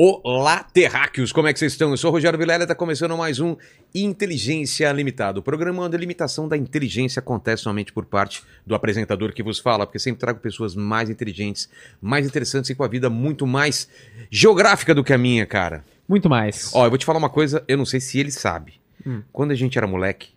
Olá, 0.00 0.62
terráqueos, 0.62 1.32
como 1.32 1.48
é 1.48 1.52
que 1.52 1.58
vocês 1.58 1.72
estão? 1.72 1.90
Eu 1.90 1.96
sou 1.96 2.10
o 2.10 2.12
Rogério 2.12 2.38
Vilela 2.38 2.62
e 2.62 2.66
está 2.66 2.74
começando 2.76 3.16
mais 3.16 3.40
um 3.40 3.56
Inteligência 3.92 4.92
Limitada. 4.92 5.40
O 5.40 5.42
programa 5.42 5.82
onde 5.82 5.96
a 5.96 5.98
limitação 5.98 6.46
da 6.46 6.56
inteligência 6.56 7.18
acontece 7.18 7.64
somente 7.64 7.92
por 7.92 8.06
parte 8.06 8.44
do 8.64 8.76
apresentador 8.76 9.32
que 9.32 9.42
vos 9.42 9.58
fala, 9.58 9.84
porque 9.84 9.98
sempre 9.98 10.20
trago 10.20 10.38
pessoas 10.38 10.76
mais 10.76 11.10
inteligentes, 11.10 11.68
mais 12.00 12.24
interessantes 12.24 12.70
e 12.70 12.76
com 12.76 12.84
a 12.84 12.86
vida 12.86 13.10
muito 13.10 13.44
mais 13.44 13.88
geográfica 14.30 14.94
do 14.94 15.02
que 15.02 15.12
a 15.12 15.18
minha, 15.18 15.44
cara. 15.44 15.84
Muito 16.08 16.30
mais. 16.30 16.70
Ó, 16.76 16.86
eu 16.86 16.90
vou 16.90 16.96
te 16.96 17.04
falar 17.04 17.18
uma 17.18 17.28
coisa, 17.28 17.64
eu 17.66 17.76
não 17.76 17.84
sei 17.84 17.98
se 17.98 18.20
ele 18.20 18.30
sabe. 18.30 18.74
Hum. 19.04 19.24
Quando 19.32 19.50
a 19.50 19.56
gente 19.56 19.76
era 19.76 19.86
moleque, 19.88 20.28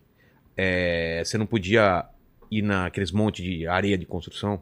é, 0.56 1.22
você 1.24 1.38
não 1.38 1.46
podia 1.46 2.04
ir 2.50 2.62
naqueles 2.62 3.12
montes 3.12 3.44
de 3.44 3.68
areia 3.68 3.96
de 3.96 4.06
construção, 4.06 4.60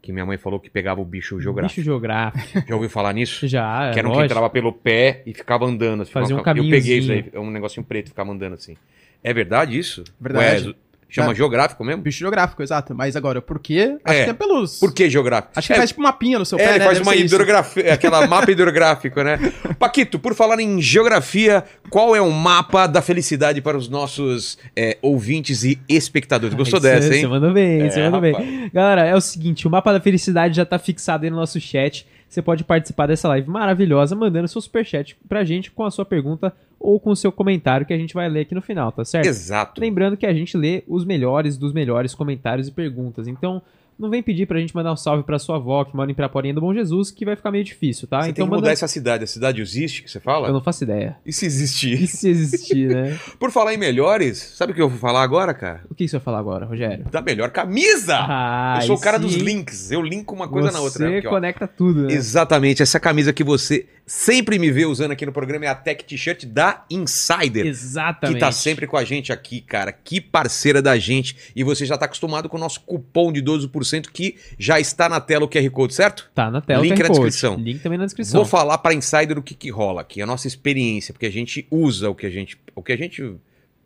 que 0.00 0.12
minha 0.12 0.24
mãe 0.24 0.36
falou 0.38 0.58
que 0.60 0.70
pegava 0.70 1.00
o 1.00 1.04
bicho 1.04 1.40
geográfico. 1.40 1.76
Bicho 1.80 1.84
geográfico. 1.84 2.62
Já 2.68 2.74
ouviu 2.74 2.88
falar 2.90 3.12
nisso? 3.12 3.46
Já, 3.48 3.90
Que 3.92 3.98
era 3.98 4.08
um 4.08 4.12
que 4.12 4.22
entrava 4.22 4.48
pelo 4.50 4.72
pé 4.72 5.22
e 5.26 5.34
ficava 5.34 5.64
andando. 5.66 6.02
Assim, 6.02 6.12
Fazia 6.12 6.34
um 6.36 6.38
ficava- 6.38 6.58
Eu 6.58 6.70
peguei 6.70 6.98
isso 6.98 7.12
aí, 7.12 7.24
é 7.32 7.38
um 7.40 7.50
negocinho 7.50 7.84
preto 7.84 8.08
ficava 8.08 8.30
andando 8.30 8.54
assim. 8.54 8.76
É 9.22 9.32
verdade 9.32 9.76
isso? 9.78 10.04
Verdade. 10.20 10.68
Ué, 10.68 10.74
chama 11.08 11.32
É. 11.32 11.34
geográfico 11.34 11.82
mesmo? 11.84 12.02
Bicho 12.02 12.18
geográfico, 12.18 12.62
exato. 12.62 12.94
Mas 12.94 13.16
agora, 13.16 13.40
por 13.40 13.58
quê? 13.58 13.96
Acho 14.04 14.18
É. 14.18 14.24
que 14.24 14.30
é 14.30 14.34
pelos. 14.34 14.78
Por 14.78 14.92
que 14.92 15.08
geográfico? 15.08 15.52
Acho 15.56 15.66
que 15.68 15.72
é, 15.72 15.76
faz 15.76 15.90
tipo 15.90 16.00
uma 16.00 16.12
pinha 16.12 16.38
no 16.38 16.44
seu 16.44 16.58
é, 16.58 16.62
pé, 16.62 16.68
ele 16.70 16.78
né? 16.80 16.84
faz 16.84 16.98
Deve 16.98 17.08
uma 17.08 17.16
hidrografia, 17.16 17.92
aquela 17.94 18.26
mapa 18.26 18.50
hidrográfico, 18.50 19.22
né? 19.22 19.38
Paquito, 19.78 20.18
por 20.18 20.34
falar 20.34 20.60
em 20.60 20.80
geografia, 20.80 21.64
qual 21.90 22.14
é 22.14 22.20
o 22.20 22.30
mapa 22.30 22.86
da 22.86 23.00
felicidade 23.00 23.60
para 23.60 23.76
os 23.76 23.88
nossos 23.88 24.58
é, 24.76 24.98
ouvintes 25.00 25.64
e 25.64 25.78
espectadores? 25.88 26.54
Gostou 26.54 26.78
Ai, 26.78 26.82
dessa, 26.82 27.14
hein? 27.14 27.20
Você 27.22 27.26
mandou 27.28 27.52
bem, 27.52 27.82
É, 27.82 27.90
você 27.90 28.02
mandou 28.02 28.20
bem. 28.20 28.70
Galera, 28.72 29.04
é 29.06 29.14
o 29.14 29.20
seguinte, 29.20 29.66
o 29.66 29.70
mapa 29.70 29.92
da 29.92 30.00
felicidade 30.00 30.56
já 30.56 30.64
tá 30.64 30.78
fixado 30.78 31.24
aí 31.24 31.30
no 31.30 31.36
nosso 31.36 31.60
chat. 31.60 32.06
Você 32.28 32.42
pode 32.42 32.62
participar 32.62 33.06
dessa 33.06 33.26
live 33.28 33.48
maravilhosa 33.48 34.14
mandando 34.14 34.46
seu 34.48 34.60
superchat 34.60 35.16
pra 35.26 35.44
gente 35.44 35.70
com 35.70 35.84
a 35.84 35.90
sua 35.90 36.04
pergunta 36.04 36.52
ou 36.78 37.00
com 37.00 37.10
o 37.10 37.16
seu 37.16 37.32
comentário 37.32 37.86
que 37.86 37.92
a 37.92 37.98
gente 37.98 38.14
vai 38.14 38.28
ler 38.28 38.40
aqui 38.40 38.54
no 38.54 38.62
final, 38.62 38.92
tá 38.92 39.04
certo? 39.04 39.26
Exato. 39.26 39.80
Lembrando 39.80 40.16
que 40.16 40.26
a 40.26 40.32
gente 40.32 40.56
lê 40.56 40.84
os 40.86 41.04
melhores 41.04 41.56
dos 41.56 41.72
melhores 41.72 42.14
comentários 42.14 42.68
e 42.68 42.72
perguntas. 42.72 43.26
Então, 43.26 43.62
não 43.98 44.08
vem 44.08 44.22
pedir 44.22 44.46
pra 44.46 44.60
gente 44.60 44.74
mandar 44.76 44.92
um 44.92 44.96
salve 44.96 45.24
pra 45.24 45.40
sua 45.40 45.56
avó 45.56 45.84
que 45.84 45.96
mora 45.96 46.08
em 46.08 46.14
Piraporinha 46.14 46.54
do 46.54 46.60
Bom 46.60 46.72
Jesus, 46.72 47.10
que 47.10 47.24
vai 47.24 47.34
ficar 47.34 47.50
meio 47.50 47.64
difícil, 47.64 48.06
tá? 48.06 48.22
Você 48.22 48.30
então 48.30 48.34
tem 48.34 48.44
que 48.44 48.50
manda... 48.50 48.60
mudar 48.60 48.70
essa 48.70 48.86
cidade. 48.86 49.24
A 49.24 49.26
cidade 49.26 49.60
existe, 49.60 50.04
que 50.04 50.10
você 50.10 50.20
fala? 50.20 50.46
Eu 50.46 50.52
não 50.52 50.60
faço 50.60 50.84
ideia. 50.84 51.16
E 51.26 51.32
se 51.32 51.44
existir? 51.44 52.00
E 52.00 52.06
se 52.06 52.28
existir, 52.28 52.88
né? 52.88 53.18
Por 53.40 53.50
falar 53.50 53.74
em 53.74 53.76
melhores, 53.76 54.38
sabe 54.38 54.70
o 54.70 54.74
que 54.74 54.80
eu 54.80 54.88
vou 54.88 54.98
falar 54.98 55.22
agora, 55.22 55.52
cara? 55.52 55.82
O 55.90 55.96
que 55.96 56.06
você 56.06 56.16
vai 56.16 56.24
falar 56.24 56.38
agora, 56.38 56.64
Rogério? 56.64 57.06
Da 57.10 57.20
melhor 57.20 57.50
camisa! 57.50 58.18
Ah, 58.20 58.78
eu 58.80 58.86
sou 58.86 58.96
o 58.96 59.00
cara 59.00 59.16
aí 59.16 59.22
dos 59.22 59.32
sim. 59.32 59.40
links. 59.40 59.90
Eu 59.90 60.00
linko 60.00 60.32
uma 60.32 60.46
coisa 60.46 60.70
na 60.70 60.78
outra. 60.78 60.98
Você 60.98 61.10
né? 61.10 61.18
Aqui, 61.18 61.26
ó. 61.26 61.30
conecta 61.30 61.66
tudo, 61.66 62.02
né? 62.02 62.12
Exatamente. 62.12 62.84
Essa 62.84 63.00
camisa 63.00 63.32
que 63.32 63.42
você 63.42 63.84
sempre 64.08 64.58
me 64.58 64.70
vê 64.70 64.86
usando 64.86 65.12
aqui 65.12 65.24
no 65.26 65.32
programa 65.32 65.66
é 65.66 65.68
a 65.68 65.74
Tech 65.74 66.02
T-shirt 66.02 66.46
da 66.46 66.84
Insider. 66.90 67.66
Exatamente. 67.66 68.34
Que 68.36 68.40
tá 68.40 68.50
sempre 68.50 68.86
com 68.86 68.96
a 68.96 69.04
gente 69.04 69.32
aqui, 69.32 69.60
cara. 69.60 69.92
Que 69.92 70.20
parceira 70.20 70.80
da 70.80 70.98
gente. 70.98 71.36
E 71.54 71.62
você 71.62 71.84
já 71.84 71.96
tá 71.96 72.06
acostumado 72.06 72.48
com 72.48 72.56
o 72.56 72.60
nosso 72.60 72.80
cupom 72.80 73.30
de 73.30 73.42
12% 73.42 74.08
que 74.10 74.36
já 74.58 74.80
está 74.80 75.08
na 75.08 75.20
tela 75.20 75.44
o 75.44 75.48
QR 75.48 75.70
Code, 75.70 75.94
certo? 75.94 76.30
Tá 76.34 76.50
na 76.50 76.60
tela. 76.60 76.82
Link 76.82 76.96
QR 76.96 77.02
na 77.02 77.08
Code. 77.08 77.20
descrição. 77.20 77.56
Link 77.56 77.80
também 77.80 77.98
na 77.98 78.06
descrição. 78.06 78.40
Vou 78.40 78.48
falar 78.48 78.78
para 78.78 78.94
Insider 78.94 79.38
o 79.38 79.42
que, 79.42 79.54
que 79.54 79.70
rola 79.70 80.00
aqui, 80.00 80.22
a 80.22 80.26
nossa 80.26 80.48
experiência, 80.48 81.12
porque 81.12 81.26
a 81.26 81.32
gente 81.32 81.66
usa 81.70 82.08
o 82.08 82.14
que 82.14 82.26
a 82.26 82.30
gente, 82.30 82.58
o 82.74 82.82
que 82.82 82.92
a 82.92 82.96
gente, 82.96 83.22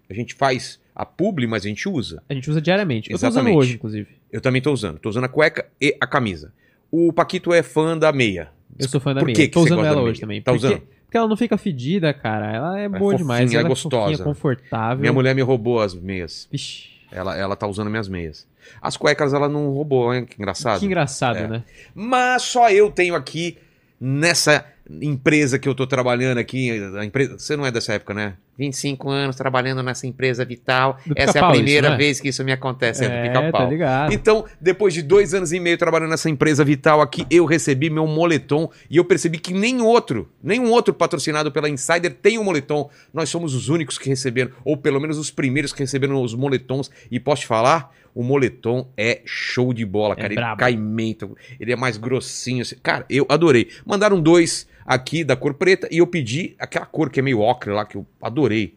a 0.08 0.14
gente 0.14 0.34
faz 0.34 0.80
a 0.94 1.04
publi, 1.04 1.46
mas 1.46 1.64
a 1.64 1.68
gente 1.68 1.88
usa. 1.88 2.22
A 2.28 2.34
gente 2.34 2.48
usa 2.48 2.60
diariamente. 2.60 3.10
Eu 3.10 3.18
tô 3.18 3.26
usando 3.26 3.32
Exatamente. 3.32 3.58
hoje, 3.58 3.74
inclusive. 3.74 4.08
Eu 4.30 4.40
também 4.40 4.62
tô 4.62 4.72
usando. 4.72 4.98
Tô 4.98 5.08
usando 5.08 5.24
a 5.24 5.28
cueca 5.28 5.66
e 5.80 5.96
a 6.00 6.06
camisa. 6.06 6.52
O 6.90 7.12
Paquito 7.12 7.52
é 7.52 7.62
fã 7.62 7.96
da 7.96 8.12
meia. 8.12 8.50
Eu 8.82 8.88
sou 8.88 9.00
fã 9.00 9.14
da 9.14 9.20
Por 9.20 9.26
meia. 9.26 9.34
que 9.36 9.48
Tô 9.48 9.60
usando 9.62 9.84
ela 9.84 10.00
hoje 10.02 10.20
também. 10.20 10.42
Tá 10.42 10.52
porque, 10.52 10.66
usando? 10.66 10.82
Porque 11.04 11.16
ela 11.16 11.28
não 11.28 11.36
fica 11.36 11.56
fedida, 11.58 12.12
cara. 12.12 12.50
Ela 12.52 12.78
é, 12.80 12.88
boa 12.88 13.00
fofinha, 13.00 13.18
demais. 13.18 13.52
é 13.52 13.56
Ela 13.58 13.68
gostosa. 13.68 14.04
fofinha, 14.10 14.24
confortável. 14.24 15.00
Minha 15.00 15.12
mulher 15.12 15.34
me 15.34 15.42
roubou 15.42 15.80
as 15.80 15.94
meias. 15.94 16.48
Vixe, 16.50 16.88
Ela, 17.10 17.36
ela 17.36 17.54
tá 17.56 17.66
usando 17.66 17.90
minhas 17.90 18.08
meias. 18.08 18.46
As 18.80 18.96
cuecas 18.96 19.34
ela 19.34 19.48
não 19.48 19.70
roubou, 19.70 20.14
hein? 20.14 20.24
Que 20.24 20.36
engraçado. 20.40 20.80
que 20.80 20.86
engraçado, 20.86 21.36
É. 21.36 21.48
né? 21.48 21.64
Mas 21.94 22.42
só 22.42 22.70
eu 22.70 22.90
tenho 22.90 23.14
aqui 23.14 23.58
nessa 24.00 24.64
empresa 25.00 25.58
que 25.58 25.68
eu 25.68 25.74
tô 25.74 25.86
trabalhando 25.86 26.38
aqui. 26.38 26.70
A 26.98 27.04
empresa, 27.04 27.38
você 27.38 27.56
não 27.56 27.64
é 27.64 27.70
dessa 27.70 27.94
época, 27.94 28.12
né? 28.12 28.34
25 28.58 29.08
anos 29.08 29.34
trabalhando 29.36 29.82
nessa 29.82 30.06
empresa 30.06 30.44
vital. 30.44 30.98
Do 31.06 31.14
Essa 31.16 31.38
é 31.38 31.42
a 31.42 31.50
primeira 31.50 31.86
isso, 31.86 31.88
não 31.88 31.94
é? 31.94 31.96
vez 31.98 32.20
que 32.20 32.28
isso 32.28 32.44
me 32.44 32.52
acontece. 32.52 33.04
É, 33.04 33.08
do 33.08 33.14
É, 33.14 33.22
pica-pau. 33.28 33.62
tá 33.64 33.68
ligado. 33.70 34.12
Então, 34.12 34.44
depois 34.60 34.92
de 34.92 35.02
dois 35.02 35.32
anos 35.34 35.52
e 35.52 35.58
meio 35.58 35.78
trabalhando 35.78 36.10
nessa 36.10 36.28
empresa 36.28 36.62
vital 36.64 37.00
aqui, 37.00 37.26
eu 37.30 37.44
recebi 37.46 37.88
meu 37.88 38.06
moletom 38.06 38.70
e 38.90 38.96
eu 38.98 39.04
percebi 39.04 39.38
que 39.38 39.54
nem 39.54 39.80
outro, 39.80 40.30
nenhum 40.42 40.70
outro 40.70 40.92
patrocinado 40.92 41.50
pela 41.50 41.68
Insider 41.68 42.12
tem 42.12 42.38
um 42.38 42.44
moletom. 42.44 42.90
Nós 43.12 43.28
somos 43.30 43.54
os 43.54 43.68
únicos 43.68 43.96
que 43.98 44.08
receberam, 44.08 44.50
ou 44.64 44.76
pelo 44.76 45.00
menos 45.00 45.16
os 45.18 45.30
primeiros 45.30 45.72
que 45.72 45.80
receberam 45.80 46.22
os 46.22 46.34
moletons. 46.34 46.90
E 47.10 47.18
posso 47.18 47.42
te 47.42 47.46
falar? 47.48 47.90
O 48.14 48.22
moletom 48.22 48.86
é 48.94 49.22
show 49.24 49.72
de 49.72 49.86
bola, 49.86 50.12
É 50.12 50.16
cara. 50.16 50.26
ele 50.28 50.34
brabo. 50.34 50.60
caimento, 50.60 51.34
ele 51.58 51.72
é 51.72 51.76
mais 51.76 51.96
grossinho. 51.96 52.60
assim. 52.60 52.76
Cara, 52.82 53.06
eu 53.08 53.24
adorei. 53.30 53.68
Mandaram 53.86 54.20
dois 54.20 54.70
aqui 54.86 55.24
da 55.24 55.36
cor 55.36 55.54
preta 55.54 55.88
e 55.90 55.98
eu 55.98 56.06
pedi 56.06 56.54
aquela 56.58 56.86
cor 56.86 57.10
que 57.10 57.20
é 57.20 57.22
meio 57.22 57.40
ocre 57.40 57.72
lá, 57.72 57.84
que 57.84 57.96
eu 57.96 58.06
adorei. 58.20 58.74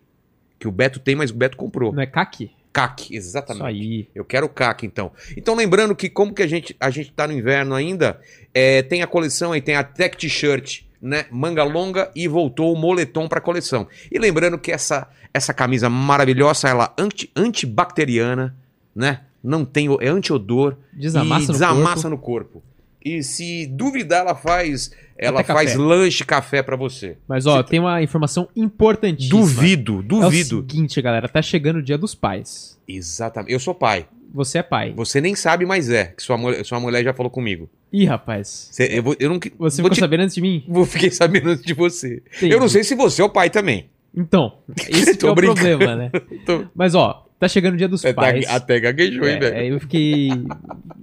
Que 0.58 0.68
o 0.68 0.72
Beto 0.72 1.00
tem, 1.00 1.16
mas 1.16 1.32
o 1.32 1.36
Beto 1.36 1.58
comprou. 1.58 1.92
Não 1.92 2.02
é 2.02 2.06
caque? 2.06 2.52
CAC, 2.76 3.04
Isso 3.04 3.30
exatamente. 3.30 3.66
aí. 3.66 4.10
Eu 4.14 4.26
quero 4.26 4.48
o 4.48 4.50
CAC, 4.50 4.86
então. 4.86 5.14
Então, 5.38 5.56
lembrando 5.56 5.96
que 5.96 6.10
como 6.10 6.34
que 6.34 6.44
a 6.44 6.48
gente, 6.48 6.76
a 6.78 6.90
gente 6.90 7.10
tá 7.14 7.26
no 7.26 7.32
inverno 7.32 7.74
ainda, 7.74 8.20
é, 8.54 8.82
tem 8.82 9.02
a 9.02 9.08
coleção 9.08 9.54
aí, 9.54 9.62
tem 9.62 9.76
a 9.76 9.84
Tech 9.84 10.18
T-shirt, 10.18 10.82
né? 11.02 11.26
Manga 11.32 11.64
longa 11.64 12.12
e 12.14 12.28
voltou 12.28 12.74
o 12.74 12.78
moletom 12.78 13.30
pra 13.30 13.40
coleção. 13.40 13.88
E 14.12 14.20
lembrando 14.20 14.58
que 14.60 14.74
essa, 14.74 15.08
essa 15.34 15.54
camisa 15.54 15.90
maravilhosa, 15.90 16.68
ela 16.68 16.94
é 16.98 17.02
anti, 17.02 17.32
antibacteriana, 17.34 18.54
né? 18.94 19.22
Não 19.42 19.64
tem, 19.64 19.88
é 20.02 20.10
anti-odor 20.10 20.76
Desamassa 20.92 21.44
e 21.44 21.48
no 21.48 21.54
desamassa 21.54 21.94
corpo. 21.96 22.10
no 22.10 22.18
corpo. 22.18 22.64
E 23.06 23.22
se 23.22 23.68
duvidar, 23.68 24.22
ela 24.22 24.34
faz, 24.36 24.90
ela 25.16 25.42
Até 25.42 25.54
faz 25.54 25.72
café. 25.74 25.84
lanche 25.84 26.26
café 26.26 26.64
pra 26.64 26.76
você. 26.76 27.18
Mas, 27.28 27.46
ó, 27.46 27.62
tem 27.62 27.80
uma 27.80 28.02
informação 28.02 28.48
importantíssima. 28.56 29.40
Duvido, 29.40 29.94
É 29.94 30.00
o 30.00 30.02
duvido. 30.02 30.66
seguinte, 30.68 31.00
galera. 31.04 31.30
Tá 31.30 31.40
chegando 31.42 31.78
o 31.78 31.84
dia 31.84 31.98
dos 32.00 32.16
pais. 32.16 32.80
Exatamente. 32.88 33.54
Eu 33.54 33.60
sou 33.60 33.76
pai. 33.76 34.08
Você 34.34 34.58
é 34.58 34.64
pai. 34.64 34.92
Você 34.98 35.22
nem 35.22 35.36
sabe, 35.36 35.66
mas 35.66 35.90
é. 35.90 36.06
Que 36.08 36.24
sua, 36.24 36.36
mulher- 36.38 36.66
sua 36.66 36.80
mulher 36.80 37.04
já 37.04 37.14
falou 37.14 37.30
comigo. 37.30 37.70
Ih, 37.94 38.06
rapaz. 38.06 38.68
Cê- 38.72 38.90
eu, 38.98 39.04
vou, 39.04 39.16
eu 39.20 39.30
não, 39.30 39.40
Você 39.40 39.82
vou 39.82 39.90
ficou 39.90 39.90
te- 39.92 40.00
sabendo 40.00 40.22
antes 40.24 40.36
de 40.36 40.42
mim? 40.42 40.64
Vou 40.68 40.86
fiquei 40.86 41.10
sabendo 41.12 41.52
antes 41.52 41.64
de 41.64 41.74
você. 41.74 42.22
Entendi. 42.36 42.54
Eu 42.54 42.60
não 42.60 42.68
sei 42.68 42.84
se 42.84 42.96
você 42.96 43.22
é 43.22 43.26
o 43.26 43.30
pai 43.30 43.50
também. 43.50 43.90
Então, 44.18 44.58
esse 44.90 45.12
é 45.26 45.30
o 45.30 45.36
brincando. 45.36 45.62
problema, 45.62 45.96
né? 45.96 46.10
Tô- 46.46 46.66
Mas, 46.76 46.96
ó, 46.96 47.25
tá 47.40 47.48
chegando 47.48 47.74
o 47.74 47.78
dia 47.78 47.88
dos 47.88 48.04
Até, 48.04 48.14
pais. 48.14 48.46
até 48.50 48.80
gaguejou, 48.80 49.28
hein, 49.28 49.36
É, 49.36 49.40
velho? 49.40 49.58
aí 49.58 49.68
eu 49.70 49.80
fiquei. 49.80 50.30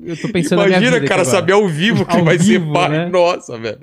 Eu 0.05 0.17
tô 0.17 0.29
pensando 0.31 0.61
na 0.61 0.67
minha 0.67 0.79
Imagina, 0.79 0.97
vida. 0.97 1.07
cara, 1.09 1.23
aqui 1.23 1.31
agora. 1.31 1.41
saber 1.41 1.53
ao 1.53 1.69
vivo 1.69 2.05
que 2.07 2.17
Ao 2.17 2.25
vai 2.25 2.37
vivo, 2.39 2.67
ser 2.67 2.73
pai. 2.73 2.89
né? 2.89 3.09
Nossa, 3.09 3.59
velho. 3.59 3.79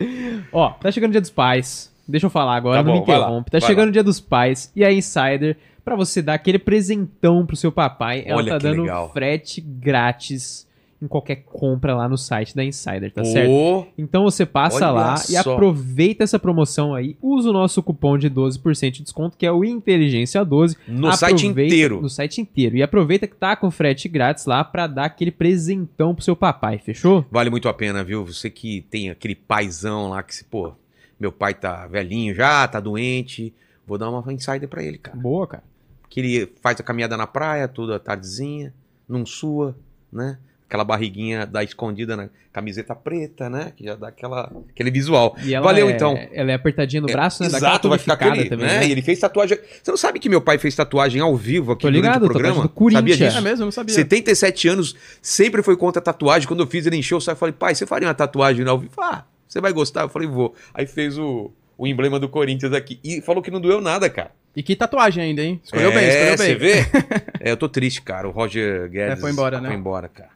Ó, 0.51 0.69
tá 0.71 0.91
chegando 0.91 1.09
o 1.09 1.13
dia 1.13 1.21
dos 1.21 1.29
pais. 1.29 1.89
Deixa 2.07 2.25
eu 2.25 2.29
falar 2.29 2.55
agora, 2.55 2.77
Tá 2.79 2.83
não 2.83 2.91
bom, 2.91 2.97
me 2.97 3.03
interrompe. 3.03 3.51
Tá 3.51 3.59
chegando 3.59 3.85
lá. 3.85 3.89
o 3.89 3.93
dia 3.93 4.03
dos 4.03 4.19
pais 4.19 4.71
e 4.75 4.83
a 4.83 4.91
Insider, 4.91 5.55
pra 5.85 5.95
você 5.95 6.21
dar 6.23 6.33
aquele 6.33 6.57
presentão 6.59 7.45
pro 7.45 7.55
seu 7.55 7.71
papai, 7.71 8.23
ela 8.25 8.37
Olha 8.41 8.51
tá 8.53 8.57
que 8.57 8.63
dando 8.63 8.81
legal. 8.81 9.11
frete 9.13 9.61
grátis 9.61 10.67
em 11.01 11.07
qualquer 11.07 11.37
compra 11.45 11.95
lá 11.95 12.09
no 12.09 12.17
site 12.17 12.53
da 12.55 12.63
Insider, 12.63 13.11
tá 13.13 13.23
certo? 13.23 13.49
Ô, 13.51 13.87
Então 13.97 14.23
você 14.23 14.45
passa 14.45 14.91
lá 14.91 15.15
e 15.15 15.41
só. 15.41 15.53
aproveita 15.53 16.25
essa 16.25 16.37
promoção 16.37 16.93
aí, 16.93 17.15
usa 17.21 17.49
o 17.49 17.53
nosso 17.53 17.81
cupom 17.81 18.17
de 18.17 18.29
12% 18.29 18.91
de 18.91 19.03
desconto, 19.03 19.37
que 19.37 19.45
é 19.45 19.51
o 19.51 19.63
Inteligência 19.63 20.43
12. 20.43 20.75
no 20.87 21.11
site 21.13 21.47
inteiro. 21.47 22.01
No 22.01 22.09
site 22.09 22.41
inteiro. 22.41 22.75
E 22.75 22.83
aproveita 22.83 23.27
que 23.27 23.35
tá 23.35 23.55
com 23.55 23.71
frete 23.71 24.09
grátis 24.09 24.45
lá 24.45 24.61
pra 24.63 24.87
dar 24.87 25.05
aquele 25.05 25.31
presentão 25.31 26.13
pro 26.13 26.23
seu 26.23 26.35
papai, 26.35 26.77
fechou? 26.79 27.25
Vale 27.31 27.49
muito 27.49 27.69
a 27.69 27.73
pena, 27.73 28.03
viu? 28.03 28.25
Você 28.25 28.49
que 28.49 28.81
tem 28.89 29.09
aquele 29.09 29.35
paizão 29.35 30.09
lá 30.09 30.21
que 30.21 30.35
se, 30.35 30.43
pô, 30.43 30.73
meu 31.17 31.31
pai 31.31 31.53
tá 31.53 31.87
velhinho 31.87 32.35
já, 32.35 32.67
tá 32.67 32.79
doente. 32.81 33.53
Vou 33.87 33.97
dar 33.97 34.09
uma 34.09 34.33
insider 34.33 34.67
pra 34.67 34.83
ele, 34.83 34.97
cara. 34.97 35.17
Boa, 35.17 35.47
cara. 35.47 35.63
Que 36.09 36.19
ele 36.19 36.51
faz 36.61 36.79
a 36.79 36.83
caminhada 36.83 37.15
na 37.15 37.25
praia 37.25 37.67
toda 37.67 37.99
tardezinha, 37.99 38.73
não 39.07 39.25
sua, 39.25 39.75
né? 40.11 40.37
Aquela 40.69 40.83
barriguinha 40.83 41.47
da 41.47 41.63
escondida 41.63 42.15
na 42.15 42.29
camiseta 42.53 42.93
preta, 42.93 43.49
né? 43.49 43.73
Que 43.75 43.85
já 43.85 43.95
dá 43.95 44.09
aquela, 44.09 44.51
aquele 44.69 44.91
visual. 44.91 45.35
E 45.43 45.55
ela 45.55 45.65
Valeu, 45.65 45.89
é- 45.89 45.91
então. 45.91 46.15
Ela 46.31 46.51
é 46.51 46.53
apertadinha 46.53 47.01
no 47.01 47.07
braço, 47.07 47.41
né? 47.41 47.49
Dá 47.49 47.57
aquela 47.57 47.71
Exato, 47.71 47.89
vai 47.89 47.97
ficar 47.97 48.13
aquele, 48.13 48.45
também, 48.49 48.67
né? 48.67 48.79
né? 48.81 48.87
E 48.87 48.91
ele 48.91 49.01
fez 49.01 49.17
tatuagem. 49.17 49.57
Você 49.81 49.89
não 49.89 49.97
sabe 49.97 50.19
que 50.19 50.29
meu 50.29 50.39
pai 50.39 50.59
fez 50.59 50.75
tatuagem 50.75 51.19
ao 51.21 51.35
vivo 51.35 51.71
aqui 51.71 51.81
Tô 51.81 51.87
durante 51.87 52.03
ligado, 52.05 52.23
o 52.25 52.29
programa? 52.29 52.61
do 52.61 52.69
Corinthians. 52.69 53.01
Sabia 53.17 53.25
É 53.25 53.29
disso? 53.29 53.41
mesmo? 53.41 53.63
Eu 53.63 53.65
não 53.65 53.71
sabia. 53.71 53.95
77 53.95 54.67
anos, 54.67 54.95
sempre 55.23 55.63
foi 55.63 55.75
contra 55.75 55.99
a 55.99 56.03
tatuagem. 56.03 56.47
Quando 56.47 56.59
eu 56.61 56.67
fiz, 56.67 56.85
ele 56.85 56.97
encheu 56.97 57.17
o 57.17 57.21
saco 57.21 57.37
e 57.37 57.39
falei, 57.39 57.53
pai, 57.53 57.73
você 57.73 57.87
faria 57.87 58.07
uma 58.07 58.13
tatuagem 58.13 58.63
ao 58.67 58.77
vivo? 58.77 58.93
Ah, 59.01 59.23
você 59.47 59.59
vai 59.59 59.73
gostar? 59.73 60.01
Eu 60.03 60.09
falei, 60.09 60.27
vou. 60.27 60.53
Aí 60.71 60.85
fez 60.85 61.17
o, 61.17 61.51
o 61.75 61.87
emblema 61.87 62.19
do 62.19 62.29
Corinthians 62.29 62.73
aqui. 62.73 62.99
E 63.03 63.21
falou 63.21 63.41
que 63.41 63.49
não 63.49 63.59
doeu 63.59 63.81
nada, 63.81 64.07
cara. 64.07 64.29
E 64.55 64.61
que 64.61 64.75
tatuagem 64.75 65.23
ainda, 65.23 65.41
hein? 65.41 65.59
Escolheu 65.63 65.91
é, 65.91 65.95
bem, 65.95 66.07
escolheu 66.07 66.37
bem. 66.37 66.47
Você 66.47 66.55
vê? 66.55 66.73
é, 67.41 67.51
eu 67.51 67.57
tô 67.57 67.67
triste, 67.67 68.03
cara. 68.03 68.27
O 68.27 68.31
Roger 68.31 68.87
Guedes 68.89 69.13
É, 69.13 69.15
foi 69.15 69.31
embora, 69.31 69.59
né? 69.59 69.69
Foi 69.69 69.77
embora, 69.77 70.07
cara. 70.07 70.29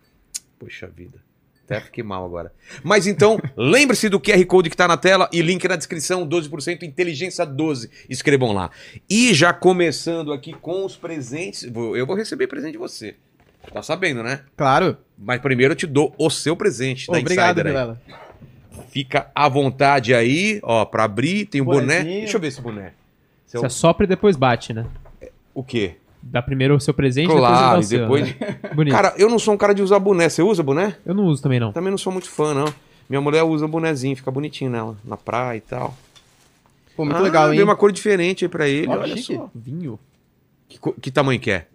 Poxa 0.64 0.88
vida. 0.88 1.20
até 1.66 1.82
fiquei 1.82 2.04
mal 2.04 2.26
agora. 2.26 2.54
Mas 2.82 3.06
então, 3.06 3.38
lembre-se 3.58 4.08
do 4.08 4.20
QR 4.20 4.46
Code 4.46 4.70
que 4.70 4.78
tá 4.78 4.88
na 4.88 4.96
tela 4.96 5.30
e 5.34 5.42
link 5.42 5.68
na 5.68 5.76
descrição, 5.76 6.26
12% 6.26 6.84
Inteligência 6.84 7.46
12. 7.46 7.90
Escrevam 8.10 8.54
lá. 8.54 8.72
E 9.10 9.34
já 9.34 9.52
começando 9.52 10.32
aqui 10.32 10.54
com 10.54 10.86
os 10.86 10.96
presentes, 10.96 11.64
eu 11.64 12.06
vou 12.06 12.16
receber 12.16 12.48
presente 12.48 12.74
de 12.74 12.78
você. 12.78 13.16
Tá 13.74 13.82
sabendo, 13.82 14.24
né? 14.24 14.42
Claro. 14.56 14.98
Mas 15.18 15.42
primeiro 15.42 15.74
eu 15.74 15.78
te 15.78 15.88
dou 15.88 16.14
o 16.18 16.30
seu 16.30 16.56
presente 16.56 17.12
da 17.12 17.18
Obrigado, 17.18 17.58
Insider. 17.58 17.66
Vilela. 17.66 18.02
Fica 18.90 19.32
à 19.34 19.50
vontade 19.50 20.14
aí, 20.14 20.60
ó, 20.64 20.86
pra 20.86 21.04
abrir. 21.04 21.46
Tem 21.46 21.62
um 21.62 21.66
boné. 21.66 22.04
Deixa 22.04 22.38
eu 22.38 22.42
ver 22.42 22.48
esse 22.48 22.62
boné. 22.62 22.94
Você 23.46 23.66
assopra 23.66 24.06
e 24.06 24.08
depois 24.08 24.36
bate, 24.36 24.74
né? 24.74 24.86
O 25.54 25.64
quê? 25.64 25.98
Dá 26.26 26.42
primeiro 26.42 26.76
o 26.76 26.80
seu 26.80 26.94
presente, 26.94 27.30
Claro, 27.32 27.80
depois 27.80 27.80
o 27.80 27.82
e 27.82 27.86
seu, 27.90 28.00
depois. 28.00 28.40
né? 28.40 28.60
Bonito. 28.74 28.94
Cara, 28.94 29.14
eu 29.18 29.30
não 29.30 29.38
sou 29.38 29.54
um 29.54 29.58
cara 29.58 29.74
de 29.74 29.82
usar 29.84 30.00
boné. 30.00 30.30
Você 30.30 30.42
usa 30.42 30.64
boné? 30.64 30.96
Eu 31.06 31.14
não 31.14 31.26
uso 31.26 31.44
também, 31.44 31.60
não. 31.60 31.72
Também 31.72 31.92
não 31.92 31.98
sou 31.98 32.12
muito 32.12 32.30
fã, 32.30 32.54
não. 32.54 32.74
Minha 33.10 33.22
mulher 33.22 33.44
usa 33.44 33.68
bonezinho, 33.68 34.16
fica 34.16 34.32
bonitinho 34.32 34.72
nela, 34.72 34.98
na 35.04 35.18
praia 35.18 35.58
e 35.58 35.62
tal. 35.62 35.96
Pô, 36.96 37.04
muito 37.06 37.18
Ah, 37.18 37.22
legal, 37.22 37.50
hein? 37.50 37.56
Dei 37.56 37.64
uma 37.64 37.76
cor 37.76 37.92
diferente 37.92 38.46
aí 38.46 38.50
pra 38.50 38.68
ele, 38.68 38.88
olha 38.88 39.18
chique. 39.18 39.36
só. 39.36 39.50
Vinho. 39.54 40.00
Que, 40.70 40.80
que 41.02 41.12
tamanho 41.12 41.40
que 41.40 41.52
é? 41.52 41.68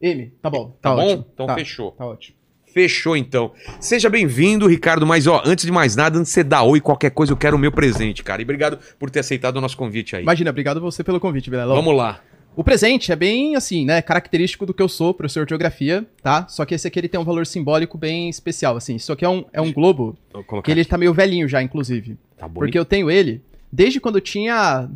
M, 0.00 0.32
tá 0.42 0.50
bom. 0.50 0.76
Tá, 0.80 0.90
Tá, 0.90 0.96
bom? 0.96 1.02
ótimo. 1.06 1.26
Então 1.34 1.46
tá, 1.46 1.54
fechou. 1.54 1.92
Tá 1.92 2.06
ótimo. 2.06 2.36
Fechou 2.72 3.16
então. 3.16 3.52
Seja 3.80 4.08
bem-vindo, 4.10 4.66
Ricardo. 4.66 5.06
Mas 5.06 5.26
ó, 5.26 5.42
antes 5.44 5.64
de 5.64 5.72
mais 5.72 5.96
nada, 5.96 6.18
antes 6.18 6.30
de 6.30 6.34
você 6.34 6.44
dar 6.44 6.62
oi, 6.62 6.80
qualquer 6.80 7.10
coisa, 7.10 7.32
eu 7.32 7.36
quero 7.36 7.56
o 7.56 7.58
meu 7.58 7.72
presente, 7.72 8.22
cara. 8.22 8.42
E 8.42 8.44
obrigado 8.44 8.78
por 8.98 9.10
ter 9.10 9.20
aceitado 9.20 9.56
o 9.56 9.60
nosso 9.60 9.76
convite 9.76 10.14
aí. 10.14 10.22
Imagina, 10.22 10.50
obrigado 10.50 10.80
você 10.80 11.02
pelo 11.02 11.18
convite, 11.18 11.48
Vilela. 11.50 11.74
Vamos 11.74 11.96
lá. 11.96 12.20
O 12.56 12.64
presente 12.64 13.12
é 13.12 13.16
bem, 13.16 13.54
assim, 13.54 13.84
né, 13.84 14.02
característico 14.02 14.66
do 14.66 14.74
que 14.74 14.82
eu 14.82 14.88
sou, 14.88 15.14
professor 15.14 15.46
de 15.46 15.50
geografia, 15.50 16.04
tá? 16.22 16.46
Só 16.48 16.64
que 16.64 16.74
esse 16.74 16.88
aqui 16.88 16.98
ele 16.98 17.08
tem 17.08 17.20
um 17.20 17.24
valor 17.24 17.46
simbólico 17.46 17.96
bem 17.96 18.28
especial, 18.28 18.76
assim. 18.76 18.96
Isso 18.96 19.12
aqui 19.12 19.24
é 19.24 19.28
um, 19.28 19.44
é 19.52 19.60
um 19.60 19.72
globo 19.72 20.16
que 20.64 20.70
ele 20.72 20.80
aqui. 20.80 20.90
tá 20.90 20.98
meio 20.98 21.14
velhinho 21.14 21.46
já, 21.48 21.62
inclusive. 21.62 22.18
Tá 22.36 22.48
bom. 22.48 22.60
Porque 22.60 22.76
eu 22.78 22.84
tenho 22.84 23.08
ele 23.10 23.40
desde 23.70 24.00
quando 24.00 24.16
eu 24.16 24.20
tinha 24.20 24.88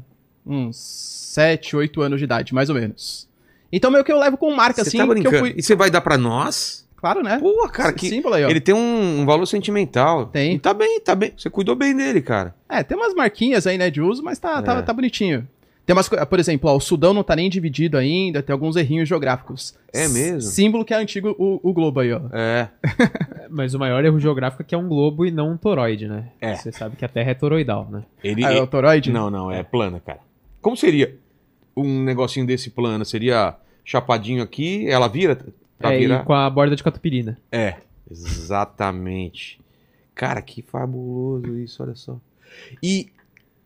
uns 0.44 0.76
7, 0.76 1.76
8 1.76 2.02
anos 2.02 2.18
de 2.18 2.24
idade, 2.24 2.52
mais 2.52 2.68
ou 2.68 2.74
menos. 2.74 3.28
Então 3.72 3.90
meio 3.92 4.02
que 4.04 4.10
eu 4.12 4.18
levo 4.18 4.36
com 4.36 4.52
marca, 4.54 4.82
Você 4.82 4.88
assim, 4.88 4.98
tá 4.98 5.06
brincando? 5.06 5.36
eu 5.36 5.40
fui... 5.40 5.54
E 5.56 5.62
você 5.62 5.76
vai 5.76 5.88
dar 5.90 6.00
pra 6.00 6.18
nós? 6.18 6.82
Claro, 6.96 7.22
né? 7.22 7.38
Pô, 7.38 7.68
cara, 7.68 7.92
que... 7.92 8.08
símbolo 8.08 8.34
aí, 8.34 8.44
ó. 8.44 8.48
Ele 8.48 8.60
tem 8.60 8.74
um, 8.74 9.20
um 9.20 9.26
valor 9.26 9.46
sentimental. 9.46 10.26
Tem. 10.26 10.54
E 10.54 10.58
tá 10.58 10.74
bem, 10.74 11.00
tá 11.00 11.14
bem. 11.14 11.32
Você 11.36 11.48
cuidou 11.50 11.74
bem 11.74 11.96
dele, 11.96 12.20
cara. 12.20 12.54
É, 12.68 12.82
tem 12.82 12.96
umas 12.96 13.14
marquinhas 13.14 13.66
aí, 13.66 13.76
né, 13.78 13.90
de 13.90 14.00
uso, 14.00 14.22
mas 14.22 14.38
tá, 14.38 14.58
É. 14.58 14.62
tá, 14.62 14.82
tá 14.82 14.92
bonitinho. 14.92 15.46
Tem 15.84 15.94
umas 15.94 16.08
coisas, 16.08 16.26
por 16.28 16.38
exemplo, 16.38 16.70
ó, 16.70 16.76
o 16.76 16.80
Sudão 16.80 17.12
não 17.12 17.24
tá 17.24 17.34
nem 17.34 17.50
dividido 17.50 17.98
ainda, 17.98 18.42
tem 18.42 18.52
alguns 18.52 18.76
errinhos 18.76 19.08
geográficos. 19.08 19.74
É 19.92 20.06
mesmo? 20.06 20.42
Símbolo 20.42 20.84
que 20.84 20.94
é 20.94 20.96
antigo 20.96 21.34
o, 21.36 21.60
o 21.62 21.72
globo 21.72 22.00
aí, 22.00 22.12
ó. 22.12 22.20
É. 22.32 22.68
Mas 23.50 23.74
o 23.74 23.78
maior 23.78 24.04
erro 24.04 24.18
geográfico 24.20 24.62
é 24.62 24.64
que 24.64 24.74
é 24.74 24.78
um 24.78 24.88
globo 24.88 25.26
e 25.26 25.30
não 25.30 25.50
um 25.50 25.56
toroide, 25.56 26.06
né? 26.06 26.30
É. 26.40 26.54
Você 26.54 26.70
sabe 26.70 26.96
que 26.96 27.04
a 27.04 27.08
Terra 27.08 27.32
é 27.32 27.34
toroidal, 27.34 27.88
né? 27.90 28.04
Ele. 28.22 28.44
Ah, 28.44 28.52
é 28.52 28.60
o 28.60 28.66
toroide? 28.66 29.10
Não, 29.10 29.28
não, 29.28 29.50
é 29.50 29.62
plana, 29.62 30.00
cara. 30.00 30.20
Como 30.60 30.76
seria 30.76 31.18
um 31.76 32.04
negocinho 32.04 32.46
desse 32.46 32.70
plano? 32.70 33.04
Seria 33.04 33.56
chapadinho 33.84 34.42
aqui, 34.42 34.88
ela 34.88 35.08
vira 35.08 35.44
pra 35.78 35.92
é, 35.92 35.98
virar? 35.98 36.22
e 36.22 36.24
com 36.24 36.32
a 36.32 36.48
borda 36.48 36.76
de 36.76 36.82
catupiry, 36.82 37.24
né? 37.24 37.36
É, 37.50 37.76
exatamente. 38.08 39.60
Cara, 40.14 40.40
que 40.40 40.62
fabuloso 40.62 41.58
isso, 41.58 41.82
olha 41.82 41.96
só. 41.96 42.20
E 42.82 43.08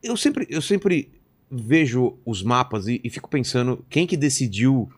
eu 0.03 0.17
sempre, 0.17 0.47
eu 0.49 0.63
sempre 0.63 1.11
vejo 1.51 2.17
os 2.25 2.43
mapas 2.43 2.87
e, 2.89 3.01
e 3.05 3.11
fico 3.11 3.29
pensando 3.29 3.85
quem 3.89 4.07
que 4.07 4.17
decidiu. 4.17 4.91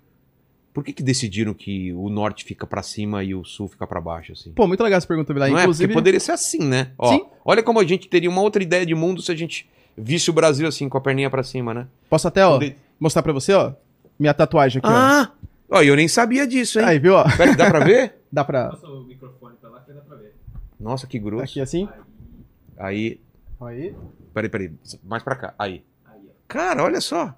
Por 0.73 0.85
que, 0.85 0.93
que 0.93 1.03
decidiram 1.03 1.53
que 1.55 1.93
o 1.93 2.09
norte 2.09 2.45
fica 2.45 2.65
pra 2.67 2.83
cima 2.85 3.25
e 3.25 3.35
o 3.35 3.45
sul 3.45 3.67
fica 3.67 3.85
pra 3.87 4.01
baixo, 4.01 4.33
assim? 4.33 4.53
Pô, 4.53 4.67
muito 4.67 4.83
legal 4.83 4.97
essa 4.99 5.07
pergunta. 5.09 5.35
Não 5.35 5.49
Inclusive, 5.49 5.85
é? 5.85 5.87
Porque 5.89 5.95
poderia 5.95 6.21
ser 6.21 6.33
assim, 6.33 6.61
né? 6.65 6.93
Ó, 6.97 7.09
Sim. 7.17 7.25
Olha 7.45 7.63
como 7.65 7.81
a 7.81 7.85
gente 7.85 8.07
teria 8.09 8.31
uma 8.31 8.41
outra 8.43 8.63
ideia 8.63 8.87
de 8.87 8.95
mundo 8.95 9.21
se 9.21 9.33
a 9.33 9.35
gente 9.35 9.69
visse 9.97 10.31
o 10.31 10.33
Brasil 10.33 10.69
assim, 10.69 10.89
com 10.89 10.97
a 10.97 11.01
perninha 11.01 11.29
pra 11.29 11.43
cima, 11.43 11.75
né? 11.75 11.89
posso 12.09 12.29
até, 12.29 12.47
ó, 12.47 12.53
Poder- 12.53 12.77
mostrar 13.01 13.23
pra 13.25 13.33
você, 13.33 13.53
ó, 13.53 13.73
minha 14.17 14.33
tatuagem 14.33 14.79
aqui, 14.79 14.89
Ah! 14.89 15.33
Ó, 15.69 15.83
eu 15.83 15.97
nem 15.97 16.07
sabia 16.07 16.47
disso, 16.47 16.79
ó. 16.79 16.83
hein? 16.83 16.89
Aí, 16.89 16.99
viu, 17.01 17.15
ó? 17.15 17.25
Pera, 17.37 17.57
dá 17.57 17.69
pra 17.69 17.81
ver? 17.85 18.15
Dá 18.31 18.45
pra... 18.45 18.69
Passa 18.69 18.87
o 18.87 19.05
microfone 19.05 19.57
pra 19.61 19.71
lá 19.71 19.81
que 19.81 19.93
dá 19.93 20.01
pra 20.03 20.17
ver. 20.17 20.35
Nossa, 20.79 21.07
que 21.07 21.19
grosso. 21.19 21.45
Aqui 21.45 21.61
assim. 21.61 21.89
Aí, 22.79 23.19
Aí. 23.61 23.95
peraí, 24.33 24.49
peraí, 24.51 24.71
mais 25.03 25.23
pra 25.23 25.35
cá. 25.35 25.55
Aí. 25.59 25.83
Cara, 26.49 26.83
olha 26.83 27.01
só. 27.01 27.35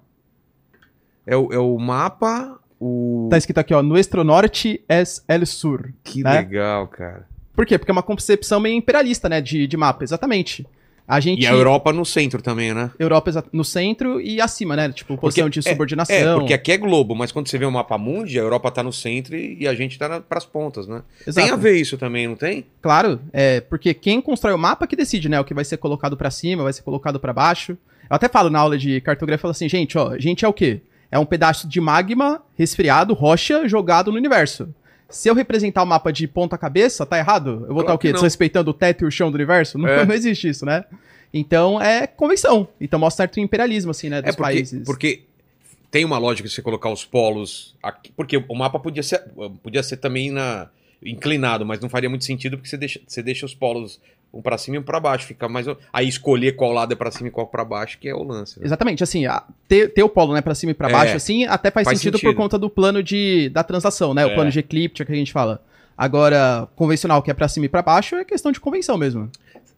É 1.27 1.35
o, 1.35 1.53
é 1.53 1.59
o 1.59 1.77
mapa, 1.77 2.57
o... 2.79 3.27
Tá 3.29 3.37
escrito 3.37 3.59
aqui, 3.59 3.73
ó, 3.73 3.83
Nuestro 3.83 4.23
Norte 4.23 4.83
es 4.89 5.23
el 5.27 5.45
Sur. 5.45 5.93
Que 6.03 6.23
né? 6.23 6.39
legal, 6.39 6.87
cara. 6.87 7.27
Por 7.53 7.65
quê? 7.65 7.77
Porque 7.77 7.91
é 7.91 7.93
uma 7.93 8.01
concepção 8.01 8.59
meio 8.59 8.75
imperialista, 8.75 9.29
né, 9.29 9.39
de, 9.41 9.67
de 9.67 9.77
mapa, 9.77 10.03
exatamente. 10.03 10.65
A 11.07 11.19
gente... 11.19 11.43
E 11.43 11.47
a 11.47 11.51
Europa 11.51 11.91
no 11.91 12.05
centro 12.05 12.41
também, 12.41 12.73
né? 12.73 12.89
Europa 12.97 13.43
no 13.51 13.65
centro 13.65 14.21
e 14.21 14.39
acima, 14.39 14.77
né? 14.77 14.89
Tipo, 14.93 15.17
posição 15.17 15.49
de 15.49 15.59
é- 15.59 15.61
subordinação. 15.61 16.15
É, 16.15 16.33
porque 16.35 16.53
aqui 16.53 16.71
é 16.71 16.77
globo, 16.77 17.13
mas 17.13 17.33
quando 17.33 17.49
você 17.49 17.57
vê 17.57 17.65
o 17.65 17.71
mapa 17.71 17.97
mundi, 17.97 18.39
a 18.39 18.41
Europa 18.41 18.71
tá 18.71 18.81
no 18.81 18.93
centro 18.93 19.35
e 19.35 19.67
a 19.67 19.75
gente 19.75 19.99
tá 19.99 20.07
na, 20.07 20.21
pras 20.21 20.45
pontas, 20.45 20.87
né? 20.87 21.03
Exato. 21.27 21.45
Tem 21.45 21.53
a 21.53 21.57
ver 21.57 21.75
isso 21.75 21.97
também, 21.97 22.27
não 22.27 22.35
tem? 22.35 22.65
Claro, 22.81 23.19
é, 23.33 23.59
porque 23.59 23.93
quem 23.93 24.21
constrói 24.21 24.53
o 24.53 24.57
mapa 24.57 24.87
que 24.87 24.95
decide, 24.95 25.27
né? 25.27 25.37
O 25.39 25.43
que 25.43 25.53
vai 25.53 25.65
ser 25.65 25.77
colocado 25.77 26.15
pra 26.15 26.31
cima, 26.31 26.63
vai 26.63 26.71
ser 26.71 26.81
colocado 26.81 27.19
pra 27.19 27.33
baixo. 27.33 27.77
Eu 28.11 28.15
até 28.15 28.27
falo 28.27 28.49
na 28.49 28.59
aula 28.59 28.77
de 28.77 28.99
cartografia, 28.99 29.37
eu 29.37 29.41
falo 29.41 29.51
assim, 29.53 29.69
gente, 29.69 29.97
ó, 29.97 30.17
gente 30.19 30.43
é 30.43 30.47
o 30.47 30.51
quê? 30.51 30.81
É 31.09 31.17
um 31.17 31.25
pedaço 31.25 31.65
de 31.65 31.79
magma 31.79 32.43
resfriado, 32.57 33.13
rocha, 33.13 33.65
jogado 33.69 34.11
no 34.11 34.17
universo. 34.17 34.67
Se 35.09 35.29
eu 35.29 35.33
representar 35.33 35.81
o 35.81 35.85
mapa 35.85 36.11
de 36.11 36.27
ponta 36.27 36.57
cabeça, 36.57 37.05
tá 37.05 37.17
errado? 37.17 37.49
Eu 37.49 37.57
vou 37.59 37.67
Claro 37.67 37.79
estar 37.83 37.93
o 37.93 37.97
quê? 37.97 38.11
Desrespeitando 38.11 38.69
o 38.69 38.73
teto 38.73 39.05
e 39.05 39.07
o 39.07 39.11
chão 39.11 39.31
do 39.31 39.35
universo? 39.35 39.77
Não, 39.77 39.87
É. 39.87 40.03
não 40.05 40.13
existe 40.13 40.49
isso, 40.49 40.65
né? 40.65 40.83
Então 41.33 41.81
é 41.81 42.05
convenção. 42.05 42.67
Então 42.81 42.99
mostra 42.99 43.23
certo 43.23 43.39
imperialismo, 43.39 43.91
assim, 43.91 44.09
né? 44.09 44.21
Dos 44.21 44.33
É 44.33 44.35
porque, 44.35 44.53
países. 44.53 44.85
porque 44.85 45.21
tem 45.89 46.03
uma 46.03 46.17
lógica 46.17 46.49
de 46.49 46.53
você 46.53 46.61
colocar 46.61 46.89
os 46.89 47.05
polos 47.05 47.77
aqui, 47.81 48.11
porque 48.11 48.35
o 48.35 48.55
mapa 48.55 48.77
podia 48.77 49.03
ser, 49.03 49.23
podia 49.63 49.83
ser 49.83 49.95
também 49.97 50.31
na, 50.31 50.67
inclinado, 51.01 51.65
mas 51.65 51.79
não 51.79 51.87
faria 51.87 52.09
muito 52.09 52.25
sentido 52.25 52.57
porque 52.57 52.69
você 52.69 52.77
deixa, 52.77 52.99
você 53.07 53.23
deixa 53.23 53.45
os 53.45 53.55
polos 53.55 54.01
um 54.33 54.41
pra 54.41 54.57
cima 54.57 54.77
e 54.77 54.79
um 54.79 54.83
pra 54.83 54.99
baixo, 54.99 55.25
fica 55.27 55.49
mais 55.49 55.65
aí 55.91 56.07
escolher 56.07 56.53
qual 56.53 56.71
lado 56.71 56.93
é 56.93 56.95
pra 56.95 57.11
cima 57.11 57.27
e 57.27 57.31
qual 57.31 57.47
pra 57.47 57.65
baixo 57.65 57.97
que 57.99 58.07
é 58.07 58.15
o 58.15 58.23
lance. 58.23 58.59
né? 58.59 58.65
Exatamente, 58.65 59.03
assim, 59.03 59.25
a- 59.25 59.43
ter, 59.67 59.89
ter 59.93 60.03
o 60.03 60.09
polo, 60.09 60.33
né, 60.33 60.41
pra 60.41 60.55
cima 60.55 60.71
e 60.71 60.73
pra 60.73 60.87
É. 60.89 60.91
baixo, 60.91 61.15
assim, 61.17 61.45
até 61.45 61.69
faz, 61.69 61.85
Faz 61.85 61.97
sentido, 61.99 62.17
sentido. 62.17 62.33
por 62.33 62.37
conta 62.41 62.57
do 62.57 62.69
plano 62.69 63.03
de, 63.03 63.49
da 63.49 63.63
translação, 63.63 64.13
né? 64.13 64.25
O 64.25 64.29
É. 64.29 64.33
plano 64.35 64.49
de 64.49 64.59
eclíptica 64.59 65.05
que 65.05 65.11
a 65.11 65.15
gente 65.15 65.33
fala. 65.33 65.61
Agora, 65.97 66.67
convencional, 66.75 67.21
que 67.21 67.29
é 67.29 67.33
pra 67.33 67.47
cima 67.47 67.65
e 67.65 67.69
pra 67.69 67.81
baixo, 67.81 68.15
é 68.15 68.23
questão 68.25 68.51
de 68.51 68.59
convenção 68.59 68.97
mesmo. 68.97 69.29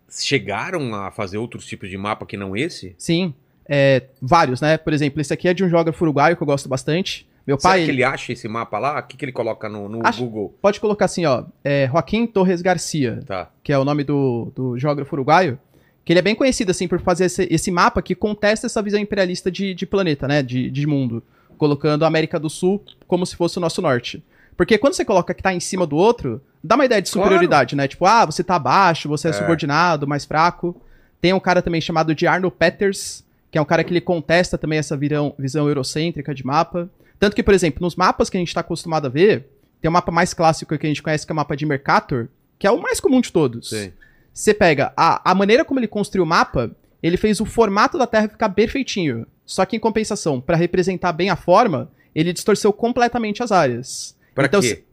Chegaram 0.09 0.93
a 0.93 1.09
fazer 1.11 1.37
outros 1.37 1.65
tipos 1.65 1.89
de 1.89 1.97
mapa 1.97 2.25
que 2.25 2.37
não 2.37 2.55
esse? 2.55 2.93
Sim, 2.97 3.33
é, 3.67 4.03
vários, 4.21 4.61
né? 4.61 4.77
Por 4.77 4.93
exemplo, 4.93 5.19
esse 5.19 5.33
aqui 5.33 5.47
é 5.47 5.53
de 5.53 5.63
um 5.63 5.69
geógrafo 5.69 6.03
uruguaio 6.03 6.37
que 6.37 6.43
eu 6.43 6.47
gosto 6.47 6.69
bastante. 6.69 7.27
Meu 7.45 7.59
Será 7.59 7.73
pai, 7.73 7.83
que 7.85 7.91
ele- 7.91 8.03
acha 8.03 8.31
esse 8.31 8.47
mapa 8.47 8.79
lá? 8.79 8.99
O 8.99 9.03
que, 9.03 9.17
que 9.17 9.25
ele 9.25 9.31
coloca 9.31 9.67
no, 9.67 9.89
no 9.89 10.05
Acho- 10.07 10.23
Google? 10.23 10.55
pode 10.61 10.79
colocar 10.79 11.05
assim, 11.05 11.25
ó, 11.25 11.43
é 11.63 11.87
Joaquim 11.87 12.25
Torres 12.25 12.61
Garcia, 12.61 13.19
Tá. 13.25 13.49
que 13.61 13.73
é 13.73 13.77
o 13.77 13.83
nome 13.83 14.03
do, 14.03 14.51
do 14.55 14.77
geógrafo 14.77 15.13
uruguaio, 15.15 15.59
que 16.05 16.13
ele 16.13 16.19
é 16.19 16.23
bem 16.23 16.35
conhecido, 16.35 16.71
assim, 16.71 16.87
por 16.87 16.99
fazer 17.01 17.25
esse, 17.25 17.47
esse 17.51 17.69
mapa 17.71 18.01
que 18.01 18.15
contesta 18.15 18.65
essa 18.67 18.81
visão 18.81 18.99
imperialista 18.99 19.51
de, 19.51 19.73
de 19.73 19.85
planeta, 19.85 20.27
né, 20.27 20.41
de, 20.41 20.69
de 20.71 20.87
mundo, 20.87 21.21
colocando 21.57 22.03
a 22.03 22.07
América 22.07 22.39
do 22.39 22.49
Sul 22.49 22.81
como 23.07 23.25
se 23.25 23.35
fosse 23.35 23.57
o 23.57 23.61
nosso 23.61 23.81
norte. 23.81 24.23
Porque 24.55 24.77
quando 24.77 24.93
você 24.93 25.03
coloca 25.03 25.33
que 25.33 25.41
tá 25.43 25.53
em 25.53 25.59
cima 25.59 25.85
do 25.87 25.95
outro, 25.97 26.41
dá 26.63 26.75
uma 26.75 26.85
ideia 26.85 27.01
de 27.01 27.09
Claro. 27.11 27.25
superioridade, 27.25 27.75
né? 27.75 27.87
Tipo, 27.87 28.05
ah, 28.05 28.25
você 28.25 28.43
tá 28.43 28.55
abaixo, 28.55 29.09
você 29.09 29.27
é, 29.27 29.31
É. 29.31 29.33
subordinado, 29.33 30.07
mais 30.07 30.23
fraco. 30.25 30.75
Tem 31.19 31.33
um 31.33 31.39
cara 31.39 31.61
também 31.61 31.81
chamado 31.81 32.13
de 32.13 32.27
Arno 32.27 32.51
Peters, 32.51 33.23
que 33.49 33.57
é 33.57 33.61
um 33.61 33.65
cara 33.65 33.83
que 33.83 33.91
ele 33.91 34.01
contesta 34.01 34.57
também 34.57 34.77
essa 34.79 34.95
virão, 34.95 35.33
visão 35.39 35.67
eurocêntrica 35.67 36.33
de 36.35 36.45
mapa. 36.45 36.89
Tanto 37.23 37.37
que, 37.37 37.43
por 37.43 37.53
exemplo, 37.53 37.79
nos 37.81 37.95
mapas 37.95 38.29
que 38.29 38.35
a 38.35 38.39
gente 38.41 38.49
está 38.49 38.59
acostumado 38.59 39.05
a 39.05 39.09
ver, 39.09 39.47
tem 39.79 39.87
um 39.87 39.93
mapa 39.93 40.11
mais 40.11 40.33
clássico 40.33 40.77
que 40.77 40.85
a 40.85 40.89
gente 40.89 41.01
conhece, 41.01 41.25
que 41.25 41.31
é 41.31 41.33
o 41.33 41.35
mapa 41.37 41.55
de 41.55 41.65
Mercator, 41.65 42.27
que 42.59 42.67
é 42.67 42.71
o 42.71 42.81
mais 42.81 42.99
comum 42.99 43.21
de 43.21 43.31
todos. 43.31 43.69
Sei. 43.69 43.93
Você 44.33 44.53
pega 44.53 44.91
a, 44.97 45.31
a 45.31 45.33
maneira 45.33 45.63
como 45.63 45.79
ele 45.79 45.87
construiu 45.87 46.25
o 46.25 46.27
mapa, 46.27 46.69
ele 47.01 47.15
fez 47.15 47.39
o 47.39 47.45
formato 47.45 47.97
da 47.97 48.05
Terra 48.05 48.27
ficar 48.27 48.49
perfeitinho. 48.49 49.25
Só 49.45 49.63
que 49.65 49.73
em 49.77 49.79
compensação, 49.79 50.41
para 50.41 50.57
representar 50.57 51.13
bem 51.13 51.29
a 51.29 51.37
forma, 51.37 51.89
ele 52.13 52.33
distorceu 52.33 52.73
completamente 52.73 53.41
as 53.41 53.53
áreas. 53.53 54.17
Pra 54.35 54.47
Então, 54.47 54.59
quê? 54.59 54.83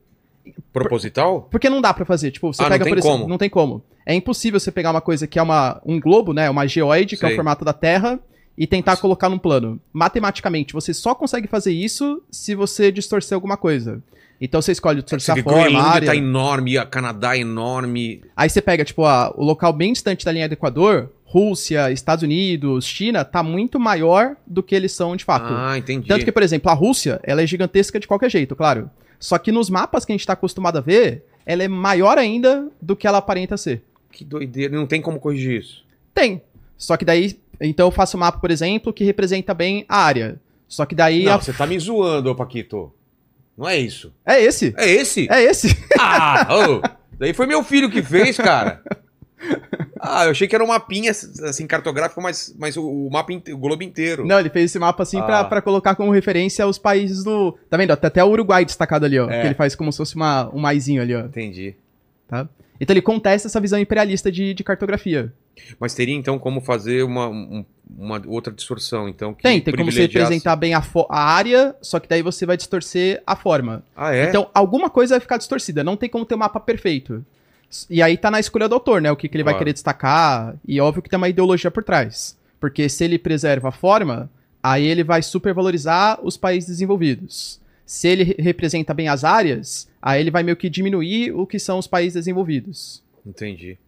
Proposital? 0.73 1.49
Porque 1.51 1.69
não 1.69 1.81
dá 1.81 1.93
pra 1.93 2.05
fazer. 2.05 2.31
Tipo, 2.31 2.53
você 2.55 2.63
Ah, 2.63 2.67
não 2.67 2.71
pega, 2.71 2.85
tem 2.85 2.93
por 2.93 2.99
exemplo, 2.99 3.19
como. 3.19 3.29
não 3.29 3.39
tem 3.39 3.51
como. 3.51 3.83
É 4.07 4.15
impossível 4.15 4.61
você 4.61 4.71
pegar 4.71 4.93
uma 4.93 5.01
coisa 5.01 5.27
que 5.27 5.37
é 5.37 5.43
uma, 5.43 5.83
um 5.85 5.99
globo, 5.99 6.33
né? 6.33 6.49
Uma 6.49 6.65
geoide, 6.69 7.17
que 7.17 7.25
é 7.25 7.29
Sei. 7.29 7.35
o 7.35 7.37
formato 7.37 7.65
da 7.65 7.73
Terra, 7.73 8.21
e 8.61 8.67
tentar 8.67 8.99
colocar 8.99 9.31
num 9.31 9.39
plano. 9.39 9.81
Matematicamente, 9.91 10.75
você 10.75 10.93
só 10.93 11.15
consegue 11.15 11.49
fazer 11.49 11.73
isso 11.73 12.23
se 12.31 12.55
você 12.55 12.93
distorcer 12.93 13.35
alguma 13.35 13.57
coisa. 13.57 14.03
Então 14.39 14.61
você 14.61 14.73
escolhe 14.73 15.01
distorcer 15.01 15.35
vê 15.35 15.41
a 15.41 15.45
forma, 15.45 15.79
a 15.81 15.91
área. 15.91 16.07
tá 16.09 16.15
enorme, 16.17 16.77
a 16.77 16.85
Canadá 16.85 17.37
é 17.37 17.41
enorme. 17.41 18.23
Aí 18.37 18.51
você 18.51 18.61
pega, 18.61 18.85
tipo, 18.85 19.05
a- 19.07 19.33
o 19.35 19.43
local 19.45 19.73
bem 19.73 19.93
distante 19.95 20.25
da 20.27 20.33
linha 20.33 20.47
do 20.49 20.53
Equador, 20.53 21.11
Rússia, 21.25 21.91
Estados 21.91 22.23
Unidos, 22.23 22.85
China, 22.85 23.25
tá 23.25 23.43
muito 23.43 23.81
maior 23.81 24.37
do 24.47 24.63
que 24.63 24.75
eles 24.75 24.93
são 24.93 25.17
de 25.17 25.25
fato. 25.25 25.53
Ah, 25.55 25.79
entendi. 25.79 26.07
Tanto 26.09 26.25
que, 26.27 26.33
por 26.33 26.43
exemplo, 26.43 26.71
a 26.71 26.75
Rússia, 26.75 27.19
ela 27.23 27.43
é 27.43 27.47
gigantesca 27.47 27.99
de 27.99 28.07
qualquer 28.07 28.31
jeito, 28.31 28.55
claro. 28.57 28.91
Só 29.19 29.39
que 29.39 29.53
nos 29.53 29.71
mapas 29.71 30.05
que 30.05 30.13
a 30.13 30.15
gente 30.17 30.27
tá 30.27 30.33
acostumado 30.35 30.77
a 30.79 30.81
ver, 30.83 31.25
ela 31.47 31.63
é 31.63 31.69
maior 31.69 32.19
ainda 32.19 32.69
do 32.81 32.95
que 32.97 33.07
ela 33.07 33.19
aparenta 33.19 33.57
ser. 33.57 33.83
Que 34.13 34.25
doideira. 34.25 34.75
Não 34.77 34.87
tem 34.87 35.01
como 35.01 35.19
corrigir 35.21 35.61
isso. 35.61 35.85
Tem. 36.15 36.43
Só 36.77 36.97
que 36.97 37.05
daí, 37.05 37.39
então 37.61 37.87
eu 37.89 37.91
faço 37.91 38.17
um 38.17 38.21
mapa, 38.21 38.39
por 38.39 38.51
exemplo, 38.51 38.93
que 38.93 39.05
representa 39.05 39.53
bem 39.55 39.85
a 39.89 39.99
área. 39.99 40.41
Só 40.69 40.87
que 40.87 40.95
daí 40.95 41.25
não, 41.25 41.35
a- 41.35 41.41
você 41.41 41.53
tá 41.53 41.67
me 41.67 41.79
zoando, 41.79 42.31
ô 42.31 42.35
Paquito. 42.35 42.93
Não 43.59 43.69
é 43.69 43.77
isso. 43.77 44.13
é 44.25 44.41
esse. 44.41 44.73
É 44.79 44.89
esse? 44.89 45.29
É 45.31 45.43
esse. 45.43 45.77
Ah, 45.99 46.49
ô, 46.51 46.83
daí 47.19 47.35
foi 47.35 47.47
meu 47.47 47.63
filho 47.63 47.91
que 47.91 48.03
fez, 48.03 48.37
cara. 48.39 48.83
Ah, 49.99 50.25
eu 50.25 50.31
achei 50.31 50.47
que 50.49 50.55
era 50.55 50.65
um 50.65 50.69
mapinha, 50.69 51.11
assim, 51.11 51.67
cartográfico, 51.67 52.21
mas, 52.23 52.55
mas 52.59 52.77
o, 52.77 52.87
o 52.87 53.11
mapa, 53.11 53.33
o 53.33 53.59
globo 53.59 53.83
inteiro. 53.83 54.25
Não, 54.27 54.39
ele 54.39 54.49
fez 54.51 54.67
esse 54.71 54.79
mapa 54.79 55.03
assim 55.03 55.19
pra, 55.21 55.41
Ah. 55.41 55.45
pra 55.45 55.61
colocar 55.63 55.95
como 55.95 56.11
referência 56.11 56.67
os 56.67 56.79
países 56.79 57.23
do. 57.25 57.53
Tá 57.69 57.77
vendo? 57.77 57.95
Tem 57.97 58.09
até 58.09 58.25
o 58.25 58.29
Uruguai 58.29 58.65
destacado 58.65 59.05
ali, 59.05 59.19
ó. 59.19 59.29
É. 59.31 59.41
Que 59.43 59.47
ele 59.49 59.55
faz 59.55 59.75
como 59.75 59.91
se 59.93 59.99
fosse 59.99 60.17
uma, 60.17 60.49
um 60.55 60.59
maisinho 60.59 61.03
ali, 61.03 61.15
ó. 61.15 61.21
Entendi. 61.21 61.75
Tá? 62.29 62.49
Então 62.81 62.95
ele 62.95 63.03
contesta 63.03 63.47
essa 63.49 63.61
visão 63.61 63.79
imperialista 63.79 64.31
de, 64.33 64.55
de 64.55 64.65
cartografia. 64.65 65.33
Mas 65.79 65.95
teria, 65.95 66.15
então, 66.15 66.39
como 66.39 66.61
fazer 66.61 67.03
uma, 67.05 67.29
um- 67.29 67.65
uma 67.99 68.23
outra 68.27 68.53
distorção, 68.53 69.09
então, 69.09 69.33
Tem, 69.35 69.61
tem 69.61 69.73
como 69.75 69.91
você 69.91 70.03
representar 70.21 70.57
bem 70.57 70.75
a, 70.75 70.83
a 71.09 71.21
área, 71.23 71.75
só 71.83 71.99
que 71.99 72.09
daí 72.09 72.23
você 72.23 72.47
vai 72.47 72.57
distorcer 72.57 73.23
a 73.27 73.35
forma. 73.35 73.83
Ah, 73.97 74.15
é? 74.15 74.29
Então, 74.29 74.49
alguma 74.55 74.89
coisa 74.89 75.15
vai 75.15 75.21
ficar 75.21 75.37
distorcida. 75.39 75.83
Não 75.83 75.97
tem 75.97 76.09
como 76.09 76.25
ter 76.25 76.35
um 76.35 76.39
mapa 76.39 76.61
perfeito. 76.61 77.25
E 77.89 78.03
aí 78.03 78.17
tá 78.17 78.31
na 78.31 78.41
escolha 78.41 78.69
do 78.69 78.75
autor, 78.75 79.01
né? 79.01 79.11
O 79.13 79.17
que, 79.17 79.29
que 79.29 79.37
ele 79.37 79.45
vai 79.45 79.55
querer 79.59 79.73
destacar. 79.73 80.55
E 80.67 80.81
óbvio 80.81 81.03
que 81.03 81.09
tem 81.09 81.17
uma 81.17 81.29
ideologia 81.29 81.71
por 81.71 81.83
trás. 81.85 82.37
Porque 82.59 82.89
se 82.89 83.05
ele 83.05 83.19
preserva 83.19 83.69
a 83.69 83.73
forma, 83.73 84.29
aí 84.63 84.85
ele 84.85 85.03
vai 85.05 85.23
supervalorizar 85.23 86.19
os 86.23 86.37
países 86.37 86.69
desenvolvidos. 86.69 87.61
Se 87.87 88.07
ele 88.09 88.23
re- 88.25 88.37
representa 88.39 88.93
bem 88.95 89.09
as 89.09 89.25
áreas, 89.25 89.89
aí 90.03 90.21
ele 90.21 90.31
vai 90.31 90.43
meio 90.43 90.57
que 90.57 90.69
diminuir 90.71 91.33
o 91.33 91.47
que 91.47 91.59
são 91.59 91.79
os 91.79 91.87
países 91.87 92.15
desenvolvidos. 92.15 93.03
Entendi. 93.27 93.79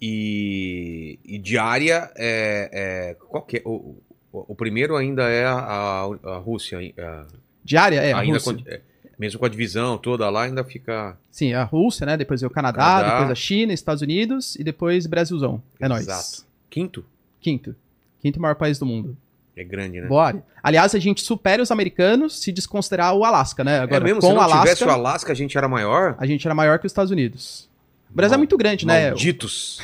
E, 0.00 1.18
e 1.24 1.38
diária 1.38 2.10
é, 2.16 3.10
é 3.10 3.14
qual 3.28 3.42
que 3.42 3.58
é? 3.58 3.62
O, 3.64 3.96
o, 4.32 4.52
o 4.52 4.54
primeiro 4.54 4.96
ainda 4.96 5.22
é 5.28 5.44
a, 5.44 5.54
a, 5.54 6.02
a 6.34 6.38
Rússia, 6.38 6.78
a- 6.98 7.26
De 7.64 7.76
área, 7.76 8.00
é, 8.00 8.12
ainda 8.12 8.34
Rússia. 8.38 8.54
com- 8.54 8.62
é, 8.70 8.80
mesmo 9.18 9.40
com 9.40 9.46
a 9.46 9.48
divisão 9.48 9.98
toda 9.98 10.28
lá 10.30 10.44
ainda 10.44 10.62
fica 10.62 11.16
Sim, 11.30 11.52
a 11.52 11.64
Rússia, 11.64 12.06
né? 12.06 12.16
Depois 12.16 12.40
veio 12.40 12.50
o 12.50 12.54
Canadá, 12.54 12.78
Canadá. 12.80 13.10
depois 13.12 13.30
a 13.30 13.34
China, 13.34 13.72
Estados 13.72 14.02
Unidos 14.02 14.54
e 14.56 14.62
depois 14.64 15.06
Brasilzão. 15.06 15.60
É 15.80 15.88
nóis. 15.88 16.02
Exato. 16.06 16.46
quinto. 16.70 17.04
Quinto. 17.40 17.74
Quinto 18.20 18.40
maior 18.40 18.54
país 18.54 18.78
do 18.78 18.86
mundo. 18.86 19.16
É 19.56 19.64
grande, 19.64 20.00
né? 20.00 20.06
Boa 20.06 20.24
área. 20.26 20.44
Aliás, 20.62 20.94
a 20.94 21.00
gente 21.00 21.20
supera 21.20 21.60
os 21.60 21.72
americanos 21.72 22.40
se 22.40 22.52
desconsiderar 22.52 23.12
o 23.14 23.24
Alasca, 23.24 23.64
né? 23.64 23.80
Agora, 23.80 23.96
é 23.96 24.04
mesmo, 24.04 24.20
com 24.20 24.28
se 24.28 24.32
não 24.32 24.40
Alasca, 24.40 24.60
tivesse 24.62 24.84
o 24.84 24.90
Alasca, 24.90 25.32
a 25.32 25.34
gente 25.34 25.58
era 25.58 25.66
maior. 25.68 26.14
a 26.16 26.24
gente 26.26 26.46
era 26.46 26.54
maior 26.54 26.78
que 26.78 26.86
os 26.86 26.92
Estados 26.92 27.10
Unidos. 27.10 27.67
O 28.10 28.14
Brasil 28.14 28.34
é 28.34 28.36
Mal- 28.36 28.40
muito 28.40 28.56
grande, 28.56 28.86
né? 28.86 29.08
Malditos. 29.08 29.80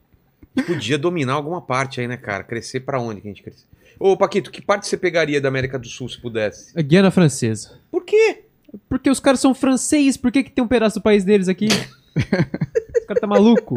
Podia 0.66 0.96
dominar 0.96 1.34
alguma 1.34 1.60
parte 1.60 2.00
aí, 2.00 2.08
né, 2.08 2.16
cara? 2.16 2.42
Crescer 2.42 2.80
pra 2.80 2.98
onde 3.00 3.20
que 3.20 3.28
a 3.28 3.30
gente 3.30 3.42
cresce? 3.42 3.64
Ô, 3.98 4.16
Paquito, 4.16 4.50
que 4.50 4.60
parte 4.62 4.86
você 4.86 4.96
pegaria 4.96 5.40
da 5.40 5.48
América 5.48 5.78
do 5.78 5.86
Sul 5.88 6.08
se 6.08 6.20
pudesse? 6.20 6.78
A 6.78 6.82
Guiana 6.82 7.10
Francesa. 7.10 7.78
Por 7.90 8.04
quê? 8.04 8.44
Porque 8.88 9.08
os 9.10 9.20
caras 9.20 9.40
são 9.40 9.54
franceses, 9.54 10.16
por 10.16 10.30
que, 10.30 10.42
que 10.42 10.50
tem 10.50 10.62
um 10.64 10.68
pedaço 10.68 10.98
do 10.98 11.02
país 11.02 11.24
deles 11.24 11.48
aqui? 11.48 11.68
Os 12.16 13.06
caras 13.06 13.20
tá 13.20 13.26
maluco? 13.26 13.76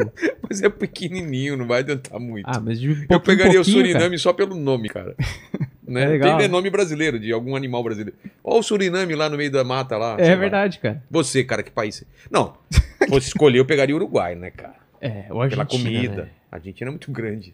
Mas 0.50 0.62
é 0.64 0.70
pequenininho, 0.70 1.56
não 1.56 1.68
vai 1.68 1.80
adiantar 1.82 2.20
muito. 2.20 2.46
Ah, 2.48 2.60
mas 2.60 2.80
de 2.80 3.06
Eu 3.10 3.20
pegaria 3.20 3.62
o 3.62 3.64
Suriname 3.64 4.18
só 4.18 4.34
pelo 4.34 4.56
nome, 4.56 4.90
cara. 4.90 5.16
Né? 5.89 6.03
É 6.03 6.08
legal. 6.08 6.38
Tem 6.38 6.48
nome 6.48 6.69
brasileiro, 6.69 7.19
de 7.19 7.31
algum 7.34 7.55
animal 7.55 7.84
brasileiro. 7.84 8.17
Olha 8.43 8.60
o 8.60 8.63
Suriname 8.63 9.15
lá 9.15 9.27
no 9.29 9.38
meio 9.38 9.51
da 9.51 9.63
mata 9.63 9.98
lá. 9.98 10.15
É 10.19 10.29
lá. 10.29 10.36
verdade, 10.36 10.79
cara. 10.79 11.03
Você, 11.10 11.43
cara, 11.43 11.63
que 11.63 11.72
país? 11.72 12.03
Não, 12.29 12.55
se 12.69 13.08
fosse 13.10 13.27
escolher, 13.27 13.60
eu 13.60 13.65
pegaria 13.65 13.96
o 13.96 13.98
Uruguai, 13.98 14.36
né, 14.36 14.51
cara? 14.51 14.75
É, 15.01 15.24
o 15.29 15.39
Pela 15.39 15.43
Argentina, 15.43 15.67
comida. 15.69 16.24
né? 16.24 16.29
A 16.51 16.58
Argentina 16.58 16.89
é 16.89 16.91
muito 16.91 17.10
grande. 17.10 17.53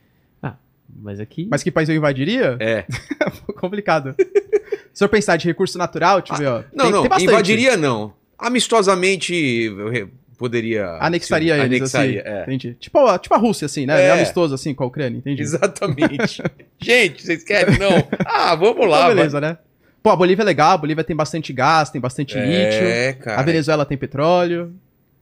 Mas 0.98 1.20
aqui... 1.20 1.48
Mas 1.50 1.62
que 1.64 1.70
país 1.72 1.88
eu 1.90 1.96
invadiria? 1.96 2.58
É. 2.60 2.86
Complicado. 3.60 4.16
Se 4.94 5.04
eu 5.04 5.10
pensar 5.10 5.36
de 5.38 5.46
recurso 5.48 5.78
natural, 5.78 6.22
deixa 6.22 6.34
eu 6.34 6.38
ver, 6.38 6.48
ó. 6.48 6.64
Não, 6.74 6.86
tem, 6.86 6.92
não, 6.92 7.10
tem 7.10 7.26
invadiria 7.26 7.76
não. 7.78 8.14
Amistosamente 8.38 9.34
eu 9.36 9.90
re- 9.90 10.08
poderia. 10.36 10.98
Anexaria 11.00 11.56
sim, 11.56 11.62
eles, 11.62 11.80
Anexaria, 11.82 12.22
assim. 12.22 12.30
é. 12.30 12.42
Entendi. 12.44 12.74
Tipo, 12.80 13.00
a- 13.08 13.18
tipo 13.20 13.34
a 13.34 13.38
Rússia, 13.38 13.66
assim, 13.66 13.86
né? 13.86 14.02
É. 14.02 14.12
Amistoso, 14.12 14.54
assim, 14.56 14.74
com 14.74 14.84
a 14.84 14.88
Ucrânia, 14.88 15.18
entendi. 15.18 15.42
Exatamente. 15.42 16.42
Gente, 16.80 17.24
vocês 17.24 17.44
querem? 17.44 17.78
Não. 17.80 17.92
Ah, 18.26 18.56
vamos 18.56 18.88
lá. 18.90 19.04
Então, 19.06 19.16
beleza, 19.16 19.42
né? 19.42 19.58
Pô, 20.04 20.12
a 20.12 20.16
Bolívia 20.16 20.44
é 20.44 20.46
legal, 20.46 20.72
a 20.72 20.78
Bolívia 20.78 21.04
tem 21.04 21.16
bastante 21.16 21.52
gás, 21.52 21.90
tem 21.90 22.00
bastante 22.00 22.36
vai. 22.36 22.46
lítio. 22.46 22.86
É, 22.88 23.14
cara. 23.14 23.40
A 23.40 23.44
Venezuela 23.44 23.86
tem 23.86 23.98
petróleo. 23.98 24.74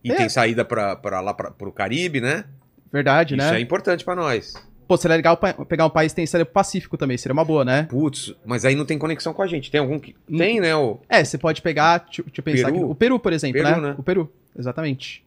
E 0.03 0.11
É. 0.11 0.15
tem 0.15 0.27
saída 0.27 0.65
pra, 0.65 0.95
pra 0.97 1.21
lá 1.21 1.33
pra, 1.33 1.51
pro 1.51 1.71
Caribe, 1.71 2.19
né? 2.19 2.43
Verdade, 2.91 3.35
Isso 3.35 3.49
né? 3.51 3.57
é 3.57 3.61
importante 3.61 4.03
pra 4.03 4.15
nós. 4.15 4.53
Pô, 4.93 4.97
seria 4.97 5.15
legal 5.15 5.39
pegar 5.67 5.87
um 5.87 5.89
país 5.89 6.13
que 6.13 6.23
tem 6.23 6.45
pro 6.45 6.53
Pacífico 6.53 6.97
também, 6.97 7.17
seria 7.17 7.33
uma 7.33 7.43
boa, 7.43 7.65
né? 7.65 7.83
Putz, 7.89 8.35
mas 8.45 8.63
aí 8.63 8.75
não 8.75 8.85
tem 8.85 8.95
conexão 8.99 9.33
com 9.33 9.41
a 9.41 9.47
gente. 9.47 9.71
Tem 9.71 9.81
algum 9.81 9.99
que. 9.99 10.15
Tem, 10.37 10.59
né? 10.59 10.75
O... 10.75 10.99
É, 11.09 11.25
você 11.25 11.35
pode 11.35 11.63
pegar, 11.63 11.97
deixa, 11.97 12.21
eu 12.21 12.43
pensar 12.43 12.67
Peru? 12.67 12.75
aqui. 12.75 12.91
O 12.91 12.93
Peru, 12.93 13.19
por 13.19 13.33
exemplo, 13.33 13.59
Peru, 13.59 13.81
né? 13.81 13.87
né? 13.89 13.95
O 13.97 14.03
Peru, 14.03 14.31
exatamente. 14.55 15.25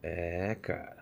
É, 0.00 0.56
cara. 0.62 0.98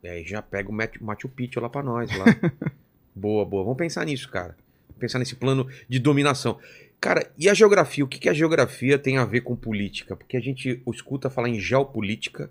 E 0.00 0.08
aí 0.08 0.24
já 0.24 0.40
pega 0.40 0.70
o 0.70 0.72
Machu 0.72 1.28
Picchu 1.28 1.58
lá 1.58 1.68
pra 1.68 1.82
nós. 1.82 2.08
Lá. 2.16 2.24
boa, 3.12 3.44
boa. 3.44 3.64
Vamos 3.64 3.78
pensar 3.78 4.04
nisso, 4.04 4.30
cara. 4.30 4.56
Vamos 4.88 5.00
pensar 5.00 5.18
nesse 5.18 5.34
plano 5.34 5.66
de 5.88 5.98
dominação. 5.98 6.60
Cara, 7.00 7.28
e 7.36 7.48
a 7.48 7.54
geografia? 7.54 8.04
O 8.04 8.08
que, 8.08 8.20
que 8.20 8.28
a 8.28 8.32
geografia 8.32 8.96
tem 8.96 9.18
a 9.18 9.24
ver 9.24 9.40
com 9.40 9.56
política? 9.56 10.14
Porque 10.14 10.36
a 10.36 10.40
gente 10.40 10.80
escuta 10.86 11.28
falar 11.28 11.48
em 11.48 11.58
geopolítica, 11.58 12.48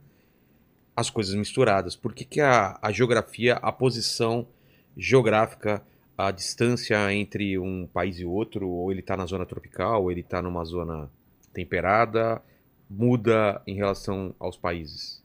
as 0.94 1.10
coisas 1.10 1.34
misturadas. 1.36 1.96
Por 1.96 2.14
que, 2.14 2.26
que 2.26 2.42
a, 2.42 2.78
a 2.82 2.92
geografia, 2.92 3.54
a 3.62 3.72
posição 3.72 4.46
geográfica, 4.98 5.82
a 6.18 6.32
distância 6.32 7.14
entre 7.14 7.60
um 7.60 7.88
país 7.92 8.20
e 8.20 8.26
outro, 8.26 8.68
ou 8.70 8.92
ele 8.92 9.02
está 9.02 9.18
na 9.18 9.26
zona 9.26 9.46
tropical, 9.46 10.04
ou 10.04 10.12
ele 10.12 10.22
está 10.22 10.42
numa 10.42 10.64
zona 10.64 11.10
temperada, 11.54 12.42
muda 12.90 13.62
em 13.68 13.76
relação 13.76 14.34
aos 14.40 14.58
países? 14.58 15.22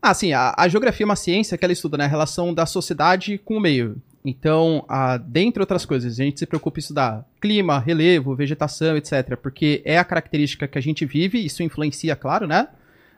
Ah, 0.00 0.14
sim, 0.14 0.32
a, 0.32 0.54
a 0.56 0.68
geografia 0.68 1.04
é 1.04 1.06
uma 1.06 1.16
ciência 1.16 1.58
que 1.58 1.64
ela 1.64 1.72
estuda 1.72 1.96
né, 1.96 2.04
a 2.04 2.08
relação 2.08 2.54
da 2.54 2.66
sociedade 2.66 3.38
com 3.38 3.56
o 3.56 3.60
meio. 3.60 4.00
Então, 4.24 4.84
a, 4.88 5.16
dentre 5.16 5.60
outras 5.60 5.84
coisas, 5.84 6.18
a 6.18 6.24
gente 6.24 6.38
se 6.38 6.46
preocupa 6.46 6.78
em 6.78 6.80
estudar 6.80 7.24
clima, 7.40 7.78
relevo, 7.78 8.34
vegetação, 8.34 8.96
etc. 8.96 9.36
Porque 9.36 9.82
é 9.84 9.98
a 9.98 10.04
característica 10.04 10.68
que 10.68 10.78
a 10.78 10.80
gente 10.80 11.04
vive, 11.04 11.44
isso 11.44 11.62
influencia, 11.62 12.14
claro, 12.14 12.46
né? 12.46 12.68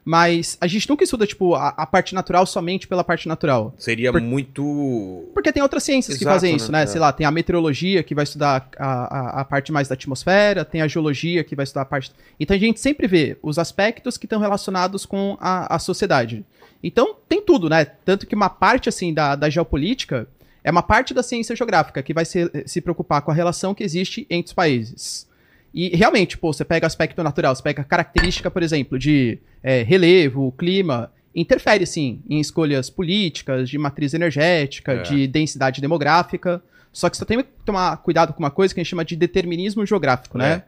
Mas 0.05 0.57
a 0.61 0.67
gente 0.67 0.89
nunca 0.89 1.05
estuda, 1.05 1.27
tipo, 1.27 1.55
a, 1.55 1.69
a 1.69 1.87
parte 1.87 2.15
natural 2.15 2.47
somente 2.47 2.89
pela 2.89 3.05
parte 3.05 3.29
natural. 3.29 3.75
Seria 3.79 4.11
Por- 4.11 4.21
muito. 4.21 5.29
Porque 5.35 5.53
tem 5.53 5.63
outras 5.63 5.83
ciências 5.83 6.17
que 6.17 6.25
Exato, 6.25 6.35
fazem 6.37 6.53
né? 6.53 6.57
isso, 6.57 6.73
né? 6.73 6.83
É. 6.83 6.87
Sei 6.87 7.01
lá, 7.01 7.13
tem 7.13 7.27
a 7.27 7.31
meteorologia 7.31 8.03
que 8.03 8.15
vai 8.15 8.25
estudar 8.25 8.69
a, 8.79 8.87
a, 8.87 9.41
a 9.41 9.45
parte 9.45 9.71
mais 9.71 9.89
da 9.89 9.95
atmosfera, 9.95 10.65
tem 10.65 10.81
a 10.81 10.89
geologia 10.89 11.45
que 11.45 11.55
vai 11.55 11.65
estudar 11.65 11.83
a 11.83 11.85
parte. 11.85 12.13
Então 12.39 12.57
a 12.57 12.61
gente 12.61 12.81
sempre 12.81 13.07
vê 13.07 13.37
os 13.43 13.59
aspectos 13.59 14.17
que 14.17 14.27
estão 14.27 14.41
relacionados 14.41 15.05
com 15.05 15.37
a, 15.41 15.75
a 15.77 15.79
sociedade. 15.79 16.45
Então 16.83 17.15
tem 17.29 17.43
tudo, 17.43 17.69
né? 17.69 17.85
Tanto 17.85 18.27
que 18.27 18.35
uma 18.35 18.49
parte, 18.49 18.89
assim, 18.89 19.13
da, 19.13 19.37
da 19.37 19.51
geopolítica 19.51 20.27
é 20.65 20.71
uma 20.71 20.83
parte 20.83 21.13
da 21.13 21.23
ciência 21.23 21.55
geográfica 21.55 22.03
que 22.03 22.15
vai 22.15 22.25
se, 22.25 22.51
se 22.67 22.81
preocupar 22.81 23.23
com 23.23 23.31
a 23.31 23.35
relação 23.35 23.75
que 23.75 23.85
existe 23.85 24.27
entre 24.31 24.49
os 24.49 24.55
países. 24.55 25.29
E 25.73 25.95
realmente, 25.97 26.37
pô, 26.37 26.53
você 26.53 26.65
pega 26.65 26.87
aspecto 26.87 27.23
natural, 27.23 27.55
você 27.55 27.63
pega 27.63 27.85
característica, 27.85 28.51
por 28.51 28.63
exemplo, 28.63 28.99
de 28.99 29.39
é, 29.63 29.83
relevo, 29.83 30.53
clima, 30.59 31.13
interfere 31.35 31.87
sim 31.87 32.21
em 32.29 32.41
escolhas 32.41 32.91
políticas, 32.91 33.71
de 33.71 33.79
matriz 33.79 34.13
energética, 34.15 34.93
É. 34.93 35.03
de 35.03 35.27
densidade 35.29 35.81
demográfica. 35.81 36.63
Só 36.93 37.09
que 37.09 37.17
você 37.17 37.25
tem 37.25 37.39
que 37.39 37.49
tomar 37.65 37.97
cuidado 37.99 38.33
com 38.33 38.41
uma 38.41 38.51
coisa 38.51 38.75
que 38.75 38.81
a 38.81 38.83
gente 38.83 38.91
chama 38.91 39.05
de 39.05 39.15
determinismo 39.15 39.87
geográfico, 39.87 40.37
né? 40.37 40.53
É. 40.53 40.63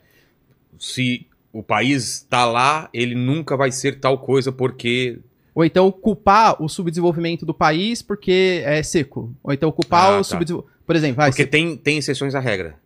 Se 0.79 1.27
o 1.53 1.63
país 1.63 2.05
está 2.23 2.45
lá, 2.45 2.89
ele 2.95 3.15
nunca 3.15 3.57
vai 3.57 3.73
ser 3.73 3.99
tal 3.99 4.19
coisa 4.19 4.53
porque. 4.53 5.19
Ou 5.55 5.65
então 5.65 5.91
culpar 5.93 6.63
o 6.63 6.69
subdesenvolvimento 6.69 7.45
do 7.45 7.53
país 7.53 8.01
porque 8.01 8.63
é 8.65 8.83
seco. 8.83 9.35
Ou 9.43 9.53
então 9.53 9.71
culpar 9.73 10.05
Ah, 10.05 10.15
o 10.15 10.17
tá. 10.19 10.25
subdesenvolvimento. 10.25 10.73
Por 10.87 10.97
exemplo, 10.97 11.17
vai, 11.17 11.31
Porque 11.31 11.43
você- 11.43 11.49
tem, 11.49 11.77
tem 11.77 11.99
exceções 11.99 12.35
à 12.35 12.41
regra. 12.41 12.77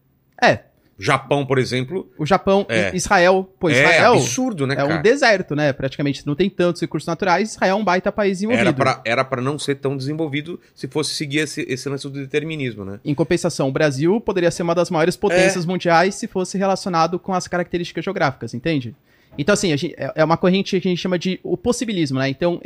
É, 0.42 0.60
Japão, 0.98 1.44
por 1.44 1.58
exemplo, 1.58 2.08
o 2.16 2.24
Japão, 2.24 2.64
É. 2.68 2.90
Israel, 2.94 3.48
pô, 3.60 3.68
é 3.68 3.72
Israel 3.72 4.14
absurdo, 4.14 4.66
né, 4.66 4.74
é 4.74 4.76
cara? 4.78 4.94
um 4.98 5.02
deserto, 5.02 5.54
né? 5.54 5.72
Praticamente 5.72 6.26
não 6.26 6.34
tem 6.34 6.48
tantos 6.48 6.80
recursos 6.80 7.06
naturais, 7.06 7.50
Israel 7.52 7.76
é 7.76 7.80
um 7.80 7.84
baita 7.84 8.10
país 8.10 8.40
pra, 8.72 9.02
era 9.04 9.24
pra 9.24 9.42
não 9.42 9.58
ser 9.58 9.74
tão 9.74 9.96
desenvolvido 9.96 10.58
se 10.74 10.88
fosse 10.88 11.14
seguir 11.14 11.40
esse, 11.40 11.60
esse 11.68 11.88
lance 11.88 12.04
do 12.08 12.18
determinismo, 12.18 12.84
né? 12.84 12.98
Em 13.04 13.14
compensação, 13.14 13.68
o 13.68 13.72
Brasil 13.72 14.18
poderia 14.20 14.50
ser 14.50 14.62
uma 14.62 14.74
das 14.74 14.88
maiores 14.90 15.16
potências 15.16 15.66
mundiais 15.66 16.14
se 16.14 16.26
fosse 16.26 16.56
relacionado 16.56 17.18
com 17.18 17.34
as 17.34 17.46
características 17.46 18.02
geográficas, 18.04 18.54
entende? 18.54 18.94
Então, 19.38 19.52
assim, 19.52 19.76
gente- 19.76 19.94
é 19.98 20.12
é 20.16 20.24
uma 20.24 20.36
corrente 20.38 20.80
que 20.80 20.88
a 20.88 20.90
gente 20.90 21.00
chama 21.00 21.18
de 21.18 21.38
o 21.42 21.58
possibilismo, 21.58 22.18
né? 22.18 22.28
Então, 22.30 22.58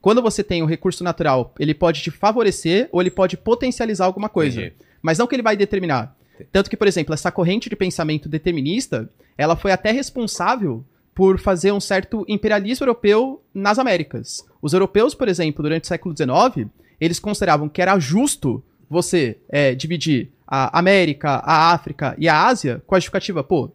quando 0.00 0.20
você 0.20 0.44
tem 0.44 0.62
um 0.62 0.66
recurso 0.66 1.02
natural, 1.02 1.54
ele 1.58 1.72
pode 1.72 2.02
te 2.02 2.10
favorecer 2.10 2.88
ou 2.92 3.00
ele 3.00 3.10
pode 3.10 3.36
potencializar 3.36 4.04
alguma 4.04 4.28
coisa. 4.28 4.60
Entendi. 4.60 4.74
Mas 5.00 5.16
não 5.16 5.26
que 5.26 5.34
ele 5.34 5.42
vai 5.42 5.56
determinar. 5.56 6.14
Tanto 6.50 6.70
que, 6.70 6.76
por 6.76 6.86
exemplo, 6.86 7.14
essa 7.14 7.32
corrente 7.32 7.68
de 7.68 7.76
pensamento 7.76 8.28
determinista, 8.28 9.08
ela 9.36 9.56
foi 9.56 9.72
até 9.72 9.90
responsável 9.90 10.84
por 11.14 11.38
fazer 11.38 11.72
um 11.72 11.80
certo 11.80 12.24
imperialismo 12.28 12.84
europeu 12.84 13.42
nas 13.52 13.78
Américas. 13.78 14.46
Os 14.62 14.72
europeus, 14.72 15.14
por 15.14 15.28
exemplo, 15.28 15.62
durante 15.62 15.84
o 15.84 15.88
século 15.88 16.14
XIX, 16.16 16.68
eles 17.00 17.18
consideravam 17.18 17.68
que 17.68 17.82
era 17.82 17.98
justo 17.98 18.62
você 18.88 19.36
é, 19.48 19.74
dividir 19.74 20.30
a 20.46 20.78
América, 20.78 21.42
a 21.44 21.72
África 21.72 22.14
e 22.18 22.28
a 22.28 22.46
Ásia 22.46 22.82
com 22.86 22.94
a 22.94 22.98
justificativa, 22.98 23.44
pô, 23.44 23.70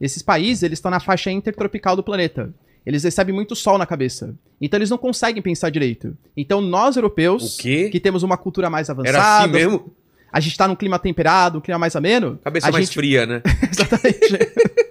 esses 0.00 0.22
países 0.22 0.62
eles 0.62 0.78
estão 0.78 0.90
na 0.90 0.98
faixa 0.98 1.30
intertropical 1.30 1.94
do 1.94 2.02
planeta. 2.02 2.52
Eles 2.84 3.04
recebem 3.04 3.34
muito 3.34 3.54
sol 3.54 3.76
na 3.76 3.84
cabeça. 3.84 4.34
Então 4.60 4.78
eles 4.78 4.88
não 4.88 4.96
conseguem 4.96 5.42
pensar 5.42 5.70
direito. 5.70 6.16
Então 6.34 6.60
nós, 6.60 6.96
europeus, 6.96 7.58
que 7.90 8.00
temos 8.00 8.22
uma 8.22 8.38
cultura 8.38 8.70
mais 8.70 8.88
avançada, 8.88 9.18
Era 9.18 9.38
assim 9.38 9.52
mesmo? 9.52 9.92
A 10.32 10.40
gente 10.40 10.56
tá 10.56 10.66
num 10.68 10.76
clima 10.76 10.98
temperado, 10.98 11.58
um 11.58 11.60
clima 11.60 11.78
mais 11.78 11.94
ameno. 11.96 12.38
Cabeça 12.42 12.68
a 12.68 12.72
mais 12.72 12.86
gente... 12.86 12.94
fria, 12.94 13.26
né? 13.26 13.42
Exatamente. 13.70 14.90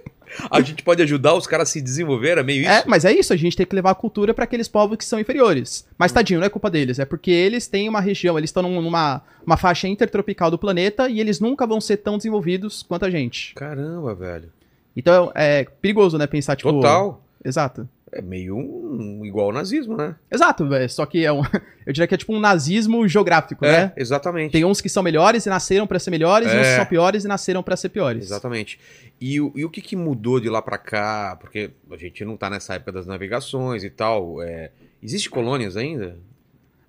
A 0.50 0.60
gente 0.60 0.82
pode 0.82 1.02
ajudar 1.02 1.34
os 1.34 1.46
caras 1.46 1.68
a 1.68 1.72
se 1.72 1.80
desenvolver, 1.80 2.38
é 2.38 2.42
meio 2.42 2.62
isso? 2.62 2.70
É, 2.70 2.84
mas 2.86 3.04
é 3.04 3.12
isso, 3.12 3.32
a 3.32 3.36
gente 3.36 3.56
tem 3.56 3.66
que 3.66 3.74
levar 3.74 3.90
a 3.90 3.94
cultura 3.94 4.32
para 4.32 4.44
aqueles 4.44 4.68
povos 4.68 4.96
que 4.96 5.04
são 5.04 5.18
inferiores. 5.18 5.86
Mas 5.98 6.12
tadinho, 6.12 6.38
não 6.40 6.46
é 6.46 6.48
culpa 6.50 6.70
deles, 6.70 6.98
é 6.98 7.04
porque 7.04 7.30
eles 7.30 7.66
têm 7.66 7.88
uma 7.88 8.00
região, 8.00 8.38
eles 8.38 8.48
estão 8.48 8.62
num- 8.62 8.80
numa 8.80 9.22
uma 9.44 9.56
faixa 9.56 9.88
intertropical 9.88 10.50
do 10.50 10.56
planeta 10.58 11.08
e 11.08 11.20
eles 11.20 11.40
nunca 11.40 11.66
vão 11.66 11.80
ser 11.80 11.98
tão 11.98 12.16
desenvolvidos 12.16 12.82
quanto 12.82 13.04
a 13.04 13.10
gente. 13.10 13.54
Caramba, 13.54 14.14
velho. 14.14 14.50
Então 14.96 15.32
é 15.34 15.64
perigoso, 15.64 16.16
né, 16.16 16.26
pensar 16.26 16.56
tipo 16.56 16.72
Total. 16.72 17.22
Exato. 17.44 17.88
É 18.12 18.20
meio 18.20 18.56
um, 18.56 19.24
igual 19.24 19.46
ao 19.46 19.52
nazismo, 19.52 19.96
né? 19.96 20.16
Exato, 20.30 20.68
velho, 20.68 20.90
só 20.90 21.06
que 21.06 21.24
é 21.24 21.32
um 21.32 21.42
eu 21.86 21.92
diria 21.92 22.08
que 22.08 22.14
é 22.14 22.18
tipo 22.18 22.34
um 22.34 22.40
nazismo 22.40 23.06
geográfico, 23.06 23.64
É, 23.64 23.70
né? 23.86 23.92
exatamente. 23.96 24.50
Tem 24.50 24.64
uns 24.64 24.80
que 24.80 24.88
são 24.88 25.00
melhores 25.02 25.46
e 25.46 25.48
nasceram 25.48 25.86
para 25.86 25.98
ser 26.00 26.10
melhores, 26.10 26.48
e 26.48 26.56
uns 26.56 26.66
É. 26.66 26.70
que 26.70 26.76
são 26.76 26.86
piores 26.86 27.24
e 27.24 27.28
nasceram 27.28 27.62
para 27.62 27.76
ser 27.76 27.88
piores. 27.90 28.24
Exatamente. 28.24 28.80
E, 29.20 29.40
o- 29.40 29.52
e 29.54 29.64
o 29.64 29.70
que, 29.70 29.80
que 29.80 29.94
mudou 29.94 30.40
de 30.40 30.48
lá 30.48 30.60
pra 30.60 30.76
cá? 30.76 31.36
Porque 31.40 31.70
a 31.90 31.96
gente 31.96 32.24
não 32.24 32.36
tá 32.36 32.50
nessa 32.50 32.74
época 32.74 32.90
das 32.90 33.06
navegações 33.06 33.84
e 33.84 33.90
tal. 33.90 34.42
É... 34.42 34.72
Existe 35.00 35.30
colônias 35.30 35.76
ainda? 35.76 36.16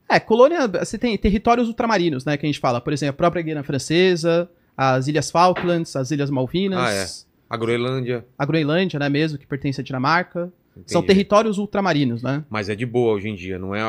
É, 0.10 0.20
colônia, 0.20 0.68
você 0.68 0.98
tem 0.98 1.16
territórios 1.18 1.68
ultramarinos, 1.68 2.25
né, 2.25 2.36
que 2.36 2.46
a 2.46 2.50
gente 2.50 2.60
fala. 2.60 2.82
Por 2.82 2.92
exemplo, 2.94 3.12
a 3.12 3.18
própria 3.18 3.42
Guiana 3.44 3.63
Francesa, 3.63 4.50
as 4.75 5.08
Ilhas 5.08 5.30
Falklands, 5.30 5.96
as 5.96 6.10
Ilhas 6.12 6.30
Malvinas, 6.32 6.80
Ah, 6.80 6.92
é. 6.92 7.06
A 7.50 7.58
Groenlândia. 7.58 8.25
a 8.38 8.46
Groenlândia, 8.46 8.98
né, 9.00 9.08
mesmo, 9.08 9.38
que 9.38 9.46
pertence 9.46 9.80
à 9.80 9.84
Dinamarca. 9.84 10.51
Entendi. 10.75 10.92
São 10.92 11.01
territórios 11.04 11.58
ultramarinos, 11.58 12.22
né? 12.24 12.44
Mas 12.50 12.70
é 12.70 12.75
de 12.75 12.86
boa 12.86 13.13
hoje 13.13 13.30
em 13.30 13.36
dia, 13.36 13.58
não 13.60 13.74
é 13.75 13.82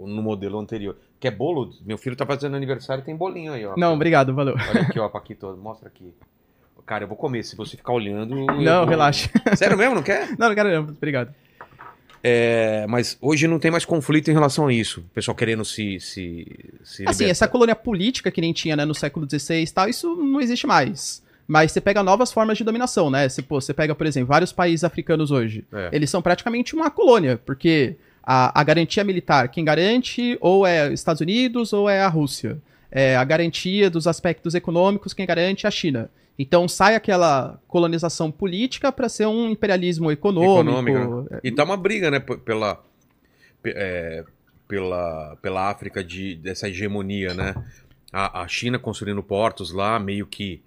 no 0.00 0.22
modelo 0.22 0.58
anterior. 0.58 0.96
Quer 1.20 1.32
bolo? 1.32 1.72
Meu 1.84 1.98
filho 1.98 2.14
tá 2.16 2.24
fazendo 2.24 2.56
aniversário 2.56 3.02
e 3.02 3.04
tem 3.04 3.16
bolinho 3.16 3.52
aí, 3.52 3.64
ó. 3.66 3.74
Não, 3.76 3.94
obrigado, 3.94 4.34
valeu. 4.34 4.54
Olha 4.70 4.82
aqui, 4.82 4.98
ó, 5.00 5.08
Paquito, 5.08 5.56
mostra 5.60 5.88
aqui. 5.88 6.12
Cara, 6.86 7.04
eu 7.04 7.08
vou 7.08 7.16
comer. 7.16 7.42
Se 7.44 7.54
você 7.56 7.76
ficar 7.76 7.92
olhando. 7.92 8.34
Não, 8.34 8.80
vou- 8.80 8.86
relaxa. 8.88 9.28
Sério 9.56 9.76
mesmo, 9.76 9.94
não 9.96 10.02
quer? 10.02 10.30
Não, 10.38 10.48
não 10.48 10.54
quero 10.54 10.70
não, 10.70 10.82
obrigado. 10.88 11.34
É, 12.22 12.84
mas 12.88 13.16
hoje 13.20 13.46
não 13.46 13.58
tem 13.58 13.70
mais 13.70 13.84
conflito 13.84 14.28
em 14.30 14.34
relação 14.34 14.66
a 14.66 14.72
isso. 14.72 15.00
O 15.00 15.14
pessoal 15.14 15.34
querendo 15.36 15.64
se. 15.64 16.00
se, 16.00 16.46
se 16.82 17.02
Assim, 17.02 17.02
libertar. 17.24 17.30
essa 17.30 17.46
colônia 17.48 17.76
política 17.76 18.30
que 18.30 18.40
nem 18.40 18.52
tinha, 18.52 18.74
né, 18.74 18.84
no 18.84 18.94
século 18.94 19.26
XVI 19.28 19.62
e 19.62 19.70
tal, 19.70 19.88
isso 19.88 20.14
não 20.16 20.40
existe 20.40 20.66
mais. 20.66 21.22
Mas 21.48 21.72
você 21.72 21.80
pega 21.80 22.02
novas 22.02 22.30
formas 22.30 22.58
de 22.58 22.62
dominação, 22.64 23.08
né? 23.10 23.26
Você, 23.26 23.40
pô, 23.40 23.58
você 23.58 23.72
pega, 23.72 23.94
por 23.94 24.06
exemplo, 24.06 24.28
vários 24.28 24.52
países 24.52 24.84
africanos 24.84 25.30
hoje. 25.30 25.64
É. 25.72 25.88
Eles 25.92 26.10
são 26.10 26.20
praticamente 26.20 26.74
uma 26.76 26.90
colônia, 26.90 27.40
porque 27.44 27.96
a, 28.22 28.60
a 28.60 28.62
garantia 28.62 29.02
militar, 29.02 29.48
quem 29.48 29.64
garante 29.64 30.36
ou 30.42 30.66
é 30.66 30.92
Estados 30.92 31.22
Unidos 31.22 31.72
ou 31.72 31.88
é 31.88 32.02
a 32.02 32.08
Rússia. 32.08 32.58
É, 32.90 33.16
a 33.16 33.24
garantia 33.24 33.88
dos 33.88 34.06
aspectos 34.06 34.54
econômicos, 34.54 35.14
quem 35.14 35.24
garante 35.26 35.64
é 35.64 35.68
a 35.68 35.70
China. 35.70 36.10
Então 36.38 36.68
sai 36.68 36.94
aquela 36.94 37.58
colonização 37.66 38.30
política 38.30 38.92
para 38.92 39.08
ser 39.08 39.26
um 39.26 39.48
imperialismo 39.50 40.12
econômico. 40.12 40.52
Econômico, 40.92 41.28
E 41.42 41.50
tá 41.50 41.64
uma 41.64 41.76
briga, 41.76 42.10
né, 42.10 42.20
pela, 42.20 42.80
pe- 43.62 43.72
é, 43.74 44.22
pela, 44.68 45.36
pela 45.42 45.70
África 45.70 46.04
de, 46.04 46.34
dessa 46.36 46.68
hegemonia, 46.68 47.32
né? 47.34 47.54
A, 48.12 48.42
a 48.42 48.48
China 48.48 48.78
construindo 48.78 49.22
portos 49.22 49.72
lá, 49.72 49.98
meio 49.98 50.26
que 50.26 50.60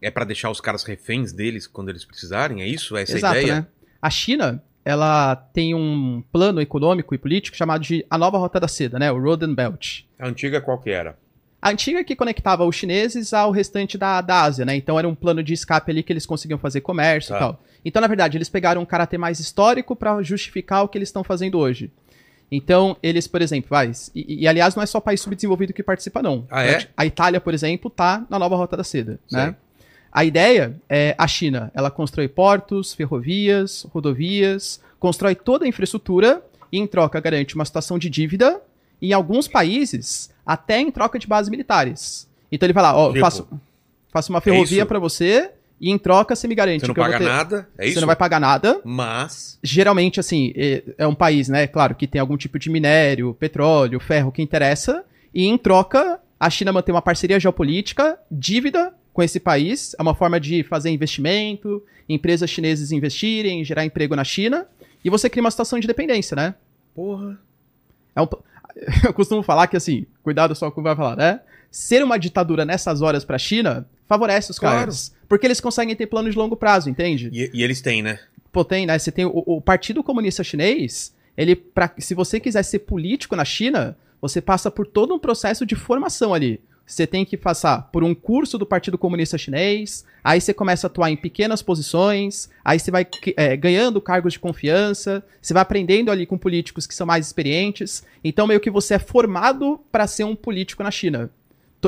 é 0.00 0.10
pra 0.10 0.24
deixar 0.24 0.50
os 0.50 0.60
caras 0.60 0.84
reféns 0.84 1.32
deles 1.32 1.66
quando 1.66 1.88
eles 1.88 2.04
precisarem, 2.04 2.62
é 2.62 2.66
isso? 2.66 2.96
É 2.96 3.02
essa 3.02 3.14
a 3.14 3.16
Exato, 3.18 3.36
ideia? 3.38 3.54
né? 3.56 3.66
A 4.00 4.10
China, 4.10 4.62
ela 4.84 5.34
tem 5.36 5.74
um 5.74 6.22
plano 6.32 6.60
econômico 6.60 7.14
e 7.14 7.18
político 7.18 7.56
chamado 7.56 7.82
de 7.82 8.06
a 8.08 8.16
nova 8.16 8.38
Rota 8.38 8.60
da 8.60 8.68
Seda, 8.68 8.98
né? 8.98 9.10
O 9.10 9.20
Road 9.20 9.44
and 9.44 9.54
Belt. 9.54 10.02
A 10.18 10.28
antiga 10.28 10.60
qual 10.60 10.78
que 10.78 10.90
era? 10.90 11.16
A 11.60 11.70
antiga 11.70 12.04
que 12.04 12.14
conectava 12.14 12.64
os 12.64 12.76
chineses 12.76 13.34
ao 13.34 13.50
restante 13.50 13.98
da, 13.98 14.20
da 14.20 14.42
Ásia, 14.42 14.64
né? 14.64 14.76
Então 14.76 14.96
era 14.98 15.08
um 15.08 15.14
plano 15.14 15.42
de 15.42 15.52
escape 15.52 15.90
ali 15.90 16.04
que 16.04 16.12
eles 16.12 16.24
conseguiam 16.24 16.58
fazer 16.58 16.80
comércio 16.82 17.30
Tá. 17.30 17.36
e 17.36 17.38
tal. 17.40 17.62
Então, 17.84 18.00
na 18.00 18.06
verdade, 18.08 18.36
eles 18.38 18.48
pegaram 18.48 18.80
um 18.82 18.86
caráter 18.86 19.18
mais 19.18 19.40
histórico 19.40 19.96
para 19.96 20.22
justificar 20.22 20.84
o 20.84 20.88
que 20.88 20.96
eles 20.98 21.08
estão 21.08 21.24
fazendo 21.24 21.58
hoje. 21.58 21.90
Então, 22.50 22.96
eles, 23.02 23.26
por 23.26 23.42
exemplo, 23.42 23.68
vai. 23.70 23.90
E, 24.14 24.42
e, 24.44 24.48
aliás, 24.48 24.74
não 24.74 24.82
é 24.82 24.86
só 24.86 25.00
país 25.00 25.20
subdesenvolvido 25.20 25.72
que 25.72 25.82
participa, 25.82 26.22
não. 26.22 26.46
Ah, 26.50 26.64
é? 26.64 26.88
A 26.96 27.04
Itália, 27.04 27.40
por 27.40 27.52
exemplo, 27.52 27.90
tá 27.90 28.24
na 28.30 28.38
nova 28.38 28.56
Rota 28.56 28.76
da 28.76 28.84
Seda, 28.84 29.18
Sei. 29.28 29.38
né? 29.38 29.56
A 30.12 30.24
ideia 30.24 30.74
é 30.88 31.14
a 31.18 31.26
China, 31.28 31.70
ela 31.74 31.90
constrói 31.90 32.28
portos, 32.28 32.94
ferrovias, 32.94 33.86
rodovias, 33.92 34.80
constrói 34.98 35.34
toda 35.34 35.64
a 35.64 35.68
infraestrutura 35.68 36.42
e 36.72 36.78
em 36.78 36.86
troca 36.86 37.20
garante 37.20 37.54
uma 37.54 37.64
situação 37.64 37.98
de 37.98 38.08
dívida 38.10 38.60
em 39.00 39.12
alguns 39.12 39.46
países 39.46 40.30
até 40.44 40.80
em 40.80 40.90
troca 40.90 41.18
de 41.18 41.26
bases 41.26 41.50
militares. 41.50 42.28
Então 42.50 42.66
ele 42.66 42.72
vai 42.72 42.82
lá, 42.82 42.96
ó, 42.96 43.08
Tipo, 43.08 43.20
faço, 43.20 43.48
faço 44.10 44.32
uma 44.32 44.40
ferrovia 44.40 44.78
isso? 44.78 44.86
pra 44.86 44.98
você 44.98 45.50
e 45.80 45.90
em 45.90 45.98
troca 45.98 46.34
você 46.34 46.48
me 46.48 46.54
garante 46.54 46.80
Você 46.80 46.86
não 46.88 46.94
paga 46.94 47.18
ter- 47.18 47.24
nada? 47.24 47.68
É 47.78 47.84
isso? 47.84 47.94
Você 47.94 48.00
não 48.00 48.06
vai 48.06 48.16
pagar 48.16 48.40
nada. 48.40 48.80
Mas. 48.84 49.58
Geralmente, 49.62 50.18
assim, 50.18 50.52
é, 50.56 50.82
é 50.98 51.06
um 51.06 51.14
país, 51.14 51.48
né, 51.48 51.66
claro, 51.66 51.94
que 51.94 52.06
tem 52.06 52.20
algum 52.20 52.36
tipo 52.36 52.58
de 52.58 52.68
minério, 52.70 53.34
petróleo, 53.38 54.00
ferro 54.00 54.32
que 54.32 54.42
interessa, 54.42 55.04
e 55.32 55.44
em 55.46 55.56
troca, 55.56 56.18
a 56.40 56.50
China 56.50 56.72
mantém 56.72 56.92
uma 56.94 57.02
parceria 57.02 57.38
geopolítica, 57.38 58.18
dívida 58.30 58.92
com 59.18 59.22
esse 59.24 59.40
país, 59.40 59.96
é 59.98 60.02
uma 60.02 60.14
forma 60.14 60.38
de 60.38 60.62
fazer 60.62 60.90
investimento, 60.90 61.82
empresas 62.08 62.48
chinesas 62.48 62.92
investirem, 62.92 63.64
gerar 63.64 63.84
emprego 63.84 64.14
na 64.14 64.22
China, 64.22 64.64
e 65.04 65.10
você 65.10 65.28
cria 65.28 65.42
uma 65.42 65.50
situação 65.50 65.80
de 65.80 65.88
dependência, 65.88 66.36
né? 66.36 66.54
Porra. 66.94 67.36
É 68.14 68.22
um- 68.22 68.28
eu 69.04 69.12
costumo 69.12 69.42
falar 69.42 69.66
que, 69.66 69.76
assim, 69.76 70.06
cuidado 70.22 70.54
só 70.54 70.70
com 70.70 70.80
o 70.80 70.84
que 70.84 70.88
vai 70.88 70.94
falar, 70.94 71.16
né? 71.16 71.40
Ser 71.68 72.04
uma 72.04 72.16
ditadura 72.16 72.64
nessas 72.64 73.02
horas 73.02 73.24
pra 73.24 73.38
China 73.38 73.84
favorece 74.06 74.52
os 74.52 74.58
Claro. 74.60 74.78
caras. 74.78 75.12
Porque 75.28 75.48
eles 75.48 75.60
conseguem 75.60 75.96
ter 75.96 76.06
planos 76.06 76.34
de 76.34 76.38
longo 76.38 76.54
prazo, 76.54 76.88
entende? 76.88 77.28
E, 77.32 77.50
e 77.52 77.64
eles 77.64 77.80
têm, 77.80 78.00
né? 78.02 78.20
Pô, 78.52 78.64
tem, 78.64 78.86
né? 78.86 78.96
Você 78.96 79.10
tem 79.10 79.24
o, 79.24 79.42
o 79.44 79.60
Partido 79.60 80.00
Comunista 80.00 80.44
Chinês, 80.44 81.12
ele, 81.36 81.56
pra, 81.56 81.90
se 81.98 82.14
você 82.14 82.38
quiser 82.38 82.62
ser 82.62 82.78
político 82.78 83.34
na 83.34 83.44
China, 83.44 83.96
você 84.20 84.40
passa 84.40 84.70
por 84.70 84.86
todo 84.86 85.12
um 85.12 85.18
processo 85.18 85.66
de 85.66 85.74
formação 85.74 86.32
ali. 86.32 86.60
Você 86.88 87.06
tem 87.06 87.22
que 87.22 87.36
passar 87.36 87.90
por 87.92 88.02
um 88.02 88.14
curso 88.14 88.56
do 88.56 88.64
Partido 88.64 88.96
Comunista 88.96 89.36
Chinês, 89.36 90.06
aí 90.24 90.40
você 90.40 90.54
começa 90.54 90.86
a 90.86 90.88
atuar 90.88 91.10
em 91.10 91.16
pequenas 91.16 91.60
posições, 91.60 92.48
aí 92.64 92.80
você 92.80 92.90
vai 92.90 93.06
é, 93.36 93.54
ganhando 93.58 94.00
cargos 94.00 94.32
de 94.32 94.38
confiança, 94.38 95.22
você 95.40 95.52
vai 95.52 95.60
aprendendo 95.60 96.10
ali 96.10 96.24
com 96.24 96.38
políticos 96.38 96.86
que 96.86 96.94
são 96.94 97.06
mais 97.06 97.26
experientes. 97.26 98.02
Então, 98.24 98.46
meio 98.46 98.58
que 98.58 98.70
você 98.70 98.94
é 98.94 98.98
formado 98.98 99.78
para 99.92 100.06
ser 100.06 100.24
um 100.24 100.34
político 100.34 100.82
na 100.82 100.90
China. 100.90 101.30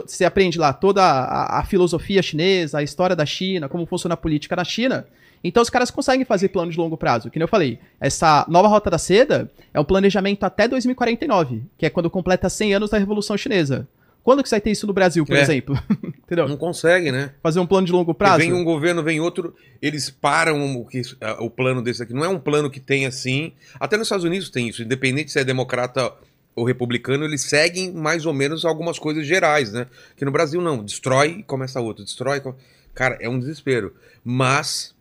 Você 0.06 0.22
aprende 0.22 0.58
lá 0.58 0.70
toda 0.70 1.02
a, 1.02 1.60
a 1.60 1.64
filosofia 1.64 2.20
chinesa, 2.20 2.78
a 2.78 2.82
história 2.82 3.16
da 3.16 3.24
China, 3.24 3.70
como 3.70 3.86
funciona 3.86 4.12
a 4.12 4.18
política 4.18 4.54
na 4.54 4.64
China. 4.64 5.06
Então 5.42 5.62
os 5.62 5.70
caras 5.70 5.90
conseguem 5.90 6.26
fazer 6.26 6.50
plano 6.50 6.70
de 6.70 6.76
longo 6.76 6.98
prazo. 6.98 7.30
Que 7.30 7.38
nem 7.38 7.44
eu 7.44 7.48
falei, 7.48 7.78
essa 7.98 8.44
nova 8.48 8.68
Rota 8.68 8.90
da 8.90 8.98
Seda 8.98 9.50
é 9.72 9.80
um 9.80 9.84
planejamento 9.84 10.44
até 10.44 10.68
2049, 10.68 11.62
que 11.78 11.86
é 11.86 11.90
quando 11.90 12.10
completa 12.10 12.50
100 12.50 12.74
anos 12.74 12.90
da 12.90 12.98
Revolução 12.98 13.36
Chinesa. 13.38 13.88
Quando 14.22 14.42
que 14.42 14.48
você 14.48 14.56
vai 14.56 14.60
ter 14.60 14.70
isso 14.70 14.86
no 14.86 14.92
Brasil, 14.92 15.24
por 15.24 15.36
É. 15.36 15.40
exemplo? 15.40 15.74
Entendeu? 16.24 16.46
Não 16.48 16.56
consegue, 16.56 17.10
né? 17.10 17.32
Fazer 17.42 17.58
um 17.58 17.66
plano 17.66 17.86
de 17.86 17.92
longo 17.92 18.14
prazo? 18.14 18.38
Vem 18.38 18.52
um 18.52 18.62
governo, 18.62 19.02
vem 19.02 19.18
outro, 19.20 19.54
eles 19.80 20.10
param 20.10 20.76
o, 20.76 20.86
que, 20.86 21.02
o 21.40 21.48
plano 21.50 21.82
desse 21.82 22.02
aqui. 22.02 22.12
Não 22.12 22.24
é 22.24 22.28
um 22.28 22.38
plano 22.38 22.70
que 22.70 22.78
tem 22.80 23.06
assim. 23.06 23.52
Até 23.80 23.96
nos 23.96 24.06
Estados 24.06 24.24
Unidos 24.24 24.50
tem 24.50 24.68
isso. 24.68 24.82
Independente 24.82 25.32
se 25.32 25.38
é 25.40 25.44
democrata 25.44 26.12
ou 26.54 26.64
republicano, 26.64 27.24
eles 27.24 27.42
seguem 27.42 27.92
mais 27.92 28.26
ou 28.26 28.32
menos 28.34 28.64
algumas 28.64 28.98
coisas 28.98 29.26
gerais, 29.26 29.72
né? 29.72 29.86
Que 30.16 30.24
no 30.24 30.30
Brasil 30.30 30.60
não. 30.60 30.84
Destrói 30.84 31.38
e 31.38 31.42
começa 31.42 31.80
outro. 31.80 32.04
Destrói. 32.04 32.40
come- 32.40 32.56
Cara, 32.94 33.16
é 33.20 33.28
um 33.28 33.38
desespero. 33.38 33.94
Mas, 34.22 34.94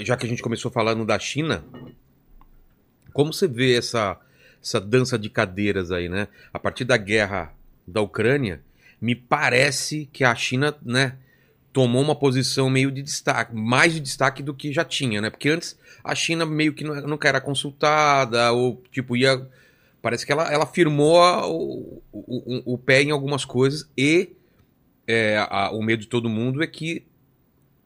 já 0.00 0.16
que 0.16 0.26
a 0.26 0.28
gente 0.28 0.42
começou 0.42 0.70
falando 0.70 1.04
da 1.04 1.18
China, 1.18 1.64
como 3.12 3.32
você 3.32 3.46
vê 3.46 3.76
essa, 3.76 4.18
essa 4.62 4.80
dança 4.80 5.18
de 5.18 5.30
cadeiras 5.30 5.90
aí, 5.92 6.08
né? 6.08 6.28
A 6.52 6.58
partir 6.58 6.84
da 6.84 6.96
guerra 6.96 7.52
da 7.86 8.00
Ucrânia, 8.00 8.60
me 9.00 9.14
parece 9.14 10.08
que 10.12 10.24
a 10.24 10.34
China, 10.34 10.74
né, 10.82 11.16
tomou 11.72 12.00
uma 12.02 12.14
posição 12.14 12.70
meio 12.70 12.90
de 12.90 13.02
destaque, 13.02 13.54
mais 13.54 13.92
de 13.92 14.00
destaque 14.00 14.42
do 14.42 14.54
que 14.54 14.72
já 14.72 14.84
tinha, 14.84 15.20
né? 15.20 15.28
Porque 15.28 15.48
antes 15.48 15.78
a 16.02 16.14
China 16.14 16.46
meio 16.46 16.72
que 16.72 16.84
nu- 16.84 17.06
nunca 17.06 17.28
era 17.28 17.40
consultada, 17.40 18.52
ou 18.52 18.82
tipo, 18.92 19.16
ia. 19.16 19.46
Parece 20.00 20.24
que 20.24 20.30
ela, 20.32 20.52
ela 20.52 20.66
firmou 20.66 21.18
o, 21.50 22.02
o, 22.12 22.74
o 22.74 22.78
pé 22.78 23.02
em 23.02 23.10
algumas 23.10 23.44
coisas 23.44 23.90
e 23.96 24.30
é, 25.06 25.36
a- 25.50 25.70
o 25.72 25.82
medo 25.82 26.00
de 26.02 26.08
todo 26.08 26.28
mundo 26.28 26.62
é 26.62 26.66
que 26.66 27.04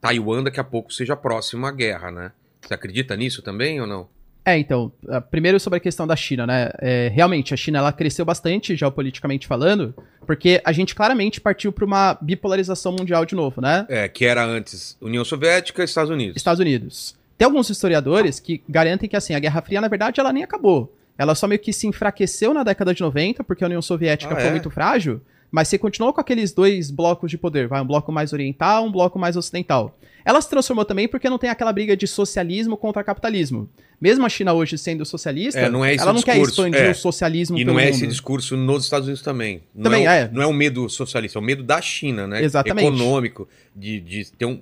Taiwan 0.01 0.43
daqui 0.43 0.61
a 0.61 0.65
pouco 0.65 0.93
seja 0.93 1.17
próxima 1.17 1.69
à 1.69 1.73
guerra, 1.73 2.11
né? 2.11 2.33
Você 2.61 2.75
acredita 2.75 3.17
nisso 3.17 3.41
também 3.43 3.81
ou 3.81 3.87
não? 3.87 4.09
É, 4.49 4.59
então, 4.59 4.91
ah, 5.09 5.21
primeiro 5.21 5.61
sobre 5.61 5.77
a 5.77 5.81
questão 5.81 6.07
da 6.07 6.17
China, 6.17 6.47
né? 6.47 6.71
É, 6.79 7.11
realmente, 7.15 7.53
a 7.53 7.57
China 7.57 7.81
ela 7.81 7.93
cresceu 7.93 8.25
bastante, 8.25 8.75
geopoliticamente 8.75 9.47
falando, 9.47 9.95
porque 10.27 10.61
a 10.65 10.73
gente 10.73 10.95
claramente 10.95 11.39
partiu 11.39 11.71
para 11.71 11.85
uma 11.85 12.17
bipolarização 12.19 12.93
mundial 12.93 13.27
de 13.27 13.35
novo, 13.35 13.61
né? 13.61 13.85
É, 13.91 14.09
que 14.09 14.25
era 14.25 14.43
antes 14.45 14.97
União 15.03 15.23
Soviética 15.25 15.83
e 15.83 15.85
Estados 15.85 16.11
Unidos. 16.11 16.37
Estados 16.37 16.61
Unidos. 16.61 17.15
Tem 17.37 17.45
alguns 17.45 17.69
historiadores 17.69 18.41
que 18.41 18.63
garantem 18.69 19.09
que, 19.09 19.17
assim, 19.17 19.35
a 19.35 19.39
Guerra 19.39 19.61
Fria, 19.61 19.81
na 19.83 19.89
verdade, 19.89 20.19
ela 20.19 20.33
nem 20.33 20.43
acabou. 20.43 20.95
Ela 21.19 21.35
só 21.35 21.47
meio 21.47 21.61
que 21.61 21.73
se 21.73 21.87
enfraqueceu 21.87 22.55
na 22.55 22.63
década 22.63 22.95
de 22.95 23.03
90, 23.03 23.45
porque 23.45 23.63
a 23.65 23.67
União 23.67 23.83
Soviética 23.83 24.33
Ah, 24.33 24.37
foi 24.37 24.47
é? 24.49 24.51
muito 24.51 24.71
frágil, 24.71 25.21
mas 25.51 25.69
você 25.69 25.79
continuou 25.79 26.13
com 26.13 26.21
aqueles 26.21 26.53
dois 26.53 26.91
blocos 26.91 27.31
de 27.31 27.39
poder, 27.39 27.69
vai, 27.69 27.81
um 27.81 27.87
bloco 27.87 28.13
mais 28.13 28.33
oriental, 28.33 28.85
um 28.85 28.93
bloco 28.93 29.19
mais 29.19 29.37
ocidental. 29.37 29.97
Ela 30.25 30.41
se 30.43 30.51
transformou 30.51 30.85
também 30.85 31.09
porque 31.09 31.31
não 31.31 31.39
tem 31.39 31.49
aquela 31.49 31.73
briga 31.73 31.97
de 31.97 32.07
socialismo 32.07 32.77
contra 32.77 33.03
capitalismo. 33.03 33.69
Mesmo 34.01 34.27
a 34.27 34.29
China 34.29 34.53
hoje 34.53 34.77
sendo 34.77 35.05
socialista, 35.07 35.59
É, 35.59 35.71
não 35.71 35.83
é 35.85 35.95
esse 35.95 36.03
ela 36.05 36.13
não 36.13 36.21
quer 36.21 36.33
discurso, 36.35 36.61
expandir 36.61 36.81
é. 36.87 36.91
o 36.91 36.95
socialismo 36.95 37.59
E 37.59 37.65
não 37.65 37.79
é 37.81 37.85
mundo. 37.87 37.95
esse 37.95 38.07
discurso 38.07 38.57
nos 38.57 38.85
Estados 38.85 39.07
Unidos 39.09 39.23
também. 39.23 39.63
Não 39.75 39.85
Também 39.85 40.07
é, 40.07 40.09
o- 40.09 40.13
é. 40.13 40.31
Não 40.33 40.43
é 40.43 40.47
o 40.47 40.53
medo 40.53 40.89
socialista, 40.89 41.39
é 41.39 41.41
o 41.41 41.45
medo 41.45 41.63
da 41.63 41.81
China, 41.81 42.27
né? 42.27 42.43
Exatamente. 42.45 42.87
Econômico, 42.87 43.49
de, 43.75 44.01
de 44.01 44.31
ter, 44.33 44.45
um, 44.45 44.61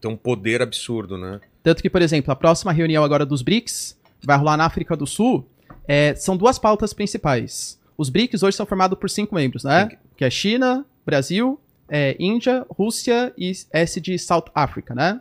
ter 0.00 0.08
um 0.08 0.16
poder 0.16 0.60
absurdo, 0.60 1.16
né? 1.16 1.40
Tanto 1.62 1.80
que, 1.82 1.88
por 1.90 2.02
exemplo, 2.02 2.30
a 2.30 2.36
próxima 2.36 2.70
reunião 2.70 3.02
agora 3.02 3.24
dos 3.24 3.40
BRICS 3.42 3.96
vai 4.22 4.36
rolar 4.36 4.56
na 4.58 4.66
África 4.66 4.94
do 4.96 5.06
Sul. 5.06 5.44
é, 5.88 6.14
são 6.14 6.36
duas 6.36 6.58
pautas 6.58 6.92
principais. 6.92 7.78
Os 7.96 8.10
BRICS 8.10 8.42
hoje 8.42 8.56
são 8.56 8.66
formados 8.66 8.98
por 8.98 9.08
cinco 9.08 9.34
membros, 9.34 9.64
né? 9.64 9.88
Que 10.18 10.24
é 10.26 10.30
China, 10.30 10.84
Brasil, 11.06 11.58
é, 11.88 12.14
Índia, 12.18 12.66
Rússia 12.68 13.32
e 13.38 13.52
S 13.72 13.98
de 14.00 14.18
South 14.18 14.46
Africa, 14.54 14.94
né? 14.94 15.20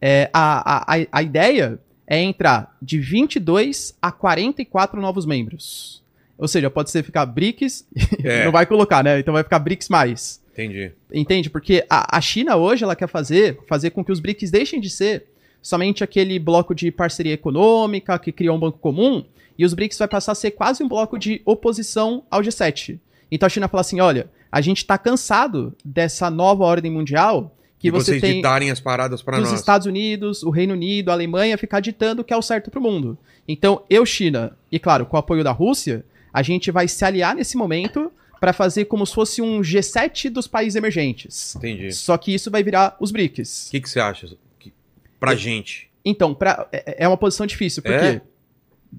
É, 0.00 0.28
a, 0.32 0.92
a, 0.92 1.06
a- 1.12 1.22
ideia 1.22 1.78
é 2.06 2.20
entrar 2.20 2.76
de 2.82 2.98
22 2.98 3.96
a 4.02 4.12
44 4.12 5.00
novos 5.00 5.24
membros. 5.24 6.02
Ou 6.36 6.48
seja, 6.48 6.68
pode 6.68 6.90
ser 6.90 7.02
ficar 7.04 7.24
BRICS, 7.24 7.86
É. 8.24 8.44
não 8.44 8.52
vai 8.52 8.66
colocar, 8.66 9.02
né? 9.04 9.18
Então 9.20 9.32
vai 9.32 9.44
ficar 9.44 9.60
BRICS 9.60 9.88
mais. 9.88 10.42
Entendi. 10.52 10.90
Entende? 11.14 11.48
Porque 11.48 11.86
a, 11.88 12.18
a 12.18 12.20
China 12.20 12.56
hoje 12.56 12.82
ela 12.84 12.96
quer 12.96 13.08
fazer, 13.08 13.58
fazer 13.68 13.90
com 13.90 14.04
que 14.04 14.12
os 14.12 14.18
BRICS 14.20 14.50
deixem 14.50 14.80
de 14.80 14.90
ser 14.90 15.24
somente 15.62 16.02
aquele 16.02 16.36
bloco 16.40 16.74
de 16.74 16.90
parceria 16.90 17.32
econômica 17.34 18.18
que 18.18 18.32
cria 18.32 18.52
um 18.52 18.58
banco 18.58 18.78
comum, 18.78 19.24
e 19.56 19.64
os 19.64 19.72
BRICS 19.72 19.98
vai 19.98 20.08
passar 20.08 20.32
a 20.32 20.34
ser 20.34 20.50
quase 20.50 20.82
um 20.82 20.88
bloco 20.88 21.16
de 21.16 21.40
oposição 21.44 22.24
ao 22.28 22.40
G7. 22.42 22.98
Então 23.34 23.46
a 23.46 23.50
China 23.50 23.66
fala 23.66 23.80
assim: 23.80 23.98
olha, 24.00 24.30
a 24.52 24.60
gente 24.60 24.78
está 24.78 24.98
cansado 24.98 25.74
dessa 25.82 26.30
nova 26.30 26.62
ordem 26.64 26.92
mundial 26.92 27.56
que 27.78 27.88
e 27.88 27.90
você 27.90 28.12
vocês 28.12 28.20
tem 28.20 28.36
ditarem 28.36 28.70
as 28.70 28.78
paradas 28.78 29.22
para 29.22 29.40
os 29.40 29.48
nós. 29.50 29.58
Estados 29.58 29.86
Unidos, 29.86 30.42
o 30.42 30.50
Reino 30.50 30.74
Unido, 30.74 31.08
a 31.08 31.14
Alemanha 31.14 31.56
ficar 31.58 31.80
ditando 31.80 32.20
o 32.20 32.24
que 32.24 32.32
é 32.32 32.36
o 32.36 32.42
certo 32.42 32.70
para 32.70 32.78
o 32.78 32.82
mundo. 32.82 33.18
Então, 33.48 33.82
eu, 33.90 34.04
China, 34.06 34.56
e 34.70 34.78
claro, 34.78 35.06
com 35.06 35.16
o 35.16 35.18
apoio 35.18 35.42
da 35.42 35.50
Rússia, 35.50 36.04
a 36.32 36.42
gente 36.42 36.70
vai 36.70 36.86
se 36.86 37.04
aliar 37.04 37.34
nesse 37.34 37.56
momento 37.56 38.12
para 38.38 38.52
fazer 38.52 38.84
como 38.84 39.06
se 39.06 39.14
fosse 39.14 39.40
um 39.40 39.60
G7 39.60 40.28
dos 40.28 40.46
países 40.46 40.76
emergentes. 40.76 41.56
Entendi. 41.56 41.88
O 41.88 41.92
Só 41.92 42.16
que 42.18 42.34
isso 42.34 42.50
vai 42.50 42.62
virar 42.62 42.96
os 43.00 43.10
BRICS. 43.10 43.68
que, 43.70 43.80
que 43.80 43.88
você 43.88 43.98
acha? 43.98 44.28
Que, 44.60 44.72
pra 45.18 45.34
gente. 45.34 45.88
Então, 46.04 46.34
pra, 46.34 46.68
é, 46.70 47.04
é 47.04 47.08
uma 47.08 47.16
posição 47.16 47.46
difícil, 47.46 47.82
porque 47.82 48.04
É? 48.04 48.20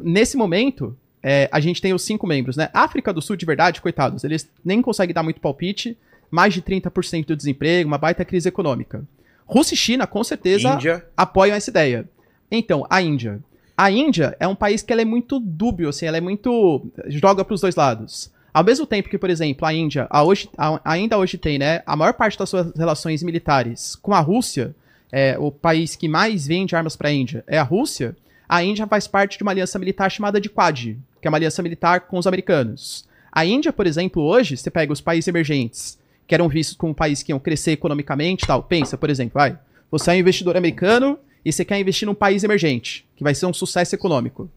nesse 0.02 0.36
momento 0.36 0.98
é, 1.24 1.48
a 1.52 1.60
gente 1.60 1.82
tem 1.82 1.94
os 1.94 2.02
cinco 2.04 2.28
membros, 2.28 2.58
né? 2.58 2.70
África 2.74 3.14
do 3.14 3.22
Sul, 3.22 3.36
de 3.38 3.46
verdade, 3.46 3.82
coitados, 3.82 4.24
eles 4.26 4.50
nem 4.64 4.82
conseguem 4.82 5.14
dar 5.14 5.24
muito 5.24 5.40
palpite, 5.40 5.98
mais 6.30 6.54
de 6.54 6.62
30% 6.62 7.26
do 7.28 7.36
desemprego, 7.36 7.88
uma 7.88 7.98
baita 7.98 8.26
crise 8.26 8.50
econômica. 8.50 9.04
Rússia 9.46 9.74
e 9.74 9.78
China, 9.78 10.06
com 10.08 10.24
certeza, 10.24 10.74
Índia. 10.74 11.06
apoiam 11.16 11.56
essa 11.56 11.70
ideia. 11.70 12.10
Então, 12.52 12.86
a 12.90 13.02
Índia. 13.02 13.40
A 13.76 13.90
Índia 13.90 14.36
é 14.40 14.48
um 14.48 14.56
país 14.56 14.82
que 14.82 14.92
ela 14.94 15.02
é 15.02 15.06
muito 15.06 15.40
dúbio, 15.40 15.90
assim, 15.90 16.06
ela 16.06 16.18
é 16.18 16.22
muito. 16.22 16.86
joga 17.08 17.44
para 17.44 17.54
os 17.56 17.62
dois 17.62 17.76
lados. 17.76 18.32
Ao 18.54 18.64
mesmo 18.64 18.86
tempo 18.86 19.10
que, 19.10 19.18
por 19.18 19.30
exemplo, 19.32 19.66
a 19.68 19.74
Índia 19.74 20.06
a 20.10 20.24
hoje, 20.24 20.48
a- 20.58 20.80
ainda 20.86 21.18
hoje 21.18 21.38
tem, 21.40 21.58
né, 21.58 21.82
a 21.86 21.96
maior 21.96 22.14
parte 22.14 22.38
das 22.38 22.48
suas 22.50 22.72
relações 22.76 23.24
militares 23.24 23.96
com 23.96 24.14
a 24.14 24.20
Rússia, 24.20 24.76
é, 25.12 25.38
o 25.40 25.52
país 25.52 25.96
que 25.96 26.08
mais 26.08 26.46
vende 26.48 26.76
armas 26.76 26.96
para 26.96 27.10
a 27.10 27.12
Índia 27.12 27.44
é 27.48 27.58
a 27.58 27.64
Rússia, 27.64 28.16
a 28.56 28.64
Índia 28.64 28.86
faz 28.86 29.08
parte 29.08 29.36
de 29.38 29.44
uma 29.44 29.52
aliança 29.52 29.80
militar 29.80 30.12
chamada 30.12 30.40
de 30.40 30.48
Quad, 30.48 30.96
que 31.20 31.28
é 31.28 31.30
uma 31.30 31.38
aliança 31.38 31.64
militar 31.64 32.02
com 32.02 32.20
os 32.20 32.28
americanos. 32.28 33.04
A 33.32 33.44
Índia, 33.44 33.74
por 33.74 33.88
exemplo, 33.88 34.22
hoje, 34.22 34.56
você 34.56 34.70
pega 34.70 34.94
os 34.94 35.02
países 35.02 35.28
emergentes, 35.28 35.98
que 36.28 36.36
eram 36.36 36.48
vistos 36.48 36.76
como 36.78 36.92
um 36.92 36.96
país 36.96 37.24
que 37.24 37.32
iam 37.32 37.40
crescer 37.40 37.72
economicamente 37.72 38.44
e 38.44 38.48
tal. 38.48 38.62
Pensa, 38.62 38.96
por 38.96 39.10
exemplo, 39.10 39.34
vai, 39.34 39.58
você 39.90 40.12
é 40.12 40.14
um 40.14 40.18
investidor 40.18 40.56
americano 40.56 41.18
e 41.44 41.52
você 41.52 41.66
quer 41.66 41.80
investir 41.80 42.06
num 42.06 42.14
país 42.14 42.44
emergente, 42.44 43.06
que 43.16 43.24
vai 43.24 43.34
ser 43.34 43.48
um 43.48 43.54
sucesso 43.54 43.96
econômico. 43.96 44.48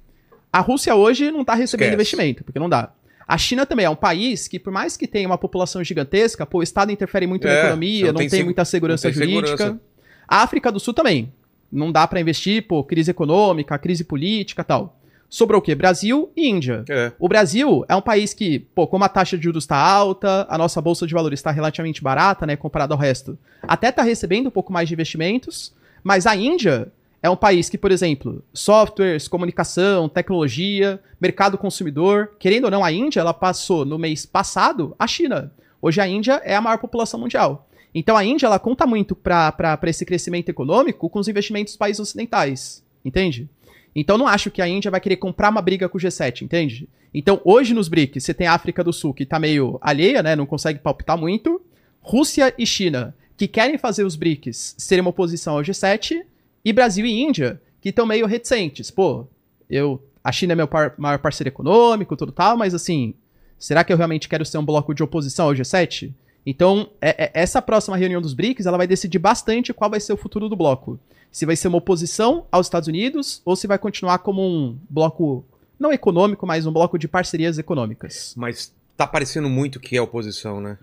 A 0.52 0.61
Rússia 0.61 0.94
hoje 0.94 1.30
não 1.30 1.40
está 1.40 1.54
recebendo 1.54 1.87
Esquece. 1.88 1.94
investimento, 1.94 2.44
porque 2.44 2.59
não 2.59 2.68
dá. 2.68 2.92
A 3.26 3.38
China 3.38 3.64
também 3.64 3.87
é 3.87 3.90
um 3.90 3.96
país 3.96 4.46
que, 4.46 4.59
por 4.59 4.72
mais 4.72 4.94
que 4.94 5.06
tenha 5.06 5.26
uma 5.26 5.38
população 5.38 5.82
gigantesca, 5.82 6.44
pô, 6.44 6.59
o 6.59 6.62
Estado 6.62 6.92
interfere 6.92 7.26
muito 7.26 7.46
na 7.46 7.52
É, 7.54 7.59
economia, 7.61 8.06
não 8.06 8.12
não 8.12 8.18
tem 8.18 8.28
tem, 8.28 8.44
muita 8.44 8.62
segurança 8.66 9.04
tem 9.11 9.14
jurídica. 9.14 9.56
segurança. 9.56 9.80
A 10.28 10.42
África 10.42 10.70
do 10.70 10.78
Sul 10.78 10.92
também. 10.92 11.32
Não 11.70 11.90
dá 11.90 12.07
para 12.07 12.20
investir, 12.20 12.66
pô, 12.66 12.83
crise 12.85 13.11
econômica, 13.11 13.79
crise 13.79 14.05
política 14.05 14.62
tal. 14.62 14.98
Sobrou 15.29 15.59
o 15.59 15.62
quê? 15.62 15.74
Brasil 15.74 16.31
e 16.37 16.48
Índia. 16.48 16.85
É. 16.88 17.12
O 17.18 17.29
Brasil 17.29 17.85
é 17.88 17.96
um 17.96 18.00
país 18.00 18.33
que, 18.33 18.61
pô, 18.61 18.87
como 18.87 19.05
a 19.05 19.09
taxa 19.09 19.37
de 19.37 19.44
juros 19.44 19.64
está 19.64 19.76
alta, 19.76 20.46
a 20.48 20.57
nossa 20.57 20.81
bolsa 20.81 21.07
de 21.07 21.14
valores 21.14 21.40
está 21.40 21.50
relativamente 21.50 22.02
barata, 22.02 22.46
né, 22.46 22.57
comparado 22.57 22.94
ao 22.94 22.98
resto, 22.98 23.37
até 23.62 23.88
está 23.88 24.02
recebendo 24.02 24.46
um 24.46 24.50
pouco 24.50 24.72
mais 24.72 24.88
de 24.88 24.94
investimentos, 24.94 25.74
mas 26.02 26.26
a 26.26 26.37
Índia 26.37 26.92
é 27.22 27.29
um 27.29 27.37
país 27.37 27.68
que, 27.68 27.76
por 27.76 27.90
exemplo, 27.90 28.42
softwares, 28.52 29.26
comunicação, 29.26 30.09
tecnologia, 30.09 31.00
mercado 31.20 31.59
consumidor, 31.59 32.31
querendo 32.38 32.66
ou 32.66 32.70
não, 32.70 32.85
a 32.85 32.92
Índia, 32.92 33.20
ela 33.20 33.35
passou 33.35 33.85
no 33.85 33.98
mês 33.98 34.24
passado 34.24 34.94
a 34.96 35.07
China. 35.09 35.52
Hoje 35.83 36.00
a 36.00 36.07
Índia 36.07 36.40
é 36.44 36.55
a 36.55 36.61
maior 36.61 36.79
população 36.79 37.18
mundial. 37.18 37.65
Então 37.98 38.14
a 38.14 38.22
Índia, 38.22 38.44
ela 38.44 38.59
conta 38.59 38.87
muito 38.87 39.16
para 39.16 39.78
esse 39.85 40.04
crescimento 40.04 40.50
econômico 40.50 41.09
com 41.09 41.18
os 41.18 41.28
investimentos 41.28 41.72
dos 41.72 41.78
países 41.78 41.98
ocidentais, 41.98 42.85
entende? 43.02 43.48
Então 43.94 44.18
não 44.18 44.28
acho 44.28 44.50
que 44.50 44.61
a 44.61 44.68
Índia 44.68 44.90
vai 44.90 45.00
querer 45.00 45.16
comprar 45.16 45.48
uma 45.48 45.62
briga 45.62 45.88
com 45.88 45.96
o 45.96 46.00
G7, 46.00 46.42
entende? 46.42 46.87
Então 47.14 47.40
hoje 47.42 47.72
nos 47.72 47.88
BRICS 47.88 48.22
você 48.22 48.35
tem 48.35 48.46
a 48.46 48.52
África 48.52 48.85
do 48.85 48.92
Sul 48.92 49.14
que 49.14 49.24
tá 49.24 49.38
meio 49.38 49.78
alheia, 49.80 50.22
né, 50.22 50.37
não 50.37 50.44
consegue 50.44 50.78
palpitar 50.78 51.16
muito, 51.16 51.59
Rússia 52.02 52.52
e 52.59 52.66
China 52.66 53.16
que 53.35 53.48
querem 53.48 53.78
fazer 53.78 54.04
os 54.04 54.14
BRICS 54.14 54.74
serem 54.76 55.00
uma 55.00 55.09
oposição 55.09 55.56
ao 55.56 55.62
G7 55.62 56.22
e 56.62 56.72
Brasil 56.74 57.06
e 57.06 57.22
Índia 57.22 57.59
que 57.80 57.88
estão 57.88 58.04
meio 58.04 58.26
reticentes. 58.26 58.90
Pô, 58.90 59.26
eu 59.70 60.02
a 60.22 60.30
China 60.30 60.52
é 60.52 60.56
meu 60.56 60.68
par- 60.68 60.92
maior 60.98 61.18
parceiro 61.18 61.48
econômico, 61.48 62.14
tudo 62.14 62.30
tal, 62.30 62.59
mas 62.59 62.74
assim, 62.74 63.14
será 63.59 63.82
que 63.82 63.90
eu 63.90 63.96
realmente 63.96 64.28
quero 64.28 64.44
ser 64.44 64.59
um 64.59 64.64
bloco 64.66 64.92
de 64.92 65.02
oposição 65.02 65.46
ao 65.46 65.54
G7? 65.54 66.12
Então, 66.48 66.88
é- 67.00 67.24
é- 67.24 67.30
essa 67.35 67.61
próxima 67.61 67.96
reunião 67.96 68.22
dos 68.22 68.32
BRICS, 68.32 68.66
ela 68.66 68.76
vai 68.78 68.87
decidir 68.87 69.18
bastante 69.18 69.74
qual 69.74 69.90
vai 69.90 69.98
ser 70.00 70.12
o 70.12 70.16
futuro 70.16 70.48
do 70.48 70.54
bloco. 70.56 70.98
Se 71.30 71.44
vai 71.44 71.56
ser 71.56 71.66
uma 71.68 71.78
oposição 71.78 72.46
aos 72.52 72.66
Estados 72.66 72.87
Unidos 72.88 73.42
ou 73.44 73.56
se 73.56 73.66
vai 73.66 73.78
continuar 73.78 74.18
como 74.18 74.40
um 74.42 74.78
bloco 74.88 75.44
não 75.78 75.92
econômico, 75.92 76.46
mas 76.46 76.64
um 76.64 76.72
bloco 76.72 76.98
de 76.98 77.09
parcerias 77.09 77.59
econômicas. 77.59 78.32
Mas 78.37 78.72
tá 78.96 79.06
parecendo 79.06 79.48
muito 79.50 79.80
que 79.80 79.96
é 79.96 80.00
oposição, 80.00 80.61
né? 80.61 80.78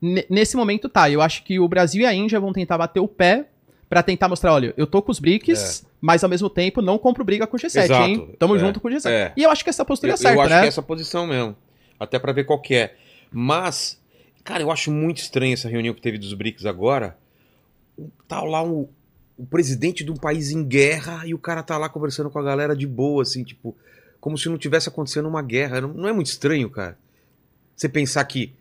N- 0.00 0.24
nesse 0.30 0.56
momento 0.56 0.88
tá, 0.88 1.10
eu 1.10 1.20
acho 1.20 1.42
que 1.44 1.58
o 1.58 1.66
Brasil 1.66 2.02
e 2.02 2.06
a 2.06 2.14
Índia 2.14 2.38
vão 2.38 2.52
tentar 2.52 2.78
bater 2.78 3.00
o 3.00 3.08
pé 3.08 3.46
pra 3.88 4.02
tentar 4.04 4.28
mostrar, 4.28 4.52
olha, 4.54 4.72
eu 4.76 4.86
tô 4.86 5.02
com 5.02 5.10
os 5.10 5.18
BRICS, 5.18 5.84
mas 6.00 6.22
ao 6.22 6.30
mesmo 6.30 6.48
tempo 6.48 6.80
não 6.80 6.96
compro 6.96 7.24
briga 7.24 7.44
com 7.46 7.56
o 7.56 7.60
G7, 7.60 7.84
Exato, 7.84 8.02
hein? 8.08 8.34
Tamo 8.38 8.54
é, 8.54 8.58
junto 8.60 8.78
com 8.80 8.86
o 8.86 8.90
G7. 8.90 9.06
é. 9.10 9.32
E 9.36 9.42
eu 9.42 9.50
acho 9.50 9.64
que 9.64 9.70
essa 9.70 9.84
postura 9.84 10.12
Eu, 10.12 10.14
é 10.14 10.16
certa, 10.16 10.36
eu 10.36 10.40
acho 10.42 10.50
né? 10.50 10.60
que 10.60 10.64
é 10.66 10.68
essa 10.68 10.82
posição 10.82 11.26
mesmo. 11.26 11.56
Até 11.98 12.18
pra 12.18 12.32
ver 12.32 12.44
qual 12.44 12.60
que 12.60 12.76
é. 12.76 12.94
Mas, 13.32 13.99
cara, 14.44 14.62
eu 14.62 14.70
acho 14.70 14.90
muito 14.90 15.18
estranho 15.18 15.54
essa 15.54 15.68
reunião 15.68 15.94
que 15.94 16.00
teve 16.00 16.18
dos 16.18 16.32
BRICS 16.34 16.66
agora. 16.66 17.16
Tá 18.26 18.42
lá 18.42 18.62
o, 18.64 18.88
o 19.36 19.46
presidente 19.46 20.02
de 20.04 20.10
um 20.10 20.16
país 20.16 20.50
em 20.50 20.64
guerra 20.64 21.22
e 21.26 21.34
o 21.34 21.38
cara 21.38 21.62
tá 21.62 21.76
lá 21.76 21.88
conversando 21.88 22.30
com 22.30 22.38
a 22.38 22.42
galera 22.42 22.74
de 22.76 22.86
boa, 22.86 23.22
assim, 23.22 23.42
tipo, 23.44 23.76
como 24.20 24.38
se 24.38 24.48
não 24.48 24.56
tivesse 24.58 24.88
acontecendo 24.88 25.28
uma 25.28 25.42
guerra. 25.42 25.80
Não, 25.80 25.88
não 25.92 26.08
é 26.08 26.12
muito 26.12 26.28
estranho, 26.28 26.68
cara? 26.70 26.96
Você 27.76 27.88
pensar 27.88 28.24
que 28.24 28.52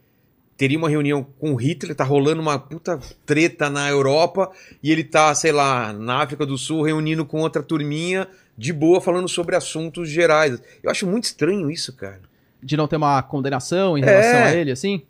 teria 0.58 0.78
uma 0.78 0.90
reunião 0.90 1.26
com 1.40 1.54
o 1.54 1.56
Hitler, 1.56 1.96
tá 1.96 2.04
rolando 2.04 2.42
uma 2.42 2.60
puta 2.60 3.00
treta 3.26 3.70
na 3.70 3.88
Europa 3.90 4.52
e 4.84 4.92
ele 4.92 5.06
tá, 5.06 5.34
sei 5.34 5.54
lá, 5.54 5.94
na 5.94 6.22
África 6.22 6.46
do 6.46 6.58
Sul 6.58 6.82
reunindo 6.84 7.26
com 7.26 7.40
outra 7.40 7.64
turminha 7.64 8.28
de 8.58 8.74
boa 8.74 9.00
falando 9.00 9.30
sobre 9.30 9.56
assuntos 9.56 10.10
gerais. 10.10 10.62
Eu 10.84 10.92
acho 10.92 11.08
muito 11.08 11.24
estranho 11.26 11.72
isso, 11.72 11.94
cara. 11.94 12.20
de 12.62 12.76
não 12.76 12.90
ter 12.90 12.98
uma 12.98 13.24
condenação 13.24 13.98
em 13.98 14.02
relação 14.04 14.40
É. 14.40 14.44
a 14.44 14.56
ele, 14.56 14.72
assim. 14.72 15.02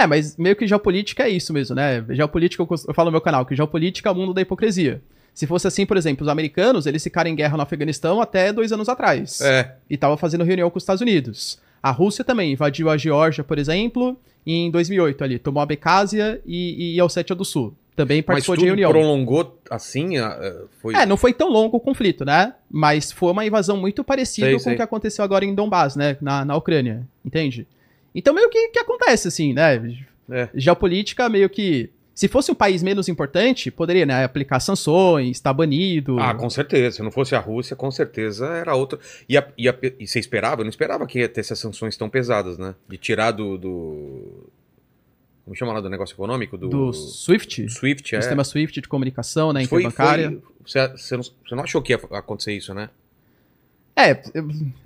É, 0.00 0.06
mas 0.06 0.36
meio 0.36 0.56
que 0.56 0.66
geopolítica 0.66 1.24
é 1.24 1.28
isso 1.28 1.52
mesmo, 1.52 1.76
né? 1.76 2.04
Geopolítica, 2.08 2.62
eu 2.62 2.94
falo 2.94 3.06
no 3.06 3.12
meu 3.12 3.20
canal, 3.20 3.44
que 3.44 3.54
geopolítica 3.54 4.08
é 4.08 4.12
o 4.12 4.14
mundo 4.14 4.32
da 4.32 4.40
hipocrisia. 4.40 5.02
Se 5.34 5.46
fosse 5.46 5.66
assim, 5.66 5.84
por 5.84 5.96
exemplo, 5.96 6.24
os 6.24 6.28
americanos, 6.28 6.86
eles 6.86 7.02
ficaram 7.02 7.30
em 7.30 7.34
guerra 7.34 7.56
no 7.56 7.62
Afeganistão 7.62 8.20
até 8.20 8.52
dois 8.52 8.72
anos 8.72 8.88
atrás. 8.88 9.40
É. 9.40 9.74
E 9.88 9.96
tava 9.96 10.16
fazendo 10.16 10.42
reunião 10.42 10.70
com 10.70 10.78
os 10.78 10.82
Estados 10.82 11.02
Unidos. 11.02 11.58
A 11.82 11.90
Rússia 11.90 12.24
também 12.24 12.52
invadiu 12.52 12.90
a 12.90 12.96
Geórgia, 12.96 13.44
por 13.44 13.58
exemplo, 13.58 14.18
em 14.46 14.70
2008 14.70 15.24
ali. 15.24 15.38
Tomou 15.38 15.60
a 15.60 15.64
Abkhazia 15.64 16.40
e, 16.46 16.94
e 16.94 17.00
a 17.00 17.04
Ossétia 17.04 17.34
do 17.36 17.44
Sul. 17.44 17.74
também 17.96 18.18
Mas 18.18 18.26
participou 18.26 18.56
tudo 18.56 18.64
de 18.64 18.66
reunião. 18.68 18.90
prolongou 18.90 19.58
assim? 19.70 20.14
Foi... 20.80 20.94
É, 20.94 21.06
não 21.06 21.16
foi 21.16 21.32
tão 21.32 21.48
longo 21.48 21.76
o 21.76 21.80
conflito, 21.80 22.24
né? 22.24 22.54
Mas 22.70 23.12
foi 23.12 23.32
uma 23.32 23.44
invasão 23.44 23.76
muito 23.76 24.02
parecida 24.02 24.48
Sei, 24.48 24.58
com 24.58 24.72
o 24.72 24.76
que 24.76 24.82
aconteceu 24.82 25.24
agora 25.24 25.44
em 25.44 25.54
Donbass, 25.54 25.96
né? 25.96 26.16
Na, 26.20 26.44
na 26.44 26.56
Ucrânia, 26.56 27.06
entende? 27.24 27.66
Então 28.14 28.34
meio 28.34 28.48
que, 28.50 28.68
que 28.68 28.78
acontece, 28.78 29.28
assim, 29.28 29.52
né? 29.52 29.96
É. 30.30 30.48
Geopolítica 30.54 31.28
meio 31.28 31.48
que... 31.48 31.90
Se 32.14 32.28
fosse 32.28 32.50
um 32.52 32.54
país 32.54 32.82
menos 32.82 33.08
importante, 33.08 33.70
poderia, 33.70 34.04
né? 34.04 34.24
Aplicar 34.24 34.60
sanções, 34.60 35.38
estar 35.38 35.54
banido. 35.54 36.18
Ah, 36.20 36.34
com 36.34 36.50
certeza. 36.50 36.96
Se 36.96 37.02
não 37.02 37.10
fosse 37.10 37.34
a 37.34 37.38
Rússia, 37.38 37.74
com 37.74 37.90
certeza 37.90 38.46
era 38.48 38.74
outra. 38.74 38.98
E, 39.26 39.38
a- 39.38 39.48
e, 39.56 39.68
a- 39.68 39.78
e 39.98 40.06
você 40.06 40.18
esperava? 40.18 40.60
Eu 40.60 40.64
não 40.64 40.70
esperava 40.70 41.06
que 41.06 41.20
ia 41.20 41.28
ter 41.30 41.40
essas 41.40 41.58
sanções 41.58 41.96
tão 41.96 42.10
pesadas, 42.10 42.58
né? 42.58 42.74
De 42.86 42.98
tirar 42.98 43.30
do. 43.30 43.56
do... 43.56 44.50
Como 45.46 45.56
chama 45.56 45.72
lá 45.72 45.80
do 45.80 45.88
negócio 45.88 46.12
econômico? 46.12 46.58
Do, 46.58 46.68
do 46.68 46.92
SWIFT, 46.92 47.64
do 47.64 47.70
SWIFT, 47.70 48.14
é. 48.16 48.20
sistema 48.20 48.44
SWIFT 48.44 48.82
de 48.82 48.88
comunicação, 48.88 49.52
né? 49.52 49.64
Foi- 49.64 49.80
Interbancária. 49.82 50.30
foi- 50.30 50.42
Você, 50.66 50.88
você 50.88 51.16
não, 51.16 51.22
você 51.22 51.54
não 51.54 51.62
achou 51.64 51.80
que 51.80 51.94
ia 51.94 52.00
acontecer 52.12 52.52
isso, 52.52 52.74
né? 52.74 52.90
É, 53.96 54.22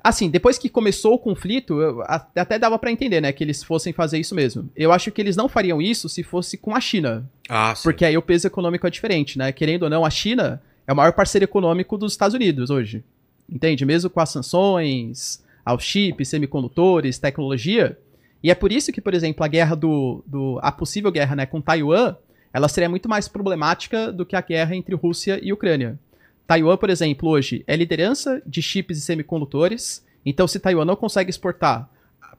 assim, 0.03 0.29
depois 0.29 0.59
que 0.59 0.69
começou 0.69 1.15
o 1.15 1.19
conflito, 1.19 1.79
até 2.35 2.59
dava 2.59 2.79
pra 2.79 2.91
entender, 2.91 3.21
né, 3.21 3.33
que 3.33 3.45
eles 3.45 3.63
fossem 3.63 3.93
fazer 3.93 4.19
isso 4.19 4.35
mesmo. 4.35 4.69
Eu 4.75 4.91
acho 4.91 5.13
que 5.13 5.21
eles 5.21 5.37
não 5.37 5.49
fariam 5.49 5.81
isso 5.81 6.09
se 6.09 6.23
fosse 6.23 6.57
com 6.57 6.75
a 6.75 6.81
China, 6.81 7.29
Ah, 7.49 7.75
sim. 7.77 7.83
porque 7.85 8.05
aí 8.05 8.17
o 8.17 8.23
peso 8.23 8.47
econômico 8.47 8.87
é 8.87 8.91
diferente, 8.91 9.39
né? 9.39 9.53
Querendo 9.53 9.85
ou 9.85 9.91
não, 9.91 10.05
a 10.05 10.11
China 10.11 10.61
é 10.87 10.93
o 10.93 10.97
maior 10.97 11.13
parceiro 11.13 11.45
econômico 11.45 11.97
dos 11.97 12.13
Estados 12.13 12.35
Unidos 12.35 12.71
hoje. 12.71 13.05
Entende? 13.49 13.85
Mesmo 13.85 14.11
com 14.11 14.21
as 14.21 14.31
sanções, 14.31 15.43
aos 15.65 15.85
chips, 15.85 16.29
semicondutores, 16.29 17.19
tecnologia. 17.19 17.97
E 18.43 18.51
é 18.51 18.55
por 18.55 18.73
isso 18.73 18.91
que, 18.93 19.01
por 19.01 19.15
exemplo, 19.15 19.45
a 19.45 19.49
guerra 19.49 19.77
do, 19.77 20.25
do 20.27 20.59
a 20.63 20.73
possível 20.73 21.13
guerra, 21.13 21.37
né, 21.37 21.47
com 21.47 21.61
Taiwan, 21.61 22.17
ela 22.53 22.69
seria 22.69 22.89
muito 22.89 23.09
mais 23.09 23.29
problemática 23.29 24.13
do 24.13 24.25
que 24.27 24.35
a 24.37 24.41
guerra 24.41 24.75
entre 24.77 24.95
Rússia 24.95 25.39
e 25.43 25.53
Ucrânia. 25.53 25.99
Taiwan, 26.47 26.77
por 26.77 26.91
exemplo, 26.91 27.29
hoje 27.29 27.65
é 27.67 27.75
liderança 27.77 28.43
de 28.47 28.61
chips 28.63 28.99
e 28.99 29.01
semicondutores. 29.01 30.05
Então, 30.27 30.47
se 30.47 30.59
Taiwan 30.59 30.85
não 30.85 30.97
consegue 30.97 31.31
exportar, 31.31 31.89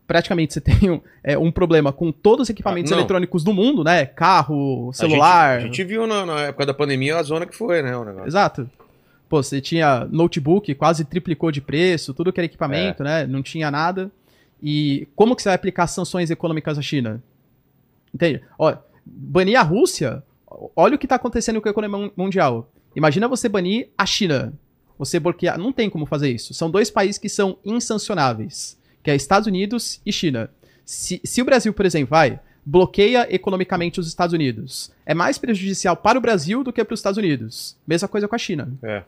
praticamente 0.08 0.54
você 0.54 0.62
tem 0.62 0.90
um, 0.92 1.02
é, 1.24 1.38
um 1.38 1.52
problema 1.52 1.92
com 1.92 2.12
todos 2.12 2.44
os 2.44 2.50
equipamentos 2.50 2.92
Ah, 2.92 2.96
eletrônicos 2.96 3.44
do 3.44 3.54
mundo, 3.54 3.84
né? 3.84 4.06
Carro, 4.06 4.90
A 4.90 4.94
celular. 4.94 5.54
gente, 5.62 5.64
a 5.64 5.68
gente 5.68 5.84
viu 5.84 6.06
na, 6.08 6.26
na 6.26 6.40
época 6.42 6.66
da 6.66 6.74
pandemia 6.74 7.18
a 7.18 7.24
zona 7.24 7.46
que 7.46 7.56
foi, 7.56 7.82
né? 7.82 7.96
O 7.98 8.04
negócio. 8.06 8.28
Exato. 8.28 8.70
Pô, 9.28 9.42
você 9.42 9.60
tinha 9.60 10.06
notebook, 10.12 10.74
quase 10.76 11.04
triplicou 11.04 11.52
de 11.52 11.60
preço, 11.62 12.14
tudo 12.14 12.32
que 12.32 12.40
era 12.40 12.46
equipamento, 12.46 13.02
É. 13.02 13.06
né? 13.06 13.28
Não 13.28 13.42
tinha 13.42 13.72
nada. 13.72 14.12
E 14.62 15.08
como 15.16 15.36
que 15.36 15.42
você 15.42 15.50
vai 15.50 15.56
aplicar 15.56 15.88
sanções 15.88 16.30
econômicas 16.30 16.78
à 16.78 16.82
China? 16.82 17.22
Entende? 18.14 18.42
Ó, 18.58 18.74
banir 19.06 19.60
a 19.60 19.64
Rússia, 19.64 20.24
olha 20.76 20.96
o 20.96 20.98
que 21.00 21.08
tá 21.08 21.16
acontecendo 21.16 21.60
com 21.60 21.68
a 21.68 21.72
economia 21.72 21.98
mun- 21.98 22.12
mundial. 22.16 22.70
Imagina 22.96 23.28
você 23.28 23.50
banir 23.50 23.90
a 23.98 24.06
China. 24.06 24.54
Você 24.98 25.20
bloquear. 25.20 25.58
Não 25.58 25.74
tem 25.74 25.90
como 25.90 26.06
fazer 26.06 26.32
isso. 26.32 26.54
São 26.54 26.72
dois 26.72 26.90
países 26.90 27.18
que 27.18 27.28
são 27.28 27.58
insancionáveis, 27.66 28.80
que 29.04 29.12
é 29.12 29.16
Estados 29.16 29.48
Unidos 29.48 30.02
e 30.06 30.12
China. 30.12 30.50
Se, 30.86 31.20
se 31.24 31.42
o 31.42 31.46
Brasil, 31.46 31.74
por 31.74 31.86
exemplo, 31.86 32.12
vai, 32.12 32.40
bloqueia 32.66 33.28
economicamente 33.34 34.00
os 34.00 34.08
Estados 34.08 34.34
Unidos, 34.34 34.92
é 35.06 35.14
mais 35.14 35.38
prejudicial 35.38 35.96
para 35.96 36.18
o 36.18 36.22
Brasil 36.22 36.64
do 36.64 36.72
que 36.72 36.84
para 36.84 36.94
os 36.94 37.00
Estados 37.00 37.18
Unidos. 37.18 37.78
Mesma 37.86 38.08
coisa 38.08 38.28
com 38.28 38.36
a 38.36 38.40
China. 38.40 38.72
É, 38.82 39.04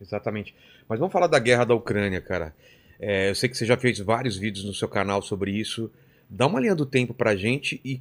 exatamente. 0.00 0.54
Mas 0.88 0.98
vamos 0.98 1.12
falar 1.12 1.26
da 1.26 1.38
guerra 1.38 1.64
da 1.64 1.74
Ucrânia, 1.74 2.20
cara. 2.20 2.54
É, 3.00 3.30
eu 3.30 3.34
sei 3.34 3.48
que 3.48 3.56
você 3.56 3.64
já 3.64 3.76
fez 3.76 3.98
vários 3.98 4.36
vídeos 4.36 4.64
no 4.64 4.74
seu 4.74 4.88
canal 4.88 5.22
sobre 5.22 5.52
isso. 5.52 5.90
Dá 6.28 6.46
uma 6.46 6.60
linha 6.60 6.74
do 6.74 6.86
tempo 6.86 7.14
pra 7.14 7.36
gente 7.36 7.80
e 7.84 8.00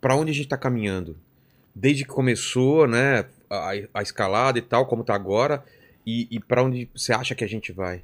pra 0.00 0.16
onde 0.16 0.30
a 0.30 0.34
gente 0.34 0.48
tá 0.48 0.56
caminhando. 0.56 1.16
Desde 1.74 2.04
que 2.04 2.10
começou, 2.10 2.86
né, 2.86 3.24
a, 3.52 3.70
a 3.94 4.02
escalada 4.02 4.58
e 4.58 4.62
tal, 4.62 4.86
como 4.86 5.04
tá 5.04 5.14
agora, 5.14 5.64
e, 6.06 6.26
e 6.30 6.40
para 6.40 6.62
onde 6.62 6.88
você 6.94 7.12
acha 7.12 7.34
que 7.34 7.44
a 7.44 7.48
gente 7.48 7.72
vai? 7.72 8.02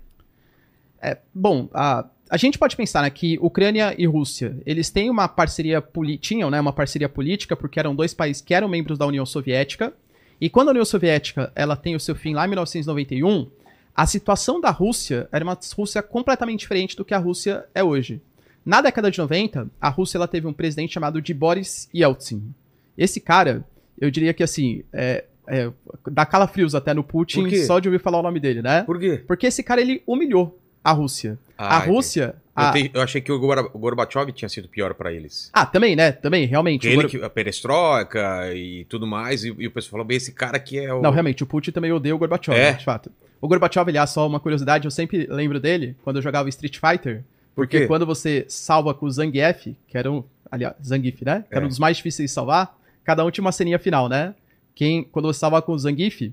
Bom, 1.32 1.68
a, 1.72 2.04
a 2.30 2.36
gente 2.36 2.58
pode 2.58 2.76
pensar 2.76 3.02
né, 3.02 3.10
que 3.10 3.38
Ucrânia 3.40 3.94
e 3.96 4.06
Rússia, 4.06 4.56
eles 4.66 4.90
têm 4.90 5.08
uma 5.08 5.28
parceria 5.28 5.80
política, 5.80 6.28
tinham 6.28 6.50
né, 6.50 6.60
uma 6.60 6.72
parceria 6.72 7.08
política, 7.08 7.56
porque 7.56 7.78
eram 7.78 7.94
dois 7.94 8.12
países 8.12 8.42
que 8.42 8.54
eram 8.54 8.68
membros 8.68 8.98
da 8.98 9.06
União 9.06 9.24
Soviética. 9.24 9.92
E 10.40 10.50
quando 10.50 10.68
a 10.68 10.70
União 10.70 10.84
Soviética 10.84 11.52
ela 11.54 11.76
tem 11.76 11.96
o 11.96 12.00
seu 12.00 12.14
fim 12.14 12.34
lá 12.34 12.44
em 12.44 12.48
1991, 12.48 13.50
a 13.94 14.06
situação 14.06 14.60
da 14.60 14.70
Rússia 14.70 15.28
era 15.32 15.44
uma 15.44 15.58
Rússia 15.76 16.02
completamente 16.02 16.60
diferente 16.60 16.96
do 16.96 17.04
que 17.04 17.14
a 17.14 17.18
Rússia 17.18 17.64
é 17.74 17.82
hoje. 17.82 18.20
Na 18.64 18.80
década 18.80 19.10
de 19.10 19.18
90, 19.18 19.68
a 19.80 19.88
Rússia 19.88 20.18
ela 20.18 20.28
teve 20.28 20.46
um 20.46 20.52
presidente 20.52 20.92
chamado 20.92 21.22
de 21.22 21.32
Boris 21.32 21.88
Yeltsin. 21.94 22.54
Esse 22.96 23.20
cara, 23.20 23.64
eu 23.98 24.10
diria 24.10 24.34
que 24.34 24.42
assim, 24.42 24.84
é, 24.92 25.24
é, 25.48 25.70
dá 26.10 26.24
calafrios 26.26 26.74
até 26.74 26.92
no 26.94 27.02
Putin 27.02 27.48
Por 27.48 27.56
só 27.58 27.78
de 27.78 27.88
ouvir 27.88 27.98
falar 28.00 28.18
o 28.18 28.22
nome 28.22 28.38
dele, 28.40 28.62
né? 28.62 28.82
Por 28.82 28.98
quê? 28.98 29.22
Porque 29.26 29.46
esse 29.46 29.62
cara 29.62 29.80
ele 29.80 30.02
humilhou 30.06 30.58
a 30.84 30.92
Rússia. 30.92 31.38
a 31.56 31.76
Ah, 31.76 31.78
Rússia. 31.78 32.34
Eu, 32.56 32.62
a- 32.64 32.72
te- 32.72 32.90
eu 32.94 33.00
achei 33.02 33.20
que 33.20 33.30
o, 33.30 33.38
Gor- 33.38 33.70
o 33.72 33.78
Gorbachev 33.78 34.32
tinha 34.32 34.48
sido 34.48 34.68
pior 34.68 34.94
pra 34.94 35.12
eles. 35.12 35.50
Ah, 35.52 35.64
também, 35.66 35.94
né? 35.96 36.12
Também, 36.12 36.46
realmente. 36.46 36.86
Ele, 36.86 36.96
Gor- 36.96 37.10
que, 37.10 37.22
a 37.22 37.30
perestroika 37.30 38.52
e 38.54 38.84
tudo 38.88 39.06
mais, 39.06 39.44
e, 39.44 39.54
e 39.58 39.66
o 39.66 39.70
pessoal 39.70 39.92
falou, 39.92 40.06
bem, 40.06 40.16
esse 40.16 40.32
cara 40.32 40.56
aqui 40.56 40.78
é 40.78 40.92
o... 40.92 41.00
Não, 41.02 41.10
realmente, 41.10 41.42
o 41.42 41.46
Putin 41.46 41.70
também 41.72 41.92
odeia 41.92 42.14
o 42.14 42.18
Gorbachev, 42.18 42.56
É? 42.58 42.72
de 42.72 42.84
fato. 42.84 43.10
O 43.40 43.46
Gorbachev, 43.48 43.88
aliás, 43.88 44.10
só 44.10 44.26
uma 44.26 44.40
curiosidade, 44.40 44.84
eu 44.86 44.90
sempre 44.90 45.26
lembro 45.30 45.60
dele 45.60 45.96
quando 46.02 46.16
eu 46.16 46.22
jogava 46.22 46.48
Street 46.48 46.78
Fighter. 46.78 47.18
Por 47.54 47.62
Porque 47.66 47.80
quê? 47.80 47.86
quando 47.86 48.06
você 48.06 48.44
salva 48.48 48.94
com 48.94 49.06
o 49.06 49.10
Zangief, 49.10 49.74
que 49.88 49.98
era 49.98 50.10
um. 50.10 50.22
Aliás, 50.50 50.74
Zangief, 50.84 51.22
né? 51.24 51.44
Que 51.48 51.54
era 51.56 51.64
É. 51.64 51.66
um 51.66 51.68
dos 51.68 51.78
mais 51.78 51.96
difíceis 51.96 52.30
de 52.30 52.34
salvar, 52.34 52.76
cada 53.04 53.24
um 53.24 53.30
tinha 53.30 53.42
uma 53.44 53.52
ceninha 53.52 53.78
final, 53.78 54.08
né? 54.08 54.34
Quem, 54.78 55.02
quando 55.02 55.24
você 55.26 55.40
salvava 55.40 55.60
com 55.62 55.72
o 55.72 55.78
Zangief, 55.78 56.32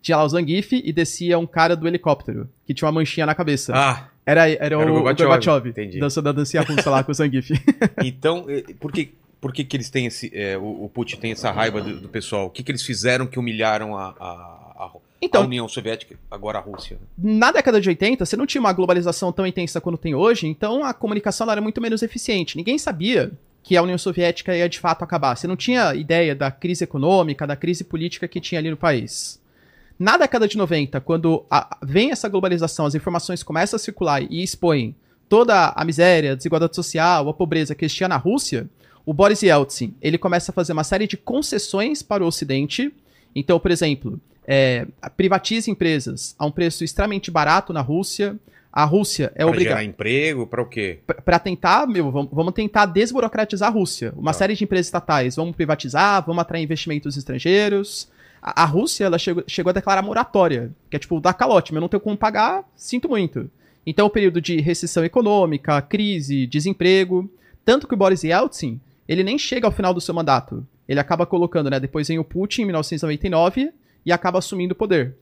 tinha 0.00 0.16
lá 0.16 0.24
o 0.24 0.28
Zangief 0.30 0.72
e 0.72 0.90
descia 0.94 1.38
um 1.38 1.46
cara 1.46 1.76
do 1.76 1.86
helicóptero, 1.86 2.48
que 2.66 2.72
tinha 2.72 2.86
uma 2.86 2.92
manchinha 2.92 3.26
na 3.26 3.34
cabeça. 3.34 3.70
Ah, 3.76 4.08
era, 4.24 4.48
era, 4.48 4.78
o, 4.78 4.80
Era 4.80 4.90
o 4.90 4.94
o 4.96 5.02
Gorbachev, 5.02 5.28
Gorbachev, 5.28 5.68
entendi. 5.68 5.98
dançando 6.00 6.30
a 6.30 6.32
dancinha 6.32 6.62
russa 6.62 6.88
lá 6.88 7.04
com 7.04 7.12
o 7.12 7.14
Zangief. 7.14 7.50
Então, 8.02 8.46
por 8.80 8.90
que, 8.90 9.12
por 9.38 9.52
que, 9.52 9.62
que 9.62 9.76
eles 9.76 9.90
têm 9.90 10.06
esse. 10.06 10.30
eh, 10.34 10.56
o, 10.56 10.84
o 10.84 10.88
Putin 10.88 11.16
tem 11.18 11.32
essa 11.32 11.50
raiva 11.50 11.82
do, 11.82 12.00
do 12.00 12.08
pessoal? 12.08 12.46
O 12.46 12.50
que, 12.50 12.62
que 12.62 12.70
eles 12.72 12.82
fizeram 12.82 13.26
que 13.26 13.38
humilharam 13.38 13.94
a, 13.94 14.14
a, 14.18 14.26
a- 14.26 14.84
a 14.86 14.90
Então, 15.20 15.44
União 15.44 15.68
Soviética, 15.68 16.16
agora 16.30 16.56
a 16.58 16.60
Rússia? 16.62 16.98
na 17.18 17.52
década 17.52 17.78
de 17.78 17.90
80, 17.90 18.24
você 18.24 18.36
não 18.38 18.46
tinha 18.46 18.60
uma 18.60 18.72
globalização 18.72 19.30
tão 19.32 19.46
intensa 19.46 19.82
quanto 19.82 19.98
tem 19.98 20.14
hoje, 20.14 20.46
então 20.46 20.82
a 20.82 20.94
comunicação 20.94 21.50
era 21.50 21.60
muito 21.60 21.78
menos 21.80 22.02
eficiente. 22.02 22.56
Ninguém 22.56 22.78
sabia 22.78 23.30
que 23.62 23.76
a 23.76 23.82
União 23.82 23.96
Soviética 23.98 24.56
ia 24.56 24.68
de 24.68 24.80
fato 24.80 25.02
acabar. 25.04 25.36
Você 25.36 25.46
não 25.46 25.56
tinha 25.56 25.94
ideia 25.94 26.34
da 26.34 26.50
crise 26.50 26.84
econômica, 26.84 27.46
da 27.46 27.54
crise 27.56 27.84
política 27.84 28.26
que 28.26 28.40
tinha 28.40 28.58
ali 28.58 28.70
no 28.70 28.76
país. 28.76 29.40
Na 29.98 30.16
década 30.16 30.48
de 30.48 30.56
90, 30.56 31.00
quando 31.00 31.44
a- 31.50 31.76
vem 31.82 32.10
essa 32.10 32.28
globalização, 32.28 32.86
as 32.86 32.94
informações 32.94 33.42
começam 33.42 33.76
a 33.76 33.80
circular 33.80 34.22
e 34.22 34.42
expõem 34.42 34.96
toda 35.28 35.72
a 35.76 35.84
miséria, 35.84 36.32
a 36.32 36.34
desigualdade 36.34 36.74
social, 36.74 37.28
a 37.28 37.34
pobreza 37.34 37.74
que 37.74 37.84
existia 37.84 38.08
na 38.08 38.16
Rússia, 38.16 38.68
o 39.06 39.14
Boris 39.14 39.42
Yeltsin 39.42 39.94
ele 40.02 40.18
começa 40.18 40.50
a 40.50 40.54
fazer 40.54 40.72
uma 40.72 40.84
série 40.84 41.06
de 41.06 41.16
concessões 41.16 42.02
para 42.02 42.22
o 42.22 42.26
Ocidente. 42.26 42.92
Então, 43.34 43.58
por 43.60 43.70
exemplo, 43.70 44.20
é, 44.46 44.86
privatiza 45.16 45.70
empresas 45.70 46.34
a 46.38 46.44
um 46.46 46.50
preço 46.50 46.82
extremamente 46.82 47.30
barato 47.30 47.72
na 47.72 47.80
Rússia. 47.80 48.36
A 48.72 48.84
Rússia 48.84 49.30
é 49.34 49.38
Pra 49.42 49.46
obrigada 49.48 49.76
gerar 49.80 49.84
emprego, 49.84 50.46
pra 50.46 50.62
o 50.62 50.66
quê? 50.66 51.00
para 51.24 51.38
tentar, 51.38 51.86
meu, 51.86 52.10
vamos, 52.10 52.54
tentar 52.54 52.86
desburocratizar 52.86 53.68
a 53.68 53.72
Rússia. 53.72 54.14
Uma 54.16 54.32
Tá. 54.32 54.38
série 54.38 54.54
de 54.54 54.64
empresas 54.64 54.86
estatais, 54.86 55.36
vamos 55.36 55.54
privatizar, 55.54 56.24
vamos 56.24 56.40
atrair 56.40 56.62
investimentos 56.62 57.16
estrangeiros. 57.18 58.08
A, 58.40 58.62
a 58.62 58.64
Rússia, 58.64 59.04
ela 59.04 59.18
chegou, 59.18 59.44
chegou 59.46 59.68
a 59.70 59.74
declarar 59.74 60.00
moratória, 60.00 60.72
que 60.88 60.96
é 60.96 60.98
tipo, 60.98 61.20
dá 61.20 61.34
calote, 61.34 61.70
mas 61.72 61.76
eu 61.76 61.80
não 61.82 61.88
tenho 61.88 62.00
como 62.00 62.16
pagar, 62.16 62.64
sinto 62.74 63.08
muito. 63.10 63.50
Então, 63.86 64.06
o 64.06 64.10
período 64.10 64.40
de 64.40 64.58
recessão 64.60 65.04
econômica, 65.04 65.80
crise, 65.82 66.46
desemprego, 66.46 67.30
tanto 67.64 67.86
que 67.86 67.94
o 67.94 67.96
Boris 67.96 68.24
Yeltsin, 68.24 68.80
ele 69.08 69.22
nem 69.22 69.36
chega 69.36 69.66
ao 69.66 69.72
final 69.72 69.92
do 69.92 70.00
seu 70.00 70.14
mandato. 70.14 70.66
Ele 70.88 70.98
acaba 71.00 71.26
colocando, 71.26 71.68
né, 71.68 71.78
depois 71.78 72.08
vem 72.08 72.18
o 72.18 72.24
Putin 72.24 72.62
em 72.62 72.66
1999 72.66 73.72
e 74.06 74.12
acaba 74.12 74.38
assumindo 74.38 74.72
o 74.72 74.76
poder. 74.76 75.14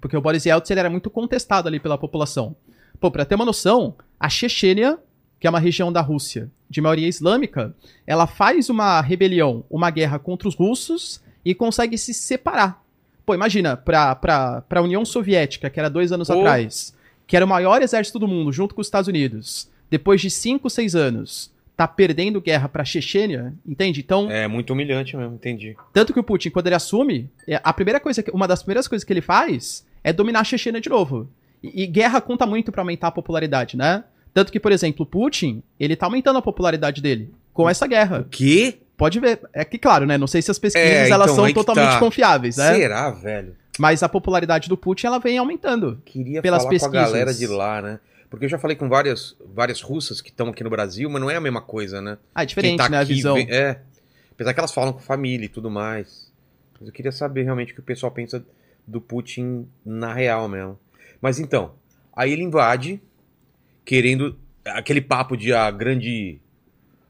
Porque 0.00 0.16
o 0.16 0.20
Boris 0.20 0.44
Yeltsin 0.44 0.74
era 0.74 0.90
muito 0.90 1.10
contestado 1.10 1.68
ali 1.68 1.78
pela 1.80 1.98
população. 1.98 2.56
Pô, 2.98 3.10
pra 3.10 3.24
ter 3.24 3.34
uma 3.34 3.44
noção, 3.44 3.94
a 4.18 4.28
Chechênia, 4.28 4.98
que 5.38 5.46
é 5.46 5.50
uma 5.50 5.60
região 5.60 5.92
da 5.92 6.00
Rússia 6.00 6.50
de 6.68 6.80
maioria 6.80 7.08
islâmica, 7.08 7.74
ela 8.06 8.26
faz 8.26 8.68
uma 8.68 9.00
rebelião, 9.00 9.64
uma 9.70 9.90
guerra 9.90 10.18
contra 10.18 10.48
os 10.48 10.54
russos 10.54 11.22
e 11.44 11.54
consegue 11.54 11.96
se 11.96 12.12
separar. 12.12 12.82
Pô, 13.24 13.34
imagina, 13.34 13.76
pra, 13.76 14.14
pra, 14.14 14.60
pra 14.62 14.82
União 14.82 15.04
Soviética, 15.04 15.70
que 15.70 15.78
era 15.78 15.90
dois 15.90 16.12
anos 16.12 16.28
Pô. 16.28 16.34
atrás, 16.34 16.94
que 17.26 17.36
era 17.36 17.44
o 17.44 17.48
maior 17.48 17.82
exército 17.82 18.18
do 18.18 18.28
mundo, 18.28 18.52
junto 18.52 18.74
com 18.74 18.80
os 18.80 18.86
Estados 18.86 19.08
Unidos, 19.08 19.68
depois 19.90 20.20
de 20.20 20.30
cinco, 20.30 20.68
seis 20.70 20.94
anos, 20.94 21.52
tá 21.76 21.86
perdendo 21.86 22.40
guerra 22.40 22.68
pra 22.68 22.84
Chechênia, 22.84 23.52
entende? 23.66 24.00
Então, 24.00 24.30
É 24.30 24.48
muito 24.48 24.72
humilhante 24.72 25.16
mesmo, 25.16 25.34
entendi. 25.34 25.76
tanto 25.92 26.12
que 26.12 26.18
o 26.20 26.22
Putin, 26.24 26.50
quando 26.50 26.66
ele 26.68 26.74
assume, 26.74 27.28
é, 27.46 27.60
a 27.62 27.72
primeira 27.72 28.00
coisa, 28.00 28.22
que- 28.22 28.30
uma 28.30 28.48
das 28.48 28.62
primeiras 28.62 28.88
coisas 28.88 29.04
que 29.04 29.12
ele 29.12 29.20
faz 29.20 29.84
é 30.02 30.12
dominar 30.12 30.40
a 30.40 30.44
Chechênia 30.44 30.80
de 30.80 30.88
novo. 30.88 31.28
E, 31.62 31.82
e 31.82 31.86
guerra 31.86 32.20
conta 32.20 32.46
muito 32.46 32.72
pra 32.72 32.80
aumentar 32.82 33.08
a 33.08 33.12
popularidade, 33.12 33.76
né? 33.76 34.04
Tanto 34.32 34.50
que, 34.52 34.60
por 34.60 34.72
exemplo, 34.72 35.02
o 35.02 35.06
Putin, 35.06 35.62
ele 35.78 35.96
tá 35.96 36.06
aumentando 36.06 36.38
a 36.38 36.42
popularidade 36.42 37.00
dele 37.02 37.30
com 37.52 37.68
essa 37.68 37.86
guerra. 37.86 38.20
O 38.20 38.24
quê? 38.24 38.78
Pode 38.96 39.18
ver. 39.20 39.40
É 39.52 39.64
que, 39.64 39.76
claro, 39.78 40.06
né? 40.06 40.16
Não 40.16 40.26
sei 40.26 40.40
se 40.42 40.50
as 40.50 40.58
pesquisas 40.58 40.88
É, 40.90 41.08
elas 41.10 41.30
então, 41.32 41.44
são 41.44 41.52
totalmente 41.54 41.92
tá. 41.92 41.98
confiáveis, 41.98 42.56
né? 42.56 42.74
Será, 42.74 43.10
velho? 43.10 43.54
Mas 43.78 44.02
a 44.02 44.08
popularidade 44.08 44.68
do 44.70 44.76
Putin, 44.76 45.06
ela 45.08 45.18
vem 45.18 45.36
aumentando. 45.36 46.00
Queria 46.04 46.40
Pelas 46.40 46.62
falar 46.62 46.70
pesquisas. 46.70 46.90
com 46.92 46.98
a 46.98 47.02
galera 47.10 47.34
de 47.34 47.46
lá, 47.46 47.82
né? 47.82 47.98
Porque 48.30 48.44
eu 48.44 48.48
já 48.48 48.58
falei 48.58 48.76
com 48.76 48.88
várias, 48.88 49.36
várias 49.54 49.80
russas 49.80 50.20
que 50.20 50.30
estão 50.30 50.48
aqui 50.48 50.64
no 50.64 50.70
Brasil, 50.70 51.08
mas 51.08 51.20
não 51.20 51.30
é 51.30 51.36
a 51.36 51.40
mesma 51.40 51.60
coisa, 51.60 52.00
né? 52.02 52.18
Ah, 52.34 52.42
é 52.42 52.46
diferente, 52.46 52.76
tá 52.78 52.88
né? 52.88 52.98
A 52.98 53.04
visão. 53.04 53.34
vê- 53.36 53.46
É. 53.48 53.80
Apesar 54.32 54.52
que 54.52 54.60
elas 54.60 54.72
falam 54.72 54.92
com 54.92 54.98
família 55.00 55.46
e 55.46 55.48
tudo 55.48 55.70
mais. 55.70 56.30
Mas 56.78 56.88
eu 56.88 56.92
queria 56.92 57.12
saber 57.12 57.42
realmente 57.44 57.72
o 57.72 57.74
que 57.74 57.80
o 57.80 57.84
pessoal 57.84 58.12
pensa 58.12 58.44
do 58.86 59.00
Putin 59.00 59.66
na 59.84 60.12
real 60.12 60.48
mesmo. 60.48 60.78
Mas 61.20 61.38
então, 61.38 61.74
aí 62.14 62.32
ele 62.32 62.42
invade, 62.42 63.00
querendo 63.84 64.38
aquele 64.64 65.00
papo 65.00 65.36
de 65.36 65.52
a 65.52 65.70
grande. 65.70 66.40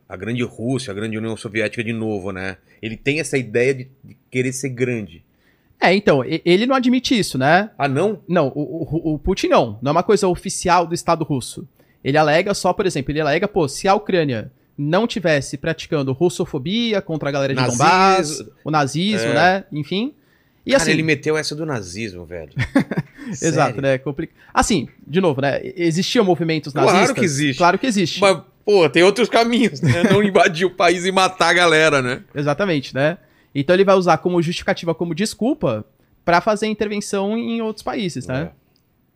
A 0.09 0.17
grande 0.17 0.41
Rússia, 0.45 0.93
a 0.93 0.95
grande 0.95 1.19
União 1.19 1.37
Soviética 1.37 1.83
de 1.83 1.93
novo, 1.93 2.31
né? 2.31 2.59
Ele 2.81 2.97
tem 2.97 3.19
essa 3.19 3.37
ideia 3.37 3.75
de, 3.75 3.91
de 4.05 4.17
querer 4.31 4.53
ser 4.53 4.69
grande. 4.69 5.25
É, 5.81 5.95
então, 5.95 6.23
ele 6.25 6.65
não 6.67 6.75
admite 6.75 7.19
isso, 7.19 7.37
né? 7.37 7.71
Ah, 7.79 7.87
não? 7.87 8.21
Não, 8.27 8.49
o, 8.55 9.11
o- 9.11 9.15
o 9.15 9.19
Putin 9.19 9.49
não. 9.49 9.79
Não 9.83 9.91
é 9.91 9.93
uma 9.93 10.03
coisa 10.03 10.27
oficial 10.27 10.87
do 10.87 10.95
Estado 10.95 11.23
russo. 11.25 11.69
Ele 12.03 12.17
alega 12.17 12.55
só, 12.55 12.73
por 12.73 12.87
exemplo, 12.87 13.13
ele 13.13 13.21
alega, 13.21 13.47
pô, 13.47 13.69
se 13.69 13.87
a 13.87 13.95
Ucrânia 13.95 14.51
não 14.79 15.07
tivesse 15.07 15.57
praticando 15.57 16.13
russofobia 16.13 17.01
contra 17.03 17.29
a 17.29 17.33
galera 17.33 17.55
de 17.55 17.61
Nazismo. 17.61 17.79
Donbass, 17.85 18.45
o 18.65 18.71
nazismo, 18.71 19.29
É. 19.31 19.35
né? 19.35 19.65
Enfim. 19.73 20.15
E 20.65 20.71
Cara, 20.73 20.83
assim, 20.83 20.93
ele 20.93 21.03
meteu 21.03 21.37
essa 21.37 21.55
do 21.55 21.65
nazismo, 21.65 22.25
velho. 22.25 22.53
exato, 23.31 23.81
né? 23.81 23.99
Compli... 23.99 24.29
Assim, 24.53 24.89
de 25.07 25.21
novo, 25.21 25.41
né? 25.41 25.61
Existiam 25.77 26.25
movimentos 26.25 26.73
Claro 26.73 26.91
nazistas. 26.93 27.19
que 27.19 27.25
existe. 27.25 27.59
Claro 27.59 27.79
que 27.79 27.87
existe. 27.87 28.21
Mas, 28.21 28.39
pô, 28.65 28.89
tem 28.89 29.03
outros 29.03 29.29
caminhos, 29.29 29.81
né? 29.81 30.03
Não 30.11 30.23
invadir 30.23 30.67
o 30.67 30.71
país 30.71 31.05
e 31.05 31.13
matar 31.13 31.49
a 31.51 31.53
galera, 31.55 32.03
né? 32.03 32.23
Exatamente, 32.35 32.95
né? 32.95 33.19
Então 33.61 33.75
ele 33.75 33.85
vai 33.85 33.95
usar 33.95 34.19
como 34.19 34.41
justificativa, 34.43 34.95
como 34.95 35.15
desculpa, 35.15 35.85
pra 36.25 36.41
fazer 36.41 36.67
intervenção 36.67 37.37
em 37.37 37.61
outros 37.63 37.83
países, 37.83 38.27
né? 38.27 38.51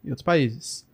É. 0.04 0.06
Em 0.06 0.10
outros 0.10 0.24
países. 0.24 0.86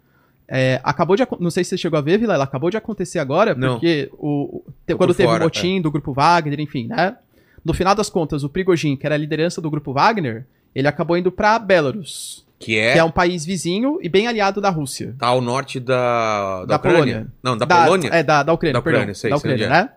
É, 0.48 0.80
acabou 0.84 1.16
de. 1.16 1.26
Não 1.40 1.50
sei 1.50 1.64
se 1.64 1.70
você 1.70 1.78
chegou 1.78 1.98
a 1.98 2.02
ver, 2.02 2.18
Vilela, 2.18 2.44
acabou 2.44 2.70
de 2.70 2.76
acontecer 2.76 3.18
agora, 3.18 3.54
Não. 3.54 3.74
porque 3.74 4.08
o, 4.14 4.62
te- 4.86 4.94
quando 4.94 5.12
teve 5.14 5.28
fora, 5.28 5.42
o 5.42 5.46
motim 5.46 5.80
do 5.80 5.90
grupo 5.90 6.12
Wagner, 6.12 6.60
enfim, 6.60 6.86
né? 6.86 7.16
No 7.64 7.74
final 7.74 7.94
das 7.96 8.08
contas, 8.08 8.44
o 8.44 8.48
Prigozhin, 8.48 8.96
que 8.96 9.04
era 9.04 9.16
a 9.16 9.18
liderança 9.18 9.60
do 9.60 9.68
grupo 9.68 9.92
Wagner, 9.92 10.46
ele 10.74 10.86
acabou 10.86 11.16
indo 11.18 11.32
pra 11.32 11.58
Belarus, 11.58 12.46
Que 12.60 12.78
é, 12.78 12.92
que 12.92 12.98
é 13.00 13.02
um 13.04 13.10
país 13.10 13.44
vizinho 13.44 13.98
e 14.00 14.08
bem 14.08 14.28
aliado 14.28 14.60
da 14.60 14.70
Rússia. 14.70 15.16
tá 15.18 15.26
ao 15.26 15.40
norte 15.40 15.80
da, 15.80 16.60
da, 16.60 16.64
Da 16.66 16.76
Ucrânia. 16.76 16.98
Polônia. 17.00 17.26
Não, 17.42 17.56
da, 17.56 17.66
Polônia? 17.66 18.10
É, 18.12 18.22
da, 18.22 18.42
da 18.44 18.52
Ucrânia, 18.52 18.72
Da 18.74 18.78
Ucrânia, 18.78 18.98
perdão. 19.00 19.14
sei, 19.16 19.30
da 19.30 19.36
Ucrânia, 19.36 19.64
é. 19.64 19.68
né? 19.68 19.90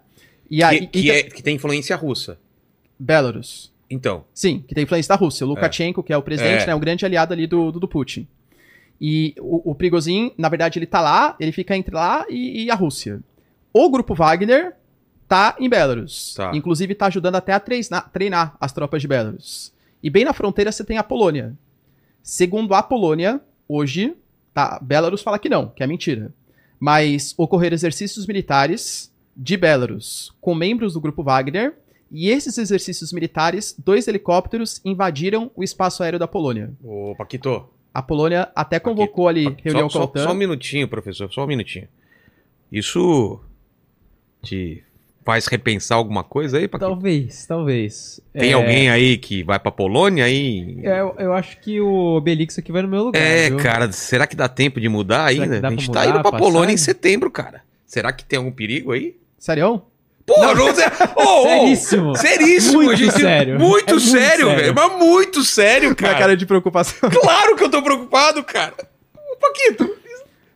E 0.49 0.63
aí, 0.63 0.79
que, 0.79 0.87
que 0.87 0.99
então- 1.09 1.15
é, 1.15 1.23
que 1.23 1.43
tem 1.43 1.55
influência 1.57 1.95
russa. 1.95 2.39
Belarus. 2.99 3.71
Então, 3.89 4.25
Sim, 4.33 4.63
que 4.67 4.75
tem 4.75 4.83
influência 4.83 5.09
da 5.09 5.15
Rússia. 5.15 5.45
O 5.45 5.49
Lukashenko, 5.49 6.03
que 6.03 6.13
é 6.13 6.17
o 6.17 6.21
presidente, 6.21 6.63
É. 6.63 6.67
né, 6.67 6.75
o 6.75 6.79
grande 6.79 7.05
aliado 7.05 7.33
ali 7.33 7.47
do, 7.47 7.71
do, 7.71 7.79
do 7.79 7.87
Putin. 7.87 8.27
E 9.01 9.33
o, 9.39 9.71
o 9.71 9.75
Prigozhin, 9.75 10.31
na 10.37 10.49
verdade, 10.49 10.77
ele 10.77 10.85
tá 10.85 10.99
lá, 11.01 11.35
ele 11.39 11.51
fica 11.51 11.75
entre 11.75 11.95
lá 11.95 12.25
e, 12.29 12.65
e 12.65 12.71
a 12.71 12.75
Rússia. 12.75 13.21
O 13.73 13.89
grupo 13.89 14.13
Wagner 14.13 14.75
tá 15.27 15.55
em 15.59 15.69
Belarus. 15.69 16.33
Tá. 16.35 16.51
Inclusive 16.53 16.93
tá 16.93 17.07
ajudando 17.07 17.35
até 17.35 17.53
a 17.53 17.59
treinar, 17.59 18.09
treinar 18.11 18.57
as 18.59 18.73
tropas 18.73 19.01
de 19.01 19.07
Belarus. 19.07 19.73
E 20.03 20.09
bem 20.09 20.25
na 20.25 20.33
fronteira 20.33 20.71
você 20.71 20.83
tem 20.83 20.97
a 20.97 21.03
Polônia. 21.03 21.55
Segundo 22.21 22.73
a 22.73 22.83
Polônia, 22.83 23.39
hoje, 23.67 24.15
tá, 24.53 24.79
Belarus 24.81 25.21
fala 25.21 25.39
que 25.39 25.49
não, 25.49 25.69
que 25.69 25.81
é 25.81 25.87
mentira. 25.87 26.33
Mas 26.79 27.33
ocorreram 27.37 27.73
exercícios 27.75 28.25
militares 28.27 29.11
de 29.35 29.55
Belarus 29.55 30.33
com 30.41 30.53
membros 30.53 30.93
do 30.93 31.01
grupo 31.01 31.23
Wagner 31.23 31.75
e 32.11 32.29
esses 32.29 32.57
exercícios 32.57 33.11
militares, 33.13 33.75
dois 33.77 34.07
helicópteros 34.07 34.81
invadiram 34.83 35.51
o 35.55 35.63
espaço 35.63 36.01
aéreo 36.03 36.19
da 36.19 36.27
Polônia. 36.27 36.71
ô 36.83 37.13
Paquito, 37.17 37.67
A 37.93 38.01
Polônia 38.01 38.49
até 38.55 38.79
convocou 38.79 39.27
ali 39.27 39.45
Paquito, 39.45 39.63
reunião 39.65 39.89
só, 39.89 39.99
com 39.99 40.03
a 40.03 40.07
OTAN. 40.07 40.23
só 40.23 40.31
um 40.31 40.35
minutinho, 40.35 40.87
professor, 40.87 41.31
só 41.31 41.43
um 41.43 41.47
minutinho. 41.47 41.87
Isso 42.71 43.39
te 44.41 44.83
faz 45.25 45.45
repensar 45.47 45.95
alguma 45.97 46.23
coisa 46.23 46.57
aí, 46.57 46.67
Paquito? 46.67 46.89
Talvez, 46.89 47.45
talvez. 47.45 48.19
Tem 48.33 48.49
É, 48.51 48.53
alguém 48.53 48.89
aí 48.89 49.17
que 49.17 49.43
vai 49.43 49.59
pra 49.59 49.71
Polônia 49.71 50.25
aí? 50.25 50.79
Eu, 50.83 51.15
eu 51.19 51.33
acho 51.33 51.59
que 51.59 51.79
o 51.79 52.15
Obelix 52.17 52.57
aqui 52.57 52.71
vai 52.71 52.81
no 52.81 52.87
meu 52.87 53.03
lugar. 53.03 53.21
É, 53.21 53.49
viu? 53.49 53.57
cara, 53.59 53.91
será 53.91 54.25
que 54.25 54.35
dá 54.35 54.47
tempo 54.47 54.79
de 54.79 54.89
mudar 54.89 55.29
Será 55.31 55.43
ainda? 55.43 55.61
dá 55.61 55.67
A 55.67 55.71
gente 55.71 55.87
mudar 55.87 56.03
tá 56.05 56.09
indo 56.09 56.21
pra 56.21 56.35
a 56.37 56.39
Polônia 56.39 56.73
em 56.73 56.77
setembro, 56.77 57.29
cara. 57.29 57.61
Será 57.85 58.11
que 58.13 58.23
tem 58.23 58.37
algum 58.37 58.51
perigo 58.51 58.91
aí? 58.91 59.17
Sério? 59.37 59.81
Pô, 60.35 60.53
não. 60.53 60.65
Ô, 61.15 61.41
ô, 61.41 61.43
Seríssimo. 61.43 62.15
Seríssimo, 62.15 62.83
Muito 62.83 62.97
gente. 62.97 63.19
sério. 63.19 63.59
Muito 63.59 63.89
É 63.89 63.93
muito 63.93 63.99
sério, 63.99 64.47
velho. 64.55 64.73
Mas 64.75 64.97
muito 64.97 65.43
sério, 65.43 65.89
Com 65.95 66.05
a 66.05 66.07
cara. 66.09 66.19
cara 66.19 66.37
de 66.37 66.45
preocupação. 66.45 67.09
Claro 67.09 67.55
que 67.55 67.63
eu 67.63 67.69
tô 67.69 67.81
preocupado, 67.81 68.43
cara. 68.43 68.73
Ô, 69.15 69.35
Paquito, 69.37 69.89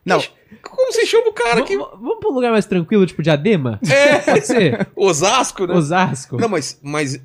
Não, 0.04 0.22
como 0.62 0.92
você 0.92 1.04
chama 1.06 1.28
o 1.28 1.32
cara 1.32 1.60
aqui? 1.60 1.76
vamos 1.76 2.18
pra 2.20 2.28
um 2.30 2.32
lugar 2.34 2.52
mais 2.52 2.66
tranquilo, 2.66 3.04
tipo 3.06 3.22
Diadema? 3.22 3.80
É, 3.90 4.18
Pode 4.18 4.46
ser? 4.46 4.88
Osasco, 4.94 5.66
né? 5.66 5.74
Osasco? 5.74 6.36
Não, 6.36 6.48
mas, 6.48 6.78
mas 6.82 7.20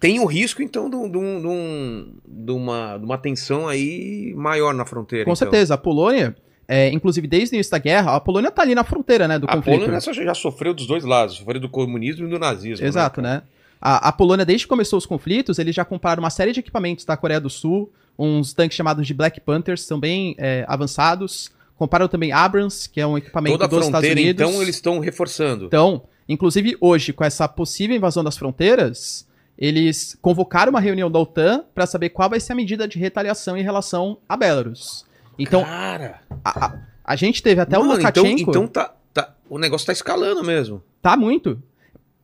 tem 0.00 0.20
o 0.20 0.24
risco, 0.26 0.62
então, 0.62 0.88
de, 0.90 0.96
um- 0.96 1.10
de 1.10 1.18
um- 1.18 1.40
de 1.40 1.46
um- 1.46 2.12
de 2.26 2.52
uma, 2.52 2.98
de 2.98 3.04
uma 3.04 3.18
tensão 3.18 3.66
aí 3.68 4.32
maior 4.36 4.72
na 4.74 4.84
fronteira. 4.86 5.24
com 5.24 5.30
então. 5.32 5.36
certeza. 5.36 5.74
A 5.74 5.78
Polônia, 5.78 6.36
é, 6.68 6.90
inclusive 6.90 7.26
desde 7.26 7.54
o 7.54 7.56
início 7.56 7.70
da 7.70 7.78
guerra, 7.78 8.14
a 8.16 8.20
Polônia 8.20 8.50
tá 8.50 8.62
ali 8.62 8.74
na 8.74 8.84
fronteira, 8.84 9.26
né, 9.28 9.38
do 9.38 9.46
A 9.48 9.56
conflito. 9.56 9.78
Polônia 9.80 10.00
só- 10.00 10.12
já 10.12 10.34
sofreu 10.34 10.74
dos 10.74 10.86
dois 10.86 11.04
lados, 11.04 11.36
sofreu 11.36 11.60
do 11.60 11.68
comunismo 11.68 12.26
e 12.26 12.30
do 12.30 12.38
nazismo. 12.38 12.84
Exato, 12.86 13.20
né? 13.22 13.42
A, 13.80 14.08
a 14.08 14.12
Polônia, 14.12 14.44
desde 14.44 14.64
que 14.64 14.68
começou 14.68 14.98
os 14.98 15.06
conflitos, 15.06 15.58
eles 15.58 15.74
já 15.74 15.84
compraram 15.84 16.22
uma 16.22 16.30
série 16.30 16.52
de 16.52 16.60
equipamentos 16.60 17.04
da 17.04 17.16
Coreia 17.16 17.40
do 17.40 17.50
Sul, 17.50 17.92
uns 18.18 18.52
tanques 18.54 18.76
chamados 18.76 19.06
de 19.06 19.12
Black 19.12 19.40
Panthers, 19.40 19.86
bem 20.00 20.34
é, 20.38 20.64
avançados. 20.66 21.50
Compraram 21.76 22.08
também 22.08 22.32
Abrams, 22.32 22.88
que 22.88 22.98
é 23.00 23.06
um 23.06 23.18
equipamento 23.18 23.52
Toda 23.58 23.64
a 23.66 23.68
dos 23.68 23.86
Estados 23.86 24.06
fronteira, 24.08 24.18
Unidos. 24.20 24.48
então, 24.48 24.62
eles 24.62 24.76
estão 24.76 24.98
reforçando. 24.98 25.66
Então, 25.66 26.02
inclusive 26.26 26.74
hoje, 26.80 27.12
com 27.12 27.22
essa 27.22 27.46
possível 27.46 27.94
invasão 27.94 28.24
das 28.24 28.38
fronteiras, 28.38 29.26
eles 29.58 30.16
convocaram 30.22 30.70
uma 30.70 30.80
reunião 30.80 31.10
da 31.10 31.18
OTAN 31.18 31.64
para 31.74 31.84
saber 31.86 32.08
qual 32.08 32.30
vai 32.30 32.40
ser 32.40 32.52
a 32.52 32.56
medida 32.56 32.88
de 32.88 32.98
retaliação 32.98 33.56
em 33.58 33.62
relação 33.62 34.16
a 34.26 34.36
Belarus. 34.38 35.04
Então, 35.38 35.62
Cara, 35.64 36.20
a, 36.44 36.66
a- 36.66 36.78
a 37.04 37.16
gente 37.16 37.42
teve 37.42 37.60
até 37.60 37.78
o 37.78 37.84
mano, 37.84 38.00
então, 38.00 38.22
Lukashenko, 38.24 38.50
então 38.50 38.66
tá, 38.66 38.94
tá- 39.14 39.34
o 39.48 39.58
negócio 39.58 39.86
tá 39.86 39.92
escalando 39.92 40.42
mesmo. 40.44 40.82
tá 41.02 41.16
muito. 41.16 41.62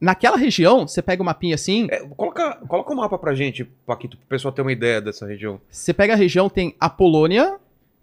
Naquela 0.01 0.37
região, 0.37 0.89
você 0.89 1.01
pega 1.01 1.23
o 1.23 1.25
mapinha 1.25 1.55
assim, 1.55 1.87
É, 1.89 2.01
coloca, 2.17 2.57
coloca 2.67 2.93
o 2.93 2.97
mapa 2.97 3.17
pra 3.19 3.35
gente, 3.37 3.65
Paquito, 3.87 4.17
pro 4.17 4.27
pessoal 4.27 4.51
ter 4.53 4.61
uma 4.63 4.73
ideia 4.73 5.01
dessa 5.01 5.25
região. 5.27 5.61
Você 5.71 5.93
pega 5.95 6.15
a 6.15 6.17
região, 6.17 6.49
tem 6.51 6.75
a 6.81 6.91
Polônia, 6.91 7.57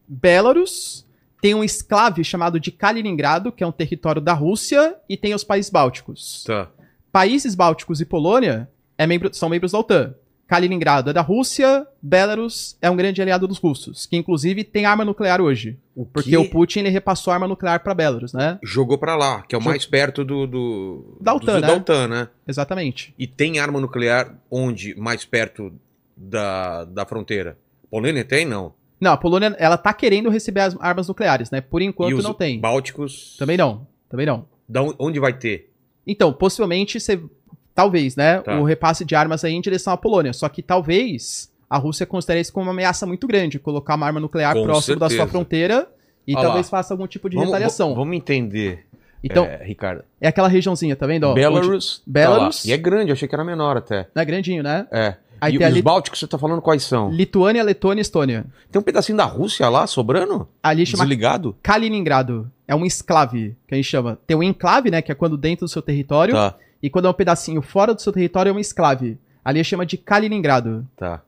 Belarus, 0.08 1.06
tem 1.42 1.54
um 1.54 1.64
esclave 1.64 2.24
chamado 2.24 2.60
de 2.60 2.72
Kaliningrado, 2.72 3.52
que 3.52 3.64
é 3.64 3.68
um 3.68 3.72
território 3.72 4.22
da 4.22 4.34
Rússia, 4.34 4.96
e 5.08 5.16
tem 5.16 5.34
os 5.34 5.44
países 5.44 5.70
bálticos. 5.70 6.44
Tá. 6.46 6.70
Países 7.12 7.54
bálticos 7.56 8.02
e 8.02 8.06
Polônia 8.06 8.70
é 8.98 9.06
membro- 9.06 9.34
são 9.34 9.50
membros 9.50 9.72
da 9.74 9.80
OTAN. 9.80 10.14
Kaliningrado 10.50 11.12
é 11.12 11.14
da 11.14 11.22
Rússia, 11.22 11.86
Belarus 12.02 12.76
é 12.82 12.90
um 12.90 12.96
grande 12.96 13.22
aliado 13.22 13.48
dos 13.48 13.60
russos, 13.60 14.08
que 14.08 14.18
inclusive 14.18 14.64
tem 14.64 14.84
arma 14.84 15.06
nuclear 15.06 15.40
hoje. 15.40 15.78
O 15.96 16.04
Porque 16.08 16.32
que 16.32 16.38
o 16.38 16.50
Putin 16.50 16.80
ele 16.80 16.90
repassou 16.90 17.32
arma 17.32 17.48
nuclear 17.48 17.84
para 17.84 17.94
Belarus, 17.94 18.34
né? 18.34 18.58
jogou 18.64 18.98
pra 18.98 19.16
lá, 19.16 19.44
que 19.44 19.54
é 19.54 19.58
o 19.60 19.62
Jog- 19.62 19.70
mais 19.70 19.86
perto 19.86 20.26
do, 20.26 20.48
do 20.48 21.18
Da 21.22 21.36
OTAN, 21.36 21.56
do- 21.58 21.62
né? 21.62 21.68
da 21.68 21.74
OTAN, 21.76 22.08
né? 22.08 22.28
Exatamente. 22.48 23.14
E 23.20 23.28
tem 23.28 23.60
arma 23.60 23.80
nuclear 23.80 24.36
onde? 24.50 24.96
Mais 25.00 25.24
perto 25.24 25.72
da, 26.18 26.84
da 26.86 27.06
fronteira? 27.06 27.56
Polônia 27.92 28.26
tem, 28.26 28.44
não. 28.44 28.74
Não, 29.00 29.12
a 29.14 29.18
Polônia 29.18 29.56
ela 29.60 29.78
tá 29.78 29.94
querendo 29.94 30.30
receber 30.32 30.62
as 30.62 30.76
armas 30.80 31.08
nucleares, 31.08 31.52
né? 31.52 31.62
Por 31.62 31.82
enquanto 31.82 32.24
não 32.24 32.34
tem. 32.34 32.60
Bálticos. 32.60 33.36
Também 33.38 33.56
não. 33.56 33.88
Também 34.10 34.26
não. 34.26 34.46
Da 34.68 34.82
on- 34.82 34.96
onde 34.98 35.20
vai 35.20 35.32
ter? 35.34 35.72
Então, 36.08 36.34
possivelmente, 36.34 37.00
você, 37.00 37.22
talvez, 37.80 38.16
né, 38.18 38.40
Tá. 38.42 38.60
o 38.60 38.64
repasse 38.66 39.06
de 39.06 39.16
armas 39.16 39.44
aí 39.46 39.54
em 39.54 39.62
direção 39.62 39.94
à 39.94 39.98
Polônia. 39.98 40.34
Só 40.34 40.50
que 40.50 40.62
talvez 40.62 41.50
a 41.70 41.78
Rússia 41.78 42.06
considere 42.06 42.42
isso 42.42 42.52
como 42.52 42.66
uma 42.66 42.72
ameaça 42.74 43.06
muito 43.06 43.26
grande, 43.26 43.58
colocar 43.58 43.96
uma 43.96 44.06
arma 44.06 44.20
nuclear 44.20 44.54
Com 44.54 44.64
próximo 44.64 44.98
da 44.98 45.06
sua 45.08 45.10
certeza. 45.18 45.32
fronteira 45.32 45.88
e 46.28 46.34
Olha 46.36 46.44
talvez 46.44 46.66
lá. 46.66 46.70
faça 46.72 46.94
algum 46.94 47.08
tipo 47.08 47.30
de 47.30 47.36
Vamos- 47.38 47.52
retaliação. 47.52 47.96
Vamos 47.96 48.18
entender, 48.18 48.86
então, 49.24 49.46
é, 49.46 49.64
Ricardo. 49.64 50.04
é 50.20 50.28
aquela 50.28 50.48
regiãozinha, 50.50 50.96
tá 50.96 51.08
vendo? 51.08 51.24
ó? 51.24 51.32
Onde- 51.32 51.40
Belarus. 51.40 52.02
Belarus. 52.06 52.64
tá. 52.64 52.70
E 52.70 52.74
é 52.74 52.78
grande, 52.78 53.12
eu 53.12 53.14
achei 53.14 53.28
que 53.30 53.36
era 53.36 53.46
menor 53.46 53.78
até. 53.78 54.08
Não 54.14 54.22
é 54.22 54.26
grandinho, 54.26 54.62
né? 54.62 54.86
É. 54.92 55.16
Aí 55.42 55.54
e 55.54 55.58
os 55.58 55.64
ali- 55.64 55.82
Bálticos, 55.82 56.20
você 56.20 56.28
tá 56.28 56.38
falando 56.38 56.62
quais 56.62 56.84
são? 56.84 57.10
Lituânia, 57.12 57.64
Letônia 57.64 58.02
e 58.02 58.04
Estônia. 58.04 58.46
Tem 58.70 58.78
um 58.78 58.84
pedacinho 58.84 59.18
da 59.18 59.24
Rússia 59.24 59.70
lá 59.70 59.88
sobrando? 59.88 60.50
Ali 60.62 60.86
chama 60.86 61.06
Desligado? 61.06 61.56
Kaliningrado. 61.64 62.52
É 62.68 62.76
um 62.76 62.86
esclave, 62.86 63.56
que 63.66 63.74
a 63.74 63.78
gente 63.78 63.86
chama. 63.88 64.20
Tem 64.28 64.36
um 64.36 64.44
enclave, 64.44 64.92
né, 64.92 65.02
que 65.02 65.12
é 65.12 65.16
quando 65.16 65.38
dentro 65.38 65.66
do 65.66 65.70
seu 65.70 65.82
território, 65.82 66.34
Tá, 66.36 66.56
e 66.82 66.90
quando 66.90 67.06
é 67.06 67.10
um 67.10 67.14
pedacinho 67.14 67.62
fora 67.62 67.94
do 67.94 68.02
seu 68.02 68.12
território 68.14 68.50
é 68.50 68.54
um 68.54 68.60
esclave. 68.60 69.18
Ali 69.44 69.64
chama 69.64 69.86
de 69.86 69.98
Kaliningrado. 69.98 70.88
tá. 70.96 71.22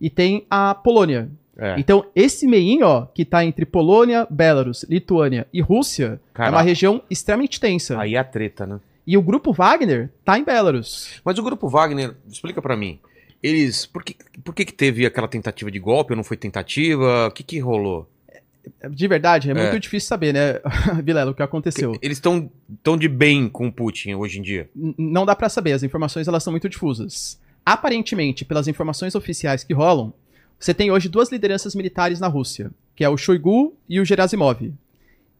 E 0.00 0.08
tem 0.08 0.46
a 0.48 0.74
Polônia, 0.74 1.28
É. 1.60 1.74
Então, 1.76 2.04
esse 2.14 2.46
meinho, 2.46 2.86
ó, 2.86 3.06
que 3.06 3.24
tá 3.24 3.44
entre 3.44 3.66
Polônia, 3.66 4.24
Belarus, 4.30 4.84
Lituânia 4.88 5.44
e 5.52 5.60
Rússia, 5.60 6.20
Cara, 6.32 6.50
é 6.50 6.52
uma 6.52 6.62
região 6.62 7.02
extremamente 7.10 7.58
tensa. 7.58 7.98
Aí 8.00 8.14
é 8.14 8.18
a 8.18 8.22
treta, 8.22 8.64
né? 8.64 8.78
E 9.04 9.16
o 9.16 9.22
grupo 9.22 9.52
Wagner 9.52 10.08
tá 10.24 10.38
em 10.38 10.44
Belarus. 10.44 11.20
Mas 11.24 11.36
o 11.36 11.42
grupo 11.42 11.68
Wagner, 11.68 12.14
explica 12.30 12.62
pra 12.62 12.76
mim. 12.76 13.00
Eles. 13.42 13.86
Por 13.86 14.04
que, 14.04 14.14
por 14.44 14.54
que, 14.54 14.64
que 14.66 14.72
teve 14.72 15.04
aquela 15.04 15.26
tentativa 15.26 15.68
de 15.68 15.80
golpe 15.80 16.12
ou 16.12 16.16
não 16.16 16.22
foi 16.22 16.36
tentativa? 16.36 17.26
O 17.26 17.30
que, 17.32 17.42
que 17.42 17.58
rolou? 17.58 18.08
De 18.90 19.08
verdade, 19.08 19.48
é, 19.48 19.52
É. 19.52 19.54
muito 19.70 19.80
difícil 19.82 20.08
saber, 20.08 20.32
né, 20.34 20.60
Vilela, 21.04 21.30
o 21.30 21.34
que 21.34 21.42
aconteceu. 21.42 21.96
Eles 22.02 22.18
estão 22.18 22.50
tão 22.82 22.96
de 22.96 23.08
bem 23.08 23.48
com 23.48 23.66
o 23.68 23.72
Putin 23.72 24.14
hoje 24.14 24.38
em 24.38 24.42
dia. 24.42 24.68
N- 24.74 24.94
não 24.98 25.24
dá 25.26 25.34
pra 25.36 25.48
saber, 25.48 25.72
as 25.72 25.82
informações 25.82 26.28
elas 26.28 26.42
são 26.42 26.52
muito 26.52 26.68
difusas. 26.68 27.40
Aparentemente, 27.64 28.44
pelas 28.44 28.66
informações 28.68 29.14
oficiais 29.14 29.62
que 29.64 29.74
rolam, 29.74 30.12
você 30.58 30.72
tem 30.74 30.90
hoje 30.90 31.08
duas 31.08 31.30
lideranças 31.30 31.74
militares 31.74 32.18
na 32.18 32.26
Rússia, 32.26 32.70
que 32.96 33.04
é 33.04 33.08
o 33.08 33.16
Shoigu 33.16 33.74
e 33.88 34.00
o 34.00 34.04
Gerasimov. 34.04 34.72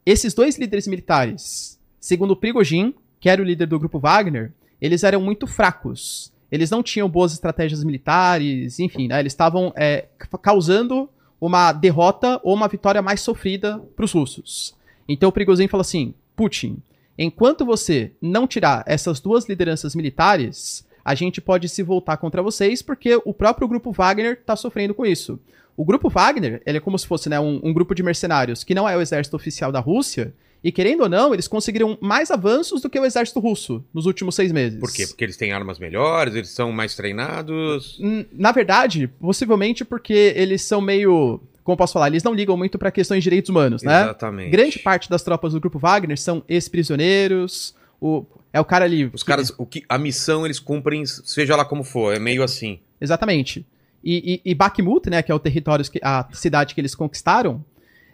Esses 0.04 0.32
dois 0.34 0.56
líderes 0.58 0.86
militares, 0.86 1.78
segundo 2.00 2.32
o 2.32 2.36
Prigozhin, 2.36 2.94
que 3.20 3.28
era 3.28 3.42
o 3.42 3.44
líder 3.44 3.66
do 3.66 3.78
grupo 3.78 3.98
Wagner, 3.98 4.52
eles 4.80 5.02
eram 5.02 5.20
muito 5.20 5.46
fracos. 5.46 6.32
Eles 6.52 6.70
não 6.70 6.82
tinham 6.82 7.08
boas 7.08 7.32
estratégias 7.32 7.82
militares, 7.84 8.78
enfim, 8.78 9.08
né, 9.08 9.20
eles 9.20 9.32
estavam 9.32 9.72
é, 9.76 10.06
ca- 10.16 10.38
causando 10.38 11.08
uma 11.40 11.72
derrota 11.72 12.40
ou 12.42 12.54
uma 12.54 12.68
vitória 12.68 13.02
mais 13.02 13.20
sofrida 13.20 13.78
para 13.94 14.04
os 14.04 14.12
russos. 14.12 14.74
Então 15.08 15.28
o 15.28 15.32
Prigozhin 15.32 15.68
fala 15.68 15.80
assim: 15.82 16.14
Putin, 16.36 16.78
enquanto 17.16 17.64
você 17.64 18.12
não 18.20 18.46
tirar 18.46 18.82
essas 18.86 19.20
duas 19.20 19.48
lideranças 19.48 19.94
militares, 19.94 20.86
a 21.04 21.14
gente 21.14 21.40
pode 21.40 21.68
se 21.68 21.82
voltar 21.82 22.16
contra 22.18 22.42
vocês, 22.42 22.82
porque 22.82 23.20
o 23.24 23.32
próprio 23.32 23.66
grupo 23.66 23.92
Wagner 23.92 24.34
está 24.34 24.54
sofrendo 24.54 24.94
com 24.94 25.06
isso. 25.06 25.40
O 25.76 25.84
grupo 25.84 26.10
Wagner, 26.10 26.60
ele 26.66 26.78
é 26.78 26.80
como 26.80 26.98
se 26.98 27.06
fosse 27.06 27.28
né, 27.28 27.38
um, 27.38 27.60
um 27.62 27.72
grupo 27.72 27.94
de 27.94 28.02
mercenários 28.02 28.64
que 28.64 28.74
não 28.74 28.88
é 28.88 28.96
o 28.96 29.00
exército 29.00 29.36
oficial 29.36 29.70
da 29.70 29.80
Rússia, 29.80 30.34
e 30.62 30.72
querendo 30.72 31.02
ou 31.02 31.08
não, 31.08 31.32
eles 31.32 31.46
conseguiram 31.46 31.96
mais 32.00 32.30
avanços 32.30 32.80
do 32.82 32.90
que 32.90 32.98
o 32.98 33.04
exército 33.04 33.38
russo 33.38 33.84
nos 33.94 34.06
últimos 34.06 34.34
seis 34.34 34.50
meses. 34.50 34.78
Por 34.80 34.92
quê? 34.92 35.06
Porque 35.06 35.24
eles 35.24 35.36
têm 35.36 35.52
armas 35.52 35.78
melhores, 35.78 36.34
eles 36.34 36.50
são 36.50 36.72
mais 36.72 36.94
treinados. 36.96 37.98
Na 38.32 38.50
verdade, 38.52 39.06
possivelmente 39.06 39.84
porque 39.84 40.32
eles 40.36 40.62
são 40.62 40.80
meio. 40.80 41.40
Como 41.62 41.76
posso 41.76 41.92
falar? 41.92 42.08
Eles 42.08 42.22
não 42.22 42.32
ligam 42.34 42.56
muito 42.56 42.78
para 42.78 42.90
questões 42.90 43.18
de 43.22 43.24
direitos 43.24 43.50
humanos, 43.50 43.82
né? 43.82 44.02
Exatamente. 44.02 44.50
Grande 44.50 44.78
parte 44.78 45.08
das 45.10 45.22
tropas 45.22 45.52
do 45.52 45.60
grupo 45.60 45.78
Wagner 45.78 46.18
são 46.18 46.42
ex-prisioneiros. 46.48 47.74
O, 48.00 48.24
é 48.52 48.60
o 48.60 48.64
cara 48.64 48.84
ali. 48.84 49.10
Os 49.12 49.22
que- 49.22 49.28
caras, 49.28 49.52
o 49.58 49.66
que, 49.66 49.84
a 49.88 49.98
missão 49.98 50.44
eles 50.46 50.58
cumprem, 50.58 51.04
seja 51.04 51.54
lá 51.56 51.64
como 51.64 51.84
for, 51.84 52.14
é 52.14 52.18
meio 52.18 52.42
assim. 52.42 52.78
Exatamente. 53.00 53.66
E, 54.02 54.40
e, 54.44 54.50
e 54.52 54.54
Bakhmut, 54.54 55.10
né, 55.10 55.22
que 55.22 55.30
é 55.30 55.34
o 55.34 55.38
território, 55.38 55.84
que, 55.90 56.00
a 56.02 56.26
cidade 56.32 56.74
que 56.74 56.80
eles 56.80 56.94
conquistaram, 56.94 57.62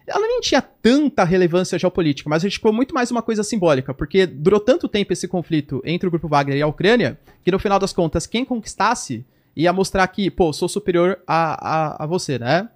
ela 0.07 0.27
nem 0.27 0.41
tinha 0.41 0.61
tanta 0.61 1.25
relevância 1.25 1.79
geopolítica, 1.79 2.29
mas 2.29 2.43
a 2.43 2.49
gente 2.49 2.59
ficou 2.59 2.73
muito 2.73 2.95
mais 2.95 3.11
uma 3.11 3.23
coisa 3.23 3.43
simbólica, 3.43 3.95
porque 3.95 4.27
durou 4.27 4.61
tanto 4.61 4.89
tempo 4.89 5.13
esse 5.13 5.27
conflito 5.27 5.81
entre 5.85 6.07
o 6.07 6.11
grupo 6.11 6.29
Wagner 6.29 6.59
e 6.59 6.63
a 6.63 6.67
Ucrânia, 6.67 7.19
que 7.43 7.51
no 7.51 7.59
final 7.59 7.79
das 7.79 7.93
contas, 7.93 8.27
quem 8.27 8.45
conquistasse 8.45 9.25
ia 9.57 9.73
mostrar 9.73 10.07
que, 10.09 10.31
pô, 10.31 10.53
sou 10.53 10.69
superior 10.69 11.19
a, 11.27 11.95
a, 12.01 12.05
a 12.05 12.07
você, 12.07 12.39
né? 12.39 12.69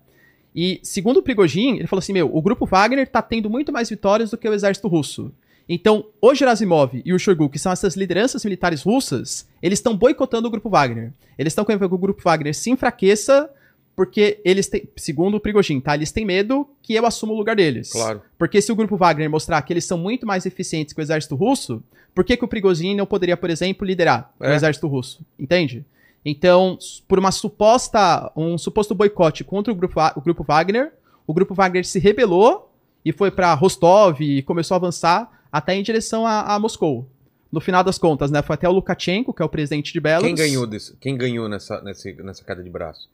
E 0.54 0.80
segundo 0.82 1.18
o 1.18 1.22
Prigozhin, 1.22 1.76
ele 1.76 1.86
falou 1.86 2.00
assim, 2.00 2.12
meu, 2.12 2.34
o 2.34 2.40
grupo 2.40 2.66
Wagner 2.66 3.06
tá 3.06 3.20
tendo 3.20 3.50
muito 3.50 3.72
mais 3.72 3.88
vitórias 3.88 4.30
do 4.30 4.38
que 4.38 4.48
o 4.48 4.54
exército 4.54 4.88
russo. 4.88 5.30
Então, 5.68 6.06
o 6.20 6.34
Gerasimov 6.34 7.02
e 7.04 7.12
o 7.12 7.18
Shoigu, 7.18 7.50
que 7.50 7.58
são 7.58 7.70
essas 7.70 7.94
lideranças 7.94 8.42
militares 8.42 8.82
russas, 8.82 9.46
eles 9.62 9.78
estão 9.78 9.94
boicotando 9.94 10.48
o 10.48 10.50
grupo 10.50 10.70
Wagner. 10.70 11.12
Eles 11.38 11.50
estão 11.52 11.64
querendo 11.64 11.86
que 11.86 11.94
o 11.94 11.98
grupo 11.98 12.22
Wagner 12.24 12.54
se 12.54 12.70
enfraqueça, 12.70 13.50
porque 13.98 14.40
eles 14.44 14.68
têm, 14.68 14.88
segundo 14.96 15.38
o 15.38 15.40
Prigozhin, 15.40 15.80
tá? 15.80 15.96
Eles 15.96 16.12
têm 16.12 16.24
medo 16.24 16.68
que 16.80 16.94
eu 16.94 17.04
assuma 17.04 17.32
o 17.32 17.36
lugar 17.36 17.56
deles. 17.56 17.90
Claro. 17.90 18.22
Porque 18.38 18.62
se 18.62 18.70
o 18.70 18.76
grupo 18.76 18.96
Wagner 18.96 19.28
mostrar 19.28 19.60
que 19.62 19.72
eles 19.72 19.84
são 19.84 19.98
muito 19.98 20.24
mais 20.24 20.46
eficientes 20.46 20.94
que 20.94 21.00
o 21.00 21.02
exército 21.02 21.34
russo, 21.34 21.82
por 22.14 22.22
que, 22.22 22.36
que 22.36 22.44
o 22.44 22.46
Prigozhin 22.46 22.94
não 22.94 23.04
poderia, 23.04 23.36
por 23.36 23.50
exemplo, 23.50 23.84
liderar 23.84 24.32
É. 24.38 24.50
o 24.50 24.54
exército 24.54 24.86
russo? 24.86 25.26
Entende? 25.36 25.84
Então, 26.24 26.78
por 27.08 27.18
uma 27.18 27.32
suposta, 27.32 28.30
um 28.36 28.56
suposto 28.56 28.94
boicote 28.94 29.42
contra 29.42 29.72
o 29.72 29.74
grupo, 29.74 30.00
o 30.14 30.20
grupo 30.20 30.44
Wagner, 30.44 30.92
o 31.26 31.34
grupo 31.34 31.52
Wagner 31.52 31.84
se 31.84 31.98
rebelou 31.98 32.72
e 33.04 33.12
foi 33.12 33.32
pra 33.32 33.52
Rostov 33.54 34.20
e 34.20 34.42
começou 34.42 34.76
a 34.76 34.78
avançar 34.78 35.42
até 35.50 35.74
em 35.74 35.82
direção 35.82 36.24
a, 36.24 36.54
a 36.54 36.58
Moscou. 36.60 37.04
No 37.50 37.60
final 37.60 37.82
das 37.82 37.98
contas, 37.98 38.30
né, 38.30 38.42
foi 38.42 38.54
até 38.54 38.68
o 38.68 38.72
Lukashenko, 38.72 39.34
que 39.34 39.42
é 39.42 39.44
o 39.44 39.48
presidente 39.48 39.92
de 39.92 39.98
Belarus. 39.98 40.24
Quem 40.24 40.36
ganhou, 40.36 40.68
desse, 40.68 40.96
quem 40.98 41.16
ganhou 41.16 41.48
nessa, 41.48 41.80
nessa, 41.82 42.12
nessa 42.22 42.44
queda 42.44 42.62
de 42.62 42.70
braço? 42.70 43.08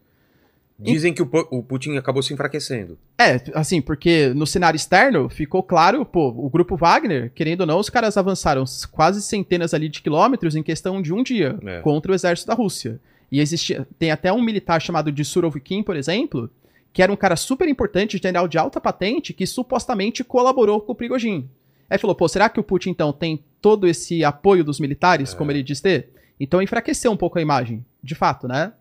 Dizem 0.78 1.14
que 1.14 1.22
o, 1.22 1.28
o 1.50 1.62
Putin 1.62 1.96
acabou 1.96 2.20
se 2.22 2.34
enfraquecendo. 2.34 2.98
É, 3.16 3.40
assim, 3.54 3.80
porque 3.80 4.32
no 4.34 4.46
cenário 4.46 4.76
externo 4.76 5.28
ficou 5.28 5.62
claro, 5.62 6.04
pô, 6.04 6.28
o 6.28 6.50
grupo 6.50 6.76
Wagner, 6.76 7.30
querendo 7.32 7.60
ou 7.60 7.66
não, 7.66 7.78
os 7.78 7.88
caras 7.88 8.16
avançaram 8.16 8.64
quase 8.90 9.22
centenas 9.22 9.72
ali 9.72 9.88
de 9.88 10.02
quilômetros 10.02 10.56
em 10.56 10.62
questão 10.64 11.00
de 11.00 11.12
um 11.12 11.22
dia 11.22 11.56
É. 11.64 11.80
contra 11.80 12.10
o 12.10 12.14
exército 12.14 12.48
da 12.48 12.54
Rússia. 12.54 13.00
E 13.30 13.40
existia, 13.40 13.86
tem 13.98 14.10
até 14.10 14.32
um 14.32 14.42
militar 14.42 14.80
chamado 14.82 15.12
de 15.12 15.24
Surovikin, 15.24 15.82
por 15.82 15.94
exemplo, 15.96 16.50
que 16.92 17.02
era 17.02 17.12
um 17.12 17.16
cara 17.16 17.36
super 17.36 17.68
importante, 17.68 18.18
general 18.22 18.48
de 18.48 18.58
alta 18.58 18.80
patente, 18.80 19.32
que 19.32 19.46
supostamente 19.46 20.22
colaborou 20.24 20.80
com 20.80 20.92
o 20.92 20.94
Prigozhin. 20.94 21.48
Aí 21.88 21.98
falou, 21.98 22.16
pô, 22.16 22.26
será 22.28 22.48
que 22.48 22.58
o 22.58 22.64
Putin 22.64 22.90
então 22.90 23.12
tem 23.12 23.42
todo 23.60 23.86
esse 23.86 24.24
apoio 24.24 24.64
dos 24.64 24.80
militares, 24.80 25.34
como 25.34 25.50
ele 25.52 25.62
diz 25.62 25.80
ter? 25.80 26.08
Então 26.38 26.60
enfraqueceu 26.60 27.12
um 27.12 27.16
pouco 27.16 27.38
a 27.38 27.42
imagem, 27.42 27.84
de 28.02 28.14
fato, 28.14 28.48
né? 28.48 28.72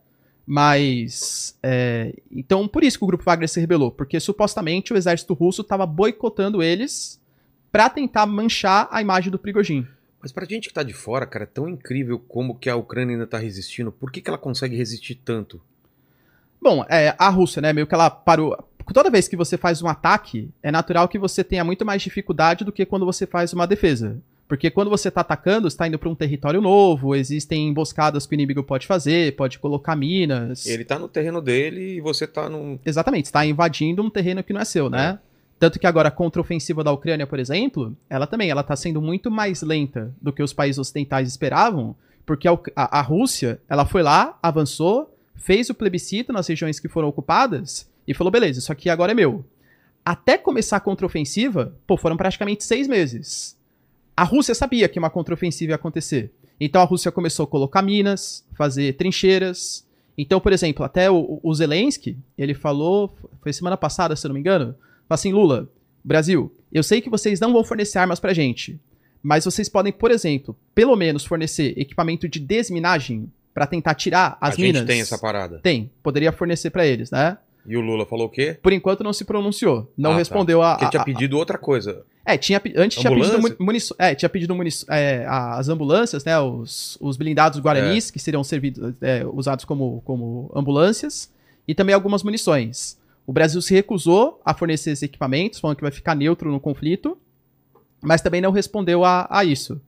Mas. 0.45 1.57
é, 1.63 2.13
então, 2.31 2.67
por 2.67 2.83
isso 2.83 2.97
que 2.97 3.03
o 3.03 3.07
grupo 3.07 3.23
Wagner 3.23 3.47
se 3.47 3.59
rebelou, 3.59 3.91
porque 3.91 4.19
supostamente 4.19 4.93
o 4.93 4.97
exército 4.97 5.33
russo 5.33 5.61
estava 5.61 5.85
boicotando 5.85 6.61
eles 6.61 7.21
pra 7.71 7.89
tentar 7.89 8.25
manchar 8.25 8.87
a 8.91 9.01
imagem 9.01 9.31
do 9.31 9.39
Prigozhin. 9.39 9.87
Mas 10.21 10.31
pra 10.31 10.45
gente 10.45 10.69
que 10.69 10.73
tá 10.73 10.83
de 10.83 10.93
fora, 10.93 11.25
cara, 11.25 11.43
é 11.43 11.47
tão 11.47 11.67
incrível 11.67 12.17
como 12.17 12.55
que 12.55 12.69
a 12.69 12.75
Ucrânia 12.75 13.15
ainda 13.15 13.27
tá 13.27 13.37
resistindo. 13.37 13.91
Por 13.91 14.11
que, 14.11 14.21
que 14.21 14.29
ela 14.29 14.37
consegue 14.37 14.75
resistir 14.75 15.15
tanto? 15.15 15.61
Bom, 16.61 16.85
é, 16.87 17.13
a 17.19 17.27
Rússia, 17.27 17.61
né, 17.61 17.73
meio 17.73 17.85
que 17.85 17.93
ela 17.93 18.09
parou. 18.09 18.57
Toda 18.93 19.09
vez 19.09 19.27
que 19.27 19.35
você 19.35 19.57
faz 19.57 19.81
um 19.81 19.87
ataque, 19.87 20.49
é 20.61 20.71
natural 20.71 21.09
que 21.09 21.19
você 21.19 21.43
tenha 21.43 21.63
muito 21.63 21.85
mais 21.85 22.01
dificuldade 22.01 22.63
do 22.63 22.71
que 22.71 22.85
quando 22.85 23.05
você 23.05 23.25
faz 23.27 23.51
uma 23.51 23.67
defesa. 23.67 24.21
Porque 24.53 24.69
quando 24.69 24.87
você 24.87 25.09
tá 25.09 25.21
atacando, 25.21 25.67
você 25.67 25.75
tá 25.75 25.87
indo 25.87 25.97
pra 25.97 26.07
um 26.07 26.13
território 26.13 26.61
novo, 26.61 27.15
existem 27.15 27.69
emboscadas 27.69 28.27
que 28.27 28.33
o 28.33 28.35
inimigo 28.35 28.61
pode 28.63 28.85
fazer, 28.85 29.35
pode 29.35 29.57
colocar 29.57 29.95
minas. 29.95 30.67
Ele 30.67 30.85
tá 30.85 30.99
no 30.99 31.07
terreno 31.07 31.41
dele 31.41 31.95
e 31.97 31.99
você 32.01 32.27
tá 32.27 32.47
num. 32.47 32.77
Exatamente, 32.85 33.25
está 33.25 33.43
invadindo 33.43 34.03
um 34.03 34.11
terreno 34.11 34.43
que 34.43 34.53
não 34.53 34.61
é 34.61 34.65
seu, 34.65 34.91
né? 34.91 35.17
Tanto 35.57 35.79
que 35.79 35.87
agora 35.87 36.09
a 36.09 36.11
contraofensiva 36.11 36.83
da 36.83 36.91
Ucrânia, 36.91 37.25
por 37.25 37.39
exemplo, 37.39 37.97
ela 38.07 38.27
também 38.27 38.51
ela 38.51 38.61
está 38.61 38.75
sendo 38.75 39.01
muito 39.01 39.31
mais 39.31 39.63
lenta 39.63 40.13
do 40.21 40.31
que 40.31 40.43
os 40.43 40.53
países 40.53 40.77
ocidentais 40.77 41.27
esperavam, 41.27 41.95
porque 42.23 42.47
a, 42.47 42.51
a- 42.75 42.99
a 42.99 43.01
Rússia 43.01 43.59
ela 43.67 43.85
foi 43.87 44.03
lá, 44.03 44.37
avançou, 44.43 45.17
fez 45.35 45.71
o 45.71 45.73
plebiscito 45.73 46.31
nas 46.31 46.47
regiões 46.47 46.79
que 46.79 46.87
foram 46.87 47.07
ocupadas 47.07 47.89
e 48.07 48.13
falou: 48.13 48.29
beleza, 48.29 48.59
isso 48.59 48.71
aqui 48.71 48.87
agora 48.87 49.13
é 49.13 49.15
meu. 49.15 49.43
Até 50.05 50.37
começar 50.37 50.77
a 50.77 50.79
contraofensiva, 50.79 51.73
pô, 51.87 51.97
foram 51.97 52.15
praticamente 52.15 52.63
seis 52.63 52.87
meses. 52.87 53.57
A 54.15 54.23
Rússia 54.23 54.53
sabia 54.53 54.87
que 54.87 54.99
uma 54.99 55.09
contraofensiva 55.09 55.71
ia 55.71 55.75
acontecer. 55.75 56.31
Então 56.59 56.81
a 56.81 56.85
Rússia 56.85 57.11
começou 57.11 57.43
a 57.45 57.47
colocar 57.47 57.81
minas, 57.81 58.45
fazer 58.55 58.93
trincheiras. 58.93 59.85
Então, 60.17 60.39
por 60.39 60.53
exemplo, 60.53 60.85
até 60.85 61.09
o, 61.09 61.39
o 61.41 61.53
Zelensky, 61.55 62.17
ele 62.37 62.53
falou, 62.53 63.15
foi 63.41 63.51
semana 63.51 63.75
passada, 63.75 64.15
se 64.15 64.25
eu 64.25 64.29
não 64.29 64.33
me 64.35 64.39
engano, 64.39 64.65
falou 65.07 65.15
assim, 65.15 65.33
Lula, 65.33 65.67
Brasil, 66.03 66.53
eu 66.71 66.83
sei 66.83 67.01
que 67.01 67.09
vocês 67.09 67.39
não 67.39 67.51
vão 67.51 67.63
fornecer 67.63 67.97
armas 67.97 68.19
pra 68.19 68.33
gente, 68.33 68.79
mas 69.23 69.45
vocês 69.45 69.67
podem, 69.67 69.91
por 69.91 70.11
exemplo, 70.11 70.55
pelo 70.75 70.95
menos 70.95 71.25
fornecer 71.25 71.73
equipamento 71.79 72.27
de 72.29 72.39
desminagem 72.39 73.31
pra 73.53 73.65
tentar 73.65 73.95
tirar 73.95 74.37
as 74.39 74.53
a 74.53 74.57
minas. 74.61 74.81
gente 74.81 74.87
tem 74.87 75.01
essa 75.01 75.17
parada. 75.17 75.59
Tem, 75.59 75.89
poderia 76.03 76.31
fornecer 76.31 76.69
pra 76.69 76.85
eles, 76.85 77.09
né? 77.09 77.37
E 77.65 77.75
o 77.77 77.81
Lula 77.81 78.05
falou 78.05 78.27
o 78.27 78.29
quê? 78.29 78.57
Por 78.61 78.73
enquanto 78.73 79.03
não 79.03 79.13
se 79.13 79.25
pronunciou, 79.25 79.91
não 79.97 80.11
Ah, 80.11 80.13
tá. 80.13 80.19
respondeu 80.19 80.61
a, 80.61 80.71
Porque 80.73 80.83
ele 80.85 80.91
tinha 80.91 80.99
a- 80.99 81.03
a- 81.03 81.05
pedido 81.05 81.37
outra 81.37 81.57
coisa. 81.57 82.05
É, 82.25 82.37
tinha, 82.37 82.61
antes 82.77 82.97
tinha 82.97 83.13
pedido 83.13 83.39
munições. 83.59 83.99
É, 83.99 84.15
tinha 84.15 84.29
pedido 84.29 84.55
munições. 84.55 84.89
É, 84.89 85.25
as 85.27 85.67
ambulâncias, 85.67 86.23
né? 86.23 86.39
Os, 86.39 86.97
os 87.01 87.17
blindados 87.17 87.59
guaranis, 87.59 88.09
que 88.09 88.19
seriam 88.19 88.43
servidos, 88.43 88.93
é, 89.01 89.25
usados 89.25 89.65
como, 89.65 90.01
como 90.05 90.49
ambulâncias. 90.55 91.31
E 91.67 91.75
também 91.75 91.93
algumas 91.93 92.23
munições. 92.23 92.97
O 93.27 93.33
Brasil 93.33 93.61
se 93.61 93.73
recusou 93.73 94.41
a 94.45 94.53
fornecer 94.53 94.91
esses 94.91 95.03
equipamentos, 95.03 95.59
falando 95.59 95.77
que 95.77 95.83
vai 95.83 95.91
ficar 95.91 96.15
neutro 96.15 96.51
no 96.51 96.59
conflito. 96.59 97.17
Mas 98.01 98.21
também 98.21 98.41
não 98.41 98.51
respondeu 98.51 99.03
a, 99.03 99.27
a 99.29 99.43
isso. 99.43 99.81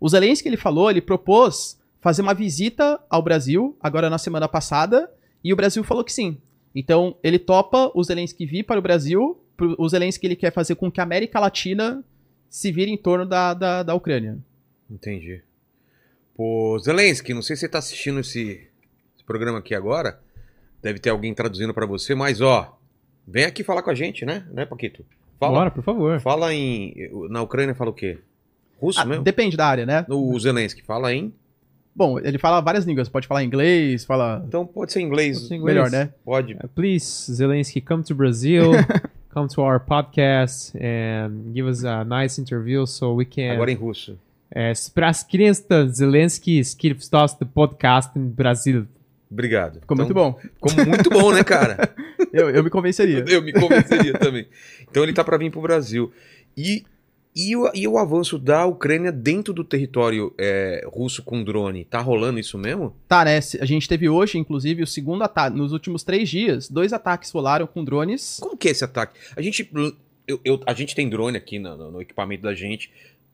O 0.00 0.08
Zelensky, 0.08 0.48
ele 0.48 0.56
falou, 0.56 0.90
ele 0.90 1.00
propôs 1.00 1.78
fazer 2.00 2.22
uma 2.22 2.34
visita 2.34 3.00
ao 3.10 3.22
Brasil, 3.22 3.76
agora 3.82 4.08
na 4.08 4.18
semana 4.18 4.48
passada, 4.48 5.10
e 5.42 5.52
o 5.52 5.56
Brasil 5.56 5.82
falou 5.82 6.04
que 6.04 6.12
sim. 6.12 6.38
Então, 6.74 7.16
ele 7.22 7.38
topa 7.38 7.90
o 7.94 8.02
Zelensky 8.04 8.44
vir 8.46 8.62
para 8.64 8.78
o 8.78 8.82
Brasil, 8.82 9.40
o 9.78 9.88
Zelensky 9.88 10.26
ele 10.26 10.36
quer 10.36 10.52
fazer 10.52 10.74
com 10.76 10.90
que 10.90 11.00
a 11.00 11.02
América 11.02 11.40
Latina 11.40 12.04
se 12.48 12.70
vire 12.70 12.90
em 12.90 12.96
torno 12.96 13.26
da, 13.26 13.52
da, 13.54 13.82
da 13.82 13.94
Ucrânia. 13.94 14.38
Entendi. 14.90 15.42
Pô, 16.34 16.78
Zelensky, 16.78 17.34
não 17.34 17.42
sei 17.42 17.56
se 17.56 17.60
você 17.60 17.68
tá 17.68 17.78
assistindo 17.78 18.20
esse, 18.20 18.68
esse 19.16 19.24
programa 19.26 19.58
aqui 19.58 19.74
agora. 19.74 20.20
Deve 20.80 20.98
ter 21.00 21.10
alguém 21.10 21.34
traduzindo 21.34 21.74
pra 21.74 21.84
você, 21.86 22.14
mas 22.14 22.40
ó, 22.40 22.78
vem 23.26 23.44
aqui 23.44 23.64
falar 23.64 23.82
com 23.82 23.90
a 23.90 23.94
gente, 23.94 24.24
né? 24.24 24.46
Né, 24.52 24.64
Paquito? 24.64 25.04
Fala, 25.40 25.58
Bora, 25.58 25.70
por 25.72 25.82
favor. 25.82 26.20
fala 26.20 26.54
em. 26.54 26.94
Na 27.28 27.42
Ucrânia 27.42 27.74
fala 27.74 27.90
o 27.90 27.94
quê? 27.94 28.18
Russo 28.80 29.00
Ah, 29.00 29.04
mesmo? 29.04 29.24
depende 29.24 29.56
da 29.56 29.66
área, 29.66 29.84
né? 29.84 30.06
O 30.08 30.38
Zelensky 30.38 30.82
fala 30.82 31.12
em. 31.12 31.34
Bom, 31.98 32.16
ele 32.20 32.38
fala 32.38 32.60
várias 32.60 32.84
línguas. 32.84 33.08
Pode 33.08 33.26
falar 33.26 33.42
inglês, 33.42 34.04
fala... 34.04 34.40
Então 34.46 34.64
pode 34.64 34.92
ser 34.92 35.00
inglês. 35.00 35.36
Pode 35.36 35.48
ser 35.48 35.54
inglês. 35.56 35.76
Melhor, 35.76 35.90
né? 35.90 36.10
Pode. 36.24 36.54
Uh, 36.54 36.68
please, 36.68 37.32
Zelensky, 37.34 37.80
come 37.80 38.04
to 38.04 38.14
Brazil, 38.14 38.70
come 39.34 39.48
to 39.48 39.60
our 39.60 39.80
podcast 39.80 40.78
and 40.78 41.52
give 41.52 41.68
us 41.68 41.84
a 41.84 42.04
nice 42.04 42.40
interview 42.40 42.86
so 42.86 43.16
we 43.16 43.24
can. 43.24 43.54
Agora 43.54 43.72
em 43.72 43.74
russo. 43.74 44.16
É, 44.48 44.72
para 44.94 45.08
as 45.08 45.24
crianças, 45.24 45.96
Zelensky 45.96 46.60
escreveu 46.60 47.00
the 47.36 47.44
podcast 47.52 48.16
em 48.16 48.28
Brasil. 48.28 48.86
Obrigado. 49.28 49.80
Ficou 49.80 49.96
Então, 49.96 50.06
muito 50.06 50.14
bom. 50.14 50.38
Ficou 50.54 50.86
muito 50.86 51.10
bom, 51.10 51.32
né, 51.32 51.42
cara? 51.42 51.90
Eu, 52.32 52.50
eu 52.50 52.62
me 52.62 52.68
convenceria. 52.68 53.24
Eu 53.26 53.42
me 53.42 53.52
convenceria 53.52 54.12
também. 54.12 54.46
Então 54.90 55.02
ele 55.02 55.12
tá 55.14 55.24
para 55.24 55.38
vir 55.38 55.50
pro 55.50 55.62
Brasil. 55.62 56.12
E, 56.56 56.84
e, 57.36 57.54
o, 57.56 57.70
e 57.74 57.86
o 57.86 57.98
avanço 57.98 58.38
da 58.38 58.66
Ucrânia 58.66 59.12
dentro 59.12 59.52
do 59.52 59.62
território 59.62 60.34
é, 60.38 60.84
russo 60.86 61.22
com 61.22 61.44
drone? 61.44 61.84
Tá 61.84 62.00
rolando 62.00 62.38
isso 62.40 62.58
mesmo? 62.58 62.94
Tá, 63.06 63.24
né? 63.24 63.38
A 63.60 63.64
gente 63.64 63.88
teve 63.88 64.08
hoje, 64.08 64.38
inclusive, 64.38 64.82
o 64.82 64.86
segundo 64.86 65.22
ataque. 65.22 65.56
Nos 65.56 65.72
últimos 65.72 66.02
três 66.02 66.28
dias, 66.28 66.68
dois 66.68 66.92
ataques 66.92 67.30
rolaram 67.30 67.66
com 67.66 67.84
drones. 67.84 68.38
Como 68.40 68.56
que 68.56 68.68
é 68.68 68.70
esse 68.72 68.84
ataque? 68.84 69.18
A 69.36 69.42
gente, 69.42 69.70
eu, 70.26 70.40
eu- 70.44 70.60
a 70.66 70.74
gente 70.74 70.94
tem 70.94 71.08
drone 71.08 71.36
aqui 71.36 71.58
no, 71.58 71.76
no- 71.76 71.90
no 71.92 72.00
equipamento 72.02 72.42
da 72.42 72.54
gente. 72.54 72.90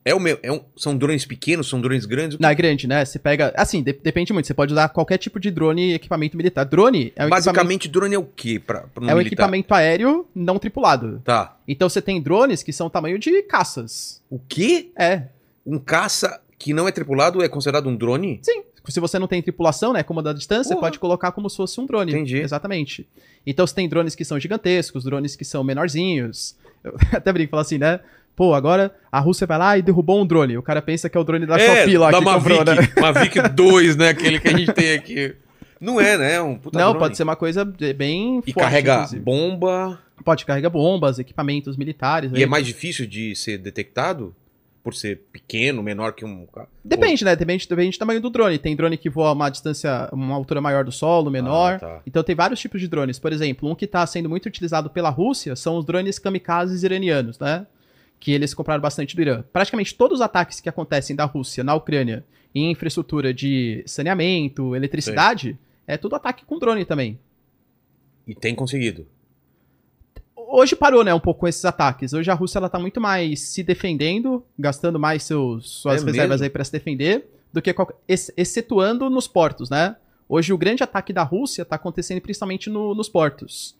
É 0.07 0.13
o 0.13 0.19
meu, 0.19 0.37
é 0.43 0.51
um- 0.51 0.61
são 0.77 0.95
drones 0.95 1.25
pequenos, 1.25 1.67
são 1.67 1.81
drones 1.81 2.05
grandes? 2.05 2.37
Não, 2.37 2.47
é 2.47 2.53
grande, 2.53 2.85
né? 2.87 3.03
Você 3.03 3.17
pega. 3.17 3.51
Assim, 3.57 3.81
de- 3.81 3.91
depende 3.93 4.31
muito. 4.31 4.45
Você 4.45 4.53
pode 4.53 4.71
usar 4.71 4.87
qualquer 4.89 5.17
tipo 5.17 5.39
de 5.39 5.49
drone 5.49 5.89
e 5.89 5.93
equipamento 5.95 6.37
militar. 6.37 6.63
Drone 6.63 6.97
é 6.97 7.01
um, 7.01 7.07
equipamento, 7.07 7.29
Basicamente, 7.29 7.87
drone 7.89 8.13
é 8.13 8.19
o 8.19 8.23
quê? 8.23 8.59
Pra, 8.59 8.81
pra 8.81 9.03
no 9.03 9.09
é 9.09 9.13
um 9.15 9.17
militar? 9.17 9.33
equipamento 9.33 9.73
aéreo 9.73 10.27
não 10.35 10.59
tripulado. 10.59 11.21
Tá. 11.25 11.57
Então 11.67 11.89
você 11.89 12.03
tem 12.03 12.21
drones 12.21 12.61
que 12.61 12.71
são 12.71 12.87
tamanho 12.87 13.17
de 13.17 13.41
caças. 13.41 14.21
O 14.29 14.37
quê? 14.37 14.89
É. 14.95 15.23
Um 15.65 15.79
caça 15.79 16.39
que 16.59 16.71
não 16.71 16.87
é 16.87 16.91
tripulado 16.91 17.41
é 17.43 17.49
considerado 17.49 17.89
um 17.89 17.95
drone? 17.95 18.39
Sim. 18.43 18.61
Se 18.87 18.99
você 18.99 19.17
não 19.17 19.27
tem 19.27 19.41
tripulação, 19.41 19.91
né? 19.91 20.03
Comando 20.03 20.29
à 20.29 20.33
distância, 20.33 20.65
você 20.65 20.75
Porra. 20.75 20.81
pode 20.85 20.99
colocar 20.99 21.31
como 21.31 21.49
se 21.49 21.57
fosse 21.57 21.81
um 21.81 21.87
drone. 21.87 22.11
Entendi. 22.11 22.37
Exatamente. 22.37 23.07
Então 23.43 23.65
você 23.65 23.73
tem 23.73 23.89
drones 23.89 24.13
que 24.13 24.23
são 24.23 24.39
gigantescos, 24.39 25.03
drones 25.03 25.35
que 25.35 25.43
são 25.43 25.63
menorzinhos. 25.63 26.55
Eu 26.85 26.93
até 27.11 27.33
brinco, 27.33 27.49
falo 27.49 27.61
assim, 27.61 27.79
né? 27.79 27.99
Pô, 28.35 28.53
agora 28.53 28.93
a 29.11 29.19
Rússia 29.19 29.47
vai 29.47 29.57
lá 29.57 29.77
e 29.77 29.81
derrubou 29.81 30.21
um 30.21 30.25
drone. 30.25 30.57
O 30.57 30.61
cara 30.61 30.81
pensa 30.81 31.09
que 31.09 31.17
é 31.17 31.19
o 31.19 31.23
drone 31.23 31.45
da 31.45 31.57
Shopee 31.57 31.97
lá 31.97 32.11
da 32.11 32.19
que 32.19 32.25
Mavic, 32.25 32.55
comprou, 32.55 32.75
né? 32.75 32.89
Mavic 33.01 33.41
2, 33.49 33.95
né? 33.95 34.09
Aquele 34.09 34.39
que 34.39 34.47
a 34.47 34.57
gente 34.57 34.73
tem 34.73 34.93
aqui. 34.93 35.35
Não 35.79 35.99
é, 36.01 36.17
né? 36.17 36.33
É 36.35 36.41
um 36.41 36.57
puta 36.57 36.77
Não, 36.77 36.87
drone. 36.91 36.99
pode 36.99 37.17
ser 37.17 37.23
uma 37.23 37.35
coisa 37.35 37.63
bem 37.63 38.39
E 38.45 38.51
forte, 38.51 38.53
carrega 38.65 38.93
inclusive. 38.95 39.21
bomba. 39.21 39.99
Pode 40.23 40.45
carregar 40.45 40.69
bombas, 40.69 41.19
equipamentos 41.19 41.77
militares. 41.77 42.31
E 42.31 42.37
aí. 42.37 42.43
é 42.43 42.45
mais 42.45 42.65
difícil 42.65 43.05
de 43.05 43.35
ser 43.35 43.57
detectado? 43.57 44.35
Por 44.83 44.93
ser 44.93 45.21
pequeno, 45.33 45.81
menor 45.81 46.13
que 46.13 46.23
um. 46.23 46.45
Depende, 46.83 47.25
né? 47.25 47.35
Depende, 47.35 47.67
depende 47.67 47.97
do 47.97 47.99
tamanho 47.99 48.21
do 48.21 48.29
drone. 48.29 48.59
Tem 48.59 48.75
drone 48.75 48.97
que 48.97 49.09
voa 49.09 49.31
uma 49.31 49.49
distância, 49.49 50.07
uma 50.13 50.35
altura 50.35 50.61
maior 50.61 50.83
do 50.85 50.91
solo, 50.91 51.31
menor. 51.31 51.73
Ah, 51.73 51.79
tá. 51.79 52.01
Então 52.05 52.21
tem 52.21 52.35
vários 52.35 52.59
tipos 52.59 52.79
de 52.79 52.87
drones. 52.87 53.17
Por 53.17 53.33
exemplo, 53.33 53.67
um 53.67 53.73
que 53.73 53.85
está 53.85 54.05
sendo 54.05 54.29
muito 54.29 54.45
utilizado 54.45 54.87
pela 54.91 55.09
Rússia 55.09 55.55
são 55.55 55.77
os 55.77 55.85
drones 55.85 56.19
kamikazes 56.19 56.83
iranianos, 56.83 57.39
né? 57.39 57.65
Que 58.25 58.31
eles 58.31 58.55
compraram 58.55 58.81
bastante 58.81 59.15
do 59.15 59.21
Irã. 59.21 59.43
Praticamente 59.53 59.93
todos 59.93 60.17
os 60.17 60.21
ataques 60.25 60.59
que 60.59 60.67
acontecem 60.67 61.15
da 61.15 61.25
Rússia 61.25 61.63
na 61.63 61.75
Ucrânia 61.75 62.25
em 62.55 62.71
infraestrutura 62.71 63.31
de 63.31 63.83
saneamento, 63.85 64.75
eletricidade, 64.75 65.59
é 65.85 65.95
tudo 65.95 66.15
ataque 66.15 66.43
com 66.43 66.57
drone 66.57 66.83
também. 66.85 67.19
E 68.25 68.33
tem 68.33 68.55
conseguido. 68.55 69.05
Hoje 70.35 70.75
parou, 70.75 71.03
né, 71.03 71.13
um 71.13 71.19
pouco 71.19 71.41
com 71.41 71.47
esses 71.47 71.63
ataques. 71.65 72.13
Hoje 72.13 72.31
a 72.31 72.33
Rússia 72.33 72.57
ela 72.57 72.67
tá 72.67 72.79
muito 72.79 72.99
mais 72.99 73.41
se 73.41 73.61
defendendo, 73.61 74.43
gastando 74.57 74.99
mais 74.99 75.21
seus, 75.21 75.69
suas 75.69 76.01
É 76.01 76.05
reservas 76.07 76.29
mesmo? 76.39 76.43
aí 76.45 76.49
para 76.49 76.63
se 76.63 76.71
defender, 76.71 77.29
do 77.53 77.61
que 77.61 77.71
qualquer, 77.73 77.95
excetuando 78.07 79.07
nos 79.07 79.27
portos, 79.27 79.69
né? 79.69 79.97
Hoje 80.27 80.51
o 80.51 80.57
grande 80.57 80.81
ataque 80.81 81.13
da 81.13 81.21
Rússia 81.21 81.63
tá 81.63 81.75
acontecendo 81.75 82.21
principalmente 82.21 82.71
no- 82.71 82.95
nos 82.95 83.07
portos. 83.07 83.75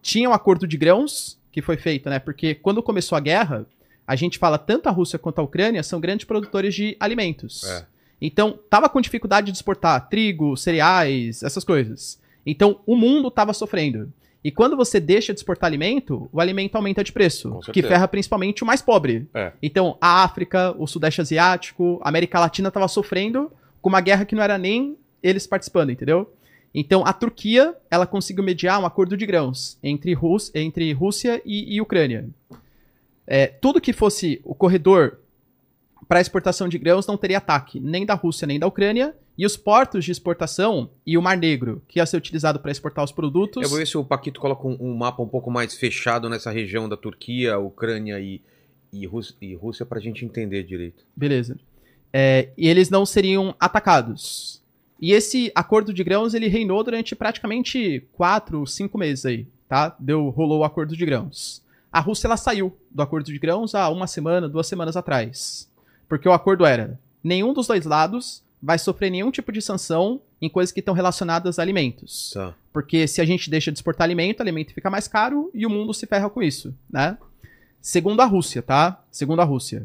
Tinha 0.00 0.30
um 0.30 0.32
acordo 0.32 0.66
de 0.66 0.78
grãos 0.78 1.38
que 1.52 1.62
foi 1.62 1.76
feito, 1.76 2.08
né? 2.08 2.18
Porque 2.18 2.54
quando 2.54 2.82
começou 2.82 3.16
a 3.16 3.20
guerra, 3.20 3.66
a 4.06 4.16
gente 4.16 4.38
fala 4.38 4.58
tanto 4.58 4.88
a 4.88 4.92
Rússia 4.92 5.18
quanto 5.18 5.38
a 5.38 5.42
Ucrânia 5.42 5.82
são 5.82 6.00
grandes 6.00 6.26
produtores 6.26 6.74
de 6.74 6.96
alimentos. 6.98 7.62
É. 7.64 7.86
Então, 8.20 8.58
tava 8.70 8.88
com 8.88 9.00
dificuldade 9.00 9.50
de 9.50 9.58
exportar 9.58 10.08
trigo, 10.08 10.56
cereais, 10.56 11.42
essas 11.42 11.64
coisas. 11.64 12.18
Então, 12.46 12.80
o 12.86 12.96
mundo 12.96 13.30
tava 13.30 13.52
sofrendo. 13.52 14.12
E 14.44 14.50
quando 14.50 14.76
você 14.76 14.98
deixa 14.98 15.32
de 15.32 15.38
exportar 15.38 15.68
alimento, 15.68 16.28
o 16.32 16.40
alimento 16.40 16.74
aumenta 16.74 17.04
de 17.04 17.12
preço, 17.12 17.60
que 17.72 17.82
ferra 17.82 18.08
principalmente 18.08 18.62
o 18.62 18.66
mais 18.66 18.82
pobre. 18.82 19.28
É. 19.32 19.52
Então, 19.62 19.96
a 20.00 20.24
África, 20.24 20.74
o 20.78 20.86
Sudeste 20.86 21.20
Asiático, 21.20 22.00
a 22.02 22.08
América 22.08 22.40
Latina 22.40 22.70
tava 22.70 22.88
sofrendo 22.88 23.52
com 23.80 23.88
uma 23.88 24.00
guerra 24.00 24.24
que 24.24 24.34
não 24.34 24.42
era 24.42 24.58
nem 24.58 24.96
eles 25.22 25.46
participando, 25.46 25.90
entendeu? 25.90 26.32
Então, 26.74 27.04
a 27.04 27.12
Turquia, 27.12 27.74
ela 27.90 28.06
conseguiu 28.06 28.42
mediar 28.42 28.80
um 28.80 28.86
acordo 28.86 29.16
de 29.16 29.26
grãos 29.26 29.78
entre, 29.82 30.14
Rus 30.14 30.50
entre 30.54 30.92
Rússia 30.92 31.40
e, 31.44 31.74
e 31.74 31.80
Ucrânia. 31.80 32.28
É, 33.26 33.46
tudo 33.46 33.80
que 33.80 33.92
fosse 33.92 34.40
o 34.44 34.54
corredor 34.54 35.18
para 36.08 36.20
exportação 36.20 36.68
de 36.68 36.78
grãos 36.78 37.06
não 37.06 37.16
teria 37.16 37.38
ataque, 37.38 37.78
nem 37.78 38.04
da 38.04 38.14
Rússia 38.14 38.46
nem 38.46 38.58
da 38.58 38.66
Ucrânia, 38.66 39.14
e 39.36 39.46
os 39.46 39.56
portos 39.56 40.04
de 40.04 40.12
exportação 40.12 40.90
e 41.06 41.16
o 41.16 41.22
Mar 41.22 41.36
Negro, 41.36 41.82
que 41.88 41.98
ia 41.98 42.06
ser 42.06 42.16
utilizado 42.16 42.60
para 42.60 42.70
exportar 42.70 43.04
os 43.04 43.12
produtos. 43.12 43.62
Eu 43.62 43.68
vou 43.68 43.78
ver 43.78 43.86
se 43.86 43.96
o 43.96 44.04
Paquito 44.04 44.40
coloca 44.40 44.66
um, 44.66 44.76
um 44.78 44.94
mapa 44.94 45.22
um 45.22 45.28
pouco 45.28 45.50
mais 45.50 45.74
fechado 45.74 46.28
nessa 46.28 46.50
região 46.50 46.88
da 46.88 46.96
Turquia, 46.96 47.58
Ucrânia 47.58 48.20
e, 48.20 48.42
e, 48.92 49.06
Rússia, 49.06 49.34
Rússia 49.58 49.86
pra 49.86 50.00
gente 50.00 50.24
entender 50.24 50.62
direito. 50.64 51.04
Beleza. 51.16 51.58
É, 52.12 52.50
e 52.58 52.68
eles 52.68 52.90
não 52.90 53.06
seriam 53.06 53.54
atacados. 53.58 54.61
E 55.02 55.10
esse 55.12 55.50
acordo 55.52 55.92
de 55.92 56.04
grãos 56.04 56.32
ele 56.32 56.46
reinou 56.46 56.84
durante 56.84 57.16
praticamente 57.16 58.06
quatro, 58.12 58.64
cinco 58.68 58.96
meses 58.96 59.26
aí, 59.26 59.48
tá? 59.68 59.96
Deu, 59.98 60.28
rolou 60.28 60.60
o 60.60 60.64
acordo 60.64 60.96
de 60.96 61.04
grãos. 61.04 61.60
A 61.90 61.98
Rússia 61.98 62.28
ela 62.28 62.36
saiu 62.36 62.72
do 62.88 63.02
acordo 63.02 63.26
de 63.26 63.36
grãos 63.36 63.74
há 63.74 63.88
uma 63.88 64.06
semana, 64.06 64.48
duas 64.48 64.68
semanas 64.68 64.96
atrás. 64.96 65.68
Porque 66.08 66.28
o 66.28 66.32
acordo 66.32 66.64
era: 66.64 67.00
nenhum 67.22 67.52
dos 67.52 67.66
dois 67.66 67.84
lados 67.84 68.44
vai 68.62 68.78
sofrer 68.78 69.10
nenhum 69.10 69.32
tipo 69.32 69.50
de 69.50 69.60
sanção 69.60 70.20
em 70.40 70.48
coisas 70.48 70.70
que 70.70 70.78
estão 70.78 70.94
relacionadas 70.94 71.58
a 71.58 71.62
alimentos. 71.62 72.30
Tá. 72.32 72.54
Porque 72.72 73.08
se 73.08 73.20
a 73.20 73.24
gente 73.24 73.50
deixa 73.50 73.72
de 73.72 73.78
exportar 73.78 74.04
alimento, 74.04 74.40
alimento 74.40 74.72
fica 74.72 74.88
mais 74.88 75.08
caro 75.08 75.50
e 75.52 75.66
o 75.66 75.70
mundo 75.70 75.92
se 75.92 76.06
ferra 76.06 76.30
com 76.30 76.40
isso, 76.40 76.72
né? 76.88 77.18
Segundo 77.80 78.20
a 78.20 78.24
Rússia, 78.24 78.62
tá? 78.62 79.02
Segundo 79.10 79.42
a 79.42 79.44
Rússia. 79.44 79.84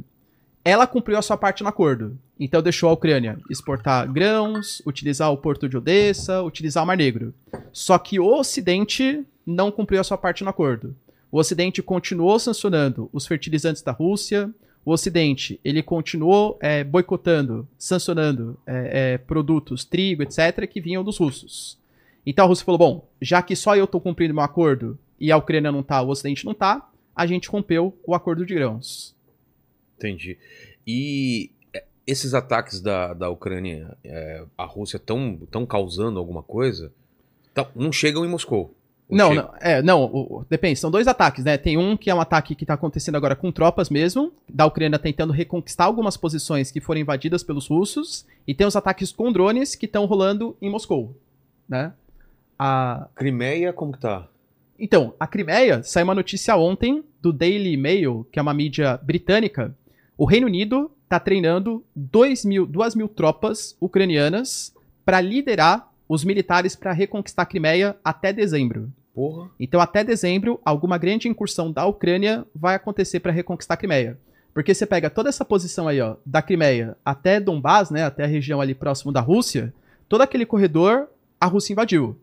Ela 0.68 0.86
cumpriu 0.86 1.18
a 1.18 1.22
sua 1.22 1.38
parte 1.38 1.64
no 1.64 1.70
acordo. 1.70 2.20
Então 2.38 2.62
deixou 2.62 2.90
a 2.90 2.92
Ucrânia 2.92 3.40
exportar 3.50 4.06
grãos, 4.12 4.82
utilizar 4.86 5.32
o 5.32 5.38
porto 5.38 5.70
de 5.70 5.78
Odessa, 5.78 6.44
utilizar 6.44 6.84
o 6.84 6.88
Mar 6.88 6.98
Negro. 6.98 7.34
Só 7.72 7.98
que 7.98 8.20
o 8.20 8.28
Ocidente 8.28 9.26
não 9.46 9.72
cumpriu 9.72 10.02
a 10.02 10.04
sua 10.04 10.18
parte 10.18 10.44
no 10.44 10.50
acordo. 10.50 10.94
O 11.32 11.40
Ocidente 11.40 11.82
continuou 11.82 12.38
sancionando 12.38 13.10
os 13.14 13.26
fertilizantes 13.26 13.82
da 13.82 13.94
Rússia. 13.94 14.54
O 14.84 14.92
Ocidente 14.92 15.58
ele 15.64 15.82
continuou 15.82 16.58
é, 16.60 16.84
boicotando, 16.84 17.66
sancionando 17.78 18.60
é, 18.68 19.14
é, 19.14 19.18
produtos, 19.20 19.86
trigo, 19.86 20.22
etc., 20.22 20.68
que 20.70 20.82
vinham 20.82 21.02
dos 21.02 21.18
russos. 21.18 21.78
Então 22.26 22.44
a 22.44 22.48
Rússia 22.50 22.66
falou: 22.66 22.78
bom, 22.78 23.10
já 23.22 23.42
que 23.42 23.56
só 23.56 23.74
eu 23.78 23.86
estou 23.86 24.02
cumprindo 24.02 24.34
meu 24.34 24.44
acordo 24.44 25.00
e 25.18 25.32
a 25.32 25.38
Ucrânia 25.38 25.72
não 25.72 25.82
tá, 25.82 26.02
o 26.02 26.10
Ocidente 26.10 26.46
não 26.46 26.54
tá, 26.54 26.90
a 27.16 27.26
gente 27.26 27.48
rompeu 27.48 27.98
o 28.06 28.14
acordo 28.14 28.46
de 28.46 28.54
grãos. 28.54 29.16
Entendi. 29.98 30.38
E 30.86 31.52
é, 31.74 31.84
esses 32.06 32.34
ataques 32.34 32.80
da, 32.80 33.14
da 33.14 33.30
Ucrânia, 33.30 33.98
é, 34.04 34.44
a 34.58 34.66
Rússia 34.66 34.98
estão 34.98 35.38
tão 35.52 35.66
causando 35.66 36.20
alguma 36.20 36.44
coisa? 36.44 36.92
Tão- 37.54 37.68
não 37.76 37.92
chegam 37.92 38.24
em 38.26 38.30
Moscou. 38.30 38.74
Ou 39.10 39.18
Não, 39.18 39.30
chegam? 39.30 39.44
não, 39.46 39.54
é, 39.60 39.82
não, 39.82 40.04
o- 40.06 40.46
depende, 40.50 40.78
são 40.80 40.92
dois 40.92 41.08
ataques, 41.08 41.44
né? 41.44 41.58
Tem 41.58 41.78
um 41.78 41.96
que 41.98 42.10
é 42.10 42.14
um 42.16 42.20
ataque 42.22 42.54
que 42.56 42.66
tá 42.66 42.74
acontecendo 42.76 43.16
agora 43.16 43.36
com 43.36 43.52
tropas 43.52 43.90
mesmo, 43.90 44.32
da 44.48 44.66
Ucrânia 44.66 45.00
tentando 45.00 45.32
reconquistar 45.34 45.86
algumas 45.86 46.16
posições 46.18 46.72
que 46.72 46.82
foram 46.82 47.02
invadidas 47.02 47.42
pelos 47.42 47.68
russos, 47.68 48.26
e 48.46 48.54
tem 48.54 48.68
os 48.68 48.76
ataques 48.76 49.12
com 49.12 49.32
drones 49.32 49.76
que 49.76 49.86
estão 49.86 50.06
rolando 50.06 50.56
em 50.62 50.70
Moscou, 50.70 51.16
né? 51.68 51.94
A, 52.60 53.08
Crimeia, 53.16 53.72
como 53.72 53.94
que 53.94 54.00
tá? 54.00 54.28
Então, 54.80 55.14
a 55.20 55.26
Crimeia, 55.26 55.82
saiu 55.84 56.04
uma 56.04 56.14
notícia 56.16 56.56
ontem 56.56 57.04
do 57.22 57.32
Daily 57.34 57.76
Mail, 57.78 58.28
que 58.32 58.38
é 58.40 58.42
uma 58.42 58.54
mídia 58.54 59.00
britânica. 59.02 59.74
O 60.18 60.26
Reino 60.26 60.48
Unido 60.48 60.92
está 61.04 61.20
treinando 61.20 61.84
2 61.96 62.44
mil, 62.46 62.66
2 62.66 62.96
mil 62.96 63.08
tropas 63.08 63.78
ucranianas 63.80 64.74
para 65.06 65.22
liderar 65.22 65.92
os 66.10 66.24
militares 66.24 66.76
para 66.76 66.92
reconquistar 66.92 67.44
a 67.44 67.46
Crimeia 67.46 67.96
até 68.04 68.34
dezembro. 68.34 68.92
Porra. 69.14 69.50
Então, 69.60 69.80
até 69.80 70.04
dezembro, 70.04 70.60
alguma 70.64 70.98
grande 70.98 71.28
incursão 71.28 71.72
da 71.72 71.86
Ucrânia 71.86 72.46
vai 72.54 72.76
acontecer 72.76 73.20
para 73.20 73.32
reconquistar 73.32 73.74
a 73.74 73.78
Crimeia. 73.78 74.18
Porque 74.54 74.74
você 74.74 74.86
pega 74.86 75.10
toda 75.10 75.30
essa 75.30 75.46
posição 75.46 75.88
aí, 75.88 76.02
ó, 76.02 76.16
da 76.26 76.42
Crimeia 76.42 76.98
até 77.06 77.40
Donbás, 77.40 77.90
né, 77.92 78.04
até 78.04 78.24
a 78.24 78.28
região 78.28 78.60
ali 78.60 78.74
próximo 78.74 79.12
da 79.12 79.22
Rússia, 79.22 79.74
todo 80.10 80.22
aquele 80.22 80.46
corredor 80.46 81.08
a 81.40 81.46
Rússia 81.46 81.74
invadiu. 81.74 82.18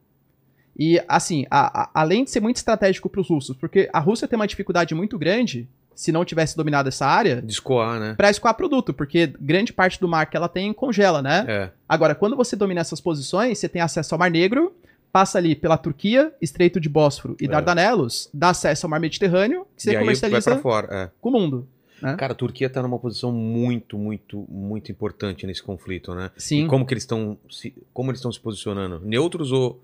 E, 0.76 1.01
assim, 1.07 1.47
a- 1.51 1.82
a- 1.84 1.90
além 1.95 2.24
de 2.24 2.30
ser 2.30 2.40
muito 2.40 2.57
estratégico 2.57 3.09
para 3.09 3.20
os 3.20 3.28
russos, 3.28 3.57
porque 3.57 3.88
a 3.92 4.01
Rússia 4.01 4.26
tem 4.26 4.36
uma 4.36 4.47
dificuldade 4.49 4.95
muito 4.95 5.16
grande 5.16 5.68
se 5.95 6.11
não 6.12 6.24
tivesse 6.24 6.57
dominado 6.57 6.88
essa 6.88 7.07
área, 7.07 7.40
De 7.42 7.53
escoar, 7.53 7.99
né? 8.01 8.14
para 8.16 8.30
escoar 8.30 8.55
produto, 8.55 8.92
porque 8.92 9.32
grande 9.40 9.72
parte 9.72 10.01
do 10.01 10.09
mar 10.09 10.26
que 10.28 10.36
ela 10.36 10.49
tem 10.49 10.72
congela, 10.72 11.22
né? 11.22 11.45
É. 11.49 11.70
Agora, 11.88 12.14
quando 12.14 12.36
você 12.36 12.57
domina 12.57 12.80
essas 12.80 13.01
posições, 13.01 13.59
você 13.59 13.68
tem 13.68 13.80
acesso 13.82 14.14
ao 14.14 14.18
Mar 14.18 14.30
Negro, 14.30 14.74
passa 15.12 15.38
ali 15.38 15.55
pela 15.55 15.76
Turquia, 15.76 16.32
Estreito 16.42 16.80
de 16.80 16.88
Bósforo 16.88 17.36
e 17.40 17.45
É. 17.45 17.49
Dardanelos, 17.49 18.28
dá 18.34 18.51
acesso 18.51 18.86
ao 18.86 18.90
Mar 18.90 18.99
Mediterrâneo, 19.01 19.66
que 19.76 19.82
você 19.82 19.90
e 19.90 19.92
aí 19.92 19.97
vai 19.97 20.05
comercializa 20.05 20.51
pra 20.53 20.61
fora. 20.61 20.88
É. 20.90 21.11
com 21.20 21.28
o 21.28 21.32
mundo. 21.32 21.68
né? 22.03 22.16
Cara, 22.16 22.32
a 22.32 22.36
Turquia 22.36 22.68
tá 22.68 22.82
numa 22.82 22.99
posição 22.99 23.30
muito, 23.30 23.97
muito, 23.97 24.45
muito 24.49 24.90
importante 24.90 25.47
nesse 25.47 25.62
conflito, 25.62 26.12
né? 26.14 26.30
Sim. 26.36 26.64
E 26.64 26.68
como 26.68 26.84
que 26.84 26.92
eles 26.92 27.05
estão 27.05 27.38
se, 27.49 27.72
como 27.92 28.11
eles 28.11 28.18
estão 28.18 28.32
se 28.32 28.40
posicionando? 28.40 29.01
Neutros 29.05 29.53
ou, 29.53 29.80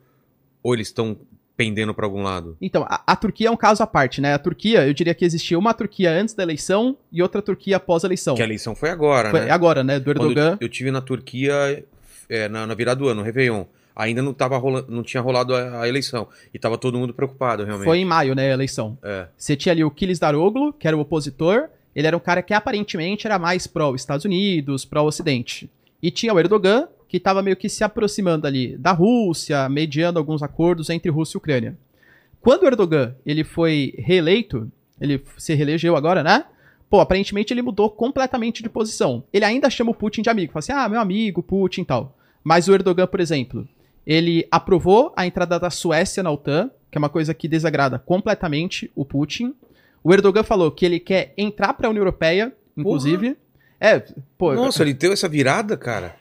ou 0.62 0.74
eles 0.74 0.88
estão 0.88 1.16
pendendo 1.61 1.92
pra 1.92 2.06
algum 2.06 2.22
lado? 2.22 2.56
Então, 2.58 2.86
a, 2.88 3.02
a 3.06 3.14
Turquia 3.14 3.48
é 3.48 3.50
um 3.50 3.56
caso 3.56 3.82
à 3.82 3.86
parte, 3.86 4.18
né? 4.18 4.32
A 4.32 4.38
Turquia, 4.38 4.86
eu 4.86 4.94
diria 4.94 5.12
que 5.12 5.26
existia 5.26 5.58
uma 5.58 5.74
Turquia 5.74 6.11
antes 6.11 6.32
da 6.34 6.42
eleição 6.42 6.96
e 7.12 7.20
outra 7.20 7.42
Turquia 7.42 7.76
após 7.76 8.02
a 8.02 8.06
eleição. 8.08 8.34
Que 8.34 8.40
a 8.40 8.46
eleição 8.46 8.74
foi 8.74 8.88
agora, 8.88 9.30
Foi 9.30 9.40
né? 9.40 9.50
agora, 9.50 9.84
né? 9.84 9.98
Do 10.00 10.06
Quando 10.14 10.30
Erdogan. 10.30 10.56
eu 10.58 10.68
tive 10.70 10.90
na 10.90 11.02
Turquia 11.02 11.84
é, 12.30 12.48
na, 12.48 12.66
na 12.66 12.72
virada 12.72 12.98
do 12.98 13.08
ano, 13.08 13.20
no 13.20 13.26
Réveillon. 13.26 13.64
Ainda 13.94 14.22
não, 14.22 14.32
tava 14.32 14.56
rola- 14.56 14.86
não 14.88 15.02
tinha 15.02 15.20
rolado 15.20 15.54
a, 15.54 15.82
a 15.82 15.88
eleição. 15.88 16.26
E 16.54 16.58
tava 16.58 16.78
todo 16.78 16.96
mundo 16.98 17.12
preocupado, 17.12 17.62
realmente. 17.64 17.84
Foi 17.84 17.98
em 17.98 18.04
maio, 18.06 18.34
né, 18.34 18.50
a 18.50 18.54
eleição. 18.54 18.96
É. 19.02 19.26
Você 19.36 19.54
tinha 19.54 19.72
ali 19.74 19.84
o 19.84 19.90
Kilis 19.90 20.18
Daroglu, 20.18 20.72
que 20.72 20.88
era 20.88 20.96
o 20.96 21.00
opositor. 21.00 21.68
Ele 21.94 22.06
era 22.06 22.16
um 22.16 22.20
cara 22.20 22.40
que 22.40 22.54
aparentemente 22.54 23.26
era 23.26 23.38
mais 23.38 23.66
pró-Estados 23.66 24.24
Unidos, 24.24 24.86
pró-Ocidente. 24.86 25.68
E 26.02 26.11
tinha 26.11 26.32
o 26.32 26.38
Erdogan, 26.40 26.88
que 27.11 27.16
estava 27.16 27.42
meio 27.42 27.56
que 27.56 27.68
se 27.68 27.82
aproximando 27.82 28.46
ali 28.46 28.76
da 28.76 28.92
Rússia, 28.92 29.68
mediando 29.68 30.16
alguns 30.16 30.44
acordos 30.44 30.88
entre 30.90 31.11
Rússia 31.11 31.36
e 31.36 31.38
Ucrânia. 31.38 31.76
Quando 32.40 32.62
o 32.62 32.66
Erdogan 32.68 33.16
ele 33.26 33.42
foi 33.42 33.92
reeleito, 33.98 34.70
ele 35.00 35.20
se 35.36 35.52
reelegeu 35.52 35.96
agora, 35.96 36.22
né? 36.22 36.44
Pô, 36.88 37.00
aparentemente 37.00 37.52
ele 37.52 37.62
mudou 37.62 37.90
completamente 37.90 38.62
de 38.62 38.68
posição. 38.68 39.24
Ele 39.32 39.44
ainda 39.44 39.68
chama 39.68 39.90
o 39.90 39.94
Putin 39.94 40.22
de 40.22 40.30
amigo, 40.30 40.52
fala 40.52 40.61
assim, 40.61 40.72
ah, 40.72 40.88
meu 40.88 41.00
amigo, 41.00 41.42
Putin 41.42 41.80
e 41.80 41.84
tal. 41.84 42.16
Mas 42.44 42.68
o 42.68 42.74
Erdogan, 42.74 43.08
por 43.08 43.18
exemplo, 43.18 43.68
ele 44.06 44.46
aprovou 44.48 45.12
a 45.16 45.26
entrada 45.26 45.58
da 45.58 45.68
Suécia 45.68 46.22
na 46.22 46.30
OTAN, 46.30 46.70
que 46.92 46.96
é 46.96 47.00
uma 47.00 47.08
coisa 47.08 47.34
que 47.34 47.48
desagrada 47.48 47.98
completamente 47.98 48.88
o 48.94 49.04
Putin. 49.04 49.52
O 50.04 50.14
Erdogan 50.14 50.44
falou 50.44 50.70
que 50.70 50.86
ele 50.86 51.00
quer 51.00 51.34
entrar 51.36 51.74
para 51.74 51.88
a 51.88 51.90
União 51.90 52.02
Europeia, 52.02 52.52
inclusive. 52.76 53.36
É, 53.80 53.98
pô, 54.38 54.54
Nossa, 54.54 54.84
ele 54.84 54.94
deu 54.94 55.12
essa 55.12 55.28
virada, 55.28 55.76
cara. 55.76 56.19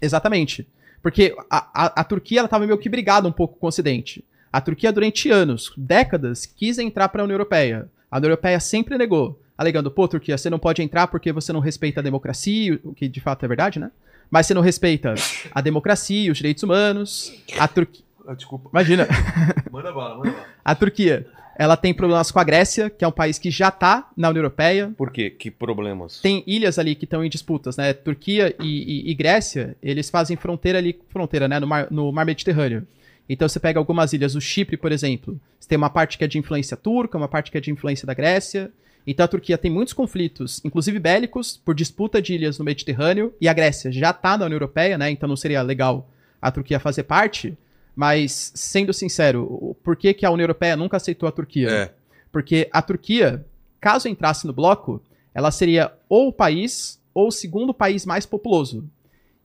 Exatamente. 0.00 0.66
Porque 1.02 1.34
a, 1.50 1.68
a, 1.74 2.00
a 2.00 2.04
Turquia 2.04 2.40
ela 2.40 2.48
tava 2.48 2.66
meio 2.66 2.78
que 2.78 2.88
brigada 2.88 3.26
um 3.26 3.32
pouco 3.32 3.58
com 3.58 3.66
o 3.66 3.68
Ocidente. 3.68 4.24
A 4.52 4.60
Turquia, 4.60 4.92
durante 4.92 5.30
anos, 5.30 5.72
décadas, 5.76 6.44
quis 6.44 6.78
entrar 6.78 7.08
para 7.08 7.22
a 7.22 7.24
União 7.24 7.34
Europeia. 7.34 7.88
A 8.10 8.16
União 8.18 8.30
Europeia 8.30 8.58
sempre 8.58 8.98
negou, 8.98 9.40
alegando, 9.56 9.90
pô, 9.90 10.08
Turquia, 10.08 10.36
você 10.36 10.50
não 10.50 10.58
pode 10.58 10.82
entrar 10.82 11.06
porque 11.06 11.32
você 11.32 11.52
não 11.52 11.60
respeita 11.60 12.00
a 12.00 12.02
democracia, 12.02 12.80
o 12.82 12.92
que 12.92 13.08
de 13.08 13.20
fato 13.20 13.44
é 13.44 13.48
verdade, 13.48 13.78
né? 13.78 13.90
Mas 14.30 14.46
você 14.46 14.54
não 14.54 14.62
respeita 14.62 15.14
a 15.52 15.60
democracia, 15.60 16.30
os 16.30 16.38
direitos 16.38 16.62
humanos. 16.62 17.32
A 17.58 17.68
Turquia. 17.68 18.04
Desculpa. 18.36 18.70
Imagina. 18.72 19.08
Manda 19.70 19.92
bala, 19.92 20.18
manda 20.18 20.30
bala. 20.30 20.46
A 20.64 20.74
Turquia, 20.74 21.26
ela 21.56 21.76
tem 21.76 21.92
problemas 21.92 22.30
com 22.30 22.38
a 22.38 22.44
Grécia, 22.44 22.88
que 22.88 23.04
é 23.04 23.08
um 23.08 23.12
país 23.12 23.38
que 23.38 23.50
já 23.50 23.70
tá 23.70 24.08
na 24.16 24.28
União 24.30 24.40
Europeia. 24.40 24.92
Por 24.96 25.10
quê? 25.10 25.28
Que 25.30 25.50
problemas? 25.50 26.20
Tem 26.20 26.42
ilhas 26.46 26.78
ali 26.78 26.94
que 26.94 27.04
estão 27.04 27.24
em 27.24 27.28
disputas, 27.28 27.76
né? 27.76 27.92
Turquia 27.92 28.54
e, 28.60 29.04
e- 29.08 29.10
e 29.10 29.14
Grécia, 29.14 29.76
eles 29.82 30.08
fazem 30.08 30.36
fronteira 30.36 30.78
ali, 30.78 30.98
fronteira, 31.08 31.46
né? 31.48 31.60
No 31.60 31.66
mar, 31.66 31.86
no 31.90 32.10
mar 32.12 32.24
Mediterrâneo. 32.24 32.86
Então 33.28 33.48
você 33.48 33.60
pega 33.60 33.78
algumas 33.78 34.12
ilhas, 34.12 34.34
o 34.34 34.40
Chipre, 34.40 34.76
por 34.76 34.90
exemplo, 34.90 35.38
você 35.58 35.68
tem 35.68 35.78
uma 35.78 35.90
parte 35.90 36.18
que 36.18 36.24
é 36.24 36.26
de 36.26 36.38
influência 36.38 36.76
turca, 36.76 37.16
uma 37.16 37.28
parte 37.28 37.50
que 37.50 37.58
é 37.58 37.60
de 37.60 37.70
influência 37.70 38.06
da 38.06 38.14
Grécia. 38.14 38.72
Então 39.06 39.24
a 39.24 39.28
Turquia 39.28 39.56
tem 39.56 39.70
muitos 39.70 39.94
conflitos, 39.94 40.60
inclusive 40.64 40.98
bélicos, 40.98 41.56
por 41.64 41.74
disputa 41.74 42.20
de 42.20 42.34
ilhas 42.34 42.58
no 42.58 42.64
Mediterrâneo, 42.64 43.32
e 43.40 43.48
a 43.48 43.52
Grécia 43.52 43.90
já 43.92 44.12
tá 44.12 44.36
na 44.36 44.44
União 44.46 44.56
Europeia, 44.56 44.98
né? 44.98 45.10
Então 45.10 45.28
não 45.28 45.36
seria 45.36 45.62
legal 45.62 46.08
a 46.40 46.50
Turquia 46.50 46.80
fazer 46.80 47.04
parte. 47.04 47.56
Mas, 47.94 48.52
sendo 48.54 48.92
sincero, 48.92 49.76
por 49.82 49.96
que, 49.96 50.14
que 50.14 50.24
a 50.24 50.30
União 50.30 50.44
Europeia 50.44 50.76
nunca 50.76 50.96
aceitou 50.96 51.28
a 51.28 51.32
Turquia? 51.32 51.68
É. 51.70 51.94
Porque 52.32 52.68
a 52.72 52.80
Turquia, 52.80 53.44
caso 53.80 54.08
entrasse 54.08 54.46
no 54.46 54.52
bloco, 54.52 55.02
ela 55.34 55.50
seria 55.50 55.92
ou 56.08 56.28
o 56.28 56.32
país 56.32 57.00
ou 57.12 57.28
o 57.28 57.32
segundo 57.32 57.74
país 57.74 58.06
mais 58.06 58.24
populoso. 58.24 58.84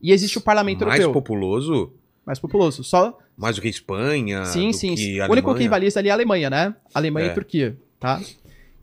E 0.01 0.11
existe 0.11 0.37
o 0.37 0.41
parlamento 0.41 0.85
Mais 0.85 0.99
europeu. 0.99 1.21
populoso? 1.21 1.93
Mais 2.25 2.39
populoso. 2.39 2.83
Só. 2.83 3.17
Mais 3.35 3.55
do 3.55 3.61
que 3.61 3.67
Espanha? 3.67 4.45
sim, 4.45 4.71
sim. 4.71 4.95
que 4.95 5.19
O 5.21 5.31
único 5.31 5.53
que 5.53 5.61
rivaliza 5.63 5.99
ali 5.99 6.09
é 6.09 6.11
a 6.11 6.15
Alemanha, 6.15 6.49
né? 6.49 6.75
Alemanha 6.93 7.27
É. 7.27 7.31
e 7.31 7.33
Turquia, 7.33 7.77
tá? 7.99 8.21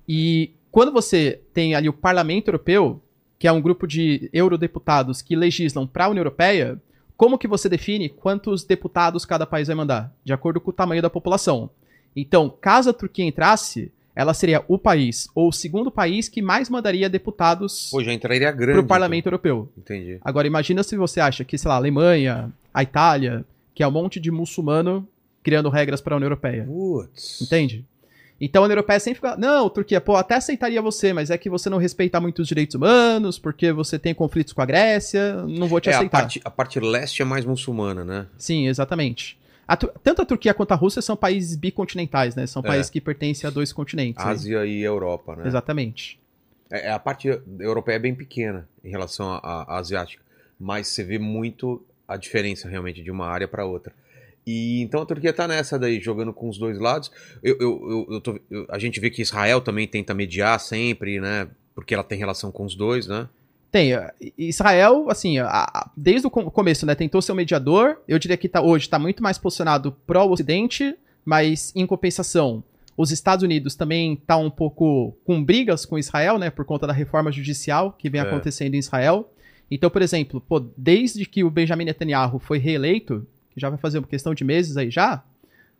E 0.08 0.50
quando 0.70 0.92
você 0.92 1.40
tem 1.54 1.74
ali 1.74 1.88
o 1.88 1.92
parlamento 1.92 2.48
europeu, 2.48 3.00
que 3.38 3.46
é 3.46 3.52
um 3.52 3.60
grupo 3.60 3.86
de 3.86 4.28
eurodeputados 4.32 5.22
que 5.22 5.34
legislam 5.36 5.86
para 5.86 6.04
a 6.06 6.08
União 6.08 6.20
Europeia, 6.20 6.80
como 7.22 7.38
que 7.38 7.46
você 7.46 7.68
define 7.68 8.08
quantos 8.08 8.64
deputados 8.64 9.24
cada 9.24 9.46
país 9.46 9.68
vai 9.68 9.76
mandar? 9.76 10.12
De 10.24 10.32
acordo 10.32 10.60
com 10.60 10.70
o 10.70 10.72
tamanho 10.72 11.00
da 11.00 11.08
população. 11.08 11.70
Então, 12.16 12.52
caso 12.60 12.90
a 12.90 12.92
Turquia 12.92 13.24
entrasse, 13.24 13.92
ela 14.12 14.34
seria 14.34 14.64
o 14.66 14.76
país 14.76 15.28
ou 15.32 15.46
o 15.46 15.52
segundo 15.52 15.88
país 15.88 16.28
que 16.28 16.42
mais 16.42 16.68
mandaria 16.68 17.08
deputados 17.08 17.92
para 17.92 18.80
o 18.80 18.84
parlamento 18.84 19.26
europeu. 19.26 19.70
então. 19.78 19.96
Entendi. 19.96 20.18
Agora, 20.20 20.48
imagina 20.48 20.82
se 20.82 20.96
você 20.96 21.20
acha 21.20 21.44
que, 21.44 21.56
sei 21.56 21.68
lá, 21.68 21.74
a 21.74 21.76
Alemanha, 21.76 22.52
a 22.74 22.82
Itália, 22.82 23.44
que 23.72 23.84
é 23.84 23.86
um 23.86 23.92
monte 23.92 24.18
de 24.18 24.32
muçulmano 24.32 25.06
criando 25.44 25.68
regras 25.68 26.00
para 26.00 26.14
a 26.14 26.16
União 26.16 26.26
Europeia. 26.26 26.64
Putz. 26.64 27.40
Entende? 27.40 27.86
Então 28.44 28.62
a 28.62 28.64
União 28.64 28.74
Europeia 28.74 28.98
sempre 28.98 29.16
fica, 29.20 29.36
não, 29.36 29.70
Turquia, 29.70 30.00
pô, 30.00 30.16
até 30.16 30.34
aceitaria 30.34 30.82
você, 30.82 31.12
mas 31.12 31.30
é 31.30 31.38
que 31.38 31.48
você 31.48 31.70
não 31.70 31.78
respeita 31.78 32.20
muito 32.20 32.42
os 32.42 32.48
direitos 32.48 32.74
humanos, 32.74 33.38
porque 33.38 33.70
você 33.70 34.00
tem 34.00 34.12
conflitos 34.12 34.52
com 34.52 34.60
a 34.60 34.66
Grécia, 34.66 35.34
não 35.46 35.68
vou 35.68 35.80
te 35.80 35.88
É, 35.90 35.92
a 35.92 35.98
aceitar. 35.98 36.18
parte, 36.22 36.40
a 36.44 36.50
parte 36.50 36.80
leste 36.80 37.22
é 37.22 37.24
mais 37.24 37.44
muçulmana, 37.44 38.04
né? 38.04 38.26
Sim, 38.36 38.66
exatamente. 38.66 39.38
A 39.68 39.76
tanto 39.76 40.22
a 40.22 40.24
Turquia 40.24 40.52
quanto 40.52 40.72
a 40.72 40.74
Rússia 40.74 41.00
são 41.00 41.16
países 41.16 41.54
bicontinentais, 41.56 42.34
né? 42.34 42.44
São 42.48 42.60
É. 42.64 42.66
países 42.66 42.90
que 42.90 43.00
pertencem 43.00 43.46
a 43.46 43.50
dois 43.50 43.72
continentes. 43.72 44.22
aí. 44.22 44.32
Ásia 44.32 44.66
e 44.66 44.82
Europa, 44.82 45.36
né? 45.36 45.46
Exatamente. 45.46 46.18
É, 46.68 46.90
a 46.90 46.98
parte 46.98 47.28
europeia 47.60 47.94
é 47.94 47.98
bem 48.00 48.14
pequena 48.14 48.68
em 48.84 48.90
relação 48.90 49.30
à, 49.34 49.38
à 49.68 49.78
asiática, 49.78 50.20
mas 50.58 50.88
você 50.88 51.04
vê 51.04 51.16
muito 51.18 51.80
a 52.08 52.16
diferença 52.16 52.68
realmente 52.68 53.02
de 53.04 53.10
uma 53.10 53.26
área 53.28 53.46
para 53.46 53.64
outra. 53.64 53.92
E 54.46 54.80
então 54.82 55.02
a 55.02 55.06
Turquia 55.06 55.32
tá 55.32 55.46
nessa 55.46 55.78
daí, 55.78 56.00
jogando 56.00 56.32
com 56.32 56.48
os 56.48 56.58
dois 56.58 56.78
lados. 56.80 57.10
Eu, 57.42 57.56
eu, 57.60 58.06
eu, 58.10 58.20
tô- 58.20 58.40
eu- 58.50 58.66
a 58.68 58.78
gente 58.78 58.98
vê 58.98 59.08
que 59.10 59.22
Israel 59.22 59.60
também 59.60 59.86
tenta 59.86 60.12
mediar 60.14 60.58
sempre, 60.58 61.20
né? 61.20 61.48
Porque 61.74 61.94
ela 61.94 62.02
tem 62.04 62.18
relação 62.18 62.50
com 62.50 62.64
os 62.64 62.74
dois, 62.74 63.06
né? 63.06 63.28
Tem, 63.70 63.94
eh, 63.94 64.12
Israel, 64.36 65.06
assim, 65.08 65.38
a- 65.38 65.46
a- 65.48 65.90
desde 65.96 66.26
o 66.26 66.30
com- 66.30 66.50
começo, 66.50 66.84
né, 66.84 66.94
tentou 66.94 67.22
ser 67.22 67.32
um 67.32 67.36
mediador. 67.36 67.98
Eu 68.06 68.18
diria 68.18 68.36
que 68.36 68.48
tá, 68.48 68.60
hoje 68.60 68.84
está 68.86 68.98
muito 68.98 69.22
mais 69.22 69.38
posicionado 69.38 69.92
pró-Ocidente, 70.06 70.94
mas 71.24 71.72
em 71.74 71.86
compensação, 71.86 72.62
os 72.96 73.10
Estados 73.10 73.42
Unidos 73.42 73.74
também 73.74 74.16
tá 74.16 74.36
um 74.36 74.50
pouco 74.50 75.16
com 75.24 75.42
brigas 75.42 75.86
com 75.86 75.98
Israel, 75.98 76.36
né, 76.38 76.50
por 76.50 76.64
conta 76.66 76.86
da 76.86 76.92
reforma 76.92 77.32
judicial 77.32 77.92
que 77.92 78.10
vem 78.10 78.20
É. 78.20 78.24
acontecendo 78.24 78.74
em 78.74 78.78
Israel. 78.78 79.32
Então, 79.70 79.88
por 79.88 80.02
exemplo, 80.02 80.38
pô, 80.46 80.60
desde 80.76 81.24
que 81.24 81.42
o 81.42 81.48
Benjamin 81.50 81.86
Netanyahu 81.86 82.38
foi 82.38 82.58
reeleito, 82.58 83.26
que 83.52 83.60
já 83.60 83.68
vai 83.68 83.78
fazer 83.78 83.98
uma 83.98 84.06
questão 84.06 84.34
de 84.34 84.44
meses 84.44 84.76
aí 84.76 84.90
já, 84.90 85.22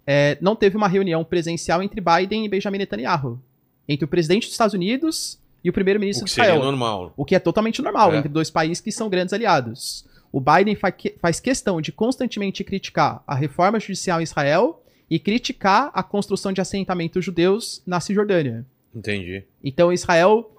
eh, 0.06 0.36
não 0.40 0.54
teve 0.56 0.76
uma 0.76 0.88
reunião 0.88 1.24
presencial 1.24 1.82
entre 1.82 2.00
Biden 2.00 2.44
e 2.44 2.48
Benjamin 2.48 2.78
Netanyahu. 2.78 3.40
Entre 3.88 4.04
o 4.04 4.08
presidente 4.08 4.44
dos 4.44 4.52
Estados 4.52 4.74
Unidos 4.74 5.38
e 5.64 5.70
o 5.70 5.72
primeiro-ministro 5.72 6.24
O 6.24 6.26
de 6.26 6.34
que 6.34 6.40
Israel. 6.40 6.54
seria 6.56 6.64
normal. 6.70 7.12
O 7.16 7.24
que 7.24 7.34
é 7.34 7.38
totalmente 7.38 7.80
normal 7.82 8.12
É. 8.12 8.18
entre 8.18 8.28
dois 8.28 8.50
países 8.50 8.80
que 8.80 8.92
são 8.92 9.08
grandes 9.08 9.32
aliados. 9.32 10.04
O 10.32 10.40
Biden 10.40 10.74
fa- 10.74 10.90
que- 10.90 11.14
faz 11.20 11.40
questão 11.40 11.80
de 11.80 11.92
constantemente 11.92 12.64
criticar 12.64 13.22
a 13.26 13.34
reforma 13.34 13.78
judicial 13.78 14.20
em 14.20 14.24
Israel 14.24 14.82
e 15.10 15.18
criticar 15.18 15.90
a 15.92 16.02
construção 16.02 16.52
de 16.52 16.60
assentamentos 16.60 17.24
judeus 17.24 17.82
na 17.86 18.00
Cisjordânia. 18.00 18.64
Entendi. 18.94 19.44
Então 19.62 19.92
Israel 19.92 20.50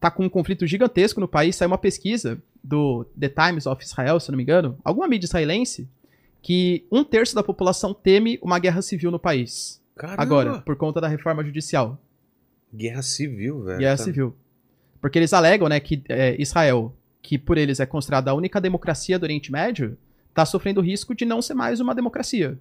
tá 0.00 0.10
com 0.10 0.24
um 0.24 0.28
conflito 0.28 0.66
gigantesco 0.66 1.20
no 1.20 1.28
país. 1.28 1.54
Saiu 1.54 1.68
uma 1.70 1.78
pesquisa 1.78 2.42
do 2.64 3.04
The 3.18 3.28
Times 3.28 3.66
of 3.66 3.84
Israel, 3.84 4.18
se 4.18 4.30
não 4.30 4.36
me 4.36 4.42
engano, 4.42 4.78
alguma 4.82 5.06
mídia 5.06 5.26
israelense, 5.26 5.86
que 6.42 6.86
um 6.90 7.04
terço 7.04 7.34
da 7.34 7.42
população 7.42 7.92
teme 7.92 8.38
uma 8.42 8.58
guerra 8.58 8.80
civil 8.80 9.10
no 9.10 9.18
país. 9.18 9.80
Caramba. 9.94 10.22
Agora, 10.22 10.60
por 10.62 10.74
conta 10.76 11.00
da 11.00 11.06
reforma 11.08 11.44
judicial. 11.44 11.98
Guerra 12.74 13.02
civil, 13.02 13.62
velho. 13.64 13.78
Guerra 13.78 13.96
Tá- 13.98 14.04
civil. 14.04 14.34
Porque 15.00 15.18
eles 15.18 15.32
alegam, 15.34 15.68
né, 15.68 15.78
que 15.80 16.02
é, 16.08 16.40
Israel, 16.40 16.94
que 17.20 17.36
por 17.38 17.58
eles 17.58 17.80
é 17.80 17.86
considerada 17.86 18.30
a 18.30 18.34
única 18.34 18.60
democracia 18.60 19.18
do 19.18 19.24
Oriente 19.24 19.52
Médio, 19.52 19.98
tá 20.32 20.46
sofrendo 20.46 20.80
o 20.80 20.82
risco 20.82 21.14
de 21.14 21.24
não 21.26 21.42
ser 21.42 21.54
mais 21.54 21.80
uma 21.80 21.94
democracia. 21.94 22.58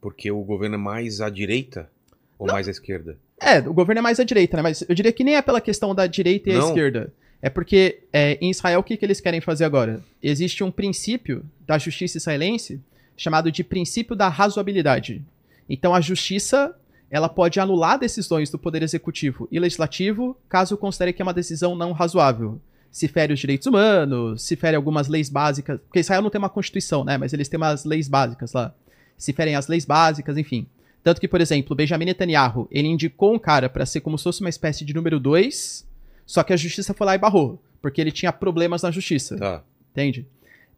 Porque 0.00 0.30
o 0.30 0.42
governo 0.42 0.74
é 0.74 0.78
mais 0.78 1.20
à 1.20 1.30
direita 1.30 1.90
ou 2.38 2.46
mais 2.46 2.68
à 2.68 2.70
esquerda? 2.70 3.16
É, 3.40 3.58
o 3.58 3.74
governo 3.74 3.98
é 3.98 4.02
mais 4.02 4.20
à 4.20 4.24
direita, 4.24 4.56
né? 4.56 4.62
Mas 4.62 4.84
eu 4.88 4.94
diria 4.94 5.12
que 5.12 5.24
nem 5.24 5.36
é 5.36 5.42
pela 5.42 5.60
questão 5.60 5.94
da 5.94 6.06
direita 6.06 6.50
e 6.50 6.54
a 6.54 6.58
esquerda. 6.58 7.12
É 7.42 7.50
porque 7.50 8.00
é, 8.12 8.38
em 8.40 8.50
Israel 8.50 8.80
o 8.80 8.82
que, 8.82 8.96
que 8.96 9.04
eles 9.04 9.20
querem 9.20 9.40
fazer 9.40 9.64
agora? 9.64 10.02
Existe 10.22 10.64
um 10.64 10.70
princípio 10.70 11.44
da 11.66 11.76
justiça 11.76 12.16
israelense 12.16 12.80
chamado 13.16 13.52
de 13.52 13.62
princípio 13.62 14.16
da 14.16 14.28
razoabilidade. 14.28 15.22
Então 15.68 15.94
a 15.94 16.00
justiça 16.00 16.74
ela 17.10 17.28
pode 17.28 17.60
anular 17.60 17.98
decisões 17.98 18.50
do 18.50 18.58
Poder 18.58 18.82
Executivo 18.82 19.46
e 19.52 19.60
Legislativo 19.60 20.36
caso 20.48 20.76
considere 20.76 21.12
que 21.12 21.22
é 21.22 21.24
uma 21.24 21.34
decisão 21.34 21.76
não 21.76 21.92
razoável. 21.92 22.60
Se 22.90 23.08
fere 23.08 23.32
os 23.32 23.40
direitos 23.40 23.66
humanos, 23.66 24.42
se 24.42 24.56
fere 24.56 24.76
algumas 24.76 25.06
leis 25.08 25.28
básicas. 25.28 25.78
Porque 25.80 26.00
Israel 26.00 26.22
não 26.22 26.30
tem 26.30 26.38
uma 26.38 26.48
constituição, 26.48 27.04
né? 27.04 27.18
Mas 27.18 27.32
eles 27.32 27.48
têm 27.48 27.58
umas 27.58 27.84
leis 27.84 28.08
básicas 28.08 28.52
lá. 28.52 28.74
Se 29.18 29.32
ferem 29.32 29.54
as 29.54 29.68
leis 29.68 29.84
básicas, 29.84 30.38
enfim. 30.38 30.66
Tanto 31.04 31.20
que, 31.20 31.28
por 31.28 31.40
exemplo, 31.40 31.76
Benjamin 31.76 32.06
Netanyahu, 32.06 32.66
ele 32.70 32.88
indicou 32.88 33.34
um 33.34 33.38
cara 33.38 33.68
para 33.68 33.84
ser 33.84 34.00
como 34.00 34.16
se 34.16 34.24
fosse 34.24 34.40
uma 34.40 34.48
espécie 34.48 34.84
de 34.86 34.94
número 34.94 35.20
2, 35.20 35.86
só 36.24 36.42
que 36.42 36.52
a 36.52 36.56
justiça 36.56 36.94
foi 36.94 37.06
lá 37.06 37.14
e 37.14 37.18
barrou, 37.18 37.62
porque 37.82 38.00
ele 38.00 38.10
tinha 38.10 38.32
problemas 38.32 38.82
na 38.82 38.90
justiça. 38.90 39.36
Tá. 39.36 39.62
Entende? 39.92 40.26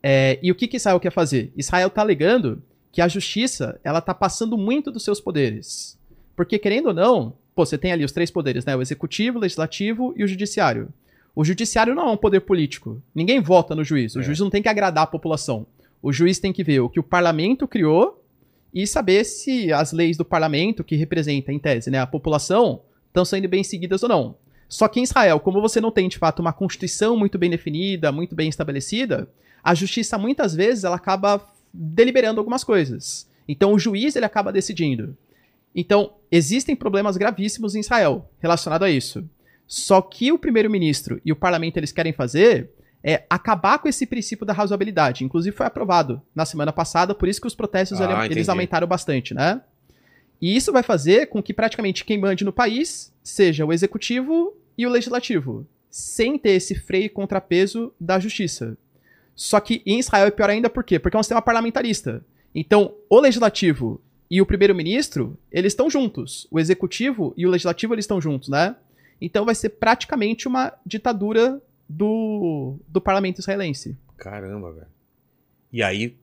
É, 0.03 0.39
e 0.43 0.51
o 0.51 0.55
que, 0.57 0.66
que 0.66 0.77
Israel 0.77 0.99
quer 0.99 1.12
fazer? 1.12 1.53
Israel 1.57 1.89
tá 1.89 2.01
alegando 2.03 2.61
que 2.91 3.01
a 3.01 3.07
justiça, 3.09 3.79
ela 3.85 4.01
tá 4.01 4.12
passando 4.12 4.59
muito 4.59 4.91
dos 4.91 5.05
seus 5.05 5.20
poderes. 5.20 5.97
Porque, 6.35 6.59
querendo 6.59 6.89
ou 6.89 6.95
não, 6.95 7.33
pô, 7.55 7.64
você 7.64 7.79
tem 7.79 7.93
ali 7.93 8.05
os 8.05 8.12
três 8.12 8.31
poderes, 8.31 8.64
né? 8.64 8.74
O 8.74 8.83
executivo, 8.83 9.39
o 9.39 9.41
legislativo 9.41 10.12
e 10.16 10.24
o 10.24 10.29
judiciário. 10.29 10.89
O 11.37 11.45
judiciário 11.45 11.95
não 11.95 12.09
é 12.09 12.12
um 12.12 12.16
poder 12.16 12.41
político. 12.41 13.01
Ninguém 13.14 13.41
vota 13.41 13.74
no 13.77 13.85
juiz. 13.85 14.16
O 14.16 14.20
É. 14.20 14.22
juiz 14.22 14.41
não 14.41 14.51
tem 14.51 14.62
que 14.62 14.68
agradar 14.68 15.05
a 15.05 15.07
população. 15.07 15.66
O 16.03 16.12
juiz 16.12 16.39
tem 16.39 16.53
que 16.53 16.64
ver 16.64 16.81
o 16.81 16.89
que 16.89 16.99
o 16.99 17.03
parlamento 17.03 17.68
criou 17.68 18.22
e 18.73 18.87
saber 18.87 19.25
se 19.25 19.73
as 19.73 19.93
leis 19.93 20.17
do 20.17 20.25
parlamento, 20.25 20.85
que 20.85 20.97
representa, 20.97 21.53
em 21.53 21.59
tese, 21.59 21.91
né, 21.91 21.99
a 21.99 22.07
população, 22.07 22.83
estão 23.09 23.25
sendo 23.25 23.49
bem 23.49 23.64
seguidas 23.64 24.03
ou 24.03 24.09
não. 24.09 24.37
Só 24.69 24.89
que 24.89 25.01
em 25.01 25.05
Israel, 25.05 25.41
como 25.41 25.61
você 25.61 25.81
não 25.81 25.91
tem, 25.91 26.09
de 26.09 26.19
fato, 26.19 26.41
uma 26.41 26.53
constituição 26.53 27.17
muito 27.17 27.39
bem 27.39 27.49
definida, 27.49 28.12
muito 28.12 28.35
bem 28.35 28.49
estabelecida, 28.49 29.29
a 29.62 29.75
justiça, 29.75 30.19
muitas 30.19 30.55
vezes, 30.55 30.85
ela 30.85 30.97
acaba 30.97 31.45
deliberando 31.73 32.41
algumas 32.41 32.64
coisas. 32.64 33.29
Então, 33.49 33.73
o 33.73 33.79
juiz, 33.79 34.17
ele 34.17 34.25
acaba 34.25 34.53
decidindo. 34.53 35.17
Então, 35.75 36.14
existem 36.31 36.75
problemas 36.75 37.17
gravíssimos 37.17 37.75
em 37.75 37.81
Israel 37.81 38.29
relacionados 38.39 38.87
a 38.87 38.91
isso. 38.91 39.29
Só 39.67 40.01
que 40.01 40.31
o 40.33 40.39
primeiro-ministro 40.39 41.21
e 41.25 41.33
o 41.33 41.37
parlamento, 41.37 41.77
eles 41.77 41.93
querem 41.93 42.12
fazer 42.12 42.71
é 43.09 43.24
acabar 43.30 43.78
com 43.78 43.86
esse 43.88 44.04
princípio 44.04 44.44
da 44.44 44.52
razoabilidade. 44.52 45.22
Inclusive, 45.24 45.57
foi 45.57 45.64
aprovado 45.64 46.20
na 46.34 46.44
semana 46.44 46.72
passada, 46.72 47.14
por 47.14 47.28
isso 47.28 47.40
que 47.40 47.46
os 47.46 47.54
protestos, 47.54 48.00
Ah, 48.00 48.04
ele- 48.04 48.12
eles 48.14 48.30
entendi. 48.32 48.50
aumentaram 48.50 48.86
bastante, 48.88 49.32
né? 49.32 49.61
E 50.42 50.57
isso 50.57 50.72
vai 50.72 50.82
fazer 50.82 51.26
com 51.28 51.40
que 51.40 51.54
praticamente 51.54 52.04
quem 52.04 52.18
mande 52.18 52.44
no 52.44 52.52
país 52.52 53.12
seja 53.22 53.64
o 53.64 53.72
executivo 53.72 54.57
e 54.76 54.84
o 54.86 54.90
legislativo, 54.90 55.64
sem 55.88 56.36
ter 56.36 56.50
esse 56.50 56.74
freio 56.74 57.04
e 57.04 57.09
contrapeso 57.09 57.92
da 57.98 58.18
justiça. 58.18 58.76
Só 59.36 59.61
que 59.61 59.82
em 59.86 60.00
Israel 60.00 60.26
é 60.26 60.30
pior 60.30 60.50
ainda 60.50 60.68
por 60.68 60.82
quê? 60.82 60.98
Porque 60.98 61.16
é 61.16 61.20
um 61.20 61.22
sistema 61.22 61.40
parlamentarista. 61.40 62.24
Então, 62.52 62.92
o 63.09 63.20
legislativo 63.20 64.00
e 64.28 64.42
o 64.42 64.46
primeiro-ministro, 64.46 65.38
eles 65.52 65.72
estão 65.72 65.88
juntos. 65.88 66.48
O 66.50 66.59
executivo 66.59 67.32
e 67.36 67.46
o 67.46 67.50
legislativo, 67.50 67.94
eles 67.94 68.02
estão 68.04 68.20
juntos, 68.20 68.48
né? 68.48 68.74
Então 69.20 69.44
vai 69.44 69.54
ser 69.54 69.70
praticamente 69.70 70.48
uma 70.48 70.72
ditadura 70.84 71.62
do, 71.89 72.76
do 72.89 73.01
parlamento 73.01 73.41
israelense. 73.41 73.97
Caramba, 74.16 74.72
velho. 74.72 74.87
E 75.72 75.82
aí, 75.82 76.14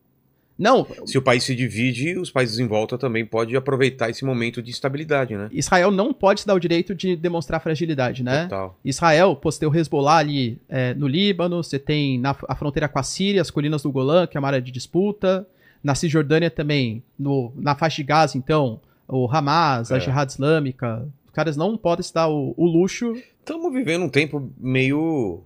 Não, 0.57 0.86
se 1.05 1.18
o 1.18 1.22
país 1.22 1.43
se 1.43 1.55
divide, 1.55 2.18
os 2.18 2.32
países 2.32 2.59
em 2.59 2.68
volta 2.68 2.97
também 2.97 3.26
podem 3.26 3.55
aproveitar 3.55 4.09
esse 4.09 4.24
momento 4.24 4.61
de 4.61 4.72
estabilidade, 4.72 5.36
né? 5.36 5.49
Israel 5.51 5.91
não 5.91 6.14
pode 6.14 6.41
se 6.41 6.47
dar 6.47 6.53
o 6.53 6.59
direito 6.59 6.93
de 6.95 7.16
demonstrar 7.16 7.59
fragilidade, 7.61 8.24
né? 8.24 8.43
Total. 8.43 8.80
Israel, 8.84 9.36
pô, 9.36 9.51
você 9.51 9.59
tem 9.59 9.70
o 9.70 9.76
Hezbollah 9.76 10.18
ali 10.18 10.59
é, 10.70 10.93
no 10.93 11.07
Líbano, 11.07 11.64
você 11.64 11.78
tem 11.80 12.20
na, 12.20 12.36
a 12.47 12.55
fronteira 12.55 12.88
com 12.88 12.99
a 12.99 13.03
Síria, 13.03 13.41
as 13.41 13.51
colinas 13.51 13.82
do 13.84 13.91
Golã, 13.91 14.26
que 14.28 14.38
é 14.38 14.39
uma 14.39 14.47
área 14.47 14.61
de 14.61 14.72
disputa. 14.72 15.45
Na 15.84 15.95
Cisjordânia 15.95 16.49
também, 16.49 17.03
no, 17.20 17.51
na 17.55 17.76
faixa 17.76 17.97
de 17.97 18.03
Gaza, 18.03 18.38
então, 18.38 18.80
o 19.07 19.28
Hamas, 19.30 19.91
a 19.91 19.97
É. 19.97 19.99
Jihad 19.99 20.30
Islâmica. 20.30 21.05
Os 21.26 21.34
caras 21.34 21.57
não 21.57 21.76
podem 21.76 22.03
se 22.03 22.14
dar 22.14 22.30
o, 22.30 22.53
o 22.55 22.66
luxo. 22.66 23.14
Estamos 23.39 23.74
vivendo 23.74 24.03
um 24.05 24.09
tempo 24.09 24.49
meio 24.57 25.41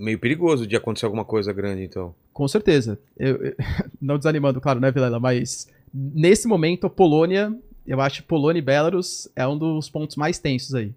meio 0.00 0.18
perigoso 0.18 0.66
de 0.66 0.74
acontecer 0.76 1.04
alguma 1.06 1.24
coisa 1.24 1.52
grande, 1.52 1.82
então. 1.84 2.14
Com 2.32 2.48
certeza. 2.48 2.98
Eu- 3.18 3.36
eu- 3.44 3.54
não 4.00 4.16
desanimando, 4.18 4.60
claro, 4.60 4.80
né, 4.80 4.90
Vilela? 4.90 5.20
Mas 5.20 5.68
nesse 5.92 6.48
momento, 6.48 6.86
a 6.86 6.90
Polônia, 6.90 7.54
eu 7.86 8.00
acho 8.00 8.22
que 8.22 8.28
Polônia 8.28 8.58
e 8.58 8.62
Belarus 8.62 9.28
é 9.36 9.46
um 9.46 9.56
dos 9.58 9.88
pontos 9.90 10.16
mais 10.16 10.38
tensos 10.38 10.74
aí. 10.74 10.92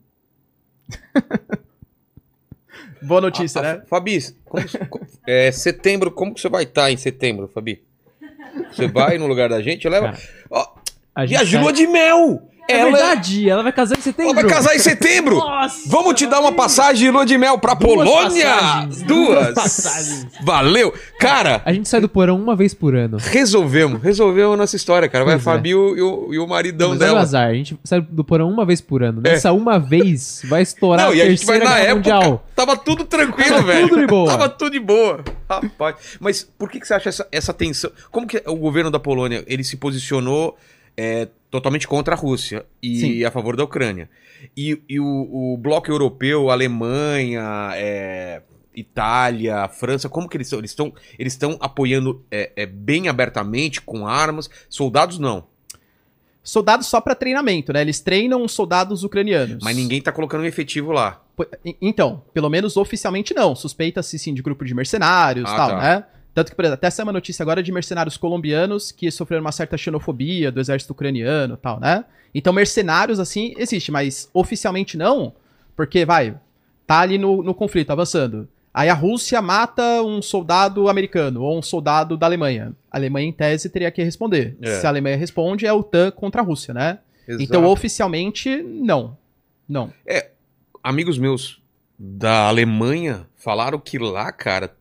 Boa 3.02 3.20
notícia, 3.22 3.60
A- 3.62 3.70
a- 3.72 3.76
né? 3.78 3.84
Fabi, 3.88 4.20
como- 4.46 4.64
co- 4.90 5.02
é, 5.28 5.52
setembro, 5.52 6.10
como 6.12 6.34
que 6.34 6.40
você 6.42 6.50
vai 6.50 6.64
estar 6.64 6.90
em 6.92 6.98
setembro, 6.98 7.48
Fabi? 7.48 7.82
Você 8.72 8.88
vai 8.88 9.18
no 9.18 9.28
lugar 9.28 9.50
da 9.50 9.62
gente? 9.62 9.88
Leva. 9.90 10.12
Cara, 10.14 10.20
Ó, 10.50 10.68
A 11.16 11.26
e 11.26 11.28
gente 11.28 11.52
tá- 11.52 11.62
lua 11.62 11.74
de 11.74 11.88
mel! 11.88 12.50
É 12.70 12.80
ela, 12.80 12.92
verdade, 12.92 13.50
ela 13.50 13.62
vai 13.62 13.74
casar 13.74 13.98
em 13.98 14.02
setembro. 14.02 14.32
ela 14.32 14.42
vai 14.42 14.50
casar 14.50 14.74
em 14.76 14.80
setembro! 14.80 15.36
Nossa, 15.36 15.82
Vamos 15.88 16.14
te 16.14 16.26
dar 16.26 16.40
uma 16.40 16.52
passagem 16.54 17.06
de 17.08 17.12
lua 17.12 17.26
de 17.26 17.38
mel 17.38 17.58
pra 17.58 17.74
Duas 17.74 17.94
Polônia! 17.94 18.46
passagens, 18.56 19.02
Duas! 19.02 19.28
duas 19.44 19.54
passagens. 19.54 20.28
Valeu! 20.44 20.94
Cara, 21.20 21.62
A 21.66 21.74
gente 21.74 21.90
sai 21.90 22.00
do 22.00 22.08
porão 22.08 22.38
uma 22.42 22.56
vez 22.56 22.74
por 22.74 22.96
ano. 22.96 23.18
resolvemos, 23.20 24.02
resolvemos 24.02 24.58
nossa 24.58 24.76
história, 24.78 25.10
cara. 25.10 25.26
Vai 25.26 25.34
a 25.34 25.38
Pois 25.38 25.48
é. 25.48 25.52
Fabi 25.58 25.70
e 25.72 25.76
o, 25.76 25.98
e 25.98 26.02
o- 26.02 26.34
e 26.36 26.40
o 26.40 26.48
maridão 26.48 26.90
Mas 26.90 26.98
o 26.98 27.00
dela. 27.00 27.20
azar, 27.20 27.50
a 27.50 27.54
gente 27.54 27.78
sai 27.84 28.00
do 28.02 28.24
porão 28.24 28.50
uma 28.50 28.66
vez 28.66 28.80
por 28.80 29.04
ano. 29.04 29.22
Nessa 29.22 29.52
uma 29.52 29.78
vez 29.78 30.42
vai 30.46 30.62
estourar 30.62 31.08
Não, 31.08 31.12
a 31.12 31.16
e 31.16 31.22
a 31.22 31.30
gente 31.30 31.46
vai 31.46 31.60
na 31.60 31.78
época. 31.80 31.96
mundial. 31.96 32.46
Tava 32.56 32.78
tudo 32.78 33.04
tranquilo, 33.04 33.50
Tava 33.50 33.62
velho. 33.64 33.90
tudo 33.90 34.00
de 34.02 34.08
boa. 34.08 34.32
Tava 34.32 34.48
tudo 34.50 34.72
de 34.72 34.80
boa. 34.80 35.24
Rapaz. 35.50 35.96
Mas 36.20 36.44
por 36.58 36.70
que, 36.70 36.80
que 36.80 36.88
você 36.88 36.94
acha 36.94 37.10
essa, 37.10 37.28
essa 37.32 37.54
tensão? 37.54 37.92
Como 38.10 38.26
que 38.26 38.42
o 38.46 38.56
governo 38.56 38.90
da 38.90 39.00
Polônia 39.00 39.44
ele 39.48 39.64
se 39.66 39.76
posicionou 39.76 40.58
é, 40.98 41.28
totalmente 41.50 41.88
contra 41.88 42.16
a 42.16 42.18
Rússia 42.18 42.66
e 42.82 43.00
Sim. 43.00 43.24
a 43.24 43.32
favor 43.32 43.56
da 43.56 43.64
Ucrânia? 43.64 44.10
E, 44.56 44.82
e 44.90 45.00
o, 45.00 45.54
o 45.54 45.58
bloco 45.58 45.90
europeu, 45.90 46.50
Alemanha, 46.50 47.72
é, 47.76 48.42
Itália, 48.76 49.68
França, 49.70 50.10
como 50.10 50.28
que 50.28 50.36
eles 50.38 50.48
estão? 50.48 50.60
Eles 50.60 50.72
estão 50.72 50.94
eles 51.18 51.34
estão 51.34 51.58
apoiando 51.60 52.24
é, 52.30 52.52
é, 52.56 52.66
bem 52.66 53.08
abertamente 53.08 53.82
com 53.82 54.08
armas. 54.08 54.50
Soldados 54.70 55.20
não. 55.20 55.46
Soldados 56.44 56.88
só 56.88 57.00
pra 57.00 57.16
treinamento, 57.16 57.72
né? 57.72 57.82
Eles 57.82 58.02
treinam 58.02 58.44
os 58.44 58.52
soldados 58.52 59.04
ucranianos. 59.06 59.64
Mas 59.64 59.78
ninguém 59.78 60.02
tá 60.02 60.12
colocando 60.12 60.42
um 60.42 60.46
efetivo 60.46 60.92
lá. 60.92 61.22
Então, 61.82 62.22
pelo 62.34 62.50
menos 62.50 62.76
oficialmente 62.76 63.34
não. 63.34 63.56
Suspeita-se 63.56 64.20
sim 64.20 64.34
de 64.34 64.42
grupo 64.42 64.66
de 64.66 64.74
mercenários 64.74 65.50
e 65.50 65.54
Ah, 65.54 65.56
tal, 65.56 65.70
tá. 65.70 65.78
né? 65.82 66.06
Tanto 66.34 66.50
que, 66.50 66.56
por 66.56 66.66
exemplo, 66.66 66.76
até 66.76 66.88
essa 66.88 67.02
é 67.02 67.04
uma 67.04 67.12
notícia 67.12 67.44
agora 67.44 67.62
de 67.62 67.72
mercenários 67.72 68.18
colombianos 68.18 68.92
que 68.92 69.12
sofreram 69.12 69.42
uma 69.42 69.52
certa 69.52 69.78
xenofobia 69.78 70.52
do 70.52 70.60
exército 70.60 70.92
ucraniano 70.94 71.54
e 71.54 71.58
tal, 71.58 71.80
né? 71.80 72.06
Então, 72.34 72.52
mercenários, 72.52 73.20
assim, 73.20 73.54
existe, 73.58 73.92
mas 73.92 74.30
oficialmente 74.34 74.98
não, 74.98 75.34
porque, 75.76 76.06
vai, 76.06 76.36
tá 76.88 77.02
ali 77.02 77.18
no, 77.18 77.44
no 77.44 77.54
conflito, 77.54 77.92
avançando. 77.92 78.48
Aí 78.74 78.90
a 78.90 78.94
Rússia 78.96 79.40
mata 79.40 80.02
um 80.02 80.20
soldado 80.20 80.90
americano 80.90 81.44
ou 81.44 81.60
um 81.60 81.62
soldado 81.62 82.18
da 82.18 82.26
Alemanha. 82.26 82.74
A 82.92 82.98
Alemanha, 82.98 83.30
em 83.30 83.32
tese, 83.32 83.70
teria 83.70 83.92
que 83.92 84.02
responder. 84.02 84.58
É. 84.60 84.80
Se 84.80 84.88
a 84.88 84.90
Alemanha 84.90 85.16
responde, 85.16 85.68
é 85.68 85.70
a 85.70 85.76
OTAN 85.76 86.10
contra 86.10 86.42
a 86.42 86.44
Rússia, 86.44 86.74
né? 86.74 86.98
Então, 87.28 87.62
Exato. 87.62 87.68
oficialmente, 87.68 88.64
não. 88.64 89.16
Não. 89.70 89.94
amigos 90.84 91.20
meus 91.20 91.62
da 91.98 92.48
Alemanha 92.48 93.28
falaram 93.36 93.80
que 93.80 94.00
lá, 94.00 94.32
cara, 94.32 94.76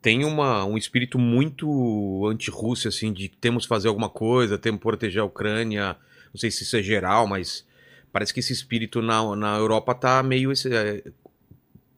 tem 0.00 0.24
uma, 0.24 0.64
um 0.64 0.76
espírito 0.76 1.18
muito 1.18 2.26
anti-Rússia, 2.26 2.88
assim, 2.88 3.12
de 3.12 3.28
temos 3.28 3.64
que 3.64 3.68
fazer 3.68 3.88
alguma 3.88 4.08
coisa, 4.08 4.56
temos 4.56 4.78
que 4.78 4.82
proteger 4.82 5.22
a 5.22 5.24
Ucrânia. 5.24 5.96
Não 6.32 6.38
sei 6.38 6.50
se 6.50 6.62
isso 6.62 6.76
é 6.76 6.82
geral, 6.82 7.26
mas 7.26 7.66
parece 8.12 8.32
que 8.32 8.40
esse 8.40 8.52
espírito 8.52 9.02
na, 9.02 9.34
na 9.34 9.56
Europa 9.56 9.94
tá 9.94 10.22
meio 10.22 10.52
esse, 10.52 10.72
é, 10.72 11.02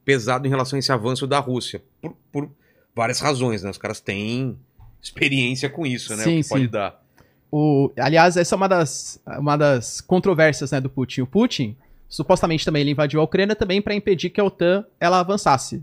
pesado 0.05 0.47
em 0.47 0.51
relação 0.51 0.77
a 0.77 0.81
esse 0.81 0.91
avanço 0.91 1.27
da 1.27 1.39
Rússia. 1.39 1.83
Por, 2.01 2.17
por 2.33 2.51
várias 2.95 3.21
razões, 3.21 3.63
né? 3.63 3.71
Os 3.71 3.79
caras 3.79 4.01
têm 4.01 4.59
experiência 5.03 5.69
com 5.69 5.87
isso, 5.87 6.15
né? 6.17 6.25
Sim, 6.25 6.41
o 6.41 6.43
que 6.43 6.49
pode 6.49 6.65
sim. 6.65 6.71
dar. 6.71 7.01
O, 7.53 7.91
aliás, 7.99 8.37
essa 8.37 8.55
é 8.55 8.57
uma 8.57 8.69
das, 8.69 9.21
uma 9.39 9.57
das 9.57 10.01
controvérsias 10.01 10.71
né, 10.71 10.81
do 10.81 10.89
Putin. 10.89 11.23
O 11.23 11.27
Putin, 11.27 11.77
supostamente 12.09 12.65
também, 12.65 12.83
ele 12.83 12.93
invadiu 12.93 13.21
a 13.21 13.25
Ucrânia 13.25 13.57
também 13.57 13.83
para 13.83 13.95
impedir 13.95 14.31
que 14.31 14.41
a 14.41 14.45
OTAN 14.45 14.85
ela 15.01 15.19
avançasse. 15.19 15.83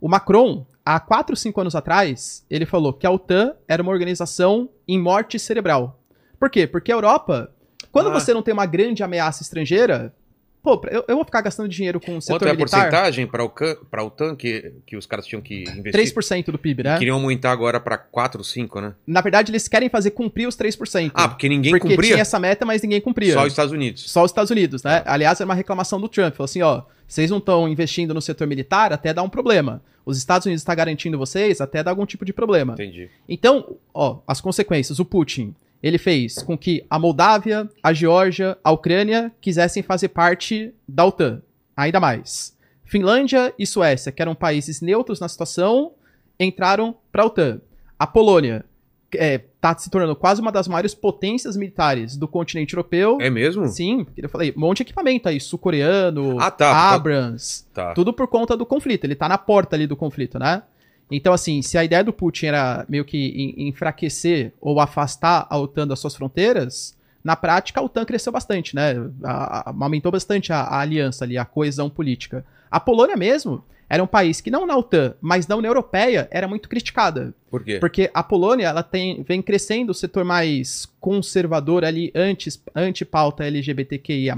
O 0.00 0.08
Macron, 0.08 0.66
há 0.84 0.98
4, 1.00 1.36
5 1.36 1.60
anos 1.60 1.74
atrás, 1.74 2.44
ele 2.50 2.66
falou 2.66 2.92
que 2.92 3.06
a 3.06 3.10
OTAN 3.10 3.54
era 3.68 3.82
uma 3.82 3.92
organização 3.92 4.68
em 4.86 4.98
morte 4.98 5.38
cerebral. 5.38 5.98
Por 6.38 6.48
quê? 6.50 6.66
Porque 6.66 6.90
a 6.90 6.94
Europa, 6.94 7.52
quando 7.92 8.08
Ah. 8.08 8.12
você 8.12 8.32
não 8.34 8.42
tem 8.42 8.54
uma 8.54 8.66
grande 8.66 9.02
ameaça 9.02 9.42
estrangeira, 9.42 10.14
pô, 10.62 10.80
eu, 10.90 11.04
eu 11.08 11.16
vou 11.16 11.24
ficar 11.24 11.40
gastando 11.40 11.68
dinheiro 11.68 12.00
com 12.00 12.16
o 12.16 12.20
setor 12.22 12.38
Quanto 12.38 12.48
é 12.48 12.50
a 12.50 12.54
militar? 12.54 12.80
porcentagem 12.84 13.26
para 13.26 13.44
o 13.44 13.50
para 13.90 14.04
o 14.04 14.10
TAN 14.10 14.36
que, 14.36 14.72
que 14.86 14.96
os 14.96 15.06
caras 15.06 15.26
tinham 15.26 15.40
que 15.40 15.64
investir? 15.68 16.14
3% 16.14 16.46
do 16.46 16.58
PIB, 16.58 16.82
né? 16.84 16.98
Queriam 16.98 17.16
aumentar 17.16 17.52
agora 17.52 17.80
para 17.80 17.98
4, 17.98 18.42
5, 18.42 18.80
né? 18.80 18.94
Na 19.06 19.20
verdade, 19.20 19.50
eles 19.50 19.66
querem 19.68 19.88
fazer 19.88 20.10
cumprir 20.12 20.46
os 20.46 20.56
3%. 20.56 21.10
Ah, 21.14 21.28
porque 21.28 21.48
ninguém 21.48 21.72
porque 21.72 21.88
cumpria? 21.88 22.10
tinha 22.10 22.22
essa 22.22 22.38
meta, 22.38 22.64
mas 22.64 22.82
ninguém 22.82 23.00
cumpria. 23.00 23.34
Só 23.34 23.42
os 23.42 23.48
Estados 23.52 23.72
Unidos. 23.72 24.10
Só 24.10 24.24
os 24.24 24.30
Estados 24.30 24.50
Unidos, 24.50 24.82
né? 24.82 25.02
Aliás, 25.06 25.40
era 25.40 25.46
uma 25.46 25.54
reclamação 25.54 26.00
do 26.00 26.08
Trump. 26.08 26.34
Falou 26.34 26.44
assim, 26.44 26.62
ó, 26.62 26.82
vocês 27.06 27.30
não 27.30 27.38
estão 27.38 27.68
investindo 27.68 28.14
no 28.14 28.22
setor 28.22 28.46
militar, 28.46 28.92
até 28.92 29.12
dá 29.12 29.22
um 29.22 29.28
problema. 29.28 29.82
Os 30.04 30.16
Estados 30.16 30.46
Unidos 30.46 30.62
estão 30.62 30.74
garantindo 30.74 31.18
vocês, 31.18 31.60
até 31.60 31.82
dá 31.82 31.90
algum 31.90 32.06
tipo 32.06 32.24
de 32.24 32.32
problema. 32.32 32.72
Entendi. 32.74 33.10
Então, 33.28 33.76
ó, 33.92 34.18
as 34.26 34.40
consequências. 34.40 34.98
O 34.98 35.04
Putin, 35.04 35.54
ele 35.82 35.98
fez 35.98 36.42
com 36.42 36.56
que 36.58 36.84
a 36.90 36.98
Moldávia, 36.98 37.68
a 37.82 37.92
Geórgia, 37.92 38.56
a 38.62 38.70
Ucrânia 38.70 39.32
quisessem 39.40 39.82
fazer 39.82 40.08
parte 40.08 40.74
da 40.86 41.04
OTAN. 41.06 41.42
Ainda 41.76 41.98
mais. 42.00 42.56
Finlândia 42.84 43.54
e 43.58 43.66
Suécia, 43.66 44.10
que 44.12 44.20
eram 44.20 44.34
países 44.34 44.80
neutros 44.80 45.20
na 45.20 45.28
situação, 45.28 45.92
entraram 46.38 46.96
para 47.12 47.22
a 47.22 47.26
OTAN. 47.26 47.60
A 47.98 48.06
Polônia 48.06 48.64
está 49.12 49.76
se 49.76 49.90
tornando 49.90 50.14
quase 50.14 50.40
uma 50.40 50.52
das 50.52 50.68
maiores 50.68 50.94
potências 50.94 51.56
militares 51.56 52.16
do 52.16 52.28
continente 52.28 52.74
europeu. 52.74 53.18
É 53.20 53.28
mesmo? 53.28 53.66
Sim, 53.68 54.06
eu 54.16 54.28
falei, 54.28 54.52
um 54.56 54.60
monte 54.60 54.78
de 54.78 54.82
equipamento 54.84 55.28
aí, 55.28 55.40
sul-coreano, 55.40 56.38
Ah, 56.40 56.50
tá. 56.50 56.92
Abrams, 56.92 57.64
Tá. 57.74 57.92
tudo 57.92 58.12
por 58.12 58.28
conta 58.28 58.56
do 58.56 58.64
conflito. 58.64 59.04
Ele 59.04 59.14
tá 59.16 59.28
na 59.28 59.36
porta 59.38 59.74
ali 59.76 59.86
do 59.86 59.96
conflito, 59.96 60.38
né? 60.38 60.62
Então, 61.10 61.32
assim, 61.32 61.60
se 61.62 61.76
a 61.76 61.84
ideia 61.84 62.04
do 62.04 62.12
Putin 62.12 62.46
era 62.46 62.84
meio 62.88 63.04
que 63.04 63.18
en- 63.58 63.68
enfraquecer 63.68 64.52
ou 64.60 64.78
afastar 64.80 65.46
a 65.50 65.58
OTAN 65.58 65.86
das 65.88 65.98
suas 65.98 66.14
fronteiras, 66.14 66.96
na 67.22 67.34
prática 67.36 67.80
a 67.80 67.82
OTAN 67.82 68.04
cresceu 68.04 68.32
bastante, 68.32 68.74
né? 68.74 68.94
A- 69.24 69.70
a- 69.70 69.74
aumentou 69.80 70.10
bastante 70.12 70.52
a, 70.52 70.60
a 70.60 70.80
aliança 70.80 71.24
ali, 71.24 71.36
a 71.36 71.44
coesão 71.44 71.90
política. 71.90 72.44
A 72.70 72.78
Polônia 72.78 73.16
mesmo 73.16 73.64
era 73.88 74.00
um 74.04 74.06
país 74.06 74.40
que 74.40 74.52
não 74.52 74.64
na 74.64 74.76
OTAN, 74.76 75.14
mas 75.20 75.48
na 75.48 75.56
União 75.56 75.70
Europeia 75.70 76.28
era 76.30 76.46
muito 76.46 76.68
criticada. 76.68 77.34
Por 77.50 77.64
quê? 77.64 77.80
Porque 77.80 78.08
a 78.14 78.22
Polônia, 78.22 78.66
ela 78.68 78.84
tem, 78.84 79.24
vem 79.24 79.42
crescendo 79.42 79.90
o 79.90 79.94
setor 79.94 80.24
mais 80.24 80.86
conservador 81.00 81.84
ali, 81.84 82.12
anti, 82.14 82.48
anti-pauta 82.72 83.44
LGBTQIA+, 83.44 84.36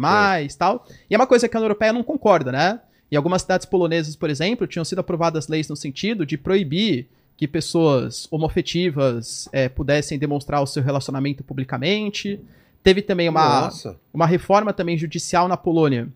tal. 0.58 0.86
E 1.10 1.14
é 1.14 1.18
uma 1.18 1.26
coisa 1.26 1.46
que 1.48 1.54
a 1.56 1.60
União 1.60 1.66
Europeia 1.66 1.92
não 1.92 2.02
concorda, 2.02 2.50
né? 2.50 2.80
Em 3.12 3.16
algumas 3.16 3.42
cidades 3.42 3.66
polonesas, 3.66 4.16
por 4.16 4.30
exemplo, 4.30 4.66
tinham 4.66 4.86
sido 4.86 5.00
aprovadas 5.00 5.46
leis 5.46 5.68
no 5.68 5.76
sentido 5.76 6.24
de 6.24 6.38
proibir 6.38 7.06
que 7.36 7.46
pessoas 7.46 8.26
homofetivas 8.30 9.50
eh, 9.52 9.68
pudessem 9.68 10.18
demonstrar 10.18 10.62
o 10.62 10.66
seu 10.66 10.82
relacionamento 10.82 11.44
publicamente. 11.44 12.40
Teve 12.82 13.02
também 13.02 13.28
uma, 13.28 13.64
Nossa. 13.64 14.00
uma 14.14 14.24
reforma 14.24 14.72
também 14.72 14.96
judicial 14.96 15.46
na 15.46 15.58
Polônia 15.58 16.08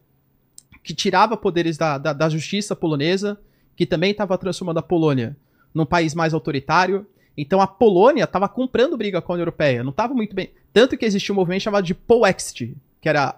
que 0.83 0.95
tirava 0.95 1.37
poderes 1.37 1.77
da, 1.77 1.99
da, 1.99 2.15
da 2.15 2.31
justiça 2.31 2.75
polonesa, 2.75 3.39
que 3.77 3.85
também 3.85 4.13
estava 4.13 4.39
transformando 4.39 4.79
a 4.79 4.83
Polônia 4.83 5.37
num 5.75 5.85
país 5.85 6.15
mais 6.15 6.33
autoritário. 6.33 7.07
Então 7.37 7.61
a 7.61 7.67
Polônia 7.67 8.25
estava 8.25 8.49
comprando 8.49 8.97
briga 8.97 9.21
com 9.21 9.33
a 9.33 9.35
União 9.35 9.43
Europeia, 9.43 9.85
não 9.85 9.91
estava 9.91 10.15
muito 10.15 10.35
bem. 10.35 10.51
Tanto 10.73 10.97
que 10.97 11.05
existia 11.05 11.35
um 11.35 11.37
movimento 11.37 11.61
chamado 11.61 11.85
de 11.85 11.93
Polexit, 11.93 12.75
que 13.03 13.09
era. 13.09 13.35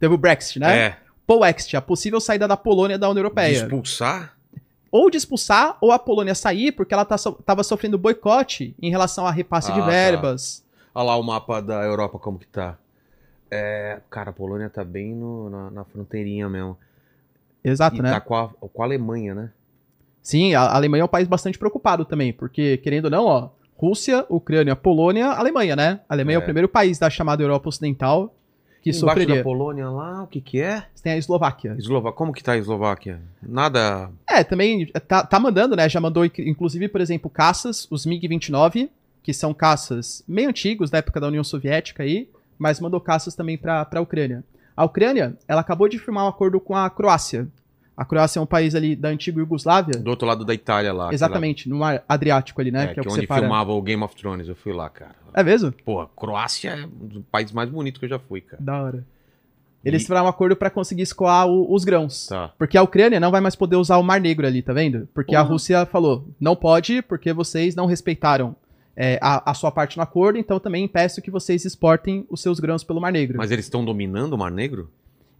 Teve 0.00 0.14
o 0.14 0.18
Brexit, 0.18 0.58
né? 0.58 0.78
É. 0.78 1.01
Polexit, 1.26 1.76
a 1.76 1.80
possível 1.80 2.20
saída 2.20 2.46
da 2.48 2.56
Polônia 2.56 2.98
da 2.98 3.06
União 3.08 3.14
De 3.22 3.26
Europeia. 3.26 3.52
expulsar? 3.52 4.36
Ou 4.90 5.08
de 5.08 5.16
expulsar, 5.16 5.78
ou 5.80 5.90
a 5.92 5.98
Polônia 5.98 6.34
sair, 6.34 6.72
porque 6.72 6.92
ela 6.92 7.06
estava 7.10 7.62
sofrendo 7.62 7.96
boicote 7.96 8.74
em 8.80 8.90
relação 8.90 9.26
a 9.26 9.30
repasse 9.30 9.70
Ah, 9.70 9.74
de 9.74 9.80
tá. 9.80 9.86
verbas. 9.86 10.62
Olha 10.94 11.04
lá 11.06 11.16
o 11.16 11.22
mapa 11.22 11.60
da 11.62 11.82
Europa 11.82 12.18
como 12.18 12.38
que 12.38 12.46
tá. 12.46 12.76
É, 13.50 14.00
cara, 14.10 14.30
a 14.30 14.32
Polônia 14.32 14.68
tá 14.68 14.84
bem 14.84 15.14
no- 15.14 15.48
na, 15.48 15.70
na 15.70 15.84
fronteirinha 15.84 16.48
mesmo. 16.48 16.76
Exato, 17.64 17.96
e 17.96 18.02
né? 18.02 18.10
tá 18.10 18.20
com 18.20 18.34
a, 18.34 18.48
com 18.48 18.82
a 18.82 18.84
Alemanha, 18.84 19.34
né? 19.34 19.50
Sim, 20.22 20.54
a 20.54 20.74
Alemanha 20.74 21.02
é 21.02 21.04
um 21.04 21.08
país 21.08 21.26
bastante 21.28 21.58
preocupado 21.58 22.04
também, 22.04 22.32
porque, 22.32 22.76
querendo 22.78 23.06
ou 23.06 23.10
não, 23.10 23.24
ó, 23.24 23.48
Rússia, 23.76 24.24
Ucrânia, 24.28 24.76
Polônia, 24.76 25.28
Alemanha, 25.28 25.74
né? 25.74 26.00
A 26.08 26.14
Alemanha 26.14 26.36
é, 26.36 26.38
É. 26.38 26.40
o 26.40 26.44
primeiro 26.44 26.68
país 26.68 26.98
da 26.98 27.08
chamada 27.10 27.42
Europa 27.42 27.68
Ocidental 27.68 28.34
que 28.82 28.90
Embaixo 28.90 29.00
sofreria. 29.06 29.36
da 29.36 29.42
Polônia 29.42 29.88
lá, 29.88 30.24
o 30.24 30.26
que 30.26 30.40
que 30.40 30.60
é? 30.60 30.84
Você 30.92 31.04
tem 31.04 31.12
a 31.12 31.16
Eslováquia. 31.16 31.74
Eslováquia. 31.78 32.16
Como 32.18 32.32
que 32.32 32.42
tá 32.42 32.52
a 32.52 32.58
Eslováquia? 32.58 33.20
Nada... 33.40 34.10
É, 34.28 34.42
também 34.42 34.86
tá, 35.06 35.24
tá 35.24 35.38
mandando, 35.38 35.76
né? 35.76 35.88
Já 35.88 36.00
mandou, 36.00 36.24
inc- 36.24 36.40
inclusive, 36.40 36.88
por 36.88 37.00
exemplo, 37.00 37.30
caças, 37.30 37.86
os 37.90 38.04
MiG-29, 38.04 38.90
que 39.22 39.32
são 39.32 39.54
caças 39.54 40.24
meio 40.26 40.48
antigos, 40.48 40.90
da 40.90 40.98
época 40.98 41.20
da 41.20 41.28
União 41.28 41.44
Soviética 41.44 42.02
aí, 42.02 42.28
mas 42.58 42.80
mandou 42.80 43.00
caças 43.00 43.34
também 43.36 43.56
pra, 43.56 43.84
pra 43.84 44.00
Ucrânia. 44.00 44.42
A 44.76 44.84
Ucrânia, 44.84 45.36
ela 45.46 45.60
acabou 45.60 45.88
de 45.88 45.98
firmar 45.98 46.24
um 46.24 46.28
acordo 46.28 46.58
com 46.58 46.74
a 46.76 46.90
Croácia. 46.90 47.46
A 47.96 48.04
Croácia 48.04 48.38
é 48.38 48.42
um 48.42 48.46
país 48.46 48.74
ali 48.74 48.96
da 48.96 49.08
antiga 49.10 49.38
Iugoslávia. 49.38 49.98
Do 50.00 50.08
outro 50.10 50.26
lado 50.26 50.44
da 50.44 50.54
Itália 50.54 50.92
lá. 50.92 51.12
Exatamente, 51.12 51.68
no 51.68 51.76
mar 51.76 52.02
Adriático 52.08 52.60
ali, 52.60 52.70
né? 52.70 52.84
É, 52.84 52.94
que 52.94 53.00
é 53.00 53.02
que 53.02 53.08
onde 53.08 53.20
separa. 53.20 53.40
filmava 53.42 53.72
o 53.72 53.82
Game 53.82 54.02
of 54.02 54.16
Thrones. 54.16 54.48
Eu 54.48 54.54
fui 54.56 54.72
lá, 54.72 54.88
cara. 54.88 55.14
É 55.34 55.42
mesmo? 55.42 55.70
Porra, 55.84 56.08
Croácia 56.16 56.70
é 56.70 56.86
um 56.86 57.06
dos 57.06 57.22
países 57.30 57.52
mais 57.52 57.68
bonitos 57.68 57.98
que 57.98 58.06
eu 58.06 58.08
já 58.10 58.18
fui, 58.18 58.40
cara. 58.40 58.62
Da 58.62 58.82
hora. 58.82 59.06
Eles 59.84 60.02
E- 60.02 60.06
firmaram 60.06 60.26
um 60.26 60.30
acordo 60.30 60.54
pra 60.56 60.70
conseguir 60.70 61.02
escoar 61.02 61.46
o- 61.46 61.72
os 61.74 61.84
grãos. 61.84 62.28
Tá. 62.28 62.52
Porque 62.56 62.78
a 62.78 62.82
Ucrânia 62.82 63.18
não 63.20 63.30
vai 63.30 63.40
mais 63.40 63.56
poder 63.56 63.76
usar 63.76 63.96
o 63.98 64.02
Mar 64.02 64.20
Negro 64.20 64.46
ali, 64.46 64.62
tá 64.62 64.72
vendo? 64.72 65.08
Porque 65.12 65.34
a 65.34 65.40
Porra. 65.40 65.52
Rússia 65.52 65.84
falou, 65.86 66.26
não 66.40 66.54
pode, 66.56 67.02
porque 67.02 67.32
vocês 67.32 67.74
não 67.74 67.86
respeitaram 67.86 68.54
é, 68.96 69.18
a, 69.22 69.50
a 69.50 69.54
sua 69.54 69.70
parte 69.72 69.96
no 69.96 70.02
acordo, 70.02 70.38
então 70.38 70.60
também 70.60 70.84
impeço 70.84 71.20
que 71.22 71.30
vocês 71.30 71.64
exportem 71.64 72.26
os 72.30 72.40
seus 72.42 72.60
grãos 72.60 72.84
pelo 72.84 73.00
Mar 73.00 73.10
Negro. 73.12 73.38
Mas 73.38 73.50
eles 73.50 73.64
estão 73.64 73.84
dominando 73.84 74.34
o 74.34 74.38
Mar 74.38 74.50
Negro? 74.52 74.90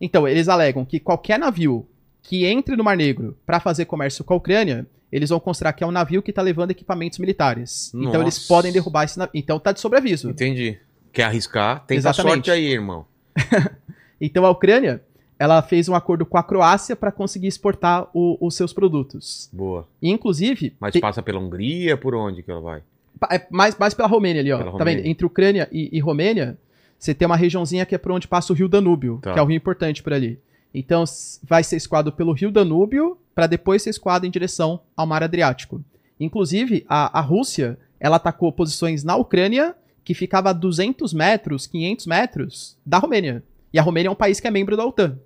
Então, 0.01 0.27
eles 0.27 0.49
alegam 0.49 0.85
que 0.85 0.99
qualquer 0.99 1.39
navio 1.39 1.87
que 2.23 2.45
entre 2.47 2.77
no 2.77 2.85
Mar 2.85 2.97
Negro 2.97 3.37
pra 3.45 3.59
fazer 3.61 3.85
comércio 3.85 4.25
com 4.25 4.33
a 4.35 4.37
Ucrânia, 4.37 4.87
eles 5.11 5.31
vão 5.31 5.41
considerar 5.41 5.73
que 5.73 5.83
é 5.85 5.87
um 5.87 5.91
navio 5.91 6.23
que 6.23 6.33
tá 6.33 6.41
levando 6.41 6.71
equipamentos 6.71 7.19
militares. 7.19 7.93
Então 7.95 8.23
eles 8.23 8.37
Nossa. 8.37 8.49
podem 8.49 8.73
derrubar 8.73 9.05
esse 9.05 9.19
navio. 9.19 9.33
Então 9.35 9.59
tá 9.59 9.73
de 9.73 9.81
sobreaviso. 9.81 10.31
Entendi. 10.31 10.79
Quer 11.13 11.25
arriscar? 11.25 11.85
Exatamente. 11.91 12.35
sorte 12.35 12.51
aí, 12.51 12.65
irmão. 12.67 13.05
Então 14.21 14.47
a 14.47 14.51
Ucrânia, 14.51 15.03
ela 15.39 15.61
fez 15.63 15.89
um 15.89 15.95
acordo 15.95 16.25
com 16.25 16.39
a 16.39 16.43
Croácia 16.45 16.95
pra 16.95 17.11
conseguir 17.11 17.49
exportar 17.49 18.09
o- 18.15 18.39
os 18.41 18.55
seus 18.55 18.73
produtos. 18.73 19.51
Boa. 19.53 19.87
E, 20.01 20.11
inclusive, 20.11 20.75
Mas 20.79 20.93
te- 20.93 21.01
passa 21.01 21.21
pela 21.23 21.41
Hungria, 21.41 21.97
por 21.97 22.15
onde 22.15 22.43
que 22.43 22.51
ela 22.51 22.61
vai? 22.61 22.83
É 23.31 23.45
mais, 23.51 23.77
mais 23.77 23.95
pela 23.95 24.09
Romênia 24.09 24.41
ali, 24.41 24.53
ó. 24.53 24.59
Pela 24.59 24.71
Tá 24.73 24.79
Romênia. 24.79 25.03
vendo? 25.03 25.11
Entre 25.11 25.27
Ucrânia 25.27 25.69
e, 25.73 25.89
e 25.93 25.99
Romênia, 26.01 26.57
você 26.99 27.13
tem 27.13 27.27
uma 27.27 27.37
regiãozinha 27.37 27.85
que 27.85 27.95
é 27.95 27.99
por 27.99 28.13
onde 28.13 28.29
passa 28.29 28.53
o 28.53 28.57
rio 28.57 28.69
Danúbio, 28.69 29.19
Tá. 29.23 29.33
que 29.33 29.39
é 29.39 29.43
um 29.43 29.47
rio 29.47 29.57
importante 29.57 30.03
por 30.03 30.13
ali. 30.13 30.39
Então, 30.75 31.05
vai 31.43 31.63
ser 31.63 31.77
escoado 31.77 32.13
pelo 32.13 32.33
rio 32.33 32.51
Danúbio, 32.51 33.19
para 33.35 33.47
depois 33.47 33.83
ser 33.83 33.91
escoado 33.91 34.27
em 34.27 34.31
direção 34.31 34.81
ao 34.97 35.07
mar 35.07 35.23
Adriático. 35.23 35.83
Inclusive, 36.19 36.85
a, 36.89 37.19
a 37.19 37.21
Rússia, 37.21 37.79
ela 37.99 38.17
atacou 38.17 38.53
posições 38.53 39.05
na 39.05 39.17
Ucrânia 39.17 39.75
que 40.05 40.15
ficava 40.15 40.51
a 40.51 40.53
200 40.53 41.13
metros, 41.13 41.67
500 41.67 42.07
metros 42.07 42.79
da 42.85 42.99
Romênia. 42.99 43.43
E 43.73 43.79
a 43.79 43.83
Romênia 43.83 44.09
é 44.09 44.11
um 44.11 44.17
país 44.17 44.41
que 44.41 44.47
é 44.47 44.51
membro 44.51 44.77
da 44.77 44.85
OTAN. 44.85 45.19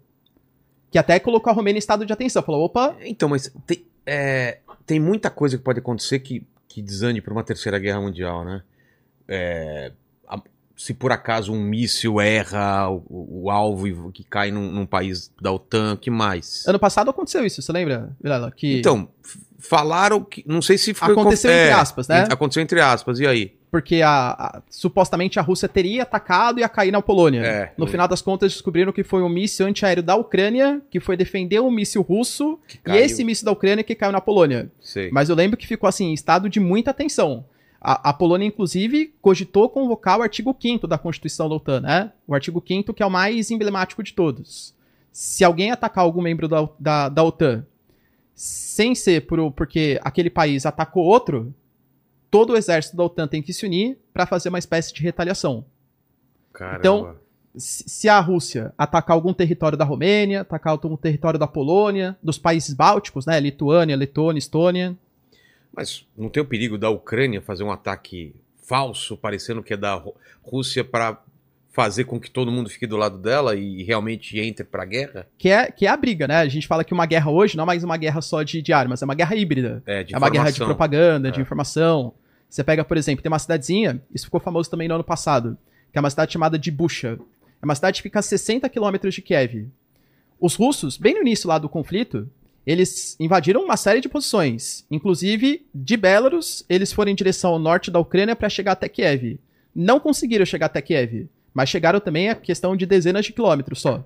Que 0.90 0.98
até 0.98 1.18
colocou 1.18 1.50
a 1.50 1.54
Romênia 1.54 1.78
em 1.78 1.80
estado 1.80 2.04
de 2.04 2.12
atenção. 2.12 2.42
Falou, 2.42 2.64
opa, 2.64 2.96
Então, 3.04 3.28
mas 3.28 3.52
tem, 3.66 3.84
é, 4.04 4.58
tem 4.86 5.00
muita 5.00 5.30
coisa 5.30 5.56
que 5.56 5.64
pode 5.64 5.80
acontecer 5.80 6.20
que, 6.20 6.46
que 6.68 6.82
desande 6.82 7.20
para 7.20 7.32
uma 7.32 7.42
terceira 7.42 7.78
guerra 7.78 8.00
mundial, 8.00 8.44
né? 8.44 8.62
É, 9.26 9.92
se 10.76 10.92
por 10.92 11.10
acaso 11.10 11.52
um 11.52 11.60
míssil 11.62 12.20
erra 12.20 12.88
o, 12.90 13.44
o- 13.44 13.50
alvo 13.50 13.88
e 13.88 13.96
que 14.12 14.22
cai 14.22 14.50
num, 14.50 14.70
num 14.70 14.84
país 14.86 15.32
da 15.40 15.50
OTAN, 15.50 15.96
que 15.96 16.10
mais? 16.10 16.64
ano 16.66 16.78
passado 16.78 17.10
aconteceu 17.10 17.44
isso, 17.46 17.62
você 17.62 17.72
lembra, 17.72 18.10
Vilela? 18.22 18.52
Que... 18.54 18.78
Então, 18.78 19.08
falaram 19.58 20.22
que. 20.22 20.44
Não 20.46 20.60
sei 20.62 20.78
se 20.78 20.92
foi. 20.94 21.12
Aconteceu 21.12 21.50
é, 21.50 21.64
entre 21.68 21.80
aspas, 21.80 22.08
né? 22.08 22.26
Aconteceu 22.30 22.62
entre 22.62 22.80
aspas, 22.80 23.18
e 23.20 23.26
aí? 23.26 23.52
porque 23.68 24.00
a, 24.00 24.30
a- 24.30 24.62
supostamente 24.70 25.38
a 25.38 25.42
Rússia 25.42 25.68
teria 25.68 26.04
atacado 26.04 26.58
e 26.58 26.62
ia 26.62 26.68
cair 26.68 26.90
na 26.90 27.02
Polônia. 27.02 27.40
É. 27.42 27.72
no 27.76 27.86
final 27.86 28.08
das 28.08 28.22
contas, 28.22 28.52
descobriram 28.52 28.90
que 28.92 29.04
foi 29.04 29.22
um 29.22 29.28
míssil 29.28 29.66
antiaéreo 29.66 30.02
da 30.02 30.14
Ucrânia 30.16 30.80
que 30.90 30.98
foi 30.98 31.14
defender 31.16 31.60
um 31.60 31.70
míssil 31.70 32.00
russo 32.00 32.58
e 32.86 32.96
esse 32.96 33.22
míssil 33.22 33.44
da 33.44 33.52
Ucrânia 33.52 33.84
que 33.84 33.94
caiu 33.94 34.12
na 34.12 34.20
Polônia. 34.20 34.70
Sei. 34.80 35.10
Mas 35.10 35.28
eu 35.28 35.34
lembro 35.34 35.58
que 35.58 35.66
ficou 35.66 35.86
assim, 35.88 36.06
em 36.06 36.14
estado 36.14 36.48
de 36.48 36.58
muita 36.58 36.94
tensão. 36.94 37.44
A, 37.88 38.10
a 38.10 38.12
Polônia, 38.12 38.44
inclusive, 38.44 39.14
cogitou 39.22 39.68
convocar 39.68 40.18
o 40.18 40.22
artigo 40.22 40.56
5 40.60 40.88
da 40.88 40.98
Constituição 40.98 41.48
da 41.48 41.54
OTAN, 41.54 41.82
né? 41.82 42.12
O 42.26 42.34
artigo 42.34 42.60
5 42.66 42.92
que 42.92 43.00
é 43.00 43.06
o 43.06 43.10
mais 43.10 43.48
emblemático 43.52 44.02
de 44.02 44.12
todos. 44.12 44.74
Se 45.12 45.44
alguém 45.44 45.70
atacar 45.70 46.02
algum 46.02 46.20
membro 46.20 46.48
da, 46.48 46.68
da, 46.80 47.08
da 47.08 47.22
OTAN 47.22 47.64
sem 48.34 48.92
ser 48.96 49.28
por, 49.28 49.52
porque 49.52 50.00
aquele 50.02 50.28
país 50.28 50.66
atacou 50.66 51.04
outro, 51.04 51.54
todo 52.28 52.54
o 52.54 52.56
exército 52.56 52.96
da 52.96 53.04
OTAN 53.04 53.28
tem 53.28 53.40
que 53.40 53.52
se 53.52 53.64
unir 53.64 53.96
para 54.12 54.26
fazer 54.26 54.48
uma 54.48 54.58
espécie 54.58 54.92
de 54.92 55.00
retaliação. 55.00 55.64
Caramba. 56.52 56.78
Então, 56.80 57.16
Se 57.56 58.08
a 58.08 58.18
Rússia 58.18 58.74
atacar 58.76 59.14
algum 59.14 59.32
território 59.32 59.78
da 59.78 59.84
Romênia, 59.84 60.40
atacar 60.40 60.72
algum 60.72 60.96
território 60.96 61.38
da 61.38 61.46
Polônia, 61.46 62.18
dos 62.20 62.36
países 62.36 62.74
bálticos, 62.74 63.26
né? 63.26 63.38
Lituânia, 63.38 63.94
Letônia, 63.96 64.40
Estônia, 64.40 64.98
Mas 65.76 66.06
não 66.16 66.28
tem 66.30 66.42
o 66.42 66.46
perigo 66.46 66.78
da 66.78 66.88
Ucrânia 66.88 67.42
fazer 67.42 67.62
um 67.62 67.70
ataque 67.70 68.34
falso, 68.66 69.16
parecendo 69.16 69.62
que 69.62 69.74
é 69.74 69.76
da 69.76 70.02
Rússia, 70.42 70.82
para 70.82 71.22
fazer 71.70 72.04
com 72.04 72.18
que 72.18 72.30
todo 72.30 72.50
mundo 72.50 72.70
fique 72.70 72.86
do 72.86 72.96
lado 72.96 73.18
dela 73.18 73.54
e 73.54 73.82
realmente 73.82 74.40
entre 74.40 74.64
pra 74.64 74.86
guerra? 74.86 75.26
que 75.36 75.50
é, 75.50 75.70
que 75.70 75.84
é 75.84 75.90
a 75.90 75.96
briga, 75.96 76.26
né? 76.26 76.36
A 76.36 76.48
gente 76.48 76.66
fala 76.66 76.82
que 76.82 76.94
uma 76.94 77.04
guerra 77.04 77.30
hoje 77.30 77.54
não 77.54 77.64
é 77.64 77.66
mais 77.66 77.84
uma 77.84 77.98
guerra 77.98 78.22
só 78.22 78.42
de, 78.42 78.62
de 78.62 78.72
armas, 78.72 79.02
é 79.02 79.04
uma 79.04 79.14
guerra 79.14 79.36
híbrida. 79.36 79.82
É, 79.84 80.02
de 80.02 80.14
é 80.14 80.18
uma 80.18 80.30
guerra 80.30 80.50
de 80.50 80.58
propaganda, 80.58 81.30
de 81.30 81.38
É. 81.38 81.42
informação. 81.42 82.14
Você 82.48 82.64
pega, 82.64 82.82
por 82.82 82.96
exemplo, 82.96 83.22
tem 83.22 83.30
uma 83.30 83.38
cidadezinha, 83.38 84.00
isso 84.14 84.24
ficou 84.24 84.40
famoso 84.40 84.70
também 84.70 84.88
no 84.88 84.94
ano 84.94 85.04
passado, 85.04 85.58
que 85.92 85.98
é 85.98 86.00
uma 86.00 86.08
cidade 86.08 86.32
chamada 86.32 86.58
de 86.58 86.70
Busha. 86.70 87.18
É 87.60 87.64
uma 87.64 87.74
cidade 87.74 87.98
que 87.98 88.02
fica 88.04 88.20
a 88.20 88.22
60 88.22 88.66
quilômetros 88.70 89.14
de 89.14 89.20
Kiev. 89.20 89.68
Os 90.40 90.54
russos, 90.54 90.96
bem 90.96 91.12
no 91.14 91.20
início 91.20 91.46
lá 91.46 91.58
do 91.58 91.68
conflito, 91.68 92.26
eles 92.66 93.16
invadiram 93.20 93.64
uma 93.64 93.76
série 93.76 94.00
de 94.00 94.08
posições. 94.08 94.84
Inclusive, 94.90 95.64
de 95.72 95.96
Belarus, 95.96 96.64
eles 96.68 96.92
foram 96.92 97.12
em 97.12 97.14
direção 97.14 97.52
ao 97.52 97.58
norte 97.58 97.90
da 97.90 98.00
Ucrânia 98.00 98.34
para 98.34 98.48
chegar 98.48 98.72
até 98.72 98.88
Kiev. 98.88 99.38
não 99.74 100.00
conseguiram 100.00 100.44
chegar 100.44 100.66
até 100.66 100.82
Kiev, 100.82 101.28
mas 101.54 101.68
chegaram 101.68 102.00
também 102.00 102.28
a 102.28 102.34
questão 102.34 102.76
de 102.76 102.86
dezenas 102.86 103.24
de 103.24 103.32
quilômetros 103.32 103.80
só. 103.80 104.04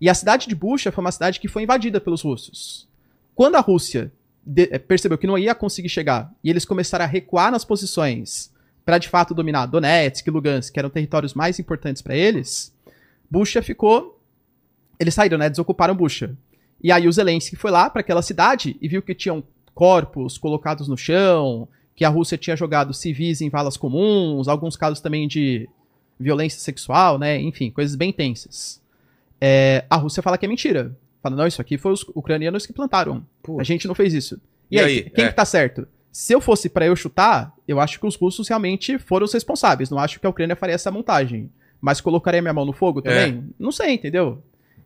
E 0.00 0.08
a 0.08 0.14
cidade 0.14 0.48
de 0.48 0.54
Bucha 0.54 0.90
foi 0.90 1.04
uma 1.04 1.12
cidade 1.12 1.38
que 1.38 1.46
foi 1.46 1.62
invadida 1.62 2.00
pelos 2.00 2.22
russos. 2.22 2.88
Quando 3.34 3.54
a 3.54 3.60
Rússia 3.60 4.12
eh, 4.56 4.78
percebeu 4.78 5.16
que 5.16 5.26
não 5.26 5.38
ia 5.38 5.54
conseguir 5.54 5.88
chegar 5.88 6.32
e 6.42 6.50
eles 6.50 6.64
começaram 6.64 7.04
a 7.04 7.08
recuar 7.08 7.52
nas 7.52 7.64
posições 7.64 8.52
para 8.84 8.98
de 8.98 9.08
fato 9.08 9.32
dominar 9.32 9.66
Donetsk 9.66 10.26
e 10.26 10.30
Lugansk, 10.30 10.72
que 10.72 10.78
eram 10.78 10.90
territórios 10.90 11.34
mais 11.34 11.60
importantes 11.60 12.02
para 12.02 12.16
eles, 12.16 12.74
Bucha 13.30 13.62
ficou. 13.62 14.20
Eles 14.98 15.14
saíram, 15.14 15.38
né? 15.38 15.48
Desocuparam 15.48 15.94
Bucha. 15.94 16.36
E 16.82 16.90
aí 16.90 17.06
o 17.06 17.12
Zelensky 17.12 17.56
foi 17.56 17.70
lá 17.70 17.88
para 17.88 18.00
aquela 18.00 18.22
cidade 18.22 18.76
e 18.80 18.88
viu 18.88 19.02
que 19.02 19.14
tinham 19.14 19.42
corpos 19.74 20.36
colocados 20.36 20.88
no 20.88 20.96
chão, 20.96 21.68
que 21.94 22.04
a 22.04 22.08
Rússia 22.08 22.36
tinha 22.36 22.56
jogado 22.56 22.92
civis 22.92 23.40
em 23.40 23.48
valas 23.48 23.76
comuns, 23.76 24.48
alguns 24.48 24.76
casos 24.76 25.00
também 25.00 25.28
de 25.28 25.68
violência 26.18 26.60
sexual, 26.60 27.18
né? 27.18 27.40
Enfim, 27.40 27.70
coisas 27.70 27.94
bem 27.96 28.12
tensas. 28.12 28.80
É, 29.40 29.84
a 29.88 29.96
Rússia 29.96 30.22
fala 30.22 30.38
que 30.38 30.46
é 30.46 30.48
mentira. 30.48 30.96
Fala, 31.22 31.36
não, 31.36 31.46
isso 31.46 31.60
aqui 31.60 31.78
foi 31.78 31.92
os 31.92 32.02
ucranianos 32.14 32.66
que 32.66 32.72
plantaram. 32.72 33.24
A 33.58 33.62
gente 33.62 33.86
não 33.86 33.94
fez 33.94 34.12
isso. 34.12 34.40
E, 34.70 34.76
E 34.76 34.80
aí, 34.80 34.84
aí? 34.84 35.10
quem 35.10 35.24
É. 35.24 35.28
que 35.28 35.34
tá 35.34 35.44
certo? 35.44 35.86
Se 36.10 36.32
eu 36.34 36.40
fosse 36.40 36.68
pra 36.68 36.84
eu 36.86 36.94
chutar, 36.96 37.54
eu 37.66 37.80
acho 37.80 37.98
que 37.98 38.06
os 38.06 38.16
russos 38.16 38.48
realmente 38.48 38.98
foram 38.98 39.24
os 39.24 39.32
responsáveis. 39.32 39.88
Não 39.88 39.98
acho 39.98 40.20
que 40.20 40.26
a 40.26 40.30
Ucrânia 40.30 40.56
faria 40.56 40.74
essa 40.74 40.90
montagem. 40.90 41.50
Mas 41.80 42.00
colocaria 42.00 42.42
minha 42.42 42.52
mão 42.52 42.64
no 42.64 42.72
fogo 42.72 43.00
também? 43.02 43.44
Não 43.58 43.72
sei, 43.72 43.94
entendeu? 43.94 44.42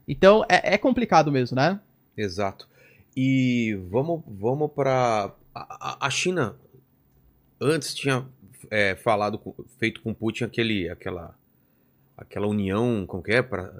Então 0.06 0.44
é, 0.48 0.74
é 0.74 0.78
complicado 0.78 1.30
mesmo, 1.32 1.56
né? 1.56 1.80
Exato. 2.16 2.68
E 3.16 3.78
vamos, 3.90 4.22
vamos 4.26 4.70
para 4.72 5.32
a, 5.54 6.06
a- 6.06 6.10
China. 6.10 6.54
Antes 7.60 7.94
tinha 7.94 8.26
é, 8.70 8.94
falado, 8.94 9.40
feito 9.78 10.02
com 10.02 10.12
Putin 10.12 10.44
aquele, 10.44 10.88
aquela, 10.90 11.34
aquela 12.16 12.46
união, 12.46 13.04
como 13.06 13.22
que 13.22 13.32
é, 13.32 13.40
pra, 13.42 13.72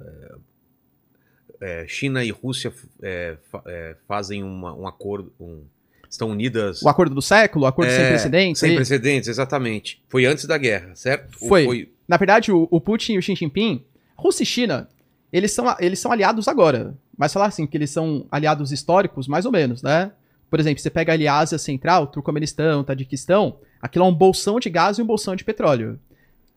é, 1.61 1.83
é, 1.83 1.87
China 1.87 2.23
e 2.23 2.31
Rússia 2.31 2.73
é, 3.01 3.37
é, 3.65 3.95
fazem 4.07 4.43
uma- 4.43 4.73
um 4.73 4.87
acordo, 4.87 5.31
um- 5.39 5.63
estão 6.09 6.29
unidas. 6.29 6.81
O 6.81 6.89
acordo 6.89 7.13
do 7.13 7.21
século, 7.21 7.65
o 7.65 7.67
acordo 7.67 7.91
sem 7.91 8.01
É, 8.01 8.09
precedentes. 8.09 8.59
Sem 8.59 8.69
aí. 8.71 8.75
precedentes, 8.75 9.29
exatamente. 9.29 10.03
Foi 10.09 10.25
antes 10.25 10.45
da 10.45 10.57
guerra, 10.57 10.95
certo? 10.95 11.37
Ou 11.41 11.47
Foi. 11.49 11.91
Na 12.07 12.17
verdade, 12.17 12.51
o, 12.51 12.67
o 12.71 12.81
Putin 12.81 13.13
e 13.13 13.17
o 13.17 13.21
Xi 13.21 13.35
Jinping, 13.35 13.85
Rússia 14.15 14.43
e 14.43 14.45
China, 14.45 14.89
eles 15.31 15.51
são, 15.51 15.75
eles 15.79 15.99
são 15.99 16.11
aliados 16.11 16.47
agora. 16.47 16.95
Mas 17.17 17.33
falar 17.33 17.47
assim, 17.47 17.65
que 17.65 17.77
eles 17.77 17.89
são 17.89 18.25
aliados 18.31 18.71
históricos, 18.71 19.27
mais 19.27 19.45
ou 19.45 19.51
menos, 19.51 19.81
né? 19.81 20.11
Por 20.49 20.59
exemplo, 20.59 20.81
você 20.81 20.89
pega 20.89 21.13
ali 21.13 21.27
a 21.27 21.37
Ásia 21.37 21.57
Central, 21.57 22.07
Turcomenistão, 22.07 22.83
Tadiquistão, 22.83 23.57
aquilo 23.81 24.05
é 24.05 24.07
um 24.07 24.13
bolsão 24.13 24.59
de 24.59 24.69
gás 24.69 24.97
e 24.97 25.01
um 25.01 25.05
bolsão 25.05 25.35
de 25.35 25.43
petróleo. 25.43 25.99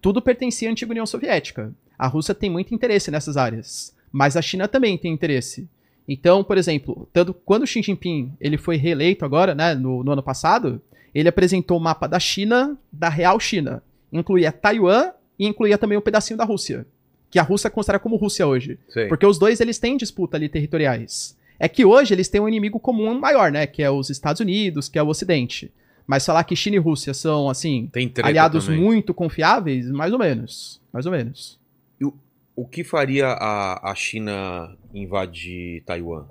Tudo 0.00 0.22
pertencia 0.22 0.68
à 0.68 0.72
antiga 0.72 0.92
União 0.92 1.06
Soviética. 1.06 1.72
A 1.98 2.06
Rússia 2.06 2.34
tem 2.34 2.48
muito 2.48 2.74
interesse 2.74 3.10
nessas 3.10 3.36
áreas, 3.36 3.94
mas 4.12 4.36
a 4.36 4.42
China 4.42 4.68
também 4.68 4.96
tem 4.96 5.12
interesse. 5.12 5.68
Então, 6.08 6.42
por 6.42 6.56
exemplo, 6.56 7.08
tanto 7.12 7.34
quando 7.34 7.66
Xi 7.66 7.82
Jinping 7.82 8.32
ele 8.40 8.56
foi 8.56 8.76
reeleito 8.76 9.24
agora, 9.24 9.54
né, 9.54 9.74
no, 9.74 10.02
no 10.02 10.12
ano 10.12 10.22
passado, 10.22 10.80
ele 11.14 11.28
apresentou 11.28 11.76
o 11.76 11.80
mapa 11.80 12.06
da 12.06 12.18
China, 12.18 12.76
da 12.92 13.08
real 13.08 13.38
China. 13.38 13.82
Incluía 14.12 14.50
Taiwan 14.50 15.10
e 15.38 15.46
incluía 15.46 15.76
também 15.76 15.98
um 15.98 16.00
pedacinho 16.00 16.36
da 16.36 16.44
Rússia, 16.44 16.86
que 17.30 17.38
a 17.38 17.42
Rússia 17.42 17.70
considera 17.70 17.98
como 17.98 18.16
Rússia 18.16 18.46
hoje. 18.46 18.78
Sei. 18.88 19.06
Porque 19.06 19.24
os 19.24 19.38
dois 19.38 19.60
eles 19.60 19.78
têm 19.78 19.96
disputa 19.96 20.36
ali 20.36 20.48
territoriais. 20.48 21.38
É 21.58 21.68
que 21.68 21.84
hoje 21.84 22.14
eles 22.14 22.28
têm 22.28 22.40
um 22.40 22.48
inimigo 22.48 22.80
comum 22.80 23.18
maior, 23.18 23.52
né? 23.52 23.66
Que 23.66 23.82
é 23.82 23.90
os 23.90 24.10
Estados 24.10 24.40
Unidos, 24.40 24.88
que 24.88 24.98
é 24.98 25.02
o 25.02 25.08
Ocidente. 25.08 25.70
Mas 26.06 26.26
falar 26.26 26.42
que 26.44 26.56
China 26.56 26.76
e 26.76 26.78
Rússia 26.80 27.14
são, 27.14 27.48
assim, 27.48 27.88
aliados 28.22 28.66
também. 28.66 28.80
muito 28.80 29.14
confiáveis, 29.14 29.88
mais 29.90 30.12
ou 30.12 30.18
menos. 30.18 30.80
Mais 30.92 31.06
ou 31.06 31.12
menos. 31.12 31.60
O 32.56 32.66
que 32.66 32.84
faria 32.84 33.28
a, 33.28 33.90
a 33.90 33.94
China 33.94 34.76
invadir 34.92 35.82
Taiwan? 35.86 36.26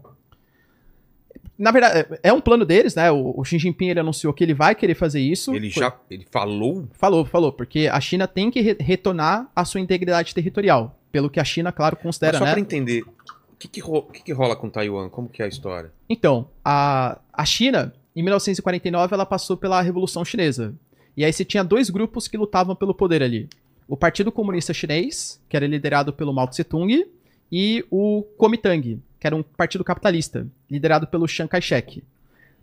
Na 1.59 1.71
verdade, 1.71 2.07
é 2.23 2.29
é 2.29 2.33
um 2.33 2.39
plano 2.39 2.65
deles, 2.65 2.95
né? 2.95 3.11
O, 3.11 3.33
o 3.37 3.43
Xi 3.43 3.59
Jinping 3.59 3.89
ele 3.89 3.99
anunciou 3.99 4.33
que 4.33 4.43
ele 4.43 4.53
vai 4.53 4.73
querer 4.73 4.95
fazer 4.95 5.19
isso. 5.19 5.53
Ele 5.53 5.69
Foi- 5.69 5.83
já 5.83 5.93
ele 6.09 6.25
falou? 6.31 6.87
Falou, 6.93 7.25
falou, 7.25 7.51
porque 7.51 7.89
a 7.91 7.99
China 7.99 8.25
tem 8.27 8.49
que 8.49 8.61
re- 8.61 8.77
retornar 8.79 9.51
a 9.55 9.65
sua 9.65 9.81
integridade 9.81 10.33
territorial. 10.33 10.97
Pelo 11.11 11.29
que 11.29 11.39
a 11.39 11.43
China, 11.43 11.71
claro, 11.71 11.95
Mas 11.97 12.03
considera, 12.03 12.37
só 12.37 12.45
né? 12.45 12.51
pra 12.51 12.59
entender, 12.61 13.01
o 13.01 13.55
que 13.59 13.67
que, 13.67 13.81
ro- 13.81 14.03
que 14.03 14.23
que 14.23 14.31
rola 14.31 14.55
com 14.55 14.69
Taiwan? 14.69 15.09
Como 15.09 15.27
que 15.27 15.41
é 15.41 15.45
a 15.45 15.47
história? 15.49 15.91
Então, 16.07 16.47
a, 16.63 17.19
a 17.33 17.43
China, 17.45 17.93
em 18.15 18.23
1949, 18.23 19.13
ela 19.13 19.25
passou 19.25 19.57
pela 19.57 19.81
Revolução 19.81 20.23
Chinesa. 20.23 20.73
E 21.17 21.25
aí 21.25 21.33
você 21.33 21.43
tinha 21.43 21.63
dois 21.63 21.89
grupos 21.89 22.27
que 22.27 22.37
lutavam 22.37 22.73
pelo 22.75 22.93
poder 22.93 23.21
ali. 23.21 23.49
O 23.87 23.97
Partido 23.97 24.31
Comunista 24.31 24.73
Chinês, 24.73 25.41
que 25.49 25.57
era 25.57 25.67
liderado 25.67 26.13
pelo 26.13 26.31
Mao 26.31 26.47
Tse-tung, 26.47 27.05
e 27.51 27.83
o 27.91 28.21
Kuomintang, 28.37 29.01
que 29.19 29.27
era 29.27 29.35
um 29.35 29.43
partido 29.43 29.83
capitalista, 29.83 30.47
liderado 30.69 31.07
pelo 31.07 31.27
Chiang 31.27 31.49
Kai-shek. 31.49 32.03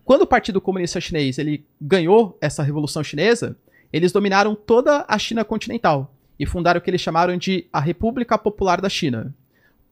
Quando 0.05 0.23
o 0.23 0.27
Partido 0.27 0.61
Comunista 0.61 1.01
Chinês 1.01 1.37
ele 1.37 1.65
ganhou 1.81 2.39
essa 2.41 2.63
Revolução 2.63 3.03
Chinesa, 3.03 3.57
eles 3.93 4.13
dominaram 4.13 4.55
toda 4.55 5.05
a 5.09 5.19
China 5.19 5.45
continental 5.45 6.15
e 6.39 6.47
fundaram 6.47 6.79
o 6.79 6.81
que 6.81 6.91
eles 6.91 7.01
chamaram 7.01 7.37
de 7.37 7.67
a 7.73 7.81
República 7.81 8.39
Popular 8.39 8.81
da 8.81 8.89
China. 8.89 9.35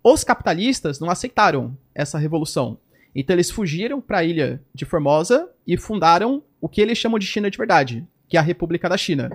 Os 0.02 0.22
capitalistas 0.22 1.00
não 1.00 1.10
aceitaram 1.10 1.76
essa 1.94 2.18
revolução. 2.18 2.78
Então 3.14 3.34
eles 3.34 3.50
fugiram 3.50 4.00
para 4.00 4.18
a 4.18 4.24
ilha 4.24 4.60
de 4.74 4.84
Formosa 4.84 5.48
e 5.66 5.76
fundaram 5.76 6.42
o 6.60 6.68
que 6.68 6.80
eles 6.80 6.98
chamam 6.98 7.18
de 7.18 7.26
China 7.26 7.50
de 7.50 7.56
verdade, 7.58 8.04
que 8.28 8.36
é 8.36 8.40
a 8.40 8.42
República 8.42 8.88
da 8.88 8.96
China. 8.96 9.30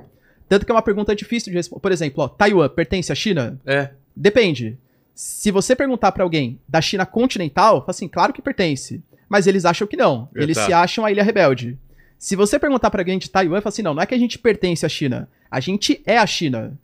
Tanto 0.48 0.66
que 0.66 0.72
é 0.72 0.76
uma 0.76 0.82
pergunta 0.82 1.16
difícil 1.16 1.52
de 1.52 1.58
responder. 1.58 1.82
Por 1.82 1.92
exemplo, 1.92 2.24
ó, 2.24 2.28
Taiwan 2.28 2.70
pertence 2.70 3.12
à 3.12 3.16
China? 3.16 3.60
É. 3.66 3.92
Depende. 4.16 4.78
Se 5.22 5.52
você 5.52 5.76
perguntar 5.76 6.14
para 6.14 6.24
alguém 6.24 6.58
da 6.66 6.80
China 6.80 7.06
continental, 7.06 7.82
fala 7.82 7.90
assim, 7.90 8.08
claro 8.08 8.32
que 8.32 8.42
pertence. 8.42 9.04
Mas 9.28 9.48
eles 9.48 9.66
acham 9.66 9.86
que 9.86 9.98
não. 9.98 10.30
Eles 10.34 10.56
tá. 10.56 10.66
se 10.66 10.72
acham 10.72 11.04
a 11.04 11.12
ilha 11.12 11.22
rebelde. 11.22 11.78
Se 12.18 12.38
você 12.38 12.58
perguntar 12.58 12.90
para 12.90 13.02
alguém 13.02 13.20
de 13.20 13.30
Taiwan, 13.30 13.60
fala 13.60 13.68
assim, 13.68 13.82
não, 13.82 13.94
não 13.94 14.02
é 14.02 14.06
que 14.06 14.16
a 14.16 14.18
gente 14.18 14.40
pertence 14.40 14.86
à 14.86 14.90
China. 14.90 15.30
A 15.52 15.60
gente 15.60 16.02
é 16.06 16.18
a 16.18 16.26
China. 16.26 16.80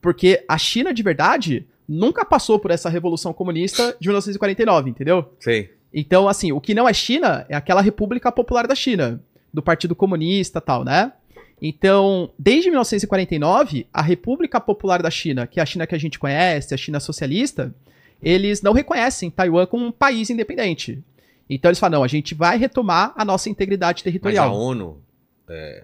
Porque 0.00 0.44
a 0.46 0.56
China 0.56 0.94
de 0.94 1.02
verdade 1.02 1.66
nunca 1.88 2.24
passou 2.24 2.60
por 2.60 2.70
essa 2.70 2.88
revolução 2.88 3.32
comunista 3.32 3.96
de 3.98 4.06
1949, 4.06 4.90
entendeu? 4.90 5.34
Sei. 5.40 5.74
Então, 5.92 6.28
assim, 6.28 6.52
o 6.52 6.60
que 6.60 6.74
não 6.76 6.88
é 6.88 6.94
China 6.94 7.44
é 7.48 7.56
aquela 7.56 7.80
República 7.80 8.30
Popular 8.30 8.68
da 8.68 8.74
China, 8.76 9.20
do 9.52 9.60
Partido 9.60 9.96
Comunista 9.96 10.60
e 10.60 10.62
tal, 10.62 10.84
né? 10.84 11.12
Então, 11.60 12.30
desde 12.38 12.70
1949, 12.70 13.86
a 13.92 14.00
República 14.00 14.60
Popular 14.60 15.02
da 15.02 15.10
China, 15.10 15.46
que 15.46 15.60
é 15.60 15.62
a 15.62 15.66
China 15.66 15.86
que 15.86 15.94
a 15.94 15.98
gente 15.98 16.18
conhece, 16.18 16.72
a 16.72 16.76
China 16.76 16.98
socialista, 16.98 17.74
eles 18.22 18.62
não 18.62 18.72
reconhecem 18.72 19.30
Taiwan 19.30 19.66
como 19.66 19.84
um 19.84 19.92
país 19.92 20.30
independente. 20.30 21.02
Então 21.48 21.68
eles 21.68 21.78
falam, 21.78 21.98
não, 21.98 22.04
a 22.04 22.08
gente 22.08 22.34
vai 22.34 22.56
retomar 22.56 23.12
a 23.16 23.24
nossa 23.24 23.48
integridade 23.48 23.98
Mas 23.98 24.00
a 24.00 24.04
territorial. 24.04 24.54
ONU 24.54 25.02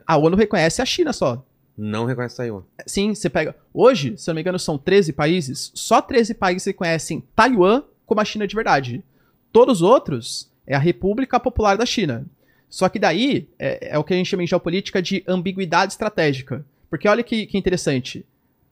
A 0.06 0.16
ONU 0.16 0.36
reconhece 0.36 0.80
a 0.80 0.86
China 0.86 1.12
só. 1.12 1.44
não 1.76 2.06
reconhece 2.06 2.36
Taiwan. 2.36 2.62
Sim, 2.86 3.14
você 3.14 3.28
pega. 3.28 3.54
Hoje, 3.74 4.16
se 4.16 4.30
eu 4.30 4.32
não 4.32 4.36
me 4.36 4.40
engano, 4.40 4.58
são 4.58 4.78
13 4.78 5.12
países. 5.12 5.72
Só 5.74 6.00
13 6.00 6.34
países 6.34 6.66
reconhecem 6.66 7.22
Taiwan 7.34 7.82
como 8.06 8.20
a 8.20 8.24
China 8.24 8.46
de 8.46 8.54
verdade. 8.54 9.02
Todos 9.52 9.78
os 9.78 9.82
outros 9.82 10.50
é 10.66 10.74
a 10.74 10.78
República 10.78 11.40
Popular 11.40 11.76
da 11.76 11.84
China. 11.84 12.24
Só 12.76 12.90
que 12.90 12.98
daí 12.98 13.48
é, 13.58 13.92
é 13.92 13.98
o 13.98 14.04
que 14.04 14.12
a 14.12 14.16
gente 14.18 14.28
chama 14.28 14.42
em 14.42 14.46
geopolítica 14.46 15.00
de 15.00 15.24
ambiguidade 15.26 15.94
estratégica. 15.94 16.62
Porque 16.90 17.08
olha 17.08 17.22
que, 17.22 17.46
que 17.46 17.56
interessante. 17.56 18.22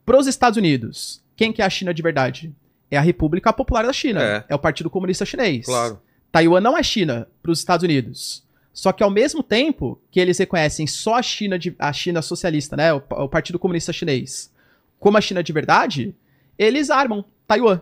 Para 0.04 0.18
os 0.18 0.26
Estados 0.26 0.58
Unidos, 0.58 1.22
quem 1.34 1.50
que 1.50 1.62
é 1.62 1.64
a 1.64 1.70
China 1.70 1.94
de 1.94 2.02
verdade? 2.02 2.54
É 2.90 2.98
a 2.98 3.00
República 3.00 3.50
Popular 3.50 3.86
da 3.86 3.94
China. 3.94 4.22
É. 4.22 4.44
É, 4.46 4.54
o 4.54 4.58
Partido 4.58 4.90
Comunista 4.90 5.24
Chinês. 5.24 5.64
Claro. 5.64 6.02
Taiwan 6.30 6.60
não 6.60 6.76
é 6.76 6.82
China 6.82 7.26
para 7.42 7.50
os 7.50 7.60
Estados 7.60 7.82
Unidos. 7.82 8.44
Só 8.74 8.92
que 8.92 9.02
ao 9.02 9.08
mesmo 9.08 9.42
tempo 9.42 9.98
que 10.10 10.20
eles 10.20 10.36
reconhecem 10.36 10.86
só 10.86 11.14
a 11.14 11.22
China, 11.22 11.58
de, 11.58 11.74
a 11.78 11.90
China 11.90 12.20
socialista, 12.20 12.76
né, 12.76 12.92
o, 12.92 13.02
o 13.08 13.26
Partido 13.26 13.58
Comunista 13.58 13.90
Chinês, 13.90 14.52
como 15.00 15.16
a 15.16 15.20
China 15.22 15.42
de 15.42 15.50
verdade, 15.50 16.14
eles 16.58 16.90
armam 16.90 17.24
Taiwan. 17.46 17.80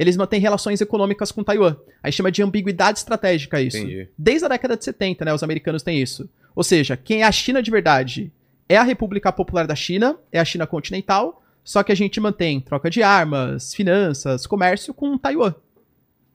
Eles 0.00 0.16
mantêm 0.16 0.40
relações 0.40 0.80
econômicas 0.80 1.30
com 1.30 1.44
Taiwan. 1.44 1.76
Aí 2.02 2.10
chama 2.10 2.32
de 2.32 2.42
ambiguidade 2.42 3.00
estratégica 3.00 3.60
isso. 3.60 3.76
Entendi. 3.76 4.08
Desde 4.16 4.46
a 4.46 4.48
década 4.48 4.74
de 4.74 4.82
70, 4.82 5.26
né, 5.26 5.34
os 5.34 5.42
americanos 5.42 5.82
têm 5.82 6.00
isso. 6.00 6.26
Ou 6.56 6.64
seja, 6.64 6.96
quem 6.96 7.20
é 7.20 7.26
a 7.26 7.30
China 7.30 7.62
de 7.62 7.70
verdade 7.70 8.32
é 8.66 8.78
a 8.78 8.82
República 8.82 9.30
Popular 9.30 9.66
da 9.66 9.74
China, 9.74 10.18
é 10.32 10.40
a 10.40 10.44
China 10.44 10.66
continental, 10.66 11.44
só 11.62 11.82
que 11.82 11.92
a 11.92 11.94
gente 11.94 12.18
mantém 12.18 12.62
troca 12.62 12.88
de 12.88 13.02
armas, 13.02 13.74
finanças, 13.74 14.46
comércio 14.46 14.94
com 14.94 15.18
Taiwan. 15.18 15.54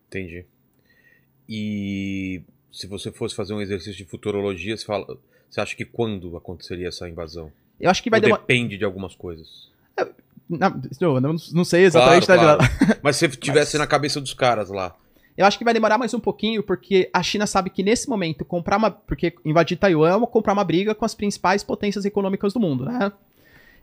Entendi. 0.09 0.45
E 1.49 2.43
se 2.71 2.85
você 2.85 3.11
fosse 3.11 3.33
fazer 3.33 3.55
um 3.55 3.61
exercício 3.61 3.95
de 3.95 4.05
futurologia, 4.05 4.77
você, 4.77 4.85
fala, 4.85 5.17
você 5.49 5.59
acha 5.59 5.75
que 5.75 5.85
quando 5.85 6.37
aconteceria 6.37 6.89
essa 6.89 7.09
invasão? 7.09 7.51
Eu 7.81 7.89
acho 7.89 8.03
que 8.03 8.11
vai 8.11 8.19
Ou 8.19 8.25
demorar. 8.25 8.41
depende 8.41 8.77
de 8.77 8.85
algumas 8.85 9.15
coisas? 9.15 9.71
Não, 10.49 11.15
eu 11.15 11.21
não, 11.21 11.35
não 11.53 11.65
sei 11.65 11.85
exatamente. 11.85 12.25
Claro, 12.25 12.41
né, 12.41 12.67
claro. 12.67 12.99
Mas 13.01 13.15
se 13.15 13.27
tivesse 13.29 13.77
na 13.77 13.87
cabeça 13.87 14.21
dos 14.21 14.33
caras 14.33 14.69
lá. 14.69 14.95
Eu 15.37 15.45
acho 15.45 15.57
que 15.57 15.65
vai 15.65 15.73
demorar 15.73 15.97
mais 15.97 16.13
um 16.13 16.19
pouquinho, 16.19 16.63
porque 16.63 17.09
a 17.11 17.21
China 17.21 17.45
sabe 17.45 17.69
que 17.69 17.83
nesse 17.83 18.07
momento 18.07 18.45
comprar 18.45 18.77
uma. 18.77 18.89
Porque 18.89 19.33
invadir 19.43 19.77
Taiwan 19.77 20.23
é 20.23 20.27
comprar 20.27 20.53
uma 20.53 20.63
briga 20.63 20.95
com 20.95 21.03
as 21.03 21.13
principais 21.13 21.63
potências 21.63 22.05
econômicas 22.05 22.53
do 22.53 22.59
mundo, 22.59 22.85
né? 22.85 23.11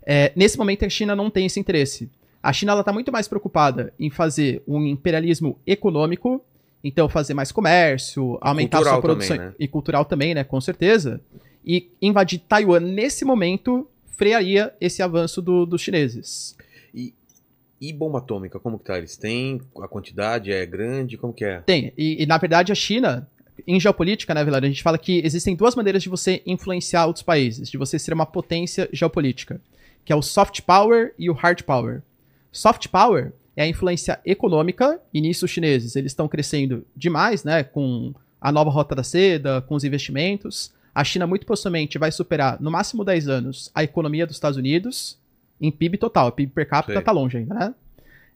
É, 0.04 0.32
nesse 0.34 0.56
momento, 0.56 0.84
a 0.84 0.88
China 0.88 1.14
não 1.14 1.30
tem 1.30 1.46
esse 1.46 1.60
interesse. 1.60 2.10
A 2.42 2.52
China 2.52 2.78
está 2.78 2.92
muito 2.92 3.12
mais 3.12 3.28
preocupada 3.28 3.92
em 4.00 4.10
fazer 4.10 4.62
um 4.66 4.84
imperialismo 4.84 5.58
econômico, 5.66 6.42
então 6.82 7.08
fazer 7.08 7.34
mais 7.34 7.52
comércio, 7.52 8.36
aumentar 8.40 8.78
cultural 8.78 8.94
sua 8.94 9.02
produção 9.02 9.36
também, 9.36 9.50
né? 9.50 9.56
e 9.60 9.68
cultural 9.68 10.04
também, 10.04 10.34
né, 10.34 10.42
com 10.42 10.60
certeza. 10.60 11.20
E 11.64 11.88
invadir 12.00 12.40
Taiwan 12.40 12.80
nesse 12.80 13.24
momento 13.24 13.86
frearia 14.16 14.72
esse 14.80 15.02
avanço 15.02 15.40
do- 15.42 15.66
dos 15.66 15.80
chineses. 15.80 16.56
E, 16.94 17.12
e 17.80 17.92
bomba 17.92 18.18
atômica, 18.18 18.58
como 18.60 18.78
que 18.78 18.84
tá? 18.84 18.98
Eles 18.98 19.16
têm? 19.16 19.60
A 19.80 19.88
quantidade 19.88 20.52
é 20.52 20.64
grande? 20.64 21.16
Como 21.16 21.32
que 21.32 21.44
é? 21.44 21.60
Tem. 21.60 21.92
E, 21.96 22.22
e, 22.22 22.26
na 22.26 22.38
verdade 22.38 22.70
a 22.70 22.74
China, 22.74 23.28
em 23.66 23.78
geopolítica, 23.80 24.32
né, 24.34 24.44
Vilar, 24.44 24.62
a 24.62 24.66
gente 24.68 24.82
fala 24.82 24.98
que 24.98 25.20
existem 25.24 25.54
duas 25.56 25.74
maneiras 25.74 26.02
de 26.02 26.08
você 26.08 26.42
influenciar 26.46 27.06
outros 27.06 27.22
países, 27.22 27.68
de 27.70 27.76
você 27.76 27.98
ser 27.98 28.12
uma 28.14 28.26
potência 28.26 28.88
geopolítica, 28.92 29.60
que 30.04 30.12
é 30.12 30.16
o 30.16 30.22
soft 30.22 30.60
power 30.62 31.14
e 31.18 31.28
o 31.28 31.32
hard 31.32 31.62
power. 31.62 32.02
Soft 32.50 32.88
power 32.88 33.32
é 33.56 33.62
a 33.64 33.68
influência 33.68 34.18
econômica, 34.24 35.00
e 35.12 35.20
nisso 35.20 35.44
os 35.44 35.50
chineses, 35.50 35.94
eles 35.96 36.12
estão 36.12 36.26
crescendo 36.28 36.84
demais, 36.96 37.44
né, 37.44 37.62
com 37.62 38.14
a 38.40 38.50
nova 38.50 38.70
rota 38.70 38.94
da 38.94 39.02
seda, 39.04 39.60
com 39.62 39.74
os 39.74 39.84
investimentos. 39.84 40.72
A 40.94 41.04
China 41.04 41.26
muito 41.26 41.46
possivelmente 41.46 41.98
vai 41.98 42.12
superar, 42.12 42.60
no 42.60 42.70
máximo 42.70 43.04
10 43.04 43.28
anos, 43.28 43.70
a 43.74 43.82
economia 43.82 44.26
dos 44.26 44.36
Estados 44.36 44.58
Unidos 44.58 45.18
em 45.60 45.70
PIB 45.70 45.96
total. 45.96 46.32
PIB 46.32 46.52
per 46.52 46.68
capita 46.68 46.94
Sei. 46.94 47.02
tá 47.02 47.12
longe 47.12 47.38
ainda, 47.38 47.54
né? 47.54 47.74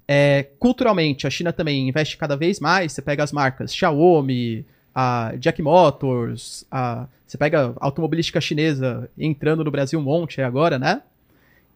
É, 0.08 0.46
culturalmente, 0.58 1.26
a 1.26 1.30
China 1.30 1.52
também 1.52 1.88
investe 1.88 2.16
cada 2.16 2.36
vez 2.36 2.60
mais. 2.60 2.92
Você 2.92 3.02
pega 3.02 3.24
as 3.24 3.32
marcas 3.32 3.74
Xiaomi, 3.74 4.64
a 4.94 5.34
Jack 5.38 5.60
Motors, 5.60 6.64
a, 6.70 7.06
você 7.26 7.36
pega 7.36 7.74
a 7.80 7.86
automobilística 7.86 8.40
chinesa 8.40 9.10
entrando 9.18 9.64
no 9.64 9.70
Brasil 9.70 9.98
um 9.98 10.02
monte 10.02 10.40
agora, 10.40 10.78
né? 10.78 11.02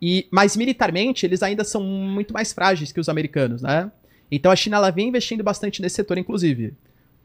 E, 0.01 0.27
mas 0.31 0.57
militarmente, 0.57 1.27
eles 1.27 1.43
ainda 1.43 1.65
são 1.65 1.83
muito 1.83 2.33
mais 2.33 2.53
frágeis 2.53 2.93
que 2.93 3.01
os 3.01 3.09
americanos, 3.09 3.61
né? 3.61 3.91
Então 4.31 4.51
a 4.51 4.57
China 4.57 4.77
ela 4.77 4.91
vem 4.91 5.09
investindo 5.09 5.43
bastante 5.43 5.83
nesse 5.83 5.97
setor, 5.97 6.17
inclusive. 6.17 6.73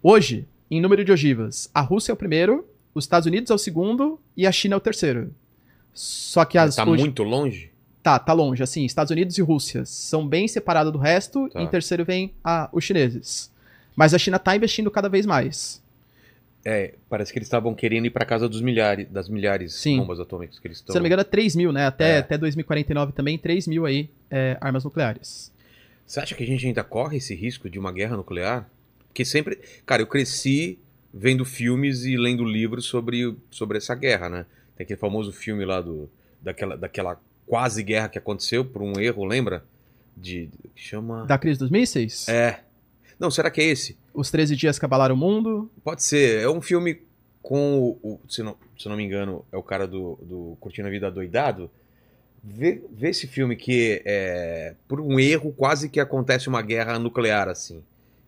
Hoje, 0.02 0.46
em 0.70 0.82
número 0.82 1.06
de 1.06 1.12
ogivas, 1.12 1.70
a 1.74 1.82
Rússia 1.82 2.12
é 2.12 2.14
o 2.14 2.18
primeiro, 2.18 2.66
os 2.96 3.04
Estados 3.04 3.28
Unidos 3.28 3.52
é 3.52 3.54
o 3.54 3.58
segundo 3.58 4.20
e 4.36 4.48
a 4.48 4.52
China 4.52 4.74
é 4.74 4.78
o 4.78 4.82
terceiro. 4.82 5.32
Só 5.94 6.44
que 6.46 6.58
as. 6.58 6.76
tá 6.76 6.84
hoje- 6.84 7.04
muito 7.04 7.22
longe? 7.24 7.72
Tá, 8.02 8.18
tá 8.20 8.34
longe. 8.34 8.62
Assim, 8.64 8.86
Estados 8.86 9.12
Unidos 9.12 9.38
e 9.38 9.42
Rússia 9.42 9.84
são 9.86 10.28
bem 10.28 10.48
separados 10.48 10.92
do 10.92 10.98
resto. 11.00 11.50
Tá. 11.50 11.62
Em 11.62 11.68
terceiro 11.68 12.04
vem 12.06 12.34
a- 12.44 12.70
os 12.72 12.84
chineses. 12.84 13.52
Mas 13.96 14.14
a 14.14 14.18
China 14.18 14.38
tá 14.40 14.56
investindo 14.56 14.90
cada 14.92 15.08
vez 15.10 15.26
mais. 15.26 15.84
É, 16.68 16.96
parece 17.10 17.32
que 17.32 17.38
eles 17.38 17.46
estavam 17.48 17.74
querendo 17.76 18.06
ir 18.08 18.10
pra 18.10 18.26
casa 18.26 18.50
dos 18.50 18.60
milhares, 18.62 19.08
das 19.10 19.30
milhares 19.30 19.82
de 19.84 19.98
bombas 19.98 20.20
atômicas 20.20 20.58
que 20.58 20.68
eles 20.68 20.78
estão. 20.80 20.94
Se 20.94 20.98
não 20.98 21.04
me 21.04 21.08
engano, 21.08 21.22
é 21.22 21.26
3 21.26 21.56
mil, 21.56 21.72
né? 21.72 21.86
Até, 21.86 22.16
É. 22.16 22.18
até 22.18 22.38
2049 22.38 23.12
também, 23.14 23.38
3 23.38 23.68
mil 23.68 23.86
aí 23.86 24.10
é, 24.32 24.58
armas 24.60 24.84
nucleares. 24.84 25.52
Você 26.08 26.20
acha 26.20 26.34
que 26.36 26.44
a 26.44 26.48
gente 26.48 26.66
ainda 26.66 26.84
corre 26.84 27.18
esse 27.18 27.36
risco 27.36 27.70
de 27.70 27.78
uma 27.80 27.92
guerra 27.92 28.18
nuclear? 28.18 28.68
Porque 29.08 29.24
sempre. 29.24 29.60
Cara, 29.86 30.02
eu 30.02 30.08
cresci 30.08 30.78
vendo 31.18 31.46
filmes 31.46 32.04
e 32.04 32.18
lendo 32.18 32.44
livros 32.44 32.86
sobre, 32.86 33.34
sobre 33.50 33.78
essa 33.78 33.96
guerra, 33.96 34.28
né? 34.28 34.46
Tem 34.76 34.84
aquele 34.84 35.00
famoso 35.00 35.32
filme 35.32 35.64
lá 35.64 35.80
do, 35.80 36.10
daquela, 36.42 36.76
daquela 36.76 37.22
quase 37.48 37.82
guerra 37.82 38.10
que 38.10 38.18
aconteceu 38.18 38.66
por 38.66 38.82
um 38.82 39.00
erro, 39.00 39.24
lembra? 39.24 39.64
De. 40.16 40.50
que 40.76 40.82
chama. 40.82 41.26
Da 41.26 41.38
crise 41.38 41.60
dos 41.60 41.70
mísseis, 41.70 42.28
É. 42.28 42.60
Não, 43.18 43.32
será 43.32 43.50
que 43.50 43.62
é 43.62 43.64
esse? 43.64 43.98
os 44.14 44.30
13 44.30 44.56
dias 44.58 44.78
que 44.78 44.84
abalaram 44.84 45.16
o 45.16 45.18
mundo. 45.18 45.70
Pode 45.84 46.04
ser. 46.04 46.42
É 46.42 46.50
um 46.50 46.62
filme 46.62 47.02
com 47.42 47.98
o. 48.04 48.20
se, 48.28 48.44
não, 48.44 48.58
se 48.78 48.90
não 48.90 48.98
me 48.98 49.04
engano, 49.04 49.46
é 49.52 49.58
o 49.58 49.64
cara 49.64 49.88
do, 49.88 50.20
do 50.22 50.58
Curtindo 50.60 50.88
a 50.88 50.92
Vida 50.92 51.10
Doidado. 51.10 51.70
Vê, 52.44 52.82
vê 52.92 53.10
esse 53.10 53.26
filme 53.26 53.56
que 53.56 54.02
é. 54.06 54.76
Por 54.88 55.00
um 55.00 55.18
erro, 55.18 55.54
quase 55.54 55.88
que 55.90 56.00
acontece 56.00 56.50
uma 56.50 56.62
guerra 56.62 57.00
nuclear, 57.00 57.48
assim. 57.48 57.82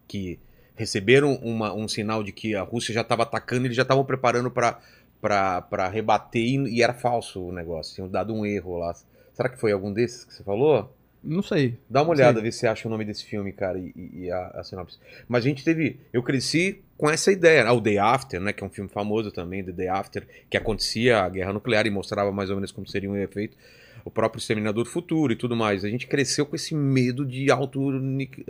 Que 0.07 0.39
receberam 0.78 1.34
uma- 1.41 1.73
um 1.73 1.88
sinal 1.88 2.23
de 2.23 2.32
que 2.32 2.55
a 2.55 2.61
Rússia 2.61 2.93
já 2.93 3.01
estava 3.01 3.23
atacando 3.23 3.63
e 3.63 3.67
eles 3.67 3.75
já 3.75 3.82
estavam 3.84 4.05
preparando 4.05 4.49
para 4.49 4.80
para 5.19 5.88
rebater 5.91 6.41
e, 6.41 6.75
e 6.78 6.82
era 6.84 6.93
falso 6.93 7.41
o 7.47 7.51
negócio. 7.51 7.95
Tinham 7.95 8.07
dado 8.07 8.34
um 8.34 8.45
erro 8.45 8.78
lá. 8.78 8.95
Será 9.34 9.49
que 9.49 9.59
foi 9.59 9.71
algum 9.71 9.91
desses 9.91 10.23
que 10.23 10.34
você 10.34 10.43
falou? 10.43 10.93
Não 11.23 11.41
sei. 11.41 11.78
Dá 11.89 12.03
uma 12.03 12.11
olhada, 12.11 12.36
Sei. 12.36 12.43
vê 12.43 12.51
se 12.51 12.59
você 12.59 12.67
acha 12.67 12.88
o 12.88 12.91
nome 12.91 13.03
desse 13.03 13.25
filme, 13.25 13.51
cara, 13.51 13.80
e, 13.80 13.91
e- 13.95 14.32
a, 14.32 14.47
a 14.59 14.63
sinopse. 14.63 14.97
Mas 15.28 15.43
a 15.43 15.47
gente 15.49 15.63
teve. 15.63 15.99
Eu 16.13 16.21
cresci 16.21 16.82
com 16.95 17.09
essa 17.09 17.32
ideia. 17.32 17.65
Ah, 17.65 17.73
o 17.73 17.82
Day 17.82 17.97
After, 17.97 18.39
né? 18.39 18.53
Que 18.53 18.63
é 18.63 18.67
um 18.67 18.69
filme 18.69 18.89
famoso 18.89 19.32
também, 19.32 19.63
The 19.63 19.71
Day 19.71 19.88
After, 19.88 20.25
que 20.49 20.55
acontecia 20.55 21.19
a 21.23 21.28
guerra 21.28 21.51
nuclear 21.51 21.88
e 21.88 21.89
mostrava 21.89 22.32
mais 22.32 22.49
ou 22.51 22.55
menos 22.55 22.71
como 22.71 22.88
seria 22.88 23.09
um 23.09 23.17
efeito. 23.17 23.57
O 24.05 24.11
próprio 24.11 24.39
Exterminador 24.39 24.84
do 24.86 24.89
Futuro 24.89 25.34
e 25.34 25.36
tudo 25.36 25.55
mais. 25.55 25.84
A 25.84 25.89
gente 25.89 26.05
cresceu 26.07 26.45
com 26.45 26.55
esse 26.55 26.73
medo 26.75 27.25
de 27.25 27.49
auto- 27.51 27.89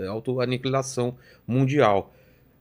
auto-aniquilação 0.09 1.17
mundial. 1.47 2.13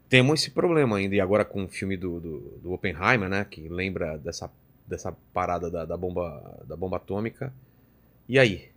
Temos 0.09 0.41
esse 0.41 0.51
problema 0.51 0.97
ainda. 0.97 1.15
E 1.15 1.21
agora 1.21 1.45
com 1.45 1.65
o 1.65 1.69
filme 1.69 1.97
do, 1.97 2.21
do, 2.21 2.39
do 2.63 2.73
Oppenheimer, 2.73 3.29
né? 3.29 3.45
Que 3.45 3.69
lembra 3.69 4.17
dessa, 4.19 4.51
dessa 4.87 5.13
parada 5.33 5.71
da, 5.71 5.85
da 5.85 5.97
bomba, 5.97 6.61
da 6.67 6.77
bomba 6.77 6.97
atômica. 6.97 7.53
E 8.29 8.39
aí? 8.39 8.69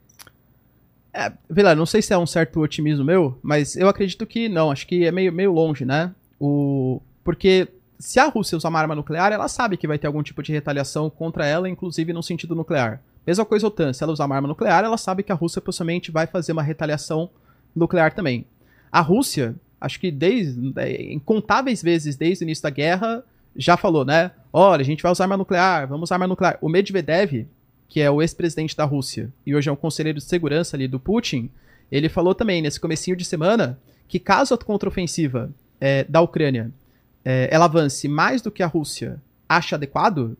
É, 1.13 1.31
Vilar, 1.49 1.75
não 1.75 1.85
sei 1.85 2.01
se 2.01 2.13
é 2.13 2.17
um 2.17 2.27
certo 2.27 2.59
otimismo 2.59 3.03
meu, 3.03 3.37
mas 3.41 3.75
eu 3.75 3.87
acredito 3.87 4.25
que 4.25 4.47
não. 4.47 4.71
Acho 4.71 4.87
que 4.87 5.05
é 5.05 5.11
meio, 5.11 5.31
meio 5.33 5.51
longe, 5.51 5.85
né? 5.85 6.13
O... 6.39 7.01
Porque 7.23 7.67
se 7.99 8.19
a 8.19 8.27
Rússia 8.27 8.57
usar 8.57 8.69
uma 8.69 8.79
arma 8.79 8.95
nuclear, 8.95 9.31
ela 9.33 9.47
sabe 9.47 9.75
que 9.75 9.87
vai 9.87 9.99
ter 9.99 10.07
algum 10.07 10.23
tipo 10.23 10.41
de 10.41 10.51
retaliação 10.51 11.09
contra 11.09 11.45
ela, 11.45 11.69
inclusive 11.69 12.13
no 12.13 12.23
sentido 12.23 12.55
nuclear. 12.55 13.01
Mesma 13.27 13.45
coisa 13.45 13.65
a 13.65 13.67
OTAN, 13.67 13.91
se 13.91 14.01
ela 14.01 14.13
usar 14.13 14.25
uma 14.25 14.35
arma 14.35 14.47
nuclear, 14.47 14.83
ela 14.83 14.97
sabe 14.97 15.21
que 15.21 15.31
a 15.31 15.35
Rússia 15.35 15.61
possivelmente 15.61 16.09
vai 16.09 16.25
fazer 16.25 16.53
uma 16.53 16.63
retaliação 16.63 17.29
nuclear 17.75 18.13
também. 18.13 18.45
A 18.91 19.01
Rússia, 19.01 19.55
acho 19.79 19.99
que 19.99 20.11
desde 20.11 20.73
é, 20.77 21.13
incontáveis 21.13 21.81
vezes 21.81 22.15
desde 22.15 22.43
o 22.43 22.45
início 22.45 22.63
da 22.63 22.69
guerra, 22.69 23.23
já 23.55 23.75
falou, 23.75 24.05
né? 24.05 24.31
Olha, 24.51 24.81
a 24.81 24.85
gente 24.85 25.03
vai 25.03 25.11
usar 25.11 25.25
arma 25.25 25.37
nuclear, 25.37 25.87
vamos 25.87 26.03
usar 26.03 26.15
arma 26.15 26.27
nuclear. 26.27 26.57
O 26.61 26.69
Medvedev, 26.69 27.47
que 27.87 28.01
é 28.01 28.09
o 28.09 28.21
ex-presidente 28.21 28.75
da 28.75 28.85
Rússia 28.85 29.31
e 29.45 29.55
hoje 29.55 29.69
é 29.69 29.71
um 29.71 29.75
conselheiro 29.75 30.19
de 30.19 30.23
segurança 30.23 30.77
ali 30.77 30.87
do 30.87 30.99
Putin, 30.99 31.49
ele 31.91 32.07
falou 32.07 32.35
também 32.35 32.61
nesse 32.61 32.79
comecinho 32.79 33.17
de 33.17 33.25
semana 33.25 33.79
que 34.07 34.19
caso 34.19 34.53
a 34.53 34.57
contraofensiva 34.57 35.51
é, 35.79 36.03
da 36.03 36.21
Ucrânia 36.21 36.71
é, 37.23 37.49
ela 37.51 37.65
avance 37.65 38.07
mais 38.07 38.41
do 38.41 38.51
que 38.51 38.63
a 38.63 38.67
Rússia 38.67 39.21
acha 39.47 39.75
adequado, 39.75 40.37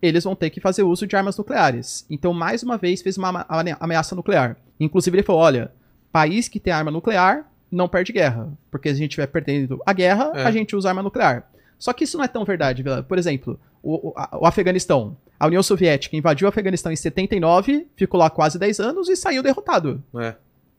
eles 0.00 0.24
vão 0.24 0.34
ter 0.34 0.50
que 0.50 0.60
fazer 0.60 0.82
uso 0.82 1.06
de 1.06 1.16
armas 1.16 1.36
nucleares. 1.36 2.04
Então, 2.08 2.32
mais 2.32 2.62
uma 2.62 2.76
vez, 2.76 3.02
fez 3.02 3.16
uma 3.16 3.46
ameaça 3.80 4.14
nuclear. 4.14 4.56
Inclusive, 4.78 5.16
ele 5.16 5.24
falou: 5.24 5.42
olha, 5.42 5.72
país 6.12 6.48
que 6.48 6.60
tem 6.60 6.72
arma 6.72 6.90
nuclear 6.90 7.47
não 7.70 7.88
perde 7.88 8.12
guerra. 8.12 8.48
Porque 8.70 8.88
se 8.88 8.94
a 8.94 8.98
gente 8.98 9.10
estiver 9.10 9.26
perdendo 9.26 9.80
a 9.84 9.92
guerra, 9.92 10.32
É. 10.34 10.42
a 10.44 10.50
gente 10.50 10.74
usa 10.76 10.88
arma 10.88 11.02
nuclear. 11.02 11.48
Só 11.78 11.92
que 11.92 12.04
isso 12.04 12.16
não 12.16 12.24
é 12.24 12.28
tão 12.28 12.44
verdade, 12.44 12.82
Vila. 12.82 13.02
Por 13.02 13.18
exemplo, 13.18 13.58
o, 13.82 14.08
o- 14.08 14.14
a- 14.16 14.38
o 14.40 14.46
Afeganistão. 14.46 15.16
A 15.38 15.46
União 15.46 15.62
Soviética 15.62 16.16
invadiu 16.16 16.46
o 16.46 16.48
Afeganistão 16.48 16.90
em 16.90 16.96
79, 16.96 17.86
ficou 17.96 18.18
lá 18.18 18.28
quase 18.28 18.58
10 18.58 18.80
anos 18.80 19.08
e 19.08 19.14
saiu 19.14 19.42
derrotado. 19.42 20.02
É. 20.18 20.34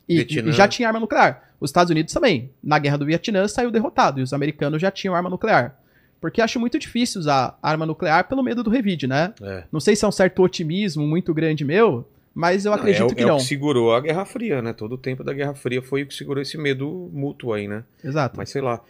E, 0.07 0.22
e 0.22 0.52
já 0.52 0.68
tinha 0.68 0.88
arma 0.90 0.99
nuclear. 0.99 1.52
Os 1.60 1.70
Estados 1.70 1.91
Unidos 1.91 2.14
também. 2.14 2.52
Na 2.64 2.80
guerra 2.80 2.98
do 2.98 3.06
Vietnã 3.06 3.48
saiu 3.48 3.72
derrotado. 3.72 4.20
E 4.20 4.24
os 4.24 4.34
americanos 4.34 4.82
já 4.82 4.90
tinham 4.91 5.16
arma 5.16 5.30
nuclear. 5.30 5.78
Porque 6.20 6.41
acho 6.41 6.60
muito 6.60 6.78
difícil 6.78 7.22
usar 7.22 7.57
arma 7.64 7.86
nuclear 7.86 8.28
pelo 8.28 8.44
medo 8.44 8.61
do 8.64 8.70
revide, 8.70 9.07
né? 9.07 9.34
É. 9.41 9.64
Não 9.72 9.80
sei 9.80 9.95
se 9.95 10.03
é 10.03 10.07
um 10.07 10.11
certo 10.11 10.41
otimismo 10.44 11.06
muito 11.07 11.34
grande 11.34 11.64
meu, 11.64 12.06
mas 12.34 12.65
eu 12.65 12.72
Não, 12.72 12.77
acredito 12.80 13.11
é, 13.11 13.15
que 13.15 13.23
é 13.23 13.26
não. 13.26 13.35
o 13.35 13.38
que 13.39 13.43
segurou 13.45 13.93
a 13.93 13.99
Guerra 14.01 14.26
Fria, 14.26 14.61
né? 14.61 14.73
Todo 14.73 14.93
o 14.93 14.97
tempo 14.97 15.23
da 15.23 15.34
Guerra 15.34 15.53
Fria 15.56 15.81
foi 15.81 16.03
o 16.03 16.07
que 16.07 16.14
segurou 16.14 16.41
esse 16.41 16.57
medo 16.57 17.10
mútuo 17.11 17.53
aí, 17.53 17.68
né? 17.68 17.84
Exato. 18.03 18.38
Mas 18.38 18.49
sei 18.49 18.61
lá. 18.61 18.81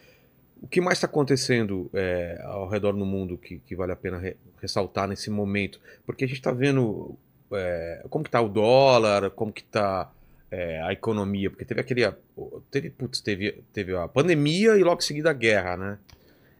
O 0.62 0.68
que 0.68 0.78
mais 0.78 0.98
está 0.98 1.06
acontecendo 1.06 1.88
é, 1.94 2.38
ao 2.44 2.68
redor 2.68 2.92
do 2.92 3.06
mundo 3.06 3.38
que, 3.38 3.60
que 3.60 3.74
vale 3.74 3.92
a 3.92 3.96
pena 3.96 4.18
re- 4.18 4.36
ressaltar 4.60 5.08
nesse 5.08 5.30
momento? 5.30 5.80
Porque 6.04 6.22
a 6.24 6.28
gente 6.28 6.36
está 6.36 6.52
vendo 6.52 7.14
é, 7.50 8.04
como 8.10 8.22
que 8.22 8.30
tá 8.30 8.42
o 8.42 8.48
dólar, 8.48 9.30
como 9.30 9.50
que 9.50 9.64
tá 9.64 10.12
é, 10.50 10.82
a 10.82 10.92
economia, 10.92 11.48
porque 11.48 11.64
teve 11.64 11.80
aquele. 11.80 12.12
Teve, 12.70 12.90
putz, 12.90 13.22
teve, 13.22 13.64
teve 13.72 13.96
a 13.96 14.06
pandemia 14.06 14.76
e 14.76 14.82
logo 14.84 15.00
em 15.00 15.04
seguida 15.04 15.30
a 15.30 15.32
guerra, 15.32 15.78
né? 15.78 15.98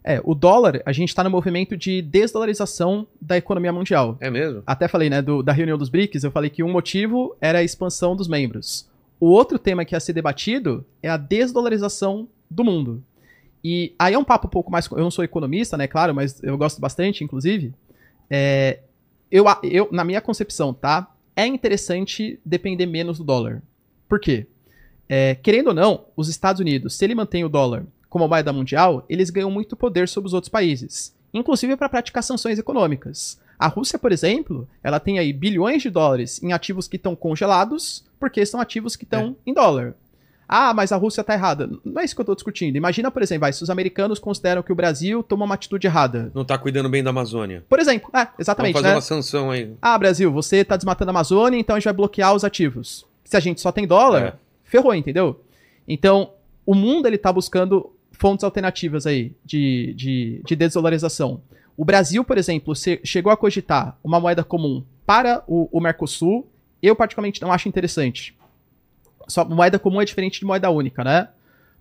É, 0.02 0.20
o 0.24 0.34
dólar, 0.34 0.80
a 0.86 0.92
gente 0.92 1.14
tá 1.14 1.22
no 1.22 1.28
movimento 1.30 1.76
de 1.76 2.00
desdolarização 2.00 3.06
da 3.20 3.36
economia 3.36 3.72
mundial. 3.72 4.16
É 4.20 4.30
mesmo? 4.30 4.62
Até 4.66 4.88
falei, 4.88 5.10
né, 5.10 5.20
do- 5.20 5.42
da 5.42 5.52
reunião 5.52 5.76
dos 5.76 5.90
BRICS, 5.90 6.24
eu 6.24 6.30
falei 6.30 6.48
que 6.48 6.62
um 6.62 6.72
motivo 6.72 7.36
era 7.40 7.58
a 7.58 7.62
expansão 7.62 8.16
dos 8.16 8.26
membros. 8.26 8.88
O 9.18 9.26
outro 9.26 9.58
tema 9.58 9.84
que 9.84 9.94
ia 9.94 10.00
ser 10.00 10.14
debatido 10.14 10.84
é 11.02 11.08
a 11.10 11.18
desdolarização 11.18 12.26
do 12.50 12.64
mundo. 12.64 13.02
E 13.62 13.94
aí 13.98 14.14
é 14.14 14.18
um 14.18 14.24
papo 14.24 14.46
um 14.46 14.50
pouco 14.50 14.70
mais. 14.70 14.86
Eu 14.90 14.96
não 14.98 15.10
sou 15.10 15.22
economista, 15.22 15.76
né, 15.76 15.86
claro, 15.86 16.14
mas 16.14 16.42
eu 16.42 16.56
gosto 16.56 16.80
bastante, 16.80 17.22
inclusive. 17.22 17.74
É, 18.30 18.78
eu, 19.30 19.44
eu, 19.62 19.88
na 19.92 20.02
minha 20.02 20.22
concepção, 20.22 20.72
tá? 20.72 21.14
É 21.36 21.46
interessante 21.46 22.40
depender 22.44 22.86
menos 22.86 23.18
do 23.18 23.24
dólar. 23.24 23.62
Por 24.08 24.18
quê? 24.18 24.46
É, 25.08 25.34
querendo 25.34 25.68
ou 25.68 25.74
não, 25.74 26.06
os 26.16 26.28
Estados 26.28 26.60
Unidos, 26.60 26.94
se 26.96 27.04
ele 27.04 27.14
mantém 27.14 27.44
o 27.44 27.48
dólar 27.48 27.84
como 28.10 28.28
moeda 28.28 28.52
mundial, 28.52 29.06
eles 29.08 29.30
ganham 29.30 29.50
muito 29.50 29.74
poder 29.76 30.06
sobre 30.08 30.26
os 30.28 30.34
outros 30.34 30.50
países, 30.50 31.14
inclusive 31.32 31.76
para 31.76 31.88
praticar 31.88 32.22
sanções 32.22 32.58
econômicas. 32.58 33.40
A 33.58 33.68
Rússia, 33.68 33.98
por 33.98 34.10
exemplo, 34.10 34.68
ela 34.82 34.98
tem 35.00 35.18
aí 35.18 35.32
bilhões 35.32 35.80
de 35.82 35.88
dólares 35.90 36.42
em 36.42 36.52
ativos 36.52 36.88
que 36.88 36.96
estão 36.96 37.14
congelados, 37.14 38.04
porque 38.18 38.44
são 38.44 38.60
ativos 38.60 38.96
que 38.96 39.04
estão 39.04 39.36
em 39.46 39.54
dólar. 39.54 39.94
Ah, 40.52 40.74
mas 40.74 40.90
a 40.90 40.96
Rússia 40.96 41.22
tá 41.22 41.34
errada. 41.34 41.70
Não 41.84 42.00
é 42.02 42.04
isso 42.04 42.12
que 42.16 42.20
eu 42.20 42.24
tô 42.24 42.34
discutindo. 42.34 42.74
Imagina, 42.74 43.08
por 43.08 43.22
exemplo, 43.22 43.42
vai, 43.42 43.52
se 43.52 43.62
os 43.62 43.70
americanos 43.70 44.18
consideram 44.18 44.64
que 44.64 44.72
o 44.72 44.74
Brasil 44.74 45.22
toma 45.22 45.44
uma 45.44 45.54
atitude 45.54 45.86
errada. 45.86 46.32
Não 46.34 46.44
tá 46.44 46.58
cuidando 46.58 46.88
bem 46.88 47.04
da 47.04 47.10
Amazônia. 47.10 47.64
Por 47.68 47.78
exemplo, 47.78 48.10
é, 48.12 48.26
exatamente, 48.36 48.72
Vamos 48.72 48.82
fazer 48.82 48.88
né? 48.88 48.96
uma 48.96 49.00
sanção 49.00 49.50
aí. 49.52 49.72
Ah, 49.80 49.96
Brasil, 49.96 50.32
você 50.32 50.64
tá 50.64 50.74
desmatando 50.76 51.10
a 51.10 51.12
Amazônia, 51.12 51.56
então 51.56 51.76
a 51.76 51.78
gente 51.78 51.84
vai 51.84 51.92
bloquear 51.94 52.34
os 52.34 52.42
ativos. 52.42 53.06
Se 53.22 53.36
a 53.36 53.40
gente 53.40 53.60
só 53.60 53.70
tem 53.70 53.86
dólar, 53.86 54.22
É. 54.22 54.32
ferrou, 54.64 54.92
entendeu? 54.92 55.40
Então, 55.86 56.32
o 56.66 56.74
mundo 56.74 57.06
ele 57.06 57.18
tá 57.18 57.32
buscando 57.32 57.92
fontes 58.20 58.44
alternativas 58.44 59.06
aí 59.06 59.32
de, 59.44 59.94
de, 59.96 60.42
de 60.46 60.54
desdolarização. 60.54 61.40
O 61.76 61.84
Brasil, 61.84 62.22
por 62.22 62.36
exemplo, 62.36 62.74
chegou 63.02 63.32
a 63.32 63.36
cogitar 63.36 63.96
uma 64.04 64.20
moeda 64.20 64.44
comum 64.44 64.84
para 65.06 65.42
o, 65.48 65.68
o 65.72 65.80
Mercosul. 65.80 66.46
Eu, 66.82 66.94
particularmente, 66.94 67.40
não 67.40 67.50
acho 67.50 67.68
interessante. 67.68 68.36
Só 69.26 69.44
moeda 69.44 69.78
comum 69.78 70.00
é 70.00 70.04
diferente 70.04 70.38
de 70.38 70.44
moeda 70.44 70.68
única, 70.70 71.02
né? 71.02 71.28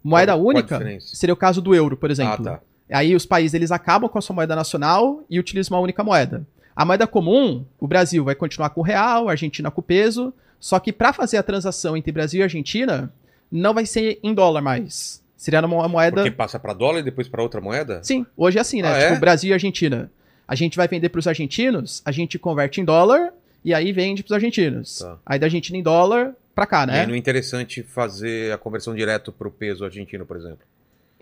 Moeda 0.02 0.32
Qual- 0.32 0.40
qual 0.44 0.48
única 0.56 0.78
diferença? 0.78 1.16
seria 1.16 1.34
o 1.34 1.38
caso 1.38 1.62
do 1.62 1.76
euro, 1.76 1.98
por 1.98 2.10
exemplo. 2.10 2.48
Ah, 2.48 2.58
tá. 2.58 2.62
Aí 2.92 3.14
os 3.14 3.26
países 3.26 3.54
eles 3.54 3.72
acabam 3.72 4.10
com 4.10 4.18
a 4.18 4.22
sua 4.22 4.34
moeda 4.36 4.56
nacional 4.56 5.24
e 5.30 5.38
utilizam 5.38 5.76
uma 5.78 5.84
única 5.84 6.04
moeda. 6.04 6.48
A 6.76 6.86
moeda 6.86 7.06
comum, 7.06 7.66
o 7.78 7.86
Brasil 7.88 8.24
vai 8.24 8.36
continuar 8.36 8.70
com 8.70 8.80
o 8.80 8.84
real, 8.84 9.28
a 9.28 9.32
Argentina 9.32 9.70
com 9.70 9.82
o 9.82 9.84
peso, 9.84 10.34
só 10.60 10.80
que 10.80 10.94
para 10.94 11.12
fazer 11.12 11.36
a 11.38 11.44
transação 11.44 11.98
entre 11.98 12.12
Brasil 12.14 12.40
e 12.40 12.44
Argentina, 12.44 13.12
não 13.52 13.74
vai 13.74 13.86
ser 13.86 14.18
em 14.24 14.34
dólar 14.34 14.62
mais. 14.62 15.22
Seria 15.40 15.62
uma 15.66 15.88
moeda. 15.88 16.18
Porque 16.18 16.32
passa 16.32 16.60
pra 16.60 16.74
dólar 16.74 17.00
e 17.00 17.04
depois 17.04 17.30
pra 17.30 17.42
outra 17.42 17.62
moeda? 17.62 18.04
Sim, 18.04 18.26
hoje 18.36 18.58
é 18.58 18.62
assim, 18.62 18.82
né? 18.82 18.90
Ah, 18.94 19.00
tipo, 19.00 19.14
é? 19.14 19.20
Brasil 19.20 19.52
e 19.52 19.54
Argentina. 19.54 20.12
A 20.46 20.54
gente 20.54 20.76
vai 20.76 20.86
vender 20.86 21.08
para 21.08 21.20
os 21.20 21.28
argentinos, 21.28 22.02
a 22.04 22.12
gente 22.12 22.38
converte 22.38 22.82
em 22.82 22.84
dólar 22.86 23.32
e 23.64 23.74
aí 23.74 23.94
vende 23.94 24.22
para 24.22 24.32
os 24.32 24.36
argentinos. 24.36 25.00
Tá. 25.00 25.18
Aí 25.26 25.40
da 25.40 25.46
Argentina 25.46 25.78
em 25.78 25.82
dólar 25.82 26.36
pra 26.54 26.66
cá, 26.66 26.84
E 26.84 26.88
né? 26.88 27.00
aí 27.02 27.08
não 27.08 27.14
é 27.14 27.18
interessante 27.18 27.82
fazer 27.82 28.52
a 28.52 28.58
conversão 28.58 28.94
direto 28.94 29.32
pro 29.32 29.50
peso 29.50 29.86
argentino, 29.86 30.26
por 30.26 30.36
exemplo. 30.36 30.60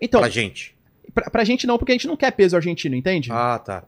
Então, 0.00 0.20
pra 0.20 0.28
gente. 0.28 0.74
pra, 1.14 1.30
pra 1.30 1.44
gente 1.44 1.64
não, 1.64 1.78
porque 1.78 1.92
a 1.92 1.94
gente 1.94 2.08
não 2.08 2.16
quer 2.16 2.32
peso 2.32 2.56
argentino, 2.56 2.96
entende? 2.96 3.30
Ah, 3.30 3.56
tá. 3.64 3.84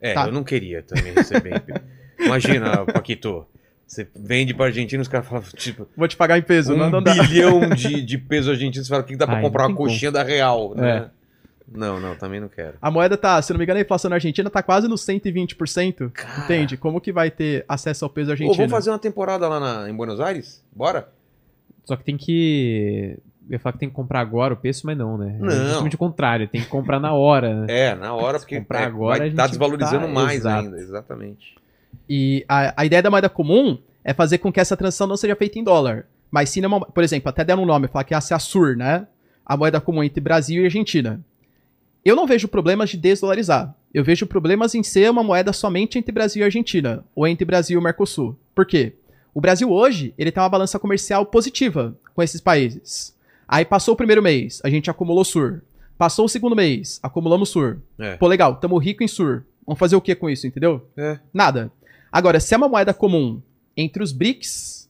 É, 0.00 0.14
Tá. 0.14 0.24
eu 0.26 0.32
não 0.32 0.42
queria 0.44 0.82
também 0.82 1.12
receber. 1.12 1.62
Imagina, 2.18 2.86
Paquito. 2.86 3.46
Você 3.92 4.08
vende 4.16 4.54
pra 4.54 4.66
Argentina, 4.66 5.02
os 5.02 5.06
caras 5.08 5.26
falam, 5.28 5.44
tipo, 5.54 5.86
Vou 5.94 6.08
te 6.08 6.16
pagar 6.16 6.38
em 6.38 6.42
peso, 6.42 6.72
um 6.72 6.78
não, 6.78 6.88
não 6.88 7.02
dá. 7.02 7.12
bilhão 7.12 7.60
de, 7.76 8.00
de 8.00 8.16
peso 8.16 8.50
argentino. 8.50 8.82
Você 8.82 8.88
fala, 8.88 9.02
o 9.02 9.04
que 9.04 9.14
dá 9.14 9.26
pra 9.26 9.36
Ai, 9.36 9.42
comprar 9.42 9.66
uma 9.66 9.76
coxinha 9.76 10.10
da 10.10 10.22
Real, 10.22 10.74
né? 10.74 10.96
É. 11.08 11.22
Não, 11.70 12.00
não, 12.00 12.16
também 12.16 12.40
não 12.40 12.48
quero. 12.48 12.74
A 12.80 12.90
moeda 12.90 13.18
tá, 13.18 13.40
se 13.42 13.52
não 13.52 13.58
me 13.58 13.64
engano, 13.64 13.78
a 13.78 13.82
inflação 13.82 14.08
na 14.08 14.16
Argentina 14.16 14.48
tá 14.48 14.62
quase 14.62 14.88
no 14.88 14.94
120%. 14.94 16.10
Cara. 16.10 16.40
Entende? 16.44 16.78
Como 16.78 17.02
que 17.02 17.12
vai 17.12 17.30
ter 17.30 17.66
acesso 17.68 18.06
ao 18.06 18.10
peso 18.10 18.30
Ô, 18.30 18.32
argentino? 18.32 18.56
vamos 18.56 18.70
fazer 18.72 18.88
uma 18.90 18.98
temporada 18.98 19.46
lá 19.46 19.60
na- 19.60 19.90
em 19.90 19.94
Buenos 19.94 20.20
Aires? 20.20 20.64
Bora? 20.74 21.08
Só 21.84 21.94
que 21.94 22.02
tem 22.02 22.16
que. 22.16 23.18
Eu 23.46 23.52
ia 23.54 23.58
falar 23.58 23.74
que 23.74 23.78
tem 23.80 23.88
que 23.90 23.94
comprar 23.94 24.20
agora 24.20 24.54
o 24.54 24.56
preço, 24.56 24.86
mas 24.86 24.96
não, 24.96 25.18
né? 25.18 25.36
Não. 25.38 25.48
É 25.48 25.64
justamente 25.68 25.96
o 25.96 25.98
contrário, 25.98 26.48
tem 26.48 26.62
que 26.62 26.66
comprar 26.68 26.98
na 26.98 27.12
hora, 27.12 27.54
né? 27.62 27.66
É, 27.68 27.94
na 27.94 28.14
hora, 28.14 28.38
porque 28.38 28.58
comprar 28.58 28.80
é, 28.82 28.84
agora, 28.86 29.16
a 29.16 29.18
vai 29.18 29.26
gente 29.28 29.34
estar 29.34 29.46
desvalorizando 29.48 30.06
tá- 30.06 30.12
mais 30.12 30.38
exato. 30.40 30.64
ainda. 30.64 30.78
Exatamente. 30.78 31.54
E 32.08 32.44
a, 32.48 32.82
a 32.82 32.84
ideia 32.86 33.02
da 33.02 33.10
moeda 33.10 33.28
comum 33.28 33.78
é 34.04 34.12
fazer 34.12 34.38
com 34.38 34.52
que 34.52 34.60
essa 34.60 34.76
transação 34.76 35.06
não 35.06 35.16
seja 35.16 35.36
feita 35.36 35.58
em 35.58 35.64
dólar. 35.64 36.06
Mas 36.30 36.50
sim, 36.50 36.60
numa, 36.60 36.80
por 36.80 37.04
exemplo, 37.04 37.28
até 37.28 37.44
deram 37.44 37.62
um 37.62 37.66
nome, 37.66 37.88
falar 37.88 38.04
que 38.04 38.20
ser 38.20 38.34
a 38.34 38.38
SUR, 38.38 38.76
né? 38.76 39.06
A 39.44 39.56
moeda 39.56 39.80
comum 39.80 40.02
entre 40.02 40.20
Brasil 40.20 40.62
e 40.62 40.64
Argentina. 40.64 41.20
Eu 42.04 42.16
não 42.16 42.26
vejo 42.26 42.48
problemas 42.48 42.90
de 42.90 42.96
desdolarizar. 42.96 43.74
Eu 43.92 44.02
vejo 44.02 44.26
problemas 44.26 44.74
em 44.74 44.82
ser 44.82 45.10
uma 45.10 45.22
moeda 45.22 45.52
somente 45.52 45.98
entre 45.98 46.10
Brasil 46.10 46.42
e 46.42 46.44
Argentina, 46.44 47.04
ou 47.14 47.26
entre 47.26 47.44
Brasil 47.44 47.78
e 47.78 47.82
Mercosul. 47.82 48.36
Por 48.54 48.64
quê? 48.64 48.94
O 49.34 49.40
Brasil 49.40 49.70
hoje, 49.70 50.14
ele 50.16 50.32
tem 50.32 50.42
uma 50.42 50.48
balança 50.48 50.78
comercial 50.78 51.26
positiva 51.26 51.96
com 52.14 52.22
esses 52.22 52.40
países. 52.40 53.14
Aí 53.46 53.64
passou 53.64 53.94
o 53.94 53.96
primeiro 53.96 54.22
mês, 54.22 54.60
a 54.64 54.70
gente 54.70 54.90
acumulou 54.90 55.24
SUR. 55.24 55.60
Passou 55.98 56.24
o 56.24 56.28
segundo 56.28 56.56
mês, 56.56 56.98
acumulamos 57.02 57.50
SUR. 57.50 57.78
É. 57.98 58.16
Pô, 58.16 58.26
legal, 58.26 58.56
tamo 58.56 58.78
rico 58.78 59.04
em 59.04 59.08
SUR. 59.08 59.44
Vamos 59.66 59.78
fazer 59.78 59.94
o 59.94 60.00
que 60.00 60.14
com 60.14 60.28
isso, 60.28 60.46
entendeu? 60.46 60.88
É. 60.96 61.18
Nada. 61.32 61.70
Agora, 62.12 62.38
se 62.38 62.52
é 62.54 62.56
uma 62.56 62.68
moeda 62.68 62.92
comum 62.92 63.40
entre 63.76 64.02
os 64.02 64.12
BRICS, 64.12 64.88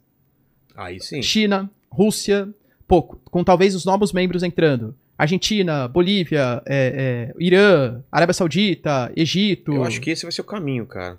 Aí 0.74 0.98
sim. 1.00 1.22
China, 1.22 1.70
Rússia, 1.90 2.48
pouco, 2.88 3.20
com 3.30 3.44
talvez 3.44 3.74
os 3.74 3.84
novos 3.84 4.12
membros 4.12 4.42
entrando. 4.42 4.94
Argentina, 5.16 5.86
Bolívia, 5.86 6.60
é, 6.66 7.30
é, 7.30 7.34
Irã, 7.38 8.02
Arábia 8.10 8.32
Saudita, 8.32 9.12
Egito. 9.14 9.72
Eu 9.72 9.84
acho 9.84 10.00
que 10.00 10.10
esse 10.10 10.22
vai 10.24 10.32
ser 10.32 10.40
o 10.40 10.44
caminho, 10.44 10.84
cara. 10.86 11.18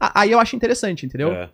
A- 0.00 0.22
Aí 0.22 0.32
eu 0.32 0.40
acho 0.40 0.56
interessante, 0.56 1.06
entendeu? 1.06 1.30
É. 1.32 1.48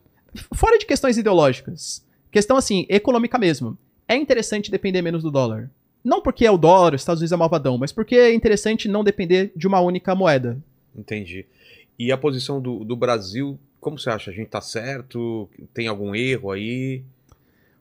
Fora 0.55 0.79
de 0.79 0.87
questões 0.87 1.19
ideológicas. 1.19 2.03
Questão 2.31 2.57
assim, 2.57 2.87
econômica 2.89 3.37
mesmo. 3.39 3.77
É 4.09 4.17
interessante 4.17 4.71
depender 4.71 5.03
menos 5.03 5.23
do 5.23 5.31
dólar. 5.31 5.71
Não 6.03 6.23
porque 6.23 6.47
é 6.47 6.51
o 6.51 6.57
dólar, 6.57 6.95
os 6.95 7.03
Estados 7.03 7.21
Unidos 7.21 7.33
é 7.33 7.37
malvadão, 7.37 7.77
mas 7.77 7.93
porque 7.93 8.17
é 8.17 8.33
interessante 8.35 8.89
não 8.89 9.05
depender 9.05 9.53
de 9.55 9.67
uma 9.67 9.81
única 9.81 10.15
moeda. 10.15 10.59
Entendi. 10.97 11.45
E 11.99 12.11
a 12.11 12.17
posição 12.17 12.61
do, 12.61 12.85
do 12.85 12.97
Brasil, 12.97 13.59
como 13.83 13.99
você 13.99 14.09
acha? 14.09 14.31
A 14.31 14.35
gente 14.35 14.49
tá 14.49 14.61
certo? 14.61 15.51
Tem 15.75 15.89
algum 15.89 16.15
erro 16.15 16.53
aí? 16.53 17.03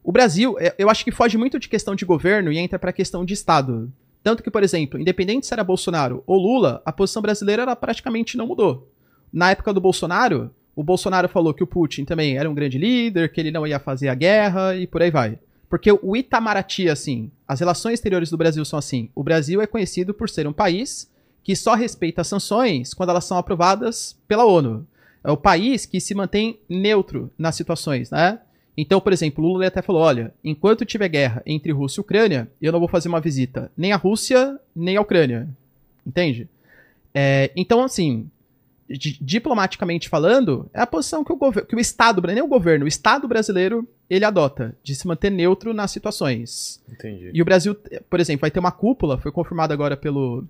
O 0.03 0.11
Brasil, 0.11 0.57
é- 0.59 0.73
eu 0.79 0.89
acho 0.89 1.05
que 1.05 1.11
foge 1.11 1.37
muito 1.37 1.59
de 1.59 1.69
questão 1.69 1.93
de 1.93 2.03
governo 2.03 2.51
e 2.51 2.57
entra 2.57 2.79
pra 2.79 2.91
questão 2.91 3.23
de 3.23 3.35
Estado. 3.35 3.93
Tanto 4.23 4.41
que, 4.41 4.49
por 4.49 4.63
exemplo, 4.63 4.99
independente 4.99 5.45
se 5.45 5.53
era 5.53 5.63
Bolsonaro 5.63 6.23
ou 6.25 6.39
Lula, 6.39 6.81
a 6.83 6.91
posição 6.91 7.21
brasileira 7.21 7.61
ela 7.61 7.75
praticamente 7.75 8.35
não 8.35 8.47
mudou. 8.47 8.89
Na 9.31 9.51
época 9.51 9.71
do 9.71 9.79
Bolsonaro, 9.79 10.49
o 10.75 10.83
Bolsonaro 10.83 11.29
falou 11.29 11.53
que 11.53 11.63
o 11.63 11.67
Putin 11.67 12.03
também 12.03 12.35
era 12.35 12.49
um 12.49 12.55
grande 12.55 12.79
líder, 12.79 13.31
que 13.31 13.39
ele 13.39 13.51
não 13.51 13.67
ia 13.67 13.79
fazer 13.79 14.09
a 14.09 14.15
guerra 14.15 14.75
e 14.75 14.87
por 14.87 15.03
aí 15.03 15.11
vai. 15.11 15.37
Porque 15.69 15.91
o 15.91 16.15
Itamaraty, 16.15 16.89
assim, 16.89 17.29
as 17.47 17.59
relações 17.59 17.93
exteriores 17.93 18.31
do 18.31 18.37
Brasil 18.37 18.65
são 18.65 18.79
assim. 18.79 19.09
O 19.13 19.23
Brasil 19.23 19.61
é 19.61 19.67
conhecido 19.67 20.15
por 20.15 20.27
ser 20.29 20.47
um 20.47 20.53
país 20.53 21.09
que 21.43 21.55
só 21.55 21.75
respeita 21.75 22.23
sanções 22.23 22.91
quando 22.93 23.09
elas 23.09 23.25
são 23.25 23.37
aprovadas 23.37 24.17
pela 24.27 24.45
ONU. 24.45 24.87
É 25.23 25.31
o 25.31 25.37
país 25.37 25.85
que 25.85 25.99
se 25.99 26.15
mantém 26.15 26.59
neutro 26.67 27.31
nas 27.37 27.55
situações, 27.55 28.09
né? 28.09 28.39
Então, 28.75 29.01
por 29.01 29.13
exemplo, 29.13 29.43
Lula 29.43 29.67
até 29.67 29.81
falou: 29.81 30.01
olha, 30.01 30.33
enquanto 30.43 30.85
tiver 30.85 31.09
guerra 31.09 31.43
entre 31.45 31.71
Rússia 31.71 31.99
e 31.99 32.01
Ucrânia, 32.01 32.49
eu 32.61 32.71
não 32.71 32.79
vou 32.79 32.87
fazer 32.87 33.09
uma 33.09 33.19
visita 33.21 33.71
nem 33.77 33.91
à 33.91 33.97
Rússia, 33.97 34.59
nem 34.75 34.97
à 34.97 35.01
Ucrânia. 35.01 35.47
Entende? 36.07 36.47
É, 37.13 37.51
então, 37.55 37.83
assim, 37.83 38.29
di- 38.89 39.17
diplomaticamente 39.21 40.09
falando, 40.09 40.69
é 40.73 40.81
a 40.81 40.87
posição 40.87 41.23
que 41.23 41.31
o, 41.33 41.37
que 41.65 41.75
o 41.75 41.79
Estado, 41.79 42.21
nem 42.25 42.41
o 42.41 42.47
governo, 42.47 42.85
o 42.85 42.87
Estado 42.87 43.27
brasileiro, 43.27 43.87
ele 44.09 44.25
adota, 44.25 44.75
de 44.83 44.95
se 44.95 45.05
manter 45.05 45.29
neutro 45.29 45.73
nas 45.73 45.91
situações. 45.91 46.81
Entendi. 46.89 47.29
E 47.33 47.41
o 47.41 47.45
Brasil, 47.45 47.75
por 48.09 48.19
exemplo, 48.19 48.41
vai 48.41 48.51
ter 48.51 48.59
uma 48.59 48.71
cúpula, 48.71 49.17
foi 49.17 49.31
confirmada 49.31 49.73
agora 49.73 49.95
pelo, 49.95 50.45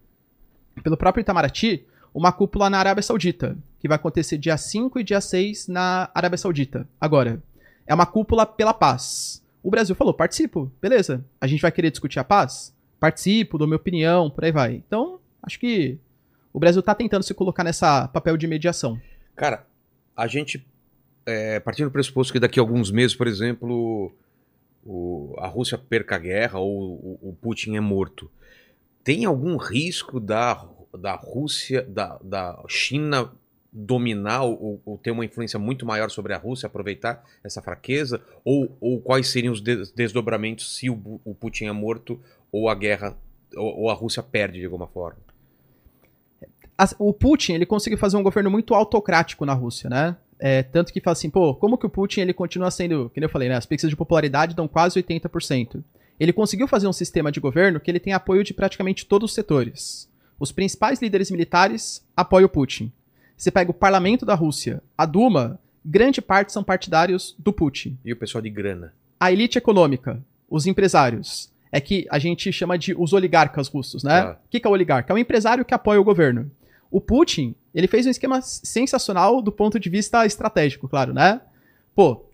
pelo 0.84 0.95
próprio 0.95 1.22
Itamaraty, 1.22 1.84
uma 2.13 2.31
cúpula 2.31 2.69
na 2.69 2.77
Arábia 2.79 3.01
Saudita, 3.01 3.57
que 3.79 3.88
vai 3.88 3.95
acontecer 3.95 4.38
dia 4.38 4.57
5 4.57 4.99
e 4.99 5.03
dia 5.03 5.21
6 5.21 5.67
na 5.67 6.09
Arábia 6.13 6.38
Saudita. 6.38 6.88
Agora, 6.99 7.41
é 7.88 7.93
uma 7.93 8.05
cúpula 8.05 8.45
pela 8.45 8.73
paz. 8.73 9.41
O 9.63 9.69
Brasil 9.69 9.95
falou, 9.95 10.13
participo, 10.13 10.71
beleza. 10.81 11.23
A 11.39 11.47
gente 11.47 11.61
vai 11.61 11.71
querer 11.71 11.91
discutir 11.91 12.19
a 12.19 12.23
paz? 12.23 12.75
Participo, 12.99 13.57
dou 13.57 13.67
minha 13.67 13.77
opinião, 13.77 14.29
por 14.29 14.43
aí 14.43 14.51
vai. 14.51 14.75
Então, 14.75 15.19
acho 15.41 15.59
que 15.59 15.97
o 16.53 16.59
Brasil 16.59 16.81
tá 16.83 16.93
tentando 16.93 17.23
se 17.23 17.33
colocar 17.33 17.63
nessa 17.63 18.07
papel 18.07 18.38
de 18.38 18.47
mediação. 18.47 18.99
Cara, 19.35 19.65
a 20.15 20.27
gente, 20.27 20.65
é, 21.25 21.59
partindo 21.59 21.88
do 21.88 21.91
pressuposto 21.91 22.33
que 22.33 22.39
daqui 22.39 22.59
a 22.59 22.63
alguns 22.63 22.91
meses, 22.91 23.15
por 23.15 23.27
exemplo, 23.27 24.11
o- 24.85 25.33
a 25.39 25.47
Rússia 25.47 25.77
perca 25.77 26.15
a 26.15 26.19
guerra 26.19 26.59
ou 26.59 27.19
o, 27.21 27.29
o 27.29 27.33
Putin 27.41 27.75
é 27.75 27.79
morto, 27.79 28.29
tem 29.03 29.25
algum 29.25 29.57
risco 29.57 30.19
da, 30.19 30.63
da 30.97 31.15
Rússia, 31.15 31.81
da, 31.84 32.19
da 32.23 32.63
China 32.68 33.31
dominar 33.73 34.43
ou, 34.43 34.81
ou 34.85 34.97
ter 34.97 35.11
uma 35.11 35.23
influência 35.23 35.57
muito 35.57 35.85
maior 35.85 36.09
sobre 36.09 36.34
a 36.34 36.38
Rússia, 36.38 36.68
aproveitar 36.68 37.23
essa 37.43 37.61
fraqueza? 37.61 38.22
Ou, 38.43 38.76
ou 38.81 38.99
quais 38.99 39.30
seriam 39.30 39.53
os 39.53 39.61
des- 39.61 39.91
desdobramentos 39.91 40.76
se 40.76 40.89
o, 40.89 41.22
o 41.23 41.34
Putin 41.34 41.65
é 41.65 41.72
morto 41.72 42.19
ou 42.51 42.68
a 42.68 42.76
guerra, 42.76 43.15
ou, 43.55 43.81
ou 43.81 43.89
a 43.89 43.93
Rússia 43.93 44.22
perde 44.22 44.59
de 44.59 44.65
alguma 44.65 44.88
forma? 44.88 45.19
O 46.97 47.13
Putin, 47.13 47.53
ele 47.53 47.65
conseguiu 47.65 47.97
fazer 47.97 48.18
um 48.18 48.23
governo 48.23 48.49
muito 48.49 48.73
autocrático 48.73 49.45
na 49.45 49.53
Rússia, 49.53 49.89
né? 49.89 50.18
É, 50.39 50.63
tanto 50.63 50.91
que 50.91 50.99
fala 50.99 51.13
assim, 51.13 51.30
pô, 51.30 51.53
como 51.53 51.77
que 51.77 51.85
o 51.85 51.89
Putin 51.89 52.22
ele 52.22 52.34
continua 52.34 52.72
sendo, 52.72 53.11
que 53.11 53.23
eu 53.23 53.30
falei, 53.30 53.47
né? 53.47 53.55
As 53.55 53.68
pesquisas 53.68 53.91
de 53.91 53.95
popularidade 53.95 54.55
dão 54.55 54.68
quase 54.68 54.99
80%. 55.01 55.84
Ele 56.19 56.34
conseguiu 56.34 56.68
fazer 56.68 56.88
um 56.88 56.93
sistema 56.93 57.31
de 57.31 57.39
governo 57.39 57.80
que 57.80 57.89
ele 57.89 57.99
tem 57.99 58.13
apoio 58.13 58.43
de 58.43 58.53
praticamente 58.53 59.05
todos 59.05 59.30
os 59.30 59.35
setores. 59.35 60.10
Os 60.41 60.51
principais 60.51 60.99
líderes 60.99 61.30
militares 61.30 62.03
apoiam 62.18 62.47
o 62.47 62.49
Putin. 62.49 62.91
Você 63.38 63.51
pega 63.51 63.69
o 63.69 63.76
parlamento 63.76 64.26
da 64.26 64.34
Rússia, 64.34 64.81
a 64.97 65.05
Duma, 65.05 65.59
grande 65.85 66.19
parte 66.19 66.51
são 66.51 66.63
partidários 66.63 67.35
do 67.38 67.53
Putin. 67.53 67.95
E 68.03 68.11
o 68.11 68.15
pessoal 68.15 68.41
de 68.41 68.49
grana? 68.49 68.91
A 69.19 69.31
elite 69.31 69.59
econômica, 69.59 70.19
os 70.49 70.65
empresários, 70.65 71.51
é 71.72 71.80
que 71.80 72.07
a 72.09 72.18
gente 72.18 72.51
chama 72.51 72.76
de 72.76 72.95
os 72.95 73.13
oligarcas 73.13 73.68
russos, 73.68 74.03
né? 74.03 74.23
Tá. 74.23 74.31
O 74.31 74.49
que, 74.49 74.59
que 74.59 74.65
é 74.65 74.69
o 74.69 74.73
oligarca? 74.73 75.13
É 75.13 75.15
um 75.15 75.19
empresário 75.19 75.63
que 75.63 75.76
apoia 75.76 76.01
o 76.01 76.03
governo. 76.03 76.49
O 76.89 76.99
Putin, 76.99 77.53
Ele 77.72 77.88
fez 77.88 78.07
um 78.07 78.09
esquema 78.09 78.41
sensacional 78.41 79.43
do 79.43 79.51
ponto 79.51 79.80
de 79.80 79.91
vista 79.91 80.26
estratégico, 80.26 80.89
claro, 80.89 81.13
né? 81.13 81.39
Pô, 81.93 82.26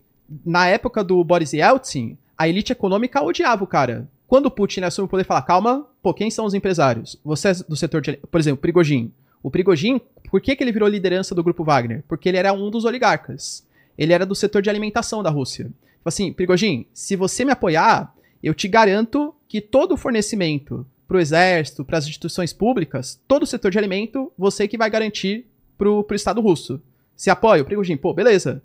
na 0.46 0.66
época 0.66 1.04
do 1.04 1.22
Boris 1.26 1.52
Yeltsin, 1.52 2.18
a 2.38 2.48
elite 2.48 2.72
econômica 2.72 3.22
odiava 3.22 3.66
o 3.66 3.68
cara. 3.68 4.08
Quando 4.28 4.48
o 4.48 4.52
Putin 4.52 4.82
assume 4.82 5.06
o 5.06 5.10
poder, 5.10 5.24
fala, 5.24 5.42
calma, 5.42 5.88
pô, 6.02 6.14
quem 6.14 6.30
são 6.30 6.46
os 6.46 6.54
empresários? 6.54 7.18
Você 7.24 7.50
é 7.50 7.54
do 7.54 7.76
setor 7.76 8.02
de... 8.02 8.18
Por 8.18 8.40
exemplo, 8.40 8.62
Prigogine. 8.62 9.14
O 9.42 9.50
Prigogine, 9.50 10.02
por 10.30 10.42
que, 10.42 10.56
que 10.56 10.64
ele 10.64 10.72
virou 10.72 10.90
liderança 10.90 11.34
do 11.34 11.44
grupo 11.44 11.64
Wagner? 11.64 12.04
Porque 12.08 12.28
ele 12.28 12.38
era 12.38 12.52
um 12.52 12.70
dos 12.70 12.84
oligarcas. 12.84 13.66
Ele 13.98 14.12
era 14.12 14.26
do 14.26 14.36
setor 14.36 14.62
de 14.62 14.70
alimentação 14.70 15.24
da 15.24 15.30
Rússia. 15.30 15.66
Tipo 15.66 16.10
assim, 16.10 16.34
Prigogine, 16.34 16.88
se 16.94 17.16
você 17.16 17.46
me 17.46 17.52
apoiar, 17.52 18.14
eu 18.44 18.54
te 18.54 18.68
garanto 18.68 19.34
que 19.48 19.62
todo 19.62 19.94
o 19.94 19.98
fornecimento 19.98 20.86
para 21.08 21.18
o 21.18 21.20
exército, 21.20 21.86
para 21.86 21.98
as 21.98 22.06
instituições 22.06 22.52
públicas, 22.52 23.20
todo 23.28 23.44
o 23.44 23.48
setor 23.48 23.72
de 23.72 23.78
alimento, 23.78 24.32
você 24.38 24.68
que 24.68 24.78
vai 24.78 24.90
garantir 24.90 25.46
pro, 25.78 26.04
pro 26.04 26.16
Estado 26.16 26.42
russo. 26.42 26.82
Se 27.16 27.30
apoia 27.30 27.62
o 27.62 27.66
Prigogine, 27.66 27.98
pô, 27.98 28.14
beleza. 28.14 28.62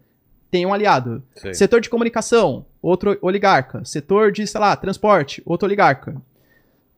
Tem 0.52 0.66
um 0.66 0.72
aliado. 0.74 1.22
Setor 1.54 1.80
de 1.80 1.88
comunicação, 1.88 2.66
outro 2.82 3.18
oligarca. 3.22 3.82
Setor 3.86 4.30
de, 4.30 4.46
sei 4.46 4.60
lá, 4.60 4.76
transporte, 4.76 5.42
outro 5.46 5.66
oligarca. 5.66 6.14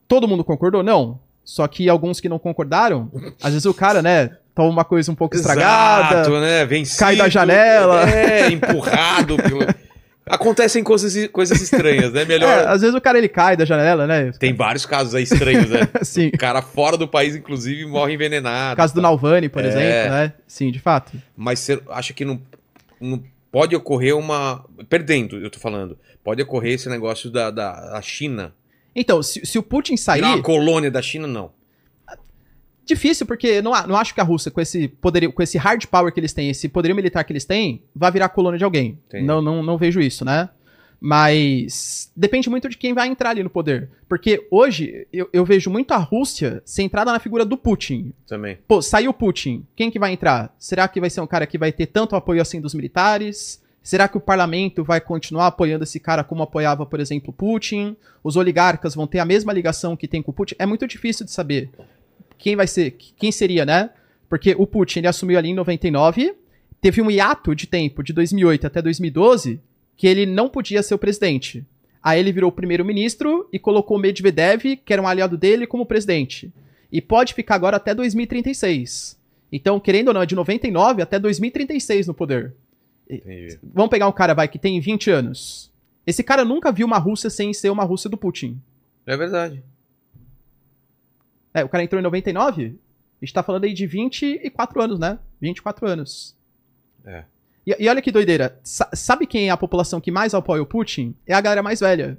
Todo 0.08 0.26
mundo 0.28 0.42
concordou? 0.44 0.82
Não. 0.82 1.20
Só 1.44 1.66
que 1.68 1.88
alguns 1.88 2.20
que 2.20 2.28
não 2.28 2.38
concordaram, 2.38 3.10
às 3.40 3.52
vezes 3.52 3.64
o 3.66 3.72
cara, 3.72 4.02
né, 4.02 4.30
toma 4.54 4.70
uma 4.70 4.84
coisa 4.84 5.12
um 5.12 5.14
pouco 5.14 5.36
estragada. 5.36 6.14
Exato, 6.22 6.40
né? 6.40 6.64
Vencido, 6.66 6.98
cai 6.98 7.14
da 7.16 7.28
janela. 7.28 8.10
É, 8.10 8.50
empurrado. 8.50 9.36
pelo- 9.36 9.60
Acontecem 10.26 10.82
coisas, 10.82 11.28
coisas 11.28 11.60
estranhas, 11.60 12.10
né? 12.12 12.22
É, 12.22 12.24
Melhor. 12.24 12.66
às 12.66 12.80
vezes 12.80 12.96
o 12.96 13.00
cara 13.00 13.18
ele 13.18 13.28
cai 13.28 13.56
da 13.58 13.64
janela, 13.66 14.06
né? 14.06 14.32
Tem 14.38 14.54
vários 14.54 14.86
casos 14.86 15.14
aí 15.14 15.22
estranhos, 15.22 15.68
né? 15.70 15.80
Sim. 16.02 16.28
O 16.34 16.38
cara 16.38 16.60
fora 16.62 16.96
do 16.96 17.06
país, 17.06 17.36
inclusive, 17.36 17.84
morre 17.86 18.14
envenenado. 18.14 18.72
O 18.72 18.76
caso 18.78 18.94
do 18.94 19.02
Nalvani, 19.02 19.48
por 19.50 19.62
É. 19.62 19.68
exemplo, 19.68 20.10
né? 20.12 20.32
Sim, 20.46 20.72
de 20.72 20.80
fato. 20.80 21.12
Mas 21.36 21.58
você 21.60 21.78
acha 21.90 22.14
que 22.14 22.24
não, 22.24 22.40
não 22.98 23.22
pode 23.54 23.76
ocorrer 23.76 24.16
uma. 24.16 24.66
Perdendo, 24.88 25.38
eu 25.38 25.48
tô 25.48 25.60
falando. 25.60 25.96
Pode 26.24 26.42
ocorrer 26.42 26.72
esse 26.72 26.88
negócio 26.88 27.30
da, 27.30 27.52
da, 27.52 27.92
da 27.92 28.02
China. 28.02 28.52
Então, 28.96 29.22
se, 29.22 29.46
se 29.46 29.56
o 29.56 29.62
Putin 29.62 29.96
sair. 29.96 30.22
Virar 30.22 30.34
uma 30.34 30.42
colônia 30.42 30.90
da 30.90 31.00
China, 31.00 31.28
não. 31.28 31.52
Difícil, 32.84 33.24
porque 33.26 33.62
não, 33.62 33.70
não 33.86 33.96
acho 33.96 34.12
que 34.12 34.20
a 34.20 34.24
Rússia, 34.24 34.50
com 34.50 34.60
esse 34.60 34.88
poderio, 34.88 35.32
com 35.32 35.40
esse 35.40 35.56
hard 35.56 35.86
power 35.86 36.12
que 36.12 36.18
eles 36.18 36.32
têm, 36.32 36.50
esse 36.50 36.68
poderio 36.68 36.96
militar 36.96 37.22
que 37.22 37.32
eles 37.32 37.44
têm, 37.44 37.84
vai 37.94 38.10
virar 38.10 38.28
colônia 38.28 38.58
de 38.58 38.64
alguém. 38.64 38.98
Entendi. 39.06 39.24
Não, 39.24 39.40
não, 39.40 39.62
não 39.62 39.78
vejo 39.78 40.00
isso, 40.00 40.24
né? 40.24 40.50
Mas 41.06 42.10
depende 42.16 42.48
muito 42.48 42.66
de 42.66 42.78
quem 42.78 42.94
vai 42.94 43.06
entrar 43.08 43.28
ali 43.28 43.42
no 43.42 43.50
poder. 43.50 43.90
Porque 44.08 44.48
hoje 44.50 45.06
eu, 45.12 45.28
eu 45.34 45.44
vejo 45.44 45.68
muito 45.68 45.92
a 45.92 45.98
Rússia 45.98 46.62
centrada 46.64 47.12
na 47.12 47.18
figura 47.18 47.44
do 47.44 47.58
Putin. 47.58 48.14
Também. 48.26 48.56
Pô, 48.66 48.80
saiu 48.80 49.10
o 49.10 49.14
Putin, 49.14 49.66
quem 49.76 49.90
que 49.90 49.98
vai 49.98 50.14
entrar? 50.14 50.56
Será 50.58 50.88
que 50.88 50.98
vai 50.98 51.10
ser 51.10 51.20
um 51.20 51.26
cara 51.26 51.46
que 51.46 51.58
vai 51.58 51.70
ter 51.72 51.88
tanto 51.88 52.16
apoio 52.16 52.40
assim 52.40 52.58
dos 52.58 52.72
militares? 52.72 53.62
Será 53.82 54.08
que 54.08 54.16
o 54.16 54.20
parlamento 54.20 54.82
vai 54.82 54.98
continuar 54.98 55.48
apoiando 55.48 55.84
esse 55.84 56.00
cara 56.00 56.24
como 56.24 56.42
apoiava, 56.42 56.86
por 56.86 56.98
exemplo, 56.98 57.34
Putin? 57.34 57.98
Os 58.22 58.36
oligarcas 58.36 58.94
vão 58.94 59.06
ter 59.06 59.18
a 59.18 59.26
mesma 59.26 59.52
ligação 59.52 59.98
que 59.98 60.08
tem 60.08 60.22
com 60.22 60.30
o 60.30 60.34
Putin? 60.34 60.54
É 60.58 60.64
muito 60.64 60.86
difícil 60.86 61.26
de 61.26 61.32
saber 61.32 61.68
quem 62.38 62.56
vai 62.56 62.66
ser, 62.66 62.92
quem 62.92 63.30
seria, 63.30 63.66
né? 63.66 63.90
Porque 64.26 64.54
o 64.56 64.66
Putin, 64.66 65.00
ele 65.00 65.08
assumiu 65.08 65.36
ali 65.36 65.50
em 65.50 65.54
99, 65.54 66.34
teve 66.80 67.02
um 67.02 67.10
hiato 67.10 67.54
de 67.54 67.66
tempo 67.66 68.02
de 68.02 68.14
2008 68.14 68.66
até 68.66 68.80
2012 68.80 69.60
que 69.96 70.06
ele 70.06 70.26
não 70.26 70.48
podia 70.48 70.82
ser 70.82 70.94
o 70.94 70.98
presidente. 70.98 71.64
Aí 72.02 72.20
ele 72.20 72.32
virou 72.32 72.50
o 72.50 72.52
primeiro-ministro 72.52 73.48
e 73.52 73.58
colocou 73.58 73.98
Medvedev, 73.98 74.76
que 74.84 74.92
era 74.92 75.00
um 75.00 75.06
aliado 75.06 75.38
dele, 75.38 75.66
como 75.66 75.86
presidente. 75.86 76.52
E 76.92 77.00
pode 77.00 77.32
ficar 77.32 77.54
agora 77.54 77.78
até 77.78 77.94
2036. 77.94 79.18
Então, 79.50 79.80
querendo 79.80 80.08
ou 80.08 80.14
não, 80.14 80.22
é 80.22 80.26
de 80.26 80.34
99 80.34 81.00
até 81.00 81.18
2036 81.18 82.06
no 82.06 82.14
poder. 82.14 82.54
Entendi. 83.08 83.58
Vamos 83.62 83.90
pegar 83.90 84.08
um 84.08 84.12
cara, 84.12 84.34
vai, 84.34 84.48
que 84.48 84.58
tem 84.58 84.80
20 84.80 85.10
anos. 85.10 85.72
Esse 86.06 86.22
cara 86.22 86.44
nunca 86.44 86.70
viu 86.70 86.86
uma 86.86 86.98
Rússia 86.98 87.30
sem 87.30 87.54
ser 87.54 87.70
uma 87.70 87.84
Rússia 87.84 88.10
do 88.10 88.16
Putin. 88.16 88.60
É 89.06 89.16
verdade. 89.16 89.62
É, 91.54 91.64
o 91.64 91.68
cara 91.68 91.84
entrou 91.84 92.00
em 92.00 92.02
99? 92.02 92.76
A 93.22 93.24
gente 93.24 93.32
tá 93.32 93.42
falando 93.42 93.64
aí 93.64 93.72
de 93.72 93.86
24 93.86 94.82
anos, 94.82 94.98
né? 94.98 95.18
24 95.40 95.86
anos. 95.86 96.36
É. 97.04 97.24
E, 97.66 97.76
e 97.78 97.88
olha 97.88 98.02
que 98.02 98.12
doideira. 98.12 98.58
Sa- 98.62 98.90
sabe 98.94 99.26
quem 99.26 99.48
é 99.48 99.50
a 99.50 99.56
população 99.56 100.00
que 100.00 100.10
mais 100.10 100.34
apoia 100.34 100.62
o 100.62 100.66
Putin? 100.66 101.14
É 101.26 101.34
a 101.34 101.40
galera 101.40 101.62
mais 101.62 101.80
velha. 101.80 102.18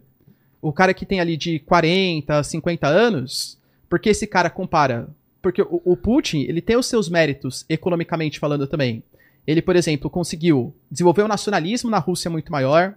O 0.62 0.74
cara 0.74 0.94
que 0.94 1.06
tem 1.06 1.20
ali 1.20 1.38
de 1.38 1.60
40, 1.60 2.44
50 2.44 2.88
anos. 2.88 3.60
Porque 3.90 4.10
esse 4.10 4.26
cara 4.26 4.50
compara. 4.50 5.08
Porque 5.42 5.62
o, 5.62 5.82
o 5.86 5.96
Putin, 5.96 6.42
ele 6.42 6.62
tem 6.62 6.76
os 6.76 6.88
seus 6.88 7.08
méritos, 7.08 7.66
economicamente 7.70 8.40
falando 8.40 8.66
também. 8.66 9.04
Ele, 9.46 9.62
por 9.62 9.76
exemplo, 9.76 10.10
conseguiu 10.10 10.74
desenvolver 10.90 11.22
o 11.22 11.28
nacionalismo 11.28 11.90
na 11.90 12.00
Rússia 12.00 12.32
muito 12.32 12.52
maior. 12.52 12.96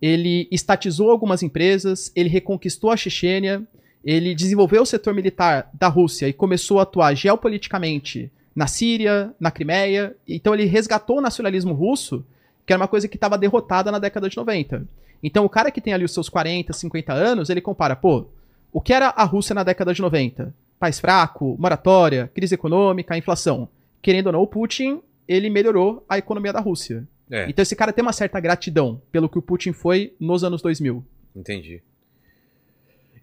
Ele 0.00 0.48
estatizou 0.50 1.10
algumas 1.10 1.42
empresas. 1.42 2.10
Ele 2.16 2.30
reconquistou 2.30 2.90
a 2.90 2.96
Chechênia. 2.96 3.62
Ele 4.02 4.34
desenvolveu 4.34 4.80
o 4.80 4.86
setor 4.86 5.12
militar 5.12 5.70
da 5.74 5.88
Rússia 5.88 6.26
e 6.26 6.32
começou 6.32 6.78
a 6.78 6.84
atuar 6.84 7.14
geopoliticamente 7.14 8.32
na 8.54 8.66
Síria, 8.66 9.34
na 9.38 9.50
Crimeia. 9.50 10.16
Então 10.26 10.54
ele 10.54 10.64
resgatou 10.64 11.18
o 11.18 11.20
nacionalismo 11.20 11.72
russo, 11.72 12.24
que 12.66 12.72
era 12.72 12.80
uma 12.80 12.88
coisa 12.88 13.08
que 13.08 13.16
estava 13.16 13.38
derrotada 13.38 13.90
na 13.90 13.98
década 13.98 14.28
de 14.28 14.36
90. 14.36 14.86
Então 15.22 15.44
o 15.44 15.48
cara 15.48 15.70
que 15.70 15.80
tem 15.80 15.92
ali 15.92 16.04
os 16.04 16.14
seus 16.14 16.28
40, 16.28 16.72
50 16.72 17.12
anos, 17.12 17.50
ele 17.50 17.60
compara, 17.60 17.94
pô, 17.94 18.26
o 18.72 18.80
que 18.80 18.92
era 18.92 19.08
a 19.08 19.24
Rússia 19.24 19.54
na 19.54 19.62
década 19.62 19.92
de 19.92 20.00
90? 20.00 20.54
País 20.78 20.98
fraco, 20.98 21.56
moratória, 21.58 22.30
crise 22.34 22.54
econômica, 22.54 23.16
inflação. 23.16 23.68
Querendo 24.00 24.28
ou 24.28 24.32
não, 24.32 24.42
o 24.42 24.46
Putin, 24.46 25.02
ele 25.28 25.50
melhorou 25.50 26.04
a 26.08 26.16
economia 26.16 26.52
da 26.52 26.60
Rússia. 26.60 27.06
É, 27.30 27.48
Então 27.48 27.62
esse 27.62 27.76
cara 27.76 27.92
tem 27.92 28.02
uma 28.02 28.12
certa 28.12 28.40
gratidão 28.40 29.00
pelo 29.12 29.28
que 29.28 29.38
o 29.38 29.42
Putin 29.42 29.72
foi 29.72 30.14
nos 30.18 30.42
anos 30.42 30.62
2000. 30.62 31.04
entendi. 31.36 31.82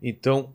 Então, 0.01 0.53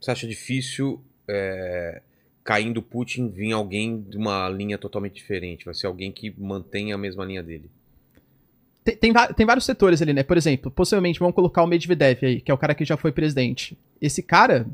você 0.00 0.10
acha 0.10 0.26
difícil 0.26 1.02
é, 1.28 2.00
caindo 2.44 2.82
Putin 2.82 3.28
vir 3.30 3.52
alguém 3.52 4.00
de 4.00 4.16
uma 4.18 4.48
linha 4.48 4.76
totalmente 4.78 5.14
diferente? 5.14 5.64
Vai 5.64 5.74
ser 5.74 5.86
alguém 5.86 6.12
que 6.12 6.32
mantenha 6.38 6.94
a 6.94 6.98
mesma 6.98 7.24
linha 7.24 7.42
dele. 7.42 7.70
Tem, 8.84 8.94
tem, 8.96 9.12
tem 9.34 9.46
vários 9.46 9.64
setores 9.64 10.02
ali, 10.02 10.12
né? 10.12 10.22
Por 10.22 10.36
exemplo, 10.36 10.70
possivelmente 10.70 11.18
vamos 11.18 11.34
colocar 11.34 11.62
o 11.62 11.66
Medvedev 11.66 12.18
aí, 12.22 12.40
que 12.42 12.50
é 12.50 12.54
o 12.54 12.58
cara 12.58 12.74
que 12.74 12.84
já 12.84 12.98
foi 12.98 13.10
presidente. 13.12 13.78
Esse 13.98 14.22
cara, 14.22 14.66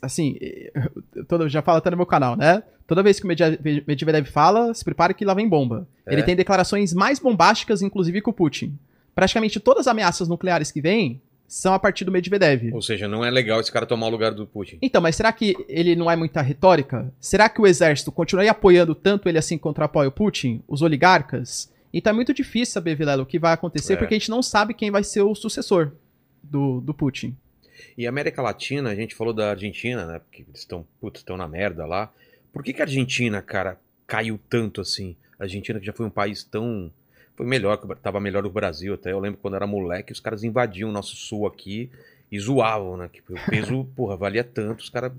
assim, 0.00 0.38
eh, 0.40 0.72
eu 1.14 1.24
tô- 1.26 1.46
já 1.50 1.60
falo 1.60 1.76
até 1.76 1.90
no 1.90 1.96
meu 1.98 2.06
canal, 2.06 2.34
né? 2.34 2.62
Toda 2.86 3.02
vez 3.02 3.20
que 3.20 3.26
o 3.26 3.28
Medve- 3.28 3.84
Medvedev 3.86 4.26
fala, 4.26 4.72
se 4.72 4.82
prepare 4.82 5.12
que 5.12 5.22
lá 5.22 5.34
vem 5.34 5.46
bomba. 5.46 5.86
É? 6.06 6.14
Ele 6.14 6.22
tem 6.22 6.34
declarações 6.34 6.94
mais 6.94 7.18
bombásticas, 7.18 7.82
inclusive 7.82 8.22
com 8.22 8.30
o 8.30 8.34
Putin. 8.34 8.72
Praticamente 9.14 9.60
todas 9.60 9.82
as 9.86 9.88
ameaças 9.90 10.28
nucleares 10.28 10.72
que 10.72 10.80
vêm 10.80 11.20
são 11.48 11.72
a 11.72 11.78
partir 11.78 12.04
do 12.04 12.12
Medvedev. 12.12 12.70
Ou 12.74 12.82
seja, 12.82 13.08
não 13.08 13.24
é 13.24 13.30
legal 13.30 13.58
esse 13.58 13.72
cara 13.72 13.86
tomar 13.86 14.06
o 14.06 14.10
lugar 14.10 14.32
do 14.32 14.46
Putin. 14.46 14.78
Então, 14.82 15.00
mas 15.00 15.16
será 15.16 15.32
que 15.32 15.56
ele 15.68 15.96
não 15.96 16.10
é 16.10 16.14
muita 16.14 16.42
retórica? 16.42 17.10
Será 17.18 17.48
que 17.48 17.60
o 17.60 17.66
exército 17.66 18.12
continuaria 18.12 18.50
apoiando 18.52 18.94
tanto 18.94 19.28
ele 19.28 19.38
assim 19.38 19.56
contra 19.56 19.86
apoia 19.86 20.08
o 20.08 20.12
Putin? 20.12 20.62
Os 20.68 20.82
oligarcas? 20.82 21.72
Então 21.92 22.10
é 22.12 22.14
muito 22.14 22.34
difícil 22.34 22.72
saber, 22.74 22.94
Vilela, 22.94 23.22
o 23.22 23.26
que 23.26 23.38
vai 23.38 23.54
acontecer, 23.54 23.94
É. 23.94 23.96
porque 23.96 24.14
a 24.14 24.18
gente 24.18 24.28
não 24.30 24.42
sabe 24.42 24.74
quem 24.74 24.90
vai 24.90 25.02
ser 25.02 25.22
o 25.22 25.34
sucessor 25.34 25.92
do, 26.42 26.82
do 26.82 26.92
Putin. 26.92 27.34
E 27.96 28.06
a 28.06 28.10
América 28.10 28.42
Latina, 28.42 28.90
a 28.90 28.94
gente 28.94 29.14
falou 29.14 29.32
da 29.32 29.50
Argentina, 29.50 30.04
né? 30.04 30.18
Porque 30.18 30.42
eles 30.42 30.60
estão, 30.60 30.86
putz, 31.00 31.20
estão 31.20 31.36
na 31.36 31.48
merda 31.48 31.86
lá. 31.86 32.12
Por 32.52 32.62
que, 32.62 32.72
que 32.72 32.82
a 32.82 32.84
Argentina, 32.84 33.40
cara, 33.40 33.78
caiu 34.06 34.38
tanto 34.50 34.80
assim? 34.80 35.16
A 35.38 35.44
Argentina 35.44 35.80
que 35.80 35.86
já 35.86 35.92
foi 35.92 36.04
um 36.06 36.10
país 36.10 36.44
tão. 36.44 36.90
Foi 37.38 37.46
melhor, 37.46 37.78
o 37.80 37.94
tava 37.94 38.18
melhor 38.18 38.42
do 38.42 38.50
Brasil 38.50 38.94
até. 38.94 39.12
Eu 39.12 39.20
lembro 39.20 39.38
quando 39.40 39.54
era 39.54 39.64
moleque, 39.64 40.12
os 40.12 40.18
caras 40.18 40.42
invadiam 40.42 40.90
o 40.90 40.92
nosso 40.92 41.14
sul 41.14 41.46
aqui 41.46 41.88
e 42.32 42.40
zoavam, 42.40 42.96
né? 42.96 43.08
Que 43.08 43.20
o 43.32 43.36
peso, 43.48 43.84
porra, 43.94 44.16
valia 44.16 44.42
tanto, 44.42 44.80
os 44.80 44.90
caras 44.90 45.12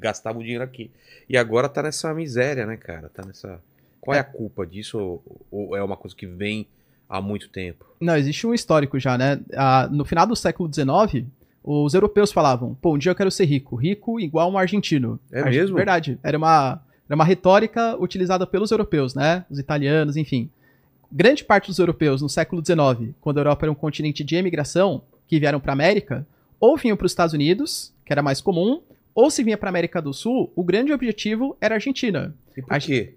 gastavam 0.00 0.40
o 0.40 0.42
dinheiro 0.42 0.64
aqui. 0.64 0.90
E 1.28 1.36
agora 1.36 1.68
tá 1.68 1.82
nessa 1.82 2.14
miséria, 2.14 2.64
né, 2.64 2.78
cara? 2.78 3.10
Tá 3.10 3.22
nessa. 3.26 3.60
Qual 4.00 4.16
é 4.16 4.20
a 4.20 4.24
culpa 4.24 4.66
disso? 4.66 5.20
Ou, 5.50 5.76
é 5.76 5.82
uma 5.82 5.98
coisa 5.98 6.16
que 6.16 6.26
vem 6.26 6.66
há 7.06 7.20
muito 7.20 7.50
tempo? 7.50 7.84
Não, 8.00 8.16
existe 8.16 8.46
um 8.46 8.54
histórico 8.54 8.98
já, 8.98 9.18
né? 9.18 9.38
Ah, 9.52 9.86
no 9.92 10.06
final 10.06 10.26
do 10.26 10.34
século 10.34 10.72
XIX, 10.72 11.26
os 11.62 11.92
europeus 11.92 12.32
falavam, 12.32 12.74
pô, 12.80 12.94
um 12.94 12.98
dia 12.98 13.10
eu 13.12 13.16
quero 13.16 13.30
ser 13.30 13.44
rico. 13.44 13.76
Rico 13.76 14.18
igual 14.18 14.50
um 14.50 14.56
argentino. 14.56 15.20
É 15.30 15.40
Arge- 15.42 15.58
mesmo? 15.58 15.76
Verdade. 15.76 16.18
Era 16.22 16.38
uma, 16.38 16.80
era 17.06 17.14
uma 17.14 17.24
retórica 17.24 17.94
utilizada 18.00 18.46
pelos 18.46 18.70
europeus, 18.70 19.14
né? 19.14 19.44
Os 19.50 19.58
italianos, 19.58 20.16
enfim. 20.16 20.48
Grande 21.10 21.44
parte 21.44 21.68
dos 21.68 21.78
europeus 21.78 22.20
no 22.22 22.28
século 22.28 22.62
XIX, 22.64 23.14
quando 23.20 23.38
a 23.38 23.40
Europa 23.40 23.64
era 23.64 23.72
um 23.72 23.76
continente 23.76 24.24
de 24.24 24.36
emigração, 24.36 25.02
que 25.26 25.38
vieram 25.38 25.60
para 25.60 25.72
América, 25.72 26.26
ou 26.60 26.76
vinham 26.76 26.96
para 26.96 27.06
os 27.06 27.12
Estados 27.12 27.34
Unidos, 27.34 27.92
que 28.04 28.12
era 28.12 28.22
mais 28.22 28.40
comum, 28.40 28.80
ou 29.14 29.30
se 29.30 29.42
vinha 29.42 29.56
para 29.56 29.68
América 29.68 30.00
do 30.02 30.12
Sul, 30.12 30.52
o 30.54 30.62
grande 30.62 30.92
objetivo 30.92 31.56
era 31.60 31.74
a 31.74 31.76
Argentina. 31.76 32.34
E 32.56 32.62
por 32.62 32.78
quê? 32.78 33.14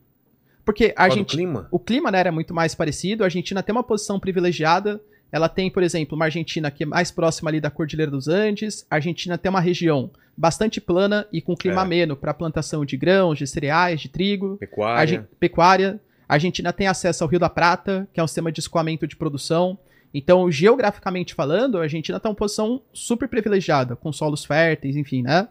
Porque 0.64 0.94
a 0.96 1.04
Argentina 1.04 1.42
clima? 1.44 1.68
o 1.72 1.80
clima 1.80 2.12
né, 2.12 2.20
era 2.20 2.32
muito 2.32 2.54
mais 2.54 2.76
parecido, 2.76 3.24
a 3.24 3.28
Argentina 3.28 3.64
tem 3.64 3.74
uma 3.74 3.84
posição 3.84 4.20
privilegiada, 4.20 5.02
ela 5.32 5.50
tem, 5.50 5.70
por 5.70 5.84
exemplo, 5.84 6.16
uma 6.16 6.26
Argentina 6.26 6.72
que 6.72 6.84
é 6.84 6.86
mais 6.86 7.12
próxima 7.12 7.50
ali 7.50 7.60
da 7.62 7.70
Cordilheira 7.70 8.10
dos 8.12 8.28
Andes. 8.28 8.86
A 8.90 8.96
Argentina 8.96 9.38
tem 9.38 9.50
uma 9.50 9.60
região 9.60 10.10
bastante 10.36 10.82
plana 10.82 11.28
e 11.32 11.40
com 11.40 11.56
clima 11.56 11.82
É. 11.82 11.84
ameno 11.84 12.16
para 12.16 12.34
plantação 12.34 12.84
de 12.84 12.98
grãos, 12.98 13.38
de 13.38 13.46
cereais, 13.46 14.02
de 14.02 14.10
trigo. 14.10 14.58
Pecuária. 14.58 15.00
Argen- 15.00 15.28
pecuária. 15.40 16.00
A 16.30 16.36
Argentina 16.36 16.72
tem 16.72 16.86
acesso 16.86 17.24
ao 17.24 17.30
Rio 17.30 17.40
da 17.40 17.50
Prata, 17.50 18.08
que 18.14 18.20
é 18.20 18.24
um 18.24 18.28
sistema 18.28 18.52
de 18.52 18.60
escoamento 18.60 19.08
de 19.08 19.16
produção. 19.16 19.80
Então, 20.14 20.52
geograficamente 20.52 21.34
falando, 21.34 21.80
a 21.80 21.82
Argentina 21.82 22.18
está 22.18 22.30
em 22.30 22.32
uma 22.32 22.38
posição 22.38 22.84
super 22.94 23.28
privilegiada, 23.28 23.96
com 23.96 24.14
solos 24.14 24.46
férteis, 24.46 24.96
enfim, 24.96 25.24
né? 25.24 25.48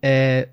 É, 0.00 0.48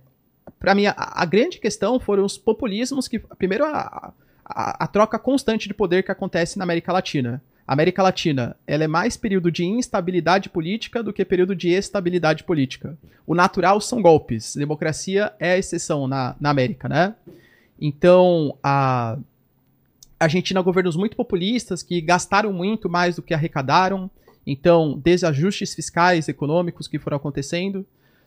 para 0.60 0.74
mim, 0.74 0.88
a, 0.88 0.96
a 0.98 1.26
grande 1.26 1.60
questão 1.60 2.00
foram 2.00 2.26
os 2.26 2.40
populismos 2.40 3.08
que. 3.08 3.20
Primeiro, 3.20 3.66
a, 3.66 4.12
a, 4.44 4.84
a 4.84 4.88
troca 4.88 5.20
constante 5.20 5.68
de 5.68 5.76
poder 5.76 6.02
que 6.02 6.12
acontece 6.12 6.58
na 6.58 6.64
América 6.64 6.92
Latina. 6.92 7.40
A 7.68 7.74
América 7.74 8.02
Latina 8.02 8.58
ela 8.66 8.84
é 8.84 8.88
mais 8.88 9.16
período 9.16 9.52
de 9.52 9.64
instabilidade 9.64 10.50
política 10.50 11.04
do 11.04 11.14
que 11.14 11.24
período 11.24 11.56
de 11.56 11.70
estabilidade 11.70 12.44
política. 12.44 12.98
O 13.28 13.36
natural 13.36 13.80
são 13.80 14.02
golpes. 14.02 14.56
Democracia 14.56 15.32
é 15.40 15.52
a 15.52 15.58
exceção 15.58 16.08
na, 16.08 16.36
na 16.40 16.50
América, 16.50 16.90
né? 16.90 17.16
Então, 17.80 18.58
a 18.62 19.18
Argentina 20.26 20.62
governos 20.62 20.96
muito 20.96 21.16
populistas 21.16 21.82
que 21.82 22.00
gastaram 22.00 22.54
muito 22.54 22.90
mais 22.90 23.16
do 23.16 23.22
que 23.22 23.34
arrecadaram. 23.34 24.10
Então, 24.46 25.00
desajustes 25.04 25.74
fiscais, 25.74 26.28
econômicos 26.28 26.88
que 26.88 27.00
foram 27.00 27.18
acontecendo. 27.18 27.86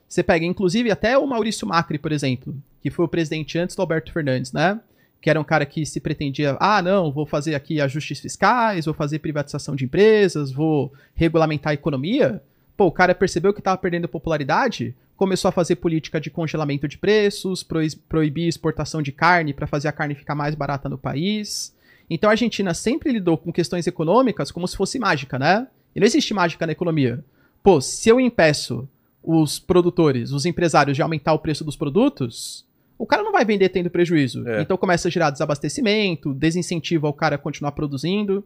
Você 0.09 0.23
pega, 0.23 0.45
inclusive, 0.45 0.91
até 0.91 1.17
o 1.17 1.27
Maurício 1.27 1.67
Macri, 1.67 1.99
por 1.99 2.13
exemplo, 2.13 2.55
que 2.83 2.91
foi 2.91 3.05
o 3.05 3.09
presidente 3.09 3.59
antes 3.59 3.75
do 3.75 3.83
Alberto 3.83 4.13
Fernandes, 4.13 4.53
né? 4.53 4.81
Que 5.21 5.31
era 5.31 5.41
um 5.41 5.45
cara 5.45 5.65
que 5.65 5.87
se 5.87 6.01
pretendia, 6.01 6.57
ah, 6.61 6.83
não, 6.83 7.11
vou 7.11 7.25
fazer 7.25 7.55
aqui 7.55 7.81
ajustes 7.81 8.21
fiscais, 8.21 8.85
vou 8.85 8.95
fazer 8.95 9.21
privatização 9.21 9.75
de 9.75 9.85
empresas, 9.85 10.53
vou 10.53 10.93
regulamentar 11.15 11.71
a 11.71 11.75
economia. 11.75 12.43
Pô, 12.77 12.87
o 12.87 12.93
cara 12.93 13.15
percebeu 13.15 13.53
que 13.53 13.61
estava 13.61 13.79
perdendo 13.79 14.09
popularidade, 14.09 14.95
começou 15.17 15.49
a 15.49 15.53
fazer 15.53 15.77
política 15.77 16.21
de 16.21 16.31
congelamento 16.31 16.87
de 16.89 16.99
preços, 16.99 17.63
proibir 18.09 18.49
exportação 18.49 19.01
de 19.01 19.13
carne 19.13 19.55
para 19.55 19.67
fazer 19.67 19.89
a 19.89 19.93
carne 19.93 20.15
ficar 20.15 20.35
mais 20.35 20.55
barata 20.55 20.89
no 20.89 20.99
país. 20.99 21.73
Então 22.09 22.29
a 22.29 22.33
Argentina 22.33 22.75
sempre 22.75 23.13
lidou 23.13 23.39
com 23.39 23.53
questões 23.53 23.87
econômicas 23.87 24.51
como 24.51 24.69
se 24.69 24.77
fosse 24.77 24.99
mágica, 24.99 25.39
né? 25.39 25.67
E 25.95 26.01
não 26.01 26.07
existe 26.07 26.35
mágica 26.35 26.67
na 26.67 26.73
economia. 26.73 27.25
Pô, 27.63 27.81
se 27.81 28.09
eu 28.09 28.21
impeço 28.21 28.89
os 29.23 29.59
produtores, 29.59 30.33
os 30.33 30.45
empresários 30.45 30.97
de 30.97 31.03
aumentar 31.03 31.33
o 31.33 31.39
preço 31.39 31.65
dos 31.65 31.77
produtos, 31.77 32.67
o 32.99 33.07
cara 33.07 33.23
não 33.23 33.33
vai 33.33 33.45
vender 33.45 33.71
tendo 33.71 33.91
prejuízo. 33.91 34.47
É. 34.47 34.61
Então 34.63 34.77
começa 34.77 35.09
a 35.09 35.11
gerar 35.11 35.31
desabastecimento, 35.31 36.35
desincentiva 36.35 37.09
o 37.09 37.13
cara 37.13 37.37
a 37.37 37.39
continuar 37.39 37.73
produzindo. 37.73 38.45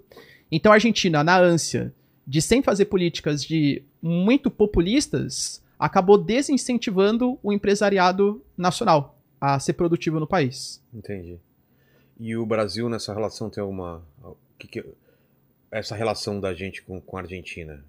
Então 0.50 0.72
a 0.72 0.76
Argentina, 0.76 1.24
na 1.24 1.38
ânsia 1.38 1.92
de 2.26 2.42
sem 2.42 2.62
fazer 2.62 2.84
políticas 2.84 3.42
de 3.44 3.82
muito 4.02 4.50
populistas, 4.50 5.62
acabou 5.78 6.18
desincentivando 6.18 7.38
o 7.42 7.52
empresariado 7.52 8.42
nacional 8.56 9.18
a 9.40 9.58
ser 9.58 9.72
produtivo 9.72 10.20
no 10.20 10.26
país. 10.26 10.82
Entendi. 10.92 11.38
E 12.18 12.36
o 12.36 12.44
Brasil 12.44 12.88
nessa 12.88 13.12
relação 13.14 13.48
tem 13.50 13.60
alguma. 13.62 14.02
que 14.58 14.66
que- 14.68 14.84
essa 15.70 15.94
relação 15.94 16.40
da 16.40 16.52
gente 16.54 16.82
com, 16.82 17.00
com 17.00 17.16
a 17.16 17.20
Argentina? 17.20 17.84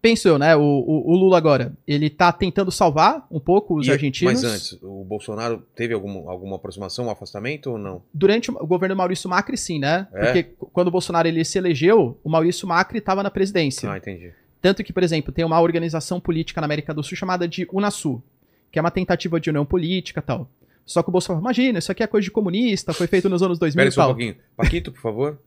Penso 0.00 0.28
eu, 0.28 0.38
né? 0.38 0.54
O, 0.54 0.60
o- 0.62 1.10
o 1.12 1.16
Lula 1.16 1.36
agora, 1.36 1.72
ele 1.86 2.08
tá 2.08 2.30
tentando 2.32 2.70
salvar 2.70 3.26
um 3.30 3.40
pouco 3.40 3.76
os 3.78 3.86
E- 3.88 3.90
argentinos. 3.90 4.34
Mas 4.34 4.44
antes, 4.44 4.78
o 4.82 5.02
Bolsonaro 5.04 5.62
teve 5.74 5.92
alguma, 5.94 6.30
alguma 6.30 6.56
aproximação, 6.56 7.06
um 7.06 7.10
afastamento 7.10 7.72
ou 7.72 7.78
não? 7.78 8.02
Durante 8.14 8.50
o 8.50 8.66
governo 8.66 8.94
Maurício 8.94 9.28
Macri, 9.28 9.56
sim, 9.56 9.78
né? 9.80 10.06
É? 10.12 10.24
Porque 10.24 10.42
quando 10.72 10.88
o 10.88 10.90
Bolsonaro 10.90 11.26
ele 11.26 11.44
se 11.44 11.58
elegeu, 11.58 12.18
o 12.22 12.28
Maurício 12.28 12.68
Macri 12.68 12.98
estava 12.98 13.22
na 13.22 13.30
presidência. 13.30 13.90
Ah, 13.90 13.96
entendi. 13.98 14.32
Tanto 14.60 14.82
que, 14.84 14.92
por 14.92 15.02
exemplo, 15.02 15.32
tem 15.32 15.44
uma 15.44 15.60
organização 15.60 16.20
política 16.20 16.60
na 16.60 16.66
América 16.66 16.94
do 16.94 17.02
Sul 17.02 17.16
chamada 17.16 17.46
de 17.48 17.66
Unasul, 17.72 18.22
que 18.70 18.78
é 18.78 18.82
uma 18.82 18.90
tentativa 18.90 19.40
de 19.40 19.50
união 19.50 19.64
política 19.66 20.20
e 20.20 20.22
tal. 20.22 20.48
Só 20.86 21.02
que 21.02 21.08
o 21.08 21.12
Bolsonaro, 21.12 21.42
imagina, 21.42 21.80
isso 21.80 21.90
aqui 21.90 22.02
é 22.02 22.06
coisa 22.06 22.24
de 22.24 22.30
comunista, 22.30 22.92
foi 22.92 23.08
feito 23.08 23.28
nos 23.28 23.42
anos 23.42 23.58
2000 23.58 23.82
Espera 23.82 23.88
e 23.88 23.92
só 23.92 24.00
um 24.02 24.04
tal. 24.04 24.14
pouquinho. 24.14 24.36
Paquito, 24.56 24.92
por 24.92 25.00
favor. 25.00 25.38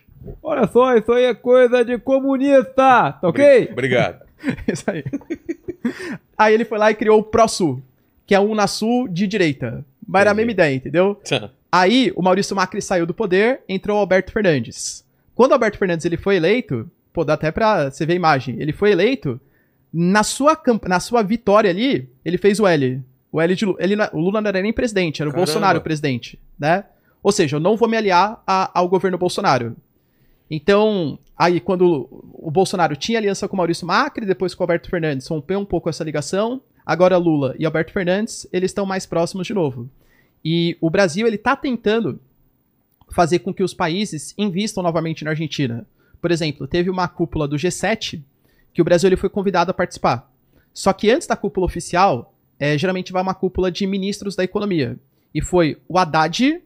Olha 0.43 0.67
só, 0.67 0.95
isso 0.97 1.11
aí 1.13 1.23
é 1.23 1.33
coisa 1.33 1.83
de 1.85 1.97
comunista, 1.97 2.73
tá 2.75 3.19
ok? 3.23 3.69
Obrigado. 3.71 4.27
Isso 4.71 4.83
aí. 4.87 5.03
aí 6.37 6.53
ele 6.53 6.65
foi 6.65 6.77
lá 6.77 6.91
e 6.91 6.95
criou 6.95 7.19
o 7.19 7.23
ProSul, 7.23 7.81
que 8.25 8.35
é 8.35 8.39
um 8.39 8.51
Unasul 8.51 9.07
de 9.07 9.27
direita. 9.27 9.85
Mas 10.07 10.21
era 10.21 10.31
a 10.31 10.33
mesma 10.33 10.51
ideia, 10.51 10.75
entendeu? 10.75 11.19
Aí 11.71 12.11
o 12.15 12.21
Maurício 12.21 12.55
Macri 12.55 12.81
saiu 12.81 13.05
do 13.05 13.13
poder, 13.13 13.61
entrou 13.67 13.97
o 13.97 13.99
Alberto 13.99 14.31
Fernandes. 14.31 15.05
Quando 15.35 15.51
o 15.51 15.53
Alberto 15.53 15.77
Fernandes 15.77 16.05
ele 16.05 16.17
foi 16.17 16.35
eleito, 16.37 16.89
pô, 17.13 17.23
dá 17.23 17.33
até 17.33 17.51
pra 17.51 17.89
você 17.91 18.05
ver 18.05 18.13
a 18.13 18.15
imagem, 18.15 18.55
ele 18.59 18.73
foi 18.73 18.91
eleito, 18.91 19.39
na 19.93 20.23
sua, 20.23 20.59
na 20.87 20.99
sua 20.99 21.21
vitória 21.21 21.69
ali, 21.69 22.09
ele 22.23 22.37
fez 22.37 22.59
o 22.59 22.67
L. 22.67 23.01
O 23.31 23.39
L 23.39 23.55
de 23.55 23.65
Lula. 23.65 23.77
Ele, 23.79 23.95
não- 23.95 24.09
o 24.13 24.19
Lula 24.19 24.41
não 24.41 24.47
era 24.49 24.61
nem 24.61 24.73
presidente, 24.73 25.21
era 25.21 25.29
o 25.29 25.33
Caramba. 25.33 25.45
Bolsonaro 25.45 25.79
o 25.79 25.81
presidente, 25.81 26.39
né? 26.57 26.85
Ou 27.21 27.31
seja, 27.31 27.57
eu 27.57 27.59
não 27.59 27.75
vou 27.77 27.87
me 27.87 27.97
aliar 27.97 28.41
a- 28.47 28.71
ao 28.73 28.87
governo 28.87 29.17
Bolsonaro. 29.17 29.75
Então, 30.49 31.19
aí 31.37 31.59
quando 31.59 32.07
o 32.33 32.49
Bolsonaro 32.49 32.95
tinha 32.95 33.19
aliança 33.19 33.47
com 33.47 33.55
o 33.55 33.57
Maurício 33.57 33.85
Macri, 33.85 34.25
depois 34.25 34.55
com 34.55 34.63
o 34.63 34.65
Alberto 34.65 34.89
Fernandes, 34.89 35.27
rompeu 35.27 35.59
um 35.59 35.65
pouco 35.65 35.89
essa 35.89 36.03
ligação. 36.03 36.61
Agora 36.85 37.17
Lula 37.17 37.55
e 37.59 37.65
Alberto 37.65 37.93
Fernandes, 37.93 38.47
eles 38.51 38.71
estão 38.71 38.85
mais 38.85 39.05
próximos 39.05 39.45
de 39.45 39.53
novo. 39.53 39.87
E 40.43 40.75
o 40.81 40.89
Brasil, 40.89 41.27
ele 41.27 41.37
tá 41.37 41.55
tentando 41.55 42.19
fazer 43.11 43.39
com 43.39 43.53
que 43.53 43.61
os 43.63 43.73
países 43.73 44.33
invistam 44.37 44.81
novamente 44.81 45.23
na 45.23 45.31
Argentina. 45.31 45.85
Por 46.21 46.31
exemplo, 46.31 46.67
teve 46.67 46.89
uma 46.89 47.07
cúpula 47.07 47.47
do 47.47 47.55
G7 47.57 48.21
que 48.73 48.81
o 48.81 48.85
Brasil 48.85 49.07
ele 49.09 49.17
foi 49.17 49.29
convidado 49.29 49.71
a 49.71 49.73
participar. 49.73 50.31
Só 50.73 50.93
que 50.93 51.09
antes 51.11 51.27
da 51.27 51.35
cúpula 51.35 51.65
oficial, 51.65 52.33
é, 52.59 52.77
geralmente 52.77 53.11
vai 53.11 53.21
uma 53.21 53.33
cúpula 53.33 53.71
de 53.71 53.87
ministros 53.87 54.35
da 54.35 54.43
economia. 54.43 54.97
E 55.33 55.41
foi 55.41 55.77
o 55.87 55.97
Haddad, 55.97 56.61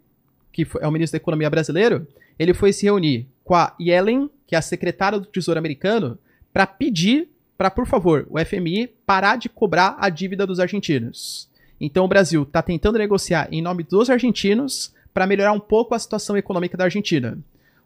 que 0.52 0.68
é 0.80 0.88
o 0.88 0.92
ministro 0.92 1.18
da 1.18 1.22
economia 1.22 1.50
brasileiro, 1.50 2.08
ele 2.40 2.54
foi 2.54 2.74
se 2.74 2.86
reunir 2.86 3.28
com 3.44 3.56
a 3.56 3.76
Yellen, 3.80 4.30
que 4.48 4.56
é 4.56 4.58
a 4.58 4.62
secretária 4.62 5.20
do 5.20 5.26
Tesouro 5.26 5.60
americano, 5.60 6.18
para 6.52 6.66
pedir 6.66 7.30
para, 7.58 7.70
por 7.70 7.86
favor, 7.86 8.28
o 8.30 8.44
FMI 8.44 8.88
parar 9.06 9.38
de 9.38 9.48
cobrar 9.48 9.96
a 10.00 10.10
dívida 10.10 10.46
dos 10.46 10.60
argentinos. 10.60 11.48
Então 11.80 12.06
o 12.06 12.08
Brasil 12.08 12.44
está 12.44 12.62
tentando 12.62 12.98
negociar 12.98 13.48
em 13.52 13.62
nome 13.62 13.84
dos 13.84 14.10
argentinos 14.10 14.94
para 15.14 15.28
melhorar 15.28 15.52
um 15.52 15.60
pouco 15.60 15.94
a 15.94 16.00
situação 16.00 16.36
econômica 16.36 16.78
da 16.78 16.86
Argentina. 16.86 17.38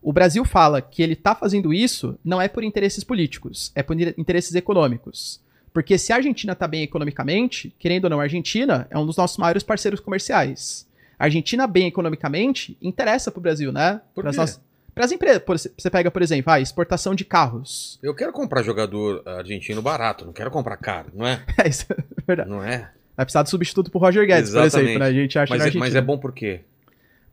O 0.01 0.13
Brasil 0.13 0.45
fala 0.45 0.81
que 0.81 1.01
ele 1.01 1.13
está 1.13 1.35
fazendo 1.35 1.73
isso 1.73 2.17
não 2.23 2.41
é 2.41 2.47
por 2.47 2.63
interesses 2.63 3.03
políticos, 3.03 3.71
é 3.75 3.83
por 3.83 3.99
interesses 3.99 4.55
econômicos. 4.55 5.41
Porque 5.77 5.95
se 5.95 6.11
a 6.11 6.15
Argentina 6.15 6.53
está 6.53 6.67
bem 6.67 6.81
economicamente, 6.81 7.71
querendo 7.77 8.05
ou 8.05 8.09
não, 8.09 8.19
a 8.19 8.23
Argentina 8.23 8.87
é 8.89 8.97
um 8.97 9.05
dos 9.05 9.15
nossos 9.15 9.37
maiores 9.37 9.61
parceiros 9.61 9.99
comerciais. 9.99 10.87
A 11.19 11.25
Argentina 11.25 11.67
bem 11.67 11.85
economicamente 11.85 12.75
interessa 12.81 13.29
para 13.29 13.37
o 13.37 13.41
Brasil, 13.43 13.71
né? 13.71 14.01
Por 14.15 14.23
quê? 14.23 14.35
nossas- 14.35 14.59
Pras 14.95 15.11
empresas. 15.11 15.37
Por- 15.43 15.55
Você 15.55 15.89
pega, 15.91 16.09
por 16.09 16.23
exemplo, 16.23 16.51
a 16.51 16.59
exportação 16.59 17.13
de 17.13 17.23
carros. 17.23 17.99
Eu 18.01 18.15
quero 18.15 18.33
comprar 18.33 18.63
jogador 18.63 19.21
argentino 19.27 19.79
barato, 19.79 20.25
não 20.25 20.33
quero 20.33 20.49
comprar 20.49 20.77
caro, 20.77 21.09
não 21.13 21.27
é? 21.27 21.43
É 21.63 21.69
isso, 21.69 21.85
é 21.91 21.95
verdade. 22.25 22.49
Não 22.49 22.63
é? 22.63 22.89
Vai 23.15 23.23
precisar 23.27 23.43
de 23.43 23.51
substituto 23.51 23.91
pro 23.91 23.99
Roger 23.99 24.25
Guedes, 24.25 24.49
por 24.49 24.63
Exatamente. 24.63 24.89
exemplo, 24.93 24.99
né? 24.99 25.05
A 25.05 25.13
gente 25.13 25.37
acha 25.37 25.55
Mas, 25.55 25.75
é, 25.75 25.77
mas 25.77 25.93
é 25.93 26.01
bom 26.01 26.17
por 26.17 26.33
quê? 26.33 26.61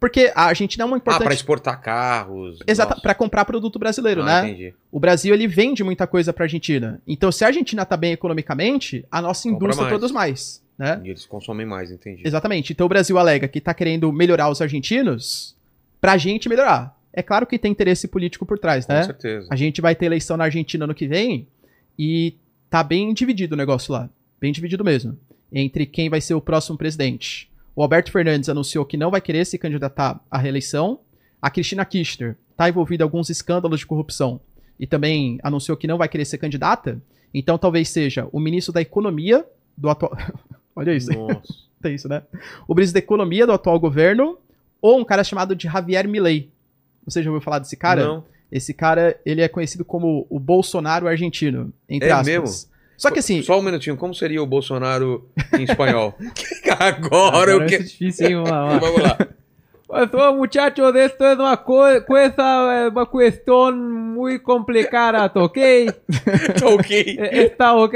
Porque 0.04 0.30
a 0.34 0.44
Argentina 0.44 0.84
é 0.84 0.86
uma 0.86 0.96
Ah, 0.96 0.98
importante. 0.98 1.24
para 1.24 1.32
exportar 1.32 1.80
carros. 1.80 2.58
Exato, 2.66 3.00
para 3.00 3.14
comprar 3.14 3.42
produto 3.46 3.78
brasileiro, 3.78 4.20
Ah, 4.20 4.42
né? 4.42 4.48
Entendi. 4.50 4.74
O 4.92 5.00
Brasil 5.00 5.32
ele 5.32 5.46
vende 5.46 5.82
muita 5.82 6.06
coisa 6.06 6.30
pra 6.30 6.44
Argentina. 6.44 7.00
Então, 7.08 7.32
se 7.32 7.42
a 7.42 7.46
Argentina 7.46 7.86
tá 7.86 7.96
bem 7.96 8.12
economicamente, 8.12 9.02
a 9.10 9.22
nossa 9.22 9.44
Compra 9.48 9.64
indústria 9.64 9.82
mais. 9.84 9.88
produz 9.92 10.12
mais, 10.12 10.62
né? 10.78 11.00
E 11.02 11.08
eles 11.08 11.24
consomem 11.24 11.64
mais, 11.64 11.90
entendi. 11.90 12.20
Exatamente. 12.22 12.70
Então 12.74 12.84
o 12.84 12.88
Brasil 12.88 13.16
alega 13.18 13.48
que 13.48 13.62
tá 13.62 13.72
querendo 13.72 14.12
melhorar 14.12 14.50
os 14.50 14.60
argentinos 14.60 15.56
pra 16.02 16.18
gente 16.18 16.50
melhorar. 16.50 16.94
É 17.10 17.22
claro 17.22 17.46
que 17.46 17.58
tem 17.58 17.72
interesse 17.72 18.06
político 18.06 18.44
por 18.44 18.58
trás, 18.58 18.84
Com 18.84 18.92
né? 18.92 19.04
certeza. 19.04 19.48
A 19.50 19.56
gente 19.56 19.80
vai 19.80 19.94
ter 19.94 20.04
eleição 20.04 20.36
na 20.36 20.44
Argentina 20.44 20.86
no 20.86 20.94
que 20.94 21.06
vem 21.08 21.48
e 21.98 22.34
tá 22.68 22.82
bem 22.84 23.14
dividido 23.14 23.54
o 23.54 23.56
negócio 23.56 23.90
lá. 23.90 24.10
Bem 24.38 24.52
dividido 24.52 24.84
mesmo. 24.84 25.16
Entre 25.50 25.86
quem 25.86 26.10
vai 26.10 26.20
ser 26.20 26.34
o 26.34 26.42
próximo 26.42 26.76
presidente. 26.76 27.48
O 27.76 27.82
Alberto 27.82 28.12
Fernandes 28.12 28.48
anunciou 28.48 28.84
que 28.84 28.96
não 28.96 29.10
vai 29.10 29.20
querer 29.20 29.44
se 29.44 29.58
candidatar 29.58 30.20
à 30.30 30.38
reeleição. 30.38 31.00
A 31.42 31.50
Cristina 31.50 31.84
Kirchner 31.84 32.36
tá 32.56 32.68
envolvida 32.68 33.02
em 33.02 33.06
alguns 33.06 33.28
escândalos 33.30 33.80
de 33.80 33.86
corrupção 33.86 34.40
e 34.78 34.86
também 34.86 35.38
anunciou 35.42 35.76
que 35.76 35.86
não 35.86 35.98
vai 35.98 36.08
querer 36.08 36.24
ser 36.24 36.38
candidata. 36.38 37.00
Então 37.32 37.58
talvez 37.58 37.88
seja 37.88 38.28
o 38.32 38.38
ministro 38.38 38.72
da 38.72 38.80
Economia 38.80 39.44
do 39.76 39.88
atual. 39.90 40.16
Olha 40.76 40.94
isso, 40.94 41.10
tem 41.82 41.94
isso, 41.94 42.08
né? 42.08 42.22
O 42.66 42.74
ministro 42.74 42.94
da 42.94 43.00
Economia 43.04 43.46
do 43.46 43.52
atual 43.52 43.78
governo 43.78 44.38
ou 44.80 44.98
um 45.00 45.04
cara 45.04 45.24
chamado 45.24 45.54
de 45.56 45.64
Javier 45.64 46.08
Milei. 46.08 46.50
Você 47.04 47.22
já 47.22 47.30
ouviu 47.30 47.42
falar 47.42 47.58
desse 47.58 47.76
cara? 47.76 48.04
Não. 48.04 48.24
Esse 48.50 48.72
cara, 48.72 49.18
ele 49.26 49.42
é 49.42 49.48
conhecido 49.48 49.84
como 49.84 50.26
o 50.30 50.38
Bolsonaro 50.38 51.08
argentino, 51.08 51.72
entre 51.88 52.08
É 52.08 52.12
aspas. 52.12 52.26
mesmo? 52.26 52.73
Só 52.96 53.10
que 53.10 53.18
assim, 53.18 53.42
Só 53.42 53.58
um 53.58 53.62
minutinho, 53.62 53.96
como 53.96 54.14
seria 54.14 54.42
o 54.42 54.46
Bolsonaro 54.46 55.28
em 55.58 55.64
espanhol? 55.64 56.14
Agora, 56.78 57.52
eu 57.52 57.58
vai 57.58 57.68
ser 57.68 57.76
quero. 57.78 57.88
difícil, 57.88 58.26
hein? 58.28 58.44
Vamos 58.80 59.02
lá. 59.02 59.18
Pastor, 59.86 60.34
muchachos, 60.34 60.94
esto 60.96 61.24
es 61.26 61.38
una 61.38 61.56
co- 61.58 62.04
cosa, 62.06 62.84
eh, 62.86 62.88
una 62.88 63.06
cuestión 63.06 63.92
muy 64.14 64.40
complicada, 64.40 65.30
¿ok? 65.34 65.58
ok. 66.64 66.90
Eh, 66.90 67.28
¿Está 67.32 67.74
ok? 67.74 67.94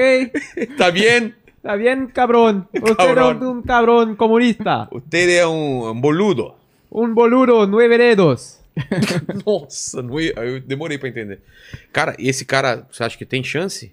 Tá 0.77 0.91
bien? 0.91 1.35
Está 1.57 1.75
bien, 1.75 2.07
cabrón. 2.07 2.69
Usted 2.73 2.95
Cabrón. 2.97 3.37
es 3.39 3.43
un 3.43 3.63
cabrón 3.63 4.17
comunista. 4.17 4.89
Usted 4.93 5.29
é 5.41 5.47
um, 5.47 5.89
um 5.91 6.01
boludo. 6.01 6.55
Un 6.91 7.15
boludo, 7.15 7.67
nueve 7.67 7.99
dedos. 7.99 8.61
Nossa, 9.45 10.01
não 10.01 10.21
ia- 10.21 10.35
eu 10.37 10.61
demorei 10.61 10.99
pra 10.99 11.09
entender. 11.09 11.41
Cara, 11.93 12.15
e 12.19 12.29
esse 12.29 12.45
cara, 12.45 12.87
você 12.93 13.03
acha 13.03 13.19
que 13.19 13.27
tem 13.27 13.43
chance? 13.43 13.91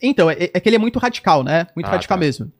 Então, 0.00 0.30
é, 0.30 0.50
é 0.54 0.60
que 0.60 0.68
ele 0.68 0.76
é 0.76 0.78
muito 0.78 0.98
radical, 0.98 1.42
né? 1.42 1.66
Muito 1.74 1.86
Ah, 1.86 1.90
radical 1.90 2.16
tá. 2.16 2.20
mesmo. 2.24 2.50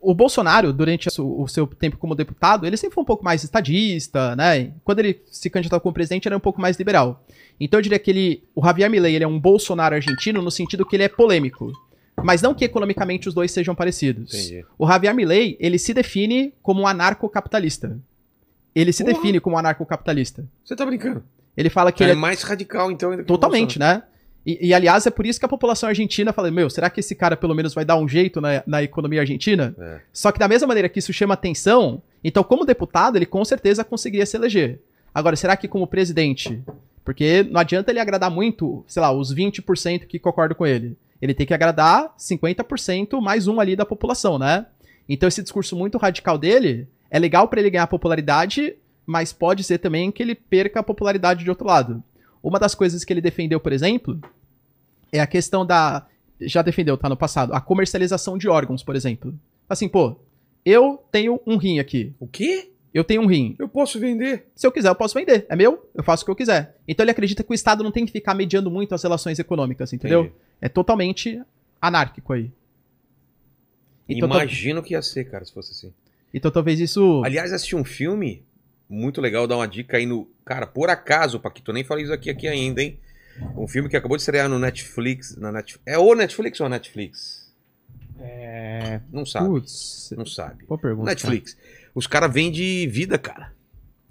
O 0.00 0.14
Bolsonaro, 0.14 0.72
durante 0.72 1.08
o 1.20 1.46
seu 1.46 1.66
tempo 1.66 1.98
como 1.98 2.14
deputado, 2.14 2.66
ele 2.66 2.76
sempre 2.76 2.94
foi 2.94 3.02
um 3.02 3.06
pouco 3.06 3.22
mais 3.22 3.44
estadista, 3.44 4.34
né? 4.34 4.72
Quando 4.82 5.00
ele 5.00 5.20
se 5.30 5.50
candidatou 5.50 5.80
como 5.80 5.92
presidente, 5.92 6.26
era 6.26 6.36
um 6.36 6.40
pouco 6.40 6.60
mais 6.60 6.78
liberal. 6.78 7.22
Então 7.60 7.78
eu 7.78 7.82
diria 7.82 7.98
que 7.98 8.10
ele, 8.10 8.42
o 8.54 8.64
Javier 8.64 8.90
Milei, 8.90 9.14
ele 9.14 9.24
é 9.24 9.28
um 9.28 9.38
Bolsonaro 9.38 9.94
argentino 9.94 10.40
no 10.40 10.50
sentido 10.50 10.86
que 10.86 10.96
ele 10.96 11.02
é 11.02 11.08
polêmico. 11.08 11.70
Mas 12.22 12.40
não 12.40 12.54
que 12.54 12.64
economicamente 12.64 13.28
os 13.28 13.34
dois 13.34 13.50
sejam 13.52 13.74
parecidos. 13.74 14.32
Entendi. 14.34 14.64
O 14.78 14.86
Javier 14.86 15.14
Milei, 15.14 15.56
ele 15.60 15.78
se 15.78 15.92
define 15.92 16.54
como 16.62 16.80
um 16.82 16.86
anarcocapitalista. 16.86 17.98
Ele 18.74 18.92
se 18.92 19.04
Porra. 19.04 19.14
define 19.16 19.38
como 19.40 19.56
um 19.56 19.58
anarcocapitalista. 19.58 20.46
Você 20.64 20.74
tá 20.74 20.86
brincando? 20.86 21.22
Ele 21.56 21.68
fala 21.68 21.92
que 21.92 22.02
ele 22.02 22.12
ele 22.12 22.18
é 22.18 22.20
mais 22.20 22.42
radical, 22.42 22.90
então, 22.90 23.22
Totalmente, 23.24 23.78
né? 23.78 24.02
E, 24.46 24.68
e, 24.68 24.74
aliás, 24.74 25.06
é 25.06 25.10
por 25.10 25.24
isso 25.24 25.38
que 25.38 25.46
a 25.46 25.48
população 25.48 25.88
argentina 25.88 26.32
fala: 26.32 26.50
Meu, 26.50 26.68
será 26.68 26.90
que 26.90 27.00
esse 27.00 27.14
cara 27.14 27.36
pelo 27.36 27.54
menos 27.54 27.72
vai 27.72 27.84
dar 27.84 27.96
um 27.96 28.08
jeito 28.08 28.40
na, 28.40 28.62
na 28.66 28.82
economia 28.82 29.20
argentina? 29.20 29.74
É. 29.78 30.00
Só 30.12 30.30
que 30.30 30.38
da 30.38 30.48
mesma 30.48 30.68
maneira 30.68 30.88
que 30.88 30.98
isso 30.98 31.12
chama 31.12 31.34
atenção, 31.34 32.02
então, 32.22 32.44
como 32.44 32.64
deputado, 32.64 33.16
ele 33.16 33.26
com 33.26 33.44
certeza 33.44 33.84
conseguiria 33.84 34.26
se 34.26 34.36
eleger. 34.36 34.80
Agora, 35.14 35.36
será 35.36 35.56
que 35.56 35.68
como 35.68 35.86
presidente? 35.86 36.62
Porque 37.04 37.42
não 37.44 37.60
adianta 37.60 37.90
ele 37.90 38.00
agradar 38.00 38.30
muito, 38.30 38.82
sei 38.86 39.00
lá, 39.00 39.12
os 39.12 39.34
20% 39.34 40.06
que 40.06 40.18
concordam 40.18 40.56
com 40.56 40.66
ele. 40.66 40.96
Ele 41.20 41.34
tem 41.34 41.46
que 41.46 41.54
agradar 41.54 42.14
50% 42.18 43.20
mais 43.20 43.46
um 43.46 43.60
ali 43.60 43.76
da 43.76 43.86
população, 43.86 44.38
né? 44.38 44.66
Então, 45.08 45.28
esse 45.28 45.42
discurso 45.42 45.76
muito 45.76 45.98
radical 45.98 46.36
dele 46.36 46.88
é 47.10 47.18
legal 47.18 47.46
pra 47.46 47.60
ele 47.60 47.70
ganhar 47.70 47.86
popularidade, 47.86 48.74
mas 49.06 49.32
pode 49.32 49.62
ser 49.62 49.78
também 49.78 50.10
que 50.10 50.22
ele 50.22 50.34
perca 50.34 50.80
a 50.80 50.82
popularidade 50.82 51.44
de 51.44 51.50
outro 51.50 51.66
lado. 51.66 52.02
Uma 52.44 52.58
das 52.58 52.74
coisas 52.74 53.04
que 53.04 53.12
ele 53.12 53.20
defendeu, 53.22 53.58
por 53.58 53.72
exemplo, 53.72 54.20
é 55.10 55.18
a 55.18 55.26
questão 55.26 55.64
da. 55.64 56.06
Já 56.40 56.60
defendeu, 56.62 56.96
tá? 56.98 57.08
No 57.08 57.16
passado. 57.16 57.54
A 57.54 57.60
comercialização 57.60 58.36
de 58.36 58.48
órgãos, 58.48 58.82
por 58.82 58.94
exemplo. 58.94 59.34
Assim, 59.68 59.88
pô, 59.88 60.16
eu 60.64 61.02
tenho 61.10 61.40
um 61.46 61.56
rim 61.56 61.78
aqui. 61.78 62.12
O 62.20 62.26
quê? 62.26 62.70
Eu 62.92 63.02
tenho 63.02 63.22
um 63.22 63.26
rim. 63.26 63.56
Eu 63.58 63.68
posso 63.68 63.98
vender. 63.98 64.46
Se 64.54 64.66
eu 64.66 64.70
quiser, 64.70 64.88
eu 64.90 64.94
posso 64.94 65.14
vender. 65.18 65.46
É 65.48 65.56
meu, 65.56 65.88
eu 65.94 66.04
faço 66.04 66.22
o 66.22 66.26
que 66.26 66.30
eu 66.30 66.36
quiser. 66.36 66.76
Então 66.86 67.02
ele 67.02 67.10
acredita 67.10 67.42
que 67.42 67.50
o 67.50 67.54
Estado 67.54 67.82
não 67.82 67.90
tem 67.90 68.04
que 68.06 68.12
ficar 68.12 68.34
mediando 68.34 68.70
muito 68.70 68.94
as 68.94 69.02
relações 69.02 69.38
econômicas, 69.38 69.92
entendeu? 69.92 70.20
Entendi. 70.24 70.34
É 70.60 70.68
totalmente 70.68 71.40
anárquico 71.80 72.32
aí. 72.34 72.50
Então, 74.08 74.28
tal- 74.28 74.38
Imagina 74.38 74.80
o 74.80 74.82
que 74.82 74.92
ia 74.94 75.02
ser, 75.02 75.24
cara, 75.24 75.44
se 75.44 75.52
fosse 75.52 75.72
assim. 75.72 75.92
então 76.32 76.50
talvez 76.50 76.78
isso. 76.78 77.22
Aliás, 77.24 77.52
assisti 77.52 77.74
um 77.74 77.84
filme 77.84 78.42
muito 78.88 79.20
legal, 79.20 79.46
dar 79.46 79.56
uma 79.56 79.68
dica 79.68 79.96
aí 79.96 80.06
no. 80.06 80.28
Cara, 80.44 80.66
por 80.66 80.90
acaso, 80.90 81.40
Paquito, 81.40 81.72
nem 81.72 81.84
falei 81.84 82.04
isso 82.04 82.12
aqui, 82.12 82.30
aqui 82.30 82.46
ainda, 82.46 82.82
hein? 82.82 82.98
Um 83.56 83.66
filme 83.66 83.88
que 83.88 83.96
acabou 83.96 84.16
de 84.16 84.22
estrear 84.22 84.48
no 84.48 84.58
Netflix. 84.58 85.36
Na 85.36 85.50
Net... 85.50 85.78
É 85.84 85.98
o 85.98 86.14
Netflix 86.14 86.60
ou 86.60 86.66
a 86.66 86.68
Netflix? 86.68 87.52
É. 88.20 89.00
Não 89.12 89.26
sabe. 89.26 89.48
Putz. 89.48 90.12
Não 90.16 90.26
sabe. 90.26 90.64
Boa 90.66 90.78
pergunta. 90.78 91.10
Netflix. 91.10 91.56
Os 91.94 92.06
caras 92.06 92.32
vendem 92.32 92.88
vida, 92.88 93.18
cara. 93.18 93.52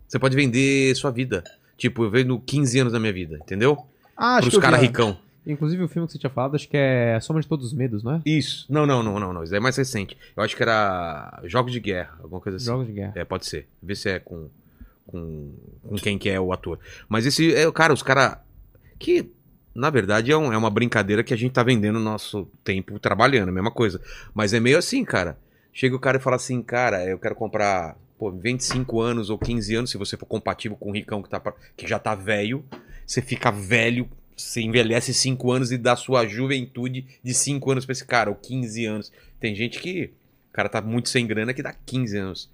Você 0.07 0.19
pode 0.19 0.35
vender 0.35 0.93
sua 0.95 1.11
vida. 1.11 1.43
Tipo, 1.77 2.03
eu 2.03 2.09
vendo 2.09 2.39
15 2.39 2.79
anos 2.79 2.93
da 2.93 2.99
minha 2.99 3.13
vida, 3.13 3.37
entendeu? 3.37 3.85
Ah, 4.15 4.39
Pros 4.39 4.53
vi, 4.53 4.59
caras 4.59 4.79
ricão. 4.79 5.17
Inclusive 5.45 5.83
o 5.83 5.87
filme 5.87 6.07
que 6.07 6.13
você 6.13 6.19
tinha 6.19 6.29
falado, 6.29 6.55
acho 6.55 6.69
que 6.69 6.77
é 6.77 7.19
Soma 7.19 7.41
de 7.41 7.47
Todos 7.47 7.65
os 7.67 7.73
Medos, 7.73 8.03
não 8.03 8.13
é? 8.15 8.21
Isso. 8.25 8.65
Não, 8.69 8.85
não, 8.85 9.03
não, 9.03 9.19
não, 9.19 9.33
não. 9.33 9.43
Isso 9.43 9.55
é 9.55 9.59
mais 9.59 9.75
recente. 9.75 10.17
Eu 10.35 10.43
acho 10.43 10.55
que 10.55 10.63
era 10.63 11.41
Jogos 11.45 11.73
de 11.73 11.79
Guerra, 11.79 12.17
alguma 12.21 12.39
coisa 12.39 12.57
assim. 12.57 12.67
Jogos 12.67 12.87
de 12.87 12.93
Guerra. 12.93 13.13
É, 13.15 13.25
pode 13.25 13.45
ser. 13.45 13.67
Vê 13.81 13.95
se 13.95 14.09
é 14.09 14.19
com, 14.19 14.49
com, 15.13 15.53
com 15.87 15.95
quem 15.95 16.17
que 16.17 16.27
é 16.29 16.39
o 16.39 16.51
ator. 16.51 16.79
Mas 17.07 17.25
esse 17.25 17.53
é 17.53 17.71
cara, 17.71 17.93
os 17.93 18.01
caras. 18.03 18.37
Que, 18.99 19.29
na 19.75 19.89
verdade, 19.89 20.31
é, 20.31 20.37
um- 20.37 20.51
é 20.51 20.57
uma 20.57 20.69
brincadeira 20.69 21.23
que 21.23 21.33
a 21.33 21.37
gente 21.37 21.51
tá 21.53 21.61
vendendo 21.63 21.99
nosso 21.99 22.47
tempo 22.63 22.97
trabalhando, 22.99 23.49
a 23.49 23.51
mesma 23.51 23.71
coisa. 23.71 24.01
Mas 24.33 24.53
é 24.53 24.59
meio 24.59 24.77
assim, 24.77 25.05
cara. 25.05 25.37
Chega 25.71 25.95
o 25.95 25.99
cara 25.99 26.17
e 26.17 26.21
fala 26.21 26.35
assim, 26.35 26.61
cara, 26.61 27.05
eu 27.05 27.19
quero 27.19 27.35
comprar. 27.35 27.95
Pô, 28.17 28.31
25 28.31 29.01
anos 29.01 29.29
ou 29.29 29.37
15 29.37 29.75
anos, 29.75 29.89
se 29.91 29.97
você 29.97 30.15
for 30.17 30.25
compatível 30.25 30.77
com 30.77 30.89
o 30.89 30.93
Ricão 30.93 31.21
que, 31.21 31.29
tá, 31.29 31.41
que 31.75 31.87
já 31.87 31.97
tá 31.99 32.13
velho, 32.15 32.63
você 33.05 33.21
fica 33.21 33.51
velho, 33.51 34.07
você 34.37 34.61
envelhece 34.61 35.13
5 35.13 35.51
anos 35.51 35.71
e 35.71 35.77
dá 35.77 35.95
sua 35.95 36.25
juventude 36.27 37.05
de 37.23 37.33
5 37.33 37.71
anos 37.71 37.85
pra 37.85 37.91
esse 37.93 38.05
cara, 38.05 38.29
ou 38.29 38.35
15 38.35 38.85
anos. 38.85 39.11
Tem 39.39 39.53
gente 39.55 39.79
que. 39.79 40.11
O 40.49 40.53
cara 40.53 40.69
tá 40.69 40.79
muito 40.81 41.09
sem 41.09 41.25
grana 41.25 41.53
que 41.53 41.63
dá 41.63 41.73
15 41.73 42.15
anos. 42.17 42.49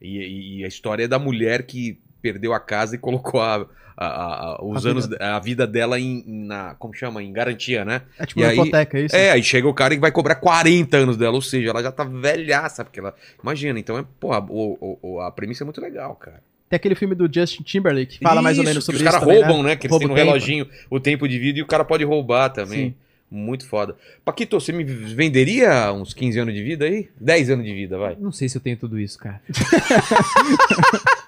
E, 0.00 0.60
e- 0.60 0.64
a 0.64 0.68
história 0.68 1.04
é 1.04 1.08
da 1.08 1.18
mulher 1.18 1.64
que 1.64 1.98
perdeu 2.22 2.52
a 2.52 2.60
casa 2.60 2.94
e 2.94 2.98
colocou 2.98 3.40
a, 3.40 3.66
a- 3.96 4.06
a- 4.06 4.58
os 4.64 4.84
A 4.86 4.90
anos, 4.90 5.06
vida. 5.06 5.24
a 5.24 5.38
vida 5.38 5.66
dela 5.66 5.98
em, 6.00 6.22
na, 6.26 6.74
como 6.78 6.92
chama, 6.94 7.22
em 7.22 7.32
garantia, 7.32 7.84
né? 7.84 8.02
É 8.18 8.26
tipo 8.26 8.40
E 8.40 8.42
uma 8.44 8.50
aí- 8.50 8.58
hipoteca, 8.58 8.98
é 8.98 9.02
isso? 9.02 9.16
É, 9.16 9.30
aí 9.32 9.42
chega 9.42 9.68
o 9.68 9.74
cara 9.74 9.94
e 9.94 9.98
vai 9.98 10.10
cobrar 10.12 10.34
40 10.36 10.96
anos 10.96 11.16
dela, 11.16 11.34
ou 11.34 11.42
seja, 11.42 11.70
ela 11.70 11.82
já 11.82 11.90
tá 11.92 12.04
velhaça, 12.04 12.84
porque 12.84 13.00
ela, 13.00 13.14
imagina, 13.42 13.78
então 13.78 13.98
é, 13.98 14.04
porra, 14.18 14.44
o, 14.48 14.98
o- 15.02 15.20
a 15.20 15.30
premissa 15.30 15.64
é 15.64 15.66
muito 15.66 15.80
legal, 15.80 16.14
cara. 16.16 16.42
Tem 16.68 16.76
aquele 16.76 16.94
filme 16.94 17.14
do 17.16 17.28
Justin 17.32 17.62
Timberlake 17.64 18.18
que 18.18 18.24
fala 18.24 18.40
mais 18.40 18.56
ou 18.56 18.62
Isso, 18.62 18.70
menos 18.70 18.84
sobre 18.84 18.96
os 18.96 19.02
isso. 19.02 19.10
caras 19.10 19.26
também, 19.26 19.42
roubam, 19.44 19.62
né? 19.64 19.74
Que 19.76 19.86
eles 19.86 19.90
Rouba 19.90 20.06
têm 20.06 20.14
tempo. 20.14 20.26
reloginho 20.28 20.68
o 20.88 21.00
tempo 21.00 21.26
de 21.28 21.36
vida 21.38 21.58
e 21.58 21.62
o 21.62 21.66
cara 21.66 21.84
pode 21.84 22.04
roubar 22.04 22.48
também. 22.50 22.90
Sim. 22.90 22.94
Muito 23.30 23.64
foda. 23.68 23.94
Paquito, 24.24 24.58
você 24.58 24.72
me 24.72 24.82
venderia 24.82 25.92
uns 25.92 26.12
15 26.12 26.38
anos 26.40 26.52
de 26.54 26.62
vida 26.64 26.84
aí? 26.84 27.08
10 27.20 27.50
anos 27.50 27.64
de 27.64 27.72
vida, 27.72 27.96
vai. 27.96 28.16
Não 28.18 28.32
sei 28.32 28.48
se 28.48 28.58
eu 28.58 28.60
tenho 28.60 28.76
tudo 28.76 28.98
isso, 28.98 29.18
cara. 29.18 29.40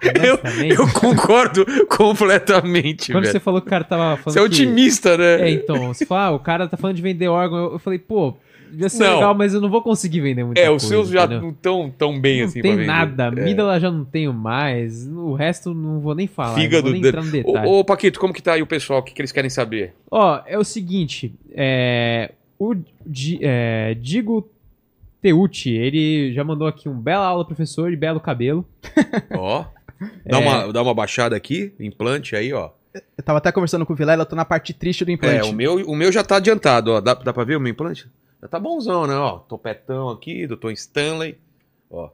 Eu, 0.03 0.39
eu 0.67 0.93
concordo 0.93 1.65
completamente, 1.89 3.13
Quando 3.13 3.23
velho. 3.23 3.33
você 3.33 3.39
falou 3.41 3.61
que 3.61 3.69
o 3.69 3.71
cara 3.71 3.85
tava 3.85 4.17
falando 4.17 4.35
Você 4.35 4.39
é 4.39 4.43
que- 4.43 4.47
otimista, 4.49 5.17
né? 5.17 5.43
É, 5.43 5.51
então, 5.53 5.95
você 5.95 6.05
fala, 6.05 6.25
ah, 6.27 6.31
o 6.33 6.41
cara 6.41 6.67
tá 6.67 6.77
falando 6.77 6.97
de 6.97 7.03
vender 7.03 7.29
órgão, 7.29 7.73
eu 7.73 7.79
falei, 7.79 8.01
pô, 8.01 8.37
devia 8.73 8.89
ser 8.89 9.05
Não. 9.05 9.15
legal, 9.15 9.35
mas 9.35 9.55
eu 9.55 9.61
não 9.61 9.71
vou 9.71 9.81
conseguir 9.83 10.21
vender 10.21 10.43
muita 10.45 10.61
É, 10.61 10.67
coisa. 10.69 10.77
os 10.85 10.89
seus 10.89 11.09
já 11.09 11.21
entendeu? 11.25 11.43
não 11.43 11.51
estão 11.51 11.95
tão 11.97 12.21
bem 12.21 12.41
não 12.41 12.47
assim 12.47 12.61
tem 12.61 12.73
pra 12.73 12.81
vender. 12.81 12.87
nada, 12.87 13.41
É. 13.41 13.45
Mídala 13.45 13.79
já 13.79 13.91
não 13.91 14.05
tenho 14.05 14.33
mais, 14.33 15.07
o 15.07 15.35
resto 15.35 15.73
não 15.73 16.01
vou 16.01 16.15
nem 16.15 16.27
falar, 16.27 16.55
Fígado 16.55 16.85
não 16.85 16.93
vou 16.93 17.01
nem 17.01 17.09
entrar 17.09 17.23
no 17.23 17.31
detalhe. 17.31 17.69
Ô, 17.69 17.79
ô, 17.81 17.85
Paquito, 17.85 18.19
como 18.19 18.33
que 18.35 18.43
tá 18.43 18.55
aí 18.55 18.63
o 18.63 18.67
pessoal? 18.67 18.99
O 19.01 19.03
que, 19.03 19.13
que 19.15 19.21
eles 19.21 19.31
querem 19.33 19.51
saber? 19.51 19.95
Ó, 20.11 20.41
é 20.47 20.59
o 20.59 20.65
seguinte, 20.65 21.33
é, 21.53 22.33
o 22.59 22.75
Di- 23.07 23.39
é, 23.43 23.95
Digo 24.01 24.49
Teucci, 25.21 25.71
ele 25.71 26.33
já 26.33 26.43
mandou 26.43 26.67
aqui 26.67 26.89
um 26.89 26.99
bela 26.99 27.25
aula, 27.27 27.45
professor, 27.45 27.93
e 27.93 27.97
belo 27.97 28.19
cabelo. 28.19 28.67
Ó, 29.39 29.65
dá, 30.27 30.39
É. 30.41 30.41
uma, 30.41 30.73
dá 30.73 30.83
uma 30.83 30.93
baixada 30.95 31.37
aqui, 31.37 31.73
implante 31.79 32.35
aí, 32.35 32.53
ó. 32.53 32.71
Eu 33.17 33.25
tava 33.25 33.39
até 33.39 33.51
conversando 33.53 33.87
com 33.87 33.93
o 33.93 33.97
Vilela, 33.97 34.23
eu 34.23 34.27
tô 34.27 34.37
na 34.37 34.45
parte 34.45 34.75
triste 34.75 35.05
do 35.05 35.11
implante. 35.11 35.47
É, 35.47 35.51
o 35.51 35.53
meu, 35.55 35.77
o 35.77 35.95
meu 35.97 36.11
já 36.13 36.23
tá 36.23 36.37
adiantado, 36.37 36.91
ó. 36.93 37.01
Dá, 37.01 37.15
dá 37.15 37.33
pra 37.33 37.45
ver 37.45 37.57
o 37.57 37.61
meu 37.61 37.71
implante? 37.71 38.07
Já 38.43 38.49
tá 38.49 38.59
bonzão, 38.59 39.07
né? 39.07 39.15
Ó, 39.15 39.39
topetão 39.39 40.09
aqui, 40.11 40.47
doutor 40.47 40.73
Stanley. 40.73 41.39
Ó. 41.91 42.11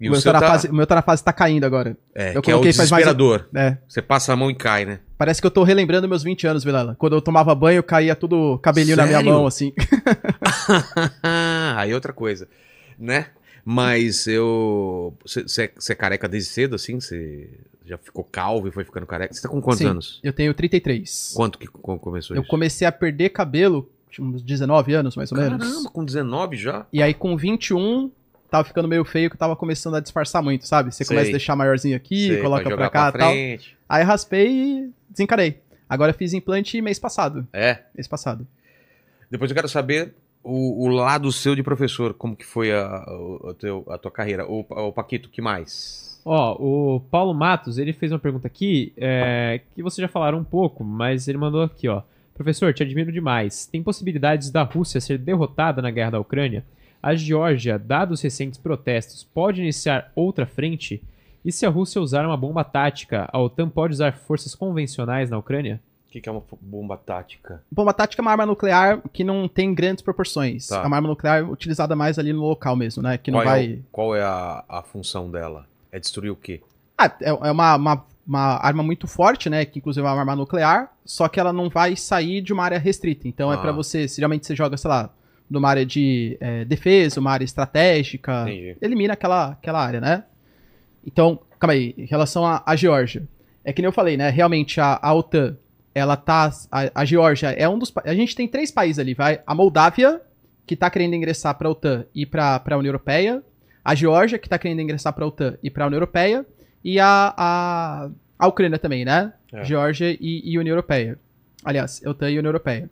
E 0.00 0.08
o, 0.08 0.12
meu 0.12 0.22
tá 0.22 0.32
na 0.34 0.40
fase, 0.40 0.68
o 0.68 0.74
meu 0.74 0.86
tá 0.86 0.94
na 0.94 1.02
fase 1.02 1.24
tá 1.24 1.32
caindo 1.32 1.64
agora. 1.64 1.96
É, 2.14 2.36
eu 2.36 2.42
que 2.42 2.50
é 2.50 2.54
o 2.54 2.62
faz 2.62 2.76
mais- 2.76 2.88
desesperador. 2.90 3.48
É. 3.54 3.78
Você 3.88 4.02
passa 4.02 4.32
a 4.32 4.36
mão 4.36 4.50
e 4.50 4.54
cai, 4.54 4.84
né? 4.84 5.00
Parece 5.16 5.40
que 5.40 5.46
eu 5.46 5.50
tô 5.50 5.64
relembrando 5.64 6.06
meus 6.06 6.22
20 6.22 6.46
anos, 6.46 6.62
Vilela. 6.62 6.94
Quando 6.98 7.16
eu 7.16 7.22
tomava 7.22 7.54
banho, 7.54 7.82
caía 7.82 8.14
tudo 8.14 8.58
cabelinho 8.58 8.96
na 8.96 9.06
minha 9.06 9.16
Sério? 9.18 9.32
mão, 9.32 9.46
assim. 9.46 9.72
aí 11.76 11.92
outra 11.94 12.12
coisa, 12.12 12.48
né? 12.98 13.28
Mas 13.64 14.26
eu. 14.26 15.14
Você 15.24 15.70
é 15.88 15.94
careca 15.94 16.28
desde 16.28 16.50
cedo, 16.50 16.76
assim? 16.76 17.00
Você 17.00 17.48
já 17.84 17.98
ficou 17.98 18.22
calvo 18.22 18.68
e 18.68 18.70
foi 18.70 18.84
ficando 18.84 19.06
careca? 19.06 19.34
Você 19.34 19.42
tá 19.42 19.48
com 19.48 19.60
quantos 19.60 19.78
Sim. 19.78 19.86
anos? 19.86 20.20
Eu 20.22 20.32
tenho 20.32 20.54
33. 20.54 21.32
Quanto 21.34 21.58
que 21.58 21.66
co- 21.66 21.98
começou 21.98 22.36
Eu 22.36 22.42
isso? 22.42 22.50
comecei 22.50 22.86
a 22.86 22.92
perder 22.92 23.30
cabelo, 23.30 23.90
tinha 24.16 24.26
uns 24.26 24.42
19 24.42 24.94
anos, 24.94 25.16
mais 25.16 25.30
ou 25.30 25.38
menos. 25.38 25.58
Caramba, 25.68 25.90
com 25.90 26.04
19 26.04 26.56
já? 26.56 26.86
E 26.92 27.02
aí, 27.02 27.12
com 27.14 27.36
21, 27.36 28.10
tava 28.50 28.64
ficando 28.64 28.88
meio 28.88 29.04
feio, 29.04 29.28
que 29.28 29.36
eu 29.36 29.38
tava 29.38 29.54
começando 29.54 29.94
a 29.96 30.00
disfarçar 30.00 30.42
muito, 30.42 30.66
sabe? 30.66 30.92
Você 30.92 31.04
Sei. 31.04 31.14
começa 31.14 31.30
a 31.30 31.32
deixar 31.32 31.54
maiorzinho 31.56 31.96
aqui, 31.96 32.28
Sei, 32.28 32.42
coloca 32.42 32.64
pra, 32.64 32.90
cá 32.90 33.08
e 33.08 33.12
pra 33.12 33.20
tal. 33.20 33.32
Aí 33.88 34.02
raspei 34.04 34.48
e 34.50 34.90
desencarei. 35.10 35.60
Agora 35.88 36.10
eu 36.10 36.14
fiz 36.16 36.32
implante 36.32 36.80
mês 36.80 36.98
passado. 36.98 37.46
É. 37.52 37.80
Mês 37.94 38.08
passado. 38.08 38.46
Depois 39.30 39.50
eu 39.50 39.54
quero 39.54 39.68
saber 39.68 40.14
o, 40.42 40.84
o 40.84 40.88
lado 40.88 41.30
seu 41.30 41.54
de 41.54 41.62
professor, 41.62 42.14
como 42.14 42.34
que 42.34 42.44
foi 42.44 42.72
a, 42.72 43.04
o 43.08 43.54
teu- 43.54 43.84
a 43.88 43.98
tua 43.98 44.10
carreira. 44.10 44.46
O, 44.46 44.60
o 44.68 44.92
Paquito, 44.92 45.28
que 45.28 45.40
mais? 45.42 46.20
Ó, 46.24 46.56
o 46.58 47.00
Paulo 47.00 47.32
Matos, 47.32 47.78
ele 47.78 47.92
fez 47.92 48.10
uma 48.10 48.18
pergunta 48.18 48.48
aqui, 48.48 48.92
é, 48.96 49.60
que 49.74 49.82
vocês 49.82 50.02
já 50.04 50.08
falaram 50.08 50.38
um 50.38 50.44
pouco, 50.44 50.82
mas 50.82 51.28
ele 51.28 51.38
mandou 51.38 51.62
aqui, 51.62 51.86
ó. 51.88 52.02
Professor, 52.36 52.72
te 52.74 52.82
admiro 52.82 53.10
demais. 53.10 53.66
Tem 53.66 53.82
possibilidades 53.82 54.50
da 54.50 54.62
Rússia 54.62 55.00
ser 55.00 55.18
derrotada 55.18 55.80
na 55.80 55.90
guerra 55.90 56.10
da 56.12 56.20
Ucrânia? 56.20 56.64
A 57.02 57.14
Geórgia, 57.14 57.78
dados 57.78 58.18
os 58.18 58.22
recentes 58.22 58.58
protestos, 58.58 59.24
pode 59.24 59.60
iniciar 59.62 60.10
outra 60.14 60.46
frente? 60.46 61.02
E 61.44 61.52
se 61.52 61.64
a 61.64 61.68
Rússia 61.70 62.00
usar 62.00 62.26
uma 62.26 62.36
bomba 62.36 62.64
tática, 62.64 63.28
a 63.32 63.38
OTAN 63.38 63.68
pode 63.68 63.92
usar 63.94 64.12
forças 64.12 64.54
convencionais 64.54 65.30
na 65.30 65.38
Ucrânia? 65.38 65.80
O 66.08 66.12
que, 66.12 66.20
que 66.20 66.28
é 66.28 66.32
uma 66.32 66.42
bomba 66.60 66.96
tática? 66.96 67.62
Bomba 67.70 67.92
tática 67.92 68.20
é 68.20 68.22
uma 68.22 68.30
arma 68.32 68.46
nuclear 68.46 69.00
que 69.12 69.22
não 69.22 69.46
tem 69.48 69.74
grandes 69.74 70.02
proporções. 70.02 70.66
Tá. 70.68 70.82
É 70.82 70.86
uma 70.86 70.96
arma 70.96 71.08
nuclear 71.08 71.48
utilizada 71.48 71.94
mais 71.94 72.18
ali 72.18 72.32
no 72.32 72.40
local 72.42 72.74
mesmo, 72.74 73.02
né? 73.02 73.16
Que 73.18 73.30
não 73.30 73.38
qual, 73.40 73.44
vai. 73.46 73.66
é, 73.66 73.74
o- 73.74 73.82
qual 73.92 74.16
é 74.16 74.22
a, 74.22 74.64
a 74.68 74.82
função 74.82 75.30
dela? 75.30 75.66
É 75.92 75.98
destruir 76.00 76.30
o 76.30 76.36
quê? 76.36 76.60
Ah, 76.98 77.12
é 77.20 77.28
é 77.28 77.50
uma, 77.52 77.76
uma, 77.76 78.04
uma 78.26 78.56
arma 78.56 78.82
muito 78.82 79.06
forte, 79.06 79.48
né? 79.48 79.64
Que 79.64 79.78
inclusive 79.78 80.04
é 80.06 80.10
uma 80.10 80.18
arma 80.18 80.34
nuclear, 80.36 80.90
só 81.04 81.28
que 81.28 81.38
ela 81.38 81.52
não 81.52 81.68
vai 81.68 81.94
sair 81.96 82.40
de 82.40 82.52
uma 82.52 82.64
área 82.64 82.78
restrita. 82.78 83.28
Então 83.28 83.52
é 83.52 83.54
Ah. 83.56 83.58
pra 83.58 83.72
você, 83.72 84.08
se 84.08 84.16
geralmente 84.16 84.46
você 84.46 84.54
joga, 84.56 84.76
sei 84.76 84.88
lá, 84.88 85.10
numa 85.48 85.68
área 85.68 85.86
de 85.86 86.36
é, 86.40 86.64
defesa, 86.64 87.20
uma 87.20 87.30
área 87.30 87.44
estratégica, 87.44 88.42
Entendi. 88.42 88.76
elimina 88.82 89.12
aquela, 89.12 89.50
aquela 89.52 89.80
área, 89.84 90.00
né? 90.00 90.24
Então, 91.06 91.38
calma 91.58 91.72
aí, 91.74 91.94
em 91.96 92.04
relação 92.04 92.44
à 92.44 92.74
Geórgia. 92.74 93.22
É 93.64 93.72
que 93.72 93.80
nem 93.80 93.86
eu 93.88 93.92
falei, 93.92 94.16
né? 94.16 94.28
Realmente 94.30 94.80
a, 94.80 94.98
a 95.00 95.12
OTAN, 95.14 95.56
ela 95.94 96.16
tá. 96.16 96.50
A, 96.70 96.90
a 97.02 97.04
Geórgia 97.04 97.48
é 97.50 97.68
um 97.68 97.78
dos. 97.78 97.92
A 98.04 98.14
gente 98.14 98.34
tem 98.34 98.46
três 98.48 98.70
países 98.70 98.98
ali, 98.98 99.14
vai. 99.14 99.40
A 99.46 99.54
Moldávia, 99.54 100.20
que 100.66 100.74
tá 100.76 100.90
querendo 100.90 101.14
ingressar 101.14 101.54
pra 101.56 101.70
OTAN 101.70 102.04
e 102.14 102.26
pra, 102.26 102.58
pra 102.60 102.76
União 102.76 102.90
Europeia. 102.90 103.42
A 103.84 103.94
Geórgia, 103.94 104.36
que 104.38 104.48
tá 104.48 104.58
querendo 104.58 104.80
ingressar 104.80 105.12
pra 105.12 105.24
OTAN 105.26 105.56
e 105.62 105.70
pra 105.70 105.86
União 105.86 105.96
Europeia. 105.96 106.44
E 106.88 107.00
a, 107.00 107.34
a, 107.36 108.08
a 108.38 108.46
Ucrânia 108.46 108.78
também, 108.78 109.04
né? 109.04 109.32
É. 109.52 109.64
Geórgia 109.64 110.16
e, 110.20 110.40
e 110.44 110.56
União 110.56 110.72
Europeia. 110.72 111.18
Aliás, 111.64 112.00
OTAN 112.06 112.30
e 112.30 112.38
União 112.38 112.50
Europeia. 112.50 112.88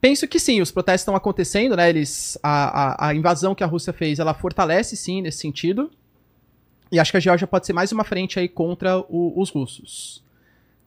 Penso 0.00 0.28
que 0.28 0.38
sim, 0.38 0.60
os 0.60 0.70
protestos 0.70 1.00
estão 1.00 1.16
acontecendo, 1.16 1.74
né? 1.76 1.88
Eles, 1.88 2.38
a, 2.40 3.06
a, 3.06 3.08
a 3.08 3.14
invasão 3.14 3.52
que 3.52 3.64
a 3.64 3.66
Rússia 3.66 3.92
fez, 3.92 4.20
ela 4.20 4.32
fortalece 4.32 4.96
sim 4.96 5.20
nesse 5.22 5.38
sentido. 5.38 5.90
E 6.92 7.00
acho 7.00 7.10
que 7.10 7.16
a 7.16 7.20
Geórgia 7.20 7.48
pode 7.48 7.66
ser 7.66 7.72
mais 7.72 7.90
uma 7.90 8.04
frente 8.04 8.38
aí 8.38 8.48
contra 8.48 8.98
o- 9.08 9.32
os 9.36 9.50
russos. 9.50 10.22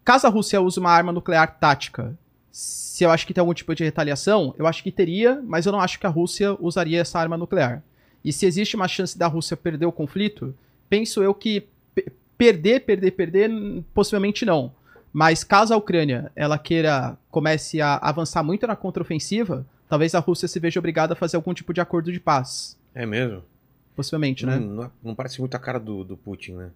Caso 0.06 0.26
a 0.28 0.30
Rússia 0.30 0.62
use 0.62 0.80
uma 0.80 0.92
arma 0.92 1.12
nuclear 1.12 1.60
tática, 1.60 2.18
se 2.52 3.04
eu 3.04 3.12
acho 3.12 3.28
que 3.28 3.34
tem 3.34 3.42
algum 3.42 3.54
tipo 3.54 3.76
de 3.76 3.84
retaliação, 3.84 4.56
eu 4.58 4.66
acho 4.66 4.82
que 4.82 4.92
teria, 4.92 5.42
mas 5.46 5.66
eu 5.66 5.72
não 5.74 5.82
acho 5.82 6.00
que 6.00 6.08
a 6.08 6.10
Rússia 6.10 6.56
usaria 6.60 7.02
essa 7.02 7.20
arma 7.20 7.38
nuclear. 7.38 7.84
E 8.24 8.32
se 8.32 8.46
existe 8.46 8.78
uma 8.78 8.88
chance 8.88 9.18
da 9.18 9.28
Rússia 9.28 9.58
perder 9.58 9.86
o 9.86 9.92
conflito, 9.92 10.56
penso 10.90 11.22
eu 11.22 11.34
que 11.34 11.68
perder, 12.38 12.82
perder, 12.82 13.12
perder, 13.12 13.50
hum, 13.50 13.84
possivelmente 13.94 14.46
não. 14.46 14.72
Mas 15.14 15.44
caso 15.44 15.74
a 15.74 15.78
Ucrânia 15.78 16.32
ela 16.36 16.58
queira 16.58 17.18
comece 17.30 17.82
a 17.82 17.98
avançar 17.98 18.44
muito 18.44 18.66
na 18.66 18.76
contraofensiva, 18.76 19.66
talvez 19.90 20.16
a 20.16 20.20
Rússia 20.20 20.48
se 20.48 20.60
veja 20.60 20.80
obrigada 20.80 21.14
a 21.14 21.16
fazer 21.18 21.36
algum 21.36 21.54
tipo 21.54 21.74
de 21.74 21.82
acordo 21.82 22.12
de 22.12 22.20
paz. 22.20 22.78
É 22.96 23.06
mesmo? 23.06 23.44
Possivelmente, 23.96 24.46
né? 24.46 24.58
Não, 24.58 24.68
não, 24.68 24.92
não 25.04 25.16
parece 25.16 25.40
muito 25.40 25.54
a 25.56 25.60
cara 25.60 25.80
do, 25.80 26.04
do 26.04 26.16
Putin, 26.16 26.54
né? 26.54 26.70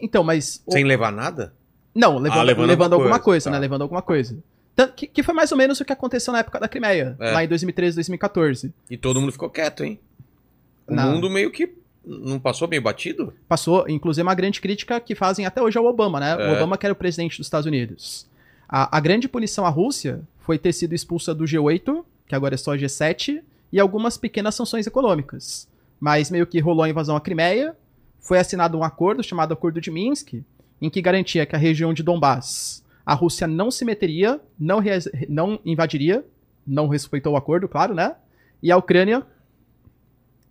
Então, 0.00 0.24
mas. 0.24 0.62
o- 0.66 0.72
Sem 0.72 0.84
levar 0.84 1.12
nada? 1.12 1.52
Não, 1.94 2.18
levando, 2.18 2.38
Ah, 2.38 2.42
levando 2.42 2.66
levando, 2.68 2.92
alguma 2.94 3.04
alguma 3.10 3.18
coisa, 3.20 3.24
coisa, 3.24 3.44
tá. 3.44 3.50
né? 3.52 3.58
Levando 3.58 3.82
alguma 3.82 4.02
coisa. 4.02 4.36
Tanto 4.74 4.94
que, 4.94 5.06
que 5.06 5.22
foi 5.22 5.34
mais 5.34 5.50
ou 5.52 5.58
menos 5.58 5.78
o 5.80 5.84
que 5.84 5.92
aconteceu 5.92 6.32
na 6.32 6.38
época 6.40 6.58
da 6.58 6.68
Crimeia, 6.68 7.16
É. 7.20 7.30
lá 7.32 7.44
em 7.44 7.48
2013, 7.48 7.96
2014. 7.96 8.72
E 8.88 8.96
todo 8.96 9.20
mundo 9.20 9.32
ficou 9.32 9.50
quieto, 9.50 9.84
hein? 9.84 9.98
O 10.86 10.94
Não. 10.94 11.12
mundo 11.14 11.28
meio 11.30 11.50
que 11.50 11.72
não 12.04 12.38
passou 12.38 12.66
meio 12.68 12.82
batido? 12.82 13.32
Passou, 13.48 13.88
inclusive, 13.88 14.22
uma 14.22 14.34
grande 14.34 14.60
crítica 14.60 14.98
que 15.00 15.14
fazem 15.14 15.46
até 15.46 15.62
hoje 15.62 15.78
ao 15.78 15.84
Obama, 15.84 16.18
né? 16.20 16.36
É. 16.38 16.50
O 16.50 16.56
Obama 16.56 16.78
que 16.78 16.86
era 16.86 16.92
o 16.92 16.96
presidente 16.96 17.36
dos 17.36 17.46
Estados 17.46 17.66
Unidos. 17.66 18.26
A, 18.68 18.96
a 18.96 19.00
grande 19.00 19.28
punição 19.28 19.66
à 19.66 19.68
Rússia 19.68 20.22
foi 20.38 20.58
ter 20.58 20.72
sido 20.72 20.94
expulsa 20.94 21.34
do 21.34 21.44
G8, 21.44 22.04
que 22.26 22.34
agora 22.34 22.54
é 22.54 22.58
só 22.58 22.72
G7, 22.74 23.42
e 23.72 23.78
algumas 23.78 24.16
pequenas 24.16 24.54
sanções 24.54 24.86
econômicas. 24.86 25.68
Mas 25.98 26.30
meio 26.30 26.46
que 26.46 26.58
rolou 26.60 26.84
a 26.84 26.88
invasão 26.88 27.16
à 27.16 27.20
Crimeia, 27.20 27.76
foi 28.18 28.38
assinado 28.38 28.78
um 28.78 28.84
acordo 28.84 29.22
chamado 29.22 29.52
Acordo 29.52 29.80
de 29.80 29.90
Minsk, 29.90 30.34
em 30.80 30.88
que 30.88 31.02
garantia 31.02 31.44
que 31.44 31.54
a 31.54 31.58
região 31.58 31.92
de 31.92 32.02
Donbass 32.02 32.80
a 33.10 33.14
Rússia 33.14 33.46
não 33.46 33.72
se 33.72 33.84
meteria, 33.84 34.40
não, 34.56 34.80
não 35.28 35.58
invadiria, 35.64 36.24
não 36.64 36.86
respeitou 36.86 37.32
o 37.32 37.36
acordo, 37.36 37.68
claro, 37.68 37.92
né? 37.92 38.14
E 38.62 38.70
a 38.70 38.76
Ucrânia 38.76 39.26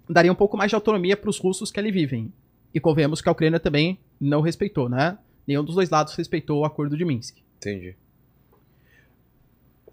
daria 0.09 0.31
um 0.31 0.35
pouco 0.35 0.57
mais 0.57 0.69
de 0.69 0.75
autonomia 0.75 1.15
para 1.15 1.29
os 1.29 1.37
russos 1.39 1.71
que 1.71 1.79
ali 1.79 1.91
vivem. 1.91 2.31
E 2.73 2.79
convenhamos 2.79 3.21
que 3.21 3.29
a 3.29 3.31
Ucrânia 3.31 3.59
também 3.59 3.97
não 4.19 4.41
respeitou, 4.41 4.89
né? 4.89 5.17
Nenhum 5.47 5.63
dos 5.63 5.75
dois 5.75 5.89
lados 5.89 6.13
respeitou 6.15 6.59
o 6.59 6.65
acordo 6.65 6.95
de 6.97 7.05
Minsk. 7.05 7.37
Entendi. 7.57 7.95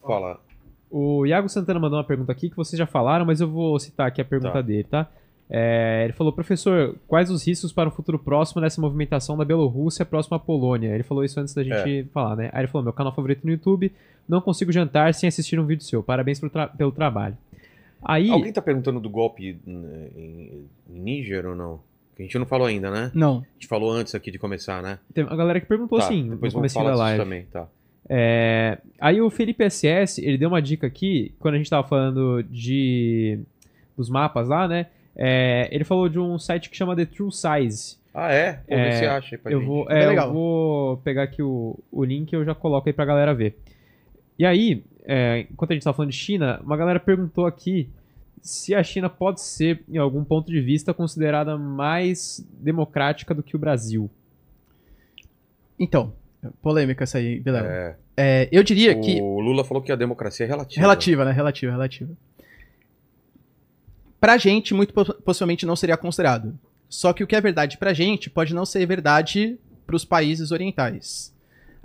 Fala. 0.02 0.40
O 0.90 1.26
Iago 1.26 1.48
Santana 1.48 1.80
mandou 1.80 1.98
uma 1.98 2.04
pergunta 2.04 2.30
aqui 2.32 2.48
que 2.48 2.56
vocês 2.56 2.78
já 2.78 2.86
falaram, 2.86 3.24
mas 3.26 3.40
eu 3.40 3.48
vou 3.50 3.78
citar 3.78 4.06
aqui 4.06 4.20
a 4.20 4.24
pergunta 4.24 4.52
Tá. 4.52 4.62
dele, 4.62 4.84
tá? 4.84 5.08
É, 5.48 6.02
ele 6.04 6.12
falou, 6.12 6.32
professor, 6.32 6.96
quais 7.06 7.30
os 7.30 7.46
riscos 7.46 7.72
para 7.72 7.88
o 7.88 7.92
futuro 7.92 8.18
próximo 8.18 8.60
dessa 8.60 8.80
movimentação 8.80 9.36
da 9.36 9.44
Bielorrússia 9.44 10.04
próxima 10.04 10.36
à 10.36 10.40
Polônia? 10.40 10.92
Ele 10.92 11.02
falou 11.04 11.24
isso 11.24 11.38
antes 11.38 11.54
da 11.54 11.62
gente 11.62 12.08
falar, 12.12 12.34
né? 12.36 12.50
Aí 12.52 12.60
ele 12.62 12.68
falou, 12.68 12.82
meu 12.84 12.92
canal 12.92 13.14
favorito 13.14 13.44
no 13.44 13.50
YouTube, 13.52 13.92
não 14.28 14.40
consigo 14.40 14.72
jantar 14.72 15.14
sem 15.14 15.28
assistir 15.28 15.58
um 15.58 15.64
vídeo 15.66 15.84
seu. 15.84 16.02
Parabéns 16.02 16.40
pelo, 16.40 16.50
tra- 16.50 16.66
pelo 16.68 16.90
trabalho. 16.92 17.36
Aí, 18.08 18.30
Alguém 18.30 18.52
tá 18.52 18.62
perguntando 18.62 19.00
do 19.00 19.10
golpe 19.10 19.58
em, 19.66 20.64
em 20.88 21.00
Níger 21.00 21.46
ou 21.46 21.56
não? 21.56 21.80
Que 22.14 22.22
a 22.22 22.24
gente 22.24 22.38
não 22.38 22.46
falou 22.46 22.66
ainda, 22.66 22.90
né? 22.90 23.10
Não. 23.14 23.38
A 23.38 23.52
gente 23.54 23.66
falou 23.66 23.90
antes 23.90 24.14
aqui 24.14 24.30
de 24.30 24.38
começar, 24.38 24.82
né? 24.82 24.98
tem 25.12 25.24
uma 25.24 25.36
galera 25.36 25.60
que 25.60 25.66
perguntou 25.66 25.98
tá, 25.98 26.06
sim, 26.06 26.24
no 26.24 26.30
depois 26.36 26.52
vamos 26.52 26.72
da 26.72 26.80
falar 26.80 26.92
disso 26.92 27.02
live. 27.02 27.22
também, 27.22 27.44
tá. 27.52 27.68
É, 28.08 28.78
aí 29.00 29.20
o 29.20 29.28
Felipe 29.28 29.68
SS, 29.68 30.24
ele 30.24 30.38
deu 30.38 30.48
uma 30.48 30.62
dica 30.62 30.86
aqui, 30.86 31.34
quando 31.40 31.54
a 31.54 31.58
gente 31.58 31.68
tava 31.68 31.86
falando 31.86 32.42
de 32.44 33.40
dos 33.96 34.08
mapas 34.08 34.48
lá, 34.48 34.68
né? 34.68 34.86
É, 35.16 35.68
ele 35.72 35.84
falou 35.84 36.08
de 36.08 36.18
um 36.18 36.38
site 36.38 36.70
que 36.70 36.76
chama 36.76 36.94
The 36.94 37.06
True 37.06 37.30
Size. 37.32 37.96
Ah, 38.14 38.32
é? 38.32 38.52
Pô, 38.66 38.74
É, 38.74 38.92
se 38.92 39.04
acha 39.06 39.34
aí 39.34 39.38
pra 39.38 39.52
Eu 39.52 39.58
gente. 39.60 39.66
vou, 39.68 39.90
é, 39.90 40.04
eu 40.04 40.08
legal. 40.10 40.32
vou 40.32 40.96
pegar 40.98 41.24
aqui 41.24 41.42
o, 41.42 41.78
o 41.90 42.04
link 42.04 42.32
e 42.32 42.36
eu 42.36 42.44
já 42.44 42.54
coloco 42.54 42.88
aí 42.88 42.92
pra 42.92 43.04
galera 43.04 43.34
ver. 43.34 43.58
E 44.38 44.44
aí, 44.46 44.84
é, 45.06 45.46
enquanto 45.50 45.70
a 45.70 45.74
gente 45.74 45.84
tava 45.84 45.96
falando 45.96 46.10
de 46.10 46.16
China, 46.16 46.60
uma 46.62 46.76
galera 46.76 47.00
perguntou 47.00 47.46
aqui 47.46 47.88
se 48.42 48.74
a 48.74 48.82
China 48.82 49.08
pode 49.08 49.40
ser, 49.40 49.82
em 49.88 49.96
algum 49.98 50.22
ponto 50.24 50.50
de 50.52 50.60
vista, 50.60 50.92
considerada 50.92 51.56
mais 51.56 52.46
democrática 52.60 53.34
do 53.34 53.42
que 53.42 53.56
o 53.56 53.58
Brasil. 53.58 54.10
Então, 55.78 56.12
polêmica 56.62 57.04
essa 57.04 57.18
aí, 57.18 57.38
Vilela. 57.40 57.66
É, 57.68 57.96
É, 58.16 58.48
eu 58.52 58.62
diria 58.62 58.94
que. 58.98 59.20
o 59.20 59.40
Lula 59.40 59.64
falou 59.64 59.82
que 59.82 59.92
a 59.92 59.96
democracia 59.96 60.46
é 60.46 60.48
relativa. 60.48 60.80
Relativa, 60.80 61.24
né? 61.24 61.32
Relativa, 61.32 61.72
relativa. 61.72 62.10
Pra 64.20 64.36
gente, 64.38 64.72
muito 64.74 64.94
po- 64.94 65.14
possivelmente 65.22 65.66
não 65.66 65.76
seria 65.76 65.96
considerado. 65.96 66.58
Só 66.88 67.12
que 67.12 67.22
o 67.22 67.26
que 67.26 67.36
é 67.36 67.40
verdade 67.40 67.76
pra 67.76 67.92
gente 67.92 68.30
pode 68.30 68.54
não 68.54 68.64
ser 68.64 68.86
verdade 68.86 69.58
pros 69.86 70.04
países 70.04 70.50
orientais. 70.50 71.34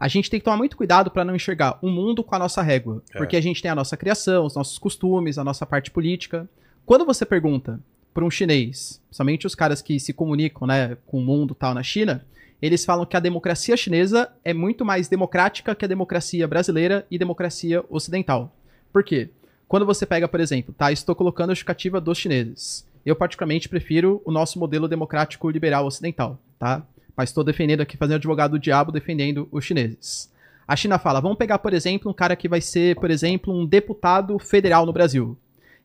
A 0.02 0.08
gente 0.08 0.32
tem 0.32 0.40
que 0.40 0.44
tomar 0.44 0.58
muito 0.58 0.76
cuidado 0.76 1.12
pra 1.12 1.24
não 1.24 1.36
enxergar 1.36 1.78
o 1.80 1.88
mundo 1.88 2.24
com 2.24 2.34
a 2.34 2.40
nossa 2.40 2.60
régua. 2.64 3.04
É. 3.14 3.20
Porque 3.20 3.38
a 3.38 3.42
gente 3.42 3.62
tem 3.62 3.70
a 3.70 3.76
nossa 3.76 3.96
criação, 3.96 4.48
os 4.48 4.56
nossos 4.56 4.80
costumes, 4.80 5.38
a 5.38 5.44
nossa 5.44 5.64
parte 5.64 5.92
política. 5.92 6.50
Quando 6.88 7.06
você 7.06 7.24
pergunta 7.24 7.80
pra 8.12 8.26
um 8.26 8.32
chinês, 8.32 9.00
principalmente 9.06 9.46
os 9.46 9.54
caras 9.54 9.80
que 9.80 10.00
se 10.00 10.12
comunicam 10.12 10.68
né, 10.68 10.98
com 11.06 11.20
o 11.20 11.22
mundo 11.22 11.54
tal 11.54 11.76
na 11.76 11.84
China, 11.84 12.26
eles 12.60 12.84
falam 12.84 13.06
que 13.06 13.16
a 13.16 13.20
democracia 13.20 13.78
chinesa 13.78 14.32
é 14.44 14.56
muito 14.56 14.84
mais 14.84 15.08
democrática 15.08 15.76
que 15.76 15.86
a 15.86 15.88
democracia 15.88 16.48
brasileira 16.48 17.06
e 17.12 17.20
democracia 17.20 17.86
ocidental. 17.88 18.52
Por 18.92 19.04
quê? 19.04 19.30
Quando 19.68 19.86
você 19.86 20.04
pega, 20.04 20.28
por 20.28 20.40
exemplo, 20.40 20.74
tá? 20.76 20.92
Estou 20.92 21.14
colocando 21.14 21.52
a 21.52 21.54
justificativa 21.54 22.02
dos 22.02 22.18
chineses. 22.18 22.88
Eu, 23.06 23.16
particularmente, 23.16 23.70
prefiro 23.70 24.20
o 24.26 24.32
nosso 24.32 24.58
modelo 24.58 24.88
democrático 24.88 25.48
liberal 25.48 25.86
ocidental, 25.86 26.40
tá? 26.58 26.84
Mas 27.16 27.30
estou 27.30 27.44
defendendo 27.44 27.82
aqui, 27.82 27.98
fazendo 27.98 28.16
advogado 28.16 28.52
do 28.52 28.60
diabo, 28.60 28.92
defendendo 28.92 29.48
os 29.52 29.64
chineses. 29.66 30.32
A 30.68 30.76
China 30.76 30.98
fala, 30.98 31.20
vamos 31.20 31.38
pegar, 31.38 31.60
por 31.60 31.74
exemplo, 31.74 32.10
um 32.10 32.14
cara 32.14 32.36
que 32.36 32.48
vai 32.48 32.62
ser, 32.62 32.96
por 32.96 33.12
exemplo, 33.12 33.54
um 33.54 33.66
deputado 33.66 34.40
federal 34.40 34.86
no 34.86 34.94
Brasil. 34.94 35.38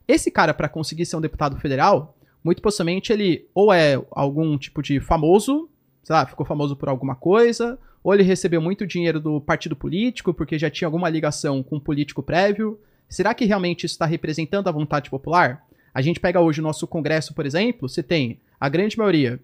Esse 0.07 0.31
cara, 0.31 0.55
para 0.55 0.69
conseguir 0.69 1.07
ser 1.07 1.17
um 1.17 1.21
deputado 1.21 1.59
federal, 1.59 2.17
muito 2.45 2.63
possivelmente 2.63 3.13
ele 3.13 3.47
ou 3.53 3.73
é 3.73 4.01
algum 4.13 4.57
tipo 4.57 4.81
de 4.81 5.01
famoso, 5.01 5.69
sei 6.05 6.15
lá, 6.15 6.25
ficou 6.25 6.47
famoso 6.47 6.77
por 6.77 6.89
alguma 6.89 7.17
coisa, 7.17 7.77
ou 8.05 8.15
ele 8.15 8.23
recebeu 8.23 8.61
muito 8.61 8.87
dinheiro 8.87 9.19
do 9.19 9.41
partido 9.41 9.75
político, 9.75 10.33
porque 10.33 10.57
já 10.57 10.71
tinha 10.71 10.87
alguma 10.87 11.09
ligação 11.09 11.61
com 11.61 11.77
um 11.77 11.81
político 11.81 12.23
prévio. 12.23 12.79
Será 13.09 13.35
que 13.35 13.45
realmente 13.45 13.85
isso 13.85 13.95
está 13.95 14.07
representando 14.07 14.69
a 14.69 14.73
vontade 14.73 15.11
popular? 15.11 15.67
A 15.93 16.01
gente 16.01 16.21
pega 16.21 16.41
hoje 16.41 16.61
o 16.61 16.63
nosso 16.63 16.87
Congresso, 16.87 17.35
por 17.35 17.45
exemplo, 17.45 17.89
você 17.89 18.05
tem 18.05 18.39
a 18.61 18.69
grande 18.69 18.97
maioria 18.97 19.41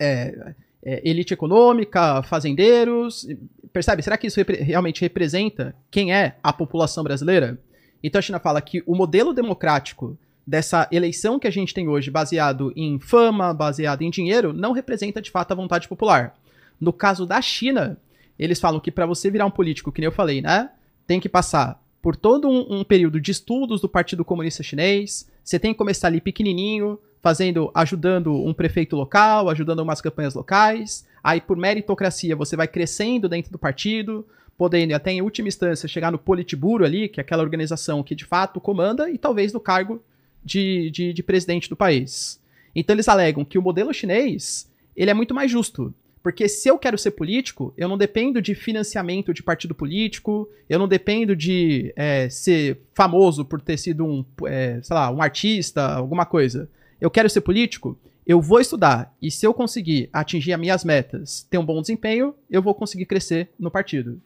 é, 0.00 0.54
é, 0.84 1.08
elite 1.08 1.32
econômica, 1.34 2.22
fazendeiros. 2.22 3.26
Percebe? 3.72 4.02
Será 4.02 4.16
que 4.16 4.26
isso 4.26 4.38
repre- 4.38 4.62
realmente 4.62 5.00
representa 5.00 5.74
quem 5.90 6.12
é 6.12 6.36
a 6.42 6.52
população 6.52 7.04
brasileira? 7.04 7.58
Então 8.02 8.18
a 8.18 8.22
China 8.22 8.38
fala 8.38 8.60
que 8.60 8.82
o 8.86 8.94
modelo 8.94 9.32
democrático 9.32 10.18
dessa 10.46 10.88
eleição 10.90 11.38
que 11.38 11.46
a 11.46 11.52
gente 11.52 11.72
tem 11.72 11.88
hoje, 11.88 12.10
baseado 12.10 12.72
em 12.74 12.98
fama, 12.98 13.54
baseado 13.54 14.02
em 14.02 14.10
dinheiro, 14.10 14.52
não 14.52 14.72
representa 14.72 15.22
de 15.22 15.30
fato 15.30 15.52
a 15.52 15.54
vontade 15.54 15.86
popular. 15.86 16.34
No 16.80 16.92
caso 16.92 17.24
da 17.24 17.40
China, 17.40 17.96
eles 18.36 18.58
falam 18.58 18.80
que 18.80 18.90
para 18.90 19.06
você 19.06 19.30
virar 19.30 19.46
um 19.46 19.50
político, 19.52 19.92
que 19.92 20.00
nem 20.00 20.06
eu 20.06 20.12
falei, 20.12 20.42
né? 20.42 20.70
Tem 21.06 21.20
que 21.20 21.28
passar 21.28 21.80
por 22.02 22.16
todo 22.16 22.48
um, 22.48 22.80
um 22.80 22.84
período 22.84 23.20
de 23.20 23.30
estudos 23.30 23.80
do 23.80 23.88
Partido 23.88 24.24
Comunista 24.24 24.64
Chinês. 24.64 25.30
Você 25.44 25.60
tem 25.60 25.72
que 25.72 25.78
começar 25.78 26.08
ali 26.08 26.20
pequenininho, 26.20 26.98
fazendo, 27.22 27.70
ajudando 27.72 28.34
um 28.34 28.52
prefeito 28.52 28.96
local, 28.96 29.48
ajudando 29.48 29.78
umas 29.78 30.00
campanhas 30.00 30.34
locais. 30.34 31.06
Aí, 31.22 31.40
por 31.40 31.56
meritocracia, 31.56 32.34
você 32.34 32.56
vai 32.56 32.66
crescendo 32.66 33.28
dentro 33.28 33.52
do 33.52 33.58
partido, 33.58 34.26
podendo 34.58 34.92
até 34.92 35.12
em 35.12 35.22
última 35.22 35.48
instância 35.48 35.88
chegar 35.88 36.10
no 36.10 36.18
Politburo 36.18 36.84
ali, 36.84 37.08
que 37.08 37.20
é 37.20 37.22
aquela 37.22 37.42
organização 37.42 38.02
que 38.02 38.16
de 38.16 38.24
fato 38.24 38.60
comanda, 38.60 39.08
e 39.08 39.16
talvez 39.16 39.52
no 39.52 39.60
cargo 39.60 40.02
de, 40.44 40.90
de, 40.90 41.12
de 41.12 41.22
presidente 41.22 41.68
do 41.68 41.76
país. 41.76 42.40
Então 42.74 42.94
eles 42.94 43.08
alegam 43.08 43.44
que 43.44 43.58
o 43.58 43.62
modelo 43.62 43.94
chinês 43.94 44.68
ele 44.96 45.10
é 45.10 45.14
muito 45.14 45.34
mais 45.34 45.50
justo. 45.50 45.94
Porque 46.22 46.48
se 46.48 46.68
eu 46.68 46.78
quero 46.78 46.96
ser 46.96 47.10
político, 47.12 47.74
eu 47.76 47.88
não 47.88 47.98
dependo 47.98 48.40
de 48.40 48.54
financiamento 48.54 49.34
de 49.34 49.42
partido 49.42 49.74
político, 49.74 50.48
eu 50.68 50.78
não 50.78 50.86
dependo 50.86 51.34
de 51.34 51.92
é, 51.96 52.28
ser 52.30 52.78
famoso 52.94 53.44
por 53.44 53.60
ter 53.60 53.76
sido 53.76 54.04
um, 54.04 54.24
é, 54.46 54.80
sei 54.82 54.94
lá, 54.94 55.10
um 55.10 55.20
artista, 55.20 55.84
alguma 55.84 56.24
coisa. 56.24 56.68
Eu 57.02 57.10
quero 57.10 57.28
ser 57.28 57.40
político, 57.40 57.98
eu 58.24 58.40
vou 58.40 58.60
estudar. 58.60 59.12
E 59.20 59.28
se 59.28 59.44
eu 59.44 59.52
conseguir 59.52 60.08
atingir 60.12 60.52
as 60.52 60.60
minhas 60.60 60.84
metas, 60.84 61.42
ter 61.50 61.58
um 61.58 61.66
bom 61.66 61.80
desempenho, 61.80 62.32
eu 62.48 62.62
vou 62.62 62.76
conseguir 62.76 63.06
crescer 63.06 63.50
no 63.58 63.72
partido. 63.72 64.22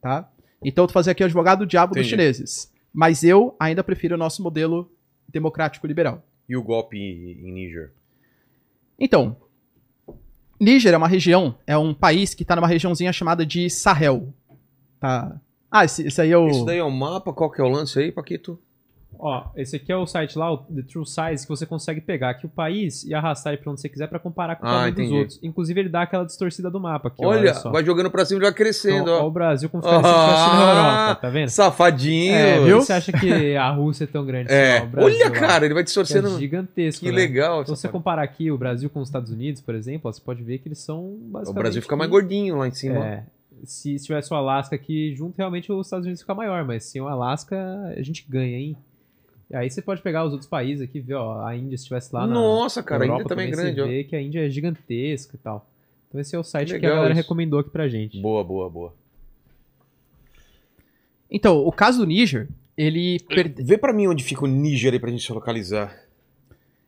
Tá? 0.00 0.30
Então 0.64 0.84
eu 0.84 0.86
tô 0.86 0.92
fazendo 0.92 1.10
aqui 1.10 1.24
o 1.24 1.26
advogado 1.26 1.58
do 1.58 1.66
diabo 1.66 1.90
Entendi. 1.90 2.04
dos 2.04 2.08
chineses. 2.08 2.72
Mas 2.94 3.24
eu 3.24 3.56
ainda 3.58 3.82
prefiro 3.82 4.14
o 4.14 4.18
nosso 4.18 4.44
modelo 4.44 4.88
democrático 5.28 5.88
liberal. 5.88 6.24
E 6.48 6.56
o 6.56 6.62
golpe 6.62 6.96
em 6.96 7.52
Níger? 7.52 7.90
Então, 8.96 9.36
Níger 10.60 10.94
é 10.94 10.96
uma 10.96 11.08
região, 11.08 11.56
é 11.66 11.76
um 11.76 11.92
país 11.92 12.32
que 12.32 12.44
tá 12.44 12.54
numa 12.54 12.68
regiãozinha 12.68 13.12
chamada 13.12 13.44
de 13.44 13.68
Sahel. 13.68 14.32
Tá? 15.00 15.40
Ah, 15.68 15.84
esse, 15.84 16.06
esse 16.06 16.20
aí 16.20 16.30
é 16.30 16.38
o. 16.38 16.46
Isso 16.46 16.64
daí 16.64 16.78
é 16.78 16.84
o 16.84 16.90
mapa? 16.92 17.32
Qual 17.32 17.50
que 17.50 17.60
é 17.60 17.64
o 17.64 17.68
lance 17.68 17.98
aí, 17.98 18.12
Paquito? 18.12 18.56
Ó, 19.22 19.50
esse 19.54 19.76
aqui 19.76 19.92
é 19.92 19.96
o 19.96 20.06
site 20.06 20.38
lá, 20.38 20.50
o 20.50 20.56
The 20.58 20.82
True 20.82 21.04
Size, 21.06 21.42
que 21.46 21.48
você 21.48 21.66
consegue 21.66 22.00
pegar 22.00 22.30
aqui 22.30 22.46
o 22.46 22.48
país 22.48 23.04
e 23.04 23.12
arrastar 23.12 23.52
ele 23.52 23.60
pra 23.62 23.70
onde 23.70 23.80
você 23.80 23.88
quiser 23.88 24.06
pra 24.08 24.18
comparar 24.18 24.56
com 24.56 24.64
o 24.64 24.68
Ah, 24.68 24.72
tamanho 24.72 24.94
dos 24.94 25.10
outros. 25.12 25.40
Inclusive, 25.42 25.78
ele 25.80 25.88
dá 25.90 26.02
aquela 26.02 26.24
distorcida 26.24 26.70
do 26.70 26.80
mapa 26.80 27.08
aqui, 27.08 27.24
ó, 27.24 27.28
olha, 27.28 27.52
só. 27.52 27.70
vai 27.70 27.84
jogando 27.84 28.10
pra 28.10 28.24
cima 28.24 28.40
e 28.40 28.42
vai 28.44 28.52
crescendo, 28.54 29.02
Então, 29.02 29.14
ó, 29.20 29.22
ó. 29.24 29.26
o 29.26 29.30
Brasil 29.30 29.68
como 29.68 29.82
se 29.82 29.88
fosse 29.88 30.02
na 30.02 30.70
Europa, 30.70 31.20
tá 31.20 31.28
vendo? 31.28 31.48
Safadinho. 31.50 32.32
É, 32.34 32.60
viu? 32.64 32.80
Você 32.80 32.92
acha 32.94 33.12
que 33.12 33.54
a 33.56 33.70
Rússia 33.70 34.04
é 34.04 34.06
tão 34.06 34.24
grande 34.24 34.50
É. 34.50 34.78
assim, 34.78 34.82
ó, 34.82 34.86
o 34.86 34.90
Brasil 34.90 35.14
Olha, 35.20 35.30
cara, 35.30 35.64
ele 35.66 35.74
vai 35.74 35.82
que 35.82 35.88
distorcendo. 35.88 36.28
É 36.28 36.38
gigantesco, 36.38 37.04
Que 37.04 37.10
né? 37.10 37.16
legal. 37.16 37.64
Se 37.64 37.70
você 37.70 37.88
comparar 37.88 38.22
aqui 38.22 38.50
o 38.50 38.56
Brasil 38.56 38.88
com 38.88 39.00
os 39.00 39.08
Estados 39.08 39.30
Unidos, 39.30 39.60
por 39.60 39.74
exemplo, 39.74 40.08
ó, 40.08 40.12
você 40.12 40.20
pode 40.20 40.42
ver 40.42 40.58
que 40.58 40.68
eles 40.68 40.78
são 40.78 41.18
basicamente... 41.24 41.50
O 41.50 41.54
Brasil 41.54 41.82
fica 41.82 41.96
mais 41.96 42.10
gordinho 42.10 42.56
lá 42.56 42.66
em 42.68 42.72
cima. 42.72 43.04
É, 43.06 43.22
se 43.64 43.98
se 43.98 44.06
tivesse 44.06 44.32
o 44.32 44.36
Alasca 44.36 44.74
aqui 44.74 45.14
junto, 45.14 45.36
realmente 45.36 45.70
os 45.70 45.86
Estados 45.86 46.06
Unidos 46.06 46.22
fica 46.22 46.34
maior, 46.34 46.64
mas 46.64 46.84
sem 46.84 47.00
o 47.02 47.06
Alasca 47.08 47.56
a 47.96 48.02
gente 48.02 48.24
ganha, 48.28 48.56
hein? 48.56 48.76
E 49.50 49.56
aí 49.56 49.68
você 49.70 49.82
pode 49.82 50.00
pegar 50.00 50.24
os 50.24 50.32
outros 50.32 50.48
países 50.48 50.82
aqui, 50.88 51.00
ver, 51.00 51.14
ó, 51.14 51.44
a 51.44 51.56
Índia 51.56 51.76
se 51.76 51.82
estivesse 51.82 52.14
lá 52.14 52.26
na 52.26 52.32
Nossa, 52.34 52.82
cara, 52.82 53.02
a 53.02 53.06
Europa 53.06 53.22
Índia 53.22 53.28
também 53.28 53.48
é 53.48 53.50
grande, 53.50 53.74
você 53.74 53.80
ó. 53.82 53.86
vê 53.86 54.04
que 54.04 54.14
a 54.16 54.22
Índia 54.22 54.46
é 54.46 54.50
gigantesca 54.50 55.34
e 55.34 55.38
tal. 55.38 55.66
Então 56.08 56.20
esse 56.20 56.34
é 56.36 56.38
o 56.38 56.44
site 56.44 56.68
que, 56.70 56.86
a 56.86 56.90
galera 56.90 57.08
isso. 57.12 57.16
recomendou 57.22 57.58
aqui 57.58 57.70
pra 57.70 57.88
gente. 57.88 58.20
Boa, 58.20 58.44
boa, 58.44 58.70
boa. 58.70 58.94
Então, 61.30 61.58
o 61.58 61.70
caso 61.72 61.98
do 61.98 62.06
Níger, 62.06 62.48
ele, 62.76 63.18
per- 63.28 63.52
Vê 63.58 63.78
pra 63.78 63.92
mim 63.92 64.06
onde 64.06 64.24
fica 64.24 64.44
o 64.44 64.48
Níger 64.48 64.92
aí 64.92 64.98
pra 64.98 65.10
gente 65.10 65.24
se 65.24 65.32
localizar. 65.32 65.96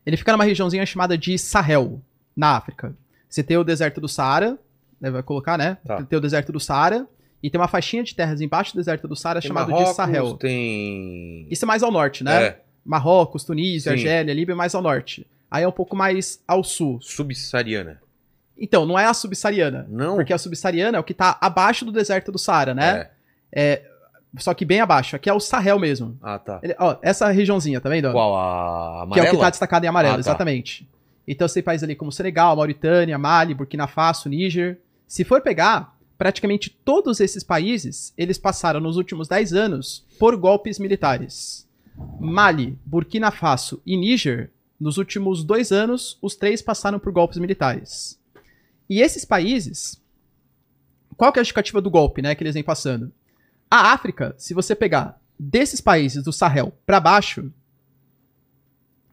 ele 0.05 0.17
fica 0.17 0.31
numa 0.31 0.43
regiãozinha 0.43 0.85
chamada 0.85 1.17
de 1.17 1.37
Sahel, 1.37 2.01
na 2.35 2.57
África. 2.57 2.95
Você 3.29 3.41
tem 3.43 3.57
o 3.57 3.63
deserto 3.63 4.01
do 4.01 4.07
Saara, 4.07 4.57
né, 4.99 5.09
vai 5.09 5.23
colocar, 5.23 5.57
né? 5.57 5.77
Tá. 5.85 6.03
Tem 6.03 6.17
o 6.17 6.21
deserto 6.21 6.51
do 6.51 6.59
Saara, 6.59 7.07
e 7.43 7.49
tem 7.49 7.59
uma 7.59 7.67
faixinha 7.67 8.03
de 8.03 8.15
terras 8.15 8.39
embaixo 8.41 8.73
do 8.73 8.77
deserto 8.77 9.07
do 9.07 9.15
Saara 9.15 9.41
Marrocos, 9.51 9.89
de 9.89 9.95
Sahel. 9.95 10.37
Tem. 10.37 11.45
Isso 11.51 11.65
é 11.65 11.67
mais 11.67 11.83
ao 11.83 11.91
norte, 11.91 12.23
né? 12.23 12.43
É, 12.43 12.59
Marrocos, 12.85 13.43
Tunísia, 13.43 13.91
Sim. 13.91 13.97
Argélia, 13.97 14.33
Líbia 14.33 14.53
é 14.53 14.55
mais 14.55 14.73
ao 14.73 14.81
norte. 14.81 15.27
Aí 15.51 15.63
é 15.63 15.67
um 15.67 15.71
pouco 15.71 15.95
mais 15.95 16.41
ao 16.47 16.63
sul. 16.63 16.99
subsaariana. 17.01 18.01
Então, 18.57 18.85
não 18.85 18.97
é 18.97 19.05
a 19.05 19.13
subsaariana. 19.13 19.85
Não. 19.89 20.15
Porque 20.15 20.31
a 20.33 20.37
subsaariana 20.37 20.97
é 20.97 20.99
o 20.99 21.03
que 21.03 21.13
tá 21.13 21.37
abaixo 21.41 21.83
do 21.85 21.91
deserto 21.91 22.31
do 22.31 22.37
Saara, 22.39 22.73
né? 22.73 23.09
É. 23.51 23.81
Só 24.39 24.53
que 24.53 24.65
bem 24.65 24.79
abaixo. 24.79 25.15
Aqui 25.15 25.29
é 25.29 25.33
o 25.33 25.39
Sahel 25.39 25.77
mesmo. 25.77 26.17
Ah, 26.21 26.39
tá. 26.39 26.59
Ele- 26.63 26.75
ó, 26.79 26.95
essa 27.03 27.29
regiãozinha, 27.29 27.79
tá 27.79 27.87
vendo? 27.89 28.11
Qual? 28.11 28.35
A 28.35 29.01
Que 29.11 29.19
é 29.19 29.21
amarela? 29.21 29.27
o 29.27 29.31
que 29.31 29.37
tá 29.43 29.49
destacado 29.51 29.83
em 29.85 29.87
amarelo, 29.87 30.13
Ah, 30.13 30.17
tá. 30.17 30.21
exatamente. 30.21 30.87
Então 31.27 31.47
você 31.47 31.55
tem 31.55 31.63
países 31.63 31.83
ali 31.83 31.95
como 31.95 32.11
Senegal, 32.11 32.55
Mauritânia, 32.55 33.17
Mali, 33.17 33.53
Burkina 33.53 33.85
Faso, 33.85 34.27
Níger. 34.29 34.79
Se 35.07 35.23
for 35.23 35.39
pegar, 35.41 35.92
praticamente 36.23 36.69
todos 36.69 37.19
esses 37.19 37.43
países, 37.43 38.13
eles 38.17 38.37
passaram 38.37 38.79
nos 38.79 38.95
últimos 38.95 39.27
10 39.27 39.51
anos 39.51 40.05
por 40.17 40.37
golpes 40.37 40.79
militares. 40.79 41.67
Mali, 42.17 42.79
Burkina 42.85 43.29
Faso 43.29 43.81
e 43.85 43.97
Níger, 43.97 44.49
nos 44.79 44.97
últimos 44.97 45.43
dois 45.43 45.73
anos, 45.73 46.17
os 46.21 46.33
três 46.33 46.61
passaram 46.61 46.97
por 46.97 47.11
golpes 47.11 47.37
militares. 47.39 48.17
E 48.89 49.01
esses 49.01 49.25
países, 49.25 50.01
qual 51.17 51.33
que 51.33 51.39
é 51.39 51.41
a 51.41 51.43
justificativa 51.43 51.81
do 51.81 51.91
golpe, 51.91 52.21
né, 52.21 52.33
que 52.35 52.41
eles 52.41 52.53
vêm 52.53 52.63
passando? 52.63 53.11
A 53.69 53.91
África, 53.91 54.33
se 54.37 54.53
você 54.53 54.73
pegar 54.73 55.21
desses 55.37 55.81
países 55.81 56.23
do 56.23 56.31
Sahel 56.31 56.71
para 56.85 57.01
baixo, 57.01 57.51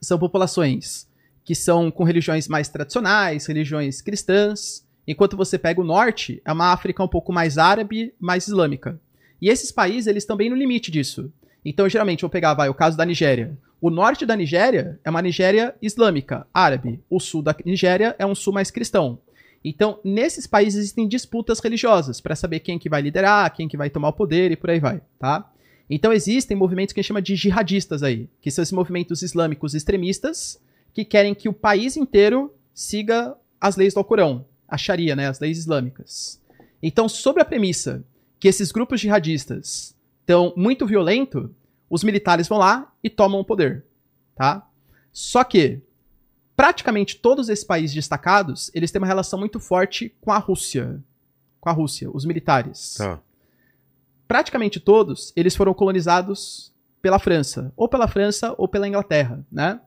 são 0.01 0.17
populações 0.17 1.09
que 1.45 1.57
são 1.57 1.91
com 1.91 2.05
religiões 2.05 2.47
mais 2.47 2.69
tradicionais, 2.69 3.47
religiões 3.47 4.01
cristãs, 4.01 4.89
enquanto 5.11 5.37
você 5.37 5.59
pega 5.59 5.81
o 5.81 5.85
norte, 5.85 6.41
é 6.45 6.53
uma 6.53 6.73
África 6.73 7.03
um 7.03 7.09
pouco 7.09 7.33
mais 7.33 7.59
árabe, 7.59 8.15
mais 8.19 8.47
islâmica. 8.47 9.01
E 9.41 9.49
esses 9.49 9.73
países, 9.73 10.07
eles 10.07 10.27
bem 10.37 10.51
no 10.51 10.57
limite 10.57 10.91
disso. 10.91 11.33
Então, 11.65 11.89
geralmente, 11.89 12.21
vou 12.21 12.31
pegar, 12.31 12.55
vai, 12.55 12.69
o 12.69 12.75
caso 12.75 12.97
da 12.97 13.05
Nigéria. 13.05 13.57
O 13.81 13.91
norte 13.91 14.27
da 14.27 14.37
Nigéria 14.37 15.01
é 15.05 15.11
uma 15.11 15.23
Nigéria 15.23 15.75
islâmica, 15.81 16.47
árabe. 16.53 17.01
O 17.09 17.19
sul 17.19 17.43
da 17.43 17.55
Nigéria 17.65 18.15
é 18.19 18.27
um 18.27 18.35
sul 18.35 18.53
mais 18.53 18.71
cristão. 18.71 19.19
Então, 19.65 19.99
nesses 20.05 20.47
países 20.47 20.81
existem 20.81 21.09
disputas 21.09 21.61
religiosas 21.61 22.21
para 22.21 22.37
saber 22.37 22.61
quem 22.61 22.79
que 22.79 22.89
vai 22.89 23.03
liderar, 23.03 23.53
quem 23.55 23.69
que 23.69 23.77
vai 23.77 23.91
tomar 23.91 24.09
o 24.09 24.13
poder 24.13 24.51
e 24.51 24.57
por 24.57 24.71
aí 24.71 24.81
vai, 24.81 25.03
tá? 25.19 25.51
Então 25.91 26.13
existem 26.13 26.57
movimentos 26.57 26.93
que 26.93 27.01
a 27.01 27.03
gente 27.03 27.09
chama 27.09 27.21
de 27.21 27.35
jihadistas 27.35 28.05
aí, 28.05 28.29
que 28.41 28.49
são 28.49 28.63
esses 28.63 28.73
movimentos 28.73 29.23
islâmicos 29.23 29.75
extremistas 29.75 30.61
que 30.95 31.05
querem 31.05 31.35
que 31.35 31.49
o 31.49 31.53
país 31.53 31.97
inteiro 31.97 32.55
siga 32.73 33.37
as 33.61 33.77
leis 33.77 33.93
do 33.93 33.99
Alcorão, 33.99 34.47
a 34.71 34.77
Sharia, 34.79 35.17
né, 35.17 35.29
as 35.29 35.41
leis 35.41 35.59
islâmicas. 35.59 36.41
Então, 36.83 37.09
sobre 37.09 37.43
a 37.43 37.45
premissa 37.45 38.05
que 38.39 38.49
esses 38.49 38.73
grupos 38.73 39.01
jihadistas 39.01 39.95
estão 40.21 40.53
muito 40.57 40.87
violentos, 40.87 41.51
os 41.91 42.05
militares 42.05 42.49
vão 42.49 42.59
lá 42.59 42.93
e 43.03 43.11
tomam 43.11 43.41
o 43.41 43.45
poder, 43.45 43.85
tá? 44.35 44.67
Só 45.13 45.43
que 45.45 45.81
praticamente 46.57 47.17
todos 47.17 47.49
esses 47.49 47.65
países 47.65 47.95
destacados, 47.95 48.71
eles 48.75 48.91
têm 48.91 49.01
uma 49.01 49.07
relação 49.07 49.39
muito 49.39 49.59
forte 49.59 50.15
com 50.21 50.31
a 50.31 50.39
Rússia, 50.39 51.03
com 51.61 51.69
a 51.69 51.73
Rússia, 51.73 52.09
os 52.13 52.25
militares 52.25 52.95
Tá. 52.97 53.21
praticamente 54.29 54.79
todos, 54.79 55.33
eles 55.35 55.57
foram 55.57 55.75
colonizados 55.75 56.73
pela 57.03 57.19
França, 57.19 57.73
ou 57.77 57.89
pela 57.89 58.07
França 58.07 58.55
ou 58.57 58.69
pela 58.69 58.87
Inglaterra, 58.87 59.45
né? 59.51 59.81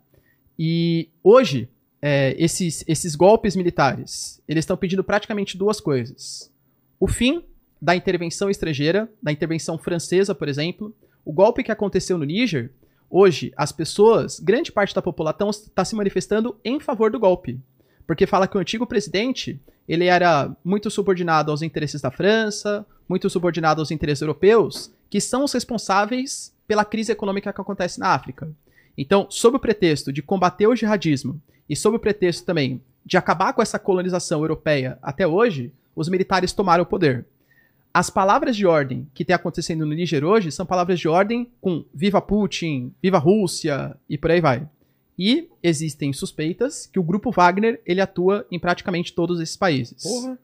E 0.60 1.10
hoje, 1.24 1.70
é, 2.06 2.36
esses, 2.38 2.84
esses 2.86 3.16
golpes 3.16 3.56
militares, 3.56 4.42
eles 4.46 4.64
estão 4.64 4.76
pedindo 4.76 5.06
praticamente 5.06 5.58
duas 5.58 5.80
coisas. 5.80 6.52
O 7.00 7.08
fim 7.08 7.46
da 7.82 7.96
intervenção 7.96 8.50
estrangeira, 8.50 9.10
da 9.22 9.32
intervenção 9.32 9.78
francesa, 9.78 10.36
por 10.36 10.50
exemplo. 10.50 10.94
O 11.24 11.32
golpe 11.32 11.64
que 11.64 11.72
aconteceu 11.72 12.18
no 12.18 12.26
Níger, 12.26 12.72
hoje, 13.10 13.54
as 13.56 13.72
pessoas, 13.72 14.38
grande 14.38 14.70
parte 14.70 14.94
da 14.94 15.02
população 15.02 15.50
está 15.50 15.86
se 15.86 15.96
manifestando 15.96 16.58
em 16.66 16.78
favor 16.78 17.10
do 17.10 17.18
golpe. 17.18 17.58
Porque 18.06 18.28
fala 18.28 18.50
que 18.50 18.58
o 18.58 18.60
antigo 18.60 18.86
presidente, 18.86 19.58
ele 19.88 20.08
era 20.08 20.54
muito 20.62 20.92
subordinado 20.92 21.52
aos 21.52 21.62
interesses 21.62 22.02
da 22.02 22.12
França, 22.12 22.86
muito 23.08 23.30
subordinado 23.30 23.80
aos 23.80 23.92
interesses 23.92 24.22
europeus, 24.22 24.92
que 25.10 25.22
são 25.22 25.46
os 25.46 25.54
responsáveis 25.54 26.54
pela 26.68 26.84
crise 26.84 27.14
econômica 27.14 27.54
que 27.54 27.62
acontece 27.62 27.98
na 27.98 28.10
África. 28.10 28.52
Então, 28.98 29.26
sob 29.30 29.56
o 29.56 29.60
pretexto 29.60 30.12
de 30.12 30.22
combater 30.22 30.68
o 30.68 30.76
jihadismo 30.76 31.42
e 31.70 31.76
sob 31.76 31.98
o 31.98 32.00
pretexto 32.00 32.46
também 32.46 32.82
de 33.06 33.18
acabar 33.18 33.54
com 33.54 33.62
essa 33.62 33.80
colonização 33.80 34.42
europeia 34.42 34.98
até 35.02 35.28
hoje, 35.28 35.74
os 35.96 36.10
militares 36.10 36.54
tomaram 36.54 36.84
o 36.84 36.88
poder. 36.88 37.26
As 37.94 38.10
palavras 38.10 38.56
de 38.56 38.66
ordem 38.66 39.08
que 39.14 39.24
tem 39.24 39.36
acontecendo 39.36 39.86
no 39.86 39.94
Níger 39.94 40.24
hoje 40.24 40.52
são 40.52 40.66
palavras 40.66 41.00
de 41.00 41.08
ordem 41.08 41.48
com 41.62 41.86
viva 41.94 42.22
Putin, 42.22 42.92
viva 43.02 43.20
Rússia 43.20 43.96
e 44.10 44.18
por 44.18 44.32
aí 44.32 44.42
vai. 44.42 44.68
E 45.18 45.48
existem 45.62 46.12
suspeitas 46.12 46.88
que 46.88 47.00
o 47.00 47.04
grupo 47.04 47.30
Wagner 47.30 47.80
ele 47.86 48.02
atua 48.02 48.48
em 48.50 48.58
praticamente 48.58 49.14
todos 49.14 49.40
esses 49.40 49.56
países. 49.56 50.02
Porra. 50.02 50.40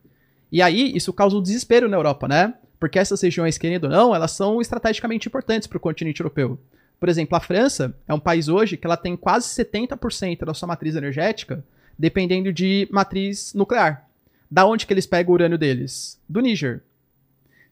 E 0.51 0.61
aí, 0.61 0.95
isso 0.95 1.11
causa 1.11 1.37
um 1.37 1.41
desespero 1.41 1.89
na 1.89 1.97
Europa, 1.97 2.27
né? 2.27 2.53
Porque 2.79 2.99
essas 2.99 3.21
regiões, 3.21 3.57
querendo 3.57 3.85
ou 3.85 3.89
não, 3.89 4.15
elas 4.15 4.31
são 4.31 4.61
estrategicamente 4.61 5.27
importantes 5.27 5.67
para 5.67 5.77
o 5.77 5.81
continente 5.81 6.21
europeu. 6.21 6.59
Por 6.99 7.07
exemplo, 7.09 7.35
a 7.35 7.39
França 7.39 7.95
é 8.07 8.13
um 8.13 8.19
país 8.19 8.47
hoje 8.49 8.75
que 8.77 8.85
ela 8.85 8.97
tem 8.97 9.15
quase 9.15 9.47
70% 9.47 10.45
da 10.45 10.53
sua 10.53 10.67
matriz 10.67 10.95
energética 10.95 11.63
dependendo 11.97 12.51
de 12.53 12.87
matriz 12.91 13.53
nuclear. 13.53 14.07
Da 14.49 14.65
onde 14.65 14.85
que 14.85 14.93
eles 14.93 15.05
pegam 15.05 15.31
o 15.31 15.33
urânio 15.35 15.57
deles? 15.57 16.19
Do 16.27 16.39
Níger. 16.39 16.81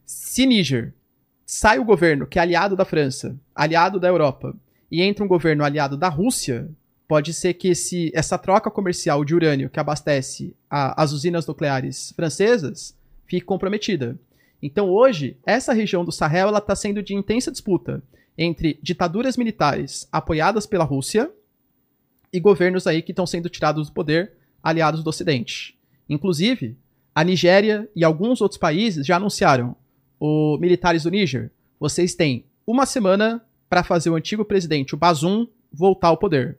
Se 0.05 0.45
Níger 0.45 0.93
sai 1.45 1.79
o 1.79 1.85
governo 1.85 2.27
que 2.27 2.37
é 2.37 2.41
aliado 2.41 2.75
da 2.75 2.85
França, 2.85 3.35
aliado 3.55 3.99
da 3.99 4.07
Europa, 4.07 4.53
e 4.91 5.01
entra 5.01 5.23
um 5.23 5.27
governo 5.27 5.63
aliado 5.63 5.97
da 5.97 6.07
Rússia, 6.09 6.69
pode 7.07 7.33
ser 7.33 7.53
que 7.53 7.69
esse, 7.69 8.11
essa 8.13 8.37
troca 8.37 8.69
comercial 8.69 9.23
de 9.25 9.33
urânio 9.33 9.69
que 9.69 9.79
abastece 9.79 10.53
a- 10.69 11.01
as 11.01 11.11
usinas 11.13 11.45
nucleares 11.47 12.11
francesas 12.15 12.95
fique 13.25 13.45
comprometida. 13.45 14.17
Então 14.61 14.89
hoje, 14.89 15.37
essa 15.45 15.73
região 15.73 16.03
do 16.03 16.11
Sahel 16.11 16.55
está 16.55 16.75
sendo 16.75 17.01
de 17.01 17.13
intensa 17.15 17.51
disputa 17.51 18.01
entre 18.37 18.79
ditaduras 18.81 19.35
militares 19.35 20.07
apoiadas 20.11 20.65
pela 20.65 20.83
Rússia 20.83 21.31
e 22.31 22.39
governos 22.39 22.85
aí 22.85 23.01
que 23.01 23.11
estão 23.11 23.25
sendo 23.25 23.49
tirados 23.49 23.87
do 23.87 23.93
poder, 23.93 24.33
aliados 24.61 25.03
do 25.03 25.09
Ocidente. 25.09 25.77
Inclusive, 26.09 26.77
a 27.15 27.23
Nigéria 27.23 27.89
e 27.95 28.03
alguns 28.03 28.41
outros 28.41 28.59
países 28.59 29.05
já 29.05 29.15
anunciaram, 29.15 29.75
os 30.19 30.59
militares 30.59 31.03
do 31.03 31.11
Níger, 31.11 31.51
vocês 31.79 32.15
têm 32.15 32.45
uma 32.65 32.85
semana 32.85 33.43
para 33.69 33.83
fazer 33.83 34.09
o 34.09 34.15
antigo 34.15 34.45
presidente, 34.45 34.93
o 34.93 34.97
Bazoum, 34.97 35.47
voltar 35.71 36.09
ao 36.09 36.17
poder. 36.17 36.57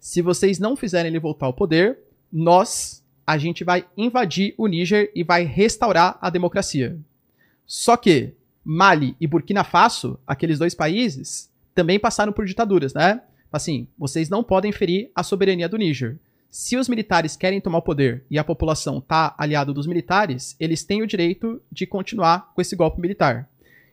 Se 0.00 0.22
vocês 0.22 0.58
não 0.58 0.76
fizerem 0.76 1.10
ele 1.10 1.18
voltar 1.18 1.46
ao 1.46 1.52
poder, 1.52 1.98
nós, 2.32 3.02
a 3.26 3.38
gente 3.38 3.64
vai 3.64 3.86
invadir 3.96 4.54
o 4.56 4.66
Níger 4.66 5.10
e 5.14 5.22
vai 5.22 5.44
restaurar 5.44 6.18
a 6.20 6.30
democracia. 6.30 6.98
Só 7.66 7.96
que 7.96 8.34
Mali 8.70 9.16
e 9.18 9.26
Burkina 9.26 9.64
Faso, 9.64 10.20
aqueles 10.26 10.58
dois 10.58 10.74
países, 10.74 11.50
também 11.74 11.98
passaram 11.98 12.34
por 12.34 12.44
ditaduras, 12.44 12.92
né? 12.92 13.22
Assim, 13.50 13.88
vocês 13.96 14.28
não 14.28 14.44
podem 14.44 14.70
ferir 14.72 15.10
a 15.14 15.22
soberania 15.22 15.66
do 15.66 15.78
Níger. 15.78 16.18
Se 16.50 16.76
os 16.76 16.86
militares 16.86 17.34
querem 17.34 17.62
tomar 17.62 17.78
o 17.78 17.82
poder 17.82 18.26
e 18.30 18.38
a 18.38 18.44
população 18.44 19.00
tá 19.00 19.34
aliado 19.38 19.72
dos 19.72 19.86
militares, 19.86 20.54
eles 20.60 20.84
têm 20.84 21.00
o 21.00 21.06
direito 21.06 21.62
de 21.72 21.86
continuar 21.86 22.52
com 22.54 22.60
esse 22.60 22.76
golpe 22.76 23.00
militar. 23.00 23.48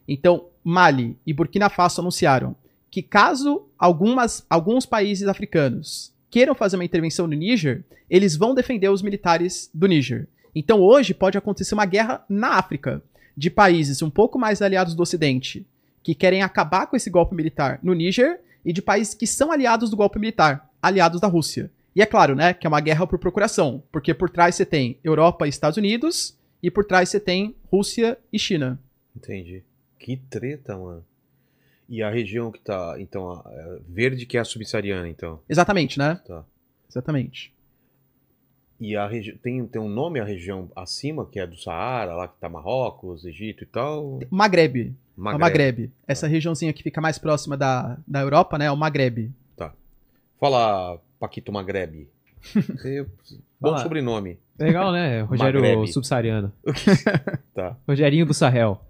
Então, 0.05 0.47
Mali 0.61 1.17
e 1.25 1.31
Burkina 1.31 1.69
Faso 1.69 2.01
anunciaram 2.01 2.53
que 2.91 3.01
caso 3.01 3.69
algumas, 3.79 4.45
alguns 4.49 4.85
países 4.85 5.29
africanos 5.29 6.13
queiram 6.29 6.53
fazer 6.53 6.75
uma 6.75 6.83
intervenção 6.83 7.27
no 7.27 7.33
Níger, 7.33 7.85
eles 8.09 8.35
vão 8.35 8.53
defender 8.53 8.89
os 8.89 9.01
militares 9.01 9.69
do 9.73 9.87
Níger. 9.87 10.27
Então 10.53 10.81
hoje 10.81 11.13
pode 11.13 11.37
acontecer 11.37 11.73
uma 11.73 11.85
guerra 11.85 12.25
na 12.27 12.55
África 12.55 13.01
de 13.35 13.49
países 13.49 14.01
um 14.01 14.09
pouco 14.09 14.37
mais 14.39 14.61
aliados 14.61 14.93
do 14.95 15.01
Ocidente 15.03 15.65
que 16.03 16.13
querem 16.15 16.41
acabar 16.43 16.85
com 16.87 16.95
esse 16.95 17.09
golpe 17.09 17.33
militar 17.35 17.79
no 17.81 17.93
Níger 17.93 18.39
e 18.63 18.71
de 18.71 18.81
países 18.81 19.13
que 19.13 19.25
são 19.25 19.51
aliados 19.51 19.89
do 19.89 19.97
golpe 19.97 20.19
militar, 20.19 20.69
aliados 20.81 21.19
da 21.19 21.27
Rússia. 21.27 21.71
E 21.95 22.01
é 22.01 22.05
claro, 22.05 22.35
né, 22.35 22.53
que 22.53 22.67
é 22.67 22.69
uma 22.69 22.79
guerra 22.81 23.07
por 23.07 23.17
procuração, 23.17 23.81
porque 23.91 24.13
por 24.13 24.29
trás 24.29 24.53
você 24.55 24.65
tem 24.65 24.97
Europa 25.03 25.45
e 25.45 25.49
Estados 25.49 25.77
Unidos 25.77 26.37
e 26.61 26.69
por 26.69 26.85
trás 26.85 27.09
você 27.09 27.19
tem 27.19 27.55
Rússia 27.71 28.17
e 28.31 28.37
China. 28.37 28.79
Entendi. 29.15 29.63
Que 29.97 30.17
treta, 30.17 30.77
mano. 30.77 31.03
E 31.89 32.03
a 32.03 32.09
região 32.09 32.51
que 32.51 32.59
tá, 32.59 32.95
então, 32.99 33.31
a- 33.31 33.77
verde 33.87 34.25
que 34.25 34.37
é 34.37 34.41
a 34.41 34.45
subsaariana, 34.45 35.07
então. 35.07 35.39
Exatamente, 35.49 35.97
né? 35.97 36.19
Tá. 36.27 36.43
Exatamente. 36.89 37.51
E 38.79 38.95
a 38.95 39.07
região 39.07 39.37
tem, 39.41 39.65
tem 39.65 39.81
um 39.81 39.87
nome 39.89 40.19
a 40.19 40.23
região 40.25 40.69
acima, 40.75 41.25
que 41.25 41.39
é 41.39 41.47
do 41.47 41.55
Saara, 41.57 42.13
lá 42.13 42.27
que 42.27 42.35
tá 42.39 42.49
Marrocos, 42.49 43.23
Egito 43.25 43.63
e 43.63 43.67
tal. 43.67 44.19
Maghreb. 44.29 44.87
É 45.17 45.19
o 45.19 45.21
Magreb. 45.21 45.39
Maghreb. 45.41 45.91
Essa 46.07 46.27
regiãozinha 46.27 46.73
que 46.73 46.83
fica 46.83 46.99
mais 46.99 47.17
próxima 47.17 47.55
da, 47.55 47.97
da 48.05 48.19
Europa, 48.21 48.57
né? 48.57 48.65
É 48.65 48.71
o 48.71 48.75
Maghreb. 48.77 49.31
Fala, 50.39 50.99
Paquito 51.19 51.51
Magreb. 51.51 52.07
Você- 52.53 53.05
Bom 53.59 53.69
Fala. 53.69 53.77
sobrenome. 53.83 54.37
Legal, 54.59 54.91
né? 54.91 55.21
Rogério 55.23 55.61
Magrebe. 55.61 55.87
Subsaariano. 55.93 56.51
Tá. 57.55 57.77
Rogerinho 57.87 58.25
do 58.25 58.33
Sahel. 58.33 58.81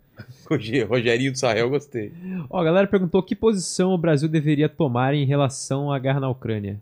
Roger- 0.49 0.88
Rogerinho 0.90 1.32
do 1.32 1.38
Sahel, 1.38 1.70
gostei. 1.70 2.12
Ó, 2.49 2.60
a 2.60 2.64
galera 2.64 2.88
perguntou 2.88 3.22
que 3.22 3.36
posição 3.36 3.91
o 3.91 3.98
Brasil 3.98 4.28
deveria 4.28 4.68
tomar 4.68 5.14
em 5.14 5.24
relação 5.26 5.91
à 5.91 5.99
guerra 5.99 6.20
na 6.20 6.30
Ucrânia. 6.30 6.82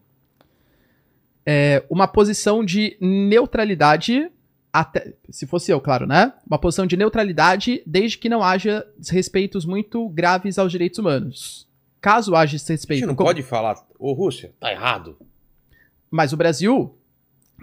É 1.45 1.84
uma 1.90 2.07
posição 2.07 2.64
de 2.64 2.95
neutralidade, 3.02 4.32
até, 4.72 5.14
se 5.30 5.45
fosse 5.45 5.72
eu, 5.72 5.82
claro, 5.82 6.07
né? 6.07 6.34
Uma 6.48 6.57
posição 6.57 6.86
de 6.88 6.95
neutralidade 6.95 7.84
desde 7.86 8.18
que 8.18 8.30
não 8.30 8.41
haja 8.41 8.86
desrespeitos 8.98 9.65
muito 9.65 10.07
graves 10.10 10.57
aos 10.57 10.72
direitos 10.72 10.99
humanos. 10.99 11.68
Caso 11.99 12.36
haja 12.36 12.56
A 12.56 12.60
desrespeito. 12.60 12.99
gente 12.99 13.07
não 13.07 13.15
como- 13.15 13.28
pode 13.30 13.44
falar, 13.44 13.76
ô 13.99 14.14
Rússia, 14.14 14.52
tá 14.60 14.72
errado. 14.72 15.18
Mas 16.10 16.32
o 16.34 16.38
Brasil 16.38 16.95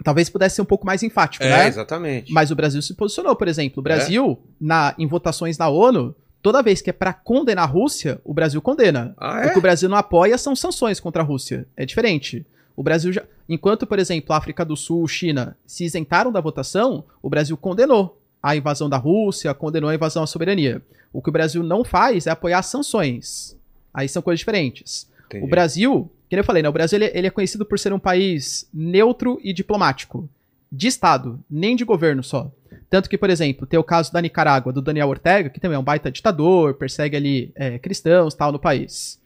talvez 0.03 0.29
pudesse 0.29 0.55
ser 0.55 0.61
um 0.61 0.65
pouco 0.65 0.85
mais 0.85 1.03
enfático, 1.03 1.43
É, 1.43 1.49
né? 1.49 1.67
exatamente. 1.67 2.31
Mas 2.33 2.49
o 2.51 2.55
Brasil 2.55 2.81
se 2.81 2.93
posicionou, 2.95 3.35
por 3.35 3.47
exemplo. 3.47 3.79
O 3.79 3.83
Brasil, 3.83 4.39
na, 4.59 4.95
em 4.97 5.05
votações 5.07 5.57
na 5.57 5.69
ONU, 5.69 6.15
toda 6.41 6.61
vez 6.63 6.81
que 6.81 6.89
é 6.89 6.93
pra 6.93 7.13
condenar 7.13 7.65
a 7.65 7.67
Rússia, 7.67 8.19
o 8.23 8.33
Brasil 8.33 8.61
condena. 8.61 9.13
Ah, 9.17 9.35
O 9.35 9.39
é? 9.41 9.49
que 9.49 9.57
o 9.59 9.61
Brasil 9.61 9.87
não 9.89 9.97
apoia 9.97 10.37
são 10.37 10.55
sanções 10.55 10.99
contra 10.99 11.21
a 11.21 11.25
Rússia. 11.25 11.67
É 11.77 11.85
diferente. 11.85 12.45
O 12.81 12.83
Brasil 12.83 13.13
já. 13.13 13.23
Enquanto, 13.47 13.85
por 13.85 13.99
exemplo, 13.99 14.33
a 14.33 14.37
África 14.37 14.65
do 14.65 14.75
Sul, 14.75 15.07
China 15.07 15.55
se 15.67 15.85
isentaram 15.85 16.31
da 16.31 16.41
votação, 16.41 17.03
o 17.21 17.29
Brasil 17.29 17.55
condenou 17.55 18.19
a 18.41 18.55
invasão 18.55 18.89
da 18.89 18.97
Rússia, 18.97 19.53
condenou 19.53 19.87
a 19.87 19.93
invasão 19.93 20.23
à 20.23 20.25
soberania. 20.25 20.81
O 21.13 21.21
que 21.21 21.29
o 21.29 21.31
Brasil 21.31 21.61
não 21.61 21.83
faz 21.83 22.25
é 22.25 22.31
apoiar 22.31 22.63
sanções. 22.63 23.55
Aí 23.93 24.09
são 24.09 24.23
coisas 24.23 24.39
diferentes. 24.39 25.07
Entendi. 25.27 25.45
O 25.45 25.47
Brasil, 25.47 26.11
que 26.27 26.35
eu 26.35 26.43
falei, 26.43 26.63
né? 26.63 26.69
O 26.69 26.73
Brasil 26.73 26.97
ele, 26.97 27.11
ele 27.13 27.27
é 27.27 27.29
conhecido 27.29 27.67
por 27.67 27.77
ser 27.77 27.93
um 27.93 27.99
país 27.99 28.67
neutro 28.73 29.39
e 29.43 29.53
diplomático. 29.53 30.27
De 30.71 30.87
Estado, 30.87 31.39
nem 31.47 31.75
de 31.75 31.85
governo 31.85 32.23
só. 32.23 32.51
Tanto 32.89 33.07
que, 33.07 33.17
por 33.17 33.29
exemplo, 33.29 33.67
tem 33.67 33.79
o 33.79 33.83
caso 33.83 34.11
da 34.11 34.19
Nicarágua, 34.19 34.73
do 34.73 34.81
Daniel 34.81 35.09
Ortega, 35.09 35.51
que 35.51 35.59
também 35.59 35.75
é 35.75 35.79
um 35.79 35.83
baita 35.83 36.09
ditador, 36.09 36.73
persegue 36.73 37.15
ali 37.15 37.51
é, 37.53 37.77
cristãos 37.77 38.33
tal 38.33 38.51
no 38.51 38.57
país. 38.57 39.20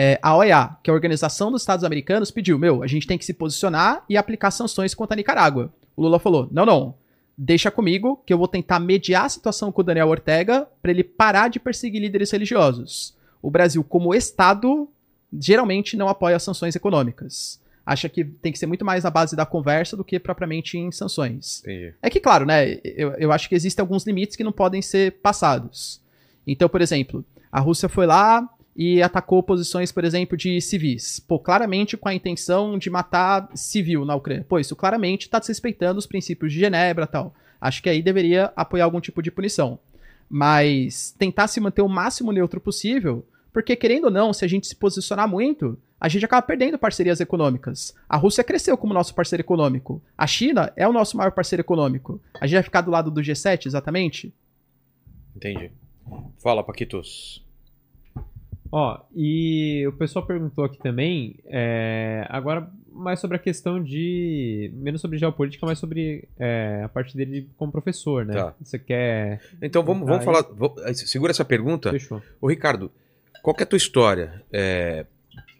É, 0.00 0.16
a 0.22 0.36
OEA, 0.36 0.76
que 0.80 0.88
é 0.88 0.92
a 0.92 0.94
Organização 0.94 1.50
dos 1.50 1.62
Estados 1.62 1.84
Americanos, 1.84 2.30
pediu: 2.30 2.56
meu, 2.56 2.84
a 2.84 2.86
gente 2.86 3.04
tem 3.04 3.18
que 3.18 3.24
se 3.24 3.34
posicionar 3.34 4.04
e 4.08 4.16
aplicar 4.16 4.52
sanções 4.52 4.94
contra 4.94 5.16
a 5.16 5.16
Nicarágua. 5.16 5.74
O 5.96 6.02
Lula 6.02 6.20
falou: 6.20 6.48
não, 6.52 6.64
não. 6.64 6.94
Deixa 7.36 7.68
comigo 7.68 8.22
que 8.24 8.32
eu 8.32 8.38
vou 8.38 8.46
tentar 8.46 8.78
mediar 8.78 9.24
a 9.24 9.28
situação 9.28 9.72
com 9.72 9.80
o 9.80 9.84
Daniel 9.84 10.06
Ortega 10.06 10.68
para 10.80 10.92
ele 10.92 11.02
parar 11.02 11.48
de 11.48 11.58
perseguir 11.58 12.00
líderes 12.00 12.30
religiosos. 12.30 13.16
O 13.42 13.50
Brasil, 13.50 13.82
como 13.82 14.14
Estado, 14.14 14.88
geralmente 15.36 15.96
não 15.96 16.08
apoia 16.08 16.38
sanções 16.38 16.76
econômicas. 16.76 17.60
Acha 17.84 18.08
que 18.08 18.24
tem 18.24 18.52
que 18.52 18.58
ser 18.58 18.66
muito 18.66 18.84
mais 18.84 19.02
na 19.02 19.10
base 19.10 19.34
da 19.34 19.44
conversa 19.44 19.96
do 19.96 20.04
que 20.04 20.20
propriamente 20.20 20.78
em 20.78 20.92
sanções. 20.92 21.60
Entendi. 21.64 21.92
É 22.00 22.08
que, 22.08 22.20
claro, 22.20 22.46
né? 22.46 22.78
Eu, 22.84 23.14
eu 23.14 23.32
acho 23.32 23.48
que 23.48 23.54
existem 23.56 23.82
alguns 23.82 24.06
limites 24.06 24.36
que 24.36 24.44
não 24.44 24.52
podem 24.52 24.80
ser 24.80 25.20
passados. 25.20 26.00
Então, 26.46 26.68
por 26.68 26.80
exemplo, 26.80 27.24
a 27.50 27.58
Rússia 27.58 27.88
foi 27.88 28.06
lá 28.06 28.48
e 28.78 29.02
atacou 29.02 29.42
posições, 29.42 29.90
por 29.90 30.04
exemplo, 30.04 30.36
de 30.36 30.60
civis. 30.60 31.18
Pô, 31.18 31.36
claramente 31.36 31.96
com 31.96 32.08
a 32.08 32.14
intenção 32.14 32.78
de 32.78 32.88
matar 32.88 33.50
civil 33.52 34.04
na 34.04 34.14
Ucrânia. 34.14 34.46
Pô, 34.48 34.56
isso 34.60 34.76
claramente 34.76 35.22
está 35.22 35.40
desrespeitando 35.40 35.98
os 35.98 36.06
princípios 36.06 36.52
de 36.52 36.60
Genebra 36.60 37.04
tal. 37.04 37.34
Acho 37.60 37.82
que 37.82 37.88
aí 37.88 38.00
deveria 38.00 38.52
apoiar 38.54 38.84
algum 38.84 39.00
tipo 39.00 39.20
de 39.20 39.32
punição. 39.32 39.80
Mas 40.30 41.12
tentar 41.18 41.48
se 41.48 41.58
manter 41.58 41.82
o 41.82 41.88
máximo 41.88 42.30
neutro 42.30 42.60
possível, 42.60 43.26
porque 43.52 43.74
querendo 43.74 44.04
ou 44.04 44.10
não, 44.12 44.32
se 44.32 44.44
a 44.44 44.48
gente 44.48 44.68
se 44.68 44.76
posicionar 44.76 45.26
muito, 45.26 45.76
a 46.00 46.08
gente 46.08 46.24
acaba 46.24 46.46
perdendo 46.46 46.78
parcerias 46.78 47.18
econômicas. 47.18 47.92
A 48.08 48.16
Rússia 48.16 48.44
cresceu 48.44 48.78
como 48.78 48.94
nosso 48.94 49.12
parceiro 49.12 49.42
econômico. 49.42 50.00
A 50.16 50.24
China 50.24 50.72
é 50.76 50.86
o 50.86 50.92
nosso 50.92 51.16
maior 51.16 51.32
parceiro 51.32 51.62
econômico. 51.62 52.20
A 52.40 52.46
gente 52.46 52.54
vai 52.54 52.62
ficar 52.62 52.82
do 52.82 52.92
lado 52.92 53.10
do 53.10 53.20
G7, 53.20 53.66
exatamente? 53.66 54.32
Entendi. 55.34 55.72
Fala, 56.38 56.62
Paquitos. 56.62 57.44
Ó, 58.70 59.00
e 59.14 59.84
o 59.86 59.92
pessoal 59.92 60.26
perguntou 60.26 60.64
aqui 60.64 60.78
também, 60.78 61.36
é, 61.46 62.26
agora 62.28 62.70
mais 62.92 63.20
sobre 63.20 63.36
a 63.36 63.40
questão 63.40 63.82
de. 63.82 64.70
menos 64.74 65.00
sobre 65.00 65.18
geopolítica, 65.18 65.64
mas 65.64 65.78
sobre 65.78 66.28
é, 66.38 66.82
a 66.84 66.88
parte 66.88 67.16
dele 67.16 67.48
como 67.56 67.70
professor, 67.72 68.26
né? 68.26 68.34
Tá. 68.34 68.54
Você 68.60 68.78
quer. 68.78 69.40
Então 69.62 69.82
vamos, 69.82 70.06
vamos 70.06 70.24
falar. 70.24 70.42
vamos- 70.42 70.80
segura 71.08 71.30
essa 71.30 71.44
pergunta. 71.44 71.90
Fechou. 71.90 72.20
Ô, 72.40 72.48
Ricardo, 72.48 72.90
qual 73.42 73.54
que 73.54 73.62
é 73.62 73.64
a 73.64 73.68
tua 73.68 73.76
história? 73.76 74.42
É, 74.52 75.06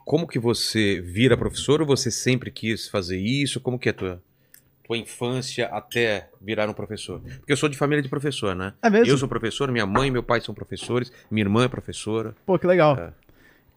como 0.04 0.26
que 0.26 0.38
você 0.38 1.00
vira 1.00 1.36
professor 1.36 1.80
ou 1.80 1.86
você 1.86 2.10
sempre 2.10 2.50
quis 2.50 2.88
fazer 2.88 3.18
isso? 3.18 3.60
Como 3.60 3.78
que 3.78 3.88
é 3.88 3.92
a 3.92 3.94
tua, 3.94 4.22
tua 4.88 4.96
infância 4.96 5.66
até 5.68 6.30
virar 6.40 6.68
um 6.68 6.72
professor? 6.72 7.20
Porque 7.20 7.52
eu 7.52 7.56
sou 7.56 7.68
de 7.68 7.76
família 7.76 8.02
de 8.02 8.08
professor, 8.08 8.56
né? 8.56 8.72
É 8.82 8.88
mesmo? 8.90 9.12
Eu 9.12 9.18
sou 9.18 9.28
professor, 9.28 9.70
minha 9.70 9.84
mãe 9.86 10.08
e 10.08 10.10
meu 10.10 10.22
pai 10.22 10.40
são 10.40 10.54
professores, 10.54 11.12
minha 11.30 11.44
irmã 11.44 11.64
é 11.64 11.68
professora. 11.68 12.34
Pô, 12.46 12.58
que 12.58 12.66
legal. 12.66 12.96
É. 12.98 13.12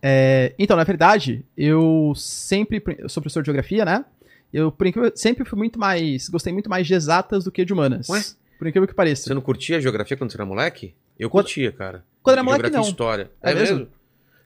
É, 0.03 0.55
então, 0.57 0.75
na 0.75 0.83
verdade, 0.83 1.45
eu 1.55 2.13
sempre. 2.15 2.81
Eu 2.97 3.07
sou 3.09 3.21
professor 3.21 3.43
de 3.43 3.47
geografia, 3.47 3.85
né? 3.85 4.03
Eu, 4.51 4.71
por 4.71 4.87
incrível, 4.87 5.11
sempre 5.15 5.45
fui 5.45 5.57
muito 5.57 5.77
mais. 5.77 6.27
Gostei 6.29 6.51
muito 6.51 6.69
mais 6.69 6.87
de 6.87 6.93
exatas 6.93 7.43
do 7.43 7.51
que 7.51 7.63
de 7.63 7.71
humanas. 7.73 8.09
Ué? 8.09 8.19
Por 8.57 8.67
incrível 8.67 8.87
que 8.87 8.93
pareça. 8.95 9.23
Você 9.25 9.33
não 9.33 9.41
curtia 9.41 9.79
geografia 9.81 10.17
quando 10.17 10.31
você 10.31 10.37
era 10.37 10.45
moleque? 10.45 10.95
Eu 11.19 11.29
Quando- 11.29 11.43
curtia, 11.45 11.71
cara. 11.71 12.03
Quando 12.23 12.33
era 12.33 12.43
moleque, 12.43 12.63
geografia 12.63 12.83
não. 12.83 12.89
história. 12.89 13.31
É 13.43 13.51
É, 13.51 13.55
mesmo? 13.55 13.77
mesmo? 13.79 13.91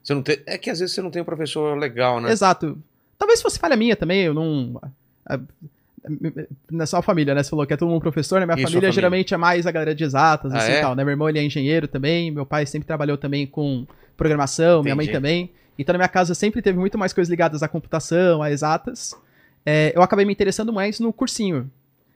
Você 0.02 0.14
não 0.14 0.22
tem... 0.22 0.38
É 0.46 0.56
que 0.58 0.68
às 0.70 0.78
vezes 0.78 0.94
você 0.94 1.00
não 1.02 1.10
tem 1.10 1.22
um 1.22 1.24
professor 1.24 1.76
legal, 1.78 2.20
né? 2.20 2.30
Exato. 2.30 2.78
Talvez 3.18 3.40
fosse 3.42 3.58
falha 3.58 3.76
minha 3.76 3.96
também, 3.96 4.22
eu 4.24 4.34
não. 4.34 4.80
Na 6.70 6.86
sua 6.86 7.02
família, 7.02 7.34
né? 7.34 7.42
Você 7.42 7.50
falou 7.50 7.66
que 7.66 7.72
é 7.72 7.76
todo 7.76 7.88
mundo 7.88 8.00
professor, 8.00 8.38
né? 8.40 8.46
Minha 8.46 8.56
família, 8.56 8.70
família. 8.72 8.92
geralmente 8.92 9.34
é 9.34 9.36
mais 9.36 9.66
a 9.66 9.70
galera 9.70 9.94
de 9.94 10.04
exatas, 10.04 10.52
Ah, 10.54 10.58
assim 10.58 10.72
é? 10.72 10.78
e 10.78 10.80
tal, 10.80 10.94
né? 10.94 11.04
Meu 11.04 11.12
irmão 11.12 11.28
ele 11.28 11.38
é 11.38 11.42
engenheiro 11.44 11.88
também, 11.88 12.30
meu 12.30 12.46
pai 12.46 12.64
sempre 12.66 12.86
trabalhou 12.86 13.16
também 13.16 13.46
com 13.46 13.86
programação, 14.16 14.82
minha 14.82 14.94
mãe 14.94 15.04
Entendi. 15.04 15.16
também. 15.18 15.50
Então 15.78 15.92
na 15.92 15.98
minha 15.98 16.08
casa 16.08 16.34
sempre 16.34 16.62
teve 16.62 16.78
muito 16.78 16.96
mais 16.96 17.12
coisas 17.12 17.30
ligadas 17.30 17.62
à 17.62 17.68
computação, 17.68 18.42
a 18.42 18.50
exatas. 18.50 19.14
É, 19.64 19.92
eu 19.94 20.02
acabei 20.02 20.24
me 20.24 20.32
interessando 20.32 20.72
mais 20.72 21.00
no 21.00 21.12
cursinho. 21.12 21.70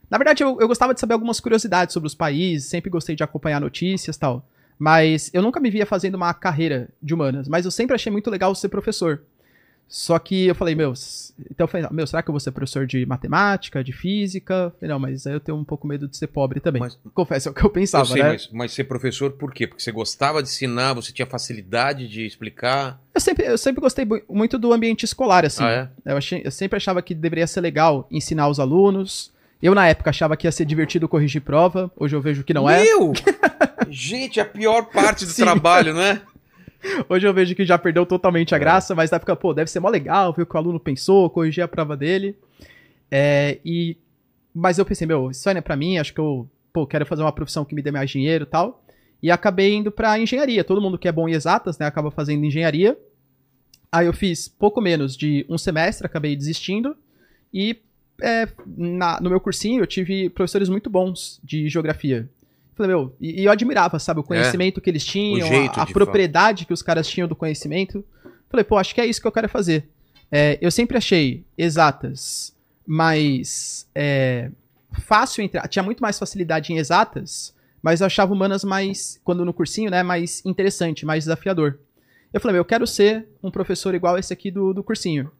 Na 0.09 0.19
verdade, 0.19 0.43
eu, 0.43 0.59
eu 0.61 0.67
gostava 0.67 0.93
de 0.95 1.01
saber 1.01 1.15
algumas 1.15 1.39
curiosidades 1.41 1.93
sobre 1.93 2.07
os 2.07 2.15
países, 2.15 2.69
sempre 2.69 2.91
gostei 2.91 3.15
de 3.15 3.23
acompanhar 3.23 3.61
notícias 3.61 4.17
e 4.17 4.19
tal. 4.19 4.45
Mas 4.79 5.31
eu 5.35 5.43
nunca 5.43 5.61
me 5.61 5.71
via 5.71 5.85
fazendo 5.85 6.15
uma 6.15 6.33
carreira 6.33 6.89
de 7.03 7.13
humanas, 7.13 7.47
mas 7.49 7.65
eu 7.65 7.71
sempre 7.71 7.95
achei 7.95 8.11
muito 8.11 8.31
legal 8.31 8.55
ser 8.55 8.69
professor. 8.71 9.21
Só 9.93 10.21
que 10.21 10.47
eu 10.47 10.55
falei, 10.55 10.77
meu, 10.77 10.95
então 11.51 11.65
eu 11.65 11.69
falei, 11.69 11.85
meu, 11.91 12.07
será 12.07 12.23
que 12.23 12.31
eu 12.31 12.33
vou 12.33 12.39
ser 12.39 12.53
professor 12.53 12.87
de 12.87 13.05
matemática, 13.05 13.83
de 13.83 13.93
física? 13.93 14.73
Falei, 14.79 14.93
não, 14.93 15.01
mas 15.01 15.27
aí 15.27 15.33
eu 15.33 15.41
tenho 15.41 15.59
um 15.59 15.65
pouco 15.65 15.85
medo 15.85 16.07
de 16.07 16.17
ser 16.17 16.29
pobre 16.29 16.61
também. 16.61 16.79
Mas- 16.79 16.97
Confesso, 17.13 17.49
é 17.49 17.51
o 17.51 17.55
que 17.55 17.65
eu 17.65 17.71
pensava, 17.71 18.05
eu 18.05 18.07
sei, 18.07 18.23
né? 18.23 18.29
mas, 18.29 18.49
mas 18.53 18.73
ser 18.73 18.85
professor 18.85 19.33
por 19.33 19.53
quê? 19.53 19.67
Porque 19.67 19.83
você 19.83 19.91
gostava 19.91 20.41
de 20.45 20.49
ensinar, 20.49 20.95
você 20.95 21.13
tinha 21.13 21.27
facilidade 21.27 22.07
de 22.07 22.25
explicar. 22.25 23.01
Eu, 23.13 23.21
sempre, 23.21 23.45
eu 23.45 23.59
sempre 23.59 23.81
gostei 23.81 24.07
muito 24.29 24.57
do 24.57 24.73
ambiente 24.73 25.03
escolar, 25.05 25.45
assim. 25.45 25.65
Ah, 25.65 25.91
é? 26.07 26.13
eu, 26.13 26.17
achei, 26.17 26.41
eu 26.45 26.53
sempre 26.53 26.77
achava 26.77 27.03
que 27.03 27.13
deveria 27.13 27.49
ser 27.49 27.61
legal 27.61 28.07
ensinar 28.13 28.47
os 28.47 28.61
alunos. 28.61 29.33
Eu, 29.61 29.75
na 29.75 29.89
época, 29.89 30.09
achava 30.11 30.37
que 30.37 30.47
ia 30.47 30.53
ser 30.53 30.65
divertido 30.67 31.09
corrigir 31.09 31.43
prova. 31.43 31.91
Hoje 31.97 32.15
eu 32.15 32.21
vejo 32.21 32.45
que 32.45 32.55
não 32.55 32.71
é. 32.71 32.85
Meu! 32.85 33.13
Gente, 33.91 34.39
a 34.39 34.45
pior 34.45 34.85
parte 34.87 35.25
do 35.27 35.33
Sim. 35.33 35.43
trabalho, 35.43 35.93
não 35.93 36.01
é? 36.01 36.23
Hoje 37.09 37.27
eu 37.27 37.35
vejo 37.35 37.55
que 37.55 37.65
já 37.65 37.79
perdeu 37.79 38.07
totalmente 38.07 38.55
a 38.55 38.59
graça, 38.59 38.95
mas 38.95 39.11
na 39.11 39.17
época, 39.17 39.37
pô, 39.37 39.53
deve 39.53 39.71
ser 39.71 39.81
mó 39.81 39.89
legal 39.89 40.33
ver 40.33 40.43
o 40.43 40.47
que 40.47 40.55
o 40.55 40.59
aluno 40.59 40.81
pensou, 40.81 41.29
corrigir 41.31 41.63
a 41.63 41.69
prova 41.69 41.97
dele. 41.97 42.35
É, 43.11 43.59
e, 43.65 43.97
mas 44.55 44.79
eu 44.79 44.85
pensei, 44.85 45.07
meu, 45.07 45.31
isso 45.31 45.49
aí 45.49 45.55
não 45.55 45.59
é 45.59 45.63
pra 45.63 45.77
mim, 45.77 45.99
acho 45.99 46.15
que 46.15 46.21
eu, 46.21 46.49
pô, 46.73 46.87
quero 46.87 47.05
fazer 47.07 47.23
uma 47.23 47.33
profissão 47.33 47.65
que 47.65 47.75
me 47.75 47.83
dê 47.83 47.91
mais 47.91 48.11
dinheiro 48.11 48.45
e 48.45 48.47
tal. 48.47 48.83
E 49.23 49.31
acabei 49.31 49.75
indo 49.75 49.93
pra 49.93 50.19
engenharia. 50.19 50.65
Todo 50.65 50.81
mundo 50.81 50.97
que 50.99 51.07
é 51.07 51.13
bom 51.13 51.29
em 51.29 51.33
exatas, 51.33 51.79
né, 51.79 51.85
acaba 51.87 52.11
fazendo 52.11 52.45
engenharia. 52.45 52.97
Aí 53.93 54.07
eu 54.07 54.13
fiz 54.13 54.49
pouco 54.49 54.81
menos 54.81 55.17
de 55.17 55.45
um 55.49 55.59
semestre, 55.59 56.07
acabei 56.07 56.35
desistindo. 56.35 56.97
E 57.53 57.77
é, 58.23 58.49
na- 58.77 59.21
no 59.21 59.29
meu 59.29 59.41
cursinho 59.41 59.83
eu 59.83 59.87
tive 59.87 60.31
professores 60.31 60.69
muito 60.69 60.89
bons 60.89 61.41
de 61.45 61.69
geografia. 61.69 62.29
Falei, 62.81 62.97
meu, 62.97 63.15
e, 63.21 63.43
e 63.43 63.45
eu 63.45 63.53
admirava, 63.53 63.99
sabe, 63.99 64.21
o 64.21 64.23
conhecimento 64.23 64.81
que 64.81 64.89
eles 64.89 65.05
tinham, 65.05 65.47
É. 65.47 65.67
a, 65.67 65.83
a 65.83 65.85
de 65.85 65.93
propriedade 65.93 66.65
que 66.65 66.73
os 66.73 66.81
caras 66.81 67.07
tinham 67.07 67.29
do 67.29 67.37
conhecimento. 67.37 68.03
Falei, 68.49 68.65
pô, 68.65 68.79
acho 68.79 68.95
que 68.95 69.03
é 69.03 69.07
isso 69.07 69.21
que 69.21 69.27
eu 69.27 69.33
quero 69.33 69.51
fazer. 69.51 69.87
É, 70.33 70.59
eu 70.63 70.71
sempre 70.71 70.97
achei 70.97 71.45
exatas 71.59 72.57
mais 72.87 73.87
é, 73.95 74.51
fácil 75.07 75.45
entrar, 75.45 75.69
tinha 75.69 75.83
muito 75.83 76.01
mais 76.01 76.19
facilidade 76.19 76.73
em 76.73 76.79
exatas, 76.79 77.55
mas 77.83 78.01
eu 78.01 78.07
achava 78.07 78.33
humanas 78.33 78.65
mais, 78.65 79.21
quando 79.25 79.45
no 79.45 79.53
cursinho, 79.53 79.91
né, 79.91 80.03
mais 80.03 80.43
interessante, 80.47 81.05
mais 81.05 81.25
desafiador. 81.25 81.79
Eu 82.33 82.41
falei, 82.41 82.55
meu, 82.55 82.61
eu 82.61 82.65
quero 82.65 82.87
ser 82.87 83.27
um 83.43 83.51
professor 83.51 83.95
igual 83.95 84.17
esse 84.17 84.33
aqui 84.33 84.51
do, 84.51 84.73
do 84.73 84.83
cursinho. 84.83 85.31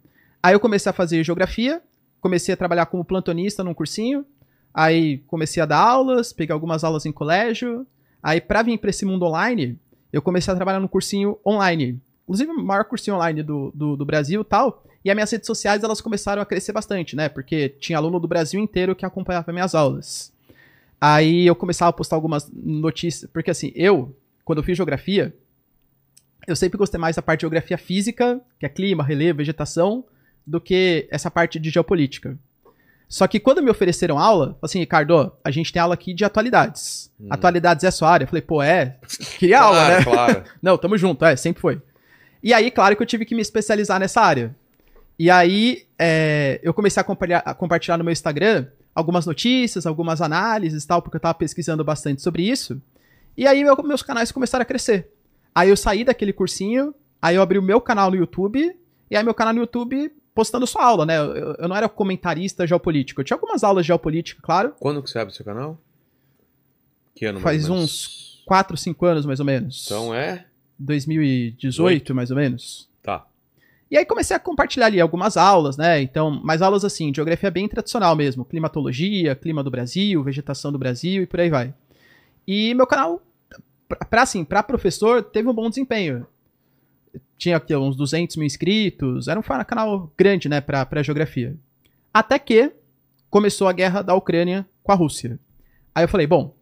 Aí 0.43 0.53
eu 0.53 0.61
comecei 0.61 0.91
a 0.91 0.93
fazer 0.93 1.25
geografia, 1.25 1.81
comecei 2.21 2.53
a 2.53 2.57
trabalhar 2.57 2.85
como 2.85 3.03
plantonista 3.03 3.65
num 3.65 3.73
cursinho, 3.73 4.27
aí 4.73 5.19
comecei 5.27 5.63
a 5.63 5.67
dar 5.67 5.79
aulas, 5.79 6.33
peguei 6.33 6.53
algumas 6.53 6.85
aulas 6.85 7.07
em 7.07 7.13
colégio, 7.13 7.87
aí 8.23 8.41
pra 8.41 8.63
vir 8.63 8.79
pra 8.79 8.91
esse 8.91 9.05
mundo 9.05 9.25
online, 9.25 9.79
eu 10.13 10.23
comecei 10.23 10.53
a 10.53 10.57
trabalhar 10.57 10.81
no 10.81 10.89
cursinho 10.89 11.39
online. 11.47 12.01
Inclusive, 12.25 12.51
o 12.53 12.63
maior 12.63 12.85
cursinho 12.85 13.17
online 13.17 13.43
do, 13.43 13.73
do, 13.75 13.97
do 13.97 14.05
Brasil 14.05 14.45
tal. 14.45 14.85
E 15.05 15.11
as 15.11 15.17
minhas 15.17 15.31
redes 15.31 15.47
sociais, 15.47 15.83
elas 15.83 16.01
começaram 16.01 16.43
a 16.43 16.47
crescer 16.47 16.73
bastante, 16.73 17.17
né? 17.17 17.29
Porque 17.29 17.71
tinha 17.71 17.99
aluno 17.99 18.21
do 18.21 18.29
Brasil 18.29 18.61
inteiro 18.61 18.95
que 18.95 19.07
acompanhava 19.07 19.53
minhas 19.53 19.75
aulas. 19.75 20.33
Aí 21.01 21.47
eu 21.47 21.57
começava 21.57 21.89
a 21.89 21.93
postar 21.93 22.17
algumas 22.17 22.51
notícias, 22.53 23.31
porque 23.33 23.51
assim, 23.51 23.73
eu, 23.75 24.15
quando 24.45 24.59
eu 24.59 24.63
fiz 24.63 24.77
geografia, 24.77 25.35
eu 26.47 26.55
sempre 26.55 26.77
gostei 26.77 27.01
mais 27.01 27.17
da 27.17 27.23
parte 27.23 27.41
de 27.41 27.43
geografia 27.43 27.79
física, 27.79 28.41
que 28.59 28.67
é 28.67 28.69
clima, 28.69 29.03
relevo, 29.03 29.39
vegetação, 29.39 30.05
do 30.47 30.61
que 30.61 31.09
essa 31.11 31.31
parte 31.31 31.59
de 31.59 31.71
geopolítica. 31.71 32.39
Só 33.11 33.27
que 33.27 33.41
quando 33.41 33.61
me 33.61 33.69
ofereceram 33.69 34.21
aula, 34.21 34.57
assim, 34.63 34.79
Ricardo, 34.79 35.33
a 35.45 35.51
gente 35.51 35.73
tem 35.73 35.83
aula 35.83 35.95
aqui 35.95 36.15
de 36.15 36.25
atualidades. 36.25 37.11
Hum. 37.21 37.27
Atualidades 37.29 37.83
é 37.83 37.89
a 37.89 37.91
sua 37.91 38.09
área? 38.09 38.23
Eu 38.25 38.29
falei, 38.29 38.41
pô, 38.41 38.63
é, 38.63 38.99
queria 39.37 39.61
aula, 39.63 39.89
né? 39.89 40.05
claro. 40.05 40.45
Não, 40.63 40.79
tamo 40.79 40.97
junto, 40.97 41.25
é, 41.25 41.35
sempre 41.35 41.61
foi. 41.61 41.83
E 42.41 42.55
aí, 42.55 42.71
claro 42.71 42.95
que 42.97 43.03
eu 43.03 43.07
tive 43.07 43.25
que 43.25 43.35
me 43.35 43.43
especializar 43.43 43.99
nessa 43.99 44.21
área. 44.21 44.55
E 45.19 45.29
aí, 45.29 45.87
é, 45.99 46.61
eu 46.63 46.73
comecei 46.73 47.01
a 47.01 47.05
compartilhar, 47.05 47.43
a 47.45 47.53
compartilhar 47.53 47.99
no 47.99 48.05
meu 48.05 48.13
Instagram 48.13 48.67
algumas 48.95 49.27
notícias, 49.27 49.87
algumas 49.87 50.23
análises 50.23 50.85
e 50.85 50.87
tal, 50.87 51.03
porque 51.03 51.17
eu 51.17 51.21
tava 51.21 51.35
pesquisando 51.35 51.83
bastante 51.83 52.23
sobre 52.23 52.49
isso. 52.49 52.81
E 53.37 53.45
aí, 53.45 53.65
meu- 53.65 53.77
meus 53.83 54.03
canais 54.03 54.31
começaram 54.31 54.63
a 54.63 54.67
crescer. 54.67 55.11
Aí 55.53 55.69
eu 55.69 55.77
saí 55.77 56.05
daquele 56.05 56.33
cursinho, 56.33 56.95
aí 57.21 57.35
eu 57.35 57.43
abri 57.43 57.59
o 57.59 57.63
meu 57.63 57.81
canal 57.81 58.09
no 58.09 58.17
YouTube, 58.17 58.73
e 59.11 59.17
aí 59.17 59.25
meu 59.25 59.35
canal 59.35 59.53
no 59.53 59.61
YouTube 59.61 60.13
postando 60.35 60.67
só 60.67 60.81
aula, 60.81 61.07
né? 61.07 61.19
Eu, 61.19 61.55
eu 61.59 61.69
não 61.69 61.77
era 61.77 61.89
comentarista 61.89 62.67
geopolítico. 62.67 63.21
Eu 63.21 63.25
tinha 63.25 63.37
algumas 63.37 63.65
aulas 63.65 63.85
de 63.85 63.89
geopolítica, 63.89 64.41
claro, 64.43 64.75
Quando 64.79 65.03
que 65.03 65.11
você 65.11 65.19
abre 65.19 65.35
seu 65.35 65.45
canal? 65.45 65.79
Que 67.15 67.27
ano 67.27 67.41
mais 67.41 67.43
Faz 67.43 67.69
ou 67.69 67.77
menos? 67.77 67.93
uns 67.93 68.43
4, 68.47 68.77
5 68.77 69.07
anos 69.07 69.27
mais 69.27 69.41
ou 69.41 69.47
menos. 69.47 69.85
Então 69.87 70.15
é? 70.15 70.47
2018, 70.79 72.15
mais 72.15 72.31
ou 72.31 72.37
menos. 72.37 72.89
Tá. 73.03 73.27
E 73.91 73.99
aí 73.99 74.05
comecei 74.07 74.37
a 74.37 74.41
compartilhar 74.41 74.87
ali 74.87 75.01
algumas 75.01 75.37
aulas, 75.37 75.77
né? 75.77 76.01
Então, 76.01 76.31
mais 76.31 76.63
aulas 76.63 76.85
assim, 76.85 77.13
geografia 77.15 77.51
bem 77.51 77.69
tradicional 77.69 78.15
mesmo, 78.15 78.45
climatologia, 78.45 79.35
clima 79.35 79.63
do 79.63 79.71
Brasil, 79.71 80.23
vegetação 80.23 80.71
do 80.71 80.79
Brasil 80.79 81.23
e 81.23 81.27
por 81.27 81.41
aí 81.41 81.51
vai. 81.51 81.75
E 82.47 82.73
meu 82.75 82.87
canal, 82.87 83.21
pra 84.09 84.23
assim, 84.23 84.45
pra 84.45 84.63
professor, 84.63 85.23
teve 85.23 85.49
um 85.49 85.53
bom 85.53 85.69
desempenho. 85.69 86.27
Tinha 87.37 87.57
aqui 87.57 87.75
uns 87.75 87.97
200 87.97 88.37
mil 88.37 88.47
inscritos, 88.47 89.29
era 89.29 89.41
um 89.41 89.65
canal 89.65 90.13
grande, 90.17 90.49
né, 90.49 90.61
pra, 90.61 90.85
pra 90.85 91.03
geografia. 91.03 91.57
Até 92.13 92.39
que 92.39 92.73
começou 93.31 93.67
a 93.69 93.73
guerra 93.73 94.03
da 94.03 94.15
Ucrânia 94.15 94.67
com 94.83 94.93
a 94.93 94.95
Rússia. 94.95 95.39
Aí 95.95 96.05
eu 96.05 96.09
falei, 96.09 96.27
bom, 96.27 96.55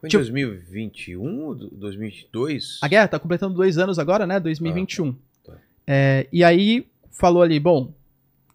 Foi 0.00 0.08
em 0.08 0.10
Tipo- 0.10 0.22
2021 0.22 1.44
ou 1.44 1.54
2022? 1.54 2.78
A 2.82 2.88
guerra 2.88 3.08
tá 3.08 3.18
completando 3.18 3.54
dois 3.54 3.76
anos 3.78 3.98
agora, 3.98 4.26
né? 4.26 4.40
2021. 4.40 5.14
Tá. 5.44 5.54
É, 5.86 6.26
e 6.32 6.42
aí 6.42 6.86
falou 7.10 7.42
ali, 7.42 7.60
bom, 7.60 7.92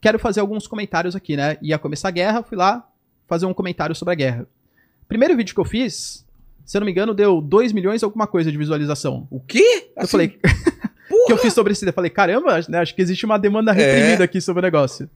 quero 0.01 0.17
fazer 0.17 0.39
alguns 0.39 0.65
comentários 0.65 1.15
aqui, 1.15 1.35
né? 1.37 1.57
Ia 1.61 1.77
começar 1.77 2.07
a 2.07 2.11
guerra, 2.11 2.41
fui 2.43 2.57
lá 2.57 2.87
fazer 3.27 3.45
um 3.45 3.53
comentário 3.53 3.95
sobre 3.95 4.13
a 4.13 4.15
guerra. 4.15 4.47
Primeiro 5.07 5.35
vídeo 5.37 5.53
que 5.53 5.59
eu 5.61 5.65
fiz, 5.65 6.24
se 6.65 6.75
eu 6.75 6.81
não 6.81 6.85
me 6.85 6.91
engano, 6.91 7.13
deu 7.13 7.39
2 7.39 7.71
milhões 7.71 8.01
e 8.01 8.05
alguma 8.05 8.25
coisa 8.27 8.51
de 8.51 8.57
visualização. 8.57 9.27
O 9.29 9.39
quê? 9.39 9.91
eu 9.95 10.03
Assim, 10.03 10.11
falei, 10.11 10.39
que 11.27 11.31
eu 11.31 11.37
fiz 11.37 11.53
sobre 11.53 11.73
esse, 11.73 11.85
eu 11.85 11.93
falei, 11.93 12.09
caramba, 12.09 12.59
né, 12.67 12.79
acho 12.79 12.95
que 12.95 13.01
existe 13.01 13.25
uma 13.25 13.37
demanda 13.37 13.71
reprimida 13.71 14.23
aqui 14.23 14.41
sobre 14.41 14.61
o 14.61 14.63
negócio. 14.63 15.09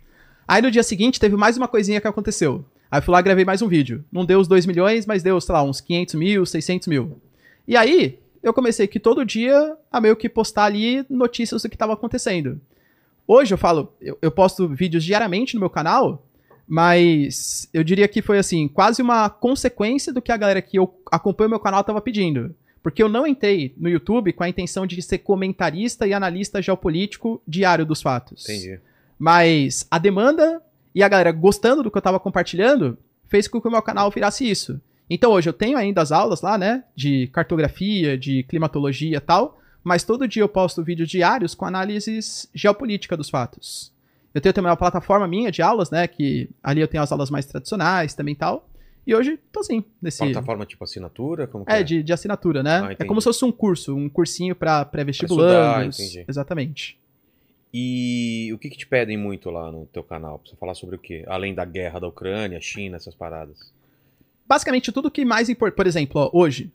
Aí 0.48 0.62
no 0.62 0.72
dia 0.72 0.84
seguinte 0.84 1.20
teve 1.20 1.36
mais 1.36 1.58
uma 1.58 1.68
coisinha 1.68 2.00
que 2.00 2.08
aconteceu. 2.08 2.64
Aí 2.92 3.00
eu 3.00 3.04
fui 3.04 3.12
lá 3.12 3.22
gravei 3.22 3.46
mais 3.46 3.62
um 3.62 3.68
vídeo. 3.68 4.04
Não 4.12 4.26
deu 4.26 4.40
os 4.40 4.48
2 4.48 4.66
milhões, 4.66 5.06
mas 5.06 5.22
deu, 5.22 5.40
sei 5.42 5.54
lá, 5.54 5.64
uns 5.64 5.82
500 5.82 6.16
mil, 6.16 6.46
600 6.46 6.88
mil. 6.88 7.20
E 7.68 7.76
aí 7.76 8.20
eu 8.42 8.54
comecei 8.54 8.88
que 8.88 9.00
todo 9.00 9.26
dia 9.26 9.76
a 9.92 10.00
meio 10.02 10.16
que 10.16 10.30
postar 10.30 10.66
ali 10.66 11.06
notícias 11.10 11.62
do 11.62 11.70
que 11.70 11.76
estava 11.76 11.94
acontecendo. 11.94 12.60
Hoje 13.28 13.54
eu 13.54 13.58
falo, 13.58 13.94
eu, 14.02 14.18
eu 14.22 14.32
posto 14.32 14.68
vídeos 14.68 15.04
diariamente 15.04 15.54
no 15.54 15.60
meu 15.60 15.70
canal, 15.70 16.26
mas 16.70 17.68
eu 17.74 17.84
diria 17.84 18.08
que 18.08 18.22
foi 18.22 18.38
assim, 18.38 18.68
quase 18.68 19.02
uma 19.02 19.28
consequência 19.28 20.14
do 20.14 20.22
que 20.22 20.32
a 20.32 20.38
galera 20.38 20.62
que 20.62 20.78
eu 20.78 20.94
acompanha 21.12 21.48
o 21.48 21.50
meu 21.50 21.60
canal 21.60 21.82
estava 21.82 22.00
pedindo. 22.00 22.56
Porque 22.84 23.02
eu 23.02 23.10
não 23.10 23.26
entrei 23.26 23.74
no 23.76 23.90
YouTube 23.90 24.32
com 24.34 24.44
a 24.44 24.50
intenção 24.50 24.86
de 24.86 25.02
ser 25.02 25.18
comentarista 25.18 26.06
e 26.06 26.14
analista 26.14 26.62
geopolítico 26.62 27.42
diário 27.48 27.88
dos 27.88 28.04
fatos. 28.04 28.48
Entendi. 28.48 28.80
Mas 29.18 29.88
a 29.90 29.98
demanda 29.98 30.62
e 30.94 31.02
a 31.02 31.10
galera 31.10 31.32
gostando 31.32 31.82
do 31.82 31.90
que 31.90 31.98
eu 31.98 32.04
tava 32.04 32.20
compartilhando 32.20 33.00
fez 33.28 33.48
com 33.48 33.60
que 33.60 33.68
o 33.68 33.72
meu 33.72 33.82
canal 33.82 34.12
virasse 34.12 34.48
isso. 34.48 34.80
Então 35.10 35.32
hoje 35.32 35.50
eu 35.50 35.54
tenho 35.54 35.76
ainda 35.76 36.04
as 36.04 36.12
aulas 36.12 36.42
lá, 36.42 36.56
né? 36.56 36.84
De 36.96 37.28
cartografia, 37.34 38.16
de 38.16 38.44
climatologia 38.44 39.18
e 39.18 39.20
tal. 39.20 39.60
Mas 39.84 40.04
todo 40.04 40.28
dia 40.28 40.44
eu 40.44 40.50
posto 40.50 40.84
vídeos 40.84 41.10
diários 41.10 41.56
com 41.56 41.66
análises 41.66 42.48
geopolítica 42.54 43.18
dos 43.18 43.28
fatos. 43.28 43.92
Eu 44.34 44.42
tenho 44.42 44.54
também 44.54 44.70
uma 44.70 44.78
plataforma 44.78 45.28
minha 45.28 45.52
de 45.52 45.62
aulas, 45.62 45.90
né? 45.90 46.08
Que 46.08 46.50
ali 46.62 46.82
eu 46.82 46.88
tenho 46.88 47.04
as 47.04 47.12
aulas 47.12 47.30
mais 47.30 47.46
tradicionais 47.46 48.14
também 48.14 48.34
e 48.34 48.38
tal. 48.38 48.70
E 49.06 49.16
hoje 49.16 49.40
tô 49.52 49.62
assim, 49.62 49.84
nesse. 50.02 50.20
Plataforma 50.20 50.66
tipo 50.66 50.84
assinatura? 50.84 51.48
Como 51.48 51.66
que 51.66 51.72
É, 51.72 51.82
de, 51.82 52.04
de 52.04 52.14
assinatura, 52.14 52.62
né? 52.62 52.82
Ah, 52.84 52.96
é 53.00 53.06
como 53.06 53.20
se 53.20 53.26
fosse 53.26 53.44
um 53.44 53.52
curso, 53.52 53.96
um 53.96 54.08
cursinho 54.08 54.56
pra 54.56 54.86
Pra 54.86 54.86
pré-vestibulandos. 54.86 56.18
Exatamente. 56.28 57.00
E 57.74 58.52
o 58.54 58.58
que, 58.58 58.70
que 58.70 58.78
te 58.78 58.88
pedem 58.88 59.18
muito 59.18 59.50
lá 59.50 59.72
no 59.72 59.86
teu 59.88 60.04
canal? 60.04 60.40
Pra 60.40 60.50
você 60.50 60.56
falar 60.56 60.74
sobre 60.74 60.96
o 60.96 61.00
quê? 61.00 61.24
Além 61.28 61.54
da 61.54 61.66
guerra 61.66 62.00
da 62.00 62.08
Ucrânia, 62.08 62.60
China, 62.60 62.98
essas 62.98 63.14
paradas. 63.14 63.72
basicamente 64.48 64.92
tudo 64.92 65.12
que 65.12 65.24
mais 65.24 65.50
importa. 65.50 65.76
Por 65.76 65.86
exemplo, 65.86 66.22
ó, 66.22 66.30
hoje, 66.34 66.72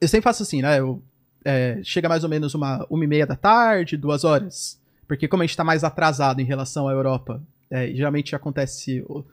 eu 0.00 0.08
sempre 0.08 0.24
faço 0.24 0.42
assim, 0.42 0.62
né? 0.62 0.80
Eu, 0.80 1.02
é, 1.44 1.80
chega 1.82 2.08
mais 2.08 2.24
ou 2.24 2.30
menos 2.30 2.54
uma, 2.54 2.86
uma 2.88 3.04
e 3.04 3.06
meia 3.06 3.26
da 3.26 3.36
tarde, 3.36 3.96
duas 3.96 4.24
horas. 4.24 4.80
Porque 5.06 5.28
como 5.28 5.42
a 5.42 5.46
gente 5.46 5.56
tá 5.56 5.64
mais 5.64 5.84
atrasado 5.84 6.40
em 6.40 6.44
relação 6.44 6.88
à 6.88 6.92
Europa, 6.92 7.42
é, 7.70 7.88
geralmente 7.88 8.34
acontece. 8.34 9.04
O, 9.08 9.24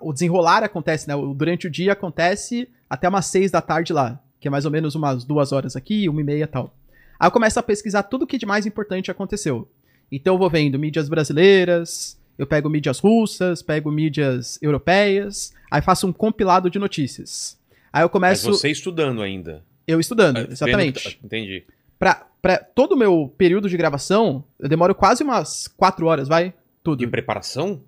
o 0.00 0.12
desenrolar 0.12 0.62
acontece, 0.62 1.08
né? 1.08 1.14
o- 1.16 1.34
Durante 1.34 1.66
o 1.66 1.70
dia 1.70 1.92
acontece 1.92 2.68
até 2.88 3.08
umas 3.08 3.26
seis 3.26 3.50
da 3.50 3.60
tarde 3.60 3.92
lá. 3.92 4.20
Que 4.40 4.48
é 4.48 4.50
mais 4.50 4.64
ou 4.64 4.70
menos 4.70 4.94
umas 4.94 5.24
duas 5.24 5.52
horas 5.52 5.76
aqui, 5.76 6.08
uma 6.08 6.20
e 6.20 6.24
meia 6.24 6.44
e 6.44 6.46
tal. 6.46 6.74
Aí 7.18 7.26
eu 7.26 7.30
começo 7.32 7.58
a 7.58 7.62
pesquisar 7.62 8.04
tudo 8.04 8.26
que 8.26 8.38
de 8.38 8.46
mais 8.46 8.64
importante 8.66 9.10
aconteceu. 9.10 9.68
Então 10.10 10.34
eu 10.34 10.38
vou 10.38 10.48
vendo 10.48 10.78
mídias 10.78 11.08
brasileiras, 11.08 12.18
eu 12.38 12.46
pego 12.46 12.68
mídias 12.70 12.98
russas, 12.98 13.62
pego 13.62 13.90
mídias 13.90 14.58
europeias, 14.62 15.52
aí 15.70 15.82
faço 15.82 16.06
um 16.06 16.12
compilado 16.12 16.70
de 16.70 16.78
notícias. 16.78 17.58
Aí 17.92 18.02
eu 18.02 18.06
Mas 18.06 18.12
começo 18.12 18.46
você 18.52 18.70
estudando 18.70 19.20
ainda. 19.20 19.62
eu 19.86 20.00
estudando, 20.00 20.36
Vendo- 20.38 20.52
exatamente. 20.52 21.20
Entendi. 21.22 21.64
Pra, 21.98 22.26
pra 22.40 22.58
todo 22.58 22.92
o 22.92 22.96
meu 22.96 23.32
período 23.36 23.68
de 23.68 23.76
gravação, 23.76 24.44
eu 24.58 24.68
demoro 24.68 24.94
quase 24.94 25.22
umas 25.22 25.66
quatro 25.68 26.06
horas, 26.06 26.28
vai? 26.28 26.54
Tudo. 26.82 26.98
De 26.98 27.06
preparação? 27.06 27.80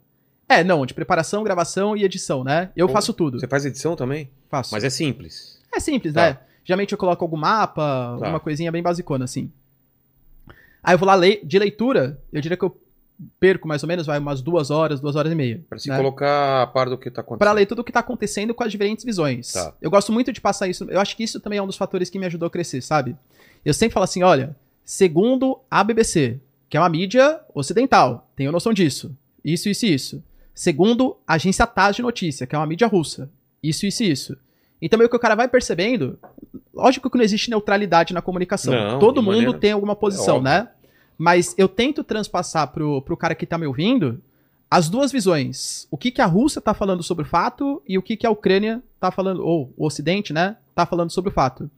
É, 0.48 0.62
não, 0.62 0.84
de 0.84 0.92
preparação, 0.92 1.42
gravação 1.42 1.96
e 1.96 2.04
edição, 2.04 2.44
né? 2.44 2.70
Eu 2.76 2.86
Pô, 2.86 2.92
faço 2.92 3.12
tudo. 3.14 3.40
Você 3.40 3.46
faz 3.48 3.64
edição 3.64 3.96
também? 3.96 4.28
Faço. 4.50 4.74
Mas 4.74 4.84
é 4.84 4.90
simples. 4.90 5.58
É 5.74 5.80
simples, 5.80 6.12
Tá. 6.12 6.20
né? 6.20 6.38
Geralmente 6.64 6.92
eu 6.92 6.98
coloco 6.98 7.24
algum 7.24 7.36
mapa, 7.36 7.82
Tá. 7.82 8.08
alguma 8.26 8.38
coisinha 8.40 8.70
bem 8.70 8.82
basicona, 8.82 9.24
assim. 9.24 9.50
Aí 10.82 10.94
eu 10.94 10.98
vou 10.98 11.06
lá 11.06 11.14
ler, 11.14 11.40
de 11.44 11.58
leitura, 11.58 12.20
eu 12.32 12.40
diria 12.40 12.56
que 12.56 12.64
eu 12.64 12.76
perco 13.38 13.68
mais 13.68 13.82
ou 13.82 13.88
menos, 13.88 14.04
vai 14.06 14.18
umas 14.18 14.42
duas 14.42 14.70
horas, 14.70 15.00
duas 15.00 15.14
horas 15.16 15.30
e 15.32 15.34
meia. 15.34 15.62
Pra 15.68 15.78
se 15.78 15.88
né? 15.88 15.96
colocar 15.96 16.62
a 16.62 16.66
par 16.66 16.88
do 16.90 16.98
que 16.98 17.10
tá 17.10 17.20
acontecendo. 17.20 17.38
Pra 17.38 17.52
ler 17.52 17.66
tudo 17.66 17.78
o 17.80 17.84
que 17.84 17.92
tá 17.92 18.00
acontecendo 18.00 18.52
com 18.52 18.64
as 18.64 18.70
diferentes 18.72 19.04
visões. 19.04 19.52
Tá. 19.52 19.72
Eu 19.80 19.90
gosto 19.90 20.12
muito 20.12 20.32
de 20.32 20.40
passar 20.40 20.68
isso. 20.68 20.84
Eu 20.90 21.00
acho 21.00 21.16
que 21.16 21.22
isso 21.22 21.38
também 21.40 21.58
é 21.58 21.62
um 21.62 21.66
dos 21.66 21.76
fatores 21.76 22.10
que 22.10 22.18
me 22.18 22.26
ajudou 22.26 22.48
a 22.48 22.50
crescer, 22.50 22.82
sabe? 22.82 23.16
Eu 23.64 23.74
sempre 23.74 23.94
falo 23.94 24.05
assim: 24.05 24.22
olha, 24.22 24.56
segundo 24.84 25.59
a 25.70 25.82
BBC, 25.84 26.40
que 26.68 26.76
é 26.76 26.80
uma 26.80 26.89
mídia 26.89 27.40
ocidental, 27.55 28.30
tenho 28.36 28.52
noção 28.52 28.72
disso. 28.72 29.16
Isso, 29.44 29.68
isso 29.68 29.86
e 29.86 29.94
isso. 29.94 30.22
Segundo 30.55 31.16
a 31.26 31.34
agência 31.34 31.66
TAS 31.66 31.97
de 31.97 32.02
notícia, 32.02 32.47
que 32.47 32.55
é 32.55 32.59
uma 32.59 32.66
mídia 32.66 32.86
russa. 32.86 33.30
Isso, 33.62 33.86
isso 33.86 34.02
e 34.02 34.10
isso. 34.10 34.36
Então, 34.80 34.98
meio 34.98 35.09
que 35.09 35.16
o 35.16 35.20
cara 35.20 35.34
vai 35.34 35.48
percebendo. 35.48 36.18
Lógico 36.74 37.09
que 37.09 37.16
não 37.16 37.24
existe 37.24 37.51
neutralidade 37.51 38.12
na 38.12 38.20
comunicação. 38.20 38.72
Não, 38.74 38.98
Todo 38.98 39.22
mundo 39.22 39.36
maneira- 39.36 39.59
tem 39.59 39.72
alguma 39.72 39.94
posição, 39.94 40.36
óbvio. 40.36 40.51
né? 40.51 40.68
Mas 41.16 41.55
eu 41.56 41.68
tento 41.68 42.02
transpassar 42.02 42.68
pro, 42.72 43.01
pro 43.02 43.16
cara 43.16 43.34
que 43.34 43.47
tá 43.47 43.56
me 43.56 43.66
ouvindo 43.66 44.20
as 44.70 44.89
duas 44.89 45.12
visões. 45.12 45.86
O 45.90 45.97
que, 45.97 46.10
que 46.10 46.20
a 46.20 46.26
Rússia 46.26 46.60
tá 46.60 46.74
falando 46.74 47.02
sobre 47.02 47.24
o 47.24 47.28
fato 47.28 47.80
e 47.86 47.97
o 47.98 48.02
que, 48.02 48.16
que 48.16 48.26
a 48.26 48.30
Ucrânia 48.30 48.82
tá 48.98 49.10
falando, 49.10 49.44
ou 49.47 49.72
o 49.76 49.86
Ocidente, 49.86 50.32
né, 50.32 50.56
tá 50.74 50.84
falando 50.86 51.10
sobre 51.10 51.30
o 51.30 51.32
fato. 51.32 51.70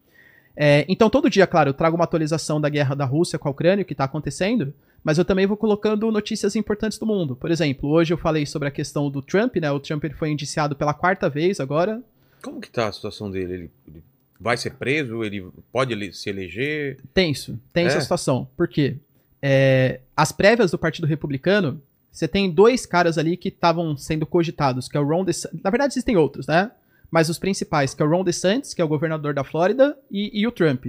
É, 0.56 0.84
então, 0.88 1.10
todo 1.10 1.28
dia, 1.28 1.46
claro, 1.46 1.70
eu 1.70 1.74
trago 1.74 1.96
uma 1.96 2.04
atualização 2.04 2.60
da 2.60 2.68
guerra 2.68 2.94
da 2.94 3.04
Rússia 3.04 3.38
com 3.38 3.48
a 3.48 3.50
Ucrânia, 3.50 3.82
o 3.82 3.84
que 3.84 3.94
tá 3.94 4.04
acontecendo, 4.04 4.72
mas 5.02 5.18
eu 5.18 5.24
também 5.24 5.46
vou 5.46 5.56
colocando 5.56 6.10
notícias 6.10 6.54
importantes 6.54 6.96
do 6.98 7.04
mundo. 7.06 7.34
Por 7.36 7.50
exemplo, 7.50 7.90
hoje 7.90 8.12
eu 8.14 8.18
falei 8.18 8.46
sobre 8.46 8.68
a 8.68 8.70
questão 8.70 9.10
do 9.10 9.20
Trump, 9.20 9.56
né? 9.56 9.70
O 9.70 9.80
Trump 9.80 10.04
ele 10.04 10.14
foi 10.14 10.30
indiciado 10.30 10.76
pela 10.76 10.94
quarta 10.94 11.28
vez 11.28 11.58
agora. 11.60 12.00
Como 12.42 12.60
que 12.60 12.70
tá 12.70 12.86
a 12.88 12.92
situação 12.92 13.30
dele? 13.30 13.52
Ele, 13.54 13.70
ele 13.88 14.02
vai 14.40 14.56
ser 14.56 14.74
preso? 14.74 15.24
Ele 15.24 15.46
pode 15.72 15.92
ele- 15.92 16.12
se 16.12 16.30
eleger? 16.30 16.98
Tenso, 17.12 17.58
tensa 17.72 17.96
É? 17.96 17.98
a 17.98 18.00
situação. 18.00 18.48
Por 18.56 18.68
quê? 18.68 18.96
É, 19.42 20.00
as 20.16 20.30
prévias 20.32 20.70
do 20.70 20.78
Partido 20.78 21.06
Republicano, 21.06 21.82
você 22.10 22.28
tem 22.28 22.50
dois 22.50 22.86
caras 22.86 23.18
ali 23.18 23.36
que 23.36 23.48
estavam 23.48 23.96
sendo 23.96 24.24
cogitados, 24.24 24.88
que 24.88 24.96
é 24.96 25.00
o 25.00 25.04
Ron 25.06 25.24
DeSantis. 25.24 25.60
Na 25.62 25.68
verdade, 25.70 25.92
existem 25.92 26.16
outros, 26.16 26.46
né? 26.46 26.70
Mas 27.14 27.28
os 27.28 27.38
principais, 27.38 27.94
que 27.94 28.02
é 28.02 28.04
o 28.04 28.10
Ron 28.10 28.24
DeSantis, 28.24 28.74
que 28.74 28.82
é 28.82 28.84
o 28.84 28.88
governador 28.88 29.32
da 29.32 29.44
Flórida, 29.44 29.96
e, 30.10 30.32
e 30.40 30.48
o 30.48 30.50
Trump. 30.50 30.86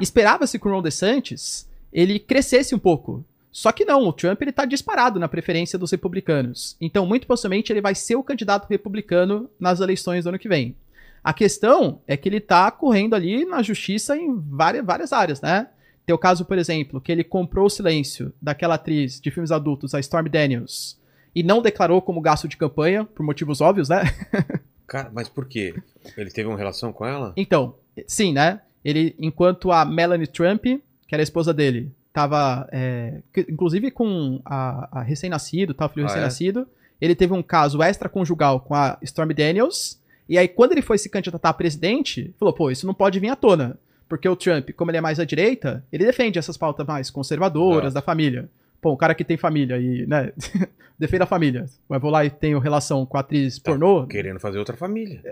Esperava-se 0.00 0.58
que 0.58 0.66
o 0.66 0.70
Ron 0.72 0.82
DeSantis 0.82 1.68
ele 1.92 2.18
crescesse 2.18 2.74
um 2.74 2.80
pouco. 2.80 3.24
Só 3.52 3.70
que 3.70 3.84
não, 3.84 4.02
o 4.08 4.12
Trump 4.12 4.42
ele 4.42 4.50
tá 4.50 4.64
disparado 4.64 5.20
na 5.20 5.28
preferência 5.28 5.78
dos 5.78 5.92
republicanos. 5.92 6.76
Então, 6.80 7.06
muito 7.06 7.28
possivelmente, 7.28 7.72
ele 7.72 7.80
vai 7.80 7.94
ser 7.94 8.16
o 8.16 8.24
candidato 8.24 8.66
republicano 8.68 9.48
nas 9.56 9.78
eleições 9.78 10.24
do 10.24 10.30
ano 10.30 10.38
que 10.40 10.48
vem. 10.48 10.74
A 11.22 11.32
questão 11.32 12.00
é 12.08 12.16
que 12.16 12.28
ele 12.28 12.40
tá 12.40 12.68
correndo 12.72 13.14
ali 13.14 13.44
na 13.44 13.62
justiça 13.62 14.16
em 14.16 14.36
várias, 14.36 14.84
várias 14.84 15.12
áreas, 15.12 15.40
né? 15.40 15.68
Tem 16.04 16.12
o 16.12 16.18
caso, 16.18 16.44
por 16.44 16.58
exemplo, 16.58 17.00
que 17.00 17.12
ele 17.12 17.22
comprou 17.22 17.66
o 17.66 17.70
silêncio 17.70 18.34
daquela 18.42 18.74
atriz 18.74 19.20
de 19.20 19.30
filmes 19.30 19.52
adultos, 19.52 19.94
a 19.94 20.00
Storm 20.00 20.28
Daniels, 20.28 20.98
e 21.32 21.44
não 21.44 21.62
declarou 21.62 22.02
como 22.02 22.20
gasto 22.20 22.48
de 22.48 22.56
campanha, 22.56 23.04
por 23.04 23.24
motivos 23.24 23.60
óbvios, 23.60 23.88
né? 23.88 24.02
Cara, 24.92 25.10
mas 25.10 25.26
por 25.26 25.46
quê? 25.46 25.74
Ele 26.18 26.30
teve 26.30 26.46
uma 26.46 26.58
relação 26.58 26.92
com 26.92 27.06
ela? 27.06 27.32
Então, 27.34 27.76
sim, 28.06 28.30
né? 28.30 28.60
Ele, 28.84 29.16
enquanto 29.18 29.72
a 29.72 29.86
Melanie 29.86 30.26
Trump, 30.26 30.64
que 30.64 31.14
era 31.14 31.22
a 31.22 31.24
esposa 31.24 31.54
dele, 31.54 31.90
tava, 32.12 32.68
é, 32.70 33.22
inclusive 33.48 33.90
com 33.90 34.38
a, 34.44 35.00
a 35.00 35.02
recém-nascido, 35.02 35.72
tal, 35.72 35.88
filho 35.88 36.04
Ah, 36.04 36.04
é? 36.04 36.08
recém-nascido, 36.08 36.68
ele 37.00 37.14
teve 37.14 37.32
um 37.32 37.42
caso 37.42 37.82
extraconjugal 37.82 38.60
com 38.60 38.74
a 38.74 38.98
Stormy 39.00 39.32
Daniels, 39.32 39.98
e 40.28 40.36
aí 40.36 40.46
quando 40.46 40.72
ele 40.72 40.82
foi 40.82 40.98
se 40.98 41.08
candidatar 41.08 41.48
a 41.48 41.54
presidente, 41.54 42.34
falou, 42.38 42.52
pô, 42.52 42.70
isso 42.70 42.86
não 42.86 42.92
pode 42.92 43.18
vir 43.18 43.30
à 43.30 43.36
tona, 43.36 43.78
porque 44.06 44.28
o 44.28 44.36
Trump, 44.36 44.72
como 44.76 44.90
ele 44.90 44.98
é 44.98 45.00
mais 45.00 45.18
à 45.18 45.24
direita, 45.24 45.82
ele 45.90 46.04
defende 46.04 46.38
essas 46.38 46.58
pautas 46.58 46.86
mais 46.86 47.08
conservadoras 47.08 47.94
da 47.94 48.02
família. 48.02 48.46
Pô, 48.82 48.92
um 48.92 48.96
cara 48.96 49.14
que 49.14 49.22
tem 49.24 49.36
família 49.38 49.78
e, 49.78 50.04
né, 50.06 50.32
defende 50.98 51.22
a 51.22 51.26
família. 51.26 51.64
Mas 51.88 52.02
vou 52.02 52.10
lá 52.10 52.24
e 52.24 52.30
tenho 52.30 52.58
relação 52.58 53.06
com 53.06 53.16
a 53.16 53.20
atriz 53.20 53.58
Tá 53.58 53.70
pornô, 53.70 54.06
Querendo 54.08 54.40
fazer 54.40 54.58
outra 54.58 54.76
família. 54.76 55.22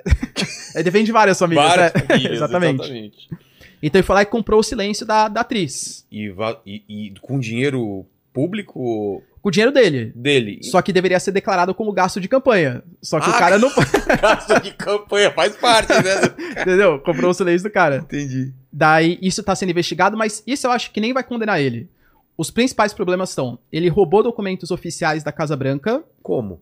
ele 0.74 0.82
defende 0.84 1.10
várias 1.12 1.38
famílias, 1.38 1.66
Várias 1.66 1.92
né? 1.92 2.00
famílias, 2.00 2.32
exatamente. 2.36 2.80
exatamente. 2.80 3.28
Então 3.82 3.98
ele 3.98 4.06
foi 4.06 4.14
lá 4.14 4.22
e 4.22 4.26
comprou 4.26 4.60
o 4.60 4.62
silêncio 4.62 5.04
da, 5.04 5.26
da 5.28 5.40
atriz. 5.40 6.06
E, 6.12 6.32
e- 6.64 6.82
e 6.88 7.14
com 7.20 7.40
dinheiro 7.40 8.06
público 8.32 9.20
Com 9.42 9.48
o 9.48 9.50
dinheiro 9.50 9.72
dele. 9.72 10.12
dele. 10.14 10.60
Só 10.62 10.80
que 10.80 10.92
deveria 10.92 11.18
ser 11.18 11.32
declarado 11.32 11.74
como 11.74 11.90
gasto 11.92 12.20
de 12.20 12.28
campanha. 12.28 12.84
Só 13.02 13.18
que 13.18 13.28
Ah, 13.28 13.34
o 13.34 13.38
cara 13.38 13.58
não. 13.58 13.70
gasto 14.20 14.60
de 14.62 14.70
campanha 14.74 15.30
faz 15.32 15.56
parte, 15.56 15.92
né? 15.92 16.60
Entendeu? 16.62 17.00
Comprou 17.00 17.30
o 17.30 17.34
silêncio 17.34 17.68
do 17.68 17.72
cara. 17.72 17.96
Entendi. 17.96 18.52
Daí 18.72 19.18
isso 19.20 19.42
tá 19.42 19.56
sendo 19.56 19.70
investigado, 19.70 20.16
mas 20.16 20.42
isso 20.46 20.66
eu 20.66 20.70
acho 20.70 20.92
que 20.92 21.00
nem 21.00 21.12
vai 21.12 21.24
condenar 21.24 21.60
ele. 21.60 21.88
Os 22.40 22.50
principais 22.50 22.94
problemas 22.94 23.28
são: 23.28 23.58
ele 23.70 23.88
roubou 23.88 24.22
documentos 24.22 24.70
oficiais 24.70 25.22
da 25.22 25.30
Casa 25.30 25.54
Branca, 25.54 26.02
Como? 26.22 26.58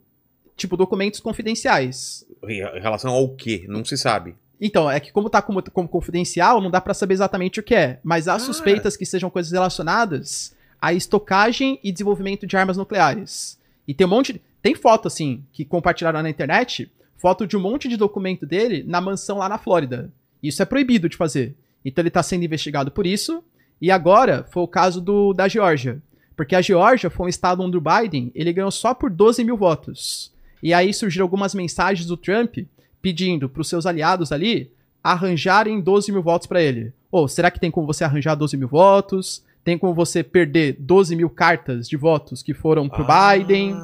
tipo 0.56 0.76
documentos 0.76 1.20
confidenciais. 1.20 2.26
Em 2.48 2.80
relação 2.80 3.12
ao 3.12 3.28
quê? 3.36 3.64
Não 3.68 3.84
se 3.84 3.96
sabe. 3.96 4.34
Então, 4.60 4.90
é 4.90 4.98
que 4.98 5.12
como 5.12 5.30
tá 5.30 5.40
como, 5.40 5.62
como 5.70 5.88
confidencial, 5.88 6.60
não 6.60 6.68
dá 6.68 6.80
pra 6.80 6.92
saber 6.94 7.14
exatamente 7.14 7.60
o 7.60 7.62
que 7.62 7.76
é. 7.76 8.00
Mas 8.02 8.26
há 8.26 8.34
Ah. 8.34 8.38
suspeitas 8.40 8.96
que 8.96 9.06
sejam 9.06 9.30
coisas 9.30 9.52
relacionadas 9.52 10.52
à 10.80 10.92
estocagem 10.92 11.78
e 11.84 11.92
desenvolvimento 11.92 12.44
de 12.44 12.56
armas 12.56 12.76
nucleares. 12.76 13.56
E 13.86 13.94
tem 13.94 14.04
um 14.04 14.10
monte. 14.10 14.32
de- 14.32 14.42
Tem 14.60 14.74
foto, 14.74 15.06
assim, 15.06 15.44
que 15.52 15.64
compartilharam 15.64 16.20
na 16.20 16.28
internet, 16.28 16.90
foto 17.16 17.46
de 17.46 17.56
um 17.56 17.60
monte 17.60 17.88
de 17.88 17.96
documento 17.96 18.44
dele 18.44 18.82
na 18.84 19.00
mansão 19.00 19.38
lá 19.38 19.48
na 19.48 19.56
Flórida. 19.58 20.12
Isso 20.42 20.60
é 20.60 20.64
proibido 20.64 21.08
de 21.08 21.16
fazer. 21.16 21.54
Então 21.84 22.02
ele 22.02 22.10
tá 22.10 22.20
sendo 22.24 22.44
investigado 22.44 22.90
por 22.90 23.06
isso. 23.06 23.44
E 23.80 23.90
agora 23.90 24.44
foi 24.50 24.62
o 24.62 24.68
caso 24.68 25.00
do, 25.00 25.32
da 25.32 25.46
Geórgia. 25.48 26.00
Porque 26.36 26.54
a 26.54 26.60
Geórgia 26.60 27.10
foi 27.10 27.26
um 27.26 27.28
estado 27.28 27.62
onde 27.62 27.76
o 27.76 27.80
Biden 27.80 28.30
ele 28.34 28.52
ganhou 28.52 28.70
só 28.70 28.94
por 28.94 29.10
12 29.10 29.42
mil 29.44 29.56
votos. 29.56 30.32
E 30.62 30.72
aí 30.74 30.92
surgiram 30.94 31.24
algumas 31.24 31.54
mensagens 31.54 32.06
do 32.06 32.16
Trump 32.16 32.58
pedindo 33.02 33.48
para 33.48 33.60
os 33.60 33.68
seus 33.68 33.86
aliados 33.86 34.32
ali 34.32 34.70
arranjarem 35.02 35.80
12 35.80 36.12
mil 36.12 36.22
votos 36.22 36.46
para 36.46 36.62
ele. 36.62 36.92
Ou 37.10 37.26
será 37.28 37.50
que 37.50 37.60
tem 37.60 37.70
como 37.70 37.86
você 37.86 38.04
arranjar 38.04 38.34
12 38.34 38.56
mil 38.56 38.68
votos? 38.68 39.42
Tem 39.64 39.78
como 39.78 39.94
você 39.94 40.22
perder 40.22 40.76
12 40.78 41.14
mil 41.16 41.30
cartas 41.30 41.88
de 41.88 41.96
votos 41.96 42.42
que 42.42 42.54
foram 42.54 42.88
pro 42.88 43.04
Ah, 43.08 43.36
Biden? 43.36 43.74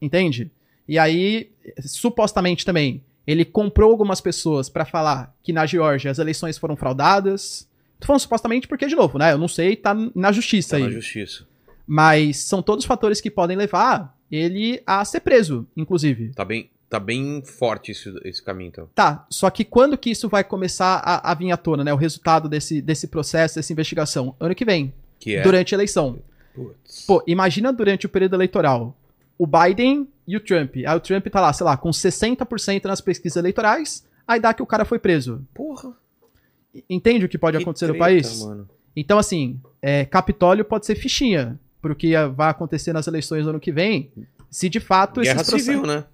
Entende? 0.00 0.50
E 0.88 0.98
aí, 0.98 1.50
supostamente 1.80 2.64
também, 2.64 3.02
ele 3.26 3.44
comprou 3.44 3.90
algumas 3.90 4.20
pessoas 4.20 4.68
para 4.68 4.84
falar 4.84 5.34
que 5.42 5.52
na 5.52 5.64
Geórgia 5.66 6.10
as 6.10 6.18
eleições 6.18 6.58
foram 6.58 6.76
fraudadas. 6.76 7.68
Tô 8.02 8.06
falando 8.08 8.20
supostamente 8.20 8.68
porque, 8.68 8.86
de 8.86 8.94
novo, 8.94 9.16
né? 9.18 9.32
Eu 9.32 9.38
não 9.38 9.48
sei, 9.48 9.74
tá 9.76 9.94
na 10.14 10.30
justiça 10.32 10.70
Tá 10.70 10.76
aí. 10.76 10.82
na 10.84 10.90
justiça. 10.90 11.46
Mas 11.86 12.38
são 12.38 12.62
todos 12.62 12.84
fatores 12.84 13.20
que 13.20 13.30
podem 13.30 13.56
levar 13.56 14.16
ele 14.30 14.82
a 14.86 15.04
ser 15.04 15.20
preso, 15.20 15.66
inclusive. 15.76 16.30
Tá 16.34 16.44
bem, 16.44 16.70
tá 16.88 16.98
bem 17.00 17.42
forte 17.44 17.90
esse, 17.92 18.12
esse 18.24 18.42
caminho, 18.42 18.68
então. 18.68 18.88
Tá, 18.94 19.26
só 19.30 19.48
que 19.50 19.64
quando 19.64 19.96
que 19.98 20.10
isso 20.10 20.28
vai 20.28 20.42
começar 20.44 20.96
a, 21.04 21.30
a 21.30 21.34
vir 21.34 21.50
à 21.50 21.56
tona, 21.56 21.82
né? 21.84 21.92
O 21.92 21.96
resultado 21.96 22.48
desse, 22.48 22.80
desse 22.80 23.08
processo, 23.08 23.56
dessa 23.56 23.72
investigação? 23.72 24.34
Ano 24.40 24.54
que 24.54 24.64
vem, 24.64 24.92
Que 25.18 25.36
é. 25.36 25.42
durante 25.42 25.74
a 25.74 25.76
eleição. 25.76 26.18
Putz. 26.54 27.04
Pô, 27.06 27.22
imagina 27.26 27.72
durante 27.72 28.06
o 28.06 28.08
período 28.08 28.34
eleitoral 28.36 28.96
o 29.38 29.46
Biden 29.46 30.06
e 30.28 30.36
o 30.36 30.40
Trump. 30.40 30.76
Aí 30.86 30.96
o 30.96 31.00
Trump 31.00 31.26
tá 31.26 31.40
lá, 31.40 31.52
sei 31.52 31.64
lá, 31.64 31.76
com 31.76 31.90
60% 31.90 32.84
nas 32.84 33.00
pesquisas 33.00 33.36
eleitorais, 33.36 34.06
aí 34.26 34.38
dá 34.38 34.54
que 34.54 34.62
o 34.62 34.66
cara 34.66 34.84
foi 34.84 34.98
preso. 34.98 35.44
Porra. 35.52 35.92
Entende 36.88 37.24
o 37.24 37.28
que 37.28 37.38
pode 37.38 37.56
que 37.56 37.62
acontecer 37.62 37.86
no 37.86 37.92
treta, 37.92 38.04
país? 38.04 38.44
Mano. 38.44 38.68
Então, 38.96 39.18
assim, 39.18 39.60
é, 39.80 40.04
Capitólio 40.04 40.64
pode 40.64 40.86
ser 40.86 40.94
fichinha 40.94 41.58
pro 41.80 41.94
que 41.96 42.12
vai 42.34 42.50
acontecer 42.50 42.92
nas 42.92 43.06
eleições 43.06 43.44
do 43.44 43.50
ano 43.50 43.60
que 43.60 43.72
vem, 43.72 44.10
se 44.50 44.68
de 44.68 44.80
fato 44.80 45.20
Guerra 45.20 45.36
esses 45.40 45.48
processos- 45.50 45.66
civil, 45.66 45.86
né? 45.86 46.04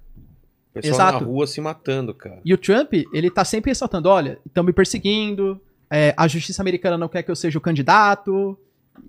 Pessoal 0.73 0.95
Exato. 0.95 1.21
na 1.25 1.27
rua 1.27 1.47
se 1.47 1.61
matando, 1.61 2.15
cara. 2.15 2.41
E 2.45 2.55
o 2.55 2.59
Trump, 2.59 2.93
ele 3.13 3.31
tá 3.31 3.45
sempre 3.45 3.71
ressaltando, 3.71 4.09
olha, 4.09 4.39
estão 4.47 4.63
me 4.63 4.73
perseguindo, 4.73 5.61
é, 5.91 6.15
a 6.17 6.29
justiça 6.29 6.63
americana 6.63 6.97
não 6.97 7.09
quer 7.09 7.23
que 7.23 7.31
eu 7.31 7.37
seja 7.37 7.59
o 7.59 7.61
candidato, 7.61 8.57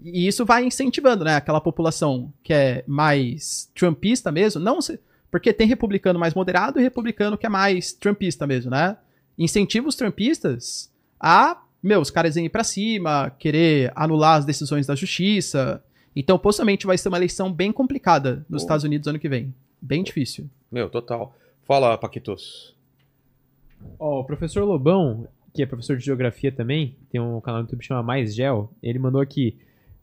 e 0.04 0.28
isso 0.28 0.46
vai 0.46 0.64
incentivando, 0.66 1.24
né, 1.24 1.36
aquela 1.36 1.62
população 1.62 2.32
que 2.44 2.54
é 2.54 2.84
mais 2.88 3.70
trumpista 3.76 4.32
mesmo, 4.32 4.60
não 4.62 4.82
se- 4.82 5.00
porque 5.30 5.54
tem 5.54 5.68
republicano 5.68 6.18
mais 6.20 6.34
moderado 6.34 6.80
e 6.80 6.84
republicano 6.84 7.38
que 7.38 7.46
é 7.46 7.50
mais 7.50 7.94
trumpista 7.94 8.48
mesmo, 8.48 8.72
né? 8.72 8.98
Incentiva 9.38 9.88
os 9.88 9.96
trumpistas 9.96 10.90
a 11.20 11.62
meu, 11.82 12.02
os 12.02 12.12
caras 12.12 12.36
irem 12.36 12.50
pra 12.50 12.64
cima, 12.64 13.30
querer 13.40 13.91
anular 13.96 14.38
as 14.38 14.46
decisões 14.46 14.86
da 14.86 14.96
justiça. 14.96 15.82
Então, 16.16 16.38
possivelmente 16.38 16.86
vai 16.86 16.98
ser 16.98 17.08
uma 17.08 17.18
eleição 17.18 17.52
bem 17.52 17.72
complicada 17.72 18.46
nos 18.50 18.62
Pô. 18.62 18.66
Estados 18.66 18.84
Unidos 18.84 19.08
ano 19.08 19.18
que 19.20 19.30
vem. 19.30 19.54
Bem 19.82 20.04
difícil. 20.04 20.50
Meu, 20.70 20.90
total. 20.90 21.34
Fala, 21.64 21.98
Paquitos. 21.98 22.76
Ó, 23.98 24.20
o 24.20 24.24
professor 24.26 24.66
Lobão, 24.66 25.26
que 25.54 25.64
é 25.64 25.66
professor 25.66 25.96
de 25.96 26.04
geografia 26.04 26.52
também, 26.52 26.98
tem 27.10 27.22
um 27.22 27.40
canal 27.40 27.62
no 27.62 27.66
YouTube 27.66 27.80
que 27.80 27.86
chama 27.86 28.04
Mais 28.04 28.36
Gel, 28.36 28.70
ele 28.84 29.00
mandou 29.00 29.22
aqui. 29.22 29.56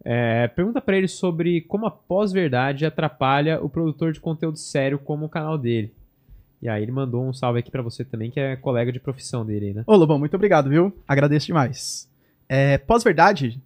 é, 0.02 0.48
pergunta 0.48 0.80
pra 0.80 0.96
ele 0.96 1.08
sobre 1.08 1.62
como 1.62 1.84
a 1.84 1.90
pós-verdade 1.90 2.86
atrapalha 2.86 3.60
o 3.60 3.68
produtor 3.68 4.12
de 4.12 4.20
conteúdo 4.20 4.56
sério 4.56 4.98
como 4.98 5.26
o 5.26 5.28
canal 5.28 5.58
dele. 5.58 5.92
E 6.66 6.68
aí 6.68 6.82
ele 6.82 6.90
mandou 6.90 7.24
um 7.24 7.32
salve 7.32 7.60
aqui 7.60 7.70
pra 7.70 7.80
você 7.80 8.04
também, 8.04 8.28
que 8.28 8.40
é 8.40 8.56
colega 8.56 8.90
de 8.90 8.98
profissão 8.98 9.46
dele, 9.46 9.72
né? 9.72 9.84
Ô, 9.86 9.94
Lobão, 9.94 10.18
muito 10.18 10.34
obrigado, 10.34 10.68
viu? 10.68 10.92
Agradeço 11.06 11.46
demais. 11.46 12.08
É, 12.48 12.76
Pós-verdade, 12.76 13.60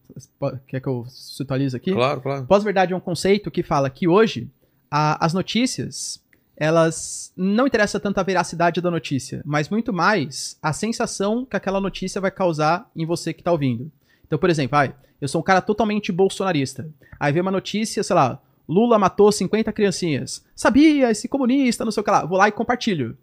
quer 0.68 0.80
que 0.82 0.86
eu 0.86 1.06
situalize 1.08 1.74
aqui? 1.74 1.92
Claro, 1.92 2.20
claro. 2.20 2.44
Pós-verdade 2.44 2.92
é 2.92 2.96
um 2.96 3.00
conceito 3.00 3.50
que 3.50 3.62
fala 3.62 3.88
que 3.88 4.06
hoje 4.06 4.50
a- 4.90 5.24
as 5.24 5.32
notícias, 5.32 6.22
elas 6.54 7.32
não 7.34 7.66
interessa 7.66 7.98
tanto 7.98 8.18
a 8.18 8.22
veracidade 8.22 8.82
da 8.82 8.90
notícia, 8.90 9.40
mas 9.46 9.70
muito 9.70 9.94
mais 9.94 10.58
a 10.62 10.74
sensação 10.74 11.46
que 11.46 11.56
aquela 11.56 11.80
notícia 11.80 12.20
vai 12.20 12.30
causar 12.30 12.86
em 12.94 13.06
você 13.06 13.32
que 13.32 13.42
tá 13.42 13.50
ouvindo. 13.50 13.90
Então, 14.26 14.38
por 14.38 14.50
exemplo, 14.50 14.72
vai, 14.72 14.94
eu 15.22 15.26
sou 15.26 15.40
um 15.40 15.44
cara 15.44 15.62
totalmente 15.62 16.12
bolsonarista. 16.12 16.86
Aí 17.18 17.32
vem 17.32 17.40
uma 17.40 17.50
notícia, 17.50 18.02
sei 18.02 18.14
lá, 18.14 18.38
Lula 18.70 18.98
matou 18.98 19.32
50 19.32 19.72
criancinhas. 19.72 20.44
Sabia, 20.54 21.10
esse 21.10 21.26
comunista, 21.28 21.84
não 21.84 21.90
sei 21.90 22.00
o 22.00 22.04
que 22.04 22.10
lá. 22.10 22.24
Vou 22.24 22.38
lá 22.38 22.46
e 22.48 22.52
compartilho. 22.52 23.16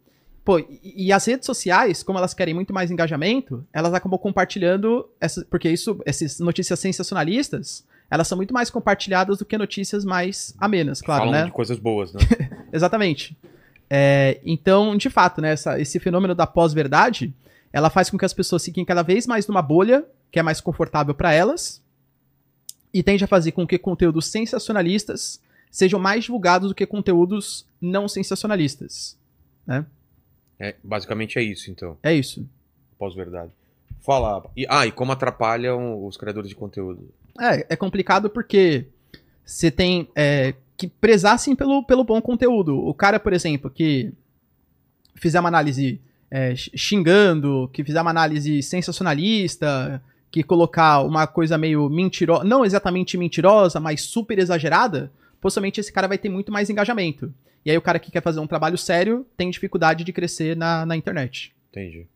Pô, 0.44 0.60
e, 0.60 1.07
e 1.07 1.11
as 1.14 1.26
redes 1.26 1.45
sociais, 1.45 2.03
como 2.03 2.18
elas 2.18 2.34
querem 2.34 2.53
muito 2.53 2.74
mais 2.74 2.91
engajamento, 2.91 3.65
elas 3.74 3.94
acabam 3.94 4.19
compartilhando, 4.19 5.10
essa, 5.19 5.45
porque 5.49 5.69
isso, 5.69 5.99
essas 6.06 6.40
notícias 6.40 6.80
sensacionalistas, 6.80 7.86
elas 8.10 8.28
são 8.28 8.36
muito 8.38 8.53
mais 8.53 8.69
compartilhadas 8.69 9.38
do 9.40 9.45
que 9.45 9.57
notícias 9.57 10.06
mais 10.06 10.53
amenas, 10.60 11.02
claro, 11.02 11.24
Falam 11.26 11.34
né? 11.40 11.45
de 11.45 11.52
coisas 11.52 11.78
boas, 11.78 12.14
né? 12.14 12.19
Exatamente. 12.72 13.38
É, 13.90 14.40
então, 14.45 14.95
de 14.98 15.10
fato, 15.10 15.41
né, 15.41 15.52
essa- 15.53 15.80
esse 15.80 15.99
fenômeno 15.99 16.36
da 16.36 16.45
pós-verdade, 16.48 17.34
ela 17.72 17.90
faz 17.90 18.10
com 18.10 18.18
que 18.18 18.26
as 18.26 18.34
pessoas 18.34 18.64
fiquem 18.64 18.84
cada 18.86 19.02
vez 19.02 19.28
mais 19.28 19.48
numa 19.48 19.61
bolha, 19.61 20.06
que 20.32 20.40
é 20.40 20.44
mais 20.44 20.60
confortável 20.61 21.14
para 21.14 21.34
elas, 21.34 21.82
e 22.94 23.04
tende 23.04 23.24
a 23.24 23.28
fazer 23.28 23.52
com 23.52 23.68
que 23.68 23.78
conteúdos 23.78 24.28
sensacionalistas 24.28 25.42
sejam 25.70 26.00
mais 26.00 26.24
divulgados 26.24 26.70
do 26.70 26.76
que 26.76 26.86
conteúdos 26.86 27.66
não 27.80 28.08
sensacionalistas. 28.08 29.18
É, 30.60 30.76
basicamente 30.84 31.38
é 31.38 31.44
isso, 31.44 31.70
então. 31.70 31.98
É 32.02 32.14
isso. 32.14 32.48
Pós-verdade. 32.98 33.52
Fala. 34.02 34.50
E, 34.56 34.66
ah, 34.70 34.88
e 34.88 34.92
como 34.92 35.12
atrapalham 35.12 36.06
os 36.06 36.18
criadores 36.18 36.50
de 36.50 36.56
conteúdo? 36.56 37.10
É, 37.40 37.74
é 37.74 37.76
complicado 37.76 38.30
porque 38.30 38.86
você 39.46 39.70
tem 39.70 40.08
é, 40.16 40.56
que 40.76 40.88
prezar, 40.88 41.34
assim, 41.36 41.56
pelo, 41.56 41.84
pelo 41.84 42.04
bom 42.04 42.22
conteúdo. 42.22 42.78
O 42.78 42.94
cara, 42.94 43.20
por 43.20 43.34
exemplo, 43.34 43.70
que 43.70 44.12
fizer 45.16 45.40
uma 45.40 45.50
análise 45.50 46.02
é, 46.32 46.56
xingando, 46.56 47.70
que 47.72 47.84
fizer 47.84 48.02
uma 48.02 48.12
análise 48.12 48.62
sensacionalista, 48.64 50.02
que 50.32 50.44
colocar 50.44 51.02
uma 51.02 51.26
coisa 51.26 51.58
meio 51.58 51.90
mentirosa, 51.90 52.44
não 52.44 52.66
exatamente 52.66 53.18
mentirosa, 53.18 53.80
mas 53.80 54.02
super 54.02 54.38
exagerada, 54.38 55.12
possivelmente 55.40 55.80
esse 55.80 55.91
cara 55.91 56.08
vai 56.08 56.18
ter 56.18 56.30
muito 56.30 56.52
mais 56.52 56.70
engajamento. 56.70 57.34
E 57.66 57.72
aí 57.72 57.78
o 57.78 57.82
cara 57.82 57.99
que 57.99 58.12
quer 58.12 58.22
fazer 58.22 58.40
um 58.40 58.48
trabalho 58.48 58.78
sério 58.78 59.26
tem 59.36 59.49
dificuldade 59.49 60.04
de 60.04 60.14
crescer 60.14 60.56
na, 60.56 60.86
na 60.86 60.95
internet. 60.95 61.54
Entendi. 61.70 62.08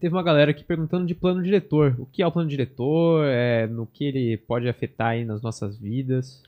Teve 0.00 0.14
uma 0.14 0.22
galera 0.22 0.50
aqui 0.50 0.64
perguntando 0.64 1.06
de 1.06 1.14
plano 1.14 1.42
diretor. 1.42 1.94
O 1.98 2.06
que 2.06 2.22
é 2.22 2.26
o 2.26 2.32
plano 2.32 2.48
diretor? 2.48 3.24
É, 3.26 3.66
no 3.66 3.86
que 3.86 4.04
ele 4.04 4.36
pode 4.36 4.68
afetar 4.68 5.08
aí 5.08 5.24
nas 5.24 5.42
nossas 5.42 5.76
vidas? 5.76 6.42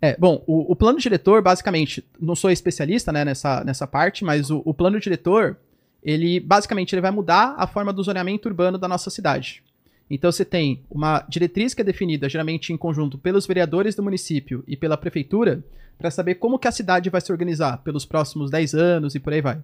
É, 0.00 0.16
bom, 0.16 0.42
o, 0.46 0.72
o 0.72 0.74
plano 0.74 0.98
diretor, 0.98 1.42
basicamente, 1.42 2.02
não 2.18 2.34
sou 2.34 2.50
especialista 2.50 3.12
né, 3.12 3.24
nessa, 3.24 3.62
nessa 3.62 3.86
parte, 3.86 4.24
mas 4.24 4.50
o, 4.50 4.62
o 4.64 4.72
plano 4.72 4.98
diretor, 4.98 5.58
ele 6.02 6.40
basicamente 6.40 6.94
ele 6.94 7.02
vai 7.02 7.10
mudar 7.10 7.54
a 7.58 7.66
forma 7.66 7.92
do 7.92 8.02
zoneamento 8.02 8.48
urbano 8.48 8.78
da 8.78 8.88
nossa 8.88 9.10
cidade. 9.10 9.62
Então 10.10 10.32
você 10.32 10.44
tem 10.44 10.82
uma 10.90 11.24
diretriz 11.28 11.72
que 11.72 11.82
é 11.82 11.84
definida 11.84 12.28
geralmente 12.28 12.72
em 12.72 12.76
conjunto 12.76 13.16
pelos 13.16 13.46
vereadores 13.46 13.94
do 13.94 14.02
município 14.02 14.64
e 14.66 14.76
pela 14.76 14.96
prefeitura 14.96 15.62
para 15.96 16.10
saber 16.10 16.36
como 16.36 16.58
que 16.58 16.66
a 16.66 16.72
cidade 16.72 17.08
vai 17.08 17.20
se 17.20 17.30
organizar 17.30 17.78
pelos 17.78 18.04
próximos 18.04 18.50
10 18.50 18.74
anos 18.74 19.14
e 19.14 19.20
por 19.20 19.32
aí 19.32 19.40
vai. 19.40 19.62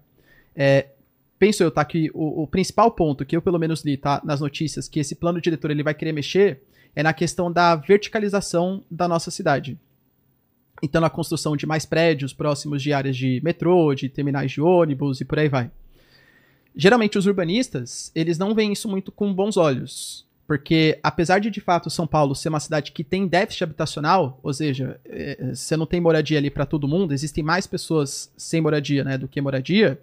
É, 0.55 0.87
penso 1.39 1.63
eu, 1.63 1.71
tá, 1.71 1.85
que 1.85 2.11
o, 2.15 2.43
o 2.43 2.47
principal 2.47 2.91
ponto 2.93 3.25
que 3.25 3.37
eu 3.37 3.43
pelo 3.43 3.59
menos 3.59 3.85
li, 3.85 3.97
tá, 3.97 4.21
nas 4.25 4.41
notícias, 4.41 4.89
que 4.89 5.01
esse 5.01 5.17
plano 5.17 5.41
diretor 5.41 5.71
ele 5.71 5.83
vai 5.83 5.95
querer 5.95 6.13
mexer 6.13 6.63
é 6.95 7.03
na 7.03 7.13
questão 7.13 7.51
da 7.51 7.75
verticalização 7.75 8.85
da 8.91 9.09
nossa 9.09 9.31
cidade. 9.31 9.79
Então, 10.83 11.01
na 11.01 11.11
construção 11.11 11.57
de 11.57 11.67
mais 11.67 11.87
prédios 11.87 12.33
próximos 12.33 12.83
de 12.83 12.93
áreas 12.93 13.17
de 13.17 13.41
metrô, 13.43 13.95
de 13.95 14.09
terminais 14.09 14.53
de 14.53 14.61
ônibus 14.61 15.21
e 15.21 15.25
por 15.25 15.39
aí 15.39 15.49
vai. 15.49 15.71
Geralmente, 16.75 17.17
os 17.17 17.27
urbanistas, 17.27 18.13
eles 18.15 18.39
não 18.39 18.55
veem 18.55 18.73
isso 18.73 18.89
muito 18.89 19.11
com 19.11 19.33
bons 19.33 19.57
olhos. 19.57 20.26
Porque, 20.47 20.99
apesar 21.03 21.41
de, 21.41 21.51
de 21.51 21.61
fato, 21.61 21.91
São 21.91 22.07
Paulo 22.07 22.35
ser 22.35 22.51
uma 22.51 22.61
cidade 22.61 22.93
que 22.93 23.03
tem 23.03 23.27
déficit 23.27 23.65
habitacional, 23.65 24.39
ou 24.43 24.55
seja, 24.55 25.01
eh, 25.05 25.51
você 25.53 25.77
não 25.77 25.87
tem 25.87 26.01
moradia 26.01 26.39
ali 26.39 26.51
para 26.51 26.65
todo 26.65 26.87
mundo, 26.87 27.13
existem 27.13 27.43
mais 27.43 27.67
pessoas 27.67 28.33
sem 28.37 28.61
moradia 28.61 29.03
né, 29.03 29.19
do 29.19 29.27
que 29.27 29.41
moradia, 29.41 30.01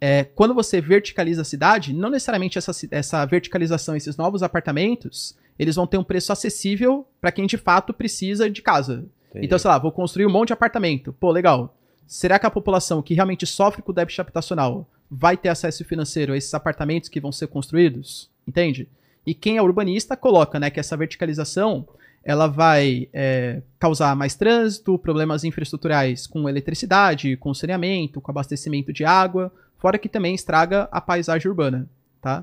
é, 0.00 0.24
quando 0.24 0.54
você 0.54 0.80
verticaliza 0.80 1.42
a 1.42 1.44
cidade, 1.44 1.92
não 1.92 2.10
necessariamente 2.10 2.58
essa, 2.58 2.72
essa 2.90 3.24
verticalização, 3.24 3.96
esses 3.96 4.16
novos 4.16 4.42
apartamentos, 4.42 5.36
eles 5.58 5.76
vão 5.76 5.86
ter 5.86 5.98
um 5.98 6.04
preço 6.04 6.32
acessível 6.32 7.06
para 7.20 7.32
quem 7.32 7.46
de 7.46 7.56
fato 7.56 7.92
precisa 7.92 8.48
de 8.48 8.62
casa. 8.62 9.04
Entendi. 9.30 9.46
Então, 9.46 9.58
sei 9.58 9.68
lá, 9.68 9.78
vou 9.78 9.90
construir 9.90 10.26
um 10.26 10.30
monte 10.30 10.48
de 10.48 10.52
apartamento. 10.52 11.12
Pô, 11.12 11.30
legal. 11.30 11.76
Será 12.06 12.38
que 12.38 12.46
a 12.46 12.50
população 12.50 13.02
que 13.02 13.12
realmente 13.12 13.44
sofre 13.44 13.82
com 13.82 13.90
o 13.90 13.94
déficit 13.94 14.20
habitacional 14.20 14.88
vai 15.10 15.36
ter 15.36 15.48
acesso 15.48 15.84
financeiro 15.84 16.32
a 16.32 16.36
esses 16.36 16.54
apartamentos 16.54 17.08
que 17.08 17.20
vão 17.20 17.32
ser 17.32 17.48
construídos? 17.48 18.30
Entende? 18.46 18.88
E 19.28 19.34
quem 19.34 19.58
é 19.58 19.62
urbanista 19.62 20.16
coloca, 20.16 20.58
né, 20.58 20.70
que 20.70 20.80
essa 20.80 20.96
verticalização 20.96 21.86
ela 22.24 22.46
vai 22.46 23.10
é, 23.12 23.60
causar 23.78 24.16
mais 24.16 24.34
trânsito, 24.34 24.98
problemas 24.98 25.44
infraestruturais 25.44 26.26
com 26.26 26.48
eletricidade, 26.48 27.36
com 27.36 27.52
saneamento, 27.52 28.22
com 28.22 28.30
abastecimento 28.30 28.90
de 28.90 29.04
água, 29.04 29.52
fora 29.76 29.98
que 29.98 30.08
também 30.08 30.34
estraga 30.34 30.88
a 30.90 30.98
paisagem 30.98 31.46
urbana, 31.46 31.86
tá? 32.22 32.42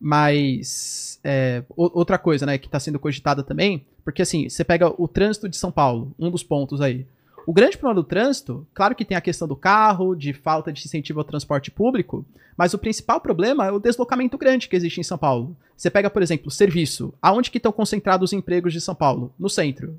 Mas 0.00 1.20
é, 1.22 1.62
outra 1.76 2.18
coisa, 2.18 2.44
né, 2.44 2.58
que 2.58 2.66
está 2.66 2.80
sendo 2.80 2.98
cogitada 2.98 3.44
também, 3.44 3.86
porque 4.04 4.20
assim, 4.20 4.48
você 4.48 4.64
pega 4.64 4.92
o 5.00 5.06
trânsito 5.06 5.48
de 5.48 5.56
São 5.56 5.70
Paulo, 5.70 6.12
um 6.18 6.28
dos 6.28 6.42
pontos 6.42 6.80
aí. 6.80 7.06
O 7.46 7.52
grande 7.52 7.78
problema 7.78 8.02
do 8.02 8.06
trânsito, 8.06 8.66
claro 8.74 8.94
que 8.94 9.04
tem 9.04 9.16
a 9.16 9.20
questão 9.20 9.46
do 9.46 9.54
carro, 9.54 10.16
de 10.16 10.32
falta 10.32 10.72
de 10.72 10.84
incentivo 10.84 11.20
ao 11.20 11.24
transporte 11.24 11.70
público, 11.70 12.26
mas 12.56 12.74
o 12.74 12.78
principal 12.78 13.20
problema 13.20 13.64
é 13.66 13.70
o 13.70 13.78
deslocamento 13.78 14.36
grande 14.36 14.68
que 14.68 14.74
existe 14.74 14.98
em 15.00 15.04
São 15.04 15.16
Paulo. 15.16 15.56
Você 15.76 15.88
pega, 15.88 16.10
por 16.10 16.22
exemplo, 16.22 16.50
serviço. 16.50 17.14
Aonde 17.22 17.50
que 17.50 17.58
estão 17.58 17.70
concentrados 17.70 18.30
os 18.30 18.32
empregos 18.32 18.72
de 18.72 18.80
São 18.80 18.94
Paulo? 18.94 19.32
No 19.38 19.48
centro. 19.48 19.98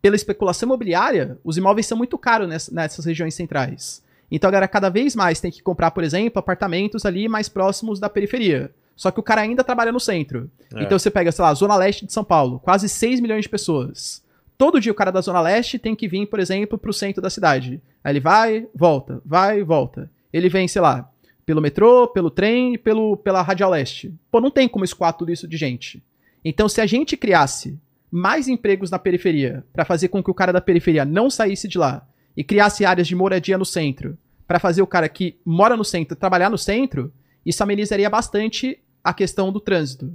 Pela 0.00 0.16
especulação 0.16 0.66
imobiliária, 0.68 1.36
os 1.44 1.56
imóveis 1.58 1.86
são 1.86 1.98
muito 1.98 2.16
caros 2.16 2.48
ness- 2.48 2.70
nessas 2.70 3.04
regiões 3.04 3.34
centrais. 3.34 4.02
Então 4.30 4.48
a 4.48 4.52
galera 4.52 4.68
cada 4.68 4.88
vez 4.88 5.14
mais 5.14 5.40
tem 5.40 5.50
que 5.50 5.62
comprar, 5.62 5.90
por 5.90 6.02
exemplo, 6.02 6.38
apartamentos 6.38 7.04
ali 7.04 7.28
mais 7.28 7.48
próximos 7.48 8.00
da 8.00 8.08
periferia. 8.08 8.70
Só 8.94 9.10
que 9.10 9.20
o 9.20 9.22
cara 9.22 9.42
ainda 9.42 9.62
trabalha 9.62 9.92
no 9.92 10.00
centro. 10.00 10.50
É. 10.74 10.82
Então 10.82 10.98
você 10.98 11.10
pega, 11.10 11.30
sei 11.30 11.42
lá, 11.44 11.52
Zona 11.52 11.76
Leste 11.76 12.06
de 12.06 12.12
São 12.12 12.24
Paulo, 12.24 12.58
quase 12.60 12.88
6 12.88 13.20
milhões 13.20 13.42
de 13.42 13.48
pessoas. 13.48 14.22
Todo 14.58 14.80
dia 14.80 14.92
o 14.92 14.94
cara 14.94 15.10
da 15.10 15.20
Zona 15.20 15.40
Leste 15.40 15.78
tem 15.78 15.94
que 15.94 16.08
vir, 16.08 16.26
por 16.26 16.40
exemplo, 16.40 16.78
pro 16.78 16.92
centro 16.92 17.20
da 17.20 17.30
cidade. 17.30 17.80
Aí 18.02 18.12
ele 18.12 18.20
vai, 18.20 18.66
volta, 18.74 19.20
vai, 19.24 19.62
volta. 19.62 20.10
Ele 20.32 20.48
vem, 20.48 20.66
sei 20.66 20.80
lá, 20.80 21.10
pelo 21.44 21.60
metrô, 21.60 22.08
pelo 22.08 22.30
trem 22.30 22.78
pelo, 22.78 23.16
pela 23.16 23.42
Radial 23.42 23.70
Leste. 23.70 24.12
Pô, 24.30 24.40
não 24.40 24.50
tem 24.50 24.68
como 24.68 24.84
escoar 24.84 25.12
tudo 25.12 25.30
isso 25.30 25.46
de 25.46 25.56
gente. 25.56 26.02
Então, 26.44 26.68
se 26.68 26.80
a 26.80 26.86
gente 26.86 27.16
criasse 27.16 27.78
mais 28.10 28.48
empregos 28.48 28.90
na 28.90 28.98
periferia 28.98 29.64
para 29.72 29.84
fazer 29.84 30.08
com 30.08 30.22
que 30.22 30.30
o 30.30 30.34
cara 30.34 30.52
da 30.52 30.60
periferia 30.60 31.04
não 31.04 31.28
saísse 31.28 31.68
de 31.68 31.76
lá 31.76 32.06
e 32.36 32.44
criasse 32.44 32.84
áreas 32.84 33.06
de 33.06 33.14
moradia 33.14 33.58
no 33.58 33.64
centro 33.64 34.16
para 34.46 34.58
fazer 34.58 34.80
o 34.80 34.86
cara 34.86 35.08
que 35.08 35.36
mora 35.44 35.76
no 35.76 35.84
centro 35.84 36.16
trabalhar 36.16 36.48
no 36.48 36.58
centro, 36.58 37.12
isso 37.44 37.62
amenizaria 37.62 38.08
bastante 38.08 38.78
a 39.02 39.12
questão 39.12 39.52
do 39.52 39.60
trânsito. 39.60 40.12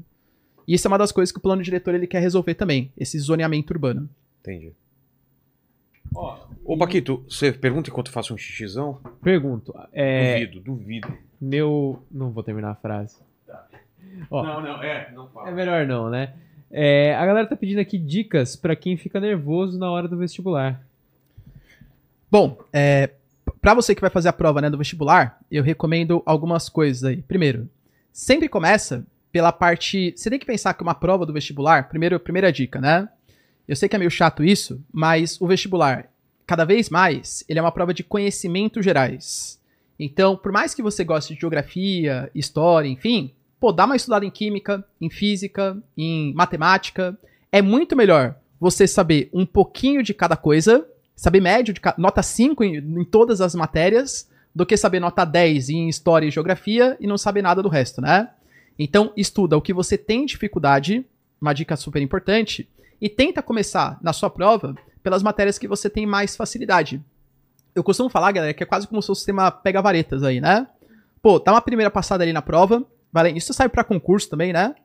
E 0.68 0.73
isso 0.73 0.88
é 0.88 0.89
uma 0.89 0.97
das 0.97 1.11
coisas 1.11 1.31
que 1.31 1.38
o 1.38 1.41
plano 1.41 1.61
diretor 1.61 1.93
ele 1.93 2.07
quer 2.07 2.22
resolver 2.22 2.53
também, 2.53 2.91
esse 2.97 3.19
zoneamento 3.19 3.73
urbano. 3.73 4.09
Entendi. 4.41 4.73
Ô, 6.65 6.77
Paquito, 6.77 7.23
você 7.30 7.53
pergunta 7.53 7.89
enquanto 7.89 8.07
eu 8.07 8.13
faço 8.13 8.34
um 8.34 8.38
xixizão? 8.38 8.99
Pergunto. 9.23 9.73
É, 9.93 10.34
Duvido, 10.45 10.59
duvido. 10.59 11.18
meu. 11.39 12.03
Não 12.11 12.31
vou 12.31 12.43
terminar 12.43 12.72
a 12.72 12.76
frase. 12.76 13.18
Ó, 14.30 14.43
Não, 14.43 14.61
não, 14.61 14.84
é, 14.84 15.09
não 15.13 15.30
fala. 15.30 15.49
É 15.49 15.53
melhor 15.53 15.88
não, 15.88 16.09
né? 16.09 16.34
É, 16.69 17.15
a 17.15 17.26
galera 17.26 17.47
tá 17.47 17.55
pedindo 17.55 17.80
aqui 17.80 17.97
dicas 17.97 18.55
pra 18.55 18.76
quem 18.76 18.97
fica 18.97 19.19
nervoso 19.19 19.80
na 19.80 19.89
hora 19.89 20.07
do 20.07 20.18
vestibular. 20.18 20.81
Bom, 22.30 22.57
é, 22.73 23.11
para 23.61 23.73
você 23.73 23.93
que 23.95 24.01
vai 24.01 24.09
fazer 24.09 24.30
a 24.30 24.34
prova 24.34 24.61
né, 24.61 24.69
do 24.69 24.77
vestibular, 24.77 25.39
eu 25.49 25.63
recomendo 25.63 26.22
algumas 26.26 26.68
coisas 26.69 27.03
aí. 27.03 27.22
Primeiro, 27.22 27.69
sempre 28.11 28.49
começa 28.49 29.05
pela 29.31 29.51
parte. 29.51 30.13
Você 30.15 30.30
tem 30.30 30.39
que 30.39 30.45
pensar 30.45 30.73
que 30.73 30.84
uma 30.84 30.95
prova 30.95 31.26
do 31.26 31.34
vestibular, 31.34 31.88
primeiro, 31.89 32.19
primeira 32.19 32.51
dica, 32.51 32.80
né? 32.81 33.07
Eu 33.72 33.76
sei 33.77 33.88
que 33.88 33.95
é 33.95 33.99
meio 33.99 34.11
chato 34.11 34.43
isso, 34.43 34.84
mas 34.91 35.39
o 35.39 35.48
vestibular, 35.48 36.11
cada 36.45 36.65
vez 36.65 36.89
mais, 36.89 37.41
ele 37.48 37.57
é 37.57 37.61
uma 37.61 37.72
prova 37.72 37.93
de 37.93 38.03
conhecimentos 38.03 38.84
gerais. 38.84 39.57
Então, 39.98 40.35
por 40.35 40.52
mais 40.52 40.73
que 40.73 40.81
você 40.81 41.06
goste 41.06 41.34
de 41.34 41.39
geografia, 41.39 42.30
história, 42.35 42.89
enfim, 42.89 43.34
pô, 43.61 43.72
dá 43.72 43.85
uma 43.85 43.95
estudada 43.95 44.26
em 44.26 44.30
química, 44.30 44.84
em 44.99 45.10
física, 45.10 45.81
em 45.98 46.34
matemática. 46.34 47.18
É 47.49 47.61
muito 47.61 47.95
melhor 47.95 48.35
você 48.60 48.85
saber 48.85 49.30
um 49.31 49.45
pouquinho 49.45 50.03
de 50.03 50.14
cada 50.14 50.35
coisa, 50.35 50.85
saber 51.15 51.39
médio 51.39 51.73
de 51.73 51.80
nota 51.98 52.22
5 52.22 52.65
em, 52.65 52.76
em 52.76 53.06
todas 53.06 53.39
as 53.39 53.56
matérias, 53.56 54.30
do 54.53 54.65
que 54.65 54.76
saber 54.76 54.99
nota 54.99 55.23
10 55.23 55.69
em 55.69 55.88
história 55.88 56.27
e 56.27 56.31
geografia 56.31 56.98
e 56.99 57.07
não 57.07 57.18
saber 57.18 57.41
nada 57.41 57.64
do 57.64 57.69
resto, 57.69 58.02
né? 58.02 58.31
Então, 58.77 59.14
estuda 59.15 59.56
o 59.56 59.61
que 59.61 59.73
você 59.73 59.98
tem 59.98 60.26
dificuldade, 60.26 61.06
uma 61.39 61.53
dica 61.53 61.77
super 61.77 62.02
importante, 62.02 62.68
e 63.02 63.10
tenta 63.10 63.41
começar 63.41 63.98
na 64.02 64.14
sua 64.14 64.30
prova 64.30 64.76
pelas 65.02 65.23
matérias 65.23 65.57
que 65.57 65.68
você 65.68 65.90
tem 65.90 66.06
mais 66.06 66.36
facilidade. 66.36 67.02
Eu 67.73 67.84
costumo 67.84 68.10
falar, 68.10 68.32
galera, 68.32 68.53
que 68.53 68.61
é 68.61 68.65
quase 68.65 68.88
como 68.88 69.02
se 69.02 69.11
o 69.11 69.15
sistema 69.15 69.49
pega 69.49 69.82
varetas 69.82 70.23
aí, 70.23 70.40
né? 70.40 70.68
Pô, 71.22 71.40
dá 71.40 71.52
uma 71.52 71.61
primeira 71.61 71.90
passada 71.90 72.23
ali 72.23 72.32
na 72.32 72.41
prova, 72.41 72.86
vai, 73.11 73.32
isso 73.32 73.53
sai 73.53 73.69
para 73.69 73.84
concurso 73.84 74.30
também, 74.30 74.53
né? 74.53 74.76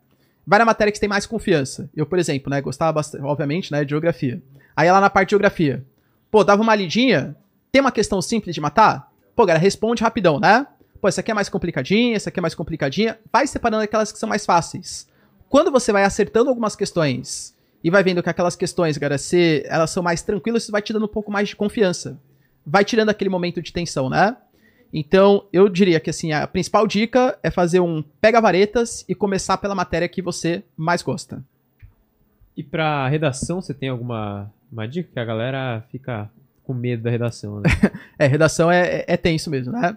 Vai 0.46 0.58
na 0.60 0.64
matéria 0.64 0.90
que 0.90 0.96
você 0.96 1.00
tem 1.00 1.08
mais 1.08 1.26
confiança. 1.26 1.90
Eu, 1.94 2.06
por 2.06 2.18
exemplo, 2.18 2.48
né, 2.48 2.60
gostava 2.60 2.92
bastante, 2.92 3.24
obviamente, 3.24 3.72
né, 3.72 3.84
de 3.84 3.90
geografia. 3.90 4.40
Aí 4.74 4.90
lá 4.90 5.00
na 5.00 5.10
parte 5.10 5.28
de 5.28 5.30
geografia, 5.32 5.84
pô, 6.30 6.44
dava 6.44 6.62
uma 6.62 6.74
lidinha, 6.74 7.36
tem 7.72 7.80
uma 7.80 7.90
questão 7.90 8.22
simples 8.22 8.54
de 8.54 8.60
matar? 8.60 9.10
Pô, 9.34 9.44
galera, 9.44 9.62
responde 9.62 10.02
rapidão, 10.02 10.38
né? 10.38 10.66
Pô, 11.00 11.08
essa 11.08 11.20
aqui 11.20 11.30
é 11.30 11.34
mais 11.34 11.48
complicadinha, 11.48 12.16
essa 12.16 12.28
aqui 12.28 12.38
é 12.38 12.42
mais 12.42 12.54
complicadinha. 12.54 13.18
Vai 13.32 13.46
separando 13.46 13.82
aquelas 13.82 14.12
que 14.12 14.18
são 14.18 14.28
mais 14.28 14.46
fáceis. 14.46 15.08
Quando 15.48 15.70
você 15.70 15.92
vai 15.92 16.04
acertando 16.04 16.48
algumas 16.48 16.76
questões 16.76 17.55
e 17.86 17.90
vai 17.90 18.02
vendo 18.02 18.20
que 18.20 18.28
aquelas 18.28 18.56
questões, 18.56 18.98
galera, 18.98 19.16
se 19.16 19.62
elas 19.64 19.92
são 19.92 20.02
mais 20.02 20.20
tranquilas, 20.20 20.64
isso 20.64 20.72
vai 20.72 20.82
te 20.82 20.92
dando 20.92 21.04
um 21.04 21.08
pouco 21.08 21.30
mais 21.30 21.50
de 21.50 21.54
confiança. 21.54 22.18
Vai 22.66 22.84
tirando 22.84 23.10
aquele 23.10 23.30
momento 23.30 23.62
de 23.62 23.72
tensão, 23.72 24.10
né? 24.10 24.36
Então, 24.92 25.44
eu 25.52 25.68
diria 25.68 26.00
que 26.00 26.10
assim, 26.10 26.32
a 26.32 26.48
principal 26.48 26.84
dica 26.84 27.38
é 27.44 27.48
fazer 27.48 27.78
um 27.78 28.02
pega 28.20 28.40
varetas 28.40 29.04
e 29.08 29.14
começar 29.14 29.56
pela 29.58 29.72
matéria 29.72 30.08
que 30.08 30.20
você 30.20 30.64
mais 30.76 31.00
gosta. 31.00 31.44
E 32.56 32.64
para 32.64 33.06
redação, 33.06 33.60
você 33.60 33.72
tem 33.72 33.88
alguma 33.88 34.52
uma 34.72 34.88
dica 34.88 35.08
que 35.12 35.20
a 35.20 35.24
galera 35.24 35.84
fica 35.92 36.28
com 36.64 36.74
medo 36.74 37.04
da 37.04 37.10
redação, 37.10 37.60
né? 37.60 37.70
é, 38.18 38.26
redação 38.26 38.68
é, 38.68 38.96
é, 38.96 39.04
é 39.06 39.16
tenso 39.16 39.48
mesmo, 39.48 39.72
né? 39.72 39.96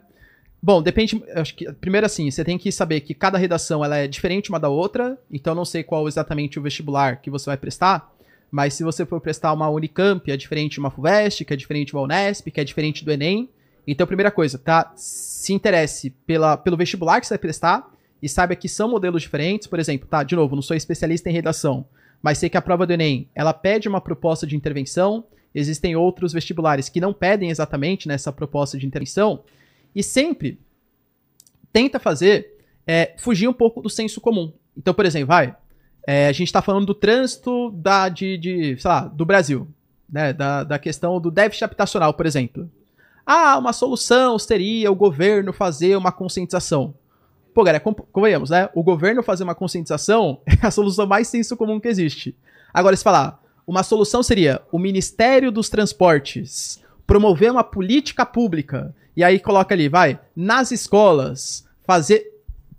Bom, 0.62 0.82
depende. 0.82 1.24
Acho 1.36 1.56
que 1.56 1.72
primeiro 1.74 2.06
assim, 2.06 2.30
você 2.30 2.44
tem 2.44 2.58
que 2.58 2.72
saber 2.72 3.00
que 3.02 3.14
cada 3.14 3.38
redação 3.38 3.84
ela 3.84 3.98
é 3.98 4.08
diferente 4.08 4.50
uma 4.50 4.60
da 4.60 4.70
outra. 4.70 5.18
Então 5.32 5.56
não 5.56 5.66
sei 5.66 5.84
qual 5.84 6.08
exatamente 6.08 6.60
o 6.60 6.62
vestibular 6.62 7.22
que 7.22 7.30
você 7.30 7.46
vai 7.46 7.58
prestar. 7.58 8.14
Mas 8.52 8.74
se 8.74 8.84
você 8.84 9.06
for 9.06 9.22
prestar 9.22 9.54
uma 9.54 9.70
Unicamp, 9.70 10.30
é 10.32 10.36
diferente 10.36 10.74
de 10.74 10.80
uma 10.80 10.90
Fuvest, 10.90 11.46
que 11.46 11.54
é 11.54 11.56
diferente 11.56 11.90
de 11.90 11.96
uma 11.96 12.04
Unesp, 12.04 12.50
que 12.50 12.60
é 12.60 12.64
diferente 12.64 13.06
do 13.06 13.12
Enem. 13.12 13.50
Então, 13.88 14.08
primeira 14.08 14.32
coisa, 14.32 14.58
tá? 14.58 14.92
Se 14.96 15.54
interesse 15.54 16.10
pela, 16.26 16.58
pelo 16.58 16.78
vestibular 16.78 17.20
que 17.20 17.28
você 17.28 17.34
vai 17.34 17.40
prestar 17.40 17.90
e 18.22 18.28
saiba 18.28 18.56
que 18.56 18.68
são 18.68 18.90
modelos 18.90 19.22
diferentes. 19.22 19.68
Por 19.68 19.80
exemplo, 19.80 20.08
tá? 20.08 20.24
De 20.24 20.36
novo, 20.36 20.56
não 20.56 20.62
sou 20.62 20.76
especialista 20.76 21.30
em 21.30 21.34
redação, 21.34 21.86
mas 22.22 22.38
sei 22.38 22.50
que 22.50 22.58
a 22.58 22.62
prova 22.62 22.86
do 22.86 22.94
Enem 22.94 23.28
ela 23.34 23.54
pede 23.54 23.88
uma 23.88 24.02
proposta 24.02 24.46
de 24.46 24.56
intervenção. 24.56 25.24
Existem 25.54 25.96
outros 25.96 26.34
vestibulares 26.34 26.90
que 26.90 27.02
não 27.02 27.14
pedem 27.14 27.50
exatamente 27.50 28.08
nessa 28.08 28.32
proposta 28.32 28.78
de 28.78 28.86
intervenção. 28.86 29.44
E 29.96 30.04
sempre 30.04 30.60
tenta 31.72 32.00
fazer 32.00 32.58
é, 32.86 33.14
fugir 33.18 33.48
um 33.48 33.54
pouco 33.54 33.82
do 33.82 33.90
senso 33.90 34.20
comum. 34.20 34.52
Então, 34.76 34.94
por 34.94 35.06
exemplo, 35.06 35.28
vai. 35.28 35.56
É, 36.08 36.28
a 36.28 36.32
gente 36.32 36.48
está 36.48 36.62
falando 36.62 36.88
do 36.88 36.96
trânsito 36.96 37.72
da, 37.72 38.10
de, 38.10 38.38
de, 38.38 38.78
sei 38.80 38.90
lá, 38.90 39.02
do 39.02 39.26
Brasil. 39.26 39.68
Né, 40.12 40.34
da, 40.34 40.64
da 40.64 40.80
questão 40.80 41.22
do 41.22 41.30
déficit 41.30 41.66
habitacional, 41.66 42.16
por 42.16 42.26
exemplo. 42.26 42.68
Ah, 43.24 43.60
uma 43.60 43.72
solução 43.72 44.40
seria 44.40 44.92
o 44.92 44.96
governo 44.96 45.54
fazer 45.54 45.96
uma 45.96 46.12
conscientização. 46.12 46.96
Pô, 47.54 47.64
galera, 47.64 47.84
convenhamos, 48.12 48.50
né? 48.50 48.70
O 48.74 48.82
governo 48.82 49.22
fazer 49.22 49.44
uma 49.44 49.54
conscientização 49.54 50.42
é 50.48 50.66
a 50.66 50.72
solução 50.72 51.06
mais 51.06 51.28
senso 51.28 51.56
comum 51.56 51.80
que 51.80 51.88
existe. 51.88 52.36
Agora, 52.74 52.96
se 52.96 53.04
falar, 53.04 53.40
uma 53.68 53.84
solução 53.84 54.24
seria 54.24 54.64
o 54.72 54.80
Ministério 54.80 55.52
dos 55.52 55.70
Transportes 55.70 56.84
promover 57.06 57.52
uma 57.52 57.64
política 57.64 58.26
pública 58.26 58.96
e 59.20 59.24
aí 59.24 59.38
coloca 59.38 59.76
ali, 59.76 59.90
vai, 59.90 60.18
nas 60.34 60.72
escolas, 60.72 61.68
fazer. 61.86 62.26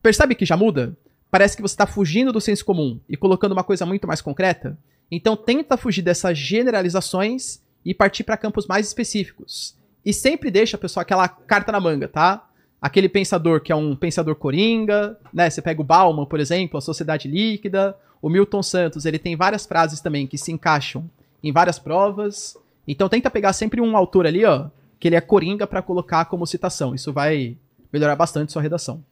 Percebe 0.02 0.34
que 0.34 0.46
já 0.46 0.56
muda? 0.56 0.96
Parece 1.30 1.54
que 1.54 1.60
você 1.60 1.74
está 1.74 1.86
fugindo 1.86 2.32
do 2.32 2.40
senso 2.40 2.64
comum 2.64 2.98
e 3.06 3.14
colocando 3.14 3.52
uma 3.52 3.62
coisa 3.62 3.84
muito 3.84 4.08
mais 4.08 4.22
concreta. 4.22 4.78
Então 5.10 5.36
tenta 5.36 5.76
fugir 5.76 6.00
dessas 6.00 6.38
generalizações 6.38 7.60
e 7.84 7.92
partir 7.92 8.24
para 8.24 8.38
campos 8.38 8.66
mais 8.66 8.86
específicos. 8.86 9.76
E 10.02 10.14
sempre 10.14 10.50
deixa, 10.50 10.78
pessoal, 10.78 11.02
aquela 11.02 11.28
carta 11.28 11.70
na 11.70 11.78
manga, 11.78 12.08
tá? 12.08 12.48
Aquele 12.80 13.10
pensador 13.10 13.60
que 13.60 13.70
é 13.70 13.76
um 13.76 13.94
pensador 13.94 14.34
coringa, 14.34 15.18
né? 15.34 15.50
Você 15.50 15.60
pega 15.60 15.82
o 15.82 15.84
Bauman, 15.84 16.24
por 16.24 16.40
exemplo, 16.40 16.78
a 16.78 16.80
sociedade 16.80 17.28
líquida. 17.28 17.94
O 18.22 18.30
Milton 18.30 18.62
Santos, 18.62 19.04
ele 19.04 19.18
tem 19.18 19.36
várias 19.36 19.66
frases 19.66 20.00
também 20.00 20.26
que 20.26 20.38
se 20.38 20.50
encaixam 20.50 21.04
em 21.44 21.52
várias 21.52 21.78
provas. 21.78 22.56
Então 22.88 23.10
tenta 23.10 23.28
pegar 23.28 23.52
sempre 23.52 23.82
um 23.82 23.94
autor 23.94 24.26
ali, 24.26 24.42
ó, 24.46 24.70
que 25.00 25.08
ele 25.08 25.16
é 25.16 25.20
coringa 25.20 25.66
para 25.66 25.82
colocar 25.82 26.26
como 26.26 26.46
citação. 26.46 26.94
Isso 26.94 27.12
vai 27.12 27.56
melhorar 27.90 28.14
bastante 28.14 28.52
sua 28.52 28.60
redação. 28.60 29.02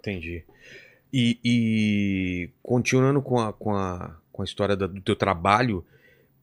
Entendi. 0.00 0.42
E, 1.12 1.38
e 1.44 2.50
continuando 2.62 3.20
com 3.20 3.38
a, 3.38 3.52
com 3.52 3.76
a, 3.76 4.16
com 4.32 4.42
a 4.42 4.44
história 4.44 4.74
do 4.74 5.00
teu 5.00 5.14
trabalho, 5.14 5.84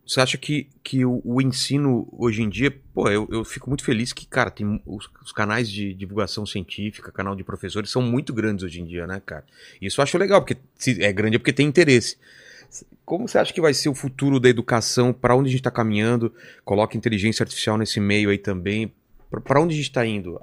você 0.06 0.22
acha 0.22 0.38
que, 0.38 0.70
que 0.84 1.04
o, 1.04 1.20
o, 1.24 1.42
ensino 1.42 2.08
hoje 2.12 2.44
em 2.44 2.50
dia, 2.50 2.72
pô, 2.94 3.10
eu, 3.10 3.28
eu 3.32 3.44
fico 3.44 3.70
muito 3.70 3.84
feliz 3.84 4.14
que, 4.14 4.28
cara, 4.28 4.52
tem 4.52 4.80
os, 4.86 5.10
os, 5.24 5.32
canais 5.32 5.70
de 5.70 5.94
divulgação 5.96 6.46
científica, 6.46 7.12
canal 7.12 7.36
de 7.36 7.44
professores 7.44 7.90
são 7.90 8.04
muito 8.04 8.32
grandes 8.32 8.64
hoje 8.64 8.82
em 8.82 8.86
dia, 8.86 9.08
né, 9.08 9.22
cara? 9.26 9.44
Isso 9.82 10.00
eu 10.00 10.04
acho 10.04 10.18
legal, 10.18 10.42
porque 10.42 10.58
se 10.76 11.04
é 11.04 11.12
grande 11.12 11.38
é 11.38 11.40
porque 11.40 11.54
tem 11.54 11.68
interesse. 11.68 12.18
Como 13.06 13.28
você 13.28 13.38
acha 13.38 13.54
que 13.54 13.62
vai 13.62 13.74
ser 13.74 13.90
o 13.90 13.94
futuro 13.94 14.40
da 14.40 14.50
educação? 14.50 15.14
Para 15.14 15.36
onde 15.36 15.50
a 15.50 15.52
gente 15.52 15.60
está 15.60 15.70
caminhando? 15.70 16.34
Coloca 16.64 16.98
inteligência 16.98 17.44
artificial 17.44 17.78
nesse 17.78 18.00
meio 18.00 18.32
aí 18.32 18.38
também. 18.38 18.92
Para 19.44 19.62
onde 19.62 19.74
a 19.74 19.78
gente 19.78 19.90
está 19.90 20.06
indo? 20.06 20.40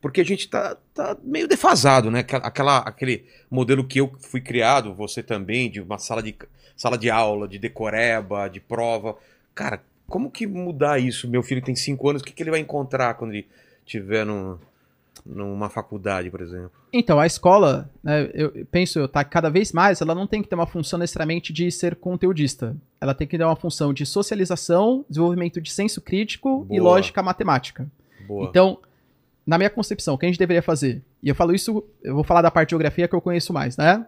Porque 0.00 0.20
a 0.22 0.24
gente 0.24 0.40
está 0.40 0.76
tá 0.94 1.16
meio 1.22 1.46
defasado, 1.46 2.10
né? 2.10 2.20
Aquela, 2.20 2.78
aquele 2.78 3.24
modelo 3.50 3.84
que 3.84 4.00
eu 4.00 4.10
fui 4.18 4.40
criado, 4.40 4.94
você 4.94 5.22
também, 5.22 5.70
de 5.70 5.80
uma 5.80 5.98
sala 5.98 6.22
de, 6.22 6.34
sala 6.74 6.96
de 6.96 7.10
aula, 7.10 7.46
de 7.46 7.58
decoreba, 7.58 8.48
de 8.48 8.60
prova. 8.60 9.16
Cara, 9.54 9.82
como 10.08 10.30
que 10.30 10.46
mudar 10.46 10.98
isso? 10.98 11.28
Meu 11.28 11.42
filho 11.42 11.60
tem 11.60 11.74
cinco 11.74 12.08
anos, 12.08 12.22
o 12.22 12.24
que, 12.24 12.32
que 12.32 12.42
ele 12.42 12.50
vai 12.50 12.60
encontrar 12.60 13.14
quando 13.14 13.32
ele 13.32 13.46
tiver 13.84 14.24
no, 14.24 14.58
numa 15.24 15.68
faculdade, 15.68 16.30
por 16.30 16.40
exemplo? 16.40 16.72
Então, 16.92 17.18
a 17.18 17.26
escola, 17.26 17.90
né, 18.02 18.30
eu 18.34 18.66
penso, 18.70 19.06
tá, 19.08 19.24
cada 19.24 19.48
vez 19.48 19.72
mais, 19.72 20.00
ela 20.00 20.14
não 20.14 20.26
tem 20.26 20.42
que 20.42 20.48
ter 20.48 20.54
uma 20.54 20.66
função 20.66 20.98
necessariamente 20.98 21.52
de 21.52 21.70
ser 21.70 21.96
conteudista. 21.96 22.76
Ela 23.00 23.14
tem 23.14 23.26
que 23.26 23.36
ter 23.36 23.44
uma 23.44 23.56
função 23.56 23.92
de 23.92 24.04
socialização, 24.04 25.04
desenvolvimento 25.08 25.60
de 25.60 25.70
senso 25.70 26.00
crítico 26.00 26.64
Boa. 26.64 26.76
e 26.76 26.80
lógica 26.80 27.22
matemática. 27.22 27.86
Boa. 28.26 28.48
Então, 28.48 28.78
na 29.46 29.58
minha 29.58 29.70
concepção, 29.70 30.14
o 30.14 30.18
que 30.18 30.26
a 30.26 30.28
gente 30.28 30.38
deveria 30.38 30.62
fazer? 30.62 31.02
E 31.22 31.28
eu 31.28 31.34
falo 31.34 31.54
isso, 31.54 31.84
eu 32.02 32.14
vou 32.14 32.24
falar 32.24 32.42
da 32.42 32.50
parte 32.50 32.68
de 32.68 32.72
geografia 32.72 33.08
que 33.08 33.14
eu 33.14 33.20
conheço 33.20 33.52
mais, 33.52 33.76
né? 33.76 34.06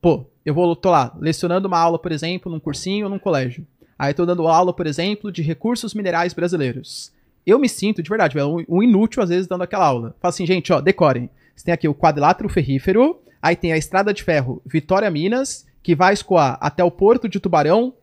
Pô, 0.00 0.26
eu 0.44 0.54
vou, 0.54 0.74
tô 0.74 0.90
lá, 0.90 1.14
lecionando 1.20 1.68
uma 1.68 1.78
aula, 1.78 1.98
por 1.98 2.10
exemplo, 2.10 2.50
num 2.50 2.60
cursinho 2.60 3.06
ou 3.06 3.10
num 3.10 3.18
colégio. 3.18 3.66
Aí 3.98 4.14
tô 4.14 4.24
dando 4.24 4.48
aula, 4.48 4.72
por 4.72 4.86
exemplo, 4.86 5.30
de 5.30 5.42
recursos 5.42 5.92
minerais 5.92 6.32
brasileiros 6.32 7.12
eu 7.46 7.58
me 7.58 7.68
sinto, 7.68 8.02
de 8.02 8.08
verdade, 8.08 8.36
um 8.68 8.82
inútil 8.82 9.22
às 9.22 9.28
vezes 9.28 9.46
dando 9.46 9.62
aquela 9.62 9.86
aula. 9.86 10.14
Fala 10.20 10.30
assim, 10.30 10.46
gente, 10.46 10.72
ó, 10.72 10.80
decorem. 10.80 11.30
Você 11.54 11.64
tem 11.64 11.74
aqui 11.74 11.88
o 11.88 11.94
quadrilátero 11.94 12.48
ferrífero, 12.48 13.20
aí 13.40 13.56
tem 13.56 13.72
a 13.72 13.76
estrada 13.76 14.12
de 14.12 14.22
ferro 14.22 14.62
Vitória 14.64 15.10
Minas, 15.10 15.66
que 15.82 15.94
vai 15.94 16.12
escoar 16.12 16.58
até 16.60 16.84
o 16.84 16.90
porto 16.90 17.28
de 17.28 17.40
Tubarão. 17.40 17.94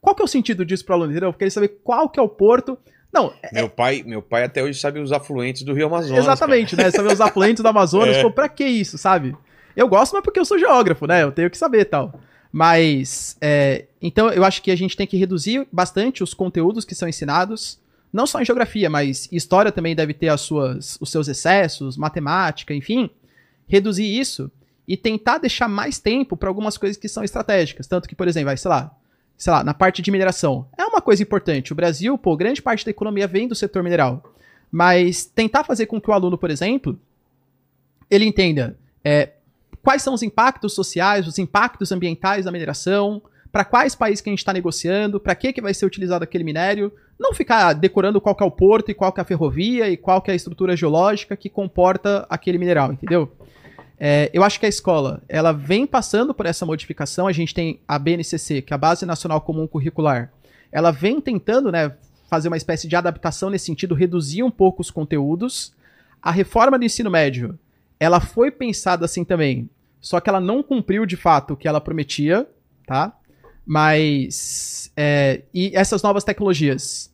Qual 0.00 0.14
que 0.14 0.22
é 0.22 0.24
o 0.24 0.28
sentido 0.28 0.64
disso 0.64 0.84
para 0.84 0.96
o 0.96 1.02
aluno? 1.02 1.18
Eu 1.18 1.32
queria 1.32 1.50
saber 1.50 1.80
qual 1.82 2.08
que 2.08 2.18
é 2.18 2.22
o 2.22 2.28
porto. 2.28 2.78
Não, 3.12 3.32
é... 3.42 3.54
meu 3.54 3.68
pai, 3.68 4.02
meu 4.06 4.22
pai 4.22 4.44
até 4.44 4.62
hoje 4.62 4.78
sabe 4.78 5.00
os 5.00 5.12
afluentes 5.12 5.62
do 5.62 5.72
Rio 5.72 5.86
Amazonas. 5.86 6.24
Exatamente, 6.24 6.76
cara. 6.76 6.88
né? 6.88 6.90
Saber 6.90 7.12
os 7.12 7.20
afluentes 7.20 7.62
do 7.62 7.68
Amazonas. 7.68 8.16
é. 8.18 8.22
Pô, 8.22 8.30
pra 8.30 8.48
que 8.48 8.64
isso, 8.64 8.96
sabe? 8.98 9.36
Eu 9.76 9.88
gosto, 9.88 10.12
mas 10.12 10.22
porque 10.22 10.38
eu 10.40 10.44
sou 10.44 10.58
geógrafo, 10.58 11.06
né? 11.06 11.22
Eu 11.22 11.32
tenho 11.32 11.50
que 11.50 11.58
saber 11.58 11.84
tal. 11.84 12.20
Mas, 12.52 13.36
é, 13.40 13.84
então 14.00 14.30
eu 14.30 14.44
acho 14.44 14.62
que 14.62 14.70
a 14.70 14.76
gente 14.76 14.96
tem 14.96 15.06
que 15.06 15.16
reduzir 15.16 15.66
bastante 15.70 16.22
os 16.22 16.32
conteúdos 16.32 16.84
que 16.84 16.94
são 16.94 17.08
ensinados 17.08 17.78
não 18.12 18.26
só 18.26 18.40
em 18.40 18.44
geografia, 18.44 18.88
mas 18.88 19.28
história 19.30 19.70
também 19.70 19.94
deve 19.94 20.14
ter 20.14 20.28
as 20.28 20.40
suas, 20.40 20.98
os 21.00 21.10
seus 21.10 21.28
excessos, 21.28 21.96
matemática, 21.96 22.74
enfim, 22.74 23.10
reduzir 23.66 24.06
isso 24.06 24.50
e 24.86 24.96
tentar 24.96 25.38
deixar 25.38 25.68
mais 25.68 25.98
tempo 25.98 26.36
para 26.36 26.48
algumas 26.48 26.78
coisas 26.78 26.96
que 26.96 27.08
são 27.08 27.22
estratégicas. 27.22 27.86
Tanto 27.86 28.08
que, 28.08 28.14
por 28.14 28.26
exemplo, 28.26 28.46
vai, 28.46 28.56
sei 28.56 28.70
lá, 28.70 28.96
sei 29.36 29.52
lá, 29.52 29.62
na 29.62 29.74
parte 29.74 30.00
de 30.00 30.10
mineração. 30.10 30.66
É 30.76 30.84
uma 30.84 31.02
coisa 31.02 31.22
importante. 31.22 31.72
O 31.72 31.76
Brasil, 31.76 32.16
pô, 32.16 32.36
grande 32.36 32.62
parte 32.62 32.84
da 32.84 32.90
economia 32.90 33.26
vem 33.26 33.46
do 33.46 33.54
setor 33.54 33.82
mineral. 33.82 34.34
Mas 34.70 35.26
tentar 35.26 35.64
fazer 35.64 35.86
com 35.86 36.00
que 36.00 36.10
o 36.10 36.12
aluno, 36.12 36.38
por 36.38 36.50
exemplo, 36.50 36.98
ele 38.10 38.24
entenda 38.24 38.78
é, 39.04 39.32
quais 39.82 40.02
são 40.02 40.14
os 40.14 40.22
impactos 40.22 40.74
sociais, 40.74 41.26
os 41.26 41.38
impactos 41.38 41.92
ambientais 41.92 42.46
da 42.46 42.52
mineração, 42.52 43.22
para 43.50 43.64
quais 43.64 43.94
países 43.94 44.20
que 44.20 44.28
a 44.28 44.32
gente 44.32 44.40
está 44.40 44.52
negociando, 44.52 45.18
para 45.18 45.34
que, 45.34 45.52
que 45.52 45.60
vai 45.60 45.72
ser 45.72 45.86
utilizado 45.86 46.22
aquele 46.22 46.44
minério, 46.44 46.92
não 47.18 47.32
ficar 47.32 47.72
decorando 47.72 48.20
qual 48.20 48.34
que 48.34 48.42
é 48.42 48.46
o 48.46 48.50
porto 48.50 48.90
e 48.90 48.94
qual 48.94 49.12
que 49.12 49.20
é 49.20 49.22
a 49.22 49.26
ferrovia 49.26 49.88
e 49.88 49.96
qual 49.96 50.20
que 50.20 50.30
é 50.30 50.32
a 50.34 50.36
estrutura 50.36 50.76
geológica 50.76 51.36
que 51.36 51.48
comporta 51.48 52.26
aquele 52.28 52.58
mineral, 52.58 52.92
entendeu? 52.92 53.32
É, 53.98 54.30
eu 54.32 54.44
acho 54.44 54.60
que 54.60 54.66
a 54.66 54.68
escola, 54.68 55.22
ela 55.28 55.52
vem 55.52 55.86
passando 55.86 56.32
por 56.32 56.46
essa 56.46 56.64
modificação, 56.64 57.26
a 57.26 57.32
gente 57.32 57.52
tem 57.52 57.80
a 57.88 57.98
BNCC, 57.98 58.62
que 58.62 58.72
é 58.72 58.76
a 58.76 58.78
Base 58.78 59.04
Nacional 59.04 59.40
Comum 59.40 59.66
Curricular, 59.66 60.32
ela 60.70 60.92
vem 60.92 61.20
tentando, 61.20 61.72
né, 61.72 61.92
fazer 62.28 62.48
uma 62.48 62.56
espécie 62.56 62.86
de 62.86 62.94
adaptação 62.94 63.50
nesse 63.50 63.66
sentido, 63.66 63.94
reduzir 63.94 64.42
um 64.42 64.50
pouco 64.50 64.82
os 64.82 64.90
conteúdos. 64.90 65.72
A 66.22 66.30
reforma 66.30 66.78
do 66.78 66.84
ensino 66.84 67.10
médio, 67.10 67.58
ela 67.98 68.20
foi 68.20 68.50
pensada 68.50 69.04
assim 69.04 69.24
também, 69.24 69.68
só 70.00 70.20
que 70.20 70.28
ela 70.28 70.40
não 70.40 70.62
cumpriu 70.62 71.04
de 71.04 71.16
fato 71.16 71.54
o 71.54 71.56
que 71.56 71.66
ela 71.66 71.80
prometia, 71.80 72.46
tá? 72.86 73.17
Mas. 73.68 74.90
É, 74.96 75.42
e 75.52 75.70
essas 75.74 76.02
novas 76.02 76.24
tecnologias? 76.24 77.12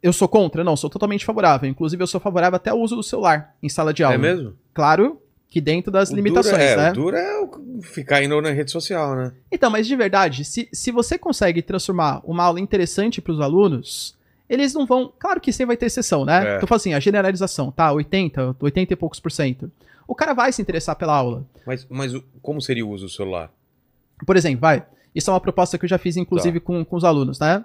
Eu 0.00 0.12
sou 0.12 0.28
contra? 0.28 0.62
Não, 0.62 0.76
sou 0.76 0.88
totalmente 0.88 1.24
favorável. 1.24 1.68
Inclusive, 1.68 2.00
eu 2.00 2.06
sou 2.06 2.20
favorável 2.20 2.54
até 2.56 2.70
ao 2.70 2.78
uso 2.78 2.94
do 2.94 3.02
celular 3.02 3.56
em 3.60 3.68
sala 3.68 3.92
de 3.92 4.04
aula. 4.04 4.14
É 4.14 4.18
mesmo? 4.18 4.54
Claro 4.72 5.20
que 5.48 5.60
dentro 5.60 5.90
das 5.90 6.10
O 6.10 6.14
limitações, 6.14 6.52
duro 6.52 6.62
é, 6.62 6.76
né? 6.76 6.90
O 6.90 6.94
duro 6.94 7.16
é 7.16 7.82
ficar 7.82 8.22
indo 8.22 8.40
na 8.40 8.52
rede 8.52 8.70
social, 8.70 9.16
né? 9.16 9.32
Então, 9.50 9.68
mas 9.68 9.88
de 9.88 9.96
verdade, 9.96 10.44
se, 10.44 10.68
se 10.72 10.92
você 10.92 11.18
consegue 11.18 11.60
transformar 11.62 12.20
uma 12.22 12.44
aula 12.44 12.60
interessante 12.60 13.20
para 13.20 13.32
os 13.32 13.40
alunos, 13.40 14.16
eles 14.48 14.72
não 14.72 14.86
vão. 14.86 15.12
Claro 15.18 15.40
que 15.40 15.52
sempre 15.52 15.68
vai 15.68 15.76
ter 15.76 15.86
exceção, 15.86 16.24
né? 16.24 16.54
É. 16.54 16.56
Então, 16.62 16.76
assim, 16.76 16.94
a 16.94 17.00
generalização, 17.00 17.72
tá? 17.72 17.90
80, 17.90 18.56
80 18.60 18.92
e 18.92 18.96
poucos 18.96 19.18
por 19.18 19.32
cento. 19.32 19.70
O 20.06 20.14
cara 20.14 20.32
vai 20.32 20.52
se 20.52 20.62
interessar 20.62 20.94
pela 20.94 21.16
aula. 21.16 21.44
Mas, 21.66 21.84
mas 21.90 22.12
como 22.40 22.60
seria 22.60 22.86
o 22.86 22.90
uso 22.90 23.06
do 23.06 23.10
celular? 23.10 23.50
Por 24.24 24.36
exemplo, 24.36 24.60
vai. 24.60 24.84
Isso 25.14 25.30
é 25.30 25.32
uma 25.32 25.40
proposta 25.40 25.78
que 25.78 25.84
eu 25.84 25.88
já 25.88 25.98
fiz, 25.98 26.16
inclusive, 26.16 26.60
com, 26.60 26.84
com 26.84 26.96
os 26.96 27.04
alunos, 27.04 27.38
né? 27.38 27.64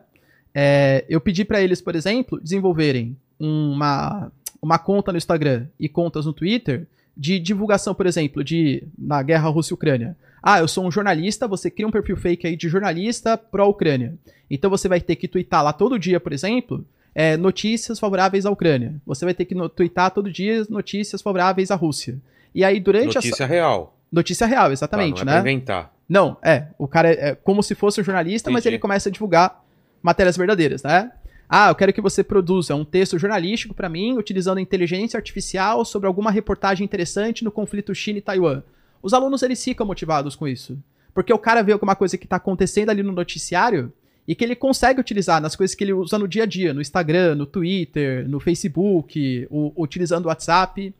É, 0.53 1.03
eu 1.09 1.19
pedi 1.19 1.43
para 1.43 1.61
eles, 1.61 1.81
por 1.81 1.95
exemplo, 1.95 2.39
desenvolverem 2.39 3.17
uma, 3.39 4.31
uma 4.61 4.80
conta 4.80 5.11
no 5.11 5.17
Instagram 5.17 5.67
e 5.80 5.89
contas 5.89 6.26
no 6.26 6.34
Twitter 6.34 6.88
de 7.15 7.39
divulgação, 7.39 7.93
por 7.93 8.05
exemplo, 8.05 8.43
de 8.43 8.84
na 8.97 9.22
guerra 9.22 9.49
Rússia-Ucrânia. 9.49 10.15
Ah, 10.41 10.59
eu 10.59 10.67
sou 10.67 10.85
um 10.85 10.91
jornalista, 10.91 11.47
você 11.47 11.69
cria 11.69 11.88
um 11.88 11.91
perfil 11.91 12.15
fake 12.15 12.45
aí 12.47 12.55
de 12.55 12.69
jornalista 12.69 13.38
pró-Ucrânia. 13.38 14.13
Então 14.49 14.69
você 14.69 14.88
vai 14.88 15.01
ter 15.01 15.15
que 15.15 15.27
twittar 15.27 15.63
lá 15.63 15.73
todo 15.73 15.99
dia, 15.99 16.19
por 16.19 16.31
exemplo, 16.31 16.85
é, 17.13 17.35
notícias 17.35 17.99
favoráveis 17.99 18.45
à 18.45 18.51
Ucrânia. 18.51 18.95
Você 19.05 19.26
vai 19.26 19.34
ter 19.34 19.45
que 19.45 19.55
twittar 19.69 20.11
todo 20.11 20.31
dia 20.31 20.65
notícias 20.69 21.22
favoráveis 21.22 21.72
à 21.72 21.76
Rússia. 21.76 22.17
E 22.53 22.63
aí, 22.63 22.80
durante 22.80 23.15
Notícia 23.15 23.43
essa. 23.43 23.45
real. 23.45 23.97
Notícia 24.11 24.45
real, 24.45 24.67
Tá, 24.67 24.73
exatamente, 24.73 25.26
não 25.26 25.34
é 25.34 25.35
né? 25.35 25.41
pra 25.41 25.51
inventar. 25.51 25.94
Não, 26.07 26.38
é. 26.44 26.68
O 26.77 26.88
cara 26.88 27.10
é, 27.10 27.30
é 27.30 27.36
como 27.36 27.64
se 27.64 27.73
fosse 27.76 27.99
um 27.99 28.03
jornalista, 28.03 28.49
mas 28.52 28.61
Entendi. 28.64 28.76
ele 28.76 28.82
começa 28.82 29.10
a 29.10 29.11
divulgar 29.11 29.64
matérias 30.02 30.38
verdadeiras, 30.38 30.84
né? 30.84 31.11
Ah, 31.49 31.69
eu 31.69 31.76
quero 31.76 31.94
que 31.94 32.02
você 32.02 32.23
produza 32.23 32.76
um 32.76 32.84
texto 32.86 33.18
jornalístico 33.19 33.73
pra 33.73 33.88
mim, 33.90 34.18
utilizando 34.18 34.60
inteligência 34.60 35.18
artificial 35.18 35.86
sobre 35.86 36.07
alguma 36.07 36.32
reportagem 36.32 36.84
interessante 36.84 37.44
no 37.44 37.52
conflito 37.52 37.94
China 37.94 38.18
e 38.19 38.22
Taiwan. 38.22 38.64
Os 39.02 39.14
alunos 39.14 39.44
eles 39.44 39.64
ficam 39.64 39.86
motivados 39.86 40.36
com 40.36 40.48
isso. 40.48 40.77
Porque 41.14 41.32
o 41.32 41.38
cara 41.38 41.61
vê 41.61 41.72
alguma 41.72 41.95
coisa 41.95 42.18
que 42.18 42.27
tá 42.27 42.36
acontecendo 42.38 42.90
ali 42.90 43.02
no 43.03 43.11
noticiário 43.11 43.94
e 44.27 44.34
que 44.34 44.44
ele 44.44 44.56
consegue 44.56 44.99
utilizar 44.99 45.40
nas 45.40 45.56
coisas 45.56 45.76
que 45.76 45.84
ele 45.84 45.94
usa 45.94 46.18
no 46.18 46.27
dia 46.27 46.44
a 46.44 46.45
dia, 46.48 46.73
no 46.73 46.82
Instagram, 46.82 47.36
no 47.36 47.45
Twitter, 47.45 48.27
no 48.27 48.40
Facebook, 48.40 49.48
o- 49.52 49.72
utilizando 49.77 50.26
o 50.26 50.30
WhatsApp. 50.30 50.94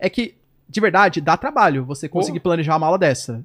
É 0.00 0.10
que, 0.10 0.34
de 0.68 0.80
verdade, 0.80 1.20
dá 1.20 1.36
trabalho 1.36 1.84
você 1.84 2.08
conseguir 2.08 2.40
planejar 2.40 2.76
uma 2.76 2.86
aula 2.86 2.98
dessa. 2.98 3.42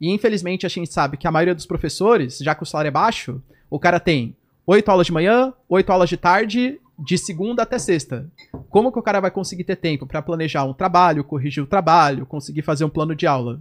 E 0.00 0.12
infelizmente 0.12 0.66
a 0.66 0.68
gente 0.68 0.92
sabe 0.92 1.16
que 1.16 1.26
a 1.26 1.30
maioria 1.32 1.54
dos 1.54 1.66
professores, 1.66 2.38
já 2.38 2.54
que 2.54 2.62
o 2.62 2.66
salário 2.66 2.88
é 2.88 2.92
baixo, 2.92 3.42
o 3.68 3.78
cara 3.78 3.98
tem 3.98 4.34
oito 4.66 4.88
aulas 4.90 5.06
de 5.06 5.12
manhã, 5.12 5.52
oito 5.68 5.90
aulas 5.90 6.08
de 6.08 6.16
tarde, 6.16 6.80
de 6.98 7.16
segunda 7.16 7.62
até 7.62 7.78
sexta. 7.78 8.30
Como 8.68 8.92
que 8.92 8.98
o 8.98 9.02
cara 9.02 9.20
vai 9.20 9.30
conseguir 9.30 9.64
ter 9.64 9.76
tempo 9.76 10.06
para 10.06 10.22
planejar 10.22 10.64
um 10.64 10.72
trabalho, 10.72 11.24
corrigir 11.24 11.62
o 11.62 11.66
trabalho, 11.66 12.26
conseguir 12.26 12.62
fazer 12.62 12.84
um 12.84 12.90
plano 12.90 13.14
de 13.14 13.26
aula? 13.26 13.60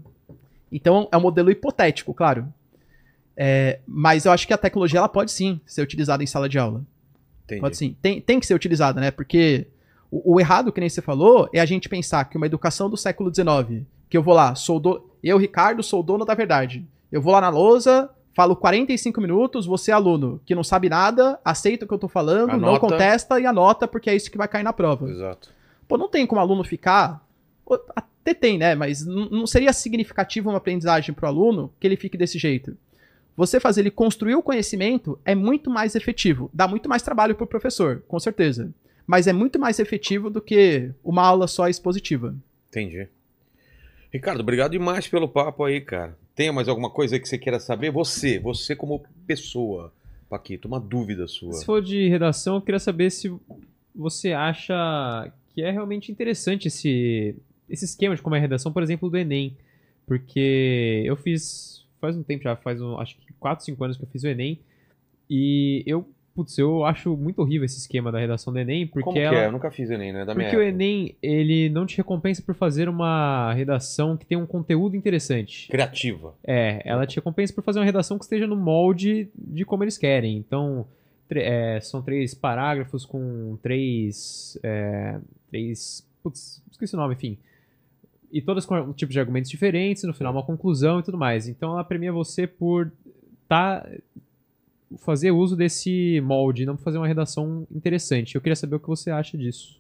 Então 0.72 1.08
é 1.12 1.18
um 1.18 1.22
modelo 1.22 1.52
hipotético, 1.52 2.14
claro. 2.14 2.52
É, 3.36 3.80
mas 3.88 4.26
eu 4.26 4.32
acho 4.32 4.48
que 4.48 4.54
a 4.54 4.58
tecnologia 4.58 5.00
ela 5.00 5.08
pode 5.08 5.32
sim 5.32 5.62
ser 5.66 5.82
utilizada 5.82 6.24
em 6.24 6.28
sala 6.28 6.50
de 6.50 6.58
aula. 6.58 6.84
Entendi. 7.46 7.62
Pode 7.62 7.78
sim. 7.78 7.96
Tem, 8.02 8.20
tem 8.20 8.40
que 8.40 8.46
ser 8.46 8.56
utilizada, 8.56 9.00
né? 9.00 9.12
Porque 9.12 9.68
o, 10.12 10.36
o 10.36 10.40
errado, 10.40 10.72
que 10.72 10.80
nem 10.80 10.90
você 10.90 11.02
falou, 11.02 11.48
é 11.54 11.60
a 11.60 11.66
gente 11.66 11.88
pensar 11.88 12.26
que 12.26 12.36
uma 12.36 12.48
educação 12.48 12.90
do 12.90 12.98
século 12.98 13.34
XIX, 13.34 13.86
que 14.10 14.18
eu 14.18 14.24
vou 14.24 14.34
lá, 14.34 14.56
sou 14.56 14.80
do... 14.80 15.10
eu, 15.24 15.38
Ricardo, 15.38 15.84
sou 15.84 16.00
o 16.00 16.04
dono 16.04 16.26
da 16.26 16.34
verdade. 16.34 16.86
Eu 17.12 17.22
vou 17.22 17.34
lá 17.34 17.42
na 17.42 17.50
lousa, 17.50 18.10
falo 18.34 18.56
45 18.56 19.20
minutos, 19.20 19.66
você 19.66 19.92
é 19.92 19.94
aluno 19.94 20.40
que 20.46 20.54
não 20.54 20.64
sabe 20.64 20.90
nada, 20.90 21.40
aceita 21.44 21.86
o 21.86 21.88
que 21.88 21.94
eu 21.94 22.00
tô 22.00 22.08
falando, 22.08 22.50
não 22.58 22.70
Anota. 22.70 22.80
contesta 22.80 23.40
e 23.40 23.46
anota, 23.46 23.88
porque 23.88 24.10
é 24.10 24.16
isso 24.16 24.30
que 24.30 24.38
vai 24.38 24.48
cair 24.48 24.64
na 24.64 24.74
prova. 24.74 25.10
Exato. 25.10 25.50
Pô, 25.88 25.98
não 25.98 26.10
tem 26.10 26.26
como 26.26 26.42
aluno 26.42 26.64
ficar. 26.64 27.26
Até 27.96 28.34
tem, 28.34 28.58
né? 28.58 28.76
Mas 28.76 29.06
não 29.06 29.48
seria 29.48 29.72
significativo 29.72 30.50
uma 30.50 30.58
aprendizagem 30.58 31.16
para 31.16 31.26
o 31.26 31.30
aluno 31.30 31.72
que 31.80 31.88
ele 31.88 31.96
fique 31.96 32.18
desse 32.18 32.38
jeito. 32.38 32.78
Você 33.38 33.60
fazer 33.60 33.82
ele 33.82 33.92
construir 33.92 34.36
o 34.36 34.42
conhecimento 34.42 35.20
é 35.24 35.36
muito 35.36 35.70
mais 35.70 35.96
efetivo. 35.96 36.50
Dá 36.54 36.68
muito 36.68 36.90
mais 36.90 37.04
trabalho 37.04 37.36
para 37.36 37.44
o 37.44 37.48
professor, 37.48 38.04
com 38.08 38.20
certeza. 38.20 38.72
Mas 39.06 39.28
é 39.28 39.34
muito 39.34 39.60
mais 39.60 39.80
efetivo 39.80 40.30
do 40.30 40.42
que 40.42 40.92
uma 41.04 41.24
aula 41.26 41.48
só 41.48 41.70
expositiva. 41.70 42.36
Entendi. 42.70 43.08
Ricardo, 44.12 44.42
obrigado 44.42 44.72
demais 44.72 45.08
pelo 45.08 45.28
papo 45.28 45.64
aí, 45.64 45.82
cara. 45.82 46.18
Tem 46.36 46.52
mais 46.52 46.68
alguma 46.68 46.90
coisa 46.90 47.20
que 47.20 47.28
você 47.28 47.38
queira 47.38 47.60
saber? 47.60 47.92
Você, 47.92 48.40
você 48.40 48.76
como 48.76 49.04
pessoa, 49.26 49.94
Paquito, 50.30 50.68
uma 50.68 50.80
dúvida 50.80 51.28
sua. 51.28 51.54
Se 51.54 51.66
for 51.66 51.82
de 51.82 52.08
redação, 52.08 52.56
eu 52.56 52.62
queria 52.62 52.80
saber 52.80 53.10
se 53.10 53.34
você 53.96 54.34
acha 54.34 55.32
que 55.54 55.62
é 55.62 55.72
realmente 55.72 56.12
interessante 56.12 56.68
esse, 56.68 57.36
esse 57.70 57.86
esquema 57.86 58.16
de 58.16 58.22
como 58.22 58.36
é 58.36 58.38
a 58.38 58.42
redação, 58.42 58.72
por 58.72 58.84
exemplo, 58.84 59.10
do 59.10 59.18
Enem. 59.18 59.58
Porque 60.06 61.04
eu 61.06 61.18
fiz 61.18 61.78
faz 62.00 62.16
um 62.16 62.24
tempo 62.24 62.44
já, 62.44 62.56
faz 62.56 62.82
um, 62.82 62.98
acho 63.00 63.18
que 63.18 63.34
4, 63.34 63.66
5 63.66 63.84
anos 63.84 63.98
que 63.98 64.04
eu 64.04 64.08
fiz 64.08 64.24
o 64.24 64.28
Enem. 64.28 64.60
E 65.30 65.84
eu, 65.86 66.08
putz, 66.38 66.56
eu 66.60 66.86
acho 66.86 67.18
muito 67.18 67.42
horrível 67.42 67.66
esse 67.66 67.80
esquema 67.80 68.12
da 68.12 68.20
redação 68.20 68.54
do 68.54 68.60
Enem, 68.60 68.86
porque 68.86 69.04
Como 69.04 69.18
ela, 69.18 69.30
que 69.32 69.42
é? 69.42 69.48
Eu 69.48 69.52
nunca 69.52 69.72
fiz 69.72 69.90
Enem, 69.90 70.14
né? 70.14 70.24
Da 70.24 70.36
porque 70.36 70.56
o. 70.56 70.62
Enem, 70.62 71.16
ele 71.20 71.68
não 71.68 71.84
te 71.84 71.98
recompensa 71.98 72.44
por 72.44 72.54
fazer 72.54 72.88
uma 72.88 73.52
redação 73.54 74.16
que 74.16 74.24
tem 74.24 74.38
um 74.38 74.46
conteúdo 74.46 74.96
interessante. 74.96 75.68
Criativa. 75.68 76.36
É, 76.44 76.84
ela 76.86 77.08
te 77.08 77.16
recompensa 77.16 77.52
por 77.52 77.64
fazer 77.64 77.80
uma 77.80 77.86
redação 77.86 78.20
que 78.20 78.24
esteja 78.24 78.46
no 78.46 78.56
molde 78.56 79.32
de 79.36 79.66
como 79.66 79.84
eles 79.84 79.98
querem. 79.98 80.38
Então, 80.38 80.86
é, 81.32 81.80
são 81.82 82.04
três 82.04 82.36
parágrafos 82.36 83.04
com 83.04 83.58
três. 83.64 84.60
É, 84.62 85.18
três. 85.50 86.08
Putz, 86.22 86.62
esqueci 86.70 86.94
o 86.94 87.00
nome, 87.00 87.16
enfim. 87.16 87.36
E 88.32 88.44
todas 88.44 88.64
com 88.64 88.76
um 88.76 88.94
tipos 88.94 89.14
de 89.14 89.20
argumentos 89.20 89.50
diferentes, 89.50 90.04
no 90.04 90.14
final 90.14 90.32
uma 90.32 90.44
conclusão 90.44 91.00
e 91.00 91.04
tudo 91.04 91.18
mais. 91.18 91.48
Então 91.48 91.72
ela 91.72 91.84
premia 91.84 92.12
você 92.12 92.46
por 92.46 92.92
tá, 93.48 93.90
fazer 95.00 95.32
uso 95.32 95.56
desse 95.56 96.22
molde, 96.22 96.66
não 96.66 96.78
fazer 96.78 96.98
uma 96.98 97.08
redação 97.08 97.68
interessante. 97.72 98.36
Eu 98.36 98.42
queria 98.42 98.56
saber 98.56 98.76
o 98.76 98.80
que 98.80 98.88
você 98.88 99.12
acha 99.12 99.38
disso. 99.38 99.80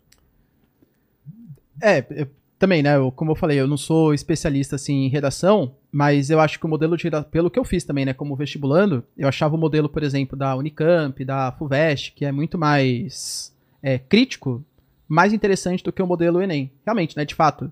É, 1.81 2.05
eu- 2.09 2.27
também, 2.59 2.81
né? 2.81 2.95
eu- 2.97 3.11
como 3.11 3.31
eu 3.31 3.35
falei, 3.35 3.59
eu 3.59 3.67
não 3.67 3.77
sou 3.77 4.13
especialista 4.15 4.75
assim, 4.75 5.05
em 5.05 5.09
redação, 5.09 5.75
mas 5.91 6.31
eu 6.31 6.39
acho 6.39 6.59
que 6.59 6.65
o 6.65 6.69
modelo 6.69 6.97
de 6.97 7.03
redação, 7.03 7.29
pelo 7.29 7.51
que 7.51 7.59
eu 7.59 7.63
fiz 7.63 7.83
também, 7.83 8.03
né, 8.03 8.13
como 8.13 8.35
vestibulando, 8.35 9.03
eu 9.15 9.27
achava 9.27 9.55
o 9.55 9.59
modelo, 9.59 9.87
por 9.87 10.01
exemplo, 10.01 10.35
da 10.35 10.55
Unicamp, 10.55 11.23
da 11.23 11.51
FUVEST, 11.51 12.13
que 12.13 12.25
é 12.25 12.31
muito 12.31 12.57
mais 12.57 13.55
é, 13.83 13.99
crítico, 13.99 14.65
mais 15.07 15.33
interessante 15.33 15.83
do 15.83 15.93
que 15.93 16.01
o 16.01 16.07
modelo 16.07 16.41
Enem. 16.41 16.71
Realmente, 16.83 17.15
né? 17.15 17.23
De 17.23 17.35
fato. 17.35 17.71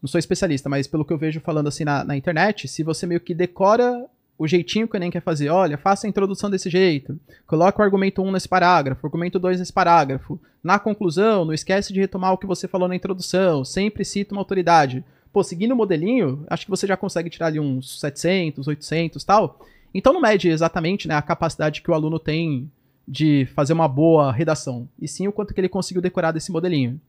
Não 0.00 0.06
sou 0.06 0.18
especialista, 0.18 0.68
mas 0.68 0.86
pelo 0.86 1.04
que 1.04 1.12
eu 1.12 1.18
vejo 1.18 1.40
falando 1.40 1.66
assim 1.66 1.84
na, 1.84 2.04
na 2.04 2.16
internet, 2.16 2.68
se 2.68 2.84
você 2.84 3.06
meio 3.06 3.18
que 3.20 3.34
decora 3.34 4.04
o 4.38 4.46
jeitinho 4.46 4.86
que 4.86 4.94
o 4.94 4.98
Enem 4.98 5.10
quer 5.10 5.20
fazer, 5.20 5.50
olha, 5.50 5.76
faça 5.76 6.06
a 6.06 6.10
introdução 6.10 6.48
desse 6.48 6.70
jeito, 6.70 7.18
coloca 7.44 7.80
o 7.80 7.84
argumento 7.84 8.22
1 8.22 8.30
nesse 8.30 8.48
parágrafo, 8.48 9.04
o 9.04 9.06
argumento 9.08 9.36
2 9.38 9.58
nesse 9.58 9.72
parágrafo, 9.72 10.40
na 10.62 10.78
conclusão, 10.78 11.44
não 11.44 11.52
esquece 11.52 11.92
de 11.92 11.98
retomar 11.98 12.32
o 12.32 12.38
que 12.38 12.46
você 12.46 12.68
falou 12.68 12.86
na 12.86 12.94
introdução, 12.94 13.64
sempre 13.64 14.04
cita 14.04 14.32
uma 14.32 14.40
autoridade. 14.40 15.04
Pô, 15.32 15.42
seguindo 15.42 15.72
o 15.72 15.76
modelinho, 15.76 16.44
acho 16.48 16.64
que 16.64 16.70
você 16.70 16.86
já 16.86 16.96
consegue 16.96 17.28
tirar 17.28 17.48
ali 17.48 17.58
uns 17.58 18.00
700, 18.00 18.68
800 18.68 19.24
tal. 19.24 19.60
Então 19.92 20.12
não 20.12 20.20
mede 20.20 20.48
exatamente 20.48 21.08
né, 21.08 21.14
a 21.14 21.22
capacidade 21.22 21.82
que 21.82 21.90
o 21.90 21.94
aluno 21.94 22.18
tem 22.18 22.70
de 23.06 23.46
fazer 23.54 23.72
uma 23.72 23.88
boa 23.88 24.30
redação, 24.30 24.88
e 25.00 25.08
sim 25.08 25.26
o 25.26 25.32
quanto 25.32 25.52
que 25.52 25.60
ele 25.60 25.68
conseguiu 25.68 26.02
decorar 26.02 26.30
desse 26.30 26.52
modelinho. 26.52 27.00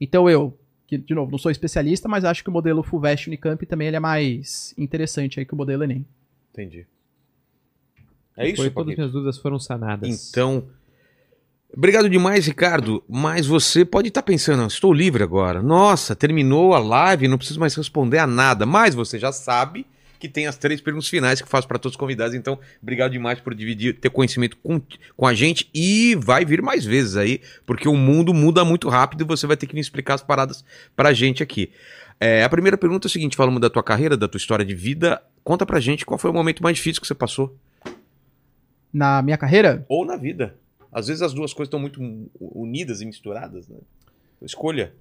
Então 0.00 0.30
eu, 0.30 0.56
que 0.86 0.96
de 0.96 1.14
novo, 1.14 1.30
não 1.30 1.38
sou 1.38 1.50
especialista, 1.50 2.08
mas 2.08 2.24
acho 2.24 2.42
que 2.42 2.48
o 2.48 2.52
modelo 2.52 2.82
FUVEST 2.82 3.26
Unicamp 3.26 3.66
também 3.66 3.88
ele 3.88 3.96
é 3.96 4.00
mais 4.00 4.72
interessante 4.78 5.38
aí 5.38 5.44
que 5.44 5.52
o 5.52 5.56
modelo 5.56 5.84
Enem. 5.84 6.06
Entendi. 6.58 6.86
É 8.36 8.48
isso, 8.48 8.56
Foi, 8.56 8.70
todas 8.70 8.92
as 8.92 8.96
minhas 8.96 9.12
dúvidas 9.12 9.38
foram 9.38 9.58
sanadas. 9.58 10.30
Então, 10.30 10.66
Obrigado 11.76 12.08
demais, 12.08 12.46
Ricardo. 12.46 13.04
Mas 13.06 13.46
você 13.46 13.84
pode 13.84 14.08
estar 14.08 14.22
pensando, 14.22 14.66
estou 14.66 14.90
livre 14.92 15.22
agora. 15.22 15.62
Nossa, 15.62 16.16
terminou 16.16 16.74
a 16.74 16.78
live, 16.78 17.28
não 17.28 17.36
preciso 17.36 17.60
mais 17.60 17.74
responder 17.74 18.18
a 18.18 18.26
nada. 18.26 18.64
Mas 18.64 18.94
você 18.94 19.18
já 19.18 19.30
sabe 19.32 19.86
que 20.18 20.28
tem 20.28 20.46
as 20.46 20.56
três 20.56 20.80
perguntas 20.80 21.08
finais 21.08 21.42
que 21.42 21.48
faço 21.48 21.68
para 21.68 21.78
todos 21.78 21.94
os 21.94 22.00
convidados. 22.00 22.34
Então, 22.34 22.58
obrigado 22.82 23.12
demais 23.12 23.38
por 23.38 23.54
dividir, 23.54 24.00
ter 24.00 24.08
conhecimento 24.08 24.56
com, 24.56 24.80
com 25.14 25.26
a 25.26 25.34
gente 25.34 25.68
e 25.74 26.16
vai 26.16 26.42
vir 26.42 26.62
mais 26.62 26.86
vezes 26.86 27.16
aí, 27.16 27.40
porque 27.66 27.86
o 27.86 27.94
mundo 27.94 28.32
muda 28.32 28.64
muito 28.64 28.88
rápido 28.88 29.22
e 29.22 29.26
você 29.26 29.46
vai 29.46 29.56
ter 29.56 29.66
que 29.66 29.74
me 29.74 29.80
explicar 29.80 30.14
as 30.14 30.22
paradas 30.22 30.64
pra 30.96 31.12
gente 31.12 31.42
aqui. 31.42 31.70
É, 32.20 32.42
a 32.42 32.48
primeira 32.48 32.76
pergunta 32.76 33.06
é 33.06 33.08
a 33.08 33.12
seguinte: 33.12 33.36
falamos 33.36 33.60
da 33.60 33.70
tua 33.70 33.82
carreira, 33.82 34.16
da 34.16 34.26
tua 34.26 34.38
história 34.38 34.64
de 34.64 34.74
vida. 34.74 35.22
Conta 35.48 35.64
pra 35.64 35.80
gente 35.80 36.04
qual 36.04 36.18
foi 36.18 36.30
o 36.30 36.34
momento 36.34 36.62
mais 36.62 36.76
difícil 36.76 37.00
que 37.00 37.06
você 37.06 37.14
passou. 37.14 37.56
Na 38.92 39.22
minha 39.22 39.38
carreira, 39.38 39.82
Ou 39.88 40.04
na 40.04 40.14
vida. 40.14 40.54
Às 40.92 41.06
vezes 41.06 41.22
as 41.22 41.32
duas 41.32 41.54
coisas 41.54 41.68
estão 41.68 41.80
muito 41.80 42.02
unidas 42.38 43.00
e 43.00 43.06
misturadas, 43.06 43.66
né? 43.66 43.78
Escolha. 44.42 44.92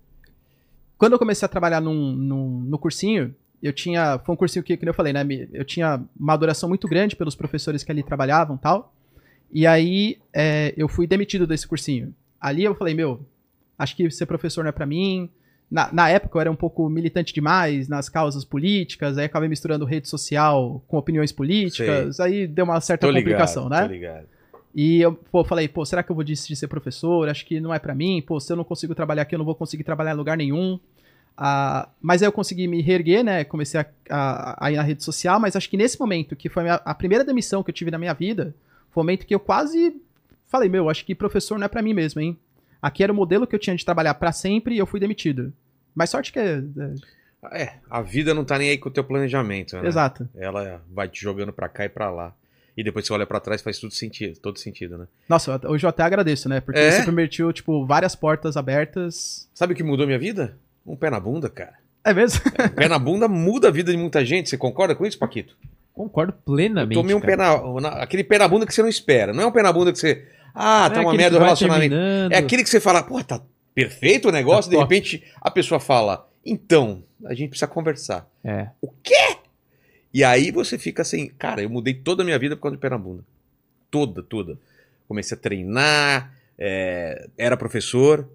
quando 0.97 1.11
eu 1.13 1.19
comecei 1.19 1.45
a 1.45 1.49
trabalhar 1.49 1.81
num, 1.81 2.13
num- 2.13 2.61
no 2.61 2.79
cursinho, 2.79 3.35
eu 3.61 3.73
tinha. 3.73 4.19
Foi 4.19 4.33
um 4.33 4.37
cursinho 4.37 4.63
que, 4.63 4.77
como 4.77 4.89
eu 4.89 4.93
falei, 4.93 5.11
né? 5.11 5.25
Eu 5.51 5.65
tinha 5.65 6.01
uma 6.17 6.31
adoração 6.33 6.69
muito 6.69 6.87
grande 6.87 7.13
pelos 7.17 7.35
professores 7.35 7.83
que 7.83 7.91
ali 7.91 8.01
trabalhavam 8.01 8.55
e 8.55 8.59
tal. 8.59 8.93
E 9.51 9.67
aí 9.67 10.17
é, 10.31 10.73
eu 10.77 10.87
fui 10.87 11.05
demitido 11.05 11.45
desse 11.45 11.67
cursinho. 11.67 12.15
Ali 12.39 12.63
eu 12.63 12.73
falei, 12.73 12.93
meu, 12.93 13.19
acho 13.77 13.97
que 13.97 14.09
ser 14.11 14.25
professor 14.25 14.63
não 14.63 14.69
é 14.69 14.71
pra 14.71 14.85
mim. 14.85 15.29
Na, 15.69 15.91
na 15.91 16.09
época 16.09 16.37
eu 16.37 16.41
era 16.41 16.51
um 16.51 16.55
pouco 16.55 16.87
militante 16.87 17.33
demais 17.33 17.89
nas 17.89 18.07
causas 18.07 18.45
políticas, 18.45 19.17
aí 19.17 19.25
acabei 19.25 19.49
misturando 19.49 19.83
rede 19.83 20.07
social 20.07 20.81
com 20.87 20.97
opiniões 20.97 21.31
políticas, 21.31 22.19
aí 22.21 22.47
deu 22.47 22.63
uma 22.65 22.79
certa 22.79 23.05
Tô 23.05 23.11
ligado, 23.11 23.23
complicação, 23.39 23.67
né? 23.69 23.81
Tô 23.81 23.91
ligado. 23.91 24.25
E 24.73 25.01
eu 25.01 25.13
pô, 25.13 25.43
falei, 25.43 25.67
pô, 25.67 25.83
será 25.85 26.03
que 26.03 26.09
eu 26.11 26.15
vou 26.15 26.23
decidir 26.23 26.55
ser 26.55 26.67
professor? 26.67 27.27
Acho 27.27 27.45
que 27.45 27.59
não 27.59 27.73
é 27.73 27.79
pra 27.79 27.95
mim. 27.95 28.21
Pô, 28.25 28.39
se 28.39 28.51
eu 28.53 28.55
não 28.55 28.63
consigo 28.63 28.93
trabalhar 28.95 29.23
aqui, 29.23 29.35
eu 29.35 29.39
não 29.39 29.45
vou 29.45 29.55
conseguir 29.55 29.83
trabalhar 29.83 30.13
em 30.13 30.17
lugar 30.17 30.37
nenhum. 30.37 30.79
Ah, 31.35 31.89
mas 32.01 32.21
aí 32.21 32.27
eu 32.27 32.31
consegui 32.31 32.67
me 32.67 32.81
reerguer, 32.81 33.23
né? 33.23 33.43
Comecei 33.43 33.79
a, 33.79 33.85
a- 34.09 34.65
a 34.67 34.71
ir 34.71 34.75
na 34.77 34.83
rede 34.83 35.03
social, 35.03 35.39
mas 35.39 35.55
acho 35.55 35.69
que 35.69 35.77
nesse 35.77 35.99
momento, 35.99 36.35
que 36.35 36.47
foi 36.49 36.61
a, 36.61 36.63
minha- 36.63 36.81
a 36.85 36.93
primeira 36.95 37.23
demissão 37.23 37.61
que 37.63 37.69
eu 37.69 37.73
tive 37.73 37.91
na 37.91 37.97
minha 37.97 38.13
vida, 38.13 38.55
foi 38.91 39.01
o 39.01 39.03
momento 39.03 39.25
que 39.25 39.35
eu 39.35 39.39
quase 39.39 39.95
falei, 40.47 40.69
meu, 40.69 40.89
acho 40.89 41.05
que 41.05 41.13
professor 41.13 41.57
não 41.59 41.65
é 41.65 41.67
pra 41.67 41.81
mim 41.81 41.93
mesmo, 41.93 42.21
hein? 42.21 42.37
Aqui 42.81 43.03
era 43.03 43.11
o 43.11 43.15
modelo 43.15 43.45
que 43.47 43.55
eu 43.55 43.59
tinha 43.59 43.75
de 43.75 43.83
trabalhar 43.85 44.13
pra 44.15 44.31
sempre 44.31 44.75
e 44.75 44.77
eu 44.77 44.85
fui 44.85 44.99
demitido. 44.99 45.51
Mas 45.95 46.09
sorte 46.09 46.31
que 46.31 46.39
é. 46.39 46.61
é, 47.51 47.63
É, 47.63 47.73
a 47.89 48.01
vida 48.01 48.33
não 48.33 48.43
tá 48.45 48.57
nem 48.57 48.69
aí 48.69 48.77
com 48.77 48.89
o 48.89 48.91
teu 48.91 49.03
planejamento, 49.03 49.77
né? 49.77 49.87
Exato. 49.87 50.27
Ela 50.35 50.81
vai 50.93 51.07
te 51.07 51.21
jogando 51.21 51.51
pra 51.53 51.67
cá 51.69 51.85
e 51.85 51.89
pra 51.89 52.09
lá. 52.11 52.33
E 52.75 52.83
depois 52.83 53.07
você 53.07 53.13
olha 53.13 53.25
pra 53.25 53.39
trás 53.39 53.61
faz 53.61 53.79
tudo 53.79 53.91
sentido, 53.93 54.37
todo 54.39 54.59
sentido, 54.59 54.97
né? 54.99 55.07
Nossa, 55.27 55.59
hoje 55.65 55.83
eu 55.83 55.89
até 55.89 56.03
agradeço, 56.03 56.47
né? 56.47 56.59
Porque 56.61 56.79
É? 56.79 56.91
você 56.91 57.03
permitiu, 57.05 57.51
tipo, 57.51 57.83
várias 57.87 58.15
portas 58.15 58.55
abertas. 58.55 59.49
Sabe 59.53 59.73
o 59.73 59.75
que 59.75 59.81
mudou 59.83 60.05
minha 60.05 60.19
vida? 60.19 60.55
Um 60.85 60.95
pé 60.95 61.09
na 61.09 61.19
bunda, 61.19 61.49
cara. 61.49 61.73
É 62.03 62.13
mesmo? 62.13 62.39
Um 62.63 62.69
pé 62.75 62.87
na 62.87 62.99
bunda 62.99 63.27
muda 63.27 63.69
a 63.69 63.71
vida 63.71 63.91
de 63.91 63.97
muita 63.97 64.23
gente. 64.23 64.47
Você 64.49 64.57
concorda 64.57 64.93
com 64.93 65.05
isso, 65.05 65.17
Paquito? 65.17 65.57
Concordo 65.91 66.31
Eu 66.33 66.41
plenamente. 66.45 66.93
tomei 66.93 67.15
um 67.15 67.19
cara. 67.19 67.31
pé 67.31 67.35
na, 67.73 67.81
na- 67.81 68.03
Aquele 68.03 68.23
pé 68.23 68.37
na 68.37 68.47
bunda 68.47 68.67
que 68.67 68.73
você 68.73 68.83
não 68.83 68.89
espera. 68.89 69.33
Não 69.33 69.41
é 69.43 69.45
um 69.47 69.51
pé 69.51 69.63
na 69.63 69.73
bunda 69.73 69.91
que 69.91 69.97
você. 69.97 70.27
Ah, 70.59 70.89
Não 70.89 70.95
tá 70.95 71.01
é 71.01 71.05
uma 71.05 71.13
merda 71.13 71.37
o 71.37 71.39
relacionamento. 71.39 71.89
terminando. 71.95 72.31
É 72.31 72.37
aquele 72.37 72.63
que 72.63 72.69
você 72.69 72.79
fala, 72.79 73.03
pô, 73.03 73.23
tá 73.23 73.39
perfeito 73.75 74.29
o 74.29 74.31
negócio, 74.31 74.71
Tá 74.71 74.75
de 74.77 74.81
top. 74.81 74.93
repente 74.95 75.23
a 75.39 75.51
pessoa 75.51 75.79
fala, 75.79 76.27
então, 76.43 77.03
a 77.25 77.33
gente 77.35 77.49
precisa 77.49 77.67
conversar. 77.67 78.27
É. 78.43 78.69
E 80.13 80.23
aí 80.23 80.49
você 80.49 80.77
fica 80.79 81.03
assim, 81.03 81.27
cara, 81.37 81.61
eu 81.61 81.69
mudei 81.69 81.93
toda 81.93 82.23
a 82.23 82.25
minha 82.25 82.39
vida 82.39 82.55
por 82.55 82.63
causa 82.63 82.77
de 82.77 82.97
bunda. 82.97 83.23
Toda, 83.91 84.23
toda. 84.23 84.57
Comecei 85.07 85.37
a 85.37 85.39
treinar, 85.39 86.33
é, 86.57 87.27
era 87.37 87.55
professor, 87.55 88.27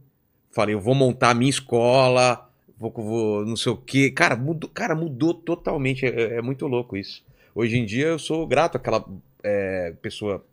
falei, 0.52 0.74
eu 0.74 0.80
vou 0.80 0.94
montar 0.94 1.30
a 1.30 1.34
minha 1.34 1.50
escola, 1.50 2.48
vou, 2.78 2.92
vou 2.92 3.44
não 3.44 3.56
sei 3.56 3.72
o 3.72 3.76
quê. 3.76 4.10
Cara, 4.10 4.36
mudou, 4.36 4.70
cara, 4.72 4.94
mudou 4.94 5.34
totalmente. 5.34 6.06
É, 6.06 6.36
é 6.36 6.42
muito 6.42 6.66
louco 6.68 6.96
isso. 6.96 7.24
Hoje 7.54 7.76
em 7.76 7.84
dia 7.84 8.06
eu 8.06 8.18
sou 8.18 8.46
grato 8.46 8.76
àquela 8.76 9.04
é, 9.42 9.92
pessoa 10.00 10.44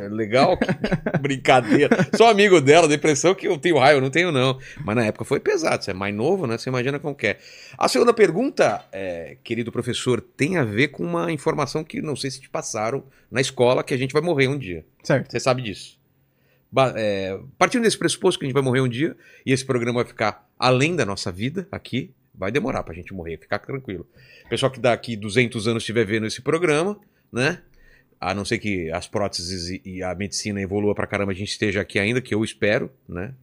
é, 0.00 0.08
legal, 0.08 0.56
que, 0.56 0.66
brincadeira. 1.20 2.08
Sou 2.16 2.26
amigo 2.26 2.60
dela, 2.60 2.86
depressão 2.86 3.34
que 3.34 3.46
eu 3.46 3.58
tenho 3.58 3.78
raiva, 3.78 3.98
eu 3.98 4.02
não 4.02 4.10
tenho 4.10 4.30
não. 4.30 4.58
Mas 4.84 4.96
na 4.96 5.06
época 5.06 5.24
foi 5.24 5.40
pesado, 5.40 5.84
você 5.84 5.90
é 5.90 5.94
mais 5.94 6.14
novo, 6.14 6.46
né? 6.46 6.56
Você 6.56 6.68
imagina 6.68 6.98
como 6.98 7.14
que 7.14 7.26
é. 7.26 7.38
A 7.76 7.88
segunda 7.88 8.12
pergunta, 8.12 8.84
é, 8.92 9.36
querido 9.42 9.72
professor, 9.72 10.20
tem 10.20 10.56
a 10.56 10.64
ver 10.64 10.88
com 10.88 11.02
uma 11.02 11.32
informação 11.32 11.82
que 11.82 12.00
não 12.00 12.14
sei 12.14 12.30
se 12.30 12.40
te 12.40 12.48
passaram 12.48 13.04
na 13.30 13.40
escola, 13.40 13.82
que 13.82 13.94
a 13.94 13.98
gente 13.98 14.12
vai 14.12 14.22
morrer 14.22 14.48
um 14.48 14.58
dia. 14.58 14.84
Certo. 15.02 15.30
Você 15.30 15.40
sabe 15.40 15.62
disso. 15.62 15.98
É, 16.96 17.38
partindo 17.56 17.82
desse 17.82 17.98
pressuposto 17.98 18.38
que 18.38 18.46
a 18.46 18.48
gente 18.48 18.54
vai 18.54 18.62
morrer 18.62 18.80
um 18.80 18.88
dia, 18.88 19.16
e 19.44 19.52
esse 19.52 19.64
programa 19.64 20.02
vai 20.02 20.06
ficar 20.06 20.48
além 20.58 20.96
da 20.96 21.04
nossa 21.04 21.30
vida 21.30 21.68
aqui, 21.70 22.10
vai 22.34 22.50
demorar 22.50 22.82
pra 22.82 22.94
gente 22.94 23.14
morrer, 23.14 23.38
ficar 23.38 23.60
tranquilo. 23.60 24.06
Pessoal 24.48 24.70
que 24.70 24.80
daqui 24.80 25.16
200 25.16 25.68
anos 25.68 25.82
estiver 25.82 26.04
vendo 26.04 26.26
esse 26.26 26.42
programa, 26.42 26.98
né? 27.32 27.60
A 28.24 28.34
não 28.34 28.44
ser 28.44 28.58
que 28.58 28.90
as 28.90 29.06
próteses 29.06 29.68
e- 29.70 29.82
e 29.84 30.02
a 30.02 30.14
medicina 30.14 30.60
evolua 30.60 30.94
pra 30.94 31.06
caramba, 31.06 31.32
a 31.32 31.34
gente 31.34 31.48
esteja 31.50 31.80
aqui 31.80 31.98
ainda, 31.98 32.20
que 32.20 32.34
eu 32.34 32.42
espero, 32.44 32.90
né? 33.08 33.34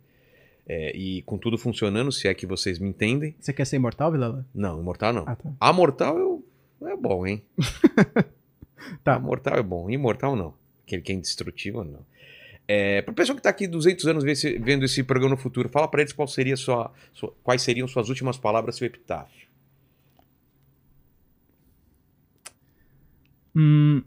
É, 0.67 0.95
e 0.95 1.21
com 1.23 1.37
tudo 1.37 1.57
funcionando, 1.57 2.11
se 2.11 2.27
é 2.27 2.33
que 2.33 2.45
vocês 2.45 2.79
me 2.79 2.87
entendem. 2.89 3.35
Você 3.39 3.51
quer 3.51 3.65
ser 3.65 3.75
imortal, 3.77 4.11
Vilela? 4.11 4.45
Não, 4.53 4.79
imortal 4.79 5.11
não. 5.11 5.23
Ah, 5.27 5.35
tá. 5.35 5.51
A 5.59 5.73
mortal 5.73 6.17
eu, 6.17 6.45
é 6.87 6.95
bom, 6.95 7.25
hein? 7.27 7.41
Tá. 9.03 9.15
A 9.15 9.19
mortal 9.19 9.55
é 9.57 9.63
bom, 9.63 9.89
imortal 9.89 10.35
não. 10.35 10.53
Aquele 10.85 11.01
que 11.01 11.11
é 11.11 11.15
indestrutível, 11.15 11.83
não. 11.83 12.05
É, 12.67 13.01
para 13.01 13.13
pessoa 13.13 13.35
que 13.35 13.41
tá 13.41 13.49
aqui 13.49 13.67
200 13.67 14.05
anos 14.07 14.23
vendo 14.23 14.85
esse 14.85 15.03
programa 15.03 15.35
no 15.35 15.41
futuro, 15.41 15.69
fala 15.69 15.87
para 15.87 16.01
eles 16.01 16.13
qual 16.13 16.27
seria 16.27 16.55
sua, 16.57 16.91
sua- 17.13 17.33
quais 17.43 17.61
seriam 17.61 17.87
suas 17.87 18.09
últimas 18.09 18.37
palavras, 18.37 18.75
seu 18.77 18.87
epitáfio. 18.87 19.47
Hum, 23.55 24.01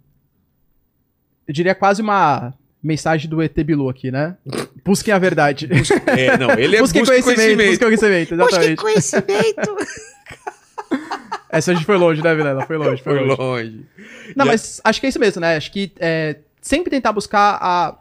eu 1.47 1.55
diria 1.55 1.75
quase 1.75 2.01
uma 2.03 2.55
mensagem 2.83 3.29
do 3.31 3.43
ET 3.43 3.55
Bilu 3.65 3.89
aqui, 3.89 4.11
né? 4.11 4.37
Busquem 4.85 5.13
a 5.15 5.19
verdade. 5.19 5.69
É, 6.07 6.37
não, 6.37 6.51
ele 6.59 6.77
é 6.77 6.81
busquem 6.81 7.03
busca 7.03 7.15
conhecimento, 7.23 7.37
conhecimento. 7.57 7.69
busquem 7.71 7.87
conhecimento, 7.87 8.35
exatamente. 8.35 8.77
conhecimento. 8.83 9.77
Essa 11.51 11.71
a 11.71 11.75
gente 11.75 11.87
foi 11.87 11.97
longe, 11.97 12.21
né, 12.23 12.35
Vilela? 12.35 12.67
Foi 12.67 12.77
longe, 12.77 13.03
foi, 13.03 13.17
Foi 13.19 13.27
longe. 13.27 13.41
longe. 13.41 13.87
Não, 14.35 14.45
a- 14.45 14.49
mas 14.49 14.81
acho 14.83 15.01
que 15.01 15.07
é 15.07 15.09
isso 15.09 15.21
mesmo, 15.21 15.41
né? 15.41 15.57
Acho 15.57 15.71
que 15.71 15.93
é, 16.01 16.37
sempre 16.61 16.91
tentar 16.91 17.13
buscar 17.13 17.59
a... 17.61 17.97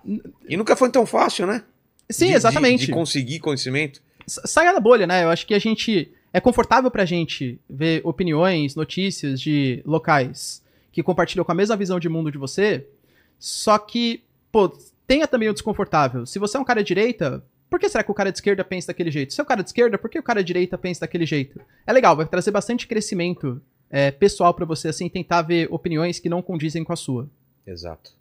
E 0.50 0.58
nunca 0.58 0.76
foi 0.76 0.90
tão 0.90 1.06
fácil, 1.06 1.46
né? 1.46 1.62
Sim, 2.10 2.26
De- 2.26 2.32
de- 2.32 2.38
exatamente. 2.38 2.86
De, 2.88 2.92
conseguir 2.92 3.40
conhecimento. 3.40 4.02
Saia 4.26 4.74
da 4.74 4.80
bolha, 4.80 5.06
né? 5.06 5.24
Eu 5.24 5.30
acho 5.30 5.46
que 5.46 5.54
a 5.54 5.60
gente... 5.60 6.12
É 6.34 6.40
confortável 6.40 6.90
pra 6.90 7.06
gente 7.06 7.60
ver 7.70 8.02
opiniões, 8.04 8.74
notícias 8.76 9.40
de 9.40 9.84
locais 9.86 10.64
que 10.92 11.04
compartilham 11.04 11.46
com 11.46 11.52
a 11.52 11.56
mesma 11.56 11.76
visão 11.76 12.00
de 12.00 12.10
mundo 12.10 12.32
de 12.32 12.40
você, 12.40 12.86
só 13.44 13.78
que, 13.78 14.24
pô, 14.50 14.70
tenha 15.06 15.28
também 15.28 15.50
o 15.50 15.54
desconfortável. 15.54 16.26
Se 16.26 16.40
você 16.40 16.56
é 16.56 16.60
um 16.62 16.64
cara 16.64 16.82
de 16.82 16.88
direita, 16.88 17.44
por 17.70 17.78
que 17.78 17.90
será 17.90 18.02
que 18.02 18.10
o 18.10 18.14
cara 18.14 18.32
de 18.32 18.38
esquerda 18.38 18.64
pensa 18.64 18.88
daquele 18.88 19.12
jeito? 19.12 19.34
Se 19.34 19.42
é 19.42 19.44
o 19.44 19.46
cara 19.46 19.62
de 19.62 19.68
esquerda, 19.68 19.98
por 19.98 20.10
que 20.10 20.18
o 20.18 20.24
cara 20.24 20.42
de 20.42 20.48
direita 20.48 20.78
pensa 20.78 21.02
daquele 21.02 21.26
jeito? 21.26 21.60
É 21.86 21.92
legal, 21.92 22.16
vai 22.16 22.26
trazer 22.26 22.52
bastante 22.52 22.88
crescimento 22.88 23.62
é, 23.90 24.12
pessoal 24.12 24.54
pra 24.54 24.64
você, 24.64 24.88
assim, 24.88 25.10
tentar 25.10 25.42
ver 25.42 25.68
opiniões 25.70 26.20
que 26.20 26.30
não 26.30 26.42
condizem 26.42 26.86
com 26.86 26.94
a 26.94 26.96
sua. 26.96 27.30
Exato. 27.68 28.14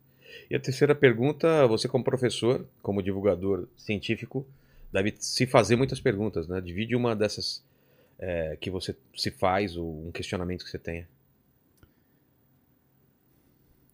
E 0.50 0.56
a 0.56 0.58
terceira 0.58 0.92
pergunta, 0.92 1.68
você 1.68 1.86
como 1.86 2.02
professor, 2.02 2.66
como 2.82 3.00
divulgador 3.00 3.68
científico, 3.76 4.44
deve 4.92 5.14
se 5.20 5.46
fazer 5.46 5.76
muitas 5.76 6.00
perguntas, 6.00 6.48
né? 6.48 6.60
Divide 6.60 6.96
uma 6.96 7.14
dessas 7.14 7.62
é, 8.18 8.58
que 8.60 8.72
você 8.72 8.96
se 9.16 9.30
faz, 9.30 9.76
ou 9.76 10.08
um 10.08 10.10
questionamento 10.10 10.64
que 10.64 10.70
você 10.70 10.80
tenha. 10.80 11.06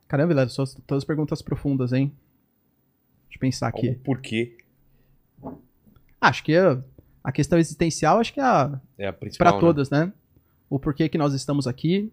Caramba, 0.08 0.28
Vilela, 0.28 0.48
só 0.48 0.64
todas 0.86 1.04
perguntas 1.04 1.42
profundas, 1.42 1.92
hein? 1.92 2.12
Deixa 3.26 3.36
eu 3.36 3.40
pensar 3.40 3.68
aqui. 3.68 3.90
O 3.90 3.94
porquê 4.00 4.56
Acho 6.20 6.42
que 6.42 6.56
a, 6.56 6.78
a 7.22 7.30
questão 7.30 7.58
existencial, 7.58 8.18
acho 8.18 8.32
que 8.32 8.40
é 8.40 8.44
a, 8.44 8.80
é 8.98 9.06
a 9.06 9.12
principal, 9.12 9.52
pra 9.52 9.60
todas, 9.60 9.90
né? 9.90 10.12
O 10.68 10.78
porquê 10.78 11.08
que 11.08 11.16
nós 11.18 11.32
estamos 11.32 11.66
aqui, 11.66 12.10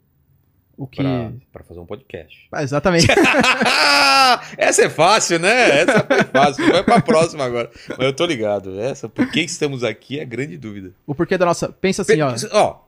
o 0.77 0.85
que... 0.85 1.01
Pra, 1.01 1.31
pra 1.51 1.63
fazer 1.63 1.79
um 1.79 1.85
podcast. 1.85 2.47
Ah, 2.51 2.61
exatamente. 2.61 3.07
Essa 4.57 4.83
é 4.83 4.89
fácil, 4.89 5.39
né? 5.39 5.81
Essa 5.81 6.03
foi 6.05 6.23
fácil. 6.23 6.71
Vai 6.71 6.83
pra 6.83 7.01
próxima 7.01 7.43
agora. 7.45 7.71
Mas 7.89 7.99
eu 7.99 8.13
tô 8.13 8.25
ligado. 8.25 8.79
Essa, 8.79 9.09
por 9.09 9.31
que 9.31 9.41
estamos 9.41 9.83
aqui 9.83 10.19
é 10.19 10.21
a 10.21 10.25
grande 10.25 10.57
dúvida. 10.57 10.93
o 11.07 11.15
porquê 11.15 11.37
da 11.37 11.45
nossa... 11.45 11.69
Pensa 11.69 12.01
assim, 12.01 12.21
ó. 12.21 12.33
Pe- 12.33 12.49
ó, 12.51 12.81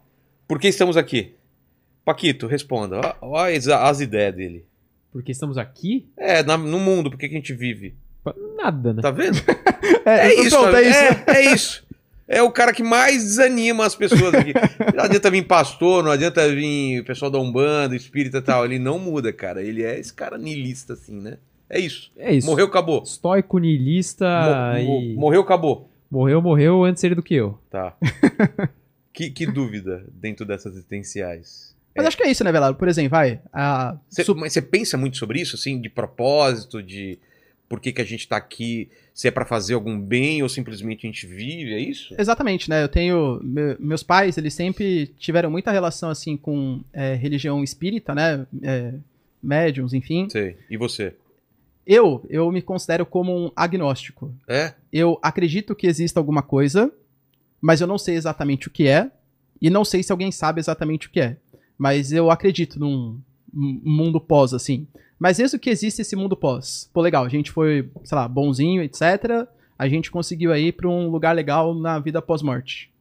por 0.48 0.60
que 0.60 0.68
estamos 0.68 0.98
aqui? 0.98 1.36
Paquito, 2.06 2.46
responda. 2.46 3.02
Ó, 3.22 3.32
ó 3.32 3.46
as, 3.46 3.68
as 3.68 4.00
ideias 4.02 4.36
dele. 4.36 4.66
Porque 5.12 5.32
estamos 5.32 5.58
aqui? 5.58 6.06
É, 6.18 6.44
na- 6.44 6.58
no 6.58 6.80
mundo, 6.80 7.10
por 7.10 7.18
que, 7.18 7.26
a 7.26 7.30
gente 7.30 7.54
vive? 7.54 7.96
Nada, 8.58 8.94
né? 8.94 9.02
Tá 9.02 9.12
vendo? 9.12 9.38
É, 10.06 10.28
É 10.30 10.34
isso, 10.42 10.50
pronto, 10.58 10.72
tá- 10.72 10.82
é 10.82 10.90
isso. 10.90 11.00
É, 11.00 11.24
é 11.36 11.54
isso. 11.54 11.88
É 12.30 12.42
o 12.42 12.52
cara 12.52 12.74
que 12.74 12.84
mais 12.84 13.24
desanima 13.24 13.86
as 13.86 13.96
pessoas 13.96 14.34
aqui. 14.34 14.54
Não 14.96 15.04
adianta 15.06 15.30
vir 15.32 15.44
pastor, 15.48 16.04
não 16.04 16.12
adianta 16.12 16.48
vir 16.50 17.04
pessoal 17.06 17.32
da 17.32 17.40
Umbanda, 17.40 17.96
espírita 17.96 18.40
e 18.40 18.42
tal. 18.42 18.66
Ele 18.66 18.80
não 18.80 19.00
muda, 19.00 19.32
cara. 19.32 19.62
Ele 19.64 19.82
é 19.84 19.98
esse 19.98 20.14
cara 20.14 20.38
niilista, 20.38 20.94
assim, 20.94 21.20
né? 21.22 21.38
É 21.70 21.80
isso. 21.80 22.12
É 22.18 22.34
isso. 22.34 22.46
Morreu, 22.48 22.66
acabou. 22.68 23.02
Estoico, 23.04 23.60
niilista 23.60 24.26
mo- 24.84 25.02
e... 25.02 25.16
Morreu, 25.16 25.42
acabou. 25.42 25.90
Morreu, 26.12 26.42
morreu 26.42 26.84
antes 26.84 27.02
ele 27.04 27.16
do 27.16 27.24
que 27.24 27.36
eu. 27.36 27.58
Tá. 27.70 27.96
que, 29.14 29.30
que 29.30 29.46
dúvida 29.46 30.06
dentro 30.14 30.46
dessas 30.46 30.74
existenciais. 30.74 31.76
Mas 31.98 32.06
acho 32.08 32.18
que 32.18 32.24
é 32.24 32.30
isso, 32.32 32.44
né, 32.44 32.52
Velado? 32.52 32.78
Por 32.78 32.88
exemplo, 32.88 33.10
vai. 33.12 33.40
A... 33.52 33.98
Cê- 34.10 34.24
su- 34.24 34.36
Mas 34.36 34.54
você 34.54 34.62
pensa 34.62 34.98
muito 34.98 35.18
sobre 35.18 35.42
isso, 35.42 35.56
assim, 35.56 35.82
de 35.82 35.90
propósito, 35.90 36.82
de 36.82 37.18
por 37.68 37.80
que, 37.82 37.92
que 37.92 38.02
a 38.02 38.06
gente 38.06 38.28
tá 38.28 38.38
aqui, 38.38 38.90
se 39.14 39.28
é 39.28 39.32
pra 39.32 39.46
fazer 39.46 39.74
algum 39.74 40.00
bem 40.00 40.42
ou 40.42 40.48
simplesmente 40.48 41.06
a 41.06 41.10
gente 41.10 41.28
vive, 41.28 41.74
é 41.74 41.80
isso? 41.80 42.16
Exatamente, 42.18 42.70
né? 42.70 42.82
Eu 42.84 42.88
tenho. 42.88 43.40
me- 43.44 43.76
meus 43.80 44.04
pais, 44.04 44.38
eles 44.38 44.54
sempre 44.54 45.08
tiveram 45.20 45.52
muita 45.52 45.72
relação, 45.72 46.10
assim, 46.10 46.38
com 46.38 46.82
é, 46.94 47.14
religião 47.16 47.64
espírita, 47.64 48.16
né? 48.16 48.46
É, 48.64 48.94
médiums, 49.44 49.94
enfim. 49.94 50.30
Sei. 50.30 50.56
E 50.70 50.78
você? 50.78 51.14
Eu, 51.86 52.26
eu 52.30 52.52
me 52.52 52.62
considero 52.62 53.06
como 53.06 53.34
um 53.34 53.52
agnóstico. 53.56 54.34
É? 54.48 54.74
Eu 54.92 55.18
acredito 55.22 55.74
que 55.76 55.88
exista 55.88 56.20
alguma 56.20 56.42
coisa, 56.42 56.92
mas 57.62 57.80
eu 57.80 57.88
não 57.88 57.98
sei 57.98 58.16
exatamente 58.16 58.68
o 58.68 58.72
que 58.72 58.88
é. 58.88 59.10
E 59.62 59.70
não 59.70 59.84
sei 59.86 60.04
se 60.04 60.12
alguém 60.12 60.32
sabe 60.32 60.60
exatamente 60.60 61.08
o 61.08 61.10
que 61.10 61.20
é. 61.20 61.38
Mas 61.78 62.12
eu 62.12 62.30
acredito 62.32 62.80
num 62.80 63.20
um 63.54 63.82
mundo 63.84 64.20
pós, 64.20 64.54
assim. 64.54 64.88
Mas 65.20 65.40
mesmo 65.40 65.58
que 65.60 65.70
exista 65.70 66.02
esse 66.02 66.16
mundo 66.16 66.36
pós, 66.36 66.90
pô, 66.94 67.02
legal, 67.02 67.24
a 67.26 67.30
gente 67.30 67.52
foi, 67.52 67.90
sei 68.04 68.16
lá, 68.16 68.28
bonzinho, 68.28 68.82
etc. 68.84 69.48
A 69.78 69.88
gente 69.88 70.12
conseguiu 70.12 70.52
aí 70.52 70.72
pra 70.72 70.88
um 70.88 71.10
lugar 71.10 71.36
legal 71.36 71.74
na 71.74 71.98
vida 72.00 72.22
pós-morte. 72.22 72.92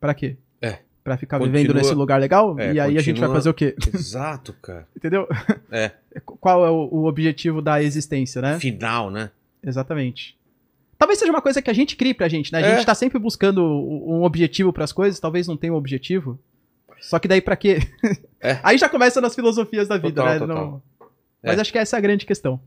Pra 0.00 0.14
quê? 0.14 0.36
É. 0.60 0.78
Pra 1.04 1.16
ficar 1.16 1.38
Continua- 1.38 1.60
vivendo 1.60 1.74
nesse 1.76 1.94
lugar 1.94 2.20
legal? 2.20 2.58
É, 2.58 2.72
e 2.74 2.80
aí 2.80 2.98
a 2.98 3.00
gente 3.00 3.20
vai 3.20 3.28
continua- 3.28 3.34
fazer 3.34 3.50
o 3.50 3.54
quê? 3.54 3.76
Exato, 3.94 4.52
cara. 4.60 4.88
Entendeu? 4.96 5.28
É. 5.70 5.92
Qual 6.40 6.64
é 6.66 6.70
o, 6.70 6.88
o 6.90 7.04
objetivo 7.06 7.62
da 7.62 7.80
existência, 7.82 8.42
né? 8.42 8.58
Final, 8.58 9.10
né? 9.10 9.30
Exatamente. 9.62 10.36
Talvez 10.98 11.18
seja 11.18 11.30
uma 11.30 11.42
coisa 11.42 11.60
que 11.60 11.70
a 11.70 11.74
gente 11.74 11.94
crie 11.96 12.14
pra 12.14 12.26
gente, 12.28 12.52
né? 12.52 12.58
A 12.58 12.66
É. 12.66 12.76
gente 12.76 12.86
tá 12.86 12.94
sempre 12.94 13.18
buscando 13.18 13.62
um 13.62 14.22
objetivo 14.24 14.72
pras 14.72 14.92
coisas, 14.92 15.20
talvez 15.20 15.46
não 15.46 15.56
tenha 15.56 15.72
um 15.72 15.76
objetivo. 15.76 16.38
Só 17.08 17.18
que 17.18 17.28
daí 17.28 17.40
pra 17.40 17.56
quê? 17.56 17.78
É. 18.40 18.58
Aí 18.64 18.76
já 18.78 18.88
começa 18.88 19.20
nas 19.20 19.34
filosofias 19.34 19.88
da 19.88 19.96
vida, 19.96 20.22
Total, 20.22 20.32
né? 20.34 20.38
total. 20.40 20.56
Não- 20.56 20.82
Mas 21.42 21.58
É. 21.58 21.60
acho 21.60 21.72
que 21.72 21.78
essa 21.78 21.96
é 21.96 21.98
a 21.98 22.00
grande 22.00 22.26
questão. 22.26 22.60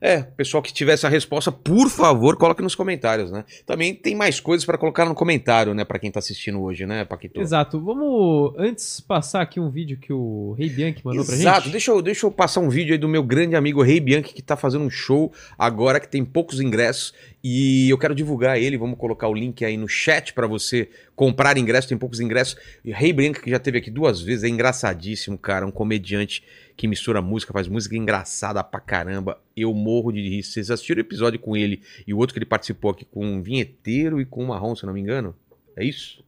É, 0.00 0.20
pessoal 0.22 0.62
que 0.62 0.70
tiver 0.72 0.92
essa 0.92 1.08
resposta, 1.08 1.50
por 1.50 1.88
favor, 1.88 2.36
coloque 2.36 2.60
nos 2.60 2.74
comentários, 2.74 3.30
né? 3.32 3.42
Também 3.64 3.94
tem 3.94 4.14
mais 4.14 4.38
coisas 4.38 4.66
pra 4.66 4.76
colocar 4.76 5.06
no 5.06 5.14
comentário, 5.14 5.72
né, 5.72 5.82
Pra 5.82 5.98
quem 5.98 6.10
tá 6.10 6.18
assistindo 6.18 6.60
hoje, 6.60 6.84
né, 6.84 7.06
Paquito? 7.06 7.40
Exato. 7.40 7.80
Vamos 7.80 8.52
antes 8.58 9.00
passar 9.00 9.40
aqui 9.40 9.58
um 9.58 9.70
vídeo 9.70 9.96
que 9.96 10.12
o 10.12 10.54
Rei 10.58 10.68
Bianchi 10.68 11.00
mandou 11.02 11.24
pra 11.24 11.34
Exato, 11.34 11.62
gente. 11.62 11.72
deixa 11.72 11.90
eu, 11.90 12.02
deixa 12.02 12.26
eu 12.26 12.30
passar 12.30 12.60
um 12.60 12.68
vídeo 12.68 12.92
aí 12.92 12.98
do 12.98 13.08
meu 13.08 13.22
grande 13.22 13.56
amigo 13.56 13.80
Rei 13.82 13.98
Bianchi, 13.98 14.34
que 14.34 14.42
tá 14.42 14.56
fazendo 14.56 14.84
um 14.84 14.90
show 14.90 15.32
agora 15.56 15.98
que 15.98 16.08
tem 16.08 16.22
poucos 16.22 16.60
ingressos. 16.60 17.14
E 17.46 17.90
eu 17.90 17.98
quero 17.98 18.14
divulgar 18.14 18.58
ele, 18.58 18.78
vamos 18.78 18.98
colocar 18.98 19.28
o 19.28 19.34
link 19.34 19.62
aí 19.66 19.76
no 19.76 19.86
chat 19.86 20.32
pra 20.32 20.46
você 20.46 20.88
comprar 21.14 21.58
ingresso, 21.58 21.86
tem 21.86 21.98
poucos 21.98 22.18
ingressos. 22.18 22.56
E 22.82 22.90
Rei 22.90 23.12
Bianchi, 23.12 23.42
que 23.42 23.50
já 23.50 23.58
teve 23.58 23.76
aqui 23.76 23.90
duas 23.90 24.22
vezes, 24.22 24.44
é 24.44 24.48
engraçadíssimo, 24.48 25.36
cara, 25.36 25.66
um 25.66 25.70
comediante 25.70 26.42
que 26.74 26.88
mistura 26.88 27.20
música, 27.20 27.52
faz 27.52 27.68
música 27.68 27.94
engraçada 27.96 28.64
pra 28.64 28.80
caramba. 28.80 29.38
Eu 29.54 29.74
morro 29.74 30.10
de 30.10 30.26
rir. 30.26 30.42
Vocês 30.42 30.70
assistiram 30.70 31.02
o 31.02 31.04
episódio 31.04 31.38
com 31.38 31.54
ele 31.54 31.82
e 32.06 32.14
o 32.14 32.16
outro 32.16 32.32
que 32.32 32.38
ele 32.38 32.46
participou 32.46 32.90
aqui 32.90 33.04
com 33.04 33.26
um 33.26 33.42
vinheteiro 33.42 34.22
e 34.22 34.24
com 34.24 34.42
um 34.42 34.46
marrom, 34.46 34.74
se 34.74 34.84
eu 34.84 34.86
não 34.86 34.94
me 34.94 35.02
engano? 35.02 35.36
É 35.76 35.84
isso? 35.84 36.24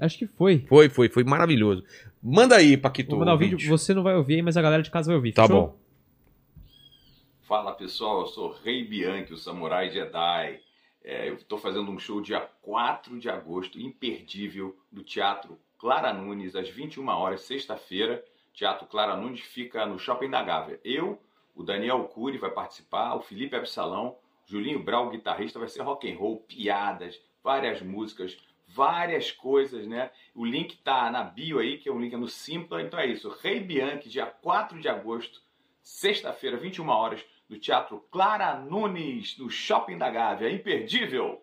Acho 0.00 0.18
que 0.18 0.26
foi. 0.28 0.64
Foi, 0.68 0.88
foi, 0.88 1.08
foi 1.08 1.24
maravilhoso. 1.24 1.82
Manda 2.22 2.54
aí, 2.54 2.76
Paquito. 2.76 3.10
Vou 3.10 3.18
mandar 3.18 3.34
o 3.34 3.38
vídeo, 3.38 3.58
vídeo. 3.58 3.76
você 3.76 3.92
não 3.92 4.04
vai 4.04 4.14
ouvir 4.14 4.34
aí, 4.34 4.42
mas 4.42 4.56
a 4.56 4.62
galera 4.62 4.84
de 4.84 4.90
casa 4.90 5.08
vai 5.08 5.16
ouvir. 5.16 5.32
Tá 5.32 5.48
fechou? 5.48 5.62
bom. 5.62 5.76
Fala 7.50 7.72
pessoal, 7.72 8.20
eu 8.20 8.26
sou 8.28 8.52
Rei 8.52 8.84
Bianchi, 8.84 9.32
o 9.32 9.36
Samurai 9.36 9.90
Jedi. 9.90 10.60
É, 11.02 11.28
eu 11.28 11.34
estou 11.34 11.58
fazendo 11.58 11.90
um 11.90 11.98
show 11.98 12.20
dia 12.20 12.38
4 12.62 13.18
de 13.18 13.28
agosto, 13.28 13.76
imperdível, 13.76 14.78
do 14.88 15.02
Teatro 15.02 15.58
Clara 15.76 16.12
Nunes, 16.12 16.54
às 16.54 16.68
21 16.68 17.08
horas, 17.08 17.40
sexta-feira. 17.40 18.24
Teatro 18.54 18.86
Clara 18.86 19.16
Nunes 19.16 19.40
fica 19.40 19.84
no 19.84 19.98
Shopping 19.98 20.30
da 20.30 20.44
Gávea. 20.44 20.78
Eu, 20.84 21.20
o 21.52 21.64
Daniel 21.64 22.04
Cury 22.04 22.38
vai 22.38 22.52
participar, 22.52 23.16
o 23.16 23.20
Felipe 23.20 23.56
Absalão, 23.56 24.16
Julinho 24.46 24.80
Brau, 24.80 25.10
guitarrista, 25.10 25.58
vai 25.58 25.66
ser 25.66 25.82
rock 25.82 26.08
and 26.08 26.16
roll, 26.16 26.36
piadas, 26.36 27.20
várias 27.42 27.82
músicas, 27.82 28.38
várias 28.68 29.32
coisas, 29.32 29.88
né? 29.88 30.12
O 30.36 30.44
link 30.44 30.76
tá 30.76 31.10
na 31.10 31.24
bio 31.24 31.58
aí, 31.58 31.78
que 31.78 31.88
é 31.88 31.92
um 31.92 32.00
link 32.00 32.14
no 32.14 32.28
Simpla. 32.28 32.80
Então 32.80 33.00
é 33.00 33.06
isso, 33.08 33.28
Rei 33.42 33.58
Bianchi, 33.58 34.08
dia 34.08 34.26
4 34.26 34.80
de 34.80 34.88
agosto, 34.88 35.42
sexta-feira, 35.82 36.56
21 36.56 36.88
horas, 36.88 37.26
no 37.50 37.58
Teatro 37.58 38.02
Clara 38.12 38.60
Nunes, 38.60 39.36
no 39.36 39.50
Shopping 39.50 39.98
da 39.98 40.08
Gávea. 40.08 40.50
Imperdível! 40.50 41.42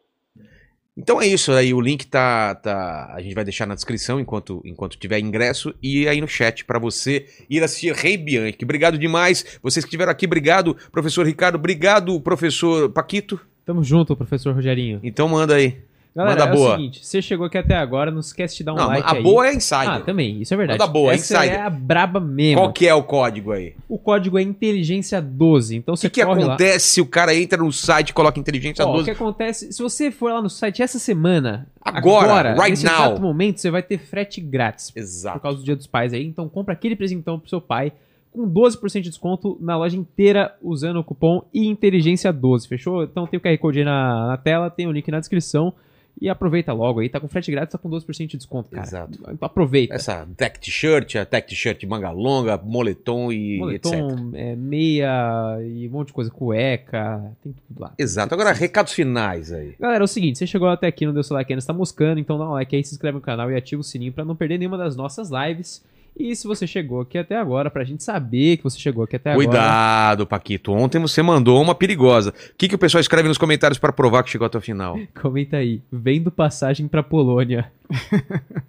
Então 0.95 1.21
é 1.21 1.27
isso 1.27 1.51
aí, 1.51 1.75
o 1.75 1.79
link 1.79 2.07
tá, 2.07 2.55
tá 2.55 3.13
a 3.13 3.21
gente 3.21 3.35
vai 3.35 3.43
deixar 3.43 3.67
na 3.67 3.75
descrição 3.75 4.19
enquanto 4.19 4.63
enquanto 4.65 4.97
tiver 4.97 5.19
ingresso 5.19 5.71
e 5.81 6.07
aí 6.07 6.19
no 6.19 6.27
chat 6.27 6.65
pra 6.65 6.79
você 6.79 7.27
ir 7.47 7.63
assistir 7.63 7.93
Rei 7.93 8.17
Bianchi. 8.17 8.57
Obrigado 8.63 8.97
demais, 8.97 9.59
vocês 9.61 9.85
que 9.85 9.89
estiveram 9.89 10.11
aqui, 10.11 10.25
obrigado, 10.25 10.75
professor 10.91 11.23
Ricardo, 11.23 11.53
obrigado, 11.55 12.19
professor 12.19 12.89
Paquito. 12.89 13.39
Tamo 13.63 13.83
junto, 13.83 14.15
professor 14.15 14.55
Rogerinho. 14.55 14.99
Então 15.03 15.27
manda 15.27 15.55
aí. 15.55 15.77
Galera, 16.17 16.39
Manda 16.39 16.51
é 16.51 16.55
boa. 16.55 16.69
o 16.73 16.75
seguinte, 16.77 17.05
você 17.05 17.21
chegou 17.21 17.45
aqui 17.45 17.59
até 17.59 17.75
agora, 17.75 18.09
não 18.09 18.21
esquece 18.21 18.57
de 18.57 18.63
dar 18.63 18.73
um 18.73 18.77
Não, 18.77 18.87
like 18.87 19.07
a 19.07 19.13
aí. 19.13 19.21
boa 19.21 19.47
é 19.47 19.53
Insider. 19.53 19.87
Ah, 19.89 19.99
também, 19.99 20.41
isso 20.41 20.51
é 20.51 20.57
verdade. 20.57 20.79
Manda 20.79 20.91
boa, 20.91 21.13
Essa 21.13 21.35
Insider. 21.37 21.59
é 21.59 21.61
a 21.61 21.69
braba 21.69 22.19
mesmo. 22.19 22.59
Qual 22.59 22.73
que 22.73 22.87
é 22.87 22.93
o 22.95 23.03
código 23.03 23.51
aí? 23.51 23.75
O 23.87 23.99
código 23.99 24.35
é 24.39 24.41
inteligência 24.41 25.21
12, 25.21 25.75
então 25.75 25.93
O 25.93 25.95
você 25.97 26.09
que, 26.09 26.19
que 26.21 26.25
corre 26.25 26.43
lá. 26.43 26.55
acontece 26.55 26.87
se 26.87 27.01
o 27.01 27.05
cara 27.05 27.35
entra 27.35 27.59
no 27.61 27.71
site 27.71 28.09
e 28.09 28.13
coloca 28.13 28.39
inteligência 28.39 28.83
Ó, 28.83 28.89
o 28.89 28.93
12? 28.93 29.05
que 29.05 29.11
acontece, 29.11 29.71
se 29.71 29.79
você 29.83 30.09
for 30.09 30.33
lá 30.33 30.41
no 30.41 30.49
site 30.49 30.81
essa 30.81 30.97
semana, 30.97 31.67
Agora, 31.79 32.53
right 32.55 32.71
nesse 32.71 32.85
now. 32.85 32.93
exato 32.95 33.21
momento, 33.21 33.61
você 33.61 33.69
vai 33.69 33.83
ter 33.83 33.99
frete 33.99 34.41
grátis. 34.41 34.89
Por 34.89 34.99
Exato. 34.99 35.39
causa 35.39 35.59
do 35.59 35.63
Dia 35.63 35.75
dos 35.75 35.85
Pais 35.85 36.13
aí, 36.13 36.25
então 36.25 36.49
compra 36.49 36.73
aquele 36.73 36.95
presentão 36.95 37.39
pro 37.39 37.47
seu 37.47 37.61
pai 37.61 37.93
com 38.33 38.49
12% 38.49 39.01
de 39.01 39.09
desconto 39.09 39.55
na 39.61 39.77
loja 39.77 39.95
inteira 39.95 40.55
usando 40.63 40.97
o 40.97 41.03
cupom 41.03 41.43
inteligência12, 41.53 42.67
fechou? 42.67 43.03
Então 43.03 43.27
tem 43.27 43.37
o 43.37 43.41
QR 43.41 43.57
Code 43.59 43.79
aí 43.79 43.85
na, 43.85 44.27
na 44.29 44.37
tela, 44.37 44.69
tem 44.71 44.87
o 44.87 44.91
link 44.91 45.09
na 45.11 45.19
descrição 45.19 45.73
e 46.19 46.29
aproveita 46.29 46.73
logo 46.73 46.99
aí, 46.99 47.09
tá 47.09 47.19
com 47.19 47.27
frete 47.27 47.51
grátis, 47.51 47.71
tá 47.71 47.77
com 47.77 47.89
12% 47.89 48.27
de 48.27 48.37
desconto, 48.37 48.69
cara. 48.69 48.85
Exato. 48.85 49.19
Aproveita. 49.39 49.93
Essa 49.93 50.27
tech 50.35 50.59
t-shirt, 50.59 51.15
a 51.15 51.25
tech 51.25 51.47
t-shirt 51.47 51.83
manga 51.85 52.09
longa, 52.09 52.57
moletom 52.57 53.31
e 53.31 53.61
etc. 53.75 53.93
Moletom, 53.93 54.31
é, 54.33 54.55
meia 54.55 55.59
e 55.61 55.87
um 55.87 55.91
monte 55.91 56.07
de 56.07 56.13
coisa, 56.13 56.31
cueca, 56.31 57.31
tem 57.43 57.53
tudo 57.53 57.79
lá. 57.79 57.93
Exato. 57.97 58.33
Agora, 58.33 58.51
recados 58.51 58.93
finais 58.93 59.51
aí. 59.51 59.75
Galera, 59.79 60.03
é 60.03 60.05
o 60.05 60.07
seguinte, 60.07 60.39
você 60.39 60.47
chegou 60.47 60.67
até 60.67 60.87
aqui, 60.87 61.05
não 61.05 61.13
deu 61.13 61.23
seu 61.23 61.35
like 61.35 61.51
ainda, 61.51 61.59
está 61.59 61.73
moscando, 61.73 62.19
então 62.19 62.37
dá 62.37 62.47
um 62.47 62.53
like 62.53 62.75
aí, 62.75 62.83
se 62.83 62.93
inscreve 62.93 63.15
no 63.15 63.21
canal 63.21 63.51
e 63.51 63.55
ativa 63.55 63.81
o 63.81 63.83
sininho 63.83 64.11
pra 64.11 64.25
não 64.25 64.35
perder 64.35 64.57
nenhuma 64.57 64.77
das 64.77 64.95
nossas 64.95 65.29
lives. 65.29 65.83
E 66.19 66.35
se 66.35 66.47
você 66.47 66.65
chegou 66.65 67.01
aqui 67.01 67.15
até 67.17 67.37
agora, 67.37 67.69
pra 67.69 67.83
gente 67.83 68.03
saber 68.03 68.57
que 68.57 68.63
você 68.63 68.79
chegou 68.79 69.03
aqui 69.03 69.15
até 69.15 69.31
agora... 69.31 69.45
Cuidado, 69.47 70.25
Paquito. 70.25 70.73
Ontem 70.73 70.99
você 70.99 71.21
mandou 71.21 71.61
uma 71.61 71.75
perigosa. 71.75 72.31
O 72.31 72.55
que, 72.57 72.67
que 72.67 72.73
o 72.75 72.79
pessoal 72.79 72.99
escreve 72.99 73.27
nos 73.27 73.37
comentários 73.37 73.77
pra 73.77 73.93
provar 73.93 74.23
que 74.23 74.31
chegou 74.31 74.47
até 74.47 74.57
o 74.57 74.61
final? 74.61 74.97
Comenta 75.21 75.57
aí, 75.57 75.81
vendo 75.91 76.31
passagem 76.31 76.87
pra 76.87 77.03
Polônia. 77.03 77.71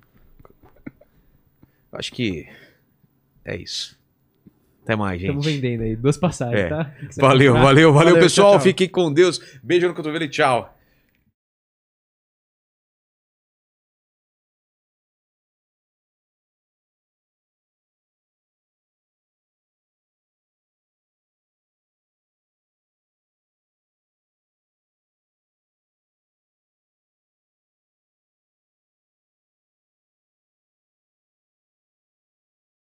Acho 1.90 2.12
que 2.12 2.46
é 3.44 3.56
isso. 3.56 3.98
Até 4.84 4.94
mais, 4.94 5.20
gente. 5.20 5.30
Estamos 5.30 5.46
vendendo 5.46 5.82
aí, 5.82 5.96
duas 5.96 6.16
passagens, 6.16 6.60
É. 6.64 6.68
tá? 6.68 6.92
Valeu, 7.18 7.52
comprar? 7.54 7.66
valeu, 7.66 7.92
valeu, 7.92 7.94
Valeu, 8.14 8.14
pessoal. 8.22 8.52
tchau, 8.52 8.58
tchau. 8.58 8.64
Fiquem 8.64 8.88
com 8.88 9.12
Deus. 9.12 9.40
Beijo 9.62 9.88
no 9.88 9.94
cotovelo 9.94 10.24
e 10.24 10.28
tchau. 10.28 10.74